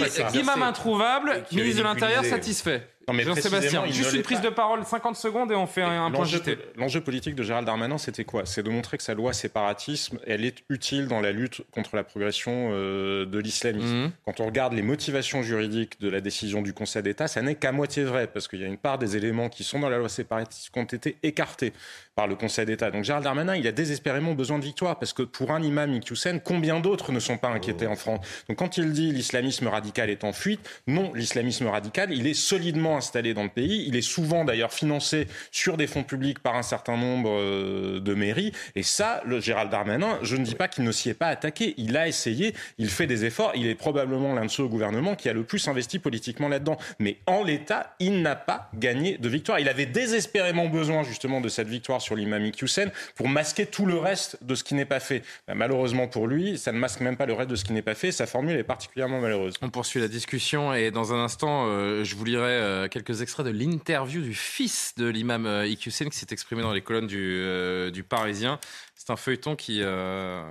s'exercer. 0.09 0.39
Imam 0.39 0.63
introuvable, 0.63 1.45
qui 1.49 1.57
ministre 1.57 1.79
de 1.79 1.85
l'Intérieur 1.85 2.25
satisfait. 2.27 2.89
Non, 3.09 3.15
mais 3.15 3.25
Jean-Sébastien, 3.25 3.87
juste 3.87 4.13
ne 4.13 4.17
une 4.19 4.23
prise 4.23 4.39
pas. 4.39 4.45
de 4.45 4.51
parole, 4.51 4.85
50 4.85 5.17
secondes 5.17 5.53
et 5.53 5.55
on 5.55 5.67
fait 5.67 5.83
un, 5.83 6.07
un 6.07 6.11
point 6.11 6.25
JT. 6.25 6.59
l'enjeu 6.77 7.01
politique 7.01 7.35
de 7.35 7.43
Gérald 7.43 7.67
Darmanin, 7.67 7.99
c'était 7.99 8.25
quoi? 8.25 8.47
C'est 8.47 8.63
de 8.63 8.71
montrer 8.71 8.97
que 8.97 9.03
sa 9.03 9.15
loi 9.15 9.33
séparatisme, 9.33 10.19
elle 10.27 10.45
est 10.45 10.65
utile 10.69 11.07
dans 11.09 11.21
la 11.21 11.33
lutte 11.33 11.63
contre 11.71 11.97
la 11.97 12.05
progression 12.05 12.71
euh, 12.73 13.27
de 13.27 13.39
l'islamisme. 13.39 13.95
Mhm. 13.95 14.11
Quand 14.25 14.41
on 14.41 14.47
regarde 14.47 14.73
les 14.73 14.83
motivations 14.83 15.43
juridiques 15.43 16.01
de 16.01 16.09
la 16.09 16.21
décision 16.21 16.63
du 16.63 16.73
Conseil 16.73 17.03
d'État, 17.03 17.29
ça 17.29 17.43
n'est 17.43 17.55
qu'à 17.55 17.73
moitié 17.73 18.05
vrai, 18.05 18.27
parce 18.27 18.49
qu'il 18.49 18.61
y 18.61 18.65
a 18.65 18.69
une 18.69 18.79
part 18.79 18.99
des 18.99 19.17
éléments 19.17 19.49
qui 19.49 19.65
sont 19.65 19.79
dans 19.79 19.91
la 19.91 19.99
loi 19.99 20.09
séparatiste 20.09 20.71
qui 20.71 20.79
ont 20.79 20.85
été 20.85 21.17
écartés 21.23 21.73
par 22.15 22.27
le 22.27 22.37
Conseil 22.37 22.65
d'État. 22.67 22.91
Donc 22.91 23.05
Gérald 23.05 23.25
Darmanin, 23.25 23.57
il 23.57 23.67
a 23.67 23.73
désespérément 23.73 24.35
besoin 24.35 24.59
de 24.59 24.65
victoire, 24.65 24.99
parce 24.99 25.13
que 25.13 25.23
pour 25.23 25.51
un 25.51 25.63
imam 25.63 25.93
Iqiyoussen, 25.93 26.41
combien 26.41 26.81
d'autres 26.81 27.13
ne 27.13 27.21
sont 27.21 27.39
pas 27.39 27.49
inquiétés 27.49 27.87
en 27.87 27.97
France? 27.97 28.21
Donc 28.49 28.59
quand 28.59 28.77
il 28.79 28.93
dit 28.93 29.13
l'islamisme 29.13 29.67
radical 29.67 30.11
est 30.11 30.25
en 30.25 30.33
fuite, 30.33 30.61
non, 30.87 31.13
l'islamisme 31.15 31.67
radical, 31.67 32.13
il 32.13 32.27
est 32.27 32.35
solidement 32.35 32.94
installé 32.97 33.35
dans 33.35 33.43
le 33.43 33.49
pays, 33.49 33.85
il 33.87 33.97
est 33.97 34.03
souvent 34.03 34.45
d'ailleurs 34.45 34.73
financé 34.73 35.27
sur 35.51 35.77
des 35.77 35.87
fonds 35.87 36.05
publics 36.05 36.39
par 36.39 36.57
un 36.57 36.63
certain 36.63 36.97
nombre 36.97 37.31
euh, 37.31 38.01
de 38.01 38.15
mairies, 38.15 38.53
et 38.75 38.83
ça, 38.83 39.23
le 39.25 39.41
Gérald 39.41 39.71
Darmanin, 39.71 40.19
je 40.23 40.37
ne 40.37 40.45
dis 40.45 40.55
pas 40.55 40.69
qu'il 40.69 40.85
ne 40.85 40.93
s'y 40.93 41.11
est 41.11 41.15
pas 41.15 41.29
attaqué, 41.29 41.75
il 41.77 41.97
a 41.97 42.09
essayé, 42.09 42.55
il 42.79 42.89
fait 42.89 43.07
des 43.07 43.25
efforts, 43.25 43.53
il 43.55 43.67
est 43.67 43.75
probablement 43.75 44.35
l'un 44.35 44.45
de 44.45 44.51
ceux 44.51 44.63
au 44.63 44.69
gouvernement 44.69 45.15
qui 45.15 45.29
a 45.29 45.33
le 45.33 45.45
plus 45.45 45.67
investi 45.69 45.99
politiquement 45.99 46.49
là-dedans. 46.49 46.77
Mais 46.99 47.19
en 47.27 47.43
l'état, 47.43 47.95
il 47.99 48.23
n'a 48.23 48.37
pas 48.37 48.71
gagné 48.75 49.19
de 49.19 49.29
victoire. 49.29 49.59
Il 49.59 49.69
avait 49.69 49.87
désespérément 49.87 50.69
besoin 50.69 51.03
justement 51.03 51.41
de 51.41 51.49
cette 51.49 51.69
victoire 51.69 52.01
sur 52.01 52.17
l'imam 52.17 52.45
Iqiyoussen 52.45 52.91
pour 53.15 53.29
masquer 53.29 53.67
tout 53.67 53.87
le 53.87 53.99
reste 53.99 54.43
de 54.43 54.55
ce 54.55 54.65
qui 54.65 54.75
n'est 54.75 54.85
pas 54.85 55.01
fait. 55.01 55.23
Ben, 55.47 55.55
malheureusement 55.55 56.09
pour 56.09 56.27
lui, 56.27 56.59
ça 56.59 56.73
ne 56.73 56.79
masque 56.79 57.01
même 57.01 57.17
pas 57.17 57.27
le 57.27 57.33
reste 57.33 57.51
de 57.51 57.57
ce 57.57 57.65
qui 57.65 57.73
n'est 57.73 57.83
pas 57.83 57.95
fait, 57.95 58.13
sa 58.13 58.27
formule 58.27 58.57
est 58.57 58.65
particulièrement 58.65 59.21
malheureuse. 59.21 59.55
On 59.63 59.71
poursuit 59.71 60.01
la 60.01 60.09
discussion 60.09 60.75
et 60.75 60.91
dans 60.91 61.13
un 61.13 61.25
instant, 61.25 61.67
euh, 61.69 62.05
je 62.05 62.15
vous 62.15 62.25
lirai 62.25 62.43
euh, 62.43 62.84
quelques 62.89 63.23
extraits 63.23 63.47
de 63.47 63.51
l'interview 63.51 64.23
du 64.23 64.35
fils 64.35 64.95
de 64.97 65.07
l'imam 65.07 65.47
euh, 65.47 65.67
Iqiyoussen 65.67 66.11
qui 66.11 66.17
s'est 66.17 66.27
exprimé 66.31 66.63
dans 66.63 66.73
les 66.73 66.83
colonnes 66.83 67.07
du, 67.07 67.41
euh, 67.41 67.91
du 67.91 68.03
Parisien. 68.03 68.59
C'est 68.95 69.11
un 69.11 69.17
feuilleton 69.17 69.57
qui 69.57 69.81
euh, 69.83 70.43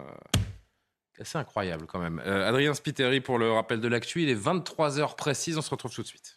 assez 1.20 1.38
incroyable 1.38 1.86
quand 1.88 2.00
même. 2.00 2.22
Euh, 2.26 2.48
Adrien 2.48 2.74
Spiteri 2.74 3.22
pour 3.22 3.40
le 3.40 3.52
rappel 3.52 3.80
de 3.80 3.88
l'actu. 3.88 4.22
Il 4.22 4.30
est 4.30 4.36
23h 4.36 5.16
précise. 5.16 5.58
On 5.58 5.62
se 5.62 5.70
retrouve 5.70 5.94
tout 5.94 6.02
de 6.02 6.08
suite. 6.08 6.33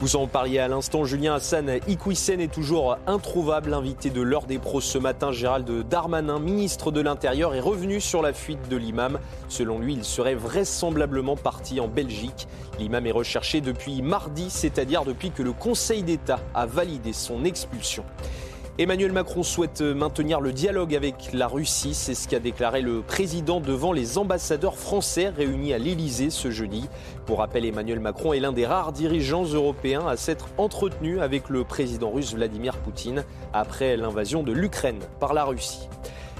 Vous 0.00 0.14
en 0.14 0.28
parliez 0.28 0.60
à 0.60 0.68
l'instant, 0.68 1.04
Julien 1.04 1.34
Hassan 1.34 1.80
Iquissen 1.88 2.40
est 2.40 2.52
toujours 2.52 2.98
introuvable. 3.08 3.74
Invité 3.74 4.10
de 4.10 4.22
l'heure 4.22 4.46
des 4.46 4.60
pros 4.60 4.80
ce 4.80 4.96
matin, 4.96 5.32
Gérald 5.32 5.68
Darmanin, 5.88 6.38
ministre 6.38 6.92
de 6.92 7.00
l'Intérieur, 7.00 7.52
est 7.56 7.60
revenu 7.60 8.00
sur 8.00 8.22
la 8.22 8.32
fuite 8.32 8.68
de 8.68 8.76
l'imam. 8.76 9.18
Selon 9.48 9.80
lui, 9.80 9.94
il 9.94 10.04
serait 10.04 10.36
vraisemblablement 10.36 11.34
parti 11.34 11.80
en 11.80 11.88
Belgique. 11.88 12.46
L'imam 12.78 13.06
est 13.06 13.12
recherché 13.12 13.60
depuis 13.60 14.00
mardi, 14.00 14.50
c'est-à-dire 14.50 15.04
depuis 15.04 15.32
que 15.32 15.42
le 15.42 15.52
Conseil 15.52 16.04
d'État 16.04 16.38
a 16.54 16.64
validé 16.64 17.12
son 17.12 17.44
expulsion. 17.44 18.04
Emmanuel 18.80 19.10
Macron 19.10 19.42
souhaite 19.42 19.80
maintenir 19.80 20.40
le 20.40 20.52
dialogue 20.52 20.94
avec 20.94 21.30
la 21.32 21.48
Russie, 21.48 21.94
c'est 21.94 22.14
ce 22.14 22.28
qu'a 22.28 22.38
déclaré 22.38 22.80
le 22.80 23.02
président 23.02 23.58
devant 23.60 23.92
les 23.92 24.18
ambassadeurs 24.18 24.76
français 24.76 25.30
réunis 25.30 25.72
à 25.72 25.78
l'Élysée 25.78 26.30
ce 26.30 26.52
jeudi. 26.52 26.88
Pour 27.26 27.38
rappel, 27.38 27.64
Emmanuel 27.64 27.98
Macron 27.98 28.34
est 28.34 28.38
l'un 28.38 28.52
des 28.52 28.66
rares 28.66 28.92
dirigeants 28.92 29.42
européens 29.42 30.06
à 30.06 30.16
s'être 30.16 30.50
entretenu 30.58 31.18
avec 31.18 31.48
le 31.48 31.64
président 31.64 32.12
russe 32.12 32.34
Vladimir 32.34 32.76
Poutine 32.76 33.24
après 33.52 33.96
l'invasion 33.96 34.44
de 34.44 34.52
l'Ukraine 34.52 35.00
par 35.18 35.34
la 35.34 35.42
Russie. 35.42 35.88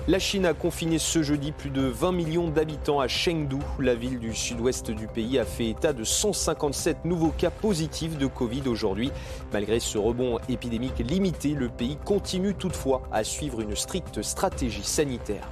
La 0.09 0.19
Chine 0.19 0.47
a 0.47 0.55
confiné 0.55 0.99
ce 0.99 1.23
jeudi 1.23 1.53
plus 1.53 1.69
de 1.69 1.83
20 1.83 2.13
millions 2.13 2.49
d'habitants 2.49 2.99
à 2.99 3.09
Chengdu. 3.09 3.59
La 3.79 3.95
ville 3.95 4.19
du 4.19 4.35
sud-ouest 4.35 4.91
du 4.91 5.07
pays 5.07 5.39
a 5.39 5.45
fait 5.45 5.69
état 5.69 5.93
de 5.93 6.03
157 6.03 7.05
nouveaux 7.05 7.35
cas 7.37 7.51
positifs 7.51 8.17
de 8.17 8.27
Covid 8.27 8.63
aujourd'hui. 8.69 9.13
Malgré 9.53 9.81
ce 9.81 9.99
rebond 9.99 10.39
épidémique 10.49 11.01
limité, 11.01 11.51
le 11.51 11.69
pays 11.69 11.99
continue 12.07 12.55
toutefois 12.55 13.03
à 13.13 13.23
suivre 13.23 13.61
une 13.61 13.77
stricte 13.77 14.23
stratégie 14.23 14.83
sanitaire. 14.83 15.47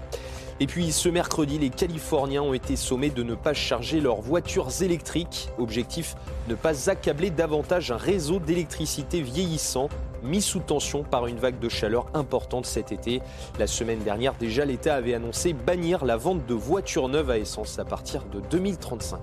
Et 0.59 0.67
puis 0.67 0.91
ce 0.91 1.11
mercredi, 1.11 1.59
les 1.59 1.69
Californiens 1.69 2.41
ont 2.41 2.55
été 2.55 2.77
sommés 2.77 3.11
de 3.11 3.23
ne 3.23 3.35
pas 3.35 3.53
charger 3.53 4.01
leurs 4.01 4.23
voitures 4.23 4.71
électriques. 4.81 5.51
Objectif, 5.59 6.17
ne 6.49 6.55
pas 6.55 6.89
accabler 6.89 7.29
davantage 7.29 7.91
un 7.91 7.99
réseau 7.99 8.39
d'électricité 8.39 9.21
vieillissant, 9.21 9.91
mis 10.27 10.43
sous 10.43 10.61
tension 10.61 11.03
par 11.05 11.27
une 11.27 11.39
vague 11.39 11.59
de 11.59 11.69
chaleur 11.69 12.07
importante 12.15 12.67
cet 12.67 12.93
été. 12.93 13.23
La 13.59 13.67
semaine 13.67 14.01
dernière, 14.01 14.35
déjà, 14.35 14.65
l'État 14.65 14.95
avait 14.95 15.15
annoncé 15.15 15.53
bannir 15.53 16.05
la 16.05 16.17
vente 16.17 16.45
de 16.47 16.55
voitures 16.55 17.09
neuves 17.09 17.31
à 17.31 17.39
essence 17.39 17.79
à 17.79 17.85
partir 17.85 18.25
de 18.27 18.41
2035. 18.41 19.21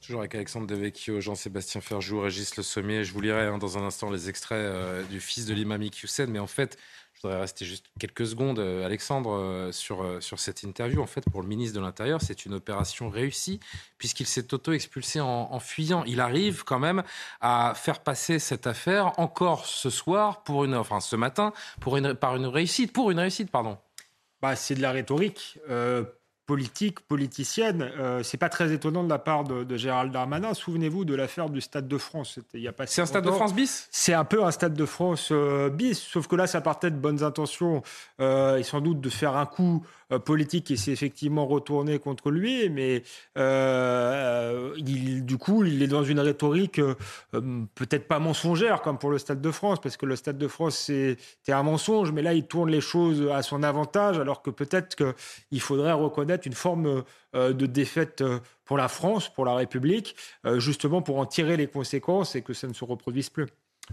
Toujours 0.00 0.20
avec 0.20 0.34
Alexandre 0.34 0.66
Devecchio, 0.66 1.20
Jean-Sébastien 1.20 1.82
Ferjou, 1.82 2.20
Régis 2.20 2.56
Le 2.56 2.62
Sommier. 2.62 3.04
Je 3.04 3.12
vous 3.12 3.20
lirai 3.20 3.42
hein, 3.42 3.58
dans 3.58 3.76
un 3.76 3.82
instant 3.82 4.10
les 4.10 4.30
extraits 4.30 4.56
euh, 4.56 5.02
du 5.04 5.20
fils 5.20 5.44
de 5.44 5.52
l'imam 5.52 5.82
Iqiyoussen. 5.82 6.30
Mais 6.30 6.38
en 6.38 6.46
fait, 6.46 6.78
je 7.18 7.26
voudrais 7.26 7.40
rester 7.40 7.64
juste 7.64 7.86
quelques 7.98 8.28
secondes, 8.28 8.60
euh, 8.60 8.86
Alexandre, 8.86 9.32
euh, 9.32 9.72
sur, 9.72 10.04
euh, 10.04 10.20
sur 10.20 10.38
cette 10.38 10.62
interview. 10.62 11.02
En 11.02 11.06
fait, 11.08 11.24
pour 11.28 11.42
le 11.42 11.48
ministre 11.48 11.76
de 11.76 11.84
l'Intérieur, 11.84 12.22
c'est 12.22 12.46
une 12.46 12.54
opération 12.54 13.10
réussie 13.10 13.58
puisqu'il 13.98 14.26
s'est 14.26 14.54
auto-expulsé 14.54 15.20
en, 15.20 15.58
fuyant. 15.58 16.04
Il 16.04 16.20
arrive 16.20 16.62
quand 16.62 16.78
même 16.78 17.02
à 17.40 17.72
faire 17.74 18.00
passer 18.00 18.38
cette 18.38 18.68
affaire 18.68 19.18
encore 19.18 19.66
ce 19.66 19.90
soir, 19.90 20.44
pour 20.44 20.64
une, 20.64 20.76
enfin 20.76 21.00
ce 21.00 21.16
matin, 21.16 21.52
pour 21.80 21.96
une, 21.96 22.14
par 22.14 22.36
une 22.36 22.46
réussite, 22.46 22.92
pour 22.92 23.10
une 23.10 23.18
réussite, 23.18 23.50
pardon. 23.50 23.78
Bah, 24.40 24.54
c'est 24.54 24.76
de 24.76 24.82
la 24.82 24.92
rhétorique 24.92 25.58
politique, 26.48 27.00
politicienne. 27.00 27.92
Euh, 27.98 28.22
c'est 28.22 28.38
pas 28.38 28.48
très 28.48 28.72
étonnant 28.72 29.04
de 29.04 29.10
la 29.10 29.18
part 29.18 29.44
de, 29.44 29.64
de 29.64 29.76
Gérald 29.76 30.10
Darmanin. 30.10 30.54
Souvenez-vous 30.54 31.04
de 31.04 31.14
l'affaire 31.14 31.50
du 31.50 31.60
Stade 31.60 31.86
de 31.86 31.98
France. 31.98 32.38
Il 32.54 32.62
y 32.62 32.68
a 32.68 32.72
pas 32.72 32.86
C'est 32.86 33.02
un 33.02 33.06
Stade 33.06 33.26
de. 33.26 33.30
France 33.30 33.54
bis? 33.54 33.86
C'est 33.90 34.14
un 34.14 34.24
peu 34.24 34.42
un 34.42 34.50
Stade 34.50 34.72
de 34.72 34.86
France 34.86 35.28
euh, 35.30 35.68
bis, 35.68 35.98
sauf 36.00 36.26
que 36.26 36.36
là, 36.36 36.46
ça 36.46 36.62
partait 36.62 36.90
de 36.90 36.96
bonnes 36.96 37.22
intentions 37.22 37.82
euh, 38.22 38.56
et 38.56 38.62
sans 38.62 38.80
doute 38.80 38.98
de 39.02 39.10
faire 39.10 39.36
un 39.36 39.44
coup 39.44 39.84
euh, 40.10 40.18
politique 40.18 40.64
qui 40.64 40.78
s'est 40.78 40.90
effectivement 40.90 41.44
retourné 41.46 41.98
contre 41.98 42.30
lui, 42.30 42.70
mais 42.70 43.02
il, 43.36 45.26
du 45.26 45.36
coup, 45.36 45.64
il 45.64 45.82
est 45.82 45.86
dans 45.86 46.02
une 46.02 46.20
rhétorique 46.20 46.80
peut-être 47.30 48.08
pas 48.08 48.20
mensongère 48.20 48.80
comme 48.80 48.96
pour 48.96 49.10
le 49.10 49.18
Stade 49.18 49.42
de 49.42 49.50
France, 49.50 49.82
parce 49.82 49.98
que 49.98 50.06
le 50.06 50.16
Stade 50.16 50.38
de 50.38 50.48
France 50.48 50.78
c'était 50.78 51.52
un 51.52 51.62
mensonge, 51.62 52.10
mais 52.10 52.22
là, 52.22 52.32
il 52.32 52.46
tourne 52.46 52.70
les 52.70 52.80
choses 52.80 53.28
à 53.30 53.42
son 53.42 53.62
avantage, 53.62 54.18
alors 54.18 54.40
que 54.40 54.48
peut-être 54.48 54.96
qu'il 54.96 55.60
faudrait 55.60 55.92
reconnaître 55.92 56.37
une 56.46 56.52
forme 56.52 57.04
euh, 57.34 57.52
de 57.52 57.66
défaite 57.66 58.20
euh, 58.20 58.38
pour 58.64 58.76
la 58.76 58.88
France, 58.88 59.32
pour 59.32 59.44
la 59.44 59.54
République, 59.54 60.16
euh, 60.46 60.60
justement 60.60 61.02
pour 61.02 61.18
en 61.18 61.26
tirer 61.26 61.56
les 61.56 61.66
conséquences 61.66 62.34
et 62.36 62.42
que 62.42 62.52
ça 62.52 62.66
ne 62.66 62.72
se 62.72 62.84
reproduise 62.84 63.30
plus. 63.30 63.46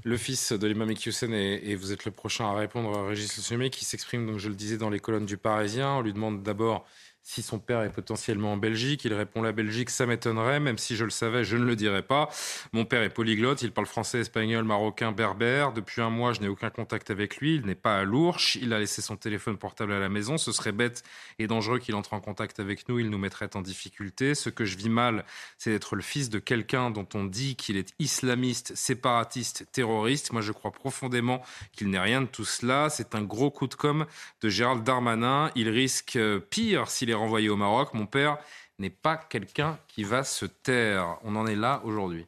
Le 0.03 0.17
fils 0.17 0.51
de 0.51 0.67
l'imam 0.67 0.91
Iqiyoussen, 0.91 1.33
et, 1.33 1.75
vous 1.75 1.93
êtes 1.93 2.03
le 2.03 2.11
prochain 2.11 2.45
à 2.45 2.53
répondre, 2.53 3.07
Régis 3.07 3.37
Le 3.37 3.43
Sommier, 3.43 3.69
qui 3.69 3.85
s'exprime, 3.85 4.27
donc 4.27 4.39
je 4.39 4.49
le 4.49 4.55
disais, 4.55 4.77
dans 4.77 4.89
les 4.89 4.99
colonnes 4.99 5.25
du 5.25 5.37
Parisien. 5.37 5.93
On 5.93 6.01
lui 6.01 6.11
demande 6.11 6.43
d'abord 6.43 6.85
si 7.27 7.41
son 7.41 7.57
père 7.57 7.81
est 7.81 7.89
potentiellement 7.89 8.53
en 8.53 8.57
Belgique. 8.57 9.03
Il 9.03 9.13
répond 9.13 9.41
la 9.41 9.51
Belgique, 9.51 9.89
ça 9.89 10.05
m'étonnerait, 10.05 10.59
même 10.59 10.77
si 10.77 10.95
je 10.95 11.03
le 11.03 11.09
savais, 11.09 11.43
je 11.43 11.57
ne 11.57 11.65
le 11.65 11.75
dirais 11.75 12.03
pas. 12.03 12.29
Mon 12.71 12.85
père 12.85 13.01
est 13.01 13.09
polyglotte, 13.09 13.63
il 13.63 13.71
parle 13.71 13.87
français, 13.87 14.19
espagnol, 14.19 14.63
marocain, 14.63 15.11
berbère. 15.11 15.73
Depuis 15.73 16.01
un 16.01 16.11
mois, 16.11 16.33
je 16.33 16.41
n'ai 16.41 16.47
aucun 16.47 16.69
contact 16.69 17.09
avec 17.09 17.37
lui. 17.37 17.55
Il 17.55 17.65
n'est 17.65 17.73
pas 17.73 17.97
à 17.97 18.03
l'ourche. 18.03 18.57
Il 18.61 18.73
a 18.73 18.79
laissé 18.79 19.01
son 19.01 19.17
téléphone 19.17 19.57
portable 19.57 19.91
à 19.93 19.99
la 19.99 20.07
maison. 20.07 20.37
Ce 20.37 20.51
serait 20.51 20.71
bête 20.71 21.03
et 21.39 21.47
dangereux 21.47 21.79
qu'il 21.79 21.95
entre 21.95 22.13
en 22.13 22.19
contact 22.19 22.59
avec 22.59 22.87
nous. 22.87 22.99
Il 22.99 23.09
nous 23.09 23.17
mettrait 23.17 23.49
en 23.55 23.61
difficulté. 23.61 24.35
Ce 24.35 24.51
que 24.51 24.63
je 24.63 24.77
vis 24.77 24.89
mal, 24.89 25.25
c'est 25.57 25.71
d'être 25.71 25.95
le 25.95 26.03
fils 26.03 26.29
de 26.29 26.37
quelqu'un 26.37 26.91
dont 26.91 27.07
on 27.15 27.23
dit 27.23 27.55
qu'il 27.55 27.77
est 27.77 27.91
islamiste, 27.97 28.75
séparatiste, 28.75 29.65
terroriste. 29.71 30.31
Moi, 30.31 30.43
je 30.43 30.51
crois 30.51 30.71
profondément 30.71 31.41
qu'il 31.71 31.89
n'est 31.89 31.99
rien 31.99 32.21
de 32.21 32.27
tout 32.27 32.45
cela. 32.45 32.91
C'est 32.91 33.15
un 33.15 33.23
gros 33.23 33.49
coup 33.49 33.65
de 33.65 33.73
com' 33.73 34.05
de 34.41 34.49
Gérald 34.49 34.83
Darmanin. 34.83 35.49
Il 35.55 35.69
risque 35.69 36.17
euh, 36.17 36.39
pire 36.39 36.87
s'il 36.91 37.09
est 37.09 37.14
renvoyé 37.15 37.49
au 37.49 37.55
Maroc. 37.55 37.93
Mon 37.93 38.05
père 38.05 38.37
n'est 38.79 38.89
pas 38.89 39.17
quelqu'un 39.17 39.79
qui 39.87 40.03
va 40.03 40.23
se 40.23 40.45
taire. 40.45 41.17
On 41.23 41.35
en 41.35 41.47
est 41.47 41.55
là 41.55 41.81
aujourd'hui. 41.83 42.27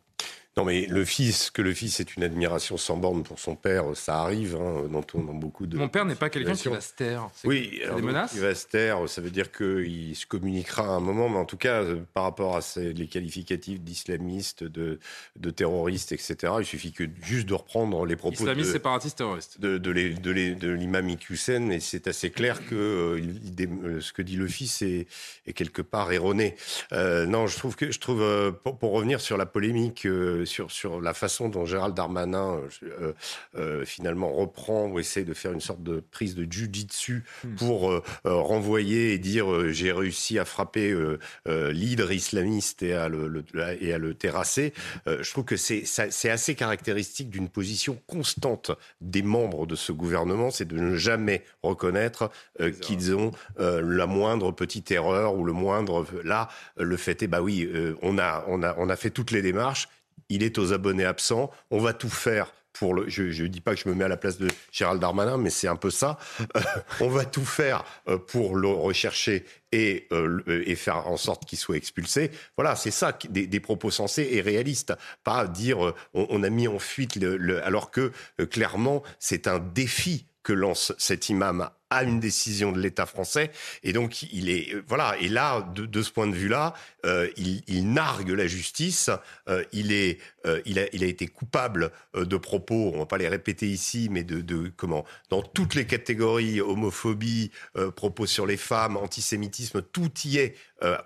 Non, 0.58 0.66
mais 0.66 0.88
le 0.88 1.06
fils, 1.06 1.52
que 1.52 1.62
le 1.62 1.72
fils 1.72 2.00
ait 2.00 2.06
une 2.18 2.24
admiration 2.24 2.78
sans 2.78 2.98
borne 2.98 3.22
pour 3.22 3.38
son 3.38 3.56
père, 3.56 3.86
ça 3.94 4.22
arrive 4.22 4.56
hein, 4.56 4.88
dans, 4.92 5.02
dans 5.22 5.34
beaucoup 5.34 5.68
de. 5.68 5.78
Mon 5.78 5.88
père 5.88 6.04
n'est 6.04 6.16
pas 6.16 6.32
quelqu'un 6.32 6.56
qui 6.56 6.68
va 6.68 6.82
se 6.82 6.94
taire. 6.94 7.30
Oui, 7.44 7.80
alors, 7.84 7.98
des 7.98 8.02
menaces 8.02 8.32
Il 8.34 8.42
va 8.42 8.56
se 8.56 8.66
taire, 8.66 9.08
ça 9.08 9.22
veut 9.22 9.30
dire 9.30 9.52
qu'il 9.52 10.16
se 10.16 10.26
communiquera 10.26 10.84
à 10.84 10.90
un 10.90 11.00
moment, 11.00 11.30
mais 11.30 11.38
en 11.38 11.46
tout 11.46 11.58
cas, 11.58 11.84
euh, 11.84 11.98
par 12.16 12.24
rapport 12.24 12.56
à 12.56 12.62
ces- 12.62 12.92
les 12.94 13.06
qualificatifs 13.08 13.80
d'islamistes, 13.82 14.64
de, 14.64 15.00
de 15.36 15.50
terroristes, 15.52 16.12
etc., 16.12 16.54
il 16.60 16.66
suffit 16.66 16.92
que 16.92 17.04
juste 17.22 17.48
de 17.48 17.54
reprendre 17.54 18.04
les 18.08 18.16
propos 18.16 18.34
Islamiste, 18.40 18.70
de, 18.70 18.74
séparatiste, 18.74 19.18
terroriste. 19.20 19.62
de, 19.62 19.78
de, 19.78 20.70
l'imam 20.72 21.08
Iqiyoussen, 21.08 21.72
et 21.72 21.80
c'est 21.80 22.08
assez 22.08 22.32
clair 22.32 22.66
que 22.68 22.74
euh, 22.76 23.20
il- 23.20 23.68
euh, 23.86 24.02
ce 24.02 24.12
que 24.12 24.24
dit 24.24 24.36
le 24.38 24.48
fils 24.48 24.82
est, 24.82 25.06
est 25.46 25.54
quelque 25.54 25.84
part 25.84 26.12
erroné. 26.12 26.56
Euh, 26.94 27.28
non, 27.28 27.46
je 27.46 27.58
trouve 27.58 27.76
que 27.76 27.92
je 27.92 28.00
trouve 28.00 28.24
euh, 28.24 28.52
pour, 28.52 28.80
pour 28.80 28.92
revenir 28.94 29.22
sur 29.22 29.38
la 29.38 29.46
polémique, 29.46 30.08
euh, 30.08 30.46
sur 30.48 30.72
sur 30.72 31.00
la 31.00 31.14
façon 31.14 31.50
dont 31.50 31.66
Gérald 31.66 31.94
Darmanin 31.94 32.60
euh, 32.82 33.14
euh, 33.56 33.86
finalement 33.86 34.34
reprend 34.34 34.88
ou 34.88 34.98
essaie 34.98 35.24
de 35.24 35.36
faire 35.36 35.52
une 35.52 35.62
sorte 35.62 35.84
de 35.84 36.00
prise 36.12 36.34
de 36.34 36.52
jujitsu 36.52 37.24
pour 37.58 37.92
euh, 37.92 38.02
euh, 38.26 38.34
renvoyer 38.34 39.14
et 39.14 39.20
dire 39.20 39.52
euh, 39.54 39.72
j'ai 39.72 39.92
réussi 39.92 40.40
à 40.40 40.46
frapper 40.46 40.90
euh, 40.92 41.20
euh, 41.48 41.72
l'hydre 41.72 42.12
islamiste 42.12 42.82
et 42.82 42.94
à 42.94 43.08
le, 43.10 43.28
le- 43.28 43.44
et 43.84 43.94
à 43.94 44.00
le 44.00 44.14
terrasser. 44.16 44.74
Euh, 45.08 45.22
je 45.22 45.30
trouve 45.32 45.46
que 45.46 45.58
c'est 45.58 45.84
assez 46.30 46.56
caractéristique 46.56 47.30
d'une 47.30 47.50
position 47.50 48.00
constante 48.08 48.72
des 49.02 49.22
membres 49.22 49.68
de 49.68 49.76
ce 49.76 49.92
gouvernement, 49.92 50.50
c'est 50.50 50.68
de 50.68 50.78
ne 50.78 50.96
jamais 50.96 51.44
reconnaître 51.62 52.32
euh, 52.62 52.72
qu'ils 52.72 53.14
ont 53.16 53.32
euh, 53.60 53.82
la 53.84 54.08
moindre 54.08 54.52
petite 54.52 54.90
erreur 54.92 55.36
ou 55.36 55.44
le 55.44 55.54
moindre. 55.54 56.06
Là, 56.24 56.48
euh, 56.80 56.84
le 56.84 56.98
fait 56.98 57.22
est, 57.24 57.28
bah 57.28 57.42
oui, 57.42 57.70
euh, 57.72 57.96
on 58.02 58.18
a 58.18 58.46
on 58.48 58.64
a 58.64 58.76
on 58.78 58.90
a 58.90 58.96
fait 58.96 59.10
toutes 59.10 59.32
les 59.32 59.42
démarches. 59.42 59.88
Il 60.30 60.44
est 60.44 60.58
aux 60.58 60.74
abonnés 60.74 61.06
absents. 61.06 61.52
On 61.72 61.80
va 61.80 61.94
tout 61.94 62.10
faire 62.10 62.52
pour 62.74 62.94
le. 62.94 63.10
Je 63.10 63.24
ne 63.24 63.48
dis 63.48 63.62
pas 63.62 63.76
que 63.76 63.82
je 63.82 63.90
me 63.90 63.96
mets 63.96 64.06
à 64.06 64.08
la 64.08 64.18
place 64.18 64.38
de 64.38 64.48
Gérald 64.72 65.02
Darmanin, 65.02 65.38
mais 65.38 65.50
c'est 65.50 65.68
un 65.68 65.76
peu 65.76 65.90
ça. 65.90 66.18
Euh, 66.56 66.62
on 67.02 67.10
va 67.10 67.26
tout 67.26 67.46
faire 67.46 67.84
euh, 68.08 68.18
pour 68.18 68.56
le 68.56 68.68
rechercher 68.68 69.46
et, 69.72 70.08
euh, 70.12 70.64
et 70.66 70.76
faire 70.76 71.08
en 71.08 71.18
sorte 71.18 71.46
qu'il 71.46 71.58
soit 71.58 71.78
expulsé. 71.78 72.32
Voilà, 72.56 72.76
c'est 72.76 72.92
ça, 72.92 73.18
des, 73.30 73.48
des 73.48 73.60
propos 73.60 73.92
sensés 73.92 74.28
et 74.32 74.42
réalistes. 74.42 74.94
Pas 75.24 75.48
dire 75.48 75.94
on, 76.14 76.44
a 76.44 76.50
mis 76.50 76.68
en 76.68 76.80
fuite, 76.80 77.16
le, 77.16 77.64
alors 77.64 77.92
que 77.92 78.12
clairement, 78.50 79.04
c'est 79.20 79.48
un 79.48 79.60
défi 79.60 80.28
que 80.44 80.54
lance 80.54 80.94
cet 80.98 81.30
imam 81.30 81.70
à 81.90 82.04
une 82.04 82.20
décision 82.20 82.72
de 82.72 82.80
l'État 82.80 83.06
français. 83.06 83.52
Et 83.84 83.94
donc, 83.94 84.24
il 84.24 84.50
est. 84.50 84.74
euh, 84.74 84.84
Voilà. 84.88 85.16
Et 85.20 85.30
là, 85.30 85.62
de, 85.74 85.86
de 85.86 86.02
ce 86.02 86.12
point 86.12 86.28
de 86.28 86.36
vue-là, 86.36 86.74
euh, 87.06 87.30
il, 87.38 87.64
il 87.68 87.92
nargue 87.94 88.30
la 88.30 88.48
justice. 88.48 89.10
Euh, 89.48 89.64
il, 89.72 89.92
est, 89.94 90.20
euh, 90.46 90.60
il, 90.66 90.80
a, 90.80 90.84
il 90.94 91.04
a 91.04 91.08
été 91.08 91.28
coupable 91.28 91.92
de 92.14 92.38
propos, 92.38 92.92
on 92.94 93.00
va 93.00 93.06
pas 93.06 93.18
les 93.18 93.28
répéter 93.30 93.68
ici, 93.68 94.10
mais 94.12 94.24
de, 94.24 94.42
de 94.42 94.72
comment 94.76 95.06
Dans 95.30 95.42
toutes 95.42 95.76
les 95.76 95.86
catégories, 95.86 96.60
homophobie, 96.62 97.52
propos 97.96 98.26
sur 98.26 98.46
les 98.46 98.58
femmes, 98.58 98.98
antisémitisme, 98.98 99.82
tout 99.82 100.12
y 100.26 100.38
est 100.38 100.56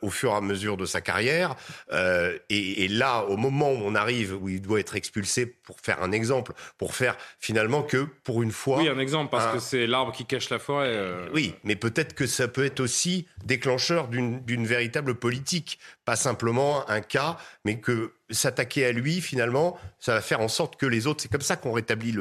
au 0.02 0.10
fur 0.10 0.32
et 0.32 0.36
à 0.36 0.42
mesure 0.42 0.78
de 0.78 0.86
sa 0.86 1.02
carrière. 1.02 1.56
Et, 2.50 2.84
et 2.86 2.88
là, 2.88 3.24
au 3.26 3.38
moment 3.38 3.72
où 3.72 3.78
on 3.84 3.96
arrive, 3.96 4.36
où 4.42 4.50
il 4.50 4.62
doit 4.62 4.80
être 4.80 4.96
expulsé, 4.96 5.46
pour 5.46 5.80
faire 5.80 6.02
un 6.02 6.12
exemple, 6.12 6.54
pour 6.78 6.96
faire 6.96 7.18
finalement 7.40 7.84
que, 7.84 8.08
pour 8.24 8.42
une 8.42 8.52
fois... 8.52 8.78
Oui, 8.80 8.88
un 8.90 9.00
exemple, 9.00 9.30
parce 9.32 9.46
un- 9.48 9.54
que 9.54 9.60
c'est 9.60 9.88
l'arbre 9.88 10.12
qui 10.12 10.26
cache 10.26 10.50
la 10.50 10.60
forêt. 10.60 10.71
Euh, 10.80 11.28
oui, 11.34 11.56
mais 11.64 11.76
peut-être 11.76 12.14
que 12.14 12.26
ça 12.26 12.48
peut 12.48 12.66
être 12.66 12.80
aussi 12.80 13.28
déclencheur 13.46 14.08
d'une 14.08 14.66
véritable 14.66 15.16
politique, 15.16 15.80
pas 16.12 16.18
simplement 16.18 16.90
un 16.90 17.00
cas, 17.00 17.38
mais 17.64 17.80
que 17.80 18.12
s'attaquer 18.30 18.86
à 18.86 18.92
lui, 18.92 19.22
finalement, 19.22 19.78
ça 19.98 20.14
va 20.14 20.22
faire 20.22 20.42
en 20.42 20.50
sorte 20.50 20.76
que 20.76 20.86
les 20.86 21.08
autres. 21.08 21.22
C'est 21.22 21.32
comme 21.32 21.40
ça 21.40 21.56
qu'on 21.56 21.72
rétablit 21.72 22.14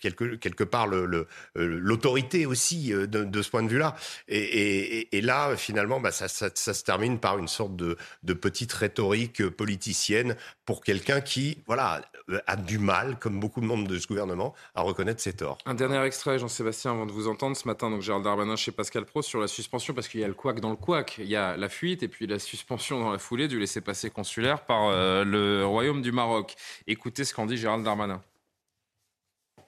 quelque, 0.00 0.36
quelque 0.36 0.64
part 0.64 0.88
euh, 0.88 1.26
l'autorité 1.54 2.46
aussi 2.46 2.94
euh, 2.94 3.06
de, 3.06 3.42
ce 3.42 3.50
point 3.50 3.62
de 3.62 3.68
vue-là. 3.68 3.94
Et, 4.28 5.20
là, 5.22 5.54
finalement, 5.56 6.00
bah, 6.00 6.12
ça, 6.12 6.28
se 6.28 6.82
termine 6.82 7.18
par 7.18 7.38
une 7.38 7.48
sorte 7.48 7.76
de, 7.76 7.98
de 8.22 8.32
petite 8.32 8.72
rhétorique 8.72 9.46
politicienne 9.48 10.36
pour 10.64 10.82
quelqu'un 10.82 11.20
qui, 11.20 11.58
voilà, 11.66 12.02
euh, 12.30 12.40
a 12.46 12.56
du 12.56 12.78
mal, 12.78 13.18
comme 13.18 13.40
beaucoup 13.40 13.60
de 13.60 13.66
membres 13.66 13.88
de 13.88 13.98
ce 13.98 14.06
gouvernement, 14.06 14.54
à 14.74 14.82
reconnaître 14.82 15.20
ses 15.20 15.32
torts. 15.32 15.58
Un 15.66 15.74
dernier 15.74 16.02
extrait, 16.04 16.38
Jean-Sébastien, 16.38 16.92
avant 16.92 17.06
de 17.06 17.12
vous 17.12 17.28
entendre 17.28 17.56
ce 17.56 17.66
matin, 17.66 17.90
donc 17.90 18.02
Gérald 18.02 18.24
Darmanin 18.24 18.56
chez 18.56 18.72
Pascal 18.72 19.04
Pro 19.04 19.22
sur 19.22 19.40
la 19.40 19.48
suspension, 19.48 19.94
parce 19.94 20.08
qu'il 20.08 20.20
y 20.20 20.24
a 20.24 20.28
le 20.28 20.34
couac 20.34 20.60
dans 20.60 20.70
le 20.70 20.76
couac. 20.76 21.16
Il 21.18 21.28
y 21.28 21.36
a 21.36 21.56
la 21.56 21.68
fuite 21.68 22.02
et 22.02 22.08
puis 22.08 22.26
la 22.26 22.38
suspension 22.38 22.77
dans 22.90 23.10
la 23.12 23.18
foulée 23.18 23.48
du 23.48 23.58
laissez-passer 23.58 24.10
consulaire 24.10 24.64
par 24.64 24.86
euh, 24.88 25.24
le 25.24 25.66
Royaume 25.66 26.02
du 26.02 26.12
Maroc. 26.12 26.54
Écoutez 26.86 27.24
ce 27.24 27.34
qu'en 27.34 27.46
dit 27.46 27.56
Gérald 27.56 27.84
Darmanin. 27.84 28.22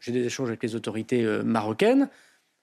J'ai 0.01 0.13
des 0.13 0.25
échanges 0.25 0.49
avec 0.49 0.63
les 0.63 0.75
autorités 0.75 1.25
euh, 1.25 1.43
marocaines 1.43 2.09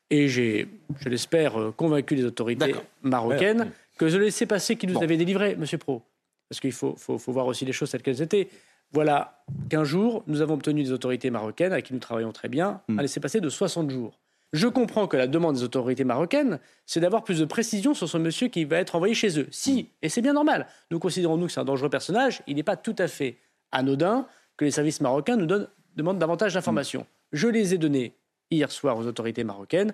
et 0.10 0.28
j'ai, 0.28 0.68
je 1.00 1.10
l'espère, 1.10 1.60
euh, 1.60 1.72
convaincu 1.72 2.16
les 2.16 2.24
autorités 2.26 2.74
marocaines 3.04 3.72
que 3.98 4.06
le 4.06 4.18
laissez-passer 4.20 4.76
qui 4.76 4.88
nous 4.88 5.02
avait 5.04 5.18
délivré, 5.18 5.56
Monsieur 5.56 5.78
Pro, 5.78 6.02
parce 6.50 6.60
qu'il 6.60 6.72
faut, 6.72 6.96
faut- 6.96 7.18
faut 7.18 7.32
voir 7.32 7.46
aussi 7.48 7.66
les 7.66 7.74
choses 7.74 7.92
telles 7.92 8.02
qu'elles 8.04 8.22
étaient. 8.22 8.48
Voilà 8.92 9.44
qu'un 9.70 9.84
jour, 9.84 10.24
nous 10.28 10.42
avons 10.42 10.54
obtenu 10.54 10.82
des 10.84 10.92
autorités 10.92 11.30
marocaines 11.30 11.74
avec 11.74 11.86
qui 11.88 11.94
nous 11.94 12.00
travaillons 12.00 12.32
très 12.32 12.48
bien, 12.48 12.82
un 12.90 13.02
laissez-passer 13.02 13.42
de 13.42 13.50
60 13.50 13.90
jours. 13.92 14.18
Je 14.54 14.68
comprends 14.68 15.08
que 15.08 15.18
la 15.18 15.28
demande 15.28 15.56
des 15.56 15.64
autorités 15.64 16.04
marocaines, 16.04 16.60
c'est 16.86 17.00
d'avoir 17.00 17.24
plus 17.24 17.40
de 17.40 17.46
précision 17.46 17.94
sur 17.94 18.08
ce 18.08 18.18
monsieur 18.18 18.48
qui 18.48 18.64
va 18.66 18.78
être 18.78 18.96
envoyé 18.96 19.14
chez 19.14 19.40
eux. 19.40 19.48
Si, 19.52 19.90
et 20.02 20.10
c'est 20.10 20.22
bien 20.22 20.34
normal, 20.34 20.68
nous 20.90 21.00
considérons 21.00 21.38
nous 21.38 21.48
que 21.48 21.52
c'est 21.52 21.60
un 21.60 21.66
dangereux 21.66 21.90
personnage, 21.90 22.42
il 22.48 22.56
n'est 22.56 22.64
pas 22.64 22.78
tout 22.78 22.96
à 22.98 23.08
fait 23.08 23.38
anodin 23.72 24.26
que 24.56 24.66
les 24.66 24.72
services 24.72 25.02
marocains 25.02 25.36
nous 25.36 25.46
donnent, 25.46 25.68
demandent 25.96 26.20
davantage 26.20 26.54
d'informations. 26.54 27.06
Je 27.34 27.48
les 27.48 27.74
ai 27.74 27.78
données 27.78 28.16
hier 28.50 28.72
soir 28.72 28.98
aux 28.98 29.06
autorités 29.06 29.44
marocaines. 29.44 29.94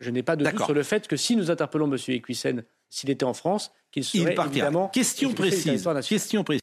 Je 0.00 0.10
n'ai 0.10 0.22
pas 0.22 0.36
de 0.36 0.44
doute 0.44 0.64
sur 0.64 0.74
le 0.74 0.82
fait 0.82 1.06
que 1.06 1.16
si 1.16 1.36
nous 1.36 1.50
interpellons 1.50 1.86
monsieur 1.86 2.14
Equissen, 2.14 2.64
s'il 2.88 3.10
était 3.10 3.24
en 3.24 3.34
France, 3.34 3.72
qu'il 3.92 4.04
serait 4.04 4.34
Il 4.34 4.46
évidemment 4.46 4.88
Question 4.88 5.32
précise. 5.32 5.86
Question 6.08 6.44
précise. 6.44 6.60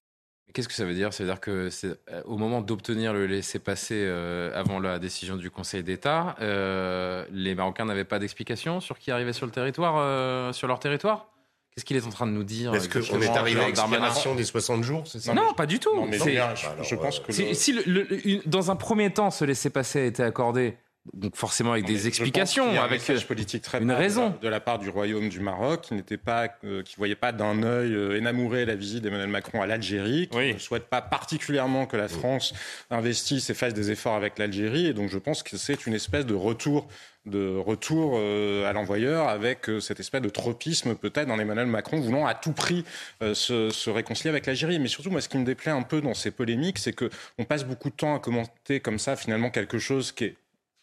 Qu'est-ce 0.53 0.67
que 0.67 0.73
ça 0.73 0.85
veut 0.85 0.93
dire? 0.93 1.13
Ça 1.13 1.23
veut 1.23 1.29
dire 1.29 1.39
que 1.39 1.69
c'est 1.69 1.99
euh, 2.11 2.21
au 2.25 2.37
moment 2.37 2.61
d'obtenir 2.61 3.13
le 3.13 3.27
laissez-passer 3.27 3.95
euh, 4.07 4.51
avant 4.59 4.79
la 4.79 4.97
décision 4.97 5.35
du 5.35 5.51
Conseil 5.51 5.83
d'État, 5.83 6.35
euh, 6.41 7.25
les 7.31 7.53
Marocains 7.53 7.85
n'avaient 7.85 8.05
pas 8.05 8.17
d'explication 8.19 8.79
sur 8.79 8.97
qui 8.97 9.11
arrivait 9.11 9.33
sur 9.33 9.45
le 9.45 9.51
territoire, 9.51 9.95
euh, 9.97 10.53
sur 10.53 10.67
leur 10.67 10.79
territoire? 10.79 11.27
Qu'est-ce 11.75 11.85
qu'il 11.85 11.95
est 11.97 12.05
en 12.07 12.09
train 12.09 12.25
de 12.25 12.31
nous 12.31 12.43
dire 12.43 12.73
Est-ce 12.73 12.89
qu'on 12.89 13.21
est 13.21 13.27
arrivé 13.29 13.61
à 13.61 13.67
l'expiration 13.67 14.33
des 14.33 14.45
60 14.45 14.83
jours, 14.83 15.05
ça? 15.05 15.33
Non, 15.35 15.53
pas 15.53 15.67
du 15.67 15.77
tout. 15.79 15.95
Non, 15.95 16.07
mais 16.07 16.17
C'est- 16.17 16.31
bien, 16.31 16.55
je, 16.55 16.65
je 16.83 16.95
pense 16.95 17.19
que 17.19 17.31
Si, 17.31 17.45
le- 17.45 17.53
si 17.53 17.73
le- 17.73 17.83
le- 17.85 18.27
une- 18.27 18.41
dans 18.47 18.71
un 18.71 18.75
premier 18.75 19.11
temps, 19.13 19.29
ce 19.29 19.45
laissez-passer 19.45 19.99
a 19.99 20.05
été 20.05 20.23
accordé, 20.23 20.77
donc 21.13 21.35
forcément 21.35 21.71
avec 21.71 21.85
Non, 21.87 21.93
des 21.93 22.07
explications, 22.07 22.65
qu'il 22.65 22.75
y 22.75 22.77
a 22.77 22.81
un 22.81 22.85
avec 22.85 22.99
message 23.01 23.23
euh, 23.23 23.27
politique 23.27 23.63
très 23.63 23.79
une 23.79 23.85
fort 23.85 23.87
de 23.87 23.93
la- 23.93 23.97
raison. 23.99 24.35
de 24.41 24.47
la 24.47 24.59
part 24.59 24.79
du 24.79 24.89
Royaume 24.89 25.29
du 25.29 25.39
Maroc, 25.39 25.81
qui 25.81 25.93
n'était 25.93 26.17
pas, 26.17 26.47
euh, 26.63 26.83
qui 26.83 26.95
voyait 26.97 27.15
pas 27.15 27.31
d'un 27.31 27.63
œil 27.63 27.93
euh, 27.93 28.17
énamouré 28.17 28.65
la 28.65 28.75
visite 28.75 29.03
d'Emmanuel 29.03 29.29
Macron 29.29 29.61
à 29.61 29.67
l'Algérie, 29.67 30.27
qui 30.31 30.53
ne 30.53 30.59
souhaite 30.59 30.87
pas 30.87 31.01
particulièrement 31.01 31.85
que 31.85 31.97
la 31.97 32.07
France 32.07 32.53
investisse 32.89 33.49
et 33.49 33.53
fasse 33.53 33.73
des 33.73 33.91
efforts 33.91 34.15
avec 34.15 34.37
l'Algérie, 34.39 34.87
et 34.87 34.93
donc 34.93 35.09
je 35.09 35.17
pense 35.17 35.43
que 35.43 35.57
c'est 35.57 35.85
une 35.87 35.93
espèce 35.93 36.25
de 36.25 36.33
retour 36.35 36.87
de 37.25 37.57
retour 37.57 38.13
euh, 38.15 38.69
à 38.69 38.71
l'envoyeur 38.71 39.27
avec 39.27 39.67
euh, 39.69 39.81
cette 39.81 39.99
espèce 39.99 40.21
de 40.21 40.29
tropisme 40.29 40.95
peut-être 40.95 41.27
dans 41.27 41.37
Emmanuel 41.37 41.67
Macron 41.67 41.99
voulant 41.99 42.25
à 42.25 42.33
tout 42.33 42.53
prix 42.53 42.85
se, 43.33 43.69
se 43.69 43.89
réconcilier 43.89 44.29
avec 44.29 44.45
l'Algérie. 44.45 44.79
Mais 44.79 44.87
surtout, 44.87 45.11
moi, 45.11 45.19
ce 45.19 45.27
qui 45.27 45.37
me 45.37 45.43
déplaît 45.43 45.73
un 45.73 45.81
peu 45.81 45.99
dans 45.99 46.13
ces 46.13 46.31
polémiques, 46.31 46.79
c'est 46.79 46.93
que 46.93 47.09
on 47.37 47.43
passe 47.43 47.65
beaucoup 47.65 47.89
de 47.89 47.95
temps 47.95 48.15
à 48.15 48.19
commenter 48.19 48.79
comme 48.79 48.97
ça 48.97 49.17
finalement 49.17 49.49
quelque 49.49 49.77
chose 49.77 50.13
qui 50.13 50.23
est 50.23 50.35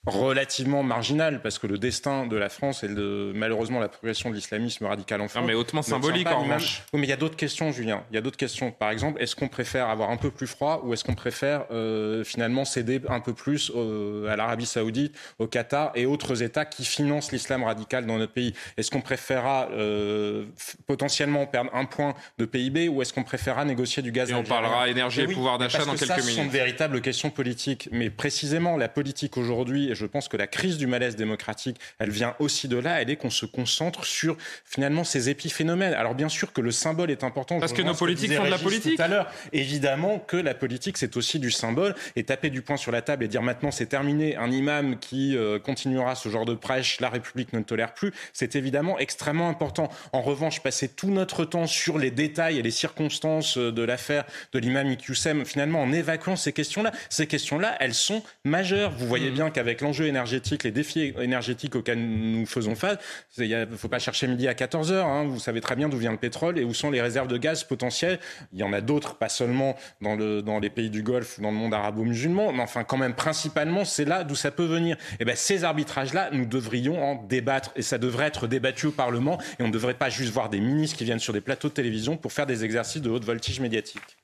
relativement 0.07 0.83
marginal 0.83 1.41
parce 1.41 1.59
que 1.59 1.67
le 1.67 1.79
destin 1.79 2.27
de 2.27 2.37
la 2.37 2.49
France 2.49 2.85
et 2.85 2.89
de, 2.89 3.33
malheureusement 3.35 3.81
la 3.81 3.89
progression 3.89 4.31
de 4.31 4.35
l'islamisme 4.35 4.85
radical 4.85 5.21
en 5.21 5.29
France. 5.29 5.45
mais 5.47 5.55
hautement 5.55 5.83
symbolique, 5.83 6.27
en 6.29 6.43
revanche. 6.43 6.83
Oui, 6.93 7.01
mais 7.01 7.07
il 7.07 7.11
y 7.11 7.13
a 7.13 7.17
d'autres 7.17 7.37
questions, 7.37 7.73
Julien. 7.73 8.03
Il 8.11 8.15
y 8.15 8.19
a 8.19 8.21
d'autres 8.21 8.37
questions. 8.37 8.71
Par 8.71 8.91
exemple, 8.91 9.23
est-ce 9.23 9.35
qu'on 9.35 9.49
préfère 9.49 9.89
avoir 9.89 10.11
un 10.11 10.17
peu 10.17 10.31
plus 10.31 10.47
froid 10.47 10.83
ou 10.85 10.93
est-ce 10.93 11.05
qu'on 11.05 11.15
préfère 11.15 11.65
euh, 11.71 12.23
finalement 12.25 12.65
céder 12.65 13.01
un 13.09 13.21
peu 13.21 13.33
plus 13.33 13.73
euh, 13.75 14.29
à 14.29 14.37
l'Arabie 14.37 14.67
Saoudite, 14.67 15.17
au 15.39 15.47
Qatar 15.47 15.93
et 15.95 16.07
autres 16.07 16.43
États 16.43 16.65
qui 16.67 16.85
financent 16.85 17.33
l'islam 17.33 17.65
radical 17.65 18.07
dans 18.07 18.19
notre 18.19 18.33
pays? 18.33 18.55
Est-ce 18.77 18.91
qu'on 18.91 19.01
préférera 19.01 19.69
euh, 19.73 20.45
potentiellement 20.87 21.47
perdre 21.47 21.71
un 21.75 21.87
point 21.87 22.15
de 22.39 22.45
PIB 22.45 22.89
ou 22.89 23.01
est-ce 23.01 23.13
qu'on 23.13 23.25
préférera 23.25 23.65
négocier 23.65 24.03
du 24.03 24.13
gaz 24.13 24.31
Et 24.31 24.35
on 24.35 24.43
parlera 24.43 24.89
énergie 24.89 25.23
et 25.23 25.27
oui, 25.27 25.35
pouvoir 25.35 25.59
d'achat 25.59 25.85
dans 25.85 25.95
que 25.95 25.99
quelques 25.99 26.09
ça, 26.09 26.17
Ce 26.17 26.23
sont 26.23 26.29
minutes. 26.43 26.53
de 26.53 26.57
véritables 26.59 27.01
questions 27.01 27.31
politiques. 27.31 27.89
Mais 27.91 28.11
précisément, 28.11 28.77
la 28.77 28.89
politique 28.89 29.37
aujourd'hui, 29.37 29.94
et 29.95 29.97
je 29.97 30.07
pense 30.07 30.27
que 30.27 30.37
la 30.37 30.49
crise 30.49 30.77
du 30.77 30.89
malaise 30.89 31.15
démocratique, 31.15 31.79
elle 32.01 32.11
vient 32.11 32.35
aussi 32.41 32.67
de 32.67 32.77
là, 32.77 33.01
elle 33.01 33.11
est 33.11 33.17
qu'on 33.17 33.31
se 33.31 33.47
concentre 33.47 34.05
sur 34.05 34.37
finalement 34.65 35.05
ces 35.05 35.31
épiphénomènes. 35.31 35.95
Alors 35.95 36.17
bien 36.17 36.29
sûr 36.29 36.53
que 36.53 36.61
le 36.61 36.73
symbole 36.73 37.13
est 37.13 37.23
important. 37.23 37.61
Parce 37.61 37.73
que 37.73 37.83
nos 37.83 37.93
que 37.93 37.99
politiques 37.99 38.31
disait 38.31 38.41
font 38.41 38.47
de 38.47 38.51
la 38.51 38.59
politique. 38.59 38.97
Tout 38.97 39.03
à 39.03 39.09
l'heure, 39.09 39.31
évidemment 39.53 40.19
que 40.19 40.37
la 40.37 40.55
politique 40.55 40.99
c'est 40.99 41.17
aussi 41.17 41.39
du 41.39 41.53
symbole 41.53 41.95
et 42.17 42.25
taper 42.25 42.51
du 42.51 42.61
poing 42.63 42.77
sur 42.77 42.91
la 42.91 43.03
table 43.03 43.25
et 43.25 43.29
dire 43.29 43.43
maintenant 43.43 43.71
c'est 43.71 43.87
terminé, 43.87 44.37
un 44.37 44.51
imam 44.51 44.99
qui 44.99 45.37
euh, 45.37 45.61
continuera 45.61 46.17
ce 46.17 46.29
genre 46.29 46.45
de 46.45 46.55
prêche, 46.55 47.01
la 47.01 47.09
République 47.09 47.53
ne 47.53 47.59
le 47.59 47.65
tolère 47.65 47.95
plus, 47.95 48.13
c'est 48.33 48.57
évidemment 48.57 48.99
extrêmement 48.99 49.49
important. 49.49 49.91
En 50.13 50.23
revanche, 50.23 50.61
passer 50.61 50.89
tout 50.89 51.11
notre 51.11 51.45
temps 51.45 51.69
sur 51.69 51.99
les 51.99 52.11
détails 52.11 52.59
et 52.59 52.63
les 52.63 52.73
circonstances 52.73 53.59
euh, 53.59 53.71
de 53.71 53.83
l'affaire 53.83 54.25
de 54.53 54.59
l'imam 54.59 54.91
Iqiyoussem, 54.91 55.45
finalement 55.45 55.83
en 55.83 55.93
évacuant 55.93 56.35
ces 56.35 56.53
questions-là, 56.53 56.91
ces 57.11 57.29
questions-là, 57.29 57.77
elles 57.79 57.95
sont 57.95 58.25
majeures. 58.45 58.91
Vous 58.91 59.07
voyez 59.07 59.31
bien 59.31 59.51
qu'avec 59.51 59.84
l'enjeu 59.85 60.07
énergétique, 60.07 60.65
les 60.65 60.71
défis 60.73 61.15
énergétiques 61.21 61.77
auxquels 61.77 62.01
nous 62.01 62.47
faisons 62.47 62.75
face, 62.75 62.99
il 63.39 63.49
ne 63.49 63.77
faut 63.77 63.89
pas 63.89 63.99
chercher 63.99 64.27
midi 64.27 64.49
à 64.49 64.55
14 64.55 64.91
heures. 64.93 65.07
hein. 65.07 65.25
Vous 65.25 65.39
savez 65.39 65.61
très 65.61 65.77
bien 65.77 65.89
d'où 65.89 65.99
vient 65.99 66.11
le 66.13 66.19
pétrole 66.19 66.59
et 66.59 66.65
où 66.65 66.75
sont 66.75 66.91
les 66.91 67.01
réserves 67.01 67.29
de 67.29 67.37
gaz 67.37 67.65
potentielles. 67.65 68.19
Il 68.53 68.59
y 68.59 68.63
en 68.63 68.73
a 68.73 68.81
d'autres, 68.81 69.15
pas 69.17 69.29
seulement 69.29 69.77
dans, 70.01 70.17
le, 70.17 70.43
dans 70.43 70.59
les 70.59 70.71
pays 70.71 70.91
du 70.91 71.03
Golfe 71.03 71.39
ou 71.39 71.43
dans 71.43 71.51
le 71.51 71.57
monde 71.57 71.75
arabo-musulman, 71.75 72.53
mais 72.53 72.63
enfin 72.63 72.83
quand 72.83 72.97
même 72.97 73.15
principalement, 73.15 73.85
c'est 73.85 74.05
là 74.05 74.25
d'où 74.25 74.35
ça 74.35 74.51
peut 74.51 74.65
venir. 74.65 74.97
Et 75.21 75.25
ben 75.25 75.37
ces 75.37 75.65
arbitrages-là, 75.65 76.31
nous 76.33 76.47
devrions 76.47 77.03
en 77.03 77.23
débattre 77.23 77.71
et 77.77 77.83
ça 77.83 77.99
devrait 77.99 78.27
être 78.27 78.47
débattu 78.47 78.87
au 78.87 78.93
Parlement 78.93 79.39
et 79.59 79.63
on 79.63 79.69
ne 79.69 79.73
devrait 79.73 79.95
pas 79.95 80.09
juste 80.09 80.33
voir 80.33 80.49
des 80.49 80.61
ministres 80.61 80.97
qui 80.97 81.05
viennent 81.05 81.19
sur 81.19 81.33
des 81.33 81.41
plateaux 81.43 81.69
de 81.69 81.75
télévision 81.75 82.17
pour 82.17 82.33
faire 82.33 82.47
des 82.47 82.65
exercices 82.65 83.03
de 83.03 83.11
haute 83.11 83.25
voltige 83.25 83.61
médiatique. 83.61 84.17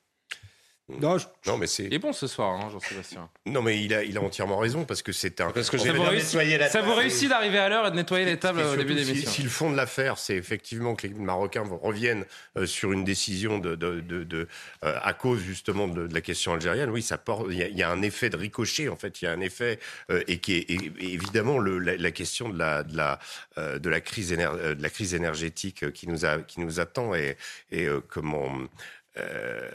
Non, 1.47 1.57
mais 1.57 1.67
c'est. 1.67 1.85
Il 1.85 1.93
est 1.93 1.99
bon 1.99 2.13
ce 2.13 2.27
soir, 2.27 2.51
hein, 2.51 2.69
Jean-Sébastien. 2.71 3.29
Non, 3.45 3.61
mais 3.61 3.81
il 3.83 3.93
a, 3.93 4.03
il 4.03 4.17
a 4.17 4.21
entièrement 4.21 4.57
raison 4.57 4.83
parce 4.85 5.01
que 5.01 5.11
c'est 5.11 5.39
un. 5.41 5.51
Parce 5.51 5.69
que 5.69 5.77
Ça 5.77 5.93
vous 5.93 6.01
réussit, 6.09 6.37
ça 6.69 6.81
vous 6.81 6.93
réussit 6.95 7.29
d'arriver 7.29 7.57
à 7.59 7.69
l'heure 7.69 7.87
et 7.87 7.91
de 7.91 7.95
nettoyer 7.95 8.25
les 8.25 8.37
tables 8.37 8.59
au 8.61 8.75
début 8.75 8.93
de 8.95 9.03
si, 9.03 9.25
si 9.31 9.43
le 9.43 9.49
fond 9.49 9.71
de 9.71 9.75
l'affaire, 9.77 10.17
c'est 10.17 10.35
effectivement 10.35 10.95
que 10.95 11.07
les 11.07 11.13
Marocains 11.13 11.63
reviennent 11.81 12.25
euh, 12.57 12.65
sur 12.65 12.91
une 12.91 13.03
décision 13.03 13.59
de, 13.59 13.75
de, 13.75 13.99
de- 14.01 14.23
de- 14.23 14.47
euh, 14.83 14.97
à 15.01 15.13
cause 15.13 15.41
justement 15.41 15.87
de, 15.87 16.07
de 16.07 16.13
la 16.13 16.21
question 16.21 16.53
algérienne, 16.53 16.89
oui, 16.89 17.01
ça 17.01 17.17
porte. 17.17 17.47
Il 17.49 17.57
y, 17.57 17.63
a, 17.63 17.67
il 17.67 17.77
y 17.77 17.83
a 17.83 17.89
un 17.89 18.01
effet 18.01 18.29
de 18.29 18.37
ricochet 18.37 18.89
en 18.89 18.95
fait. 18.95 19.21
Il 19.21 19.25
y 19.25 19.27
a 19.27 19.31
un 19.31 19.41
effet 19.41 19.79
euh, 20.09 20.23
et 20.27 20.39
qui 20.39 20.53
est 20.53 20.69
et- 20.69 20.91
et 20.99 21.13
évidemment 21.13 21.57
le, 21.59 21.79
la, 21.79 21.97
la 21.97 22.11
question 22.11 22.49
de 22.49 22.57
la 22.57 22.83
de 22.83 22.95
la 22.97 23.19
euh, 23.57 23.79
de 23.79 23.89
la 23.89 24.01
crise 24.01 24.31
éner- 24.33 24.75
de 24.75 24.81
la 24.81 24.89
crise 24.89 25.13
énergétique 25.13 25.91
qui 25.93 26.07
nous 26.07 26.25
a 26.25 26.39
qui 26.39 26.59
nous 26.59 26.79
attend 26.79 27.13
et 27.15 27.37
et 27.71 27.85
euh, 27.85 28.01
comment. 28.07 28.49
Euh, 29.17 29.69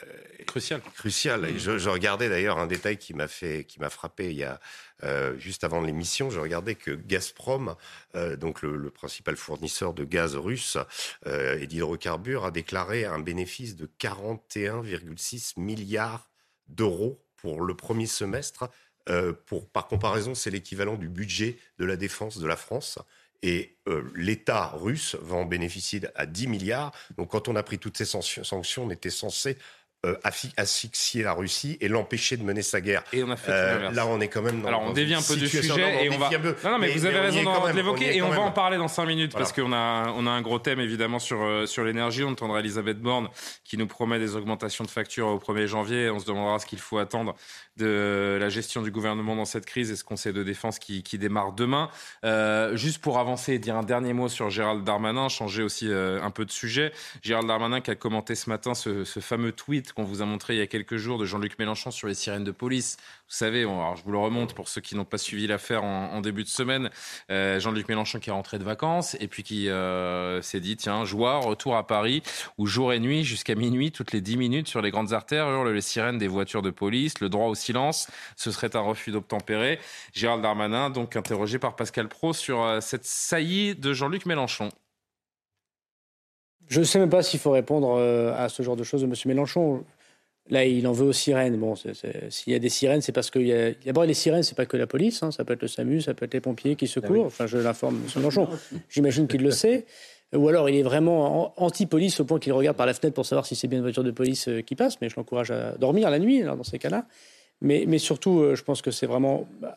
crucial. 0.47 0.81
Crucial. 0.95 1.45
Et 1.45 1.59
je, 1.59 1.79
je 1.79 1.89
regardais 1.91 2.29
d'ailleurs 2.29 2.59
un 2.59 2.67
détail 2.67 2.97
qui 2.97 3.13
m'a 3.13 3.29
fait, 3.29 3.65
qui 3.65 3.81
m'a 3.81 3.91
frappé 3.91 4.31
il 4.31 4.37
y 4.37 4.45
a 4.45 4.61
euh, 5.05 5.37
juste 5.39 5.65
avant 5.65 5.81
l'émission. 5.81 6.31
Je 6.31 6.41
regardais 6.41 6.75
que 6.75 6.93
Gazprom, 6.93 7.77
euh, 8.15 8.37
donc 8.37 8.63
le, 8.63 8.77
le 8.77 8.91
principal 8.91 9.37
fournisseur 9.37 9.93
de 9.93 10.05
gaz 10.05 10.37
russe 10.37 10.79
et 11.27 11.67
d'hydrocarbures, 11.67 12.45
a 12.45 12.51
déclaré 12.51 13.05
un 13.05 13.19
bénéfice 13.19 13.77
de 13.77 13.91
41,6 14.01 15.61
milliards 15.61 16.31
d'euros 16.69 17.23
pour 17.37 17.61
le 17.61 17.75
premier 17.75 18.07
semestre. 18.07 18.71
Pour, 19.47 19.69
par 19.69 19.87
comparaison, 19.87 20.35
c'est 20.35 20.51
l'équivalent 20.51 20.97
du 20.97 21.09
budget 21.09 21.59
de 21.79 21.85
la 21.85 21.97
défense 21.97 22.39
de 22.39 22.47
la 22.47 22.57
France. 22.57 22.99
Et 23.49 23.77
euh, 23.87 24.03
l'État 24.17 24.73
russe 24.75 25.17
va 25.23 25.37
en 25.37 25.45
bénéficier 25.45 26.01
à 26.17 26.27
10 26.27 26.49
milliards. 26.49 26.91
Donc 27.17 27.31
quand 27.31 27.47
on 27.47 27.55
a 27.55 27.63
pris 27.63 27.79
toutes 27.79 27.97
ces 27.97 28.05
sanctions, 28.05 28.83
on 28.85 28.91
était 28.91 29.09
censé 29.11 29.57
euh, 30.05 30.15
asphyxier 30.57 31.23
la 31.23 31.33
Russie 31.33 31.79
et 31.81 31.89
l'empêcher 31.89 32.37
de 32.37 32.43
mener 32.43 32.63
sa 32.63 32.81
guerre. 32.81 33.03
Et 33.13 33.23
on 33.23 33.31
a 33.31 33.37
fait 33.37 33.51
Euh, 33.53 33.91
là, 33.93 34.07
on 34.07 34.21
est 34.21 34.29
quand 34.29 34.43
même 34.43 34.61
dans 34.63 34.69
Alors 34.69 34.83
on 34.83 34.93
dévie 34.93 35.15
un 35.15 35.23
peu 35.23 35.37
du 35.37 35.49
sujet 35.49 36.05
et 36.05 36.11
on 36.11 36.19
va. 36.19 36.29
peu. 36.29 36.55
Non, 36.65 36.73
non, 36.73 36.79
mais, 36.79 36.91
vous 36.91 37.07
avez 37.07 37.19
raison 37.21 37.43
d'en- 37.45 37.67
l'évoquer 37.73 38.17
et 38.17 38.23
on 38.23 38.29
va 38.31 38.41
en 38.41 38.51
parler 38.53 38.77
dans 38.79 38.89
5 38.89 39.07
minutes 39.07 39.33
Voilà. 39.33 39.47
parce 39.47 39.59
qu'on 39.59 39.73
a, 39.73 40.13
on 40.17 40.27
a 40.27 40.31
un 40.31 40.43
gros 40.43 40.59
thème 40.59 40.81
évidemment 40.81 41.19
sur, 41.19 41.69
sur 41.69 41.85
l'énergie. 41.85 42.25
On 42.25 42.31
entendra 42.31 42.61
Elisabeth 42.61 43.01
Borne 43.01 43.29
qui 43.65 43.77
nous 43.79 43.87
promet 43.87 44.19
des 44.19 44.37
augmentations 44.37 44.85
de 44.85 44.91
factures 44.91 45.29
au 45.29 45.39
1er 45.39 45.67
janvier. 45.67 46.11
On 46.11 46.19
se 46.19 46.27
demandera 46.27 46.59
ce 46.59 46.67
qu'il 46.67 46.79
faut 46.81 46.99
attendre 46.99 47.35
de 47.77 48.39
la 48.41 48.49
gestion 48.49 48.83
du 48.83 48.91
gouvernement 48.91 49.37
dans 49.37 49.45
cette 49.45 49.67
crise 49.67 49.91
et 49.91 49.97
ce 49.97 50.05
conseil 50.05 50.33
de 50.33 50.43
défense 50.43 50.79
qui, 50.79 51.03
démarre 51.19 51.53
demain. 51.53 51.89
Euh, 52.25 52.77
juste 52.77 52.99
pour 52.99 53.19
avancer 53.19 53.55
et 53.55 53.59
dire 53.59 53.77
un 53.77 53.83
dernier 53.83 54.13
mot 54.13 54.29
sur 54.29 54.51
Gérald 54.51 54.85
Darmanin, 54.85 55.29
changer 55.29 55.63
aussi 55.63 55.89
euh, 55.89 56.23
un 56.23 56.31
peu 56.31 56.45
de 56.45 56.51
sujet. 56.51 56.93
Gérald 57.23 57.49
Darmanin 57.49 57.81
qui 57.81 57.91
a 57.91 57.95
commenté 57.95 58.35
ce 58.35 58.51
matin 58.51 58.75
ce, 58.75 59.05
fameux 59.21 59.53
tweet 59.53 59.93
qu'on 59.93 60.05
vous 60.05 60.21
a 60.21 60.27
montré 60.27 60.55
il 60.55 60.59
y 60.59 60.63
a 60.63 60.67
quelques 60.67 60.97
jours 60.97 61.19
de 61.19 61.25
Jean-Luc 61.25 61.59
Mélenchon 61.59 61.91
sur 61.91 62.07
les 62.07 62.15
sirènes 62.15 62.45
de 62.45 62.51
police. 62.51 62.99
Vous 63.29 63.35
savez, 63.35 63.65
on- 63.65 63.81
alors 63.81 63.97
je 63.97 64.05
vous 64.05 64.13
le 64.13 64.19
remonte 64.19 64.55
pour 64.55 64.69
ceux 64.69 64.81
qui 64.81 64.95
n'ont 64.95 65.05
pas 65.05 65.19
suivi 65.19 65.47
l'affaire 65.47 65.85
en, 65.85 66.21
début 66.21 66.45
de 66.45 66.49
semaine. 66.49 66.91
Euh, 67.31 67.59
Jean-Luc 67.61 67.89
Mélenchon 67.89 68.19
qui 68.19 68.31
est 68.31 68.33
rentré 68.33 68.59
de 68.59 68.65
vacances 68.65 69.17
et 69.21 69.29
puis 69.29 69.43
qui 69.43 69.69
s'est 70.43 70.61
dit 70.61 70.77
tiens, 70.77 71.05
joie, 71.05 71.39
retour 71.39 71.77
à 71.77 71.87
Paris 71.87 72.23
où 72.59 72.67
jour 72.67 72.93
et 72.93 73.01
nuit 73.01 73.25
jusqu'à 73.25 73.55
minuit, 73.55 73.93
toutes 73.93 74.13
les 74.13 74.21
10 74.21 74.37
minutes 74.37 74.69
sur 74.69 74.83
les 74.83 74.91
grandes 74.91 75.13
artères 75.13 75.49
hurlent 75.49 75.73
les 75.73 75.81
sirènes 75.81 76.19
des 76.19 76.29
voitures 76.29 76.63
de 76.63 76.71
police. 76.71 77.21
Le 77.21 77.29
droit 77.29 77.47
au 77.47 77.55
silence, 77.67 78.09
ce 78.37 78.51
serait 78.51 78.75
un 78.77 78.81
refus 78.81 79.11
d'obtempérer. 79.11 79.79
Gérald 80.15 80.43
Darmanin, 80.43 80.91
donc 80.91 81.17
interrogé 81.17 81.59
par 81.59 81.77
Pascal 81.77 82.09
Pro 82.09 82.33
sur 82.33 82.63
euh, 82.63 82.81
cette 82.81 83.05
saillie 83.05 83.75
de 83.75 83.93
Jean-Luc 83.93 84.27
Mélenchon. 84.27 84.71
Je 86.69 86.81
ne 86.81 86.85
sais 86.85 86.99
même 86.99 87.11
pas 87.11 87.23
s'il 87.23 87.39
faut 87.39 87.53
répondre 87.53 87.97
euh, 87.99 88.35
à 88.37 88.49
ce 88.49 88.63
genre 88.63 88.77
de 88.77 88.83
choses 88.83 89.03
de 89.03 89.07
M. 89.07 89.15
Mélenchon. 89.27 89.85
Là, 90.49 90.65
il 90.65 90.87
en 90.87 90.93
veut 90.93 91.07
aux 91.07 91.13
sirènes. 91.13 91.57
Bon, 91.59 91.75
s'il 91.77 92.53
y 92.53 92.57
a 92.57 92.59
des 92.59 92.69
sirènes, 92.69 93.01
c'est 93.03 93.13
parce 93.13 93.31
qu'il 93.31 93.47
y 93.49 93.53
a. 93.53 93.73
D'abord, 93.85 94.05
les 94.05 94.15
sirènes, 94.15 94.43
c'est 94.45 94.55
pas 94.57 94.67
que 94.67 94.77
la 94.77 94.87
police. 94.87 95.23
hein. 95.23 95.31
Ça 95.33 95.45
peut 95.45 95.55
être 95.55 95.63
le 95.63 95.69
SAMU, 95.69 96.01
ça 96.01 96.15
peut 96.15 96.25
être 96.25 96.35
les 96.35 96.41
pompiers 96.41 96.77
qui 96.77 96.87
secourent. 96.87 97.27
Enfin, 97.27 97.47
je 97.47 97.59
l'informe, 97.59 97.97
M. 97.97 98.03
Mélenchon. 98.17 98.49
J'imagine 98.89 99.27
qu'il 99.29 99.43
le 99.43 99.51
sait. 99.51 99.87
Ou 100.35 100.49
alors, 100.49 100.69
il 100.69 100.77
est 100.77 100.83
vraiment 100.83 101.47
an- 101.47 101.55
anti-police 101.57 102.19
au 102.21 102.25
point 102.25 102.39
qu'il 102.41 102.53
regarde 102.53 102.77
par 102.77 102.87
la 102.87 102.95
fenêtre 102.95 103.15
pour 103.15 103.27
savoir 103.27 103.47
si 103.47 103.55
c'est 103.55 103.69
bien 103.69 103.79
une 103.79 103.85
voiture 103.85 104.03
de 104.05 104.11
police 104.11 104.49
euh, 104.49 104.61
qui 104.61 104.75
passe. 104.75 105.01
Mais 105.01 105.09
je 105.09 105.15
l'encourage 105.17 105.51
à 105.53 105.73
dormir 105.79 106.11
la 106.11 106.19
nuit, 106.19 106.43
alors, 106.43 106.57
dans 106.57 106.65
ces 106.65 106.79
cas-là. 106.81 107.07
Mais, 107.61 107.85
mais 107.87 107.99
surtout, 107.99 108.41
euh, 108.41 108.55
je 108.55 108.63
pense 108.65 108.83
que 108.83 108.91
c'est 108.91 109.07
vraiment 109.07 109.47
bah, 109.61 109.77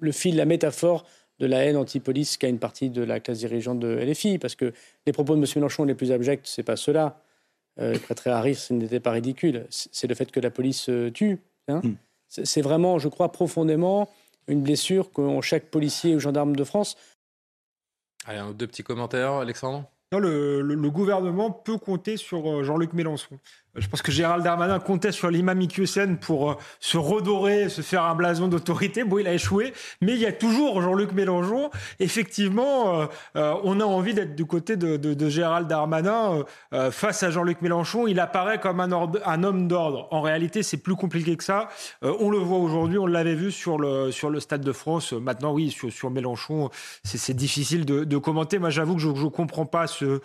le 0.00 0.12
fil, 0.12 0.36
la 0.36 0.44
métaphore 0.44 1.04
de 1.38 1.46
la 1.46 1.64
haine 1.64 1.76
anti-police 1.76 2.36
qu'a 2.36 2.48
une 2.48 2.58
partie 2.58 2.90
de 2.90 3.02
la 3.02 3.18
classe 3.20 3.38
dirigeante 3.38 3.80
de 3.80 3.88
LFI. 3.98 4.38
Parce 4.38 4.54
que 4.54 4.72
les 5.06 5.12
propos 5.12 5.34
de 5.34 5.40
M. 5.40 5.46
Mélenchon 5.56 5.84
les 5.84 5.94
plus 5.94 6.12
abjects, 6.12 6.42
c'est 6.46 6.62
pas 6.62 6.76
ceux-là. 6.76 7.20
Euh, 7.80 7.92
il 7.94 8.00
prêterait 8.00 8.30
à 8.30 8.40
rire, 8.40 8.56
ce 8.56 8.72
n'était 8.74 9.00
pas 9.00 9.10
ridicule. 9.12 9.66
C'est 9.70 10.06
le 10.06 10.14
fait 10.14 10.30
que 10.30 10.40
la 10.40 10.50
police 10.50 10.88
euh, 10.88 11.10
tue. 11.10 11.38
hein. 11.68 11.80
C'est 12.28 12.46
c'est 12.46 12.62
vraiment, 12.62 12.98
je 12.98 13.08
crois, 13.08 13.30
profondément 13.32 14.08
une 14.48 14.62
blessure 14.62 15.10
qu'ont 15.12 15.40
chaque 15.40 15.64
policier 15.66 16.14
ou 16.14 16.20
gendarme 16.20 16.54
de 16.56 16.64
France. 16.64 16.96
Allez, 18.26 18.38
un 18.38 18.52
deux 18.52 18.66
petits 18.66 18.82
commentaires, 18.82 19.32
Alexandre? 19.32 19.84
Non, 20.12 20.18
le, 20.18 20.60
le- 20.60 20.74
le 20.74 20.90
gouvernement 20.90 21.50
peut 21.50 21.78
compter 21.78 22.16
sur 22.16 22.46
euh, 22.48 22.62
Jean-Luc 22.62 22.92
Mélenchon. 22.92 23.38
Je 23.74 23.88
pense 23.88 24.02
que 24.02 24.12
Gérald 24.12 24.44
Darmanin 24.44 24.78
comptait 24.80 25.12
sur 25.12 25.30
l'imam 25.30 25.58
Iqiyoussen 25.58 26.18
pour 26.18 26.50
euh, 26.50 26.54
se 26.78 26.98
redorer, 26.98 27.70
se 27.70 27.80
faire 27.80 28.04
un 28.04 28.14
blason 28.14 28.48
d'autorité. 28.48 29.02
Bon, 29.02 29.16
il 29.18 29.26
a 29.26 29.32
échoué, 29.32 29.72
mais 30.02 30.12
il 30.12 30.18
y 30.18 30.26
a 30.26 30.32
toujours 30.32 30.82
Jean-Luc 30.82 31.12
Mélenchon. 31.12 31.70
Effectivement, 31.98 33.00
euh, 33.00 33.06
euh, 33.36 33.54
on 33.64 33.80
a 33.80 33.84
envie 33.84 34.12
d'être 34.12 34.34
du 34.34 34.44
côté 34.44 34.76
de, 34.76 35.28
Gérald 35.30 35.68
Darmanin 35.68 36.44
face 36.90 37.22
à 37.22 37.30
Jean-Luc 37.30 37.62
Mélenchon. 37.62 38.06
Il 38.06 38.20
apparaît 38.20 38.60
comme 38.60 38.80
un, 38.80 39.42
homme 39.42 39.68
d'ordre. 39.68 40.08
En 40.10 40.20
réalité, 40.20 40.62
c'est 40.62 40.76
plus 40.76 40.96
compliqué 40.96 41.36
que 41.36 41.44
ça. 41.44 41.68
On 42.02 42.28
le 42.28 42.38
voit 42.38 42.58
aujourd'hui, 42.58 42.98
on 42.98 43.06
l'avait 43.06 43.34
vu 43.34 43.52
sur 43.52 43.78
le, 43.78 44.10
Stade 44.40 44.62
de 44.62 44.72
France. 44.72 45.12
Maintenant, 45.12 45.52
oui, 45.52 45.70
sur, 45.70 46.10
Mélenchon, 46.10 46.70
c'est 47.04 47.36
difficile 47.36 47.84
de, 47.86 48.18
commenter. 48.18 48.58
Moi, 48.58 48.70
j'avoue 48.70 48.96
que 48.96 49.00
je 49.00 49.08
ne 49.08 49.28
comprends 49.28 49.66
pas 49.66 49.86
ce, 49.86 50.20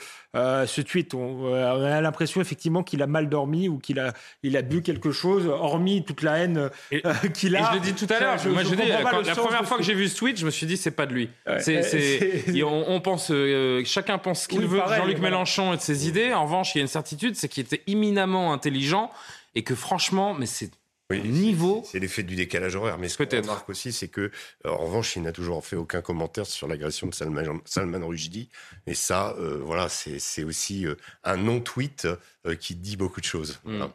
tweet. 0.82 1.14
On, 1.14 1.44
on 1.44 1.84
a 1.84 2.02
l'impression 2.02 2.42
effectivement 2.42 2.84
qu'il 2.84 3.02
a 3.04 3.08
mal 3.08 3.30
dormi 3.30 3.37
ou 3.70 3.78
qu'il 3.78 4.00
a, 4.00 4.14
il 4.44 4.58
a 4.58 4.62
bu 4.62 4.82
quelque 4.82 5.12
chose, 5.12 5.46
hormis 5.48 6.04
toute 6.04 6.22
la 6.22 6.38
haine 6.38 6.58
euh, 6.94 7.00
qu'il 7.34 7.54
Et 7.56 7.58
a. 7.58 7.70
je 7.70 7.74
l'ai 7.76 7.80
dit 7.80 7.94
tout 7.94 8.12
à 8.14 8.20
l'heure. 8.20 8.38
Je- 8.38 8.50
Moi, 8.50 8.64
je 8.64 8.70
je 8.70 8.76
dis, 8.76 8.82
comprends 8.82 9.04
pas 9.04 9.12
quand- 9.12 9.18
le 9.22 9.28
la 9.28 9.36
première 9.36 9.66
fois 9.68 9.78
que 9.78 9.84
j'ai 9.84 9.94
vu 9.94 10.08
ce 10.08 10.16
tweet, 10.18 10.38
je 10.40 10.46
me 10.46 10.52
suis 10.52 10.66
dit, 10.66 10.78
c'est 10.78 10.92
pas 10.92 11.06
de 11.06 11.14
lui. 11.14 11.30
Ouais, 11.48 12.64
on, 12.64 12.86
on 12.88 13.02
pense, 13.02 13.30
euh, 13.32 13.82
chacun 13.86 14.18
pense 14.18 14.44
ce 14.44 14.48
qu'il 14.48 14.60
Oui, 14.60 14.66
veut 14.66 14.80
de 14.80 14.88
Jean-Luc 14.88 15.18
voilà. 15.18 15.32
Mélenchon 15.32 15.74
et 15.74 15.78
de 15.78 15.82
ses 15.82 16.08
idées. 16.08 16.34
En 16.34 16.44
revanche, 16.44 16.74
il 16.76 16.80
y 16.80 16.82
a 16.82 16.84
une 16.84 16.88
certitude, 16.88 17.36
c'est 17.36 17.48
qu'il 17.48 17.64
était 17.64 17.84
éminemment 17.88 18.54
intelligent 18.54 19.12
et 19.56 19.64
que 19.64 19.76
franchement, 19.76 20.34
mais 20.34 20.46
c'est 20.46 20.72
niveau. 21.16 21.84
C'est 21.86 22.00
l'effet 22.00 22.24
du 22.24 22.36
décalage 22.36 22.76
horaire. 22.76 22.98
Mais 22.98 23.08
ce 23.08 23.18
qu'on 23.18 23.38
remarque 23.38 23.70
aussi, 23.70 23.94
c'est 23.94 24.10
que, 24.10 24.30
euh, 24.66 24.70
en 24.70 24.78
revanche, 24.78 25.16
il 25.16 25.22
n'a 25.22 25.32
toujours 25.32 25.66
fait 25.66 25.76
aucun 25.76 26.02
commentaire 26.02 26.46
sur 26.46 26.68
l'agression 26.68 27.08
de 27.08 27.14
Salman, 27.14 27.60
Salman 27.66 28.06
Rushdie. 28.06 28.50
Et 28.86 28.94
ça, 28.94 29.36
euh, 29.40 29.60
voilà, 29.64 29.88
c'est 29.90 30.44
aussi 30.44 30.86
euh, 30.86 30.96
un 31.24 31.38
non-tweet 31.38 32.08
euh, 32.46 32.56
qui 32.56 32.76
dit 32.76 32.98
beaucoup 32.98 33.22
de 33.22 33.26
choses. 33.26 33.60
Hmm. 33.64 33.86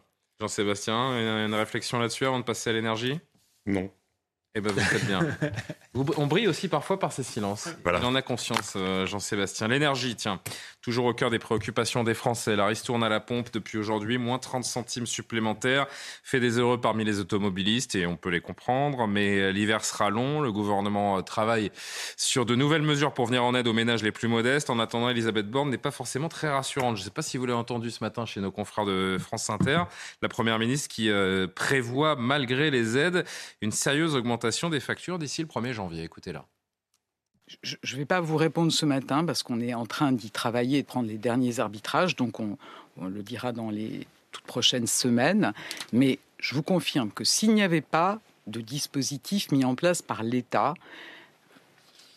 Jean-Sébastien, 0.41 1.19
une, 1.19 1.49
une 1.51 1.55
réflexion 1.55 1.99
là-dessus 1.99 2.27
avant 2.27 2.39
de 2.39 2.45
passer 2.45 2.71
à 2.71 2.73
l'énergie? 2.73 3.21
Non. 3.67 3.91
Eh 4.55 4.61
ben, 4.61 4.71
vous 4.71 4.81
faites 4.81 5.07
bien. 5.07 5.27
On 5.95 6.27
brille 6.27 6.47
aussi 6.47 6.69
parfois 6.69 6.99
par 6.99 7.11
ces 7.11 7.23
silences. 7.23 7.71
Il 7.87 8.05
en 8.05 8.15
a 8.15 8.21
conscience, 8.21 8.75
euh, 8.77 9.07
Jean-Sébastien. 9.07 9.69
L'énergie, 9.69 10.15
tiens, 10.15 10.41
toujours 10.83 11.07
au 11.07 11.15
cœur 11.15 11.31
des 11.31 11.39
préoccupations 11.39 12.05
des 12.05 12.13
Français. 12.13 12.55
La 12.55 12.67
ristourne 12.67 13.03
à 13.03 13.09
la 13.09 13.21
pompe 13.21 13.51
depuis 13.51 13.79
aujourd'hui, 13.79 14.19
moins 14.19 14.39
30 14.39 14.63
centimes 14.65 15.07
supplémentaires, 15.07 15.87
fait 16.23 16.39
des 16.39 16.59
heureux 16.59 16.79
parmi 16.79 17.05
les 17.05 17.19
automobilistes 17.19 17.95
et 17.95 18.07
on 18.07 18.17
peut 18.17 18.29
les 18.29 18.43
comprendre. 18.43 19.07
Mais 19.07 19.53
l'hiver 19.53 19.87
sera 19.87 20.11
long. 20.11 20.43
Le 20.43 20.53
gouvernement 20.53 21.17
euh, 21.17 21.23
travaille 21.23 21.71
sur 22.19 22.45
de 22.45 22.55
nouvelles 22.55 22.83
mesures 22.83 23.15
pour 23.15 23.27
venir 23.27 23.45
en 23.45 23.55
aide 23.55 23.67
aux 23.67 23.73
ménages 23.73 24.03
les 24.03 24.13
plus 24.13 24.29
modestes. 24.29 24.69
En 24.69 24.79
attendant, 24.79 25.09
Elisabeth 25.09 25.51
Borne 25.51 25.71
n'est 25.71 25.79
pas 25.79 25.91
forcément 25.91 26.29
très 26.29 26.51
rassurante. 26.51 26.97
Je 26.97 27.01
ne 27.01 27.05
sais 27.05 27.11
pas 27.11 27.23
si 27.23 27.39
vous 27.39 27.47
l'avez 27.47 27.59
entendu 27.59 27.91
ce 27.91 28.05
matin 28.05 28.27
chez 28.27 28.41
nos 28.41 28.53
confrères 28.53 28.85
de 28.85 29.17
France 29.19 29.49
Inter. 29.49 29.85
La 30.21 30.29
première 30.29 30.59
ministre 30.59 30.89
qui 30.89 31.09
euh, 31.09 31.47
prévoit, 31.47 32.17
malgré 32.17 32.71
les 32.71 32.99
aides, 32.99 33.25
une 33.63 33.73
sérieuse 33.73 34.15
augmentation 34.15 34.42
des 34.71 34.81
factures 34.81 35.19
d'ici 35.19 35.43
le 35.43 35.49
1er 35.49 35.73
janvier. 35.73 36.03
Écoutez-la. 36.03 36.45
Je 37.63 37.77
ne 37.95 37.99
vais 37.99 38.07
pas 38.07 38.21
vous 38.21 38.37
répondre 38.37 38.73
ce 38.73 38.87
matin 38.87 39.25
parce 39.25 39.43
qu'on 39.43 39.61
est 39.61 39.75
en 39.75 39.85
train 39.85 40.13
d'y 40.13 40.31
travailler 40.31 40.79
et 40.79 40.83
de 40.83 40.87
prendre 40.87 41.09
les 41.09 41.19
derniers 41.19 41.61
arbitrages, 41.61 42.17
donc 42.17 42.41
on, 42.41 42.57
le 43.01 43.23
dira 43.23 43.53
dans 43.53 43.71
les 43.71 44.07
toutes 44.31 44.45
prochaines 44.45 44.87
semaines. 44.87 45.53
Mais 45.93 46.19
je 46.39 46.55
vous 46.55 46.63
confirme 46.63 47.11
que 47.11 47.25
s'il 47.25 47.53
n'y 47.53 47.63
avait 47.63 47.83
pas 47.83 48.21
de 48.47 48.61
dispositif 48.61 49.51
mis 49.53 49.65
en 49.65 49.75
place 49.75 50.03
par 50.03 50.23
l'État, 50.23 50.75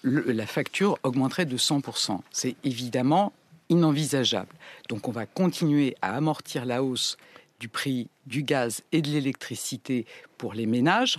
la 0.04 0.46
facture 0.46 0.98
augmenterait 1.04 1.46
de 1.46 1.58
100%. 1.58 2.20
C'est 2.32 2.56
évidemment 2.64 3.34
inenvisageable. 3.70 4.54
Donc 4.90 5.08
on 5.08 5.12
va 5.12 5.26
continuer 5.26 5.96
à 6.02 6.16
amortir 6.16 6.66
la 6.66 6.84
hausse 6.84 7.18
du 7.60 7.68
prix 7.68 8.08
du 8.26 8.44
gaz 8.44 8.84
et 8.92 9.02
de 9.02 9.10
l'électricité 9.10 10.06
pour 10.38 10.54
les 10.54 10.66
ménages. 10.66 11.18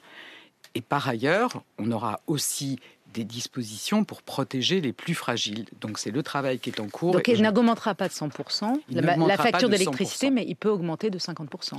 Et 0.76 0.82
par 0.82 1.08
ailleurs, 1.08 1.62
on 1.78 1.90
aura 1.90 2.20
aussi 2.26 2.78
des 3.14 3.24
dispositions 3.24 4.04
pour 4.04 4.20
protéger 4.22 4.82
les 4.82 4.92
plus 4.92 5.14
fragiles. 5.14 5.64
Donc 5.80 5.98
c'est 5.98 6.10
le 6.10 6.22
travail 6.22 6.58
qui 6.58 6.68
est 6.68 6.80
en 6.80 6.88
cours. 6.88 7.12
Donc 7.12 7.26
il 7.28 7.40
n'augmentera 7.42 7.94
pas 7.94 8.08
de 8.08 8.12
100%, 8.12 8.74
Il 8.90 8.98
la, 9.00 9.16
la 9.16 9.36
facture 9.38 9.70
d'électricité, 9.70 10.28
100%. 10.28 10.32
mais 10.32 10.44
il 10.46 10.54
peut 10.54 10.68
augmenter 10.68 11.08
de 11.08 11.18
50%. 11.18 11.78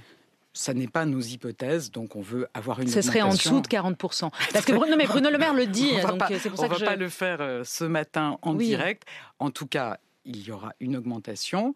Ça 0.53 0.73
n'est 0.73 0.87
pas 0.87 1.05
nos 1.05 1.21
hypothèses, 1.21 1.91
donc 1.91 2.15
on 2.15 2.21
veut 2.21 2.47
avoir 2.55 2.79
une 2.79 2.87
Ce 2.87 3.01
serait 3.03 3.21
en 3.21 3.29
dessous 3.29 3.61
de 3.61 3.67
40%. 3.67 4.31
Parce 4.51 4.65
que 4.65 4.71
Bruno, 4.73 4.95
mais 4.97 5.05
Bruno 5.05 5.29
Le 5.29 5.37
Maire 5.37 5.53
le 5.53 5.67
dit, 5.67 5.91
donc 6.01 6.17
pas, 6.17 6.27
c'est 6.39 6.49
pour 6.49 6.57
on 6.59 6.63
ça 6.63 6.67
va 6.69 6.73
que 6.73 6.79
je... 6.79 6.85
pas 6.85 6.95
le 6.95 7.09
faire 7.09 7.37
euh, 7.41 7.63
ce 7.63 7.83
matin 7.83 8.39
en 8.41 8.55
Oui. 8.55 8.65
direct. 8.69 9.03
En 9.37 9.51
tout 9.51 9.67
cas, 9.67 9.99
il 10.25 10.41
y 10.43 10.51
aura 10.51 10.73
une 10.79 10.97
augmentation. 10.97 11.75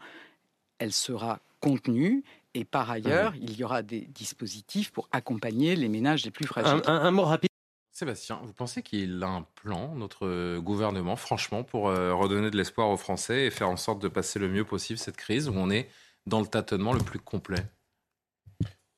Elle 0.79 0.91
sera 0.93 1.39
contenue. 1.59 2.23
Et 2.53 2.65
par 2.65 2.91
ailleurs, 2.91 3.33
il 3.35 3.55
y 3.57 3.63
aura 3.63 3.81
des 3.81 4.01
dispositifs 4.01 4.91
pour 4.91 5.07
accompagner 5.11 5.75
les 5.75 5.87
ménages 5.87 6.25
les 6.25 6.31
plus 6.31 6.45
fragiles. 6.45 6.81
mot 7.11 7.23
rapide. 7.23 7.49
Sébastien, 7.93 8.39
vous 8.43 8.53
pensez 8.53 8.81
qu'il 8.81 9.21
a 9.23 9.27
un 9.27 9.45
plan, 9.55 9.93
notre 9.95 10.57
gouvernement, 10.59 11.15
franchement, 11.15 11.63
pour 11.63 11.89
euh, 11.89 12.13
redonner 12.15 12.49
de 12.49 12.57
l'espoir 12.57 12.89
aux 12.89 12.97
Français 12.97 13.45
et 13.45 13.51
faire 13.51 13.69
en 13.69 13.77
sorte 13.77 14.01
de 14.01 14.07
passer 14.07 14.39
le 14.39 14.49
mieux 14.49 14.65
possible 14.65 14.97
cette 14.97 15.17
crise 15.17 15.49
où 15.49 15.53
on 15.55 15.69
est 15.69 15.89
dans 16.25 16.39
le 16.39 16.47
tâtonnement 16.47 16.93
le 16.93 17.03
plus 17.03 17.19
complet? 17.19 17.63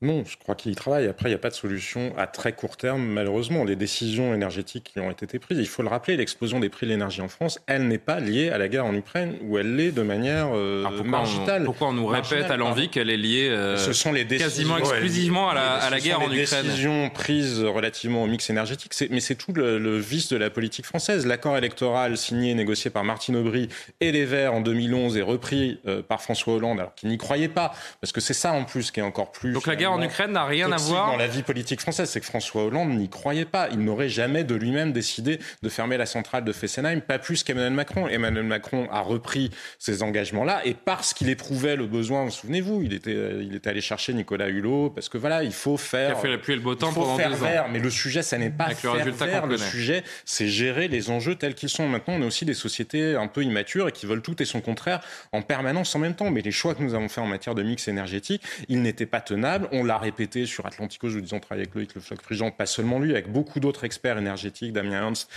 Non, 0.03 0.23
je 0.25 0.37
crois 0.37 0.55
qu'il 0.55 0.71
y 0.71 0.75
travaille. 0.75 1.07
Après, 1.07 1.29
il 1.29 1.31
n'y 1.31 1.35
a 1.35 1.39
pas 1.39 1.49
de 1.49 1.55
solution 1.55 2.13
à 2.17 2.27
très 2.27 2.53
court 2.53 2.77
terme, 2.77 3.03
malheureusement. 3.03 3.63
Les 3.63 3.75
décisions 3.75 4.33
énergétiques 4.33 4.91
qui 4.93 4.99
ont 4.99 5.09
été 5.09 5.39
prises, 5.39 5.57
il 5.57 5.67
faut 5.67 5.81
le 5.81 5.89
rappeler, 5.89 6.17
l'explosion 6.17 6.59
des 6.59 6.69
prix 6.69 6.85
de 6.85 6.91
l'énergie 6.91 7.21
en 7.21 7.27
France, 7.27 7.59
elle 7.67 7.87
n'est 7.87 7.97
pas 7.97 8.19
liée 8.19 8.49
à 8.49 8.57
la 8.57 8.67
guerre 8.67 8.85
en 8.85 8.93
Ukraine, 8.93 9.35
où 9.41 9.57
elle 9.57 9.75
l'est 9.75 9.91
de 9.91 10.01
manière 10.01 10.49
euh, 10.53 10.81
Alors 10.81 10.91
pourquoi, 10.91 11.11
marginale. 11.11 11.61
on, 11.61 11.65
pourquoi 11.65 11.87
on 11.87 11.93
nous 11.93 12.05
répète 12.05 12.51
à 12.51 12.57
l'envie 12.57 12.89
qu'elle 12.89 13.09
est 13.09 13.17
liée 13.17 13.49
euh, 13.49 13.77
Ce 13.77 13.93
sont 13.93 14.11
les 14.11 14.25
décisions, 14.25 14.49
quasiment 14.49 14.77
exclusivement 14.77 15.49
à 15.49 15.55
la, 15.55 15.73
à 15.75 15.89
la 15.89 15.99
Ce 15.99 16.03
guerre 16.03 16.17
sont 16.17 16.25
en 16.25 16.29
les 16.29 16.43
Ukraine 16.43 16.65
décisions 16.65 17.09
prises 17.09 17.61
relativement 17.61 18.23
au 18.23 18.27
mix 18.27 18.49
énergétique. 18.49 18.93
Mais 19.09 19.19
c'est 19.21 19.35
tout 19.35 19.53
le, 19.53 19.79
le 19.79 19.97
vice 19.97 20.29
de 20.29 20.37
la 20.37 20.49
politique 20.49 20.85
française. 20.85 21.25
L'accord 21.25 21.57
électoral 21.57 22.17
signé 22.17 22.51
et 22.51 22.55
négocié 22.55 22.91
par 22.91 23.03
Martine 23.03 23.35
Aubry 23.35 23.69
et 23.99 24.11
les 24.11 24.25
Verts 24.25 24.53
en 24.53 24.61
2011 24.61 25.17
et 25.17 25.21
repris 25.21 25.79
euh, 25.85 26.01
par 26.01 26.21
François 26.21 26.55
Hollande, 26.55 26.79
alors 26.79 26.95
qu'il 26.95 27.09
n'y 27.09 27.17
croyait 27.17 27.47
pas, 27.47 27.73
parce 28.01 28.11
que 28.11 28.21
c'est 28.21 28.33
ça 28.33 28.51
en 28.51 28.63
plus 28.65 28.91
qui 28.91 28.99
est 28.99 29.03
encore 29.03 29.31
plus. 29.31 29.53
Donc 29.53 29.67
la 29.67 29.75
guerre 29.75 29.92
en 29.93 30.01
Ukraine 30.01 30.31
n'a 30.31 30.45
rien 30.45 30.71
à 30.71 30.77
voir 30.77 31.11
dans 31.11 31.17
la 31.17 31.27
vie 31.27 31.43
politique 31.43 31.81
française, 31.81 32.09
c'est 32.09 32.19
que 32.19 32.25
François 32.25 32.63
Hollande 32.63 32.89
n'y 32.89 33.09
croyait 33.09 33.45
pas. 33.45 33.69
Il 33.71 33.79
n'aurait 33.79 34.09
jamais 34.09 34.43
de 34.43 34.55
lui-même 34.55 34.91
décidé 34.91 35.39
de 35.61 35.69
fermer 35.69 35.97
la 35.97 36.05
centrale 36.05 36.43
de 36.43 36.51
Fessenheim, 36.51 37.01
pas 37.01 37.19
plus 37.19 37.43
qu'Emmanuel 37.43 37.73
Macron. 37.73 38.07
Emmanuel 38.07 38.43
Macron 38.43 38.87
a 38.91 39.01
repris 39.01 39.51
ces 39.79 40.03
engagements-là 40.03 40.61
et 40.65 40.73
parce 40.73 41.13
qu'il 41.13 41.29
éprouvait 41.29 41.75
le 41.75 41.87
besoin, 41.87 42.29
souvenez-vous, 42.29 42.81
il 42.83 42.93
était, 42.93 43.15
il 43.41 43.55
était 43.55 43.69
allé 43.69 43.81
chercher 43.81 44.13
Nicolas 44.13 44.47
Hulot 44.47 44.89
parce 44.89 45.09
que 45.09 45.17
voilà, 45.17 45.43
il 45.43 45.53
faut 45.53 45.77
faire. 45.77 46.11
Qui 46.13 46.17
a 46.17 46.21
fait 46.21 46.29
la 46.29 46.37
pluie 46.37 46.53
et 46.53 46.57
le 46.57 46.61
beau 46.61 46.75
temps 46.75 46.89
il 46.89 46.95
pendant 46.95 47.17
faire 47.17 47.29
deux 47.29 47.43
ans. 47.43 47.67
mais 47.71 47.79
le 47.79 47.89
sujet, 47.89 48.21
ça 48.21 48.37
n'est 48.37 48.49
pas 48.49 48.65
Avec 48.65 48.83
le 48.83 48.89
faire 48.89 48.99
résultat 48.99 49.25
vert. 49.25 49.41
qu'on 49.41 49.47
Le 49.47 49.57
sujet, 49.57 50.03
c'est 50.25 50.47
gérer 50.47 50.87
les 50.87 51.09
enjeux 51.09 51.35
tels 51.35 51.55
qu'ils 51.55 51.69
sont. 51.69 51.87
Maintenant, 51.87 52.15
on 52.17 52.21
est 52.21 52.25
aussi 52.25 52.45
des 52.45 52.53
sociétés 52.53 53.15
un 53.15 53.27
peu 53.27 53.43
immatures 53.43 53.87
et 53.87 53.91
qui 53.91 54.05
veulent 54.05 54.21
tout 54.21 54.41
et 54.41 54.45
son 54.45 54.61
contraire 54.61 55.01
en 55.31 55.41
permanence 55.41 55.95
en 55.95 55.99
même 55.99 56.15
temps. 56.15 56.29
Mais 56.31 56.41
les 56.41 56.51
choix 56.51 56.75
que 56.75 56.83
nous 56.83 56.93
avons 56.93 57.09
faits 57.09 57.23
en 57.23 57.27
matière 57.27 57.55
de 57.55 57.63
mix 57.63 57.87
énergétique, 57.87 58.41
ils 58.69 58.81
n'étaient 58.81 59.05
pas 59.05 59.21
tenables. 59.21 59.67
On 59.71 59.82
l'a 59.85 59.97
répété 59.97 60.45
sur 60.45 60.65
Atlantico, 60.65 61.09
je 61.09 61.15
vous 61.15 61.21
disais, 61.21 61.35
on 61.35 61.39
travaille 61.39 61.63
avec 61.63 61.75
Loïc 61.75 61.95
Le 61.95 62.01
Floch-Prigent, 62.01 62.51
pas 62.51 62.65
seulement 62.65 62.99
lui, 62.99 63.11
avec 63.11 63.31
beaucoup 63.31 63.59
d'autres 63.59 63.83
experts 63.83 64.17
énergétiques, 64.17 64.73
Damien 64.73 65.07
Hans 65.07 65.27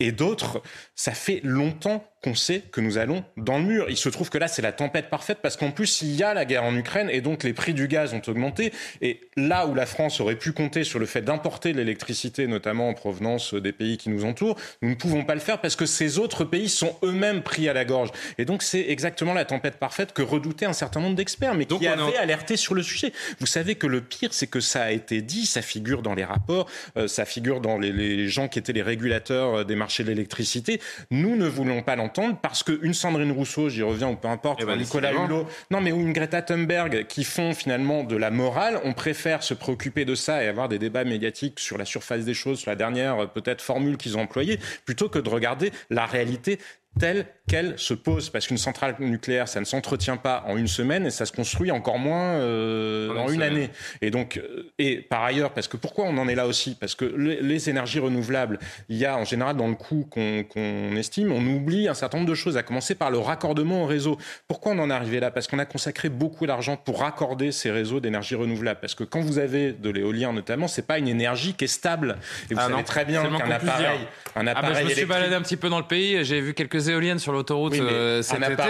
et 0.00 0.12
d'autres. 0.12 0.62
Ça 0.94 1.12
fait 1.12 1.40
longtemps 1.42 2.04
qu'on 2.22 2.34
sait 2.34 2.62
que 2.72 2.80
nous 2.80 2.98
allons 2.98 3.24
dans 3.36 3.58
le 3.58 3.64
mur. 3.64 3.86
Il 3.88 3.96
se 3.96 4.08
trouve 4.08 4.30
que 4.30 4.38
là, 4.38 4.48
c'est 4.48 4.62
la 4.62 4.72
tempête 4.72 5.10
parfaite 5.10 5.38
parce 5.42 5.56
qu'en 5.56 5.70
plus, 5.70 6.02
il 6.02 6.16
y 6.16 6.22
a 6.24 6.34
la 6.34 6.44
guerre 6.44 6.64
en 6.64 6.74
Ukraine 6.74 7.08
et 7.10 7.20
donc 7.20 7.44
les 7.44 7.52
prix 7.52 7.72
du 7.72 7.86
gaz 7.88 8.14
ont 8.14 8.22
augmenté. 8.26 8.72
Et 9.00 9.20
là 9.36 9.66
où 9.66 9.74
la 9.74 9.86
France 9.86 10.20
aurait 10.20 10.34
pu 10.36 10.52
compter 10.52 10.82
sur 10.82 10.98
le 10.98 11.06
fait 11.06 11.22
d'importer 11.22 11.72
de 11.72 11.78
l'électricité, 11.78 12.46
notamment 12.46 12.88
en 12.88 12.94
provenance 12.94 13.54
des 13.54 13.72
pays 13.72 13.96
qui 13.96 14.08
nous 14.08 14.24
entourent, 14.24 14.56
nous 14.82 14.88
ne 14.90 14.94
pouvons 14.94 15.24
pas 15.24 15.34
le 15.34 15.40
faire 15.40 15.60
parce 15.60 15.76
que 15.76 15.86
ces 15.86 16.18
autres 16.18 16.44
pays 16.44 16.68
sont 16.68 16.96
eux-mêmes 17.04 17.42
pris 17.42 17.68
à 17.68 17.72
la 17.72 17.84
gorge. 17.84 18.10
Et 18.38 18.44
donc, 18.44 18.62
c'est 18.62 18.86
exactement 18.88 19.34
la 19.34 19.44
tempête 19.44 19.76
parfaite 19.76 20.12
que 20.12 20.22
redoutaient 20.22 20.66
un 20.66 20.72
certain 20.72 21.00
nombre 21.00 21.16
d'experts, 21.16 21.54
mais 21.54 21.64
Donc, 21.66 21.80
qui 21.80 21.86
avaient 21.86 22.02
en- 22.02 22.10
alerté 22.20 22.56
sur 22.56 22.74
le 22.74 22.82
sujet. 22.82 23.12
Vous 23.40 23.46
savez 23.46 23.76
que 23.76 23.86
le 23.86 24.00
pire, 24.00 24.30
c'est 24.32 24.48
que 24.48 24.60
ça 24.60 24.82
a 24.82 24.90
été 24.90 25.22
dit, 25.22 25.46
ça 25.46 25.62
figure 25.62 26.02
dans 26.02 26.14
les 26.14 26.24
rapports, 26.24 26.68
euh, 26.96 27.06
ça 27.06 27.24
figure 27.24 27.60
dans 27.60 27.78
les, 27.78 27.92
les 27.92 28.28
gens 28.28 28.48
qui 28.48 28.58
étaient 28.58 28.72
les 28.72 28.82
régulateurs 28.82 29.58
euh, 29.60 29.64
des 29.64 29.76
marchés 29.76 29.85
de 29.86 30.08
l'électricité. 30.08 30.80
Nous 31.10 31.36
ne 31.36 31.46
voulons 31.46 31.82
pas 31.82 31.96
l'entendre 31.96 32.38
parce 32.40 32.62
qu'une 32.62 32.94
Sandrine 32.94 33.32
Rousseau, 33.32 33.68
j'y 33.68 33.82
reviens, 33.82 34.08
ou 34.08 34.16
peu 34.16 34.28
importe, 34.28 34.60
Eh 34.62 34.66
ben, 34.66 34.76
Nicolas. 34.76 35.12
Hulot, 35.12 35.46
non 35.70 35.80
mais 35.80 35.92
ou 35.92 36.00
une 36.00 36.12
Greta 36.12 36.42
Thunberg 36.42 37.06
qui 37.06 37.24
font 37.24 37.54
finalement 37.54 38.04
de 38.04 38.16
la 38.16 38.30
morale, 38.30 38.80
on 38.84 38.92
préfère 38.92 39.42
se 39.42 39.54
préoccuper 39.54 40.04
de 40.04 40.14
ça 40.14 40.42
et 40.42 40.48
avoir 40.48 40.68
des 40.68 40.78
débats 40.78 41.04
médiatiques 41.04 41.60
sur 41.60 41.78
la 41.78 41.84
surface 41.84 42.24
des 42.24 42.34
choses, 42.34 42.58
sur 42.60 42.70
la 42.70 42.76
dernière 42.76 43.22
euh, 43.22 43.26
peut-être 43.26 43.62
formule 43.62 43.96
qu'ils 43.96 44.16
ont 44.16 44.22
employée, 44.22 44.58
plutôt 44.84 45.08
que 45.08 45.18
de 45.18 45.28
regarder 45.28 45.72
la 45.90 46.06
réalité 46.06 46.58
telle 46.98 47.26
qu'elle 47.48 47.78
se 47.78 47.94
pose. 47.94 48.30
Parce 48.30 48.46
qu'une 48.46 48.58
centrale 48.58 48.96
nucléaire, 48.98 49.46
ça 49.48 49.60
ne 49.60 49.64
s'entretient 49.64 50.16
pas 50.16 50.44
en 50.46 50.56
une 50.56 50.66
semaine 50.66 51.06
et 51.06 51.10
ça 51.10 51.26
se 51.26 51.32
construit 51.32 51.70
encore 51.70 51.98
moins 51.98 52.34
euh, 52.34 53.10
En 53.10 53.24
en 53.24 53.28
une 53.28 53.34
semaine. 53.34 53.52
année. 53.52 53.70
Et 54.02 54.10
donc, 54.10 54.38
euh, 54.38 54.70
et 54.78 55.00
par 55.00 55.22
ailleurs, 55.22 55.50
parce 55.52 55.68
que 55.68 55.76
pourquoi 55.76 56.06
on 56.06 56.16
en 56.18 56.28
est 56.28 56.34
là 56.34 56.46
aussi? 56.46 56.76
Parce 56.78 56.94
que 56.94 57.04
les, 57.04 57.40
les 57.40 57.70
énergies 57.70 57.98
renouvelables, 58.00 58.58
il 58.88 58.96
y 58.96 59.06
a 59.06 59.16
en 59.16 59.24
général 59.24 59.56
dans 59.56 59.68
le 59.68 59.74
coût 59.74 60.08
qu'on 60.10 60.96
estime, 60.96 61.30
on 61.32 61.44
oublie 61.46 61.88
un 61.88 61.94
certain 61.94 62.18
nombre 62.18 62.30
de 62.30 62.34
choses, 62.34 62.56
à 62.56 62.62
commencer 62.62 62.94
par 62.94 63.10
le 63.10 63.18
raccordement 63.18 63.84
au 63.84 63.86
réseau. 63.86 64.18
Pourquoi 64.48 64.72
on 64.72 64.78
en 64.78 64.90
est 64.90 64.94
arrivé 64.94 65.20
là? 65.20 65.30
Parce 65.30 65.46
qu'on 65.46 65.58
a 65.58 65.64
consacré 65.66 66.08
beaucoup 66.08 66.46
d'argent 66.46 66.76
pour 66.76 67.00
raccorder 67.00 67.52
ces 67.52 67.70
réseaux 67.70 68.00
d'énergie 68.00 68.34
renouvelable. 68.34 68.80
Parce 68.80 68.94
que 68.94 69.04
quand 69.04 69.20
vous 69.20 69.38
avez 69.38 69.72
de 69.72 69.90
l'éolien 69.90 70.32
notamment, 70.32 70.66
c'est 70.68 70.86
pas 70.86 70.98
une 70.98 71.08
énergie 71.08 71.54
qui 71.54 71.64
est 71.64 71.68
stable. 71.68 72.16
Et 72.50 72.54
vous 72.54 72.60
Ah 72.60 72.64
savez 72.64 72.74
non, 72.74 72.82
très 72.82 73.04
bien 73.04 73.22
qu'un 73.22 73.50
appareil, 73.50 73.86
un 74.34 74.46
Ah 74.46 74.52
bah, 74.54 74.58
appareil 74.58 74.66
je 74.66 74.70
me 74.70 74.74
suis 74.74 74.84
électrique- 75.00 75.08
baladé 75.08 75.34
un 75.34 75.42
petit 75.42 75.56
peu 75.56 75.68
dans 75.68 75.78
le 75.78 75.86
pays, 75.86 76.24
j'ai 76.24 76.40
vu 76.40 76.54
quelques 76.54 76.85
éoliennes 76.90 77.18
sur 77.18 77.32
l'autoroute 77.32 77.72
oui, 77.72 77.80
euh, 77.80 78.22
cet 78.22 78.42
un 78.42 78.50
été. 78.50 78.62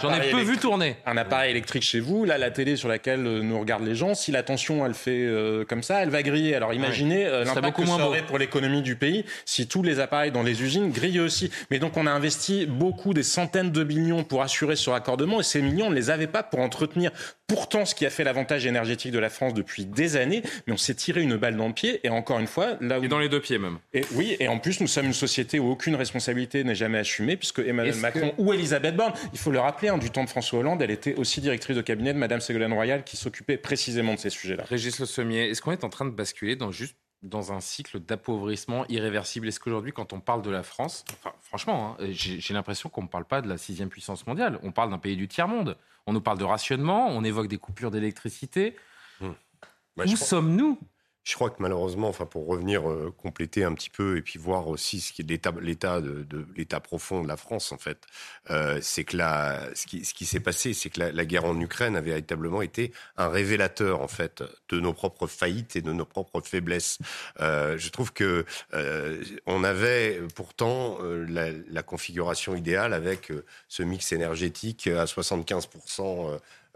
J'en 0.00 0.12
ai 0.14 0.20
peu 0.20 0.26
vu 0.28 0.32
électrique- 0.42 0.60
tourner. 0.60 0.96
Un 1.06 1.16
appareil 1.16 1.50
électrique 1.50 1.82
chez 1.82 2.00
vous, 2.00 2.24
là, 2.24 2.38
la 2.38 2.50
télé 2.50 2.76
sur 2.76 2.88
laquelle 2.88 3.26
euh, 3.26 3.42
nous 3.42 3.58
regardent 3.58 3.86
les 3.86 3.94
gens, 3.94 4.14
si 4.14 4.30
la 4.32 4.42
tension 4.42 4.84
elle 4.86 4.94
fait 4.94 5.10
euh, 5.26 5.64
comme 5.64 5.82
ça, 5.82 6.02
elle 6.02 6.10
va 6.10 6.22
griller. 6.22 6.54
Alors 6.54 6.72
imaginez 6.72 7.26
euh, 7.26 7.40
Ce 7.44 7.50
serait 7.50 7.54
l'impact 7.56 7.66
beaucoup 7.66 7.82
que 7.82 7.86
moins 7.86 7.96
ça 7.98 8.02
beau. 8.04 8.08
aurait 8.10 8.22
pour 8.22 8.38
l'économie 8.38 8.82
du 8.82 8.96
pays 8.96 9.24
si 9.44 9.66
tous 9.68 9.82
les 9.82 10.00
appareils 10.00 10.30
dans 10.32 10.42
les 10.42 10.62
usines 10.62 10.90
grillent 10.90 11.20
aussi. 11.20 11.50
Mais 11.70 11.78
donc 11.78 11.96
on 11.96 12.06
a 12.06 12.10
investi 12.10 12.66
beaucoup, 12.66 13.14
des 13.14 13.22
centaines 13.22 13.70
de 13.70 13.84
millions 13.84 14.24
pour 14.24 14.42
assurer 14.42 14.76
ce 14.76 14.90
raccordement 14.90 15.40
et 15.40 15.44
ces 15.44 15.62
millions 15.62 15.86
on 15.86 15.90
ne 15.90 15.94
les 15.94 16.10
avait 16.10 16.26
pas 16.26 16.42
pour 16.42 16.60
entretenir 16.60 17.10
pourtant 17.48 17.84
ce 17.84 17.94
qui 17.94 18.06
a 18.06 18.10
fait 18.10 18.24
l'avantage 18.24 18.66
énergétique 18.66 19.10
de 19.10 19.18
la 19.18 19.30
France 19.30 19.54
depuis 19.54 19.86
des 19.86 20.16
années, 20.16 20.42
mais 20.66 20.74
on 20.74 20.76
s'est 20.76 20.94
tiré 20.94 21.22
une 21.22 21.36
balle 21.36 21.56
dans 21.56 21.66
le 21.66 21.74
pied 21.74 21.98
et 22.04 22.10
encore 22.10 22.38
une 22.38 22.46
fois 22.46 22.76
là 22.80 23.00
où 23.00 23.04
Et 23.04 23.08
dans 23.08 23.18
les 23.18 23.28
deux 23.28 23.40
pieds 23.40 23.58
même. 23.58 23.78
et 23.94 24.02
oui, 24.12 24.36
et 24.38 24.48
en 24.48 24.58
plus, 24.58 24.80
nous 24.80 24.86
sommes 24.86 25.06
une 25.06 25.12
société 25.12 25.58
où 25.58 25.70
aucune 25.70 25.96
responsabilité 25.96 26.62
n'est 26.62 26.74
jamais 26.74 26.98
assumée, 26.98 27.36
puisque 27.36 27.60
Emmanuel 27.60 27.96
Macron 27.96 28.34
ou 28.38 28.52
Elisabeth 28.52 28.94
Borne, 28.94 29.14
il 29.32 29.38
faut 29.38 29.50
le 29.50 29.58
rappeler, 29.58 29.88
hein, 29.88 29.98
du 29.98 30.10
temps 30.10 30.24
de 30.24 30.28
François 30.28 30.60
Hollande, 30.60 30.82
elle 30.82 30.90
était 30.90 31.14
aussi 31.14 31.40
directrice 31.40 31.76
de 31.76 31.82
cabinet 31.82 32.12
de 32.12 32.18
Madame 32.18 32.40
Ségolène 32.40 32.72
Royal, 32.72 33.02
qui 33.02 33.16
s'occupait 33.16 33.56
précisément 33.56 34.14
de 34.14 34.18
ces 34.18 34.30
sujets-là. 34.30 34.64
Régis 34.68 34.98
Le 35.00 35.06
Sommier, 35.06 35.48
est-ce 35.48 35.62
qu'on 35.62 35.72
est 35.72 35.84
en 35.84 35.88
train 35.90 36.04
de 36.04 36.10
basculer 36.10 36.54
dans 36.54 36.70
juste 36.70 36.96
dans 37.22 37.52
un 37.52 37.60
cycle 37.60 37.98
d'appauvrissement 38.00 38.84
irréversible 38.88 39.48
Est-ce 39.48 39.58
qu'aujourd'hui, 39.60 39.92
quand 39.92 40.12
on 40.12 40.20
parle 40.20 40.42
de 40.42 40.50
la 40.50 40.62
France, 40.62 41.04
enfin, 41.12 41.32
franchement, 41.40 41.96
hein, 42.00 42.06
j'ai 42.10 42.54
l'impression 42.54 42.88
qu'on 42.88 43.02
ne 43.02 43.08
parle 43.08 43.24
pas 43.24 43.40
de 43.42 43.48
la 43.48 43.58
sixième 43.58 43.88
puissance 43.88 44.26
mondiale, 44.26 44.58
on 44.62 44.70
parle 44.72 44.90
d'un 44.90 44.98
pays 44.98 45.16
du 45.16 45.26
tiers-monde. 45.28 45.76
On 46.06 46.12
nous 46.12 46.20
parle 46.20 46.38
de 46.38 46.44
rationnement, 46.44 47.08
on 47.08 47.24
évoque 47.24 47.48
des 47.48 47.58
coupures 47.58 47.90
d'électricité. 47.90 48.76
Bah, 49.20 49.28
Où 49.98 50.02
pense- 50.10 50.24
sommes-nous? 50.28 50.78
Je 51.28 51.34
crois 51.34 51.50
que 51.50 51.56
malheureusement, 51.58 52.08
enfin 52.08 52.24
pour 52.24 52.46
revenir 52.46 52.88
euh, 52.88 53.12
compléter 53.18 53.62
un 53.62 53.74
petit 53.74 53.90
peu 53.90 54.16
et 54.16 54.22
puis 54.22 54.38
voir 54.38 54.66
aussi 54.68 54.98
ce 54.98 55.12
qui 55.12 55.20
est 55.20 55.28
l'état, 55.60 56.80
profond 56.80 57.22
de 57.22 57.28
la 57.28 57.36
France 57.36 57.70
en 57.70 57.76
fait, 57.76 57.98
euh, 58.48 58.78
c'est 58.80 59.04
que 59.04 59.18
là, 59.18 59.60
ce 59.74 59.86
qui, 59.86 60.24
s'est 60.24 60.40
passé, 60.40 60.72
c'est 60.72 60.88
que 60.88 61.00
la, 61.00 61.12
la 61.12 61.26
guerre 61.26 61.44
en 61.44 61.60
Ukraine 61.60 61.96
a 61.96 62.00
véritablement 62.00 62.62
été 62.62 62.92
un 63.18 63.28
révélateur 63.28 64.00
en 64.00 64.08
fait 64.08 64.42
de 64.70 64.80
nos 64.80 64.94
propres 64.94 65.26
faillites 65.26 65.76
et 65.76 65.82
de 65.82 65.92
nos 65.92 66.06
propres 66.06 66.40
faiblesses. 66.40 66.96
Euh, 67.40 67.76
je 67.76 67.90
trouve 67.90 68.14
que 68.14 68.46
on 69.44 69.64
avait 69.64 70.22
pourtant 70.34 70.98
la, 71.02 71.50
la 71.50 71.82
configuration 71.82 72.54
idéale 72.56 72.94
avec 72.94 73.30
ce 73.68 73.82
mix 73.82 74.12
énergétique 74.12 74.86
à 74.86 75.06
75 75.06 75.68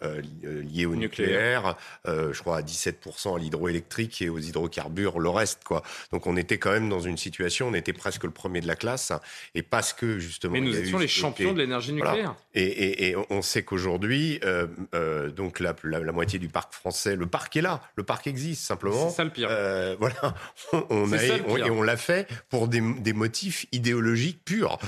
euh, 0.03 0.13
euh, 0.13 0.21
li- 0.21 0.31
euh, 0.45 0.63
lié 0.63 0.87
au 0.87 0.95
nucléaire, 0.97 1.77
euh, 2.07 2.33
je 2.33 2.41
crois 2.41 2.59
à 2.59 2.63
17% 2.63 3.37
à 3.37 3.39
l'hydroélectrique 3.39 4.21
et 4.23 4.29
aux 4.29 4.39
hydrocarbures, 4.39 5.19
le 5.21 5.29
reste 5.29 5.65
quoi. 5.65 5.83
Donc 6.13 6.27
on 6.27 6.37
était 6.37 6.59
quand 6.59 6.73
même 6.73 6.89
dans 6.89 7.01
une 7.01 7.17
situation, 7.17 7.69
on 7.69 7.75
était 7.75 7.93
presque 7.93 8.25
le 8.25 8.31
premier 8.31 8.61
de 8.61 8.67
la 8.67 8.75
classe, 8.77 9.13
et 9.55 9.63
parce 9.63 9.93
que 9.93 10.19
justement. 10.19 10.53
Mais 10.55 10.61
nous 10.61 10.75
eu 10.77 10.81
étions 10.85 10.99
les 10.99 11.09
champions 11.09 11.53
de 11.53 11.59
l'énergie 11.59 11.93
Voilà. 11.93 12.11
nucléaire. 12.13 12.35
Et, 12.55 12.65
et- 12.65 13.09
et 13.11 13.17
on 13.31 13.43
sait 13.43 13.63
qu'aujourd'hui, 13.63 14.41
euh, 14.45 14.67
euh, 14.95 15.31
donc 15.31 15.61
la, 15.61 15.75
la- 15.85 16.01
la 16.01 16.13
moitié 16.13 16.39
du 16.39 16.49
parc 16.49 16.73
français, 16.75 17.17
le 17.17 17.27
parc 17.27 17.57
est 17.57 17.63
là, 17.63 17.81
le 17.97 18.03
parc 18.03 18.27
existe 18.27 18.63
simplement. 18.65 19.09
C'est 19.11 19.17
ça 19.17 19.25
le 19.25 19.31
pire. 19.31 19.49
Euh, 19.51 19.97
voilà, 20.01 20.35
on, 20.91 21.11
a- 21.13 21.19
ça 21.19 21.35
on- 21.47 21.57
et 21.57 21.71
on 21.71 21.83
l'a 21.83 21.97
fait 21.97 22.29
pour 22.51 22.69
des, 22.69 22.81
des 22.99 23.13
motifs 23.13 23.67
idéologiques 23.73 24.45
purs. 24.45 24.79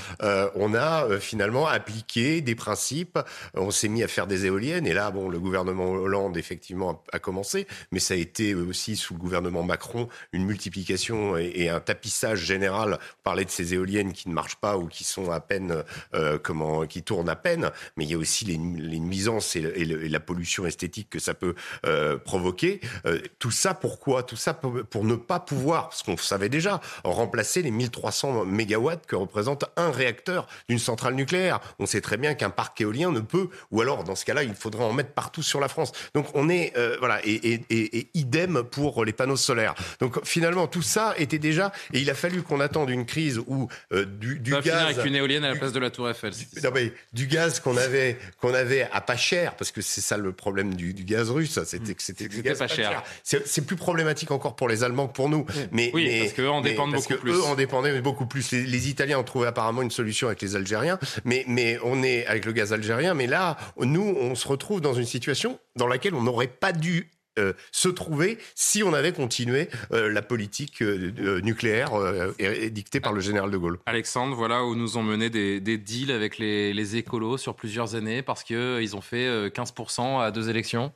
On 0.55 0.73
a 0.73 1.19
finalement 1.19 1.67
appliqué 1.67 2.41
des 2.41 2.55
principes. 2.55 3.17
On 3.53 3.71
s'est 3.71 3.87
mis 3.87 4.03
à 4.03 4.07
faire 4.07 4.27
des 4.27 4.45
éoliennes 4.45 4.85
et 4.87 4.93
là, 4.93 5.04
bon, 5.11 5.29
le 5.29 5.39
gouvernement 5.39 5.91
Hollande 5.91 6.37
effectivement 6.37 7.03
a, 7.11 7.19
commencé, 7.19 7.67
mais 7.91 7.99
ça 7.99 8.13
a 8.13 8.17
été 8.17 8.53
aussi 8.53 8.95
sous 8.95 9.13
le 9.13 9.19
gouvernement 9.19 9.63
Macron 9.63 10.07
une 10.33 10.45
multiplication 10.45 11.37
et, 11.37 11.51
et 11.55 11.69
un 11.69 11.79
tapissage 11.79 12.39
général. 12.39 12.99
Parler 13.23 13.45
de 13.45 13.49
ces 13.49 13.73
éoliennes 13.73 14.13
qui 14.13 14.29
ne 14.29 14.33
marchent 14.33 14.57
pas 14.57 14.77
ou 14.77 14.87
qui 14.87 15.03
sont 15.03 15.31
à 15.31 15.39
peine, 15.39 15.83
euh, 16.13 16.37
comment, 16.41 16.85
qui 16.85 17.03
tournent 17.03 17.29
à 17.29 17.35
peine, 17.35 17.71
mais 17.97 18.05
il 18.05 18.11
y 18.11 18.13
a 18.13 18.17
aussi 18.17 18.45
les, 18.45 18.57
nuisances 18.57 19.55
et, 19.55 19.61
la 19.85 20.19
pollution 20.19 20.65
esthétique 20.65 21.09
que 21.09 21.19
ça 21.19 21.33
peut 21.33 21.55
euh, 21.85 22.17
provoquer. 22.17 22.81
Euh, 23.05 23.19
tout 23.39 23.51
ça 23.51 23.73
pourquoi? 23.73 24.23
Tout 24.23 24.35
ça 24.35 24.53
pour, 24.53 24.83
pour 24.89 25.03
ne 25.03 25.15
pas 25.15 25.39
pouvoir, 25.39 25.89
parce 25.89 26.03
qu'on 26.03 26.17
savait 26.17 26.49
déjà, 26.49 26.81
remplacer 27.03 27.61
les 27.61 27.71
1300 27.71 28.45
mégawatts 28.45 29.05
que 29.05 29.15
représente 29.15 29.65
un 29.75 29.91
réacteur 29.91 30.47
d'une 30.69 30.79
centrale 30.79 31.15
nucléaire. 31.15 31.59
On 31.79 31.85
sait 31.85 32.01
très 32.01 32.17
bien 32.17 32.33
qu'un 32.33 32.49
parc 32.49 32.79
éolien 32.81 33.11
ne 33.11 33.19
peut, 33.19 33.49
ou 33.71 33.81
alors 33.81 34.03
dans 34.03 34.15
ce 34.15 34.25
cas-là, 34.25 34.43
il 34.43 34.55
faudrait 34.55 34.83
en 34.83 34.93
mettre 34.95 35.11
partout 35.11 35.43
sur 35.43 35.59
la 35.59 35.67
France. 35.67 35.91
Donc 36.13 36.27
on 36.33 36.49
est, 36.49 36.73
euh, 36.77 36.95
voilà, 36.99 37.19
et, 37.25 37.33
et- 37.33 37.61
et- 37.69 37.97
et 37.99 38.07
idem 38.13 38.63
pour 38.63 39.05
les 39.05 39.13
panneaux 39.13 39.35
solaires. 39.37 39.75
Donc 39.99 40.23
finalement, 40.25 40.67
tout 40.67 40.81
ça 40.81 41.13
était 41.17 41.39
déjà, 41.39 41.71
et 41.93 41.99
il 41.99 42.09
a 42.09 42.15
fallu 42.15 42.41
qu'on 42.41 42.59
attende 42.59 42.89
une 42.89 43.05
crise 43.05 43.39
où 43.47 43.67
euh, 43.93 44.05
du, 44.05 44.39
du 44.39 44.51
va 44.51 44.61
finir 44.61 44.75
gaz 44.77 44.83
avec 44.99 45.05
une 45.05 45.15
éolienne 45.15 45.43
à 45.43 45.49
la 45.53 45.55
place 45.55 45.71
de 45.73 45.79
la 45.79 45.89
Tour 45.89 46.09
Eiffel. 46.09 46.31
non, 46.63 46.71
mais 46.73 46.93
du 47.13 47.27
gaz 47.27 47.59
qu'on 47.59 47.77
avait, 47.77 48.17
qu'on 48.41 48.53
avait 48.53 48.87
à 48.91 49.01
pas 49.01 49.17
cher, 49.17 49.55
parce 49.55 49.71
que 49.71 49.81
c'est 49.81 50.01
ça 50.01 50.17
le 50.17 50.31
problème 50.31 50.73
du, 50.73 50.93
du 50.93 51.03
gaz 51.03 51.29
russe, 51.29 51.59
c'était 51.65 51.93
que 51.93 52.01
c'était 52.03 52.27
du 52.27 52.41
gaz 52.41 52.57
pas 52.59 52.67
cher. 52.67 53.03
C'est 53.23 53.47
c'est 53.47 53.65
plus 53.65 53.75
problématique 53.75 54.31
encore 54.31 54.55
pour 54.55 54.67
les 54.67 54.83
Allemands 54.83 55.07
que 55.07 55.13
pour 55.13 55.29
nous. 55.29 55.45
Mais, 55.71 55.91
Oui, 55.93 56.05
mais- 56.07 56.19
parce 56.21 56.33
qu'eux 56.33 56.49
en 56.49 56.61
dépendent 56.61 56.91
parce 56.91 57.03
beaucoup 57.07 57.15
que 57.15 57.19
plus. 57.21 57.31
Eux 57.33 57.43
en 57.43 57.55
dépendaient 57.55 58.01
beaucoup 58.01 58.25
plus. 58.25 58.51
Les, 58.51 58.63
les 58.63 58.89
Italiens 58.89 59.19
ont 59.19 59.23
trouvé 59.23 59.47
apparemment 59.47 59.81
une 59.81 59.91
solution 59.91 60.27
avec 60.27 60.41
les 60.41 60.55
Algériens, 60.55 60.99
mais, 61.25 61.43
mais 61.47 61.77
on 61.83 62.03
est 62.03 62.25
avec 62.27 62.45
le 62.45 62.51
gaz 62.51 62.73
algérien. 62.73 63.13
Mais 63.13 63.27
là, 63.27 63.57
nous, 63.79 64.15
on 64.19 64.35
se 64.35 64.47
retrouve 64.47 64.74
dans 64.79 64.93
une 64.93 65.05
situation 65.05 65.59
dans 65.75 65.87
laquelle 65.87 66.15
on 66.15 66.21
n'aurait 66.23 66.47
pas 66.47 66.71
dû 66.71 67.09
euh, 67.37 67.51
se 67.73 67.89
trouver 67.89 68.37
si 68.55 68.81
on 68.81 68.93
avait 68.93 69.11
continué 69.11 69.67
euh, 69.91 70.09
la 70.09 70.21
politique 70.21 70.81
euh, 70.81 71.11
euh, 71.19 71.41
nucléaire 71.41 71.93
euh, 71.93 72.31
dictée 72.69 73.01
par 73.01 73.11
le 73.11 73.19
général 73.19 73.51
de 73.51 73.57
Gaulle. 73.57 73.77
Alexandre, 73.85 74.33
voilà 74.35 74.63
où 74.63 74.73
nous 74.73 74.97
ont 74.97 75.03
mené 75.03 75.29
des, 75.29 75.59
des 75.59 75.77
deals 75.77 76.11
avec 76.11 76.37
les, 76.37 76.73
les 76.73 76.95
écolos 76.95 77.37
sur 77.37 77.53
plusieurs 77.55 77.95
années 77.95 78.21
parce 78.21 78.43
qu'ils 78.43 78.95
ont 78.95 79.01
fait 79.01 79.25
euh, 79.27 79.49
15% 79.49 80.21
à 80.21 80.31
deux 80.31 80.49
élections. 80.49 80.93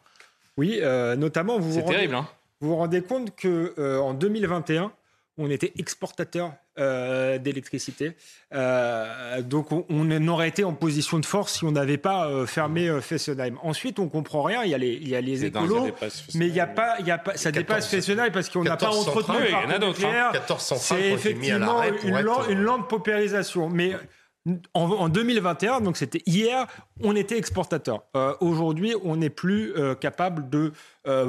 Oui, 0.56 0.80
euh, 0.81 1.18
notamment, 1.18 1.60
vous 1.60 1.69
vous 1.72 1.76
C'est 1.76 1.81
rendez, 1.81 1.95
terrible, 1.95 2.15
hein. 2.15 2.27
vous 2.61 2.69
vous 2.69 2.76
rendez 2.77 3.01
compte 3.01 3.35
que 3.35 3.73
euh, 3.77 3.99
en 3.99 4.14
2021, 4.14 4.93
on 5.38 5.49
était 5.49 5.73
exportateur 5.77 6.53
euh, 6.80 7.38
d'électricité. 7.38 8.15
Euh, 8.53 9.41
donc, 9.41 9.72
on, 9.72 9.85
on 9.89 10.27
aurait 10.27 10.47
été 10.47 10.64
en 10.64 10.73
position 10.73 11.19
de 11.19 11.26
force 11.26 11.57
si 11.57 11.65
on 11.65 11.72
n'avait 11.72 11.97
pas 11.97 12.27
euh, 12.27 12.45
fermé 12.45 12.89
Fessenheim. 13.01 13.57
Ensuite, 13.64 13.99
on 13.99 14.07
comprend 14.07 14.43
rien. 14.43 14.64
Il 14.64 14.72
y 14.72 14.73
a 14.73 14.77
les, 14.77 14.93
il 14.93 15.10
y 15.10 15.15
a 15.15 15.22
les 15.22 15.49
dingue, 15.49 15.65
écolos, 15.65 15.85
dépasse 15.85 16.27
mais 16.35 16.47
il 16.47 16.56
y 16.56 16.60
a 16.60 16.68
pas, 16.68 16.95
il 16.99 17.07
y 17.07 17.11
a 17.11 17.18
pas, 17.18 17.35
ça 17.35 17.51
dépasse 17.51 17.88
Fessenheim 17.88 18.31
parce 18.31 18.49
qu'on 18.49 18.64
n'a 18.64 18.77
pas 18.77 18.85
14 18.85 19.10
entretenu 19.10 19.39
le 19.39 19.45
il 19.45 19.51
y 19.51 19.56
en 19.56 19.60
parc 19.60 19.72
a 19.73 19.80
d'autres, 19.80 20.06
hein. 20.06 20.07
nucléaire. 20.07 20.31
14 20.31 20.73
C'est 20.77 21.11
effectivement 21.11 21.84
une, 21.84 22.15
être, 22.15 22.22
lente, 22.22 22.45
une 22.49 22.61
lente 22.61 22.88
paupérisation. 22.88 23.69
Mais 23.69 23.93
en, 24.73 24.84
en 24.84 25.10
2021, 25.10 25.81
donc 25.81 25.97
c'était 25.97 26.22
hier, 26.26 26.65
on 27.03 27.15
était 27.15 27.38
exportateur. 27.38 28.03
Aujourd'hui, 28.39 28.95
on 29.03 29.18
n'est 29.18 29.30
plus 29.30 29.73
capable 29.99 30.49
de 30.49 30.72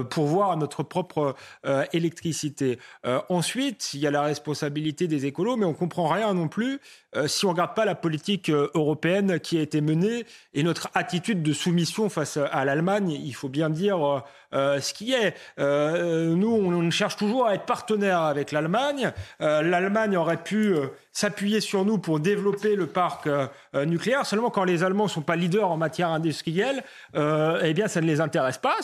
pourvoir 0.04 0.52
à 0.52 0.56
notre 0.56 0.82
propre 0.82 1.34
euh, 1.66 1.84
électricité. 1.92 2.78
Euh, 3.06 3.20
ensuite, 3.28 3.94
il 3.94 4.00
y 4.00 4.06
a 4.06 4.10
la 4.10 4.22
responsabilité 4.22 5.06
des 5.08 5.26
écolos, 5.26 5.56
mais 5.56 5.66
on 5.66 5.74
comprend 5.74 6.08
rien 6.08 6.34
non 6.34 6.48
plus 6.48 6.80
euh, 7.16 7.26
si 7.26 7.44
on 7.44 7.50
regarde 7.50 7.74
pas 7.74 7.84
la 7.84 7.94
politique 7.94 8.50
euh, 8.50 8.70
européenne 8.74 9.40
qui 9.40 9.58
a 9.58 9.62
été 9.62 9.80
menée 9.80 10.26
et 10.54 10.62
notre 10.62 10.88
attitude 10.94 11.42
de 11.42 11.52
soumission 11.52 12.08
face 12.08 12.36
à 12.36 12.64
l'Allemagne. 12.64 13.10
Il 13.10 13.34
faut 13.34 13.48
bien 13.48 13.68
dire 13.68 14.06
euh, 14.06 14.20
euh, 14.54 14.80
ce 14.80 14.94
qui 14.94 15.12
est. 15.12 15.34
Euh, 15.58 16.34
nous, 16.34 16.50
on, 16.50 16.90
cherche 16.90 17.16
toujours 17.16 17.46
à 17.46 17.54
être 17.54 17.66
partenaire 17.66 18.20
avec 18.20 18.52
l'Allemagne. 18.52 19.12
Euh, 19.40 19.62
L'Allemagne 19.62 20.16
aurait 20.16 20.42
pu 20.42 20.74
euh, 20.74 20.88
s'appuyer 21.12 21.60
sur 21.60 21.84
nous 21.84 21.98
pour 21.98 22.20
développer 22.20 22.76
le 22.76 22.86
parc 22.86 23.26
euh, 23.26 23.46
euh, 23.74 23.84
nucléaire. 23.84 24.26
Seulement, 24.26 24.50
quand 24.50 24.64
les 24.64 24.82
Allemands 24.82 25.08
sont 25.08 25.22
pas 25.22 25.36
leaders 25.36 25.70
en 25.70 25.76
matière 25.76 26.08
industrielle, 26.08 26.82
euh, 27.14 27.60
eh 27.64 27.74
bien, 27.74 27.88
ça 27.88 28.00
ne 28.00 28.06
les 28.06 28.20
intéresse 28.20 28.58
pas. 28.58 28.76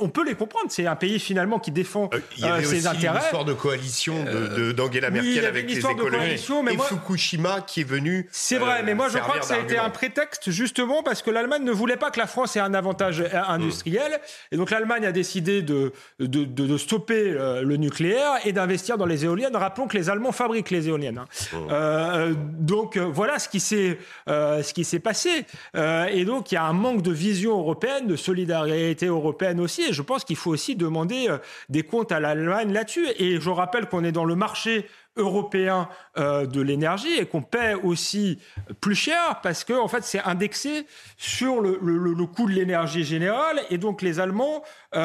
On 0.00 0.08
peut 0.08 0.24
les 0.26 0.34
comprendre. 0.34 0.66
C'est 0.68 0.86
un 0.86 0.96
pays 0.96 1.18
finalement 1.18 1.58
qui 1.58 1.70
défend 1.70 2.10
Il 2.36 2.44
y 2.44 2.46
avait 2.46 2.52
euh, 2.54 2.58
aussi 2.58 2.68
ses 2.80 2.80
une 2.82 2.86
intérêts. 2.88 3.20
histoire 3.20 3.44
de 3.44 3.52
coalition 3.54 4.24
de- 4.24 4.56
de- 4.56 4.72
d'Angela 4.72 5.08
oui, 5.10 5.18
il 5.22 5.22
y 5.22 5.34
Merkel 5.34 5.38
avait 5.38 5.46
avec 5.46 5.62
une 5.70 5.76
les 5.76 5.82
de 5.82 5.88
écologistes. 5.88 6.10
coalition, 6.18 6.62
mais 6.62 6.72
et 6.74 6.76
moi- 6.76 6.86
Fukushima 6.86 7.60
qui 7.62 7.80
est 7.80 7.84
venu. 7.84 8.28
C'est 8.32 8.58
vrai, 8.58 8.80
euh, 8.80 8.82
mais 8.84 8.94
moi 8.94 9.08
je 9.08 9.18
crois 9.18 9.38
que 9.38 9.44
ça 9.46 9.54
a 9.54 9.58
été 9.58 9.78
un 9.78 9.90
prétexte 9.90 10.50
justement 10.50 11.02
parce 11.02 11.22
que 11.22 11.30
l'Allemagne 11.30 11.62
ne 11.64 11.72
voulait 11.72 11.96
pas 11.96 12.10
que 12.10 12.18
la 12.20 12.26
France 12.26 12.56
ait 12.56 12.60
un 12.60 12.74
avantage 12.74 13.20
euh, 13.20 13.28
industriel. 13.48 14.20
Et 14.52 14.56
donc 14.56 14.70
l'Allemagne 14.70 15.06
a 15.06 15.12
décidé 15.12 15.62
de, 15.62 15.92
de, 16.20 16.44
de- 16.44 16.66
de 16.66 16.76
stopper 16.76 17.14
euh, 17.32 17.62
le 17.62 17.76
nucléaire 17.76 18.32
et 18.44 18.52
d'investir 18.52 18.98
dans 18.98 19.06
les 19.06 19.24
éoliennes. 19.24 19.56
Rappelons 19.56 19.86
que 19.86 19.96
les 19.96 20.10
Allemands 20.10 20.32
fabriquent 20.32 20.70
les 20.70 20.88
éoliennes. 20.88 21.18
hein. 21.18 21.26
Euh, 21.70 22.34
donc 22.36 22.96
euh, 22.96 23.04
voilà 23.10 23.38
ce 23.38 23.48
qui 23.48 23.60
s'est 23.60 23.98
euh, 24.28 24.62
ce 24.62 24.72
qui 24.74 24.84
s'est 24.84 24.98
passé. 24.98 25.44
Euh, 25.76 26.06
et 26.06 26.24
donc 26.24 26.50
il 26.52 26.56
y 26.56 26.58
a 26.58 26.64
un 26.64 26.72
manque 26.72 27.02
de 27.02 27.12
vision 27.12 27.58
européenne, 27.58 28.06
de 28.06 28.16
solidarité 28.16 29.06
européenne 29.06 29.60
aussi. 29.60 29.82
Et 29.82 29.92
je 29.92 30.02
pense 30.02 30.15
qu'il 30.24 30.36
faut 30.36 30.50
aussi 30.50 30.76
demander 30.76 31.26
euh, 31.28 31.38
des 31.68 31.82
comptes 31.82 32.12
à 32.12 32.20
l'Allemagne 32.20 32.72
là-dessus. 32.72 33.06
Et 33.18 33.40
je 33.40 33.50
rappelle 33.50 33.86
qu'on 33.86 34.04
est 34.04 34.12
dans 34.12 34.24
le 34.24 34.34
marché 34.36 34.86
européen 35.18 35.88
euh, 36.18 36.44
de 36.44 36.60
l'énergie 36.60 37.14
et 37.18 37.24
qu'on 37.24 37.40
paie 37.40 37.72
aussi 37.72 38.38
plus 38.82 38.94
cher 38.94 39.40
parce 39.42 39.64
que 39.64 39.72
en 39.72 39.88
fait 39.88 40.04
c'est 40.04 40.20
indexé 40.20 40.84
sur 41.16 41.62
le, 41.62 41.78
le- 41.82 41.96
le- 41.96 42.12
le 42.12 42.26
coût 42.26 42.46
de 42.46 42.52
l'énergie 42.52 43.02
générale 43.02 43.60
et 43.70 43.78
donc 43.78 44.02
les 44.02 44.20
Allemands 44.20 44.62
euh, 44.94 45.00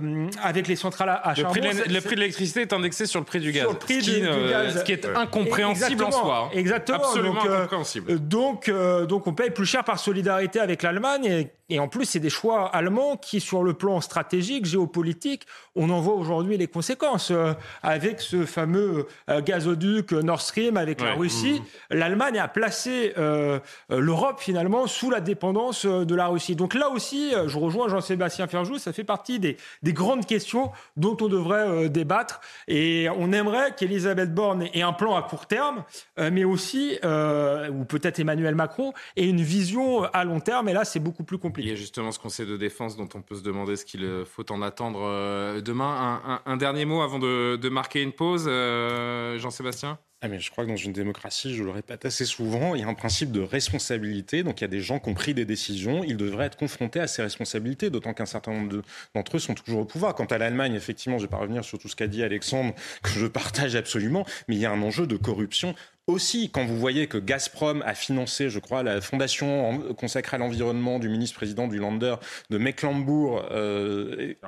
euh, 0.00 0.26
avec 0.42 0.68
les 0.68 0.76
centrales 0.76 1.08
à, 1.08 1.14
à 1.14 1.30
Le 1.30 1.36
charbon 1.36 1.50
prix 1.60 1.62
le 1.88 2.00
prix 2.00 2.14
de 2.14 2.20
l'électricité 2.20 2.60
est 2.60 2.72
indexé 2.74 3.06
sur 3.06 3.18
le 3.20 3.24
prix 3.24 3.40
du 3.40 3.52
gaz. 3.52 3.62
sur 3.62 3.72
le 3.72 3.78
prix 3.78 4.02
ce, 4.02 4.10
qui, 4.10 4.20
du, 4.20 4.26
du 4.26 4.48
gaz. 4.50 4.78
ce 4.80 4.84
qui 4.84 4.92
est 4.92 5.06
incompréhensible 5.06 6.04
en 6.04 6.10
soi. 6.12 6.42
hein. 6.46 6.50
Exactement. 6.52 6.98
Absolument 6.98 7.34
donc, 7.42 7.46
incompréhensible. 7.52 8.18
Donc, 8.18 8.70
donc 9.08 9.26
on 9.26 9.32
paye 9.32 9.50
plus 9.50 9.64
cher 9.66 9.82
par 9.84 9.98
solidarité 9.98 10.60
avec 10.60 10.82
l'Allemagne 10.82 11.24
et, 11.24 11.50
et 11.68 11.80
en 11.80 11.88
plus 11.88 12.04
c'est 12.04 12.20
des 12.20 12.30
choix 12.30 12.68
allemands 12.68 13.16
qui, 13.16 13.40
sur 13.40 13.62
le 13.62 13.74
plan 13.74 14.00
stratégique, 14.00 14.66
géopolitique, 14.66 15.46
on 15.74 15.90
en 15.90 16.00
voit 16.00 16.14
aujourd'hui 16.14 16.56
les 16.56 16.68
conséquences 16.68 17.30
euh, 17.30 17.52
avec 17.82 18.20
ce 18.20 18.46
fameux 18.46 19.06
euh, 19.28 19.42
gazoduc 19.42 20.12
Nord 20.12 20.40
Stream 20.40 20.76
avec 20.76 21.00
la. 21.00 21.14
Russie. 21.16 21.62
L'Allemagne 21.90 22.38
a 22.38 22.46
placé 22.46 23.14
euh, 23.16 23.58
l'Europe 23.88 24.38
finalement 24.38 24.86
sous 24.86 25.10
la 25.10 25.20
dépendance 25.20 25.86
de 25.86 26.14
la 26.14 26.26
Russie. 26.26 26.56
Donc 26.56 26.74
là 26.74 26.90
aussi, 26.90 27.32
je 27.46 27.58
rejoins 27.58 27.88
Jean-Sébastien 27.88 28.46
Ferjou, 28.46 28.78
ça 28.78 28.92
fait 28.92 29.04
partie 29.04 29.38
des, 29.38 29.56
des 29.82 29.92
grandes 29.92 30.26
questions 30.26 30.72
dont 30.96 31.16
on 31.20 31.28
devrait 31.28 31.88
débattre 31.88 32.40
et 32.68 33.08
on 33.16 33.32
aimerait 33.32 33.74
qu'Elisabeth 33.74 34.34
Borne 34.34 34.64
ait 34.74 34.82
un 34.82 34.92
plan 34.92 35.16
à 35.16 35.22
court 35.22 35.46
terme, 35.46 35.84
mais 36.18 36.44
aussi, 36.44 36.98
ou 37.02 37.84
peut-être 37.84 38.18
Emmanuel 38.18 38.54
Macron, 38.54 38.92
ait 39.16 39.26
une 39.26 39.42
vision 39.42 40.04
à 40.04 40.24
long 40.24 40.40
terme 40.40 40.68
et 40.68 40.72
là 40.72 40.84
c'est 40.84 41.00
beaucoup 41.00 41.24
plus 41.24 41.38
compliqué. 41.38 41.55
Il 41.58 41.68
y 41.68 41.72
a 41.72 41.74
justement 41.74 42.12
ce 42.12 42.18
conseil 42.18 42.46
de 42.46 42.56
défense 42.56 42.96
dont 42.96 43.08
on 43.14 43.22
peut 43.22 43.34
se 43.34 43.42
demander 43.42 43.76
ce 43.76 43.84
qu'il 43.84 44.04
euh, 44.04 44.24
faut 44.24 44.50
en 44.52 44.62
attendre 44.62 45.00
euh, 45.02 45.60
demain. 45.60 46.40
Un, 46.44 46.56
dernier 46.56 46.84
mot 46.84 47.00
avant 47.00 47.18
de, 47.18 47.56
de 47.56 47.68
marquer 47.68 48.02
une 48.02 48.12
pause, 48.12 48.46
euh, 48.46 49.38
Jean-Sébastien? 49.38 49.98
Ah 50.22 50.28
mais 50.28 50.40
je 50.40 50.50
crois 50.50 50.64
que 50.64 50.70
dans 50.70 50.76
une 50.76 50.94
démocratie, 50.94 51.54
je 51.54 51.62
le 51.62 51.70
répète 51.70 52.06
assez 52.06 52.24
souvent, 52.24 52.74
il 52.74 52.80
y 52.80 52.84
a 52.84 52.88
un 52.88 52.94
principe 52.94 53.32
de 53.32 53.40
responsabilité. 53.40 54.42
Donc 54.42 54.60
il 54.60 54.64
y 54.64 54.64
a 54.64 54.68
des 54.68 54.80
gens 54.80 54.98
qui 54.98 55.10
ont 55.10 55.14
pris 55.14 55.34
des 55.34 55.44
décisions, 55.44 56.02
ils 56.04 56.16
devraient 56.16 56.46
être 56.46 56.56
confrontés 56.56 57.00
à 57.00 57.06
ces 57.06 57.20
responsabilités, 57.20 57.90
d'autant 57.90 58.14
qu'un 58.14 58.24
certain 58.24 58.52
nombre 58.52 58.70
de- 58.70 58.82
d'entre 59.14 59.36
eux 59.36 59.38
sont 59.38 59.54
toujours 59.54 59.80
au 59.80 59.84
pouvoir. 59.84 60.14
Quant 60.14 60.24
à 60.24 60.38
l'Allemagne, 60.38 60.74
effectivement, 60.74 61.18
je 61.18 61.24
ne 61.24 61.26
vais 61.28 61.30
pas 61.30 61.36
revenir 61.36 61.64
sur 61.64 61.78
tout 61.78 61.88
ce 61.88 61.96
qu'a 61.96 62.06
dit 62.06 62.22
Alexandre, 62.22 62.74
que 63.02 63.10
je 63.10 63.26
partage 63.26 63.76
absolument, 63.76 64.24
mais 64.48 64.56
il 64.56 64.60
y 64.60 64.64
a 64.64 64.70
un 64.72 64.80
enjeu 64.82 65.06
de 65.06 65.16
corruption 65.16 65.74
aussi, 66.06 66.50
quand 66.50 66.64
vous 66.64 66.78
voyez 66.78 67.08
que 67.08 67.18
Gazprom 67.18 67.82
a 67.84 67.94
financé, 67.94 68.48
je 68.48 68.58
crois, 68.60 68.82
la 68.84 69.00
fondation 69.02 69.92
consacrée 69.94 70.36
à 70.36 70.38
l'environnement 70.38 70.98
du 70.98 71.08
ministre-président 71.08 71.66
du 71.68 71.78
Lander 71.78 72.14
de 72.48 72.58
Mecklembourg, 72.58 73.44
euh, 73.50 74.16
et- 74.20 74.38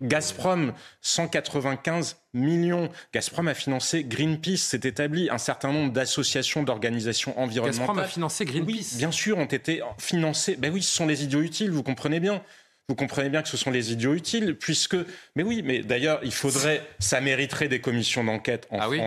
Gazprom, 0.00 0.72
195 1.00 2.16
millions. 2.32 2.88
Gazprom 3.12 3.48
a 3.48 3.54
financé 3.54 4.04
Greenpeace, 4.04 4.58
c'est 4.58 4.84
établi. 4.84 5.28
Un 5.30 5.38
certain 5.38 5.72
nombre 5.72 5.92
d'associations, 5.92 6.62
d'organisations 6.62 7.38
environnementales. 7.38 7.86
Gazprom 7.86 7.98
a 7.98 8.04
financé 8.04 8.44
Greenpeace. 8.44 8.92
Oui, 8.92 8.98
bien 8.98 9.10
sûr, 9.10 9.38
ont 9.38 9.44
été 9.44 9.82
financées. 9.98 10.56
Ben 10.56 10.72
oui, 10.72 10.82
ce 10.82 10.94
sont 10.94 11.06
les 11.06 11.24
idiots 11.24 11.42
utiles, 11.42 11.70
vous 11.70 11.82
comprenez 11.82 12.20
bien. 12.20 12.42
Vous 12.88 12.94
comprenez 12.94 13.28
bien 13.28 13.42
que 13.42 13.48
ce 13.48 13.58
sont 13.58 13.70
les 13.70 13.92
idiots 13.92 14.14
utiles, 14.14 14.56
puisque. 14.56 14.96
Mais 15.36 15.42
oui, 15.42 15.62
mais 15.62 15.80
d'ailleurs, 15.80 16.20
il 16.22 16.32
faudrait. 16.32 16.82
Ça 16.98 17.20
mériterait 17.20 17.68
des 17.68 17.80
commissions 17.80 18.24
d'enquête 18.24 18.66
en 18.70 18.78
Ah 18.80 18.88
oui. 18.88 19.00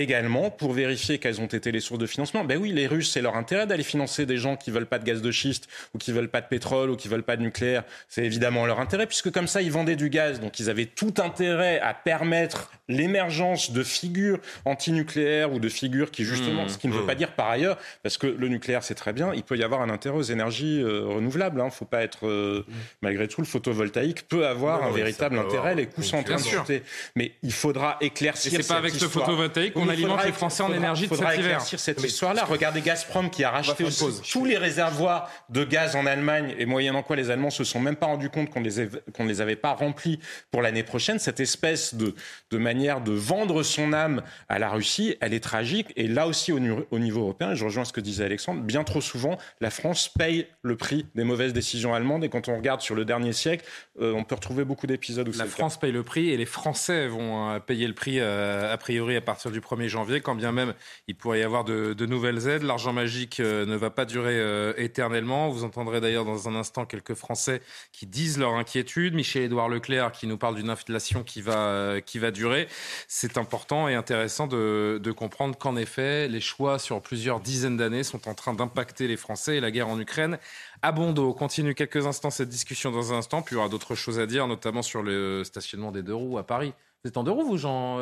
Également 0.00 0.50
pour 0.50 0.72
vérifier 0.72 1.18
quelles 1.18 1.40
ont 1.40 1.46
été 1.46 1.72
les 1.72 1.80
sources 1.80 1.98
de 1.98 2.06
financement. 2.06 2.44
Ben 2.44 2.56
oui, 2.56 2.70
les 2.70 2.86
Russes, 2.86 3.10
c'est 3.10 3.20
leur 3.20 3.34
intérêt 3.34 3.66
d'aller 3.66 3.82
financer 3.82 4.26
des 4.26 4.36
gens 4.36 4.54
qui 4.56 4.70
veulent 4.70 4.86
pas 4.86 5.00
de 5.00 5.04
gaz 5.04 5.20
de 5.22 5.30
schiste 5.32 5.66
ou 5.92 5.98
qui 5.98 6.12
veulent 6.12 6.28
pas 6.28 6.40
de 6.40 6.46
pétrole 6.46 6.90
ou 6.90 6.96
qui 6.96 7.08
veulent 7.08 7.24
pas 7.24 7.36
de 7.36 7.42
nucléaire. 7.42 7.82
C'est 8.08 8.24
évidemment 8.24 8.64
leur 8.64 8.78
intérêt 8.78 9.06
puisque 9.08 9.32
comme 9.32 9.48
ça, 9.48 9.60
ils 9.60 9.72
vendaient 9.72 9.96
du 9.96 10.08
gaz. 10.08 10.38
Donc 10.40 10.60
ils 10.60 10.70
avaient 10.70 10.86
tout 10.86 11.14
intérêt 11.18 11.80
à 11.80 11.94
permettre 11.94 12.70
l'émergence 12.88 13.72
de 13.72 13.82
figures 13.82 14.38
antinucléaires 14.64 15.52
ou 15.52 15.58
de 15.58 15.68
figures 15.68 16.10
qui 16.12 16.24
justement, 16.24 16.64
Mmh. 16.64 16.68
ce 16.68 16.78
qui 16.78 16.86
ne 16.88 16.92
veut 16.92 17.02
Mmh. 17.02 17.06
pas 17.06 17.14
dire 17.16 17.32
par 17.32 17.48
ailleurs, 17.50 17.76
parce 18.04 18.18
que 18.18 18.26
le 18.28 18.48
nucléaire 18.48 18.82
c'est 18.84 18.94
très 18.94 19.12
bien, 19.12 19.32
il 19.34 19.42
peut 19.42 19.56
y 19.56 19.64
avoir 19.64 19.80
un 19.82 19.90
intérêt 19.90 20.16
aux 20.16 20.22
énergies 20.22 20.80
euh, 20.80 21.04
renouvelables. 21.06 21.60
Hein. 21.60 21.70
Faut 21.70 21.84
pas 21.84 22.02
être 22.02 22.26
euh, 22.28 22.64
malgré 23.02 23.26
tout 23.26 23.40
le 23.40 23.46
photovoltaïque 23.46 24.28
peut 24.28 24.46
avoir 24.46 24.80
Non, 24.82 24.88
un 24.88 24.90
oui, 24.92 25.00
véritable 25.00 25.38
intérêt. 25.38 25.56
avoir 25.58 25.74
Les 25.74 25.86
coûts 25.86 26.02
sont 26.02 26.18
en 26.18 26.22
train 26.22 26.36
de 26.36 26.42
chuter, 26.42 26.82
mais 27.16 27.32
il 27.42 27.52
faudra 27.52 27.96
éclaircir. 28.00 28.54
Et 28.54 28.62
c'est 28.62 28.68
pas 28.68 28.78
avec 28.78 28.92
ce 28.92 29.04
histoire. 29.04 29.26
photovoltaïque 29.26 29.74
qu'on 29.74 29.87
Il 29.88 29.98
alimente 29.98 30.10
faudra- 30.12 30.26
les 30.26 30.32
Français 30.32 30.62
en 30.62 30.66
faudra- 30.66 30.78
énergie 30.78 31.02
de 31.04 31.08
faudra 31.08 31.30
cet 31.30 31.38
hiver. 31.40 31.50
éclaircir 31.50 31.80
cette 31.80 32.02
histoire-là. 32.02 32.44
Regardez 32.44 32.80
Gazprom 32.80 33.30
qui 33.30 33.44
a 33.44 33.50
racheté 33.50 33.84
aussi 33.84 34.04
tous 34.32 34.44
les 34.44 34.56
réservoirs 34.58 35.30
de 35.48 35.64
gaz 35.64 35.96
en 35.96 36.06
Allemagne 36.06 36.54
et 36.58 36.66
moyennant 36.66 37.02
quoi 37.02 37.16
les 37.16 37.30
Allemands 37.30 37.50
se 37.50 37.64
sont 37.64 37.80
même 37.80 37.96
pas 37.96 38.06
rendus 38.06 38.30
compte 38.30 38.50
qu'on 38.50 38.60
les, 38.60 38.88
qu'on 39.14 39.24
les 39.26 39.40
avait 39.40 39.56
pas 39.56 39.72
remplis 39.72 40.18
pour 40.50 40.62
l'année 40.62 40.82
prochaine. 40.82 41.18
Cette 41.18 41.40
espèce 41.40 41.94
de, 41.94 42.14
de 42.50 42.58
manière 42.58 43.00
de 43.00 43.12
vendre 43.12 43.62
son 43.62 43.92
âme 43.92 44.22
à 44.48 44.58
la 44.58 44.68
Russie, 44.70 45.16
elle 45.20 45.34
est 45.34 45.40
tragique. 45.40 45.92
Et 45.96 46.08
là 46.08 46.26
aussi, 46.26 46.52
au, 46.52 46.58
niveau 46.58 47.20
européen, 47.20 47.52
et 47.52 47.56
je 47.56 47.64
rejoins 47.64 47.84
ce 47.84 47.92
que 47.92 48.00
disait 48.00 48.24
Alexandre, 48.24 48.62
bien 48.62 48.84
trop 48.84 49.00
souvent, 49.00 49.38
la 49.60 49.70
France 49.70 50.08
paye 50.08 50.46
le 50.62 50.76
prix 50.76 51.06
des 51.14 51.24
mauvaises 51.24 51.52
décisions 51.52 51.94
allemandes. 51.94 52.24
Et 52.24 52.28
quand 52.28 52.48
on 52.48 52.56
regarde 52.56 52.80
sur 52.80 52.94
le 52.94 53.04
dernier 53.04 53.32
siècle, 53.32 53.64
euh, 54.00 54.12
on 54.14 54.24
peut 54.24 54.34
retrouver 54.34 54.64
beaucoup 54.64 54.86
d'épisodes 54.86 55.28
où 55.28 55.32
c'est 55.32 55.38
La 55.38 55.44
le 55.44 55.50
cas. 55.50 55.56
France 55.56 55.78
paye 55.78 55.92
le 55.92 56.02
prix 56.02 56.30
et 56.30 56.36
les 56.36 56.46
Français 56.46 57.06
vont 57.06 57.50
euh, 57.50 57.58
payer 57.60 57.86
le 57.86 57.94
prix 57.94 58.18
euh, 58.18 58.72
a 58.72 58.76
priori 58.76 59.16
à 59.16 59.20
partir 59.20 59.50
du 59.50 59.60
1er 59.60 59.77
janvier, 59.86 60.20
quand 60.20 60.34
bien 60.34 60.50
même 60.50 60.74
il 61.06 61.14
pourrait 61.14 61.40
y 61.40 61.42
avoir 61.42 61.64
de, 61.64 62.06
nouvelles 62.06 62.48
aides. 62.48 62.62
L'argent 62.62 62.92
magique 62.92 63.40
euh, 63.40 63.66
ne 63.66 63.76
va 63.76 63.90
pas 63.90 64.04
durer 64.04 64.38
euh, 64.38 64.72
éternellement. 64.76 65.50
Vous 65.50 65.62
entendrez 65.62 66.00
d'ailleurs 66.00 66.24
dans 66.24 66.48
un 66.48 66.54
instant 66.54 66.86
quelques 66.86 67.14
Français 67.14 67.60
qui 67.92 68.06
disent 68.06 68.38
leur 68.38 68.54
inquiétude. 68.54 69.14
Michel-Édouard 69.14 69.68
Leclerc 69.68 70.12
qui 70.12 70.26
nous 70.26 70.38
parle 70.38 70.56
d'une 70.56 70.70
inflation 70.70 71.22
qui 71.22 71.42
va, 71.42 71.58
euh, 71.58 72.00
qui 72.00 72.18
va 72.18 72.30
durer. 72.30 72.66
C'est 73.06 73.36
important 73.36 73.88
et 73.88 73.94
intéressant 73.94 74.46
de, 74.46 75.00
comprendre 75.16 75.56
qu'en 75.56 75.76
effet, 75.76 76.28
les 76.28 76.40
choix 76.40 76.78
sur 76.78 77.00
plusieurs 77.00 77.40
dizaines 77.40 77.76
d'années 77.76 78.04
sont 78.04 78.28
en 78.28 78.34
train 78.34 78.54
d'impacter 78.54 79.08
les 79.08 79.16
Français 79.16 79.56
et 79.56 79.60
la 79.60 79.70
guerre 79.70 79.88
en 79.88 79.98
Ukraine. 79.98 80.38
À 80.82 80.92
Bondo, 80.92 81.30
on 81.30 81.32
continue 81.32 81.74
quelques 81.74 82.06
instants 82.06 82.30
cette 82.30 82.48
discussion 82.48 82.90
dans 82.92 83.12
un 83.12 83.18
instant, 83.18 83.42
puis 83.42 83.54
il 83.54 83.58
y 83.58 83.60
aura 83.60 83.68
d'autres 83.68 83.94
choses 83.94 84.20
à 84.20 84.26
dire, 84.26 84.46
notamment 84.46 84.82
sur 84.82 85.02
le 85.02 85.42
stationnement 85.44 85.90
des 85.90 86.02
deux 86.02 86.14
roues 86.14 86.38
à 86.38 86.46
Paris. 86.46 86.72
Vous 87.02 87.08
êtes 87.08 87.16
en 87.16 87.24
deux 87.24 87.32
roues, 87.32 87.44
vous, 87.44 87.58
Jean? 87.58 87.98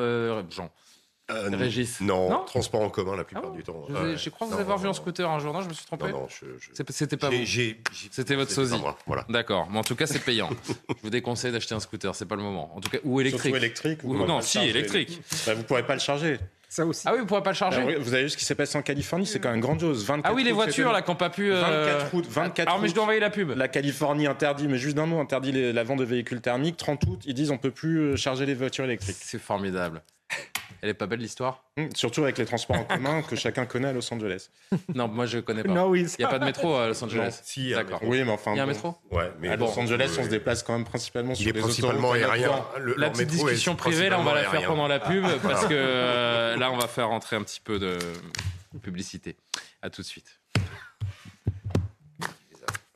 Euh, 1.29 1.51
Régis 1.53 2.01
Non, 2.01 2.31
Non 2.31 2.45
transport 2.45 2.83
en 2.83 2.89
commun 2.89 3.17
la 3.17 3.25
plupart 3.25 3.51
du 3.51 3.63
temps. 3.65 3.85
je, 3.89 3.93
vous 3.95 3.99
ai- 3.99 4.11
Ouais. 4.13 4.17
je 4.17 4.31
crois 4.31 4.47
vous 4.47 4.55
Non, 4.55 4.61
avoir 4.61 4.77
non, 4.77 4.83
vu 4.85 4.89
en 4.91 4.93
scooter 4.93 5.29
un 5.29 5.41
jour, 5.41 5.53
non 5.53 5.61
Je 5.61 5.69
me 5.69 5.75
suis 5.75 5.85
trompé 5.85 6.05
Non, 6.13 6.21
non, 6.21 6.29
je- 6.29 6.47
je- 6.61 6.69
C'est- 6.73 6.93
C'était 6.93 7.17
pas 7.17 7.31
vous. 7.31 7.45
C'était 8.13 8.37
votre 8.37 8.53
sosie. 8.53 8.79
moi, 8.79 8.97
voilà. 9.09 9.25
D'accord, 9.29 9.67
mais 9.71 9.79
en 9.79 9.83
tout 9.85 9.97
cas 9.97 10.07
c'est 10.07 10.21
payant. 10.25 10.51
je 10.89 10.95
vous 11.03 11.11
déconseille 11.11 11.51
d'acheter 11.51 11.75
un 11.75 11.81
scooter, 11.81 12.15
c'est 12.15 12.27
pas 12.27 12.37
le 12.37 12.43
moment. 12.43 12.71
En 12.77 12.81
tout 12.81 12.91
cas, 12.91 12.99
ou 13.03 13.21
électrique. 13.21 13.43
Surtout 13.43 13.57
électrique. 13.57 13.99
vous 14.05 14.15
Ou- 14.15 14.25
non, 14.27 14.41
si 14.41 14.53
charger. 14.59 14.71
électrique. 14.71 15.21
Bah, 15.47 15.55
vous 15.55 15.65
pourrez 15.65 15.85
pas 15.85 15.95
le 15.95 16.01
charger. 16.01 16.39
Ça 16.69 16.85
aussi. 16.85 17.03
Ah 17.07 17.13
oui, 17.15 17.21
vous 17.21 17.27
pourrez 17.27 17.43
pas 17.43 17.51
le 17.51 17.57
charger. 17.57 17.83
Bah 17.85 17.93
vous 17.99 18.13
avez 18.15 18.25
vu 18.25 18.31
ce 18.31 18.37
qui 18.37 18.45
s'est 18.45 18.55
passé 18.57 18.77
en 18.79 18.83
Californie, 18.83 19.25
c'est 19.27 19.39
quand 19.41 19.51
même 19.51 19.61
grandiose. 19.61 20.05
24 20.05 20.31
Ah 20.31 20.35
oui, 20.35 20.43
les 20.45 20.53
voitures 20.53 20.93
là 20.93 21.01
qui 21.03 21.11
n'ont 21.11 21.17
pas 21.17 21.31
pu. 21.31 21.51
euh, 21.53 21.61
24 21.61 22.15
août, 22.15 22.27
24 22.29 22.69
Alors 22.69 22.81
mais 22.81 22.89
je 22.89 22.95
dois 22.95 23.03
envoyer 23.05 23.21
la 23.21 23.31
pub. 23.31 23.51
La 23.57 23.69
Californie 23.69 24.27
interdit, 24.27 24.67
mais 24.69 24.77
juste 24.79 24.97
d'un 24.97 25.07
mot, 25.07 25.19
interdit 25.21 25.53
les- 25.53 25.73
la 25.73 25.85
vente 25.85 25.99
de 26.01 26.05
véhicules 26.05 26.41
thermiques. 26.41 26.77
30 26.77 27.05
août, 27.07 27.21
ils 27.25 27.35
disent 27.35 27.51
on 27.51 27.59
peut 27.59 27.71
plus 27.71 27.99
euh, 28.01 28.17
charger 28.17 28.47
les 28.47 28.55
voitures 28.55 28.85
électriques. 28.85 29.17
C'est 29.21 29.41
formidable. 29.41 30.03
Elle 30.83 30.91
est 30.91 30.95
pas 30.95 31.07
belle 31.07 31.21
l'histoire? 31.21 31.65
Hum, 31.79 31.89
Surtout 31.95 32.23
avec 32.23 32.37
les 32.39 32.45
transports 32.45 32.77
en 32.77 32.85
commun 32.85 33.23
que 33.23 33.35
chacun 33.35 33.65
connaît 33.67 33.89
à 33.89 33.93
Los 33.93 34.13
Angeles. 34.13 34.51
Non, 34.95 35.09
moi 35.09 35.27
je 35.27 35.39
connais 35.39 35.63
pas. 35.65 35.73
Non, 35.73 35.87
oui, 35.89 36.03
Il 36.03 36.21
n'y 36.21 36.25
a 36.25 36.29
pas 36.29 36.39
de 36.39 36.45
métro 36.45 36.75
à 36.77 36.89
Los 36.89 37.03
Angeles. 37.03 37.25
Non, 37.25 37.41
si, 37.43 37.61
il 37.63 37.69
y 37.71 37.75
a 37.75 37.79
un 37.79 37.83
D'accord. 37.83 38.01
Oui, 38.05 38.23
mais 38.23 38.31
enfin. 38.31 38.53
Il 38.53 38.57
y 38.59 38.61
a 38.61 38.65
un 38.65 38.67
bon. 38.67 38.73
métro? 38.73 38.95
Ouais, 39.11 39.33
mais 39.41 39.49
à 39.49 39.57
bon, 39.57 39.67
Los 39.67 39.79
Angeles, 39.81 40.11
euh, 40.17 40.21
on 40.21 40.25
se 40.25 40.29
déplace 40.29 40.63
quand 40.63 40.75
même 40.75 40.85
principalement 40.85 41.35
sur 41.35 41.51
les 41.53 41.59
principalement 41.61 42.13
aérien. 42.13 42.65
Le- 42.79 42.95
La 42.99 43.11
petite 43.11 43.31
métro 43.33 43.47
discussion 43.47 43.75
privée, 43.75 44.11
là, 44.11 44.21
on 44.21 44.25
va 44.25 44.35
la 44.35 44.45
faire 44.51 44.67
pendant 44.67 44.87
la 44.87 45.01
pub 45.01 45.25
parce 45.43 45.67
que 45.67 45.69
euh, 45.73 46.57
là, 46.57 46.71
on 46.71 46.77
va 46.77 46.89
faire 46.89 47.09
rentrer 47.09 47.37
un 47.37 47.43
petit 47.43 47.61
peu 47.61 47.79
de 47.79 47.99
publicité. 48.83 49.37
À 49.83 49.91
tout 49.91 50.03
de 50.03 50.07
suite. 50.07 50.41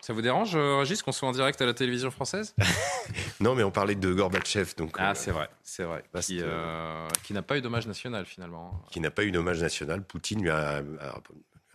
Ça 0.01 0.13
vous 0.13 0.23
dérange, 0.23 0.57
euh, 0.57 0.79
Régis, 0.79 1.03
qu'on 1.03 1.13
soit 1.13 1.29
en 1.29 1.33
direct 1.33 1.61
à 1.61 1.67
la 1.67 1.75
télévision 1.75 2.11
française 2.11 2.55
Non, 3.41 3.55
mais 3.55 3.63
on 3.63 3.71
parlait 3.71 3.95
de 3.95 4.13
Gorbatchev, 4.13 4.75
donc 4.77 4.97
Ah, 4.99 5.11
euh, 5.11 5.15
c'est 5.15 5.31
vrai, 5.31 5.49
c'est 5.63 5.85
vrai. 5.85 6.03
Qui, 6.21 6.39
euh, 6.41 7.07
qui 7.23 7.33
n'a 7.35 7.43
pas 7.43 7.59
eu 7.59 7.61
d'hommage 7.61 7.87
national 7.87 8.25
finalement. 8.27 8.83
qui 8.91 9.01
n'a 9.01 9.11
pas 9.11 9.25
eu 9.25 9.31
d'hommage 9.31 9.61
national. 9.61 10.03
Poutine 10.05 10.43
lui 10.43 10.51
a, 10.51 10.79
a- 10.79 11.21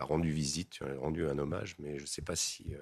a 0.00 0.04
rendu 0.04 0.30
visite, 0.30 0.80
lui 0.80 0.90
a 0.90 0.98
rendu 0.98 1.26
un 1.26 1.38
hommage, 1.38 1.76
mais 1.78 1.98
je 1.98 2.02
ne 2.02 2.06
sais 2.06 2.22
pas 2.22 2.36
si. 2.36 2.66
euh, 2.74 2.78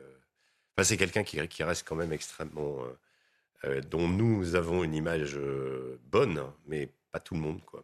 Enfin, 0.76 0.84
c'est 0.84 0.96
quelqu'un 0.96 1.22
qui, 1.22 1.46
qui 1.48 1.62
reste 1.62 1.86
quand 1.86 1.94
même 1.96 2.12
extrêmement. 2.12 2.78
dont 3.90 4.08
nous 4.08 4.56
avons 4.56 4.82
une 4.84 4.94
image 4.94 5.38
bonne, 6.10 6.42
mais 6.66 6.90
pas 7.12 7.20
tout 7.20 7.34
le 7.34 7.40
monde, 7.40 7.62
quoi. 7.64 7.82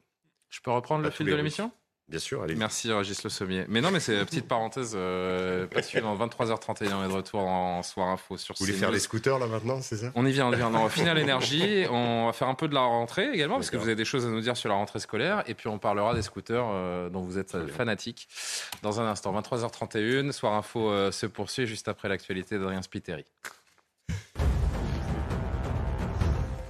Je 0.51 0.61
peux 0.61 0.73
reprendre 0.73 1.03
le 1.05 1.11
Pas 1.11 1.17
tous 1.17 1.23
fil 1.23 1.31
de 1.33 1.37
l'émission? 1.37 1.71
Bien 2.11 2.19
sûr, 2.19 2.43
allez. 2.43 2.57
Merci 2.57 2.93
Régis 2.93 3.23
Le 3.23 3.31
Sommier. 3.31 3.65
Mais 3.69 3.81
non, 3.81 3.93
mais 3.93 4.01
c'est 4.01 4.19
une 4.19 4.25
petite 4.27 4.49
parenthèse 4.49 4.95
euh, 4.97 5.69
passionnante. 5.69 6.19
23h31, 6.19 6.93
on 6.95 7.05
est 7.05 7.09
de 7.09 7.13
retour 7.13 7.41
en 7.41 7.85
Soir 7.85 8.09
Info 8.09 8.37
sur 8.37 8.57
Vous 8.57 8.65
voulez 8.65 8.73
CNews. 8.73 8.81
faire 8.81 8.91
les 8.91 8.99
scooters 8.99 9.39
là 9.39 9.47
maintenant, 9.47 9.81
c'est 9.81 9.97
ça? 9.97 10.11
On 10.17 10.27
y 10.27 10.33
vient, 10.33 10.49
on 10.49 10.53
y 10.53 10.57
vient. 10.57 10.71
Non, 10.71 10.89
Final 10.89 11.19
Énergie. 11.19 11.87
On 11.89 12.27
va 12.27 12.33
faire 12.33 12.49
un 12.49 12.57
peu 12.57 12.67
de 12.67 12.75
la 12.75 12.81
rentrée 12.81 13.31
également, 13.33 13.55
parce 13.57 13.71
que 13.71 13.77
vous 13.77 13.85
avez 13.87 13.95
des 13.95 14.05
choses 14.05 14.27
à 14.27 14.29
nous 14.29 14.41
dire 14.41 14.57
sur 14.57 14.69
la 14.69 14.75
rentrée 14.75 14.99
scolaire. 14.99 15.45
Et 15.47 15.55
puis 15.55 15.69
on 15.69 15.79
parlera 15.79 16.13
des 16.15 16.23
scooters 16.23 16.67
euh, 16.67 17.09
dont 17.11 17.23
vous 17.23 17.39
êtes 17.39 17.57
fanatique. 17.69 18.29
Dans 18.83 19.01
un 19.01 19.07
instant, 19.07 19.33
23h31, 19.41 20.33
Soir 20.33 20.55
Info 20.55 20.91
euh, 20.91 21.13
se 21.13 21.27
poursuit 21.27 21.67
juste 21.69 21.87
après 21.87 22.09
l'actualité 22.09 22.59
d'Adrien 22.59 22.83
Spiteri. 22.83 23.25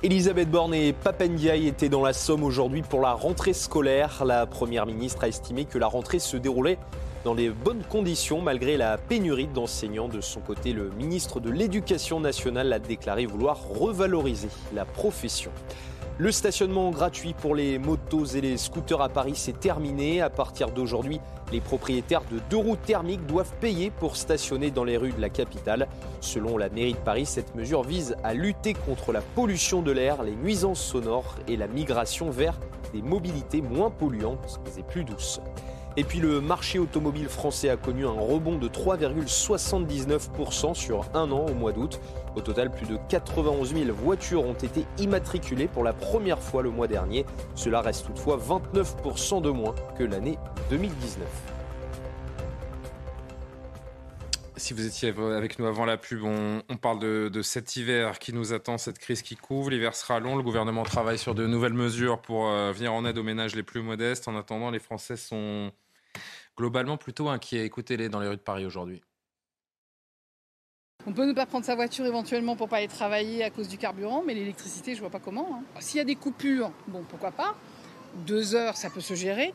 Elisabeth 0.03 0.51
Borne 0.51 0.73
et 0.73 0.95
Papendiaï 0.95 1.67
étaient 1.67 1.91
dans 1.91 2.01
la 2.01 2.15
Somme 2.15 2.43
aujourd'hui 2.43 2.81
pour 2.81 3.03
la 3.03 3.13
rentrée 3.13 3.53
scolaire. 3.53 4.25
La 4.25 4.47
Première 4.47 4.87
ministre 4.87 5.25
a 5.25 5.29
estimé 5.29 5.67
que 5.67 5.77
la 5.77 5.89
rentrée 5.89 6.19
se 6.19 6.39
déroulait 6.39 6.79
dans 7.23 7.35
les 7.35 7.51
bonnes 7.51 7.83
conditions 7.83 8.41
malgré 8.41 8.79
la 8.79 8.97
pénurie 8.97 9.47
d'enseignants. 9.47 10.09
De 10.09 10.23
son 10.23 10.41
côté, 10.41 10.73
le 10.73 10.89
ministre 10.97 11.39
de 11.39 11.51
l'Éducation 11.51 12.19
nationale 12.19 12.73
a 12.73 12.79
déclaré 12.79 13.27
vouloir 13.27 13.63
revaloriser 13.69 14.49
la 14.75 14.87
profession. 14.87 15.51
Le 16.21 16.31
stationnement 16.33 16.91
gratuit 16.91 17.33
pour 17.33 17.55
les 17.55 17.79
motos 17.79 18.27
et 18.27 18.43
les 18.43 18.59
scooters 18.59 19.01
à 19.01 19.09
Paris 19.09 19.37
s'est 19.37 19.55
terminé. 19.55 20.21
À 20.21 20.29
partir 20.29 20.71
d'aujourd'hui, 20.71 21.19
les 21.51 21.63
propriétaires 21.63 22.21
de 22.31 22.41
deux 22.51 22.59
roues 22.59 22.77
thermiques 22.77 23.25
doivent 23.25 23.55
payer 23.59 23.91
pour 23.91 24.17
stationner 24.17 24.71
dans 24.71 24.85
les 24.85 24.99
rues 24.99 25.15
de 25.15 25.21
la 25.23 25.31
capitale. 25.31 25.89
Selon 26.21 26.59
la 26.59 26.69
mairie 26.69 26.93
de 26.93 26.99
Paris, 26.99 27.25
cette 27.25 27.55
mesure 27.55 27.85
vise 27.85 28.17
à 28.23 28.35
lutter 28.35 28.75
contre 28.75 29.13
la 29.13 29.23
pollution 29.23 29.81
de 29.81 29.93
l'air, 29.93 30.23
les 30.23 30.37
nuisances 30.37 30.83
sonores 30.83 31.37
et 31.49 31.57
la 31.57 31.69
migration 31.69 32.29
vers 32.29 32.61
des 32.93 33.01
mobilités 33.01 33.63
moins 33.63 33.89
polluantes 33.89 34.61
et 34.77 34.83
plus 34.83 35.05
douces. 35.05 35.41
Et 35.97 36.05
puis 36.05 36.21
le 36.21 36.41
marché 36.41 36.79
automobile 36.79 37.29
français 37.29 37.69
a 37.69 37.77
connu 37.77 38.07
un 38.07 38.11
rebond 38.11 38.59
de 38.59 38.69
3,79% 38.69 40.75
sur 40.75 41.05
un 41.15 41.33
an 41.33 41.47
au 41.49 41.55
mois 41.55 41.73
d'août. 41.73 42.01
Au 42.37 42.41
total, 42.41 42.71
plus 42.71 42.87
de 42.87 42.97
91 43.09 43.75
000 43.75 43.93
voitures 43.93 44.45
ont 44.45 44.55
été 44.55 44.87
immatriculées 44.99 45.67
pour 45.67 45.83
la 45.83 45.93
première 45.93 46.39
fois 46.39 46.63
le 46.63 46.71
mois 46.71 46.87
dernier. 46.87 47.27
Cela 47.57 47.81
reste 47.81 48.07
toutefois 48.07 48.39
29% 48.39 49.43
de 49.43 49.51
moins 49.51 49.75
que 49.99 50.05
l'année 50.05 50.39
2019. 50.71 51.27
Si 54.57 54.75
vous 54.75 54.87
étiez 54.87 55.09
avec 55.09 55.59
nous 55.59 55.67
avant 55.67 55.87
la 55.87 55.97
pub, 55.97 56.23
on, 56.23 56.77
parle 56.77 57.01
de, 57.01 57.31
de, 57.33 57.43
cet 57.43 57.77
hiver 57.77 58.19
qui 58.19 58.33
nous 58.33 58.53
attend, 58.53 58.79
cette 58.79 58.99
crise 58.99 59.23
qui 59.23 59.35
couvre. 59.35 59.71
L'hiver 59.71 59.97
sera 59.97 60.21
long. 60.21 60.37
Le 60.37 60.43
gouvernement 60.43 60.83
travaille 60.83 61.19
sur 61.19 61.35
de 61.35 61.47
nouvelles 61.47 61.73
mesures 61.73 62.21
pour 62.21 62.49
euh, 62.49 62.71
venir 62.71 62.93
en 62.93 63.05
aide 63.07 63.17
aux 63.17 63.23
ménages 63.23 63.57
les 63.57 63.63
plus 63.63 63.83
modestes. 63.83 64.29
En 64.29 64.37
attendant, 64.37 64.71
les 64.71 64.79
Français 64.79 65.17
sont 65.17 65.73
globalement 66.57 66.99
plutôt 66.99 67.31
inquiets. 67.31 67.65
Écoutez-les 67.65 68.11
dans 68.11 68.21
les 68.21 68.29
rues 68.29 68.37
de 68.37 68.43
Paris 68.43 68.67
aujourd'hui. 68.67 69.01
On 71.07 71.13
peut 71.13 71.25
ne 71.25 71.33
pas 71.33 71.47
prendre 71.47 71.65
sa 71.65 71.75
voiture 71.75 72.05
éventuellement 72.07 72.57
pour 72.57 72.69
pas 72.69 72.79
aller 72.79 72.89
travailler 72.89 73.43
à 73.43 73.51
cause 73.51 73.69
du 73.69 73.79
carburant, 73.79 74.23
mais 74.27 74.35
l'électricité, 74.35 74.95
je 74.95 75.01
vois 75.01 75.11
pas 75.11 75.19
comment. 75.19 75.49
Hein. 75.55 75.63
S'il 75.81 75.99
y 75.99 76.01
a 76.01 76.05
des 76.05 76.17
coupures, 76.17 76.71
bon, 76.89 77.03
pourquoi 77.09 77.31
pas 77.31 77.55
deux 78.27 78.55
heures, 78.55 78.77
ça 78.77 78.91
peut 78.91 79.01
se 79.01 79.15
gérer. 79.15 79.53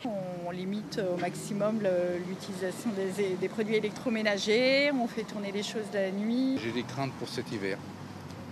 On 0.48 0.52
limite 0.52 1.02
au 1.14 1.20
maximum 1.20 1.82
l'utilisation 2.28 2.90
des, 3.18 3.50
produits 3.50 3.76
électroménagers, 3.76 4.92
on 4.92 5.08
fait 5.08 5.24
tourner 5.24 5.52
les 5.52 5.64
choses 5.64 5.86
la 5.94 6.12
nuit. 6.12 6.58
J'ai 6.64 6.72
des 6.72 6.84
craintes 6.84 7.12
pour 7.20 7.28
cet 7.28 7.52
hiver. 7.52 7.78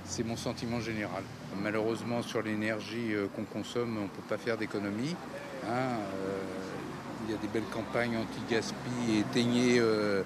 C'est 0.06 0.26
mon 0.26 0.36
sentiment 0.36 0.82
général. 0.82 1.24
Malheureusement, 1.62 2.22
sur 2.22 2.42
l'énergie 2.42 3.14
euh, 3.14 3.28
qu'on 3.34 3.46
consomme, 3.46 3.98
on 3.98 4.04
ne 4.04 4.08
peut 4.08 4.28
pas 4.28 4.38
faire 4.38 4.58
d'économie. 4.58 5.16
Hein. 5.66 5.98
Euh, 6.26 6.40
il 7.26 7.32
y 7.32 7.36
a 7.36 7.38
des 7.38 7.48
belles 7.48 7.70
campagnes 7.72 8.18
anti-gaspi, 8.18 9.20
éteignez 9.20 9.80
euh, 9.80 10.24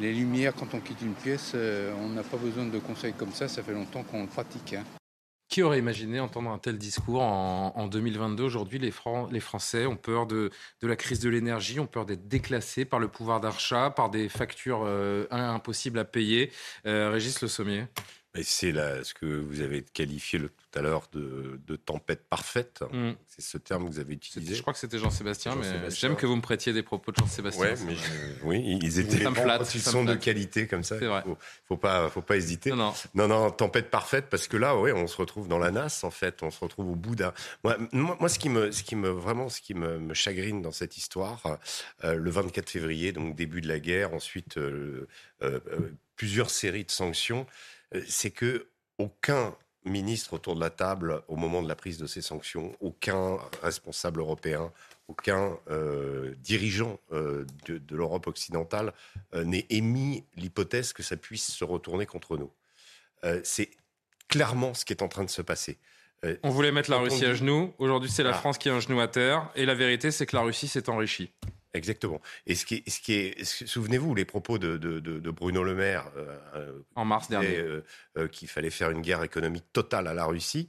les 0.00 0.12
lumières 0.12 0.54
quand 0.54 0.74
on 0.74 0.80
quitte 0.80 1.02
une 1.02 1.14
pièce. 1.14 1.52
Euh, 1.54 1.92
on 2.00 2.08
n'a 2.08 2.22
pas 2.22 2.36
besoin 2.36 2.66
de 2.66 2.78
conseils 2.78 3.12
comme 3.12 3.32
ça, 3.32 3.48
ça 3.48 3.62
fait 3.62 3.72
longtemps 3.72 4.02
qu'on 4.02 4.22
le 4.22 4.28
pratique. 4.28 4.74
Hein. 4.74 4.84
Qui 5.48 5.62
aurait 5.62 5.80
imaginé 5.80 6.18
entendre 6.18 6.48
un 6.48 6.58
tel 6.58 6.78
discours 6.78 7.20
en, 7.20 7.74
en 7.76 7.86
2022 7.86 8.42
Aujourd'hui, 8.42 8.78
les, 8.78 8.90
Français 8.90 9.84
ont 9.84 9.96
peur 9.96 10.26
de, 10.26 10.50
de 10.80 10.86
la 10.86 10.96
crise 10.96 11.20
de 11.20 11.28
l'énergie, 11.28 11.78
ont 11.78 11.86
peur 11.86 12.06
d'être 12.06 12.26
déclassés 12.26 12.86
par 12.86 12.98
le 12.98 13.08
pouvoir 13.08 13.40
d'achat, 13.40 13.90
par 13.90 14.08
des 14.08 14.30
factures 14.30 14.84
euh, 14.86 15.26
impossibles 15.30 15.98
à 15.98 16.06
payer. 16.06 16.50
Euh, 16.86 17.10
Régis 17.10 17.42
Le 17.42 17.48
Sommier 17.48 17.84
c'est 18.34 18.72
ce 18.72 19.14
que 19.14 19.26
vous 19.26 19.60
avez 19.60 19.82
qualifié 19.82 20.38
le, 20.38 20.48
tout 20.48 20.78
à 20.78 20.82
l'heure 20.82 21.08
de, 21.12 21.60
de, 21.66 21.76
tempête 21.76 22.24
parfaite. 22.28 22.82
Mm. 22.92 23.12
C'est 23.28 23.42
ce 23.42 23.58
terme 23.58 23.86
que 23.86 23.92
vous 23.92 23.98
avez 23.98 24.14
utilisé. 24.14 24.54
Je 24.54 24.62
crois 24.62 24.72
que 24.72 24.78
c'était 24.78 24.98
Jean-Sébastien, 24.98 25.52
Jean 25.52 25.60
mais 25.60 25.90
j'aime 25.90 26.16
que 26.16 26.26
vous 26.26 26.36
me 26.36 26.42
prêtiez 26.42 26.72
des 26.72 26.82
propos 26.82 27.12
de 27.12 27.16
Jean-Sébastien. 27.18 27.62
Ouais, 27.62 27.74
mais 27.86 27.96
oui, 28.44 28.78
ils 28.82 28.98
étaient 28.98 29.22
quand 29.22 29.34
ils 29.74 29.80
sont 29.80 30.04
de 30.04 30.14
qualité 30.14 30.66
comme 30.66 30.82
ça. 30.82 30.96
Il 31.00 31.22
faut, 31.24 31.38
faut 31.66 31.76
pas, 31.76 32.08
faut 32.08 32.22
pas 32.22 32.36
hésiter. 32.36 32.70
Non 32.70 32.76
non. 32.76 32.94
non, 33.14 33.28
non, 33.28 33.50
tempête 33.50 33.90
parfaite 33.90 34.26
parce 34.30 34.48
que 34.48 34.56
là, 34.56 34.76
ouais, 34.76 34.92
on 34.92 35.06
se 35.06 35.16
retrouve 35.16 35.48
dans 35.48 35.58
la 35.58 35.70
nasse 35.70 36.04
en 36.04 36.10
fait. 36.10 36.42
On 36.42 36.50
se 36.50 36.60
retrouve 36.60 36.90
au 36.90 36.96
bout 36.96 37.14
d'un. 37.14 37.32
Moi, 37.64 37.76
moi, 37.92 38.28
ce 38.28 38.38
qui 38.38 38.48
me, 38.48 38.70
ce 38.72 38.82
qui 38.82 38.96
me 38.96 39.08
vraiment, 39.08 39.48
ce 39.48 39.60
qui 39.60 39.74
me, 39.74 39.98
me 39.98 40.14
chagrine 40.14 40.62
dans 40.62 40.72
cette 40.72 40.96
histoire, 40.96 41.58
euh, 42.04 42.14
le 42.14 42.30
24 42.30 42.70
février, 42.70 43.12
donc 43.12 43.34
début 43.34 43.60
de 43.60 43.68
la 43.68 43.78
guerre, 43.78 44.14
ensuite 44.14 44.56
euh, 44.58 45.06
euh, 45.42 45.60
plusieurs 46.16 46.50
séries 46.50 46.84
de 46.84 46.90
sanctions. 46.90 47.46
Euh, 47.94 48.02
c'est 48.06 48.30
que 48.30 48.68
aucun 48.98 49.56
ministre 49.84 50.34
autour 50.34 50.54
de 50.54 50.60
la 50.60 50.70
table 50.70 51.22
au 51.28 51.36
moment 51.36 51.62
de 51.62 51.68
la 51.68 51.74
prise 51.74 51.98
de 51.98 52.06
ces 52.06 52.22
sanctions, 52.22 52.76
aucun 52.80 53.38
responsable 53.62 54.20
européen, 54.20 54.72
aucun 55.08 55.58
euh, 55.70 56.34
dirigeant 56.38 56.98
euh, 57.12 57.44
de, 57.66 57.78
de 57.78 57.96
l'Europe 57.96 58.26
occidentale 58.26 58.92
euh, 59.34 59.44
n'ait 59.44 59.66
émis 59.68 60.24
l'hypothèse 60.36 60.92
que 60.92 61.02
ça 61.02 61.16
puisse 61.16 61.50
se 61.52 61.64
retourner 61.64 62.06
contre 62.06 62.36
nous. 62.36 62.50
C'est 63.44 63.70
clairement 64.28 64.74
ce 64.74 64.84
qui 64.84 64.92
est 64.92 65.00
en 65.00 65.06
train 65.06 65.22
de 65.22 65.30
se 65.30 65.42
passer. 65.42 65.78
On 66.42 66.50
voulait 66.50 66.72
mettre 66.72 66.90
la 66.90 66.96
Russie 66.96 67.24
à 67.24 67.34
genoux. 67.34 67.72
Aujourd'hui, 67.78 68.10
c'est 68.10 68.24
la 68.24 68.30
ah. 68.30 68.34
France 68.34 68.58
qui 68.58 68.68
est 68.68 68.72
un 68.72 68.80
genou 68.80 68.98
à 68.98 69.06
terre. 69.06 69.48
Et 69.54 69.64
la 69.64 69.76
vérité, 69.76 70.10
c'est 70.10 70.26
que 70.26 70.34
la 70.34 70.42
Russie 70.42 70.66
s'est 70.66 70.88
enrichie. 70.88 71.30
Exactement. 71.74 72.20
Et 72.46 72.54
ce 72.54 72.66
qui 72.66 72.76
est, 72.76 72.90
ce 72.90 73.00
qui 73.00 73.14
est 73.14 73.44
souvenez-vous 73.44 74.14
les 74.14 74.26
propos 74.26 74.58
de, 74.58 74.76
de, 74.76 75.00
de, 75.00 75.30
Bruno 75.30 75.64
Le 75.64 75.74
Maire 75.74 76.10
euh, 76.16 76.80
en 76.94 77.04
mars 77.06 77.30
dernier, 77.30 77.56
euh, 77.56 77.82
euh, 78.18 78.28
qu'il 78.28 78.48
fallait 78.48 78.70
faire 78.70 78.90
une 78.90 79.00
guerre 79.00 79.22
économique 79.22 79.64
totale 79.72 80.06
à 80.06 80.14
la 80.14 80.26
Russie. 80.26 80.68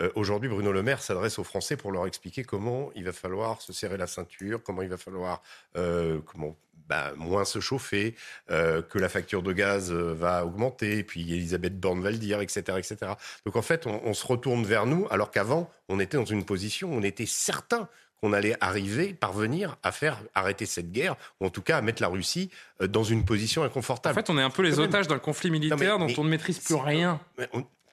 Euh, 0.00 0.10
aujourd'hui, 0.14 0.48
Bruno 0.48 0.72
Le 0.72 0.82
Maire 0.82 1.02
s'adresse 1.02 1.38
aux 1.38 1.44
Français 1.44 1.76
pour 1.76 1.92
leur 1.92 2.06
expliquer 2.06 2.44
comment 2.44 2.90
il 2.94 3.04
va 3.04 3.12
falloir 3.12 3.60
se 3.62 3.72
serrer 3.72 3.96
la 3.96 4.06
ceinture, 4.06 4.62
comment 4.62 4.82
il 4.82 4.88
va 4.88 4.96
falloir 4.96 5.42
euh, 5.76 6.20
comment 6.26 6.56
bah, 6.88 7.12
moins 7.16 7.44
se 7.44 7.60
chauffer, 7.60 8.16
euh, 8.50 8.82
que 8.82 8.98
la 8.98 9.08
facture 9.08 9.44
de 9.44 9.52
gaz 9.52 9.92
va 9.92 10.44
augmenter, 10.44 11.04
puis 11.04 11.20
Elisabeth 11.32 11.78
Borne 11.78 12.00
va 12.00 12.10
le 12.10 12.18
dire, 12.18 12.40
etc., 12.40 12.62
etc. 12.78 13.12
Donc 13.46 13.54
en 13.54 13.62
fait, 13.62 13.86
on, 13.86 14.00
on 14.04 14.14
se 14.14 14.26
retourne 14.26 14.64
vers 14.64 14.86
nous, 14.86 15.06
alors 15.10 15.30
qu'avant, 15.30 15.70
on 15.88 16.00
était 16.00 16.16
dans 16.16 16.24
une 16.24 16.44
position 16.44 16.92
où 16.92 16.96
on 16.96 17.02
était 17.02 17.26
certain 17.26 17.88
qu'on 18.22 18.32
allait 18.32 18.56
arriver, 18.60 19.14
parvenir 19.14 19.76
à 19.82 19.92
faire 19.92 20.20
arrêter 20.34 20.66
cette 20.66 20.92
guerre, 20.92 21.16
ou 21.40 21.46
en 21.46 21.50
tout 21.50 21.62
cas 21.62 21.78
à 21.78 21.80
mettre 21.80 22.02
la 22.02 22.08
Russie 22.08 22.50
euh, 22.82 22.86
dans 22.86 23.04
une 23.04 23.24
position 23.24 23.62
inconfortable. 23.62 24.18
En 24.18 24.22
fait, 24.22 24.30
on 24.30 24.38
est 24.38 24.42
un 24.42 24.50
peu 24.50 24.62
les 24.62 24.78
otages 24.78 25.08
d'un 25.08 25.18
conflit 25.18 25.50
militaire 25.50 25.98
dont 25.98 26.08
on 26.18 26.24
ne 26.24 26.28
maîtrise 26.28 26.58
plus 26.58 26.74
rien 26.74 27.20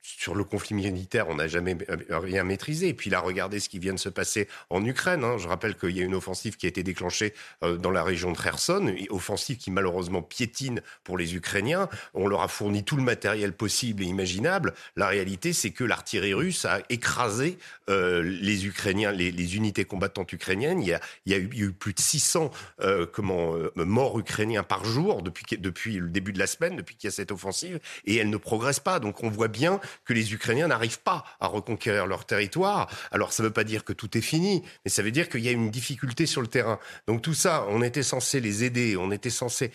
sur 0.07 0.35
le 0.35 0.45
conflit 0.45 0.73
militaire, 0.73 1.27
on 1.27 1.35
n'a 1.35 1.47
jamais 1.47 1.75
euh, 1.89 2.19
rien 2.19 2.43
maîtrisé. 2.45 2.87
Et 2.87 2.93
puis 2.93 3.09
là, 3.09 3.19
regardez 3.19 3.59
ce 3.59 3.67
qui 3.67 3.77
vient 3.77 3.93
de 3.93 3.99
se 3.99 4.09
passer 4.09 4.47
en 4.69 4.83
Ukraine. 4.85 5.23
Hein. 5.23 5.37
Je 5.37 5.47
rappelle 5.47 5.75
qu'il 5.75 5.91
y 5.91 5.99
a 5.99 6.03
une 6.03 6.15
offensive 6.15 6.55
qui 6.55 6.65
a 6.65 6.69
été 6.69 6.81
déclenchée 6.81 7.33
euh, 7.63 7.75
dans 7.75 7.91
la 7.91 8.03
région 8.03 8.31
de 8.31 8.37
Kherson, 8.37 8.87
une 8.87 9.07
offensive 9.09 9.57
qui 9.57 9.69
malheureusement 9.69 10.21
piétine 10.21 10.81
pour 11.03 11.17
les 11.17 11.35
Ukrainiens. 11.35 11.89
On 12.13 12.27
leur 12.27 12.41
a 12.41 12.47
fourni 12.47 12.83
tout 12.83 12.95
le 12.95 13.03
matériel 13.03 13.53
possible 13.53 14.01
et 14.01 14.05
imaginable. 14.05 14.73
La 14.95 15.07
réalité, 15.07 15.51
c'est 15.51 15.71
que 15.71 15.83
l'artillerie 15.83 16.33
russe 16.33 16.63
a 16.65 16.79
écrasé 16.89 17.57
euh, 17.89 18.21
les 18.21 18.65
Ukrainiens, 18.65 19.11
les, 19.11 19.31
les, 19.31 19.55
unités 19.55 19.85
combattantes 19.85 20.31
ukrainiennes. 20.33 20.81
Il 20.81 20.89
y 20.89 20.93
a, 20.93 20.99
il 21.25 21.31
y 21.31 21.35
a, 21.35 21.37
eu, 21.37 21.49
il 21.53 21.59
y 21.59 21.63
a 21.63 21.65
eu, 21.67 21.71
plus 21.71 21.93
de 21.93 21.99
600 21.99 22.51
euh, 22.81 23.05
comment, 23.05 23.55
euh, 23.55 23.71
morts 23.77 24.19
ukrainiens 24.19 24.63
par 24.63 24.83
jour 24.83 25.21
depuis, 25.21 25.45
depuis 25.57 25.95
le 25.95 26.09
début 26.09 26.33
de 26.33 26.39
la 26.39 26.47
semaine, 26.47 26.75
depuis 26.75 26.95
qu'il 26.95 27.07
y 27.07 27.11
a 27.11 27.15
cette 27.15 27.31
offensive, 27.31 27.79
et 28.05 28.17
elle 28.17 28.29
ne 28.29 28.37
progresse 28.37 28.81
pas. 28.81 28.99
Donc 28.99 29.23
on 29.23 29.29
voit 29.29 29.47
bien 29.47 29.79
que 30.05 30.13
les 30.13 30.33
Ukrainiens 30.33 30.67
n'arrivent 30.67 30.99
pas 30.99 31.23
à 31.39 31.47
reconquérir 31.47 32.07
leur 32.07 32.25
territoire. 32.25 32.89
Alors 33.11 33.33
ça 33.33 33.43
ne 33.43 33.47
veut 33.47 33.53
pas 33.53 33.63
dire 33.63 33.83
que 33.83 33.93
tout 33.93 34.17
est 34.17 34.21
fini, 34.21 34.63
mais 34.85 34.91
ça 34.91 35.03
veut 35.03 35.11
dire 35.11 35.29
qu'il 35.29 35.41
y 35.41 35.47
a 35.47 35.51
une 35.51 35.71
difficulté 35.71 36.25
sur 36.25 36.41
le 36.41 36.47
terrain. 36.47 36.79
Donc 37.07 37.21
tout 37.21 37.33
ça, 37.33 37.65
on 37.69 37.81
était 37.81 38.03
censé 38.03 38.39
les 38.39 38.63
aider, 38.63 38.97
on 38.97 39.11
était 39.11 39.29
censé... 39.29 39.71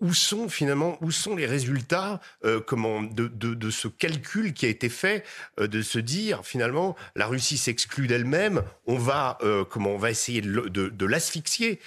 Où, 0.00 0.12
sont 0.12 0.48
finalement, 0.48 0.98
où 1.00 1.10
sont 1.10 1.34
les 1.34 1.46
résultats 1.46 2.20
euh, 2.44 2.60
comment, 2.60 3.02
de, 3.02 3.28
de, 3.28 3.70
ce 3.70 3.88
calcul 3.88 4.52
qui 4.52 4.66
a 4.66 4.68
été 4.68 4.88
fait, 4.88 5.24
euh, 5.60 5.66
de 5.66 5.80
se 5.80 5.98
dire 5.98 6.44
finalement, 6.44 6.94
la 7.16 7.26
Russie 7.26 7.56
s'exclut 7.56 8.06
d'elle-même, 8.06 8.62
on 8.86 8.98
va, 8.98 9.38
euh, 9.42 9.64
on 9.74 9.96
va 9.96 10.10
essayer 10.10 10.42
de 10.42 11.06
l'asphyxier. 11.06 11.80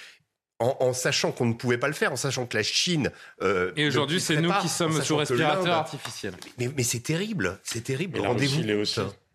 En, 0.60 0.76
en, 0.80 0.92
sachant 0.92 1.30
qu'on 1.30 1.46
ne 1.46 1.52
pouvait 1.52 1.78
pas 1.78 1.86
le 1.86 1.92
faire, 1.92 2.12
en 2.12 2.16
sachant 2.16 2.44
que 2.44 2.56
la 2.56 2.64
Chine. 2.64 3.12
Euh, 3.42 3.70
et 3.76 3.86
aujourd'hui, 3.86 4.20
c'est 4.20 4.40
nous 4.40 4.52
qui 4.60 4.68
sommes 4.68 5.00
sous 5.02 5.16
respirateur 5.16 5.72
artificiel. 5.72 6.34
Mais, 6.58 6.68
mais 6.76 6.82
c'est 6.82 7.00
terrible, 7.00 7.60
c'est 7.62 7.84
terrible. 7.84 8.18
Rendez-vous. 8.20 8.62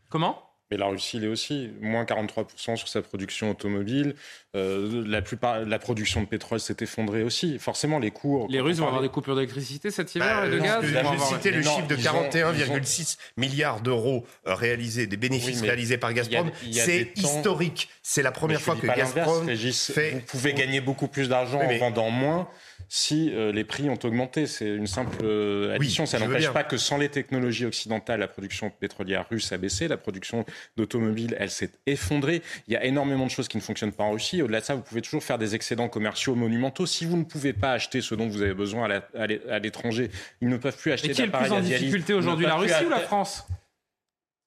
Comment? 0.09 0.52
Mais 0.73 0.79
la 0.79 0.87
Russie 0.87 1.19
l'est 1.19 1.27
aussi, 1.27 1.69
moins 1.81 2.03
43% 2.03 2.75
sur 2.75 2.87
sa 2.87 3.03
production 3.03 3.51
automobile. 3.51 4.15
Euh, 4.55 5.03
la 5.05 5.21
plupart, 5.21 5.59
la 5.59 5.77
production 5.77 6.21
de 6.21 6.25
pétrole 6.25 6.59
s'est 6.59 6.77
effondrée 6.81 7.21
aussi. 7.21 7.59
Forcément, 7.59 7.99
les 7.99 8.09
cours. 8.09 8.47
Les 8.49 8.59
Russes 8.59 8.77
vont 8.77 8.87
avoir 8.87 9.03
des 9.03 9.09
coupures 9.09 9.35
d'électricité 9.35 9.91
cet 9.91 10.15
hiver 10.15 10.41
bah, 10.41 10.47
et 10.47 10.49
de 10.49 10.59
gaz. 10.59 10.83
J'ai 10.83 10.97
avoir... 10.97 11.27
cité 11.27 11.51
le 11.51 11.61
chiffre 11.61 11.87
de 11.87 11.95
41,6 11.95 13.17
milliards 13.37 13.81
d'euros 13.81 14.25
euh, 14.47 14.55
réalisés, 14.55 15.05
des 15.05 15.17
bénéfices 15.17 15.61
oui, 15.61 15.67
réalisés 15.67 15.99
par 15.99 16.11
Gazprom. 16.11 16.49
C'est 16.71 17.11
historique. 17.15 17.89
C'est 18.01 18.23
la 18.23 18.31
première 18.31 18.61
fois 18.61 18.75
que 18.75 18.87
Gazprom 18.87 19.47
fait. 19.55 20.11
Vous 20.11 20.21
pouvez 20.21 20.53
gagner 20.53 20.81
beaucoup 20.81 21.07
plus 21.07 21.29
d'argent 21.29 21.59
en 21.59 21.77
vendant 21.77 22.09
moins 22.09 22.47
si 22.95 23.31
euh, 23.33 23.51
les 23.51 23.63
prix 23.63 23.89
ont 23.89 23.97
augmenté. 24.03 24.45
C'est 24.45 24.67
une 24.67 24.85
simple 24.85 25.17
euh, 25.23 25.73
addition. 25.73 26.03
Oui, 26.03 26.07
ça 26.07 26.19
n'empêche 26.19 26.51
pas 26.51 26.63
que 26.63 26.77
sans 26.77 26.99
les 26.99 27.09
technologies 27.09 27.65
occidentales, 27.65 28.19
la 28.19 28.27
production 28.27 28.69
pétrolière 28.69 29.25
russe 29.31 29.51
a 29.51 29.57
baissé, 29.57 29.87
la 29.87 29.97
production 29.97 30.45
d'automobiles, 30.77 31.35
elle 31.39 31.49
s'est 31.49 31.71
effondrée. 31.87 32.43
Il 32.67 32.73
y 32.73 32.77
a 32.77 32.83
énormément 32.83 33.25
de 33.25 33.31
choses 33.31 33.47
qui 33.47 33.57
ne 33.57 33.63
fonctionnent 33.63 33.93
pas 33.93 34.03
en 34.03 34.11
Russie. 34.11 34.43
Au-delà 34.43 34.59
de 34.59 34.65
ça, 34.65 34.75
vous 34.75 34.83
pouvez 34.83 35.01
toujours 35.01 35.23
faire 35.23 35.39
des 35.39 35.55
excédents 35.55 35.89
commerciaux 35.89 36.35
monumentaux. 36.35 36.85
Si 36.85 37.05
vous 37.05 37.17
ne 37.17 37.23
pouvez 37.23 37.53
pas 37.53 37.71
acheter 37.71 37.99
ce 37.99 38.13
dont 38.13 38.27
vous 38.27 38.43
avez 38.43 38.53
besoin 38.53 38.87
à 39.17 39.57
l'étranger, 39.57 40.11
ils 40.41 40.49
ne 40.49 40.57
peuvent 40.57 40.77
plus 40.77 40.91
acheter 40.91 41.09
Et 41.09 41.13
qui 41.13 41.21
est 41.23 41.25
le 41.25 41.31
plus 41.31 41.51
en 41.51 41.61
difficulté 41.61 42.13
aujourd'hui, 42.13 42.45
la 42.45 42.57
Russie 42.57 42.85
ou 42.85 42.89
la 42.89 42.99
France? 42.99 43.47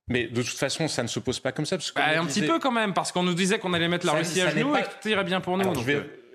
Mais 0.09 0.29
de 0.29 0.41
toute 0.41 0.57
façon, 0.57 0.87
ça 0.87 1.03
ne 1.03 1.09
se 1.09 1.19
pose 1.19 1.41
pas 1.41 1.51
comme 1.51 1.67
ça. 1.67 1.77
Parce 1.77 1.91
que 1.91 1.99
bah, 1.99 2.21
un 2.21 2.25
disait, 2.25 2.43
petit 2.43 2.49
peu 2.49 2.61
quand 2.61 2.71
même, 2.71 2.95
parce 2.95 3.11
qu'on 3.11 3.25
nous 3.25 3.35
disait 3.35 3.59
qu'on 3.59 3.73
allait 3.73 3.89
mettre 3.89 4.07
la 4.07 4.13
Russie 4.13 4.41
à 4.41 4.51
genoux 4.51 4.71
pas... 4.71 4.81
et 4.81 4.83
que 4.85 5.03
tout 5.03 5.09
irait 5.09 5.25
bien 5.25 5.41
pour 5.41 5.57
nous. 5.57 5.63
Alors, 5.63 5.85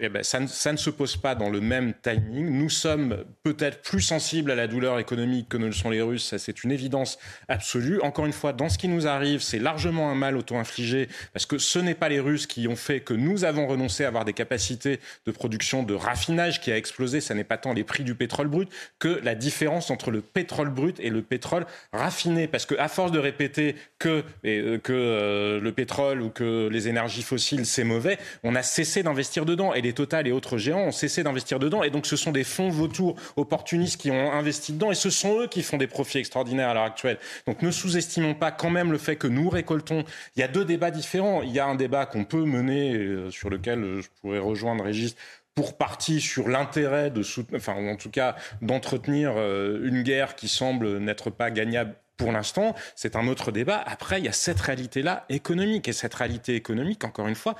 euh 0.01 0.05
eh 0.05 0.09
ben, 0.09 0.23
ça, 0.23 0.39
ne, 0.39 0.77
se 0.77 0.89
pose 0.89 1.17
pas 1.17 1.35
dans 1.35 1.49
le 1.49 1.61
même 1.61 1.93
timing. 2.01 2.49
Nous 2.49 2.69
sommes 2.69 3.23
peut-être 3.43 3.81
plus 3.81 4.01
sensibles 4.01 4.51
à 4.51 4.55
la 4.55 4.67
douleur 4.67 4.99
économique 4.99 5.49
que 5.49 5.57
ne 5.57 5.67
le 5.67 5.71
sont 5.71 5.89
les 5.89 6.01
Russes, 6.01 6.35
c'est 6.37 6.63
une 6.63 6.71
évidence 6.71 7.19
absolue. 7.47 7.99
Encore 8.01 8.25
une 8.25 8.33
fois, 8.33 8.53
dans 8.53 8.69
ce 8.69 8.77
qui 8.77 8.87
nous 8.87 9.07
arrive, 9.07 9.41
c'est 9.41 9.59
largement 9.59 10.09
un 10.09 10.15
mal 10.15 10.37
auto-infligé, 10.37 11.07
parce 11.33 11.45
que 11.45 11.57
ce 11.57 11.79
n'est 11.79 11.95
pas 11.95 12.09
les 12.09 12.19
Russes 12.19 12.47
qui 12.47 12.67
ont 12.67 12.75
fait 12.75 13.01
que 13.01 13.13
nous 13.13 13.43
avons 13.43 13.67
renoncé 13.67 14.03
à 14.03 14.07
avoir 14.07 14.25
des 14.25 14.33
capacités 14.33 14.99
de 15.25 15.31
production 15.31 15.83
de 15.83 15.93
raffinage 15.93 16.61
qui 16.61 16.71
a 16.71 16.77
explosé. 16.77 17.21
Ça 17.21 17.33
n'est 17.33 17.43
pas 17.43 17.57
tant 17.57 17.73
les 17.73 17.83
prix 17.83 18.03
du 18.03 18.15
pétrole 18.15 18.47
brut 18.47 18.69
que 18.99 19.19
la 19.23 19.35
différence 19.35 19.91
entre 19.91 20.11
le 20.11 20.21
pétrole 20.21 20.69
brut 20.69 20.99
et 20.99 21.09
le 21.09 21.21
pétrole 21.21 21.65
raffiné. 21.93 22.47
Parce 22.47 22.65
que 22.65 22.75
à 22.75 22.87
force 22.87 23.11
de 23.11 23.19
répéter 23.19 23.75
que, 23.99 24.23
que 24.43 24.79
euh, 24.89 25.59
le 25.59 25.71
pétrole 25.71 26.21
ou 26.21 26.29
que 26.29 26.67
les 26.71 26.87
énergies 26.87 27.23
fossiles 27.23 27.65
c'est 27.65 27.83
mauvais, 27.83 28.17
on 28.43 28.55
a 28.55 28.63
cessé 28.63 29.03
d'investir 29.03 29.45
dedans. 29.45 29.73
Et 29.73 29.81
les 29.81 29.90
Total 29.93 30.27
et 30.27 30.31
autres 30.31 30.57
géants 30.57 30.81
ont 30.81 30.91
cessé 30.91 31.23
d'investir 31.23 31.59
dedans. 31.59 31.83
Et 31.83 31.89
donc, 31.89 32.05
ce 32.05 32.15
sont 32.15 32.31
des 32.31 32.43
fonds 32.43 32.69
vautours 32.69 33.15
opportunistes 33.35 33.99
qui 33.99 34.11
ont 34.11 34.31
investi 34.31 34.73
dedans. 34.73 34.91
Et 34.91 34.95
ce 34.95 35.09
sont 35.09 35.41
eux 35.41 35.47
qui 35.47 35.63
font 35.63 35.77
des 35.77 35.87
profits 35.87 36.19
extraordinaires 36.19 36.69
à 36.69 36.73
l'heure 36.73 36.83
actuelle. 36.83 37.17
Donc, 37.47 37.61
ne 37.61 37.71
sous-estimons 37.71 38.33
pas 38.33 38.51
quand 38.51 38.69
même 38.69 38.91
le 38.91 38.97
fait 38.97 39.15
que 39.15 39.27
nous 39.27 39.49
récoltons. 39.49 40.03
Il 40.35 40.39
y 40.39 40.43
a 40.43 40.47
deux 40.47 40.65
débats 40.65 40.91
différents. 40.91 41.41
Il 41.41 41.51
y 41.51 41.59
a 41.59 41.65
un 41.65 41.75
débat 41.75 42.05
qu'on 42.05 42.25
peut 42.25 42.43
mener, 42.43 42.95
euh, 42.95 43.31
sur 43.31 43.49
lequel 43.49 43.83
euh, 43.83 44.01
je 44.01 44.07
pourrais 44.21 44.39
rejoindre 44.39 44.83
Régis, 44.83 45.15
pour 45.55 45.77
partie 45.77 46.21
sur 46.21 46.47
l'intérêt 46.47 47.09
de 47.11 47.23
soutenir, 47.23 47.59
enfin, 47.59 47.73
en 47.73 47.97
tout 47.97 48.09
cas, 48.09 48.35
d'entretenir 48.61 49.33
euh, 49.35 49.81
une 49.83 50.01
guerre 50.01 50.35
qui 50.35 50.47
semble 50.47 50.97
n'être 50.99 51.29
pas 51.29 51.51
gagnable 51.51 51.95
pour 52.21 52.31
l'instant, 52.31 52.75
c'est 52.95 53.15
un 53.15 53.27
autre 53.27 53.51
débat. 53.51 53.81
Après, 53.83 54.19
il 54.19 54.25
y 54.25 54.27
a 54.27 54.33
cette 54.33 54.59
réalité-là 54.59 55.25
économique. 55.29 55.87
Et 55.87 55.93
cette 55.93 56.13
réalité 56.13 56.55
économique, 56.55 57.03
encore 57.03 57.27
une 57.27 57.35
fois, 57.35 57.55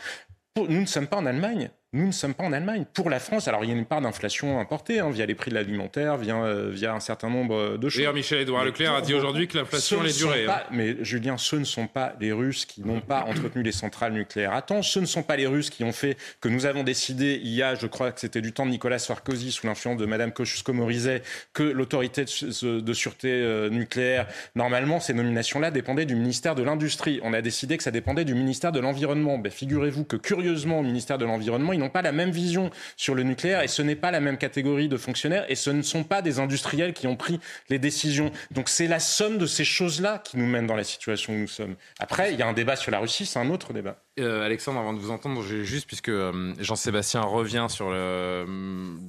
nous 0.56 0.82
ne 0.82 0.86
sommes 0.86 1.08
pas 1.08 1.18
en 1.18 1.26
Allemagne. 1.26 1.72
Nous 1.94 2.08
ne 2.08 2.14
sommes 2.14 2.34
pas 2.34 2.46
en 2.46 2.54
Allemagne. 2.54 2.86
Pour 2.94 3.10
la 3.10 3.20
France, 3.20 3.50
alors 3.50 3.66
il 3.66 3.70
y 3.70 3.74
a 3.74 3.76
une 3.76 3.86
part 3.86 4.00
d'inflation 4.00 4.62
importée 4.62 5.02
hein, 5.02 5.10
via 5.10 5.26
les 5.26 5.36
prix 5.36 5.52
de 5.52 5.56
l'alimentaire, 5.56 6.16
via, 6.16 6.42
euh, 6.42 6.70
via 6.72 6.94
un 6.94 7.02
certain 7.02 7.30
nombre 7.30 7.76
de 7.76 7.90
choses. 7.90 7.98
D'ailleurs, 7.98 8.14
Michel-Édouard 8.14 8.64
Leclerc 8.64 8.94
a 8.94 9.02
dit 9.02 9.14
aujourd'hui 9.14 9.50
que 9.50 9.58
l'inflation 9.58 10.02
est 10.06 10.18
durée. 10.18 10.46
Hein. 10.48 10.62
Mais 10.72 11.04
Julien, 11.04 11.38
ce 11.38 11.58
ne 11.58 11.66
sont 11.66 11.88
pas 11.88 12.14
les 12.22 12.32
Russes 12.32 12.64
qui 12.64 12.82
n'ont 12.82 13.02
pas 13.02 13.26
entretenu 13.28 13.62
les 13.62 13.74
centrales 13.74 14.14
nucléaires 14.14 14.54
à 14.54 14.62
temps. 14.62 14.82
Ce 14.82 15.02
ne 15.02 15.06
sont 15.06 15.22
pas 15.22 15.36
les 15.36 15.48
Russes 15.48 15.70
qui 15.70 15.84
ont 15.84 15.92
fait 15.92 16.16
que 16.40 16.48
nous 16.48 16.66
avons 16.66 16.84
décidé, 16.84 17.42
il 17.44 17.52
y 17.52 17.62
a, 17.62 17.76
je 17.76 17.88
crois 17.88 18.14
que 18.14 18.22
c'était 18.22 18.40
du 18.40 18.54
temps 18.54 18.66
de 18.66 18.72
Nicolas 18.72 18.98
Sarkozy, 18.98 19.52
sous 19.52 19.68
l'influence 19.68 19.98
de 19.98 20.06
Mme 20.06 20.32
Kosciusko-Morizet, 20.32 21.24
que 21.52 21.64
l'autorité 21.64 22.24
de, 22.24 22.80
de, 22.80 22.94
sûreté 22.94 23.28
euh, 23.30 23.70
nucléaire, 23.70 24.28
normalement, 24.56 25.02
ces 25.02 25.14
nominations-là 25.14 25.72
dépendaient 25.72 26.06
du 26.06 26.16
ministère 26.16 26.56
de 26.56 26.64
l'Industrie. 26.64 27.20
On 27.24 27.34
a 27.34 27.42
décidé 27.42 27.76
que 27.76 27.84
ça 27.84 27.92
dépendait 27.92 28.24
du 28.24 28.34
ministère 28.34 28.72
de 28.72 28.80
l'Environnement. 28.80 29.38
Ben, 29.38 29.52
Figurez-vous 29.52 30.06
que, 30.06 30.16
curieusement, 30.16 30.80
au 30.80 30.84
ministère 30.84 31.18
de 31.18 31.26
l'Environnement, 31.26 31.74
n'ont 31.82 31.90
pas 31.90 32.02
la 32.02 32.12
même 32.12 32.32
vision 32.32 32.70
sur 32.96 33.16
le 33.16 33.24
nucléaire 33.24 33.62
et 33.62 33.68
ce 33.68 33.82
n'est 33.82 33.96
pas 33.96 34.12
la 34.12 34.20
même 34.20 34.38
catégorie 34.38 34.88
de 34.88 34.98
fonctionnaires 34.98 35.46
et 35.50 35.56
ce 35.56 35.70
ne 35.70 35.82
sont 35.82 36.04
pas 36.04 36.22
des 36.22 36.40
industriels 36.40 36.94
qui 36.94 37.08
ont 37.08 37.16
pris 37.16 37.40
les 37.70 37.80
décisions. 37.80 38.32
Donc 38.52 38.70
c'est 38.70 38.88
la 38.88 39.00
somme 39.00 39.38
de 39.38 39.46
ces 39.46 39.66
choses-là 39.66 40.20
qui 40.20 40.38
nous 40.38 40.48
mène 40.48 40.68
dans 40.68 40.76
la 40.76 40.84
situation 40.84 41.34
où 41.34 41.38
nous 41.38 41.48
sommes. 41.48 41.76
Après, 42.00 42.34
il 42.34 42.40
y 42.40 42.42
a 42.42 42.48
un 42.48 42.54
débat 42.54 42.76
sur 42.76 42.92
la 42.92 43.00
Russie, 43.00 43.26
c'est 43.26 43.40
un 43.40 43.50
autre 43.50 43.74
débat. 43.74 43.98
Euh, 44.20 44.46
Alexandre, 44.46 44.80
avant 44.80 44.94
de 44.94 45.00
vous 45.00 45.10
entendre, 45.10 45.42
juste, 45.42 45.88
puisque 45.88 46.10
euh, 46.10 46.54
Jean-Sébastien 46.60 47.22
revient 47.22 47.68
sur 47.70 47.90
le, 47.90 48.46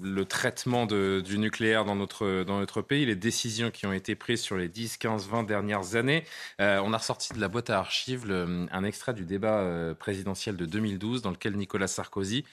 le 0.03 0.25
traitement 0.25 0.87
de, 0.87 1.21
du 1.25 1.39
nucléaire 1.39 1.85
dans 1.85 1.97
notre, 1.97 2.45
dans 2.45 2.61
notre 2.61 2.83
pays, 2.83 3.05
les 3.05 3.17
décisions 3.17 3.71
qui 3.71 3.85
ont 3.87 3.93
été 3.93 4.15
prises 4.15 4.41
sur 4.41 4.57
les 4.57 4.69
10, 4.69 4.97
15, 4.99 5.29
20 5.29 5.43
dernières 5.43 5.97
années, 5.97 6.25
euh, 6.61 6.81
on 6.85 6.93
a 6.93 6.99
ressorti 6.99 7.33
de 7.33 7.41
la 7.41 7.49
boîte 7.49 7.71
à 7.71 7.79
archives 7.79 8.27
le, 8.27 8.67
un 8.71 8.85
extrait 8.85 9.13
du 9.13 9.25
débat 9.25 9.61
euh, 9.61 9.95
présidentiel 9.95 10.57
de 10.57 10.67
2012 10.67 11.23
dans 11.23 11.31
lequel 11.31 11.57
Nicolas 11.57 11.89
Sarkozy 11.89 12.45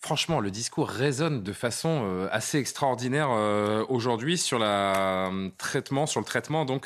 franchement, 0.00 0.40
le 0.40 0.50
discours 0.50 0.88
résonne 0.88 1.42
de 1.42 1.52
façon 1.52 2.02
euh, 2.04 2.28
assez 2.30 2.58
extraordinaire 2.58 3.28
euh, 3.30 3.84
aujourd'hui 3.88 4.34
euh, 4.34 4.36
sur 4.36 4.58
le 4.58 5.50
traitement 5.50 6.06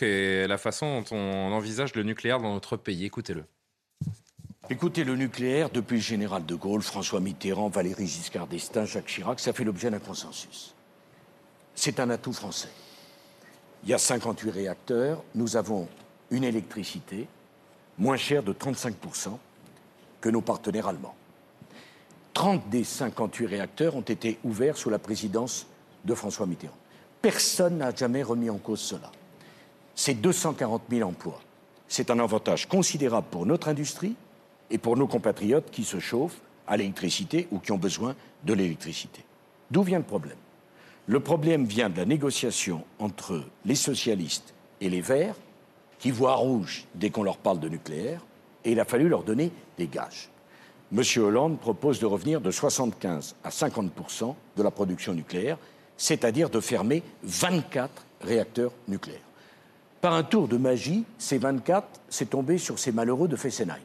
et 0.00 0.46
la 0.46 0.58
façon 0.58 1.00
dont 1.00 1.16
on 1.16 1.52
envisage 1.52 1.94
le 1.94 2.02
nucléaire 2.02 2.40
dans 2.40 2.52
notre 2.52 2.76
pays. 2.76 3.04
Écoutez-le. 3.04 3.44
Écoutez, 4.70 5.04
le 5.04 5.16
nucléaire, 5.16 5.70
depuis 5.70 5.96
le 5.96 6.02
général 6.02 6.46
de 6.46 6.54
Gaulle, 6.54 6.82
François 6.82 7.20
Mitterrand, 7.20 7.68
Valéry 7.68 8.06
Giscard 8.06 8.46
d'Estaing, 8.46 8.86
Jacques 8.86 9.06
Chirac, 9.06 9.40
ça 9.40 9.52
fait 9.52 9.64
l'objet 9.64 9.90
d'un 9.90 9.98
consensus. 9.98 10.74
C'est 11.74 12.00
un 12.00 12.10
atout 12.10 12.32
français. 12.32 12.70
Il 13.84 13.90
y 13.90 13.94
a 13.94 13.98
58 13.98 14.50
réacteurs, 14.50 15.22
nous 15.34 15.56
avons 15.56 15.88
une 16.30 16.44
électricité 16.44 17.26
moins 17.98 18.16
chère 18.16 18.42
de 18.42 18.52
35% 18.52 19.36
que 20.20 20.28
nos 20.28 20.40
partenaires 20.40 20.86
allemands. 20.86 21.16
30 22.34 22.68
des 22.70 22.84
58 22.84 23.46
réacteurs 23.46 23.96
ont 23.96 24.00
été 24.00 24.38
ouverts 24.44 24.76
sous 24.76 24.90
la 24.90 24.98
présidence 24.98 25.66
de 26.04 26.14
François 26.14 26.46
Mitterrand. 26.46 26.76
Personne 27.20 27.78
n'a 27.78 27.94
jamais 27.94 28.22
remis 28.22 28.50
en 28.50 28.58
cause 28.58 28.80
cela. 28.80 29.12
C'est 29.94 30.14
240 30.14 30.82
000 30.90 31.08
emplois. 31.08 31.40
C'est 31.86 32.10
un 32.10 32.18
avantage 32.18 32.66
considérable 32.66 33.26
pour 33.30 33.46
notre 33.46 33.68
industrie 33.68 34.16
et 34.70 34.78
pour 34.78 34.96
nos 34.96 35.06
compatriotes 35.06 35.70
qui 35.70 35.84
se 35.84 36.00
chauffent 36.00 36.40
à 36.66 36.76
l'électricité 36.76 37.48
ou 37.50 37.58
qui 37.58 37.72
ont 37.72 37.78
besoin 37.78 38.16
de 38.44 38.54
l'électricité. 38.54 39.22
D'où 39.70 39.82
vient 39.82 39.98
le 39.98 40.04
problème? 40.04 40.38
Le 41.06 41.20
problème 41.20 41.66
vient 41.66 41.90
de 41.90 41.98
la 41.98 42.06
négociation 42.06 42.84
entre 42.98 43.44
les 43.64 43.74
socialistes 43.74 44.54
et 44.80 44.88
les 44.88 45.00
Verts, 45.00 45.36
qui 45.98 46.10
voient 46.10 46.34
rouge 46.34 46.86
dès 46.94 47.10
qu'on 47.10 47.22
leur 47.22 47.36
parle 47.36 47.60
de 47.60 47.68
nucléaire, 47.68 48.24
et 48.64 48.72
il 48.72 48.80
a 48.80 48.84
fallu 48.84 49.08
leur 49.08 49.22
donner 49.22 49.52
des 49.76 49.86
gages. 49.86 50.31
M. 50.92 51.02
Hollande 51.22 51.58
propose 51.58 52.00
de 52.00 52.06
revenir 52.06 52.40
de 52.40 52.50
75 52.50 53.34
à 53.42 53.48
50% 53.48 54.34
de 54.56 54.62
la 54.62 54.70
production 54.70 55.14
nucléaire, 55.14 55.56
c'est-à-dire 55.96 56.50
de 56.50 56.60
fermer 56.60 57.02
24 57.22 57.90
réacteurs 58.20 58.72
nucléaires. 58.88 59.20
Par 60.02 60.12
un 60.12 60.22
tour 60.22 60.48
de 60.48 60.58
magie, 60.58 61.04
ces 61.16 61.38
24, 61.38 61.86
c'est 62.08 62.28
tombé 62.28 62.58
sur 62.58 62.78
ces 62.78 62.92
malheureux 62.92 63.28
de 63.28 63.36
Fessenheim. 63.36 63.80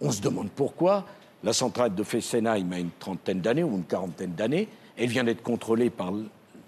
On 0.00 0.10
se 0.10 0.20
demande 0.20 0.50
pourquoi. 0.50 1.06
La 1.42 1.52
centrale 1.52 1.94
de 1.94 2.02
Fessenheim 2.02 2.72
a 2.72 2.78
une 2.78 2.90
trentaine 2.98 3.40
d'années 3.40 3.62
ou 3.62 3.76
une 3.76 3.84
quarantaine 3.84 4.34
d'années. 4.34 4.68
Elle 4.96 5.08
vient 5.08 5.24
d'être 5.24 5.42
contrôlée 5.42 5.88
par 5.88 6.12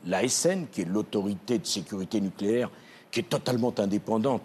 l'ASN, 0.07 0.67
qui 0.73 0.83
est 0.83 0.89
l'autorité 0.89 1.59
de 1.59 1.67
sécurité 1.67 2.21
nucléaire, 2.21 2.71
qui 3.11 3.21
est 3.21 3.29
totalement 3.29 3.75
indépendante 3.79 4.43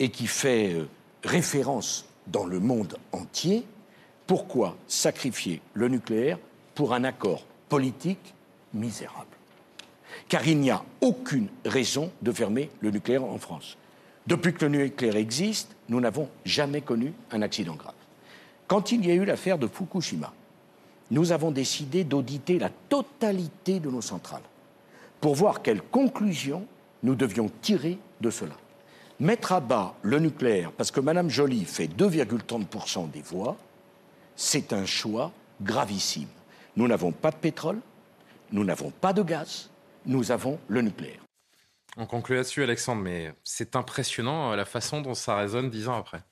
et 0.00 0.08
qui 0.08 0.26
fait 0.26 0.74
euh, 0.74 0.88
référence 1.22 2.06
dans 2.26 2.46
le 2.46 2.58
monde 2.58 2.96
entier. 3.12 3.64
Pourquoi 4.26 4.76
sacrifier 4.88 5.60
le 5.74 5.88
nucléaire 5.88 6.38
pour 6.74 6.94
un 6.94 7.04
accord 7.04 7.44
politique 7.68 8.34
misérable? 8.72 9.26
Car 10.28 10.46
il 10.46 10.58
n'y 10.60 10.70
a 10.70 10.82
aucune 11.00 11.48
raison 11.64 12.10
de 12.22 12.32
fermer 12.32 12.70
le 12.80 12.90
nucléaire 12.90 13.24
en 13.24 13.38
France. 13.38 13.76
Depuis 14.26 14.54
que 14.54 14.64
le 14.64 14.84
nucléaire 14.84 15.16
existe, 15.16 15.76
nous 15.88 16.00
n'avons 16.00 16.28
jamais 16.44 16.80
connu 16.80 17.12
un 17.30 17.42
accident 17.42 17.74
grave. 17.74 17.94
Quand 18.66 18.92
il 18.92 19.04
y 19.04 19.10
a 19.10 19.14
eu 19.14 19.24
l'affaire 19.26 19.58
de 19.58 19.66
Fukushima, 19.66 20.32
nous 21.10 21.32
avons 21.32 21.50
décidé 21.50 22.04
d'auditer 22.04 22.58
la 22.58 22.70
totalité 22.88 23.78
de 23.78 23.90
nos 23.90 24.00
centrales 24.00 24.42
pour 25.20 25.34
voir 25.34 25.60
quelles 25.60 25.82
conclusions 25.82 26.66
nous 27.02 27.14
devions 27.14 27.50
tirer 27.60 27.98
de 28.20 28.30
cela. 28.30 28.54
Mettre 29.20 29.52
à 29.52 29.60
bas 29.60 29.94
le 30.02 30.18
nucléaire, 30.18 30.72
parce 30.72 30.90
que 30.90 31.00
Mme 31.00 31.28
Joly 31.28 31.64
fait 31.64 31.86
2,30% 31.86 33.10
des 33.10 33.20
voix, 33.20 33.56
c'est 34.36 34.72
un 34.72 34.86
choix 34.86 35.32
gravissime. 35.62 36.28
Nous 36.76 36.88
n'avons 36.88 37.12
pas 37.12 37.30
de 37.30 37.36
pétrole, 37.36 37.80
nous 38.52 38.64
n'avons 38.64 38.90
pas 38.90 39.12
de 39.12 39.22
gaz, 39.22 39.70
nous 40.06 40.30
avons 40.30 40.58
le 40.68 40.82
nucléaire. 40.82 41.20
On 41.96 42.06
conclut 42.06 42.36
là-dessus, 42.36 42.62
Alexandre, 42.62 43.02
mais 43.02 43.32
c'est 43.44 43.76
impressionnant 43.76 44.52
euh, 44.52 44.56
la 44.56 44.64
façon 44.64 45.00
dont 45.00 45.14
ça 45.14 45.36
résonne 45.36 45.70
dix 45.70 45.88
ans 45.88 45.96
après. 45.96 46.22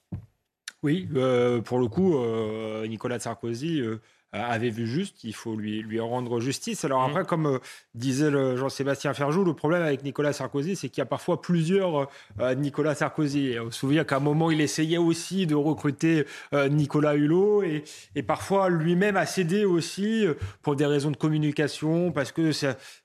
Oui, 0.82 1.08
euh, 1.14 1.60
pour 1.60 1.78
le 1.78 1.86
coup, 1.86 2.16
euh, 2.16 2.86
Nicolas 2.88 3.20
Sarkozy 3.20 3.80
euh, 3.80 4.00
avait 4.32 4.70
vu 4.70 4.86
juste, 4.86 5.24
il 5.24 5.34
faut 5.34 5.56
lui, 5.56 5.82
lui 5.82 6.00
rendre 6.00 6.40
justice. 6.40 6.84
Alors 6.84 7.02
après, 7.02 7.24
comme 7.24 7.46
euh, 7.46 7.58
disait 7.94 8.30
le 8.30 8.56
Jean-Sébastien 8.56 9.12
Ferjou, 9.14 9.44
le 9.44 9.52
problème 9.54 9.82
avec 9.82 10.02
Nicolas 10.04 10.32
Sarkozy, 10.32 10.74
c'est 10.76 10.88
qu'il 10.88 10.98
y 10.98 11.02
a 11.02 11.06
parfois 11.06 11.42
plusieurs 11.42 12.08
euh, 12.40 12.54
Nicolas 12.54 12.94
Sarkozy. 12.94 13.48
Et 13.48 13.60
on 13.60 13.70
se 13.70 13.78
souvient 13.80 14.04
qu'à 14.04 14.16
un 14.16 14.20
moment, 14.20 14.50
il 14.50 14.60
essayait 14.60 14.96
aussi 14.98 15.46
de 15.46 15.54
recruter 15.54 16.24
euh, 16.54 16.68
Nicolas 16.68 17.14
Hulot 17.14 17.62
et, 17.62 17.84
et 18.14 18.22
parfois 18.22 18.70
lui-même 18.70 19.16
a 19.16 19.26
cédé 19.26 19.64
aussi 19.64 20.26
euh, 20.26 20.34
pour 20.62 20.76
des 20.76 20.86
raisons 20.86 21.10
de 21.10 21.16
communication, 21.16 22.10
parce 22.12 22.32
que 22.32 22.52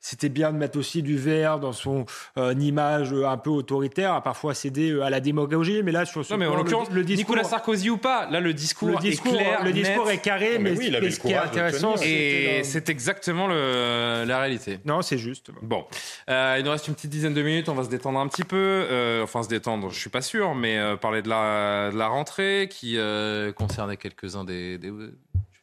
c'était 0.00 0.28
bien 0.30 0.52
de 0.52 0.56
mettre 0.58 0.78
aussi 0.78 1.02
du 1.02 1.16
vert 1.18 1.58
dans 1.58 1.72
son 1.72 2.06
euh, 2.38 2.54
image 2.58 3.12
euh, 3.12 3.26
un 3.28 3.36
peu 3.36 3.50
autoritaire, 3.50 4.14
a 4.14 4.22
parfois 4.22 4.54
cédé 4.54 4.90
euh, 4.92 5.02
à 5.02 5.10
la 5.10 5.20
démagogie. 5.20 5.82
Mais 5.82 5.92
là, 5.92 6.04
sur 6.06 6.24
ce 6.24 6.32
Non, 6.32 6.38
mais 6.38 6.46
en 6.46 6.52
le- 6.52 6.56
l'occurrence, 6.58 6.90
le, 6.90 7.04
discours, 7.04 7.34
Nicolas 7.36 7.44
Sarkozy 7.44 7.90
ou 7.90 7.98
pas, 7.98 8.30
là, 8.30 8.40
le 8.40 8.54
discours, 8.54 8.88
le 8.90 8.96
discours, 8.98 9.34
est 9.34 9.36
clair, 9.36 9.64
le 9.64 9.72
discours 9.72 10.06
net. 10.06 10.14
est 10.14 10.22
carré, 10.22 10.58
mais, 10.58 10.72
mais 10.72 10.90
ce 11.18 11.22
qui 11.26 11.32
est 11.32 11.36
intéressant, 11.36 11.94
et 12.02 12.60
c'est 12.64 12.88
exactement 12.88 13.46
le- 13.46 14.24
la 14.26 14.38
réalité. 14.40 14.78
Non, 14.84 15.02
c'est 15.02 15.18
juste. 15.18 15.50
Bon, 15.62 15.84
Euh, 16.30 16.56
il 16.58 16.64
nous 16.64 16.70
reste 16.70 16.88
une 16.88 16.94
petite 16.94 17.10
dizaine 17.10 17.34
de 17.34 17.42
minutes, 17.42 17.68
on 17.68 17.74
va 17.74 17.84
se 17.84 17.88
détendre 17.90 18.18
un 18.18 18.28
petit 18.28 18.44
peu. 18.44 18.56
Euh, 18.90 19.22
enfin, 19.24 19.42
se 19.42 19.48
détendre, 19.48 19.90
je 19.90 19.98
suis 19.98 20.10
pas 20.10 20.20
sûr, 20.22 20.54
mais 20.54 20.78
euh, 20.78 20.96
parler 20.96 21.22
de 21.22 21.28
la, 21.28 21.90
de 21.92 21.96
la 21.96 22.08
rentrée 22.08 22.68
qui 22.70 22.96
euh, 22.98 23.52
concernait 23.52 23.96
quelques-uns 23.96 24.44
des, 24.44 24.78
des- 24.78 24.92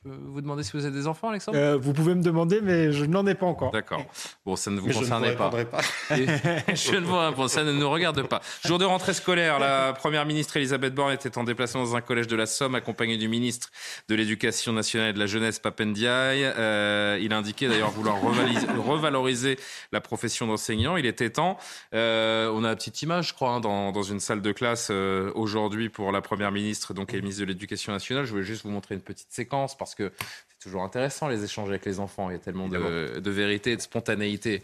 peux 0.09 0.15
vous 0.27 0.41
demander 0.41 0.63
si 0.63 0.71
vous 0.73 0.85
avez 0.85 0.95
des 0.95 1.07
enfants, 1.07 1.29
Alexandre? 1.29 1.57
Euh, 1.57 1.77
vous 1.77 1.91
pouvez 1.93 2.13
me 2.15 2.21
demander, 2.21 2.61
mais 2.61 2.91
je 2.91 3.05
n'en 3.05 3.25
ai 3.25 3.33
pas 3.35 3.45
encore. 3.47 3.71
D'accord. 3.71 4.05
Bon, 4.45 4.55
ça 4.55 4.69
ne 4.71 4.79
vous 4.79 4.87
Mais 4.87 4.93
je 4.93 4.99
ne 4.99 5.03
vous 5.05 5.09
pas. 5.09 5.19
répondrai 5.19 5.65
pas. 5.65 5.81
Et- 6.11 6.25
je 6.75 6.95
ne 6.95 7.05
vous 7.05 7.17
réponds, 7.17 7.47
ça 7.47 7.63
ne 7.63 7.71
nous 7.71 7.89
regarde 7.89 8.21
pas. 8.27 8.41
Jour 8.63 8.77
de 8.77 8.85
rentrée 8.85 9.13
scolaire, 9.13 9.59
la 9.59 9.93
première 9.93 10.25
ministre 10.25 10.55
Elisabeth 10.57 10.93
Borne 10.93 11.13
était 11.13 11.37
en 11.37 11.43
déplacement 11.43 11.81
dans 11.83 11.95
un 11.95 12.01
collège 12.01 12.27
de 12.27 12.35
la 12.35 12.45
Somme, 12.45 12.75
accompagnée 12.75 13.17
du 13.17 13.27
ministre 13.27 13.69
de 14.07 14.15
l'Éducation 14.15 14.73
nationale 14.73 15.09
et 15.09 15.13
de 15.13 15.19
la 15.19 15.25
Jeunesse, 15.25 15.57
Papendiaï. 15.59 16.43
Euh, 16.43 17.17
il 17.21 17.33
a 17.33 17.37
indiqué 17.37 17.67
d'ailleurs 17.67 17.89
vouloir 17.91 18.17
revaloriser 18.85 19.57
la 19.91 20.01
profession 20.01 20.45
d'enseignant. 20.47 20.97
Il 20.97 21.05
était 21.05 21.29
temps. 21.31 21.57
Euh, 21.93 22.51
on 22.53 22.63
a 22.63 22.69
une 22.69 22.75
petite 22.75 23.01
image, 23.01 23.29
je 23.29 23.33
crois, 23.33 23.49
hein, 23.51 23.59
dans, 23.59 23.91
dans 23.91 24.03
une 24.03 24.19
salle 24.19 24.41
de 24.41 24.51
classe 24.51 24.89
euh, 24.91 25.31
aujourd'hui 25.35 25.89
pour 25.89 26.11
la 26.11 26.21
première 26.21 26.51
ministre, 26.51 26.93
donc 26.93 27.13
et 27.13 27.15
le 27.15 27.21
ministre 27.23 27.41
de 27.41 27.47
l'Éducation 27.47 27.91
nationale. 27.91 28.25
Je 28.25 28.31
voulais 28.31 28.43
juste 28.43 28.63
vous 28.63 28.69
montrer 28.71 28.95
une 28.95 29.01
petite 29.01 29.31
séquence 29.31 29.75
parce 29.77 29.94
que 29.95 30.11
c'est 30.49 30.59
toujours 30.59 30.83
intéressant 30.83 31.27
les 31.27 31.43
échanges 31.43 31.69
avec 31.69 31.85
les 31.85 31.99
enfants. 31.99 32.29
Il 32.29 32.33
y 32.33 32.35
a 32.35 32.39
tellement 32.39 32.67
de, 32.69 33.19
de 33.19 33.31
vérité 33.31 33.71
et 33.71 33.75
de 33.77 33.81
spontanéité. 33.81 34.61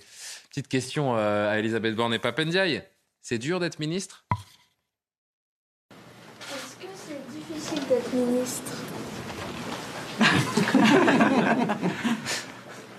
Petite 0.50 0.68
question 0.68 1.16
euh, 1.18 1.50
à 1.52 1.58
Elisabeth 1.60 1.96
Borne 1.96 2.14
et 2.14 2.20
Papendiaï. 2.20 2.84
C'est 3.22 3.38
dur 3.38 3.60
d'être 3.60 3.80
ministre? 3.80 4.26
Est-ce 5.92 6.76
que 6.76 6.92
c'est 6.96 7.22
difficile 7.32 7.88
d'être 7.88 8.14
ministre? 8.14 8.74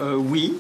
Euh, 0.01 0.17
oui, 0.17 0.55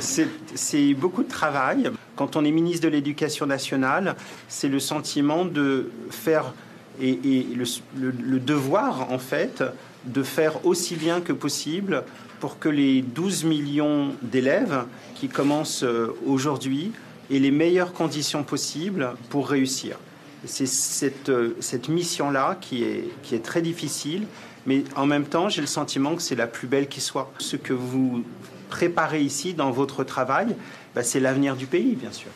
c'est 0.00 0.26
c'est 0.56 0.92
beaucoup 0.94 1.22
de 1.22 1.28
travail. 1.28 1.90
Quand 2.16 2.34
on 2.34 2.44
est 2.44 2.50
ministre 2.50 2.82
de 2.84 2.88
l'Éducation 2.88 3.46
nationale, 3.46 4.16
c'est 4.48 4.66
le 4.66 4.80
sentiment 4.80 5.44
de 5.44 5.92
faire 6.10 6.52
et, 7.00 7.10
et 7.10 7.42
le, 7.54 7.64
le- 7.96 8.10
le 8.10 8.40
devoir, 8.40 9.12
en 9.12 9.20
fait, 9.20 9.62
de 10.08 10.22
faire 10.22 10.64
aussi 10.66 10.96
bien 10.96 11.20
que 11.20 11.32
possible 11.32 12.04
pour 12.40 12.58
que 12.58 12.68
les 12.68 13.02
12 13.02 13.44
millions 13.44 14.14
d'élèves 14.22 14.84
qui 15.14 15.28
commencent 15.28 15.82
euh, 15.82 16.16
aujourd'hui 16.26 16.92
aient 17.30 17.38
les 17.38 17.50
meilleures 17.50 17.92
conditions 17.92 18.44
possibles 18.44 19.14
pour 19.30 19.48
réussir. 19.48 19.98
C'est 20.44 20.66
cette, 20.66 21.30
euh, 21.30 21.56
cette 21.60 21.88
mission-là 21.88 22.56
qui 22.60 22.84
est, 22.84 23.08
qui 23.22 23.34
est 23.34 23.44
très 23.44 23.60
difficile, 23.60 24.26
mais 24.66 24.84
en 24.96 25.06
même 25.06 25.24
temps, 25.24 25.48
j'ai 25.48 25.60
le 25.60 25.66
sentiment 25.66 26.14
que 26.14 26.22
c'est 26.22 26.36
la 26.36 26.46
plus 26.46 26.68
belle 26.68 26.88
qui 26.88 27.00
soit. 27.00 27.32
Ce 27.38 27.56
que 27.56 27.72
vous 27.72 28.24
préparez 28.68 29.20
ici 29.20 29.54
dans 29.54 29.70
votre 29.70 30.04
travail, 30.04 30.54
bah, 30.94 31.02
c'est 31.02 31.20
l'avenir 31.20 31.56
du 31.56 31.66
pays, 31.66 31.96
bien 31.96 32.12
sûr. 32.12 32.30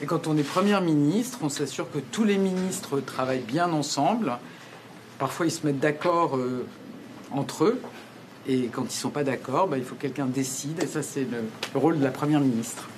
Et 0.00 0.06
quand 0.06 0.28
on 0.28 0.36
est 0.36 0.44
Premier 0.44 0.80
ministre, 0.80 1.38
on 1.42 1.48
s'assure 1.48 1.90
que 1.90 1.98
tous 1.98 2.24
les 2.24 2.38
ministres 2.38 3.00
travaillent 3.00 3.40
bien 3.40 3.72
ensemble. 3.72 4.38
Parfois, 5.18 5.46
ils 5.46 5.50
se 5.50 5.66
mettent 5.66 5.80
d'accord 5.80 6.36
euh, 6.36 6.66
entre 7.32 7.64
eux. 7.64 7.80
Et 8.46 8.68
quand 8.72 8.82
ils 8.82 8.86
ne 8.86 8.90
sont 8.90 9.10
pas 9.10 9.24
d'accord, 9.24 9.68
bah, 9.68 9.78
il 9.78 9.84
faut 9.84 9.94
que 9.94 10.02
quelqu'un 10.02 10.26
décide. 10.26 10.82
Et 10.82 10.86
ça, 10.86 11.02
c'est 11.02 11.24
le, 11.24 11.44
le 11.74 11.78
rôle 11.78 11.98
de 11.98 12.04
la 12.04 12.10
Première 12.10 12.40
ministre. 12.40 12.88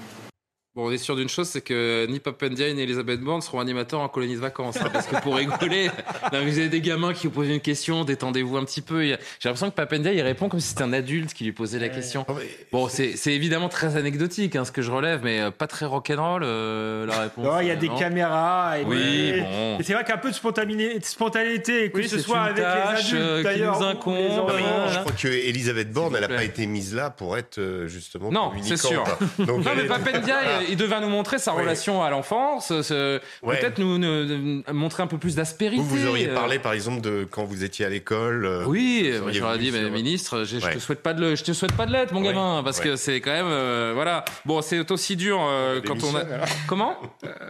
Bon, 0.77 0.87
on 0.87 0.93
est 0.93 0.99
sûr 0.99 1.17
d'une 1.17 1.29
chose, 1.29 1.49
c'est 1.49 1.63
que 1.63 2.07
ni 2.09 2.21
Papendiaï 2.21 2.73
ni 2.75 2.83
Elisabeth 2.83 3.19
Borne 3.21 3.41
seront 3.41 3.59
animateurs 3.59 3.99
en 3.99 4.09
colonie 4.09 4.37
de 4.37 4.41
vacances. 4.41 4.77
hein, 4.81 4.89
parce 4.93 5.09
que 5.09 5.17
pour 5.21 5.35
rigoler, 5.35 5.87
là, 6.33 6.43
vous 6.43 6.59
avez 6.61 6.69
des 6.69 6.81
gamins 6.81 7.13
qui 7.13 7.27
vous 7.27 7.33
posent 7.33 7.49
une 7.49 7.59
question, 7.59 8.05
détendez-vous 8.05 8.57
un 8.57 8.65
petit 8.65 8.81
peu. 8.81 9.03
J'ai 9.03 9.17
l'impression 9.45 9.69
que 9.71 9.75
Papendiaï, 9.75 10.15
il 10.19 10.23
répond 10.23 10.49
comme 10.49 10.61
si 10.61 10.69
c'était 10.69 10.85
un 10.85 10.93
adulte 10.93 11.35
qui 11.35 11.43
lui 11.43 11.51
posait 11.51 11.81
la 11.81 11.89
question. 11.89 12.25
Bon, 12.71 12.89
c'est 12.89 13.17
évidemment 13.27 13.69
très 13.69 13.97
anecdotique, 13.97 14.55
hein, 14.55 14.65
ce 14.65 14.71
que 14.71 14.81
je 14.81 14.93
relève, 14.93 15.23
mais 15.25 15.41
euh, 15.41 15.51
pas 15.51 15.67
très 15.67 15.87
rock'n'roll, 15.87 16.43
euh, 16.45 17.05
la 17.05 17.19
réponse. 17.23 17.45
Non, 17.45 17.59
il 17.61 17.67
y 17.67 17.71
a 17.73 17.77
des 17.77 17.89
non 17.89 17.99
caméras. 17.99 18.79
Et 18.79 18.85
Oui, 18.85 18.97
et- 19.03 19.41
bon. 19.41 19.79
c'est 19.83 19.93
vrai 19.95 20.05
qu'un 20.05 20.19
peu 20.19 20.31
de 20.31 20.37
spontanéité, 20.37 21.01
de 21.01 21.05
spontanéité 21.05 21.91
que 21.91 21.97
Oui, 21.97 22.09
ce 22.09 22.21
soit 22.21 22.43
avec 22.43 22.59
tâche, 22.63 23.11
les 23.11 23.19
euh, 23.19 23.41
adultes 23.41 23.45
d'ailleurs. 23.45 23.81
Je 23.83 24.99
crois 25.01 25.13
que 25.21 25.27
Elisabeth 25.27 25.93
Borne, 25.93 26.15
elle 26.15 26.21
n'a 26.21 26.29
pas 26.29 26.45
été 26.45 26.67
mise 26.69 26.95
là 26.95 27.11
pour 27.11 27.37
être 27.37 27.59
euh, 27.59 27.89
justement 27.89 28.31
Non, 28.31 28.53
c'est 28.63 28.77
sûr. 28.77 29.03
Donc, 29.41 29.65
non, 29.65 29.71
mais 29.77 29.89
Voilà. 29.89 30.60
Il 30.69 30.77
devait 30.77 31.01
nous 31.01 31.09
montrer 31.09 31.39
sa 31.39 31.55
Oui. 31.55 31.63
relation 31.63 32.03
à 32.03 32.11
l'enfance, 32.11 32.71
Ouais. 32.71 33.21
peut-être 33.43 33.79
nous, 33.79 33.99
nous- 33.99 34.25
nous 34.25 34.63
montrer 34.73 35.03
un 35.03 35.07
peu 35.07 35.19
plus 35.19 35.35
d'aspérité. 35.37 35.83
Vous, 35.83 35.89
vous 35.97 36.07
auriez 36.07 36.29
euh. 36.29 36.35
parlé, 36.35 36.59
par 36.59 36.73
exemple, 36.73 37.01
de 37.01 37.27
quand 37.31 37.45
vous 37.45 37.65
étiez 37.65 37.85
à 37.85 37.89
l'école. 37.89 38.45
euh, 38.47 38.65
Oui, 38.67 39.11
auriez 39.23 39.39
j'aurais 39.39 39.59
dit, 39.59 39.71
mais 39.73 39.89
ministre, 39.91 40.45
je 40.45 40.57
Ouais. 40.59 40.75
te 40.75 40.79
souhaite 40.79 41.03
pas 41.03 41.15
de 41.15 41.21
le, 41.21 41.35
je 41.37 41.45
te 41.45 41.53
souhaite 41.53 41.73
pas 41.73 41.87
de 41.87 41.93
l'être, 41.93 42.13
mon 42.13 42.21
gamin, 42.21 42.63
parce 42.65 42.81
que 42.81 42.97
c'est 42.97 43.21
quand 43.21 43.31
même, 43.33 43.47
euh, 43.49 43.93
voilà. 43.95 44.25
Bon, 44.45 44.61
c'est 44.63 44.91
aussi 44.91 45.17
dur 45.17 45.39
euh, 45.41 45.81
quand 45.87 46.03
on 46.05 46.15
a. 46.15 46.21
Alors. 46.21 46.47
Comment? 46.67 46.97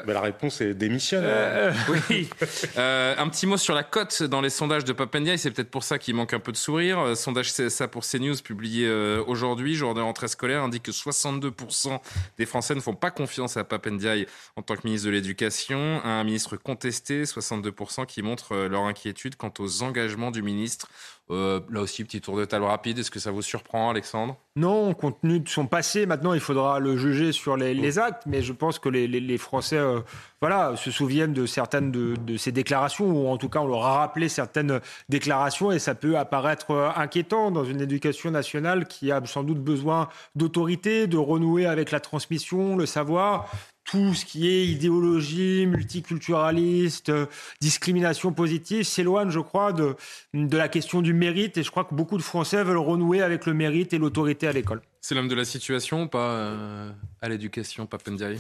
Bah, 0.07 0.13
La 0.13 0.21
réponse 0.21 0.61
est 0.61 0.75
démissionne. 0.75 1.25
Euh, 1.27 1.73
oui. 2.09 2.29
Euh, 2.79 3.15
un 3.19 3.29
petit 3.29 3.47
mot 3.47 3.57
sur 3.57 3.75
la 3.75 3.83
cote 3.83 4.23
dans 4.23 4.41
les 4.41 4.51
sondages 4.51 4.85
de 4.85 4.93
Papendiaï. 4.93 5.39
C'est 5.39 5.51
peut-être 5.51 5.71
pour 5.71 5.83
ça 5.83 5.99
qu'il 5.99 6.15
manque 6.15 6.33
un 6.35 6.39
peu 6.39 6.53
de 6.53 6.57
sourire. 6.57 6.99
Euh, 7.01 7.15
sondage 7.15 7.53
CSA 7.53 7.89
pour 7.89 8.05
CNews 8.05 8.37
publié 8.43 8.87
euh, 8.87 9.23
aujourd'hui, 9.27 9.75
jour 9.75 9.95
de 9.95 10.01
rentrée 10.01 10.29
scolaire, 10.29 10.63
indique 10.63 10.85
que 10.85 10.93
62% 10.93 12.01
des 12.39 12.47
Français 12.47 12.75
ne 12.75 12.81
font 12.81 12.95
pas 13.01 13.11
confiance 13.11 13.57
à 13.57 13.65
Papendiaï 13.65 14.27
en 14.57 14.63
tant 14.63 14.77
que 14.77 14.83
ministre 14.85 15.07
de 15.07 15.13
l'Éducation. 15.13 16.01
Un 16.05 16.23
ministre 16.25 16.57
contesté, 16.57 17.25
62% 17.25 18.07
qui 18.07 18.23
montrent 18.23 18.53
euh, 18.53 18.69
leur 18.69 18.85
inquiétude 18.85 19.37
quant 19.37 19.53
aux 19.59 19.83
engagements 19.83 20.31
du 20.31 20.43
ministre. 20.43 20.89
Euh, 21.31 21.61
là 21.71 21.81
aussi, 21.81 22.03
petit 22.03 22.21
tour 22.21 22.37
de 22.37 22.45
table 22.45 22.65
rapide. 22.65 22.99
Est-ce 22.99 23.11
que 23.11 23.21
ça 23.21 23.31
vous 23.31 23.43
surprend, 23.43 23.91
Alexandre? 23.91 24.37
Non, 24.57 24.95
compte 24.95 25.21
tenu 25.21 25.39
de 25.39 25.49
son 25.49 25.67
passé, 25.67 26.05
maintenant 26.05 26.35
il 26.35 26.41
faudra 26.41 26.81
le 26.81 26.97
juger 26.97 27.31
sur 27.31 27.57
les, 27.57 27.73
les 27.73 27.99
actes, 28.01 28.25
mais 28.27 28.43
je 28.43 28.53
pense 28.53 28.81
que 28.81 28.89
les, 28.89 29.07
les- 29.07 29.21
les 29.21 29.39
Français 29.39 29.77
euh, 29.79 30.01
voilà, 30.41 30.75
se 30.77 30.91
souviennent 30.91 31.33
de 31.33 31.47
certaines 31.47 31.93
de, 31.93 32.17
de 32.17 32.37
ces 32.37 32.51
déclarations, 32.51 33.07
ou 33.07 33.29
en 33.29 33.37
tout 33.37 33.49
cas 33.49 33.61
on 33.61 33.69
leur 33.69 33.85
a 33.87 33.99
rappelé 33.99 34.29
certaines 34.29 34.81
déclarations, 35.09 35.71
et 35.71 35.79
ça 35.79 35.95
peut 35.95 36.19
apparaître 36.19 36.73
euh, 36.73 36.89
inquiétant 36.97 37.53
dans 37.53 37.65
une 37.65 37.81
éducation 37.81 38.33
nationale 38.33 38.87
qui 38.89 39.13
a 39.13 39.25
sans 39.25 39.45
doute 39.45 39.61
besoin 39.61 40.09
d'autorité, 40.35 41.07
de 41.07 41.17
renouer 41.17 41.67
avec 41.67 41.93
la 41.93 42.01
transmission, 42.01 42.77
le 42.77 42.87
savoir. 42.87 43.49
Tout 43.91 44.15
ce 44.15 44.25
qui 44.25 44.49
est 44.49 44.67
idéologie 44.67 45.67
multiculturaliste, 45.67 47.09
euh, 47.09 47.27
discrimination 47.61 48.33
positive 48.33 48.85
s'éloigne, 48.85 49.31
je 49.31 49.41
crois, 49.41 49.73
de, 49.73 49.97
de 50.35 50.57
la 50.57 50.69
question 50.69 51.03
du 51.03 51.13
mérite. 51.13 51.59
Et 51.59 51.63
je 51.63 51.71
crois 51.71 51.85
que 51.85 51.95
beaucoup 51.95 52.17
de 52.17 52.23
Français 52.23 52.63
veulent 52.63 52.77
renouer 52.79 53.21
avec 53.23 53.47
le 53.47 53.55
mérite 53.55 53.93
et 53.93 53.99
l'autorité 53.99 54.47
à 54.47 54.53
l'école. 54.53 54.81
C'est 55.01 55.15
l'homme 55.15 55.29
de 55.29 55.35
la 55.35 55.45
situation 55.45 56.07
pas 56.09 56.31
euh, 56.33 56.91
à 57.21 57.29
l'éducation, 57.29 57.87
Papendiaï 57.87 58.39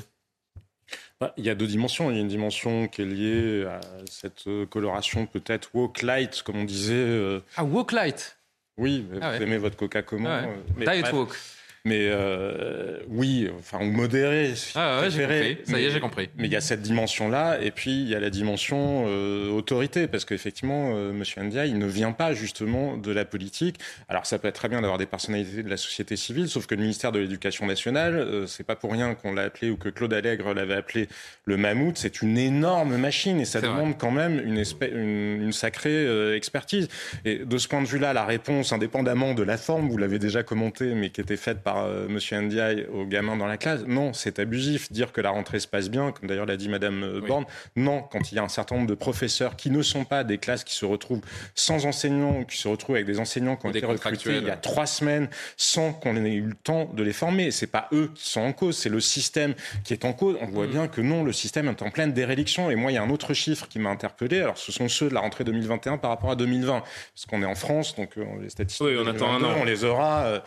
Bah, 1.20 1.32
Il 1.36 1.44
y 1.44 1.50
a 1.50 1.54
deux 1.54 1.66
dimensions. 1.66 2.10
Il 2.10 2.14
y 2.16 2.18
a 2.18 2.22
une 2.22 2.28
dimension 2.28 2.86
qui 2.88 3.02
est 3.02 3.06
liée 3.06 3.64
à 3.66 3.80
cette 4.10 4.46
euh, 4.46 4.66
coloration 4.66 5.26
peut-être 5.26 5.70
woke 5.74 6.02
light, 6.02 6.42
comme 6.42 6.56
on 6.56 6.64
disait. 6.64 7.40
Ah, 7.56 7.64
woke 7.64 7.92
light 7.92 8.38
Oui, 8.78 9.04
Ah 9.20 9.32
vous 9.32 9.38
ouais. 9.38 9.42
aimez 9.42 9.58
votre 9.58 9.76
coca 9.76 10.02
comment 10.02 10.28
Ah 10.30 10.42
ouais. 10.46 10.56
mais 10.76 10.84
Diet 10.86 11.00
bref. 11.02 11.12
woke. 11.14 11.36
Mais 11.86 12.08
euh, 12.10 12.98
oui, 13.08 13.48
enfin, 13.58 13.78
ou 13.80 13.90
modéré. 13.90 14.54
si 14.54 14.72
Ah 14.74 15.00
ouais, 15.00 15.10
j'ai 15.10 15.22
compris. 15.22 15.58
Ça 15.64 15.80
y 15.80 15.84
est, 15.86 15.90
j'ai 15.90 16.00
compris. 16.00 16.28
Mais 16.36 16.46
il 16.46 16.52
y 16.52 16.56
a 16.56 16.60
cette 16.60 16.82
dimension-là, 16.82 17.58
et 17.62 17.70
puis 17.70 18.02
il 18.02 18.08
y 18.08 18.14
a 18.14 18.20
la 18.20 18.28
dimension 18.28 19.04
euh, 19.06 19.48
autorité, 19.50 20.06
parce 20.06 20.26
qu'effectivement, 20.26 20.92
euh, 20.94 21.12
Monsieur 21.12 21.42
Ndiaye, 21.42 21.70
il 21.70 21.78
ne 21.78 21.86
vient 21.86 22.12
pas 22.12 22.34
justement 22.34 22.98
de 22.98 23.10
la 23.10 23.24
politique. 23.24 23.78
Alors 24.10 24.26
ça 24.26 24.38
peut 24.38 24.48
être 24.48 24.56
très 24.56 24.68
bien 24.68 24.82
d'avoir 24.82 24.98
des 24.98 25.06
personnalités 25.06 25.62
de 25.62 25.70
la 25.70 25.78
société 25.78 26.16
civile, 26.16 26.50
sauf 26.50 26.66
que 26.66 26.74
le 26.74 26.82
ministère 26.82 27.12
de 27.12 27.18
l'Éducation 27.18 27.66
nationale, 27.66 28.14
euh, 28.14 28.46
c'est 28.46 28.64
pas 28.64 28.76
pour 28.76 28.92
rien 28.92 29.14
qu'on 29.14 29.32
l'a 29.32 29.42
appelé 29.42 29.70
ou 29.70 29.78
que 29.78 29.88
Claude 29.88 30.12
Allègre 30.12 30.52
l'avait 30.52 30.74
appelé 30.74 31.08
le 31.46 31.56
mammouth. 31.56 31.96
C'est 31.96 32.20
une 32.20 32.36
énorme 32.36 32.98
machine, 32.98 33.40
et 33.40 33.46
ça 33.46 33.62
demande 33.62 33.96
quand 33.96 34.10
même 34.10 34.38
une, 34.44 34.58
espèce, 34.58 34.92
une, 34.92 35.44
une 35.44 35.52
sacrée 35.52 36.34
expertise. 36.36 36.88
Et 37.24 37.38
de 37.38 37.58
ce 37.58 37.68
point 37.68 37.80
de 37.80 37.86
vue-là, 37.86 38.12
la 38.12 38.26
réponse, 38.26 38.74
indépendamment 38.74 39.32
de 39.32 39.42
la 39.42 39.56
forme, 39.56 39.88
vous 39.88 39.96
l'avez 39.96 40.18
déjà 40.18 40.42
commenté, 40.42 40.94
mais 40.94 41.08
qui 41.08 41.22
était 41.22 41.38
faite 41.38 41.62
par 41.62 41.69
euh, 41.78 42.08
Monsieur 42.08 42.40
Ndiaye 42.40 42.86
aux 42.92 43.04
gamins 43.06 43.36
dans 43.36 43.46
la 43.46 43.56
classe, 43.56 43.82
non, 43.86 44.12
c'est 44.12 44.38
abusif. 44.38 44.90
Dire 44.92 45.12
que 45.12 45.20
la 45.20 45.30
rentrée 45.30 45.60
se 45.60 45.66
passe 45.68 45.88
bien, 45.90 46.12
comme 46.12 46.28
d'ailleurs 46.28 46.46
l'a 46.46 46.56
dit 46.56 46.68
Madame 46.68 47.02
euh, 47.02 47.20
Borne, 47.20 47.44
non, 47.76 48.02
quand 48.02 48.30
il 48.32 48.36
y 48.36 48.38
a 48.38 48.42
un 48.42 48.48
certain 48.48 48.76
nombre 48.76 48.88
de 48.88 48.94
professeurs 48.94 49.56
qui 49.56 49.70
ne 49.70 49.82
sont 49.82 50.04
pas 50.04 50.24
des 50.24 50.38
classes 50.38 50.64
qui 50.64 50.74
se 50.74 50.84
retrouvent 50.84 51.20
sans 51.54 51.86
enseignants, 51.86 52.44
qui 52.44 52.56
se 52.58 52.68
retrouvent 52.68 52.96
avec 52.96 53.06
des 53.06 53.18
enseignants 53.20 53.56
qui 53.56 53.66
ont 53.66 53.70
Des 53.70 53.78
été 53.78 53.86
recrutés 53.86 54.36
il 54.38 54.44
y 54.46 54.50
a 54.50 54.56
trois 54.56 54.86
semaines 54.86 55.28
sans 55.56 55.92
qu'on 55.92 56.16
ait 56.24 56.32
eu 56.34 56.42
le 56.42 56.54
temps 56.54 56.90
de 56.94 57.02
les 57.02 57.12
former. 57.12 57.50
C'est 57.50 57.66
pas 57.66 57.88
eux 57.92 58.10
qui 58.14 58.28
sont 58.28 58.40
en 58.40 58.52
cause, 58.52 58.76
c'est 58.76 58.88
le 58.88 59.00
système 59.00 59.54
qui 59.84 59.92
est 59.92 60.04
en 60.04 60.12
cause. 60.12 60.36
On 60.40 60.46
Mm. 60.46 60.50
voit 60.50 60.66
bien 60.66 60.88
que 60.88 61.00
non, 61.00 61.22
le 61.24 61.32
système 61.32 61.68
est 61.68 61.82
en 61.82 61.90
pleine 61.90 62.12
déréliction. 62.12 62.70
Et 62.70 62.74
moi, 62.76 62.90
il 62.90 62.94
y 62.94 62.98
a 62.98 63.02
un 63.02 63.10
autre 63.10 63.34
chiffre 63.34 63.68
qui 63.68 63.78
m'a 63.78 63.90
interpellé. 63.90 64.40
Alors, 64.40 64.58
ce 64.58 64.72
sont 64.72 64.88
ceux 64.88 65.08
de 65.08 65.14
la 65.14 65.20
rentrée 65.20 65.44
2021 65.44 65.98
par 65.98 66.10
rapport 66.10 66.30
à 66.30 66.36
2020, 66.36 66.80
parce 66.80 67.26
qu'on 67.28 67.42
est 67.42 67.46
en 67.46 67.54
France, 67.54 67.94
donc 67.96 68.10
euh, 68.18 68.24
les 68.42 68.50
statistiques, 68.50 68.86
Oui, 68.86 68.96
on 68.98 69.06
attend 69.06 69.30
un 69.32 69.38
2022, 69.40 69.46
an. 69.46 69.58
on 69.60 69.64
les 69.64 69.84
aura 69.84 70.24
euh, 70.24 70.40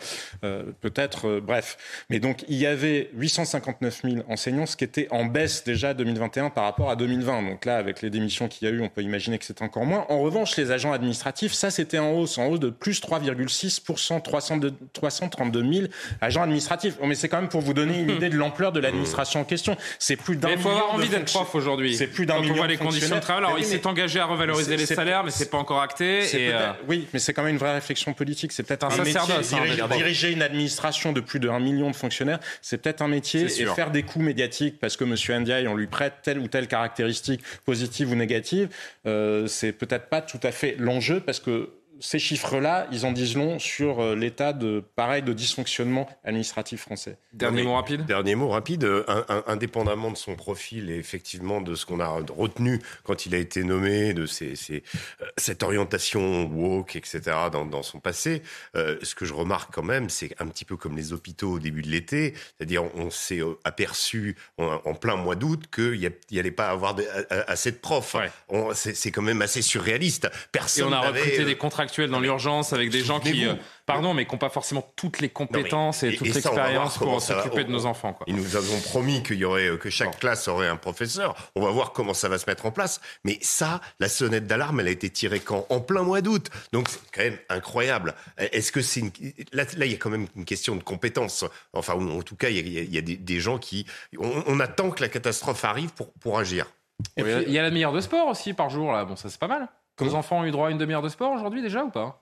euh, 0.44 0.62
peut-être. 0.80 1.13
Euh, 1.24 1.40
bref, 1.40 1.76
mais 2.10 2.18
donc 2.20 2.44
il 2.48 2.56
y 2.56 2.66
avait 2.66 3.10
859 3.14 4.02
000 4.04 4.16
enseignants, 4.28 4.66
ce 4.66 4.76
qui 4.76 4.84
était 4.84 5.08
en 5.10 5.24
baisse 5.24 5.64
déjà 5.64 5.94
2021 5.94 6.50
par 6.50 6.64
rapport 6.64 6.90
à 6.90 6.96
2020. 6.96 7.42
Donc 7.42 7.64
là, 7.64 7.76
avec 7.76 8.02
les 8.02 8.10
démissions 8.10 8.48
qu'il 8.48 8.68
y 8.68 8.70
a 8.70 8.74
eu, 8.74 8.80
on 8.80 8.88
peut 8.88 9.02
imaginer 9.02 9.38
que 9.38 9.44
c'est 9.44 9.62
encore 9.62 9.84
moins. 9.84 10.06
En 10.08 10.20
revanche, 10.20 10.56
les 10.56 10.70
agents 10.70 10.92
administratifs, 10.92 11.52
ça 11.52 11.70
c'était 11.70 11.98
en 11.98 12.12
hausse, 12.12 12.38
en 12.38 12.46
hausse 12.46 12.60
de 12.60 12.70
plus 12.70 13.00
3,6%, 13.00 14.22
302 14.22 14.72
332 14.92 15.72
000 15.72 15.86
agents 16.20 16.42
administratifs. 16.42 16.98
Bon, 16.98 17.06
mais 17.06 17.14
c'est 17.14 17.28
quand 17.28 17.40
même 17.40 17.48
pour 17.48 17.60
vous 17.60 17.74
donner 17.74 18.00
une 18.00 18.10
idée 18.16 18.28
de 18.28 18.36
l'ampleur 18.36 18.72
de 18.72 18.80
l'administration 18.80 19.40
en 19.40 19.44
question. 19.44 19.76
C'est 19.98 20.16
plus 20.16 20.36
d'un 20.36 20.48
Mais 20.48 20.54
il 20.54 20.60
faut 20.60 20.68
million 20.68 20.82
avoir 20.82 20.94
envie 20.94 21.08
d'être 21.08 21.32
prof 21.32 21.54
aujourd'hui. 21.54 21.94
C'est 21.94 22.06
plus 22.06 22.26
d'un 22.26 22.40
million 22.40 22.54
on 22.54 22.56
voit 22.56 22.66
les 22.66 22.76
conditions 22.76 23.16
de 23.16 23.20
travail. 23.20 23.44
Alors, 23.44 23.56
Mais 23.56 23.62
il 23.62 23.66
s'est 23.66 23.86
engagé 23.86 24.20
à 24.20 24.26
revaloriser 24.26 24.76
les 24.76 24.86
salaires, 24.86 25.24
mais 25.24 25.30
c'est 25.30 25.50
pas 25.50 25.58
encore 25.58 25.80
acté. 25.80 26.24
Et, 26.36 26.52
euh, 26.52 26.72
Oui, 26.88 27.08
mais 27.12 27.18
c'est 27.18 27.32
quand 27.32 27.42
même 27.42 27.52
une 27.52 27.58
vraie 27.58 27.74
réflexion 27.74 28.12
politique. 28.12 28.52
C'est 28.52 28.62
peut-être 28.62 28.84
un, 28.84 28.90
un 28.90 28.98
métier. 28.98 29.12
sacerdoce, 29.12 29.52
hein, 29.52 29.62
diriger, 29.64 29.82
diriger 29.96 30.32
une 30.32 30.42
administration 30.42 31.03
de 31.12 31.20
plus 31.20 31.40
d'un 31.40 31.60
million 31.60 31.90
de 31.90 31.96
fonctionnaires, 31.96 32.40
c'est 32.62 32.78
peut-être 32.78 33.02
un 33.02 33.08
métier. 33.08 33.42
Et 33.44 33.66
faire 33.66 33.90
des 33.90 34.02
coups 34.02 34.24
médiatiques 34.24 34.78
parce 34.78 34.96
que 34.96 35.04
M. 35.04 35.42
Ndiaye, 35.42 35.68
on 35.68 35.74
lui 35.74 35.86
prête 35.86 36.14
telle 36.22 36.38
ou 36.38 36.48
telle 36.48 36.68
caractéristique 36.68 37.42
positive 37.64 38.10
ou 38.10 38.14
négative, 38.14 38.68
euh, 39.06 39.46
c'est 39.46 39.72
peut-être 39.72 40.08
pas 40.08 40.20
tout 40.20 40.40
à 40.42 40.52
fait 40.52 40.76
l'enjeu 40.78 41.20
parce 41.20 41.40
que 41.40 41.70
ces 42.00 42.18
chiffres-là, 42.18 42.86
ils 42.92 43.06
en 43.06 43.12
disent 43.12 43.36
long 43.36 43.58
sur 43.58 44.00
euh, 44.00 44.14
l'état 44.16 44.52
de 44.52 44.82
pareil 44.96 45.22
de 45.22 45.32
dysfonctionnement 45.32 46.08
administratif 46.24 46.80
français. 46.82 47.16
Dernier 47.32 47.62
mot 47.62 47.74
rapide. 47.74 48.04
Dernier 48.06 48.34
mot 48.34 48.48
rapide. 48.48 48.84
euh, 48.84 49.04
un- 49.08 49.24
un- 49.28 49.44
indépendamment 49.46 50.10
de 50.10 50.16
son 50.16 50.34
profil 50.34 50.90
et 50.90 50.96
effectivement 50.96 51.60
de 51.60 51.74
ce 51.74 51.86
qu'on 51.86 52.00
a 52.00 52.08
retenu 52.08 52.80
quand 53.04 53.26
il 53.26 53.34
a 53.34 53.38
été 53.38 53.64
nommé, 53.64 54.12
de 54.14 54.26
ses, 54.26 54.56
ses- 54.56 54.82
euh, 55.22 55.26
cette 55.36 55.62
orientation 55.62 56.44
woke, 56.44 56.96
etc. 56.96 57.20
dans, 57.52 57.64
dans 57.64 57.82
son 57.82 58.00
passé, 58.00 58.42
euh, 58.76 58.98
ce 59.02 59.14
que 59.14 59.24
je 59.24 59.32
remarque 59.34 59.72
quand 59.74 59.82
même, 59.82 60.08
c'est 60.10 60.34
un 60.40 60.46
petit 60.46 60.64
peu 60.64 60.76
comme 60.76 60.96
les 60.96 61.12
hôpitaux 61.12 61.52
au 61.52 61.58
début 61.58 61.82
de 61.82 61.88
l'été, 61.88 62.34
c'est-à-dire 62.56 62.84
on 62.96 63.10
s'est 63.10 63.40
aperçu 63.64 64.36
en, 64.58 64.80
en 64.84 64.94
plein 64.94 65.16
mois 65.16 65.34
d'août 65.36 65.64
qu'il 65.74 66.12
n'y 66.30 66.38
allait 66.38 66.50
pas 66.50 66.68
avoir 66.68 66.94
de- 66.94 67.04
assez 67.48 67.70
de 67.72 67.76
profs. 67.76 68.16
C'est 68.74 69.10
quand 69.10 69.22
même 69.22 69.42
assez 69.42 69.62
surréaliste. 69.62 70.24
Et 70.26 70.30
Personne 70.52 70.84
on 70.88 70.92
a 70.92 71.00
recruté 71.00 71.40
euh, 71.40 71.44
des 71.44 71.56
contractuels 71.84 72.10
dans 72.10 72.20
l'urgence 72.20 72.72
avec 72.72 72.90
des 72.90 73.04
gens 73.04 73.20
qui, 73.20 73.46
euh, 73.46 73.54
pardon, 73.86 74.14
mais 74.14 74.24
qui 74.24 74.32
n'ont 74.32 74.38
pas 74.38 74.48
forcément 74.48 74.92
toutes 74.96 75.20
les 75.20 75.28
compétences 75.28 76.02
et, 76.02 76.16
toute 76.16 76.28
l'expérience 76.28 76.98
pour 76.98 77.20
s'occuper 77.20 77.64
de 77.64 77.70
nos 77.70 77.86
enfants. 77.86 78.12
Quoi. 78.12 78.24
Ils 78.28 78.36
nous 78.36 78.56
avons 78.56 78.80
promis 78.80 79.22
qu'il 79.22 79.36
y 79.36 79.44
aurait, 79.44 79.76
que 79.78 79.90
chaque 79.90 80.18
classe 80.18 80.48
aurait 80.48 80.68
un 80.68 80.76
professeur. 80.76 81.34
On 81.54 81.62
va 81.62 81.70
voir 81.70 81.92
comment 81.92 82.14
ça 82.14 82.28
va 82.28 82.38
se 82.38 82.48
mettre 82.48 82.66
en 82.66 82.70
place. 82.70 83.00
Mais 83.24 83.38
ça, 83.42 83.80
la 84.00 84.08
sonnette 84.08 84.46
d'alarme, 84.46 84.80
elle 84.80 84.88
a 84.88 84.90
été 84.90 85.10
tirée 85.10 85.40
quand? 85.40 85.66
En 85.68 85.80
plein 85.80 86.02
mois 86.02 86.20
d'août. 86.20 86.48
Donc 86.72 86.88
c'est 86.88 87.00
quand 87.12 87.22
même 87.22 87.38
incroyable. 87.48 88.14
Est-ce 88.38 88.72
que 88.72 88.80
c'est 88.80 89.00
une... 89.00 89.10
là, 89.52 89.64
là, 89.76 89.86
il 89.86 89.92
y 89.92 89.94
a 89.94 89.98
quand 89.98 90.10
même 90.10 90.26
une 90.36 90.44
question 90.44 90.76
de 90.76 90.82
compétence. 90.82 91.44
Enfin, 91.72 91.94
en 91.94 92.22
tout 92.22 92.36
cas, 92.36 92.48
il 92.48 92.56
y 92.56 92.78
a, 92.78 92.82
il 92.82 92.94
y 92.94 93.02
des, 93.02 93.16
des 93.16 93.40
gens 93.40 93.58
qui. 93.58 93.86
On, 94.18 94.44
on 94.46 94.60
attend 94.60 94.90
que 94.90 95.02
la 95.02 95.08
catastrophe 95.08 95.64
arrive 95.64 95.92
pour, 95.92 96.12
pour 96.14 96.38
agir. 96.38 96.66
Et 97.16 97.22
puis, 97.22 97.32
il 97.46 97.52
y 97.52 97.58
a 97.58 97.62
la 97.62 97.70
demi-heure 97.70 97.92
de 97.92 98.00
sport 98.00 98.28
aussi 98.28 98.54
par 98.54 98.70
jour. 98.70 98.92
Là. 98.92 99.04
Bon, 99.04 99.16
ça 99.16 99.28
c'est 99.28 99.40
pas 99.40 99.48
mal. 99.48 99.68
Vos 99.98 100.14
enfants 100.14 100.40
ont 100.40 100.44
eu 100.44 100.50
droit 100.50 100.68
à 100.68 100.70
une 100.70 100.78
demi-heure 100.78 101.02
de 101.02 101.08
sport 101.08 101.32
aujourd'hui 101.32 101.62
déjà 101.62 101.84
ou 101.84 101.90
pas? 101.90 102.20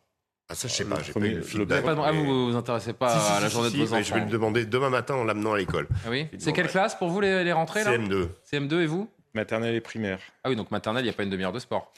Ah, 0.48 0.54
ça, 0.54 0.68
je 0.68 0.72
sais 0.74 0.84
pas. 0.84 1.02
J'ai 1.02 1.12
pas 1.12 1.20
eu 1.20 1.34
le 1.36 1.42
feedback. 1.42 1.84
Pas 1.84 1.94
de- 1.94 2.00
Ah, 2.04 2.12
vous 2.12 2.24
vous 2.24 2.46
vous 2.50 2.56
intéressez 2.56 2.92
pas 2.92 3.18
Si, 3.18 3.24
si, 3.26 3.32
à 3.32 3.40
la 3.40 3.48
journée 3.48 3.70
si, 3.70 3.78
de 3.78 3.84
vos 3.84 3.94
mais 3.94 4.02
Je 4.02 4.08
vais 4.12 4.16
enfants 4.20 4.26
le 4.26 4.30
demander 4.32 4.64
demain 4.66 4.90
matin 4.90 5.14
en 5.14 5.24
l'amenant 5.24 5.54
à 5.54 5.58
l'école. 5.58 5.88
Ah 6.04 6.10
oui? 6.10 6.26
C'est 6.38 6.52
quelle 6.52 6.68
classe 6.68 6.94
pour 6.94 7.08
vous 7.08 7.20
les, 7.20 7.44
les 7.44 7.52
rentrées 7.52 7.84
là? 7.84 7.96
CM2. 7.96 8.28
CM2 8.52 8.80
et 8.82 8.86
vous? 8.86 9.08
Maternelle 9.34 9.74
et 9.74 9.80
primaire. 9.80 10.18
Ah 10.44 10.50
oui, 10.50 10.56
donc 10.56 10.70
maternelle, 10.70 11.02
il 11.04 11.06
n'y 11.08 11.10
a 11.10 11.14
pas 11.14 11.22
une 11.22 11.30
demi-heure 11.30 11.52
de 11.52 11.58
sport. 11.58 11.92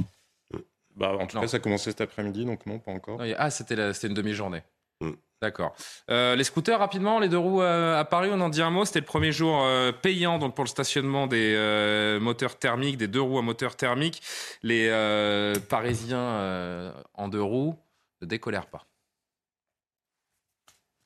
Bah, 0.94 1.12
en 1.18 1.26
tout 1.26 1.34
Non. 1.36 1.42
cas, 1.42 1.48
ça 1.48 1.56
a 1.56 1.60
commencé 1.60 1.90
cet 1.90 2.00
après-midi, 2.02 2.44
donc 2.44 2.64
non, 2.66 2.78
pas 2.78 2.92
encore. 2.92 3.18
Non, 3.18 3.24
a- 3.24 3.34
Ah, 3.36 3.50
c'était 3.50 3.74
la- 3.74 3.92
c'était 3.92 4.06
une 4.06 4.14
demi-journée. 4.14 4.62
Mm. 5.00 5.10
D'accord. 5.42 5.74
Euh, 6.10 6.36
les 6.36 6.44
scooters, 6.44 6.78
rapidement, 6.78 7.18
les 7.18 7.28
deux 7.28 7.38
roues 7.38 7.62
euh, 7.62 8.00
à 8.00 8.04
Paris, 8.04 8.30
on 8.32 8.40
en 8.40 8.48
dit 8.48 8.62
un 8.62 8.70
mot. 8.70 8.84
C'était 8.84 9.00
le 9.00 9.04
premier 9.04 9.32
jour 9.32 9.62
euh, 9.62 9.92
payant 9.92 10.38
donc 10.38 10.54
pour 10.54 10.64
le 10.64 10.68
stationnement 10.68 11.26
des 11.26 12.18
moteurs 12.20 12.56
thermiques, 12.56 12.96
des 12.96 13.08
deux 13.08 13.20
roues 13.20 13.38
à 13.38 13.42
moteur 13.42 13.76
thermique. 13.76 14.22
Les 14.62 14.90
Parisiens 15.68 16.92
en 17.14 17.28
deux 17.28 17.42
roues 17.42 17.76
ne 18.22 18.26
décolèrent 18.26 18.66
pas. 18.66 18.84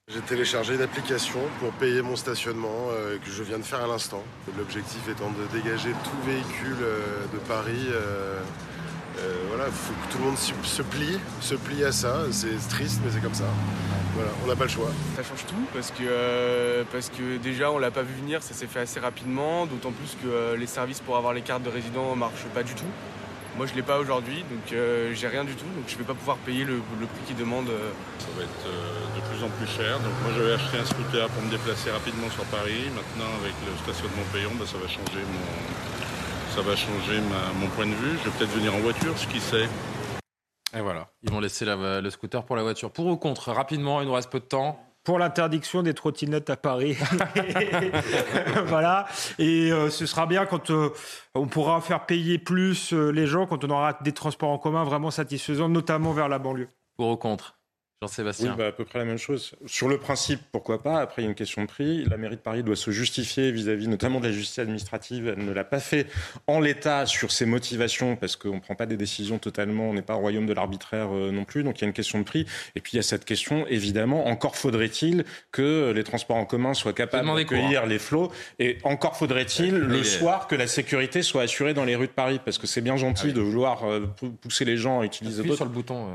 J'ai 0.06 0.20
téléchargé 0.20 0.74
une 0.74 0.82
application 0.82 1.40
pour 1.60 1.70
payer 1.72 2.00
mon 2.00 2.16
stationnement 2.16 2.88
que 3.22 3.30
je 3.30 3.42
viens 3.42 3.58
de 3.58 3.64
faire 3.64 3.82
à 3.82 3.86
l'instant. 3.86 4.22
L'objectif 4.56 5.06
étant 5.08 5.30
de 5.30 5.58
dégager 5.58 5.90
tout 5.90 6.30
véhicule 6.30 6.78
de 7.32 7.38
Paris. 7.46 7.88
Euh, 9.20 9.34
voilà, 9.48 9.64
il 9.66 9.72
faut 9.72 9.92
que 9.92 10.12
tout 10.12 10.18
le 10.18 10.24
monde 10.24 10.38
se 10.38 10.82
plie, 10.82 11.18
se 11.40 11.54
plie 11.54 11.84
à 11.84 11.92
ça. 11.92 12.22
C'est 12.30 12.56
triste, 12.68 13.00
mais 13.04 13.10
c'est 13.12 13.22
comme 13.22 13.34
ça. 13.34 13.44
Voilà, 14.14 14.30
on 14.42 14.48
n'a 14.48 14.56
pas 14.56 14.64
le 14.64 14.70
choix. 14.70 14.90
Ça 15.16 15.22
change 15.22 15.46
tout 15.46 15.66
parce 15.72 15.90
que, 15.90 16.02
euh, 16.02 16.82
parce 16.90 17.08
que 17.08 17.36
déjà 17.36 17.70
on 17.70 17.78
l'a 17.78 17.90
pas 17.90 18.02
vu 18.02 18.14
venir, 18.14 18.42
ça 18.42 18.52
s'est 18.54 18.66
fait 18.66 18.80
assez 18.80 18.98
rapidement, 18.98 19.66
d'autant 19.66 19.92
plus 19.92 20.16
que 20.20 20.28
euh, 20.28 20.56
les 20.56 20.66
services 20.66 21.00
pour 21.00 21.16
avoir 21.16 21.34
les 21.34 21.42
cartes 21.42 21.62
de 21.62 21.68
résident 21.70 22.14
ne 22.14 22.18
marchent 22.18 22.48
pas 22.52 22.62
du 22.62 22.74
tout. 22.74 22.90
Moi 23.56 23.66
je 23.66 23.74
l'ai 23.74 23.82
pas 23.82 23.98
aujourd'hui, 23.98 24.44
donc 24.50 24.72
euh, 24.72 25.12
j'ai 25.14 25.28
rien 25.28 25.44
du 25.44 25.54
tout, 25.54 25.66
donc 25.74 25.84
je 25.86 25.96
vais 25.96 26.04
pas 26.04 26.14
pouvoir 26.14 26.36
payer 26.38 26.64
le, 26.64 26.76
le 27.00 27.06
prix 27.06 27.22
qu'ils 27.26 27.36
demandent. 27.36 27.70
Ça 28.18 28.26
va 28.36 28.44
être 28.44 28.66
euh, 28.66 29.18
de 29.18 29.20
plus 29.26 29.44
en 29.44 29.50
plus 29.50 29.66
cher. 29.66 29.98
Donc 29.98 30.14
moi 30.22 30.32
j'avais 30.36 30.54
acheté 30.54 30.78
un 30.78 30.84
scooter 30.84 31.28
pour 31.28 31.42
me 31.42 31.50
déplacer 31.50 31.90
rapidement 31.90 32.30
sur 32.30 32.44
Paris. 32.54 32.90
Maintenant 32.94 33.30
avec 33.42 33.54
le 33.66 33.74
stationnement 33.82 34.22
payant, 34.32 34.50
bah, 34.58 34.64
ça 34.66 34.78
va 34.78 34.86
changer 34.86 35.22
mon, 35.26 35.46
ça 36.58 36.64
va 36.64 36.74
changer 36.74 37.20
ma- 37.20 37.52
mon 37.60 37.68
point 37.68 37.86
de 37.86 37.92
vue. 37.92 38.18
Je 38.18 38.28
vais 38.28 38.36
peut-être 38.36 38.50
venir 38.50 38.74
en 38.74 38.78
voiture, 38.78 39.16
ce 39.16 39.28
qui 39.28 39.38
sait. 39.38 39.68
Et 40.76 40.80
voilà, 40.80 41.06
ils 41.22 41.30
vont 41.30 41.38
laisser 41.38 41.64
la- 41.64 42.00
le 42.00 42.10
scooter 42.10 42.44
pour 42.44 42.56
la 42.56 42.62
voiture. 42.62 42.90
Pour 42.90 43.06
ou 43.06 43.16
contre, 43.16 43.52
rapidement, 43.52 44.00
il 44.00 44.08
nous 44.08 44.12
reste 44.14 44.28
peu 44.30 44.40
de 44.40 44.44
temps. 44.44 44.80
pour 45.04 45.18
l'interdiction 45.20 45.82
des 45.82 45.94
trottinettes 45.94 46.50
à 46.50 46.56
Paris. 46.58 46.94
voilà. 48.66 49.06
Et 49.38 49.70
euh, 49.72 49.88
ce 49.88 50.04
sera 50.04 50.26
bien 50.26 50.44
quand 50.44 50.70
euh, 50.70 50.90
on 51.34 51.46
pourra 51.46 51.80
faire 51.80 52.04
payer 52.04 52.38
plus 52.38 52.92
euh, 52.92 53.10
les 53.10 53.26
gens, 53.26 53.46
quand 53.46 53.64
on 53.64 53.70
aura 53.70 53.94
des 54.02 54.12
transports 54.12 54.50
en 54.50 54.58
commun 54.58 54.84
vraiment 54.84 55.10
satisfaisants, 55.10 55.68
notamment 55.70 56.12
vers 56.12 56.28
la 56.28 56.38
banlieue. 56.38 56.68
Pour 56.98 57.08
ou 57.10 57.16
contre? 57.16 57.57
Jean-Sébastien 58.00 58.52
Oui, 58.52 58.56
bah, 58.58 58.66
à 58.68 58.72
peu 58.72 58.84
près 58.84 59.00
la 59.00 59.04
même 59.04 59.18
chose. 59.18 59.52
Sur 59.66 59.88
le 59.88 59.98
principe, 59.98 60.40
pourquoi 60.52 60.80
pas? 60.84 61.00
Après, 61.00 61.20
il 61.22 61.24
y 61.24 61.26
a 61.26 61.30
une 61.30 61.34
question 61.34 61.62
de 61.62 61.66
prix. 61.66 62.04
La 62.04 62.16
mairie 62.16 62.36
de 62.36 62.40
Paris 62.40 62.62
doit 62.62 62.76
se 62.76 62.92
justifier 62.92 63.50
vis-à-vis 63.50 63.88
notamment 63.88 64.20
de 64.20 64.26
la 64.26 64.32
justice 64.32 64.60
administrative. 64.60 65.34
Elle 65.36 65.44
ne 65.44 65.52
l'a 65.52 65.64
pas 65.64 65.80
fait 65.80 66.06
en 66.46 66.60
l'état 66.60 67.06
sur 67.06 67.32
ses 67.32 67.44
motivations 67.44 68.14
parce 68.14 68.36
qu'on 68.36 68.54
ne 68.54 68.60
prend 68.60 68.76
pas 68.76 68.86
des 68.86 68.96
décisions 68.96 69.38
totalement, 69.40 69.90
on 69.90 69.94
n'est 69.94 70.02
pas 70.02 70.14
au 70.14 70.20
royaume 70.20 70.46
de 70.46 70.52
l'arbitraire 70.52 71.08
euh, 71.12 71.32
non 71.32 71.44
plus. 71.44 71.64
Donc 71.64 71.78
il 71.78 71.80
y 71.80 71.84
a 71.84 71.88
une 71.88 71.92
question 71.92 72.20
de 72.20 72.24
prix. 72.24 72.46
Et 72.76 72.80
puis 72.80 72.92
il 72.92 72.96
y 72.96 73.00
a 73.00 73.02
cette 73.02 73.24
question, 73.24 73.66
évidemment, 73.66 74.28
encore 74.28 74.54
faudrait-il 74.54 75.24
que 75.50 75.90
les 75.90 76.04
transports 76.04 76.36
en 76.36 76.44
commun 76.44 76.74
soient 76.74 76.92
capables 76.92 77.26
d'accueillir 77.34 77.84
les 77.86 77.98
flots. 77.98 78.30
Et 78.60 78.78
encore 78.84 79.16
faudrait-il 79.16 79.74
Ouais, 79.74 79.80
le 79.80 79.88
mais- 79.88 80.04
soir 80.04 80.46
que 80.46 80.54
la 80.54 80.68
sécurité 80.68 81.22
soit 81.22 81.42
assurée 81.42 81.74
dans 81.74 81.84
les 81.84 81.96
rues 81.96 82.06
de 82.06 82.12
Paris. 82.12 82.38
Parce 82.44 82.58
que 82.58 82.68
c'est 82.68 82.80
bien 82.80 82.96
gentil 82.96 83.32
de 83.32 83.40
vouloir 83.40 83.82
euh, 83.90 84.06
pou- 84.06 84.30
pousser 84.30 84.64
les 84.64 84.76
gens 84.76 85.00
à 85.00 85.04
utiliser 85.04 85.42
d'autres. 85.42 85.56
sur 85.56 85.64
le 85.64 85.70
bouton. 85.72 86.06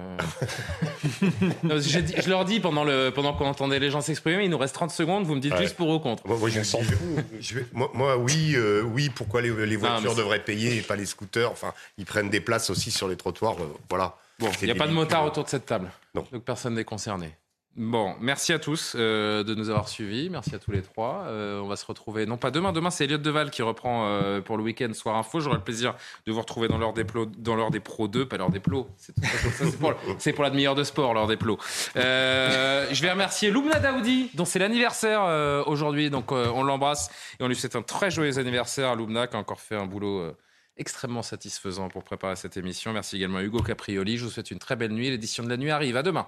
je 1.80 2.30
leur 2.30 2.46
dis 2.46 2.60
pendant, 2.60 2.84
le, 2.84 3.10
pendant 3.10 3.34
qu'on 3.34 3.46
entendait 3.48 3.80
les 3.80 3.90
gens 3.92 4.02
s'exprimer, 4.02 4.44
il 4.44 4.50
nous 4.50 4.58
reste 4.58 4.76
30 4.76 4.92
secondes, 4.92 5.26
vous 5.26 5.36
me 5.36 5.40
dites 5.40 5.54
Ouais. 5.54 5.62
juste 5.62 5.76
pour 5.76 5.90
ou 5.90 6.00
contre. 6.00 6.26
Moi, 6.28 6.38
moi, 6.38 6.50
je, 6.50 6.60
dis- 6.60 6.78
je 7.40 7.56
vais- 7.56 7.66
moi, 7.74 7.90
moi, 7.94 8.18
oui, 8.18 8.54
euh, 8.56 8.82
oui. 8.82 9.10
Pourquoi 9.14 9.42
les, 9.42 9.50
voitures 9.76 10.16
devraient 10.16 10.44
payer 10.44 10.78
et 10.78 10.82
pas 10.82 10.96
les 10.96 11.06
scooters? 11.06 11.52
Enfin, 11.52 11.74
ils 11.98 12.06
prennent 12.06 12.30
des 12.30 12.42
places 12.42 12.70
aussi 12.70 12.92
sur 12.92 13.08
les 13.08 13.16
trottoirs. 13.16 13.56
euh, 13.60 13.68
voilà. 13.90 14.16
Bon, 14.40 14.50
il 14.62 14.66
n'y 14.66 14.72
a 14.72 14.76
pas 14.76 14.86
de 14.86 14.90
véhicules. 14.90 14.96
motard 14.96 15.26
autour 15.26 15.44
de 15.44 15.50
cette 15.50 15.66
table. 15.66 15.92
Non. 16.16 16.26
Donc 16.32 16.44
personne 16.44 16.74
n'est 16.74 16.84
concerné. 16.84 17.36
Bon, 17.76 18.14
merci 18.20 18.54
à 18.54 18.60
tous 18.60 18.94
euh, 18.96 19.44
de 19.44 19.56
nous 19.56 19.70
avoir 19.70 19.90
suivis. 19.90 20.30
Merci 20.30 20.54
à 20.54 20.60
tous 20.60 20.70
les 20.70 20.84
trois. 20.84 21.24
Euh, 21.26 21.60
on 21.60 21.68
va 21.68 21.76
se 21.76 21.86
retrouver, 21.88 22.28
non 22.28 22.38
pas 22.38 22.52
demain, 22.52 22.72
demain 22.72 22.92
c'est 22.92 23.06
Elliot 23.06 23.18
Deval 23.18 23.50
qui 23.50 23.64
reprend 23.64 24.06
euh, 24.06 24.42
pour 24.42 24.58
le 24.58 24.64
week-end 24.64 24.94
Soir 24.94 25.16
Info. 25.16 25.40
J'aurai 25.40 25.56
le 25.56 25.64
plaisir 25.64 25.96
de 26.28 26.32
vous 26.32 26.40
retrouver 26.40 26.68
dans 26.68 26.78
l'heure 26.78 26.94
des, 26.94 27.04
pros 27.04 28.08
2, 28.08 28.28
pas 28.28 28.38
l'heure 28.38 28.52
des 28.52 28.60
plots. 28.60 28.88
C'est, 28.98 30.36
pour, 30.36 30.44
la 30.44 30.50
demi-heure 30.52 30.76
de 30.76 30.84
sport, 30.84 31.16
l'heure 31.16 31.26
des 31.26 31.36
plots. 31.38 31.58
Je 31.96 33.02
vais 33.02 33.12
remercier 33.12 33.50
Loubna 33.50 33.80
Daoudi, 33.80 34.30
dont 34.36 34.46
c'est 34.46 34.60
l'anniversaire 34.60 35.66
aujourd'hui. 35.66 36.12
Donc 36.12 36.32
on 36.32 36.62
l'embrasse 36.62 37.10
et 37.40 37.44
on 37.44 37.48
lui 37.48 37.56
souhaite 37.56 37.76
un 37.76 37.82
très 37.82 38.12
joyeux 38.12 38.38
anniversaire 38.38 38.96
Loubna 38.96 39.26
qui 39.26 39.36
a 39.36 39.40
encore 39.40 39.62
fait 39.62 39.76
un 39.76 39.88
boulot. 39.88 40.32
extrêmement 40.78 41.24
satisfaisant 41.24 41.90
pour 41.90 42.04
préparer 42.04 42.36
cette 42.36 42.56
émission. 42.56 42.94
Merci 42.94 43.16
également 43.16 43.40
à 43.40 43.44
Hugo 43.44 43.64
Caprioli. 43.64 44.18
Je 44.18 44.26
vous 44.26 44.30
souhaite 44.30 44.52
une 44.52 44.60
très 44.60 44.76
belle 44.76 44.92
nuit. 44.92 45.10
L'édition 45.10 45.44
de 45.44 45.50
la 45.50 45.58
nuit 45.58 45.72
arrive. 45.72 45.98
À 45.98 46.04
demain. 46.04 46.28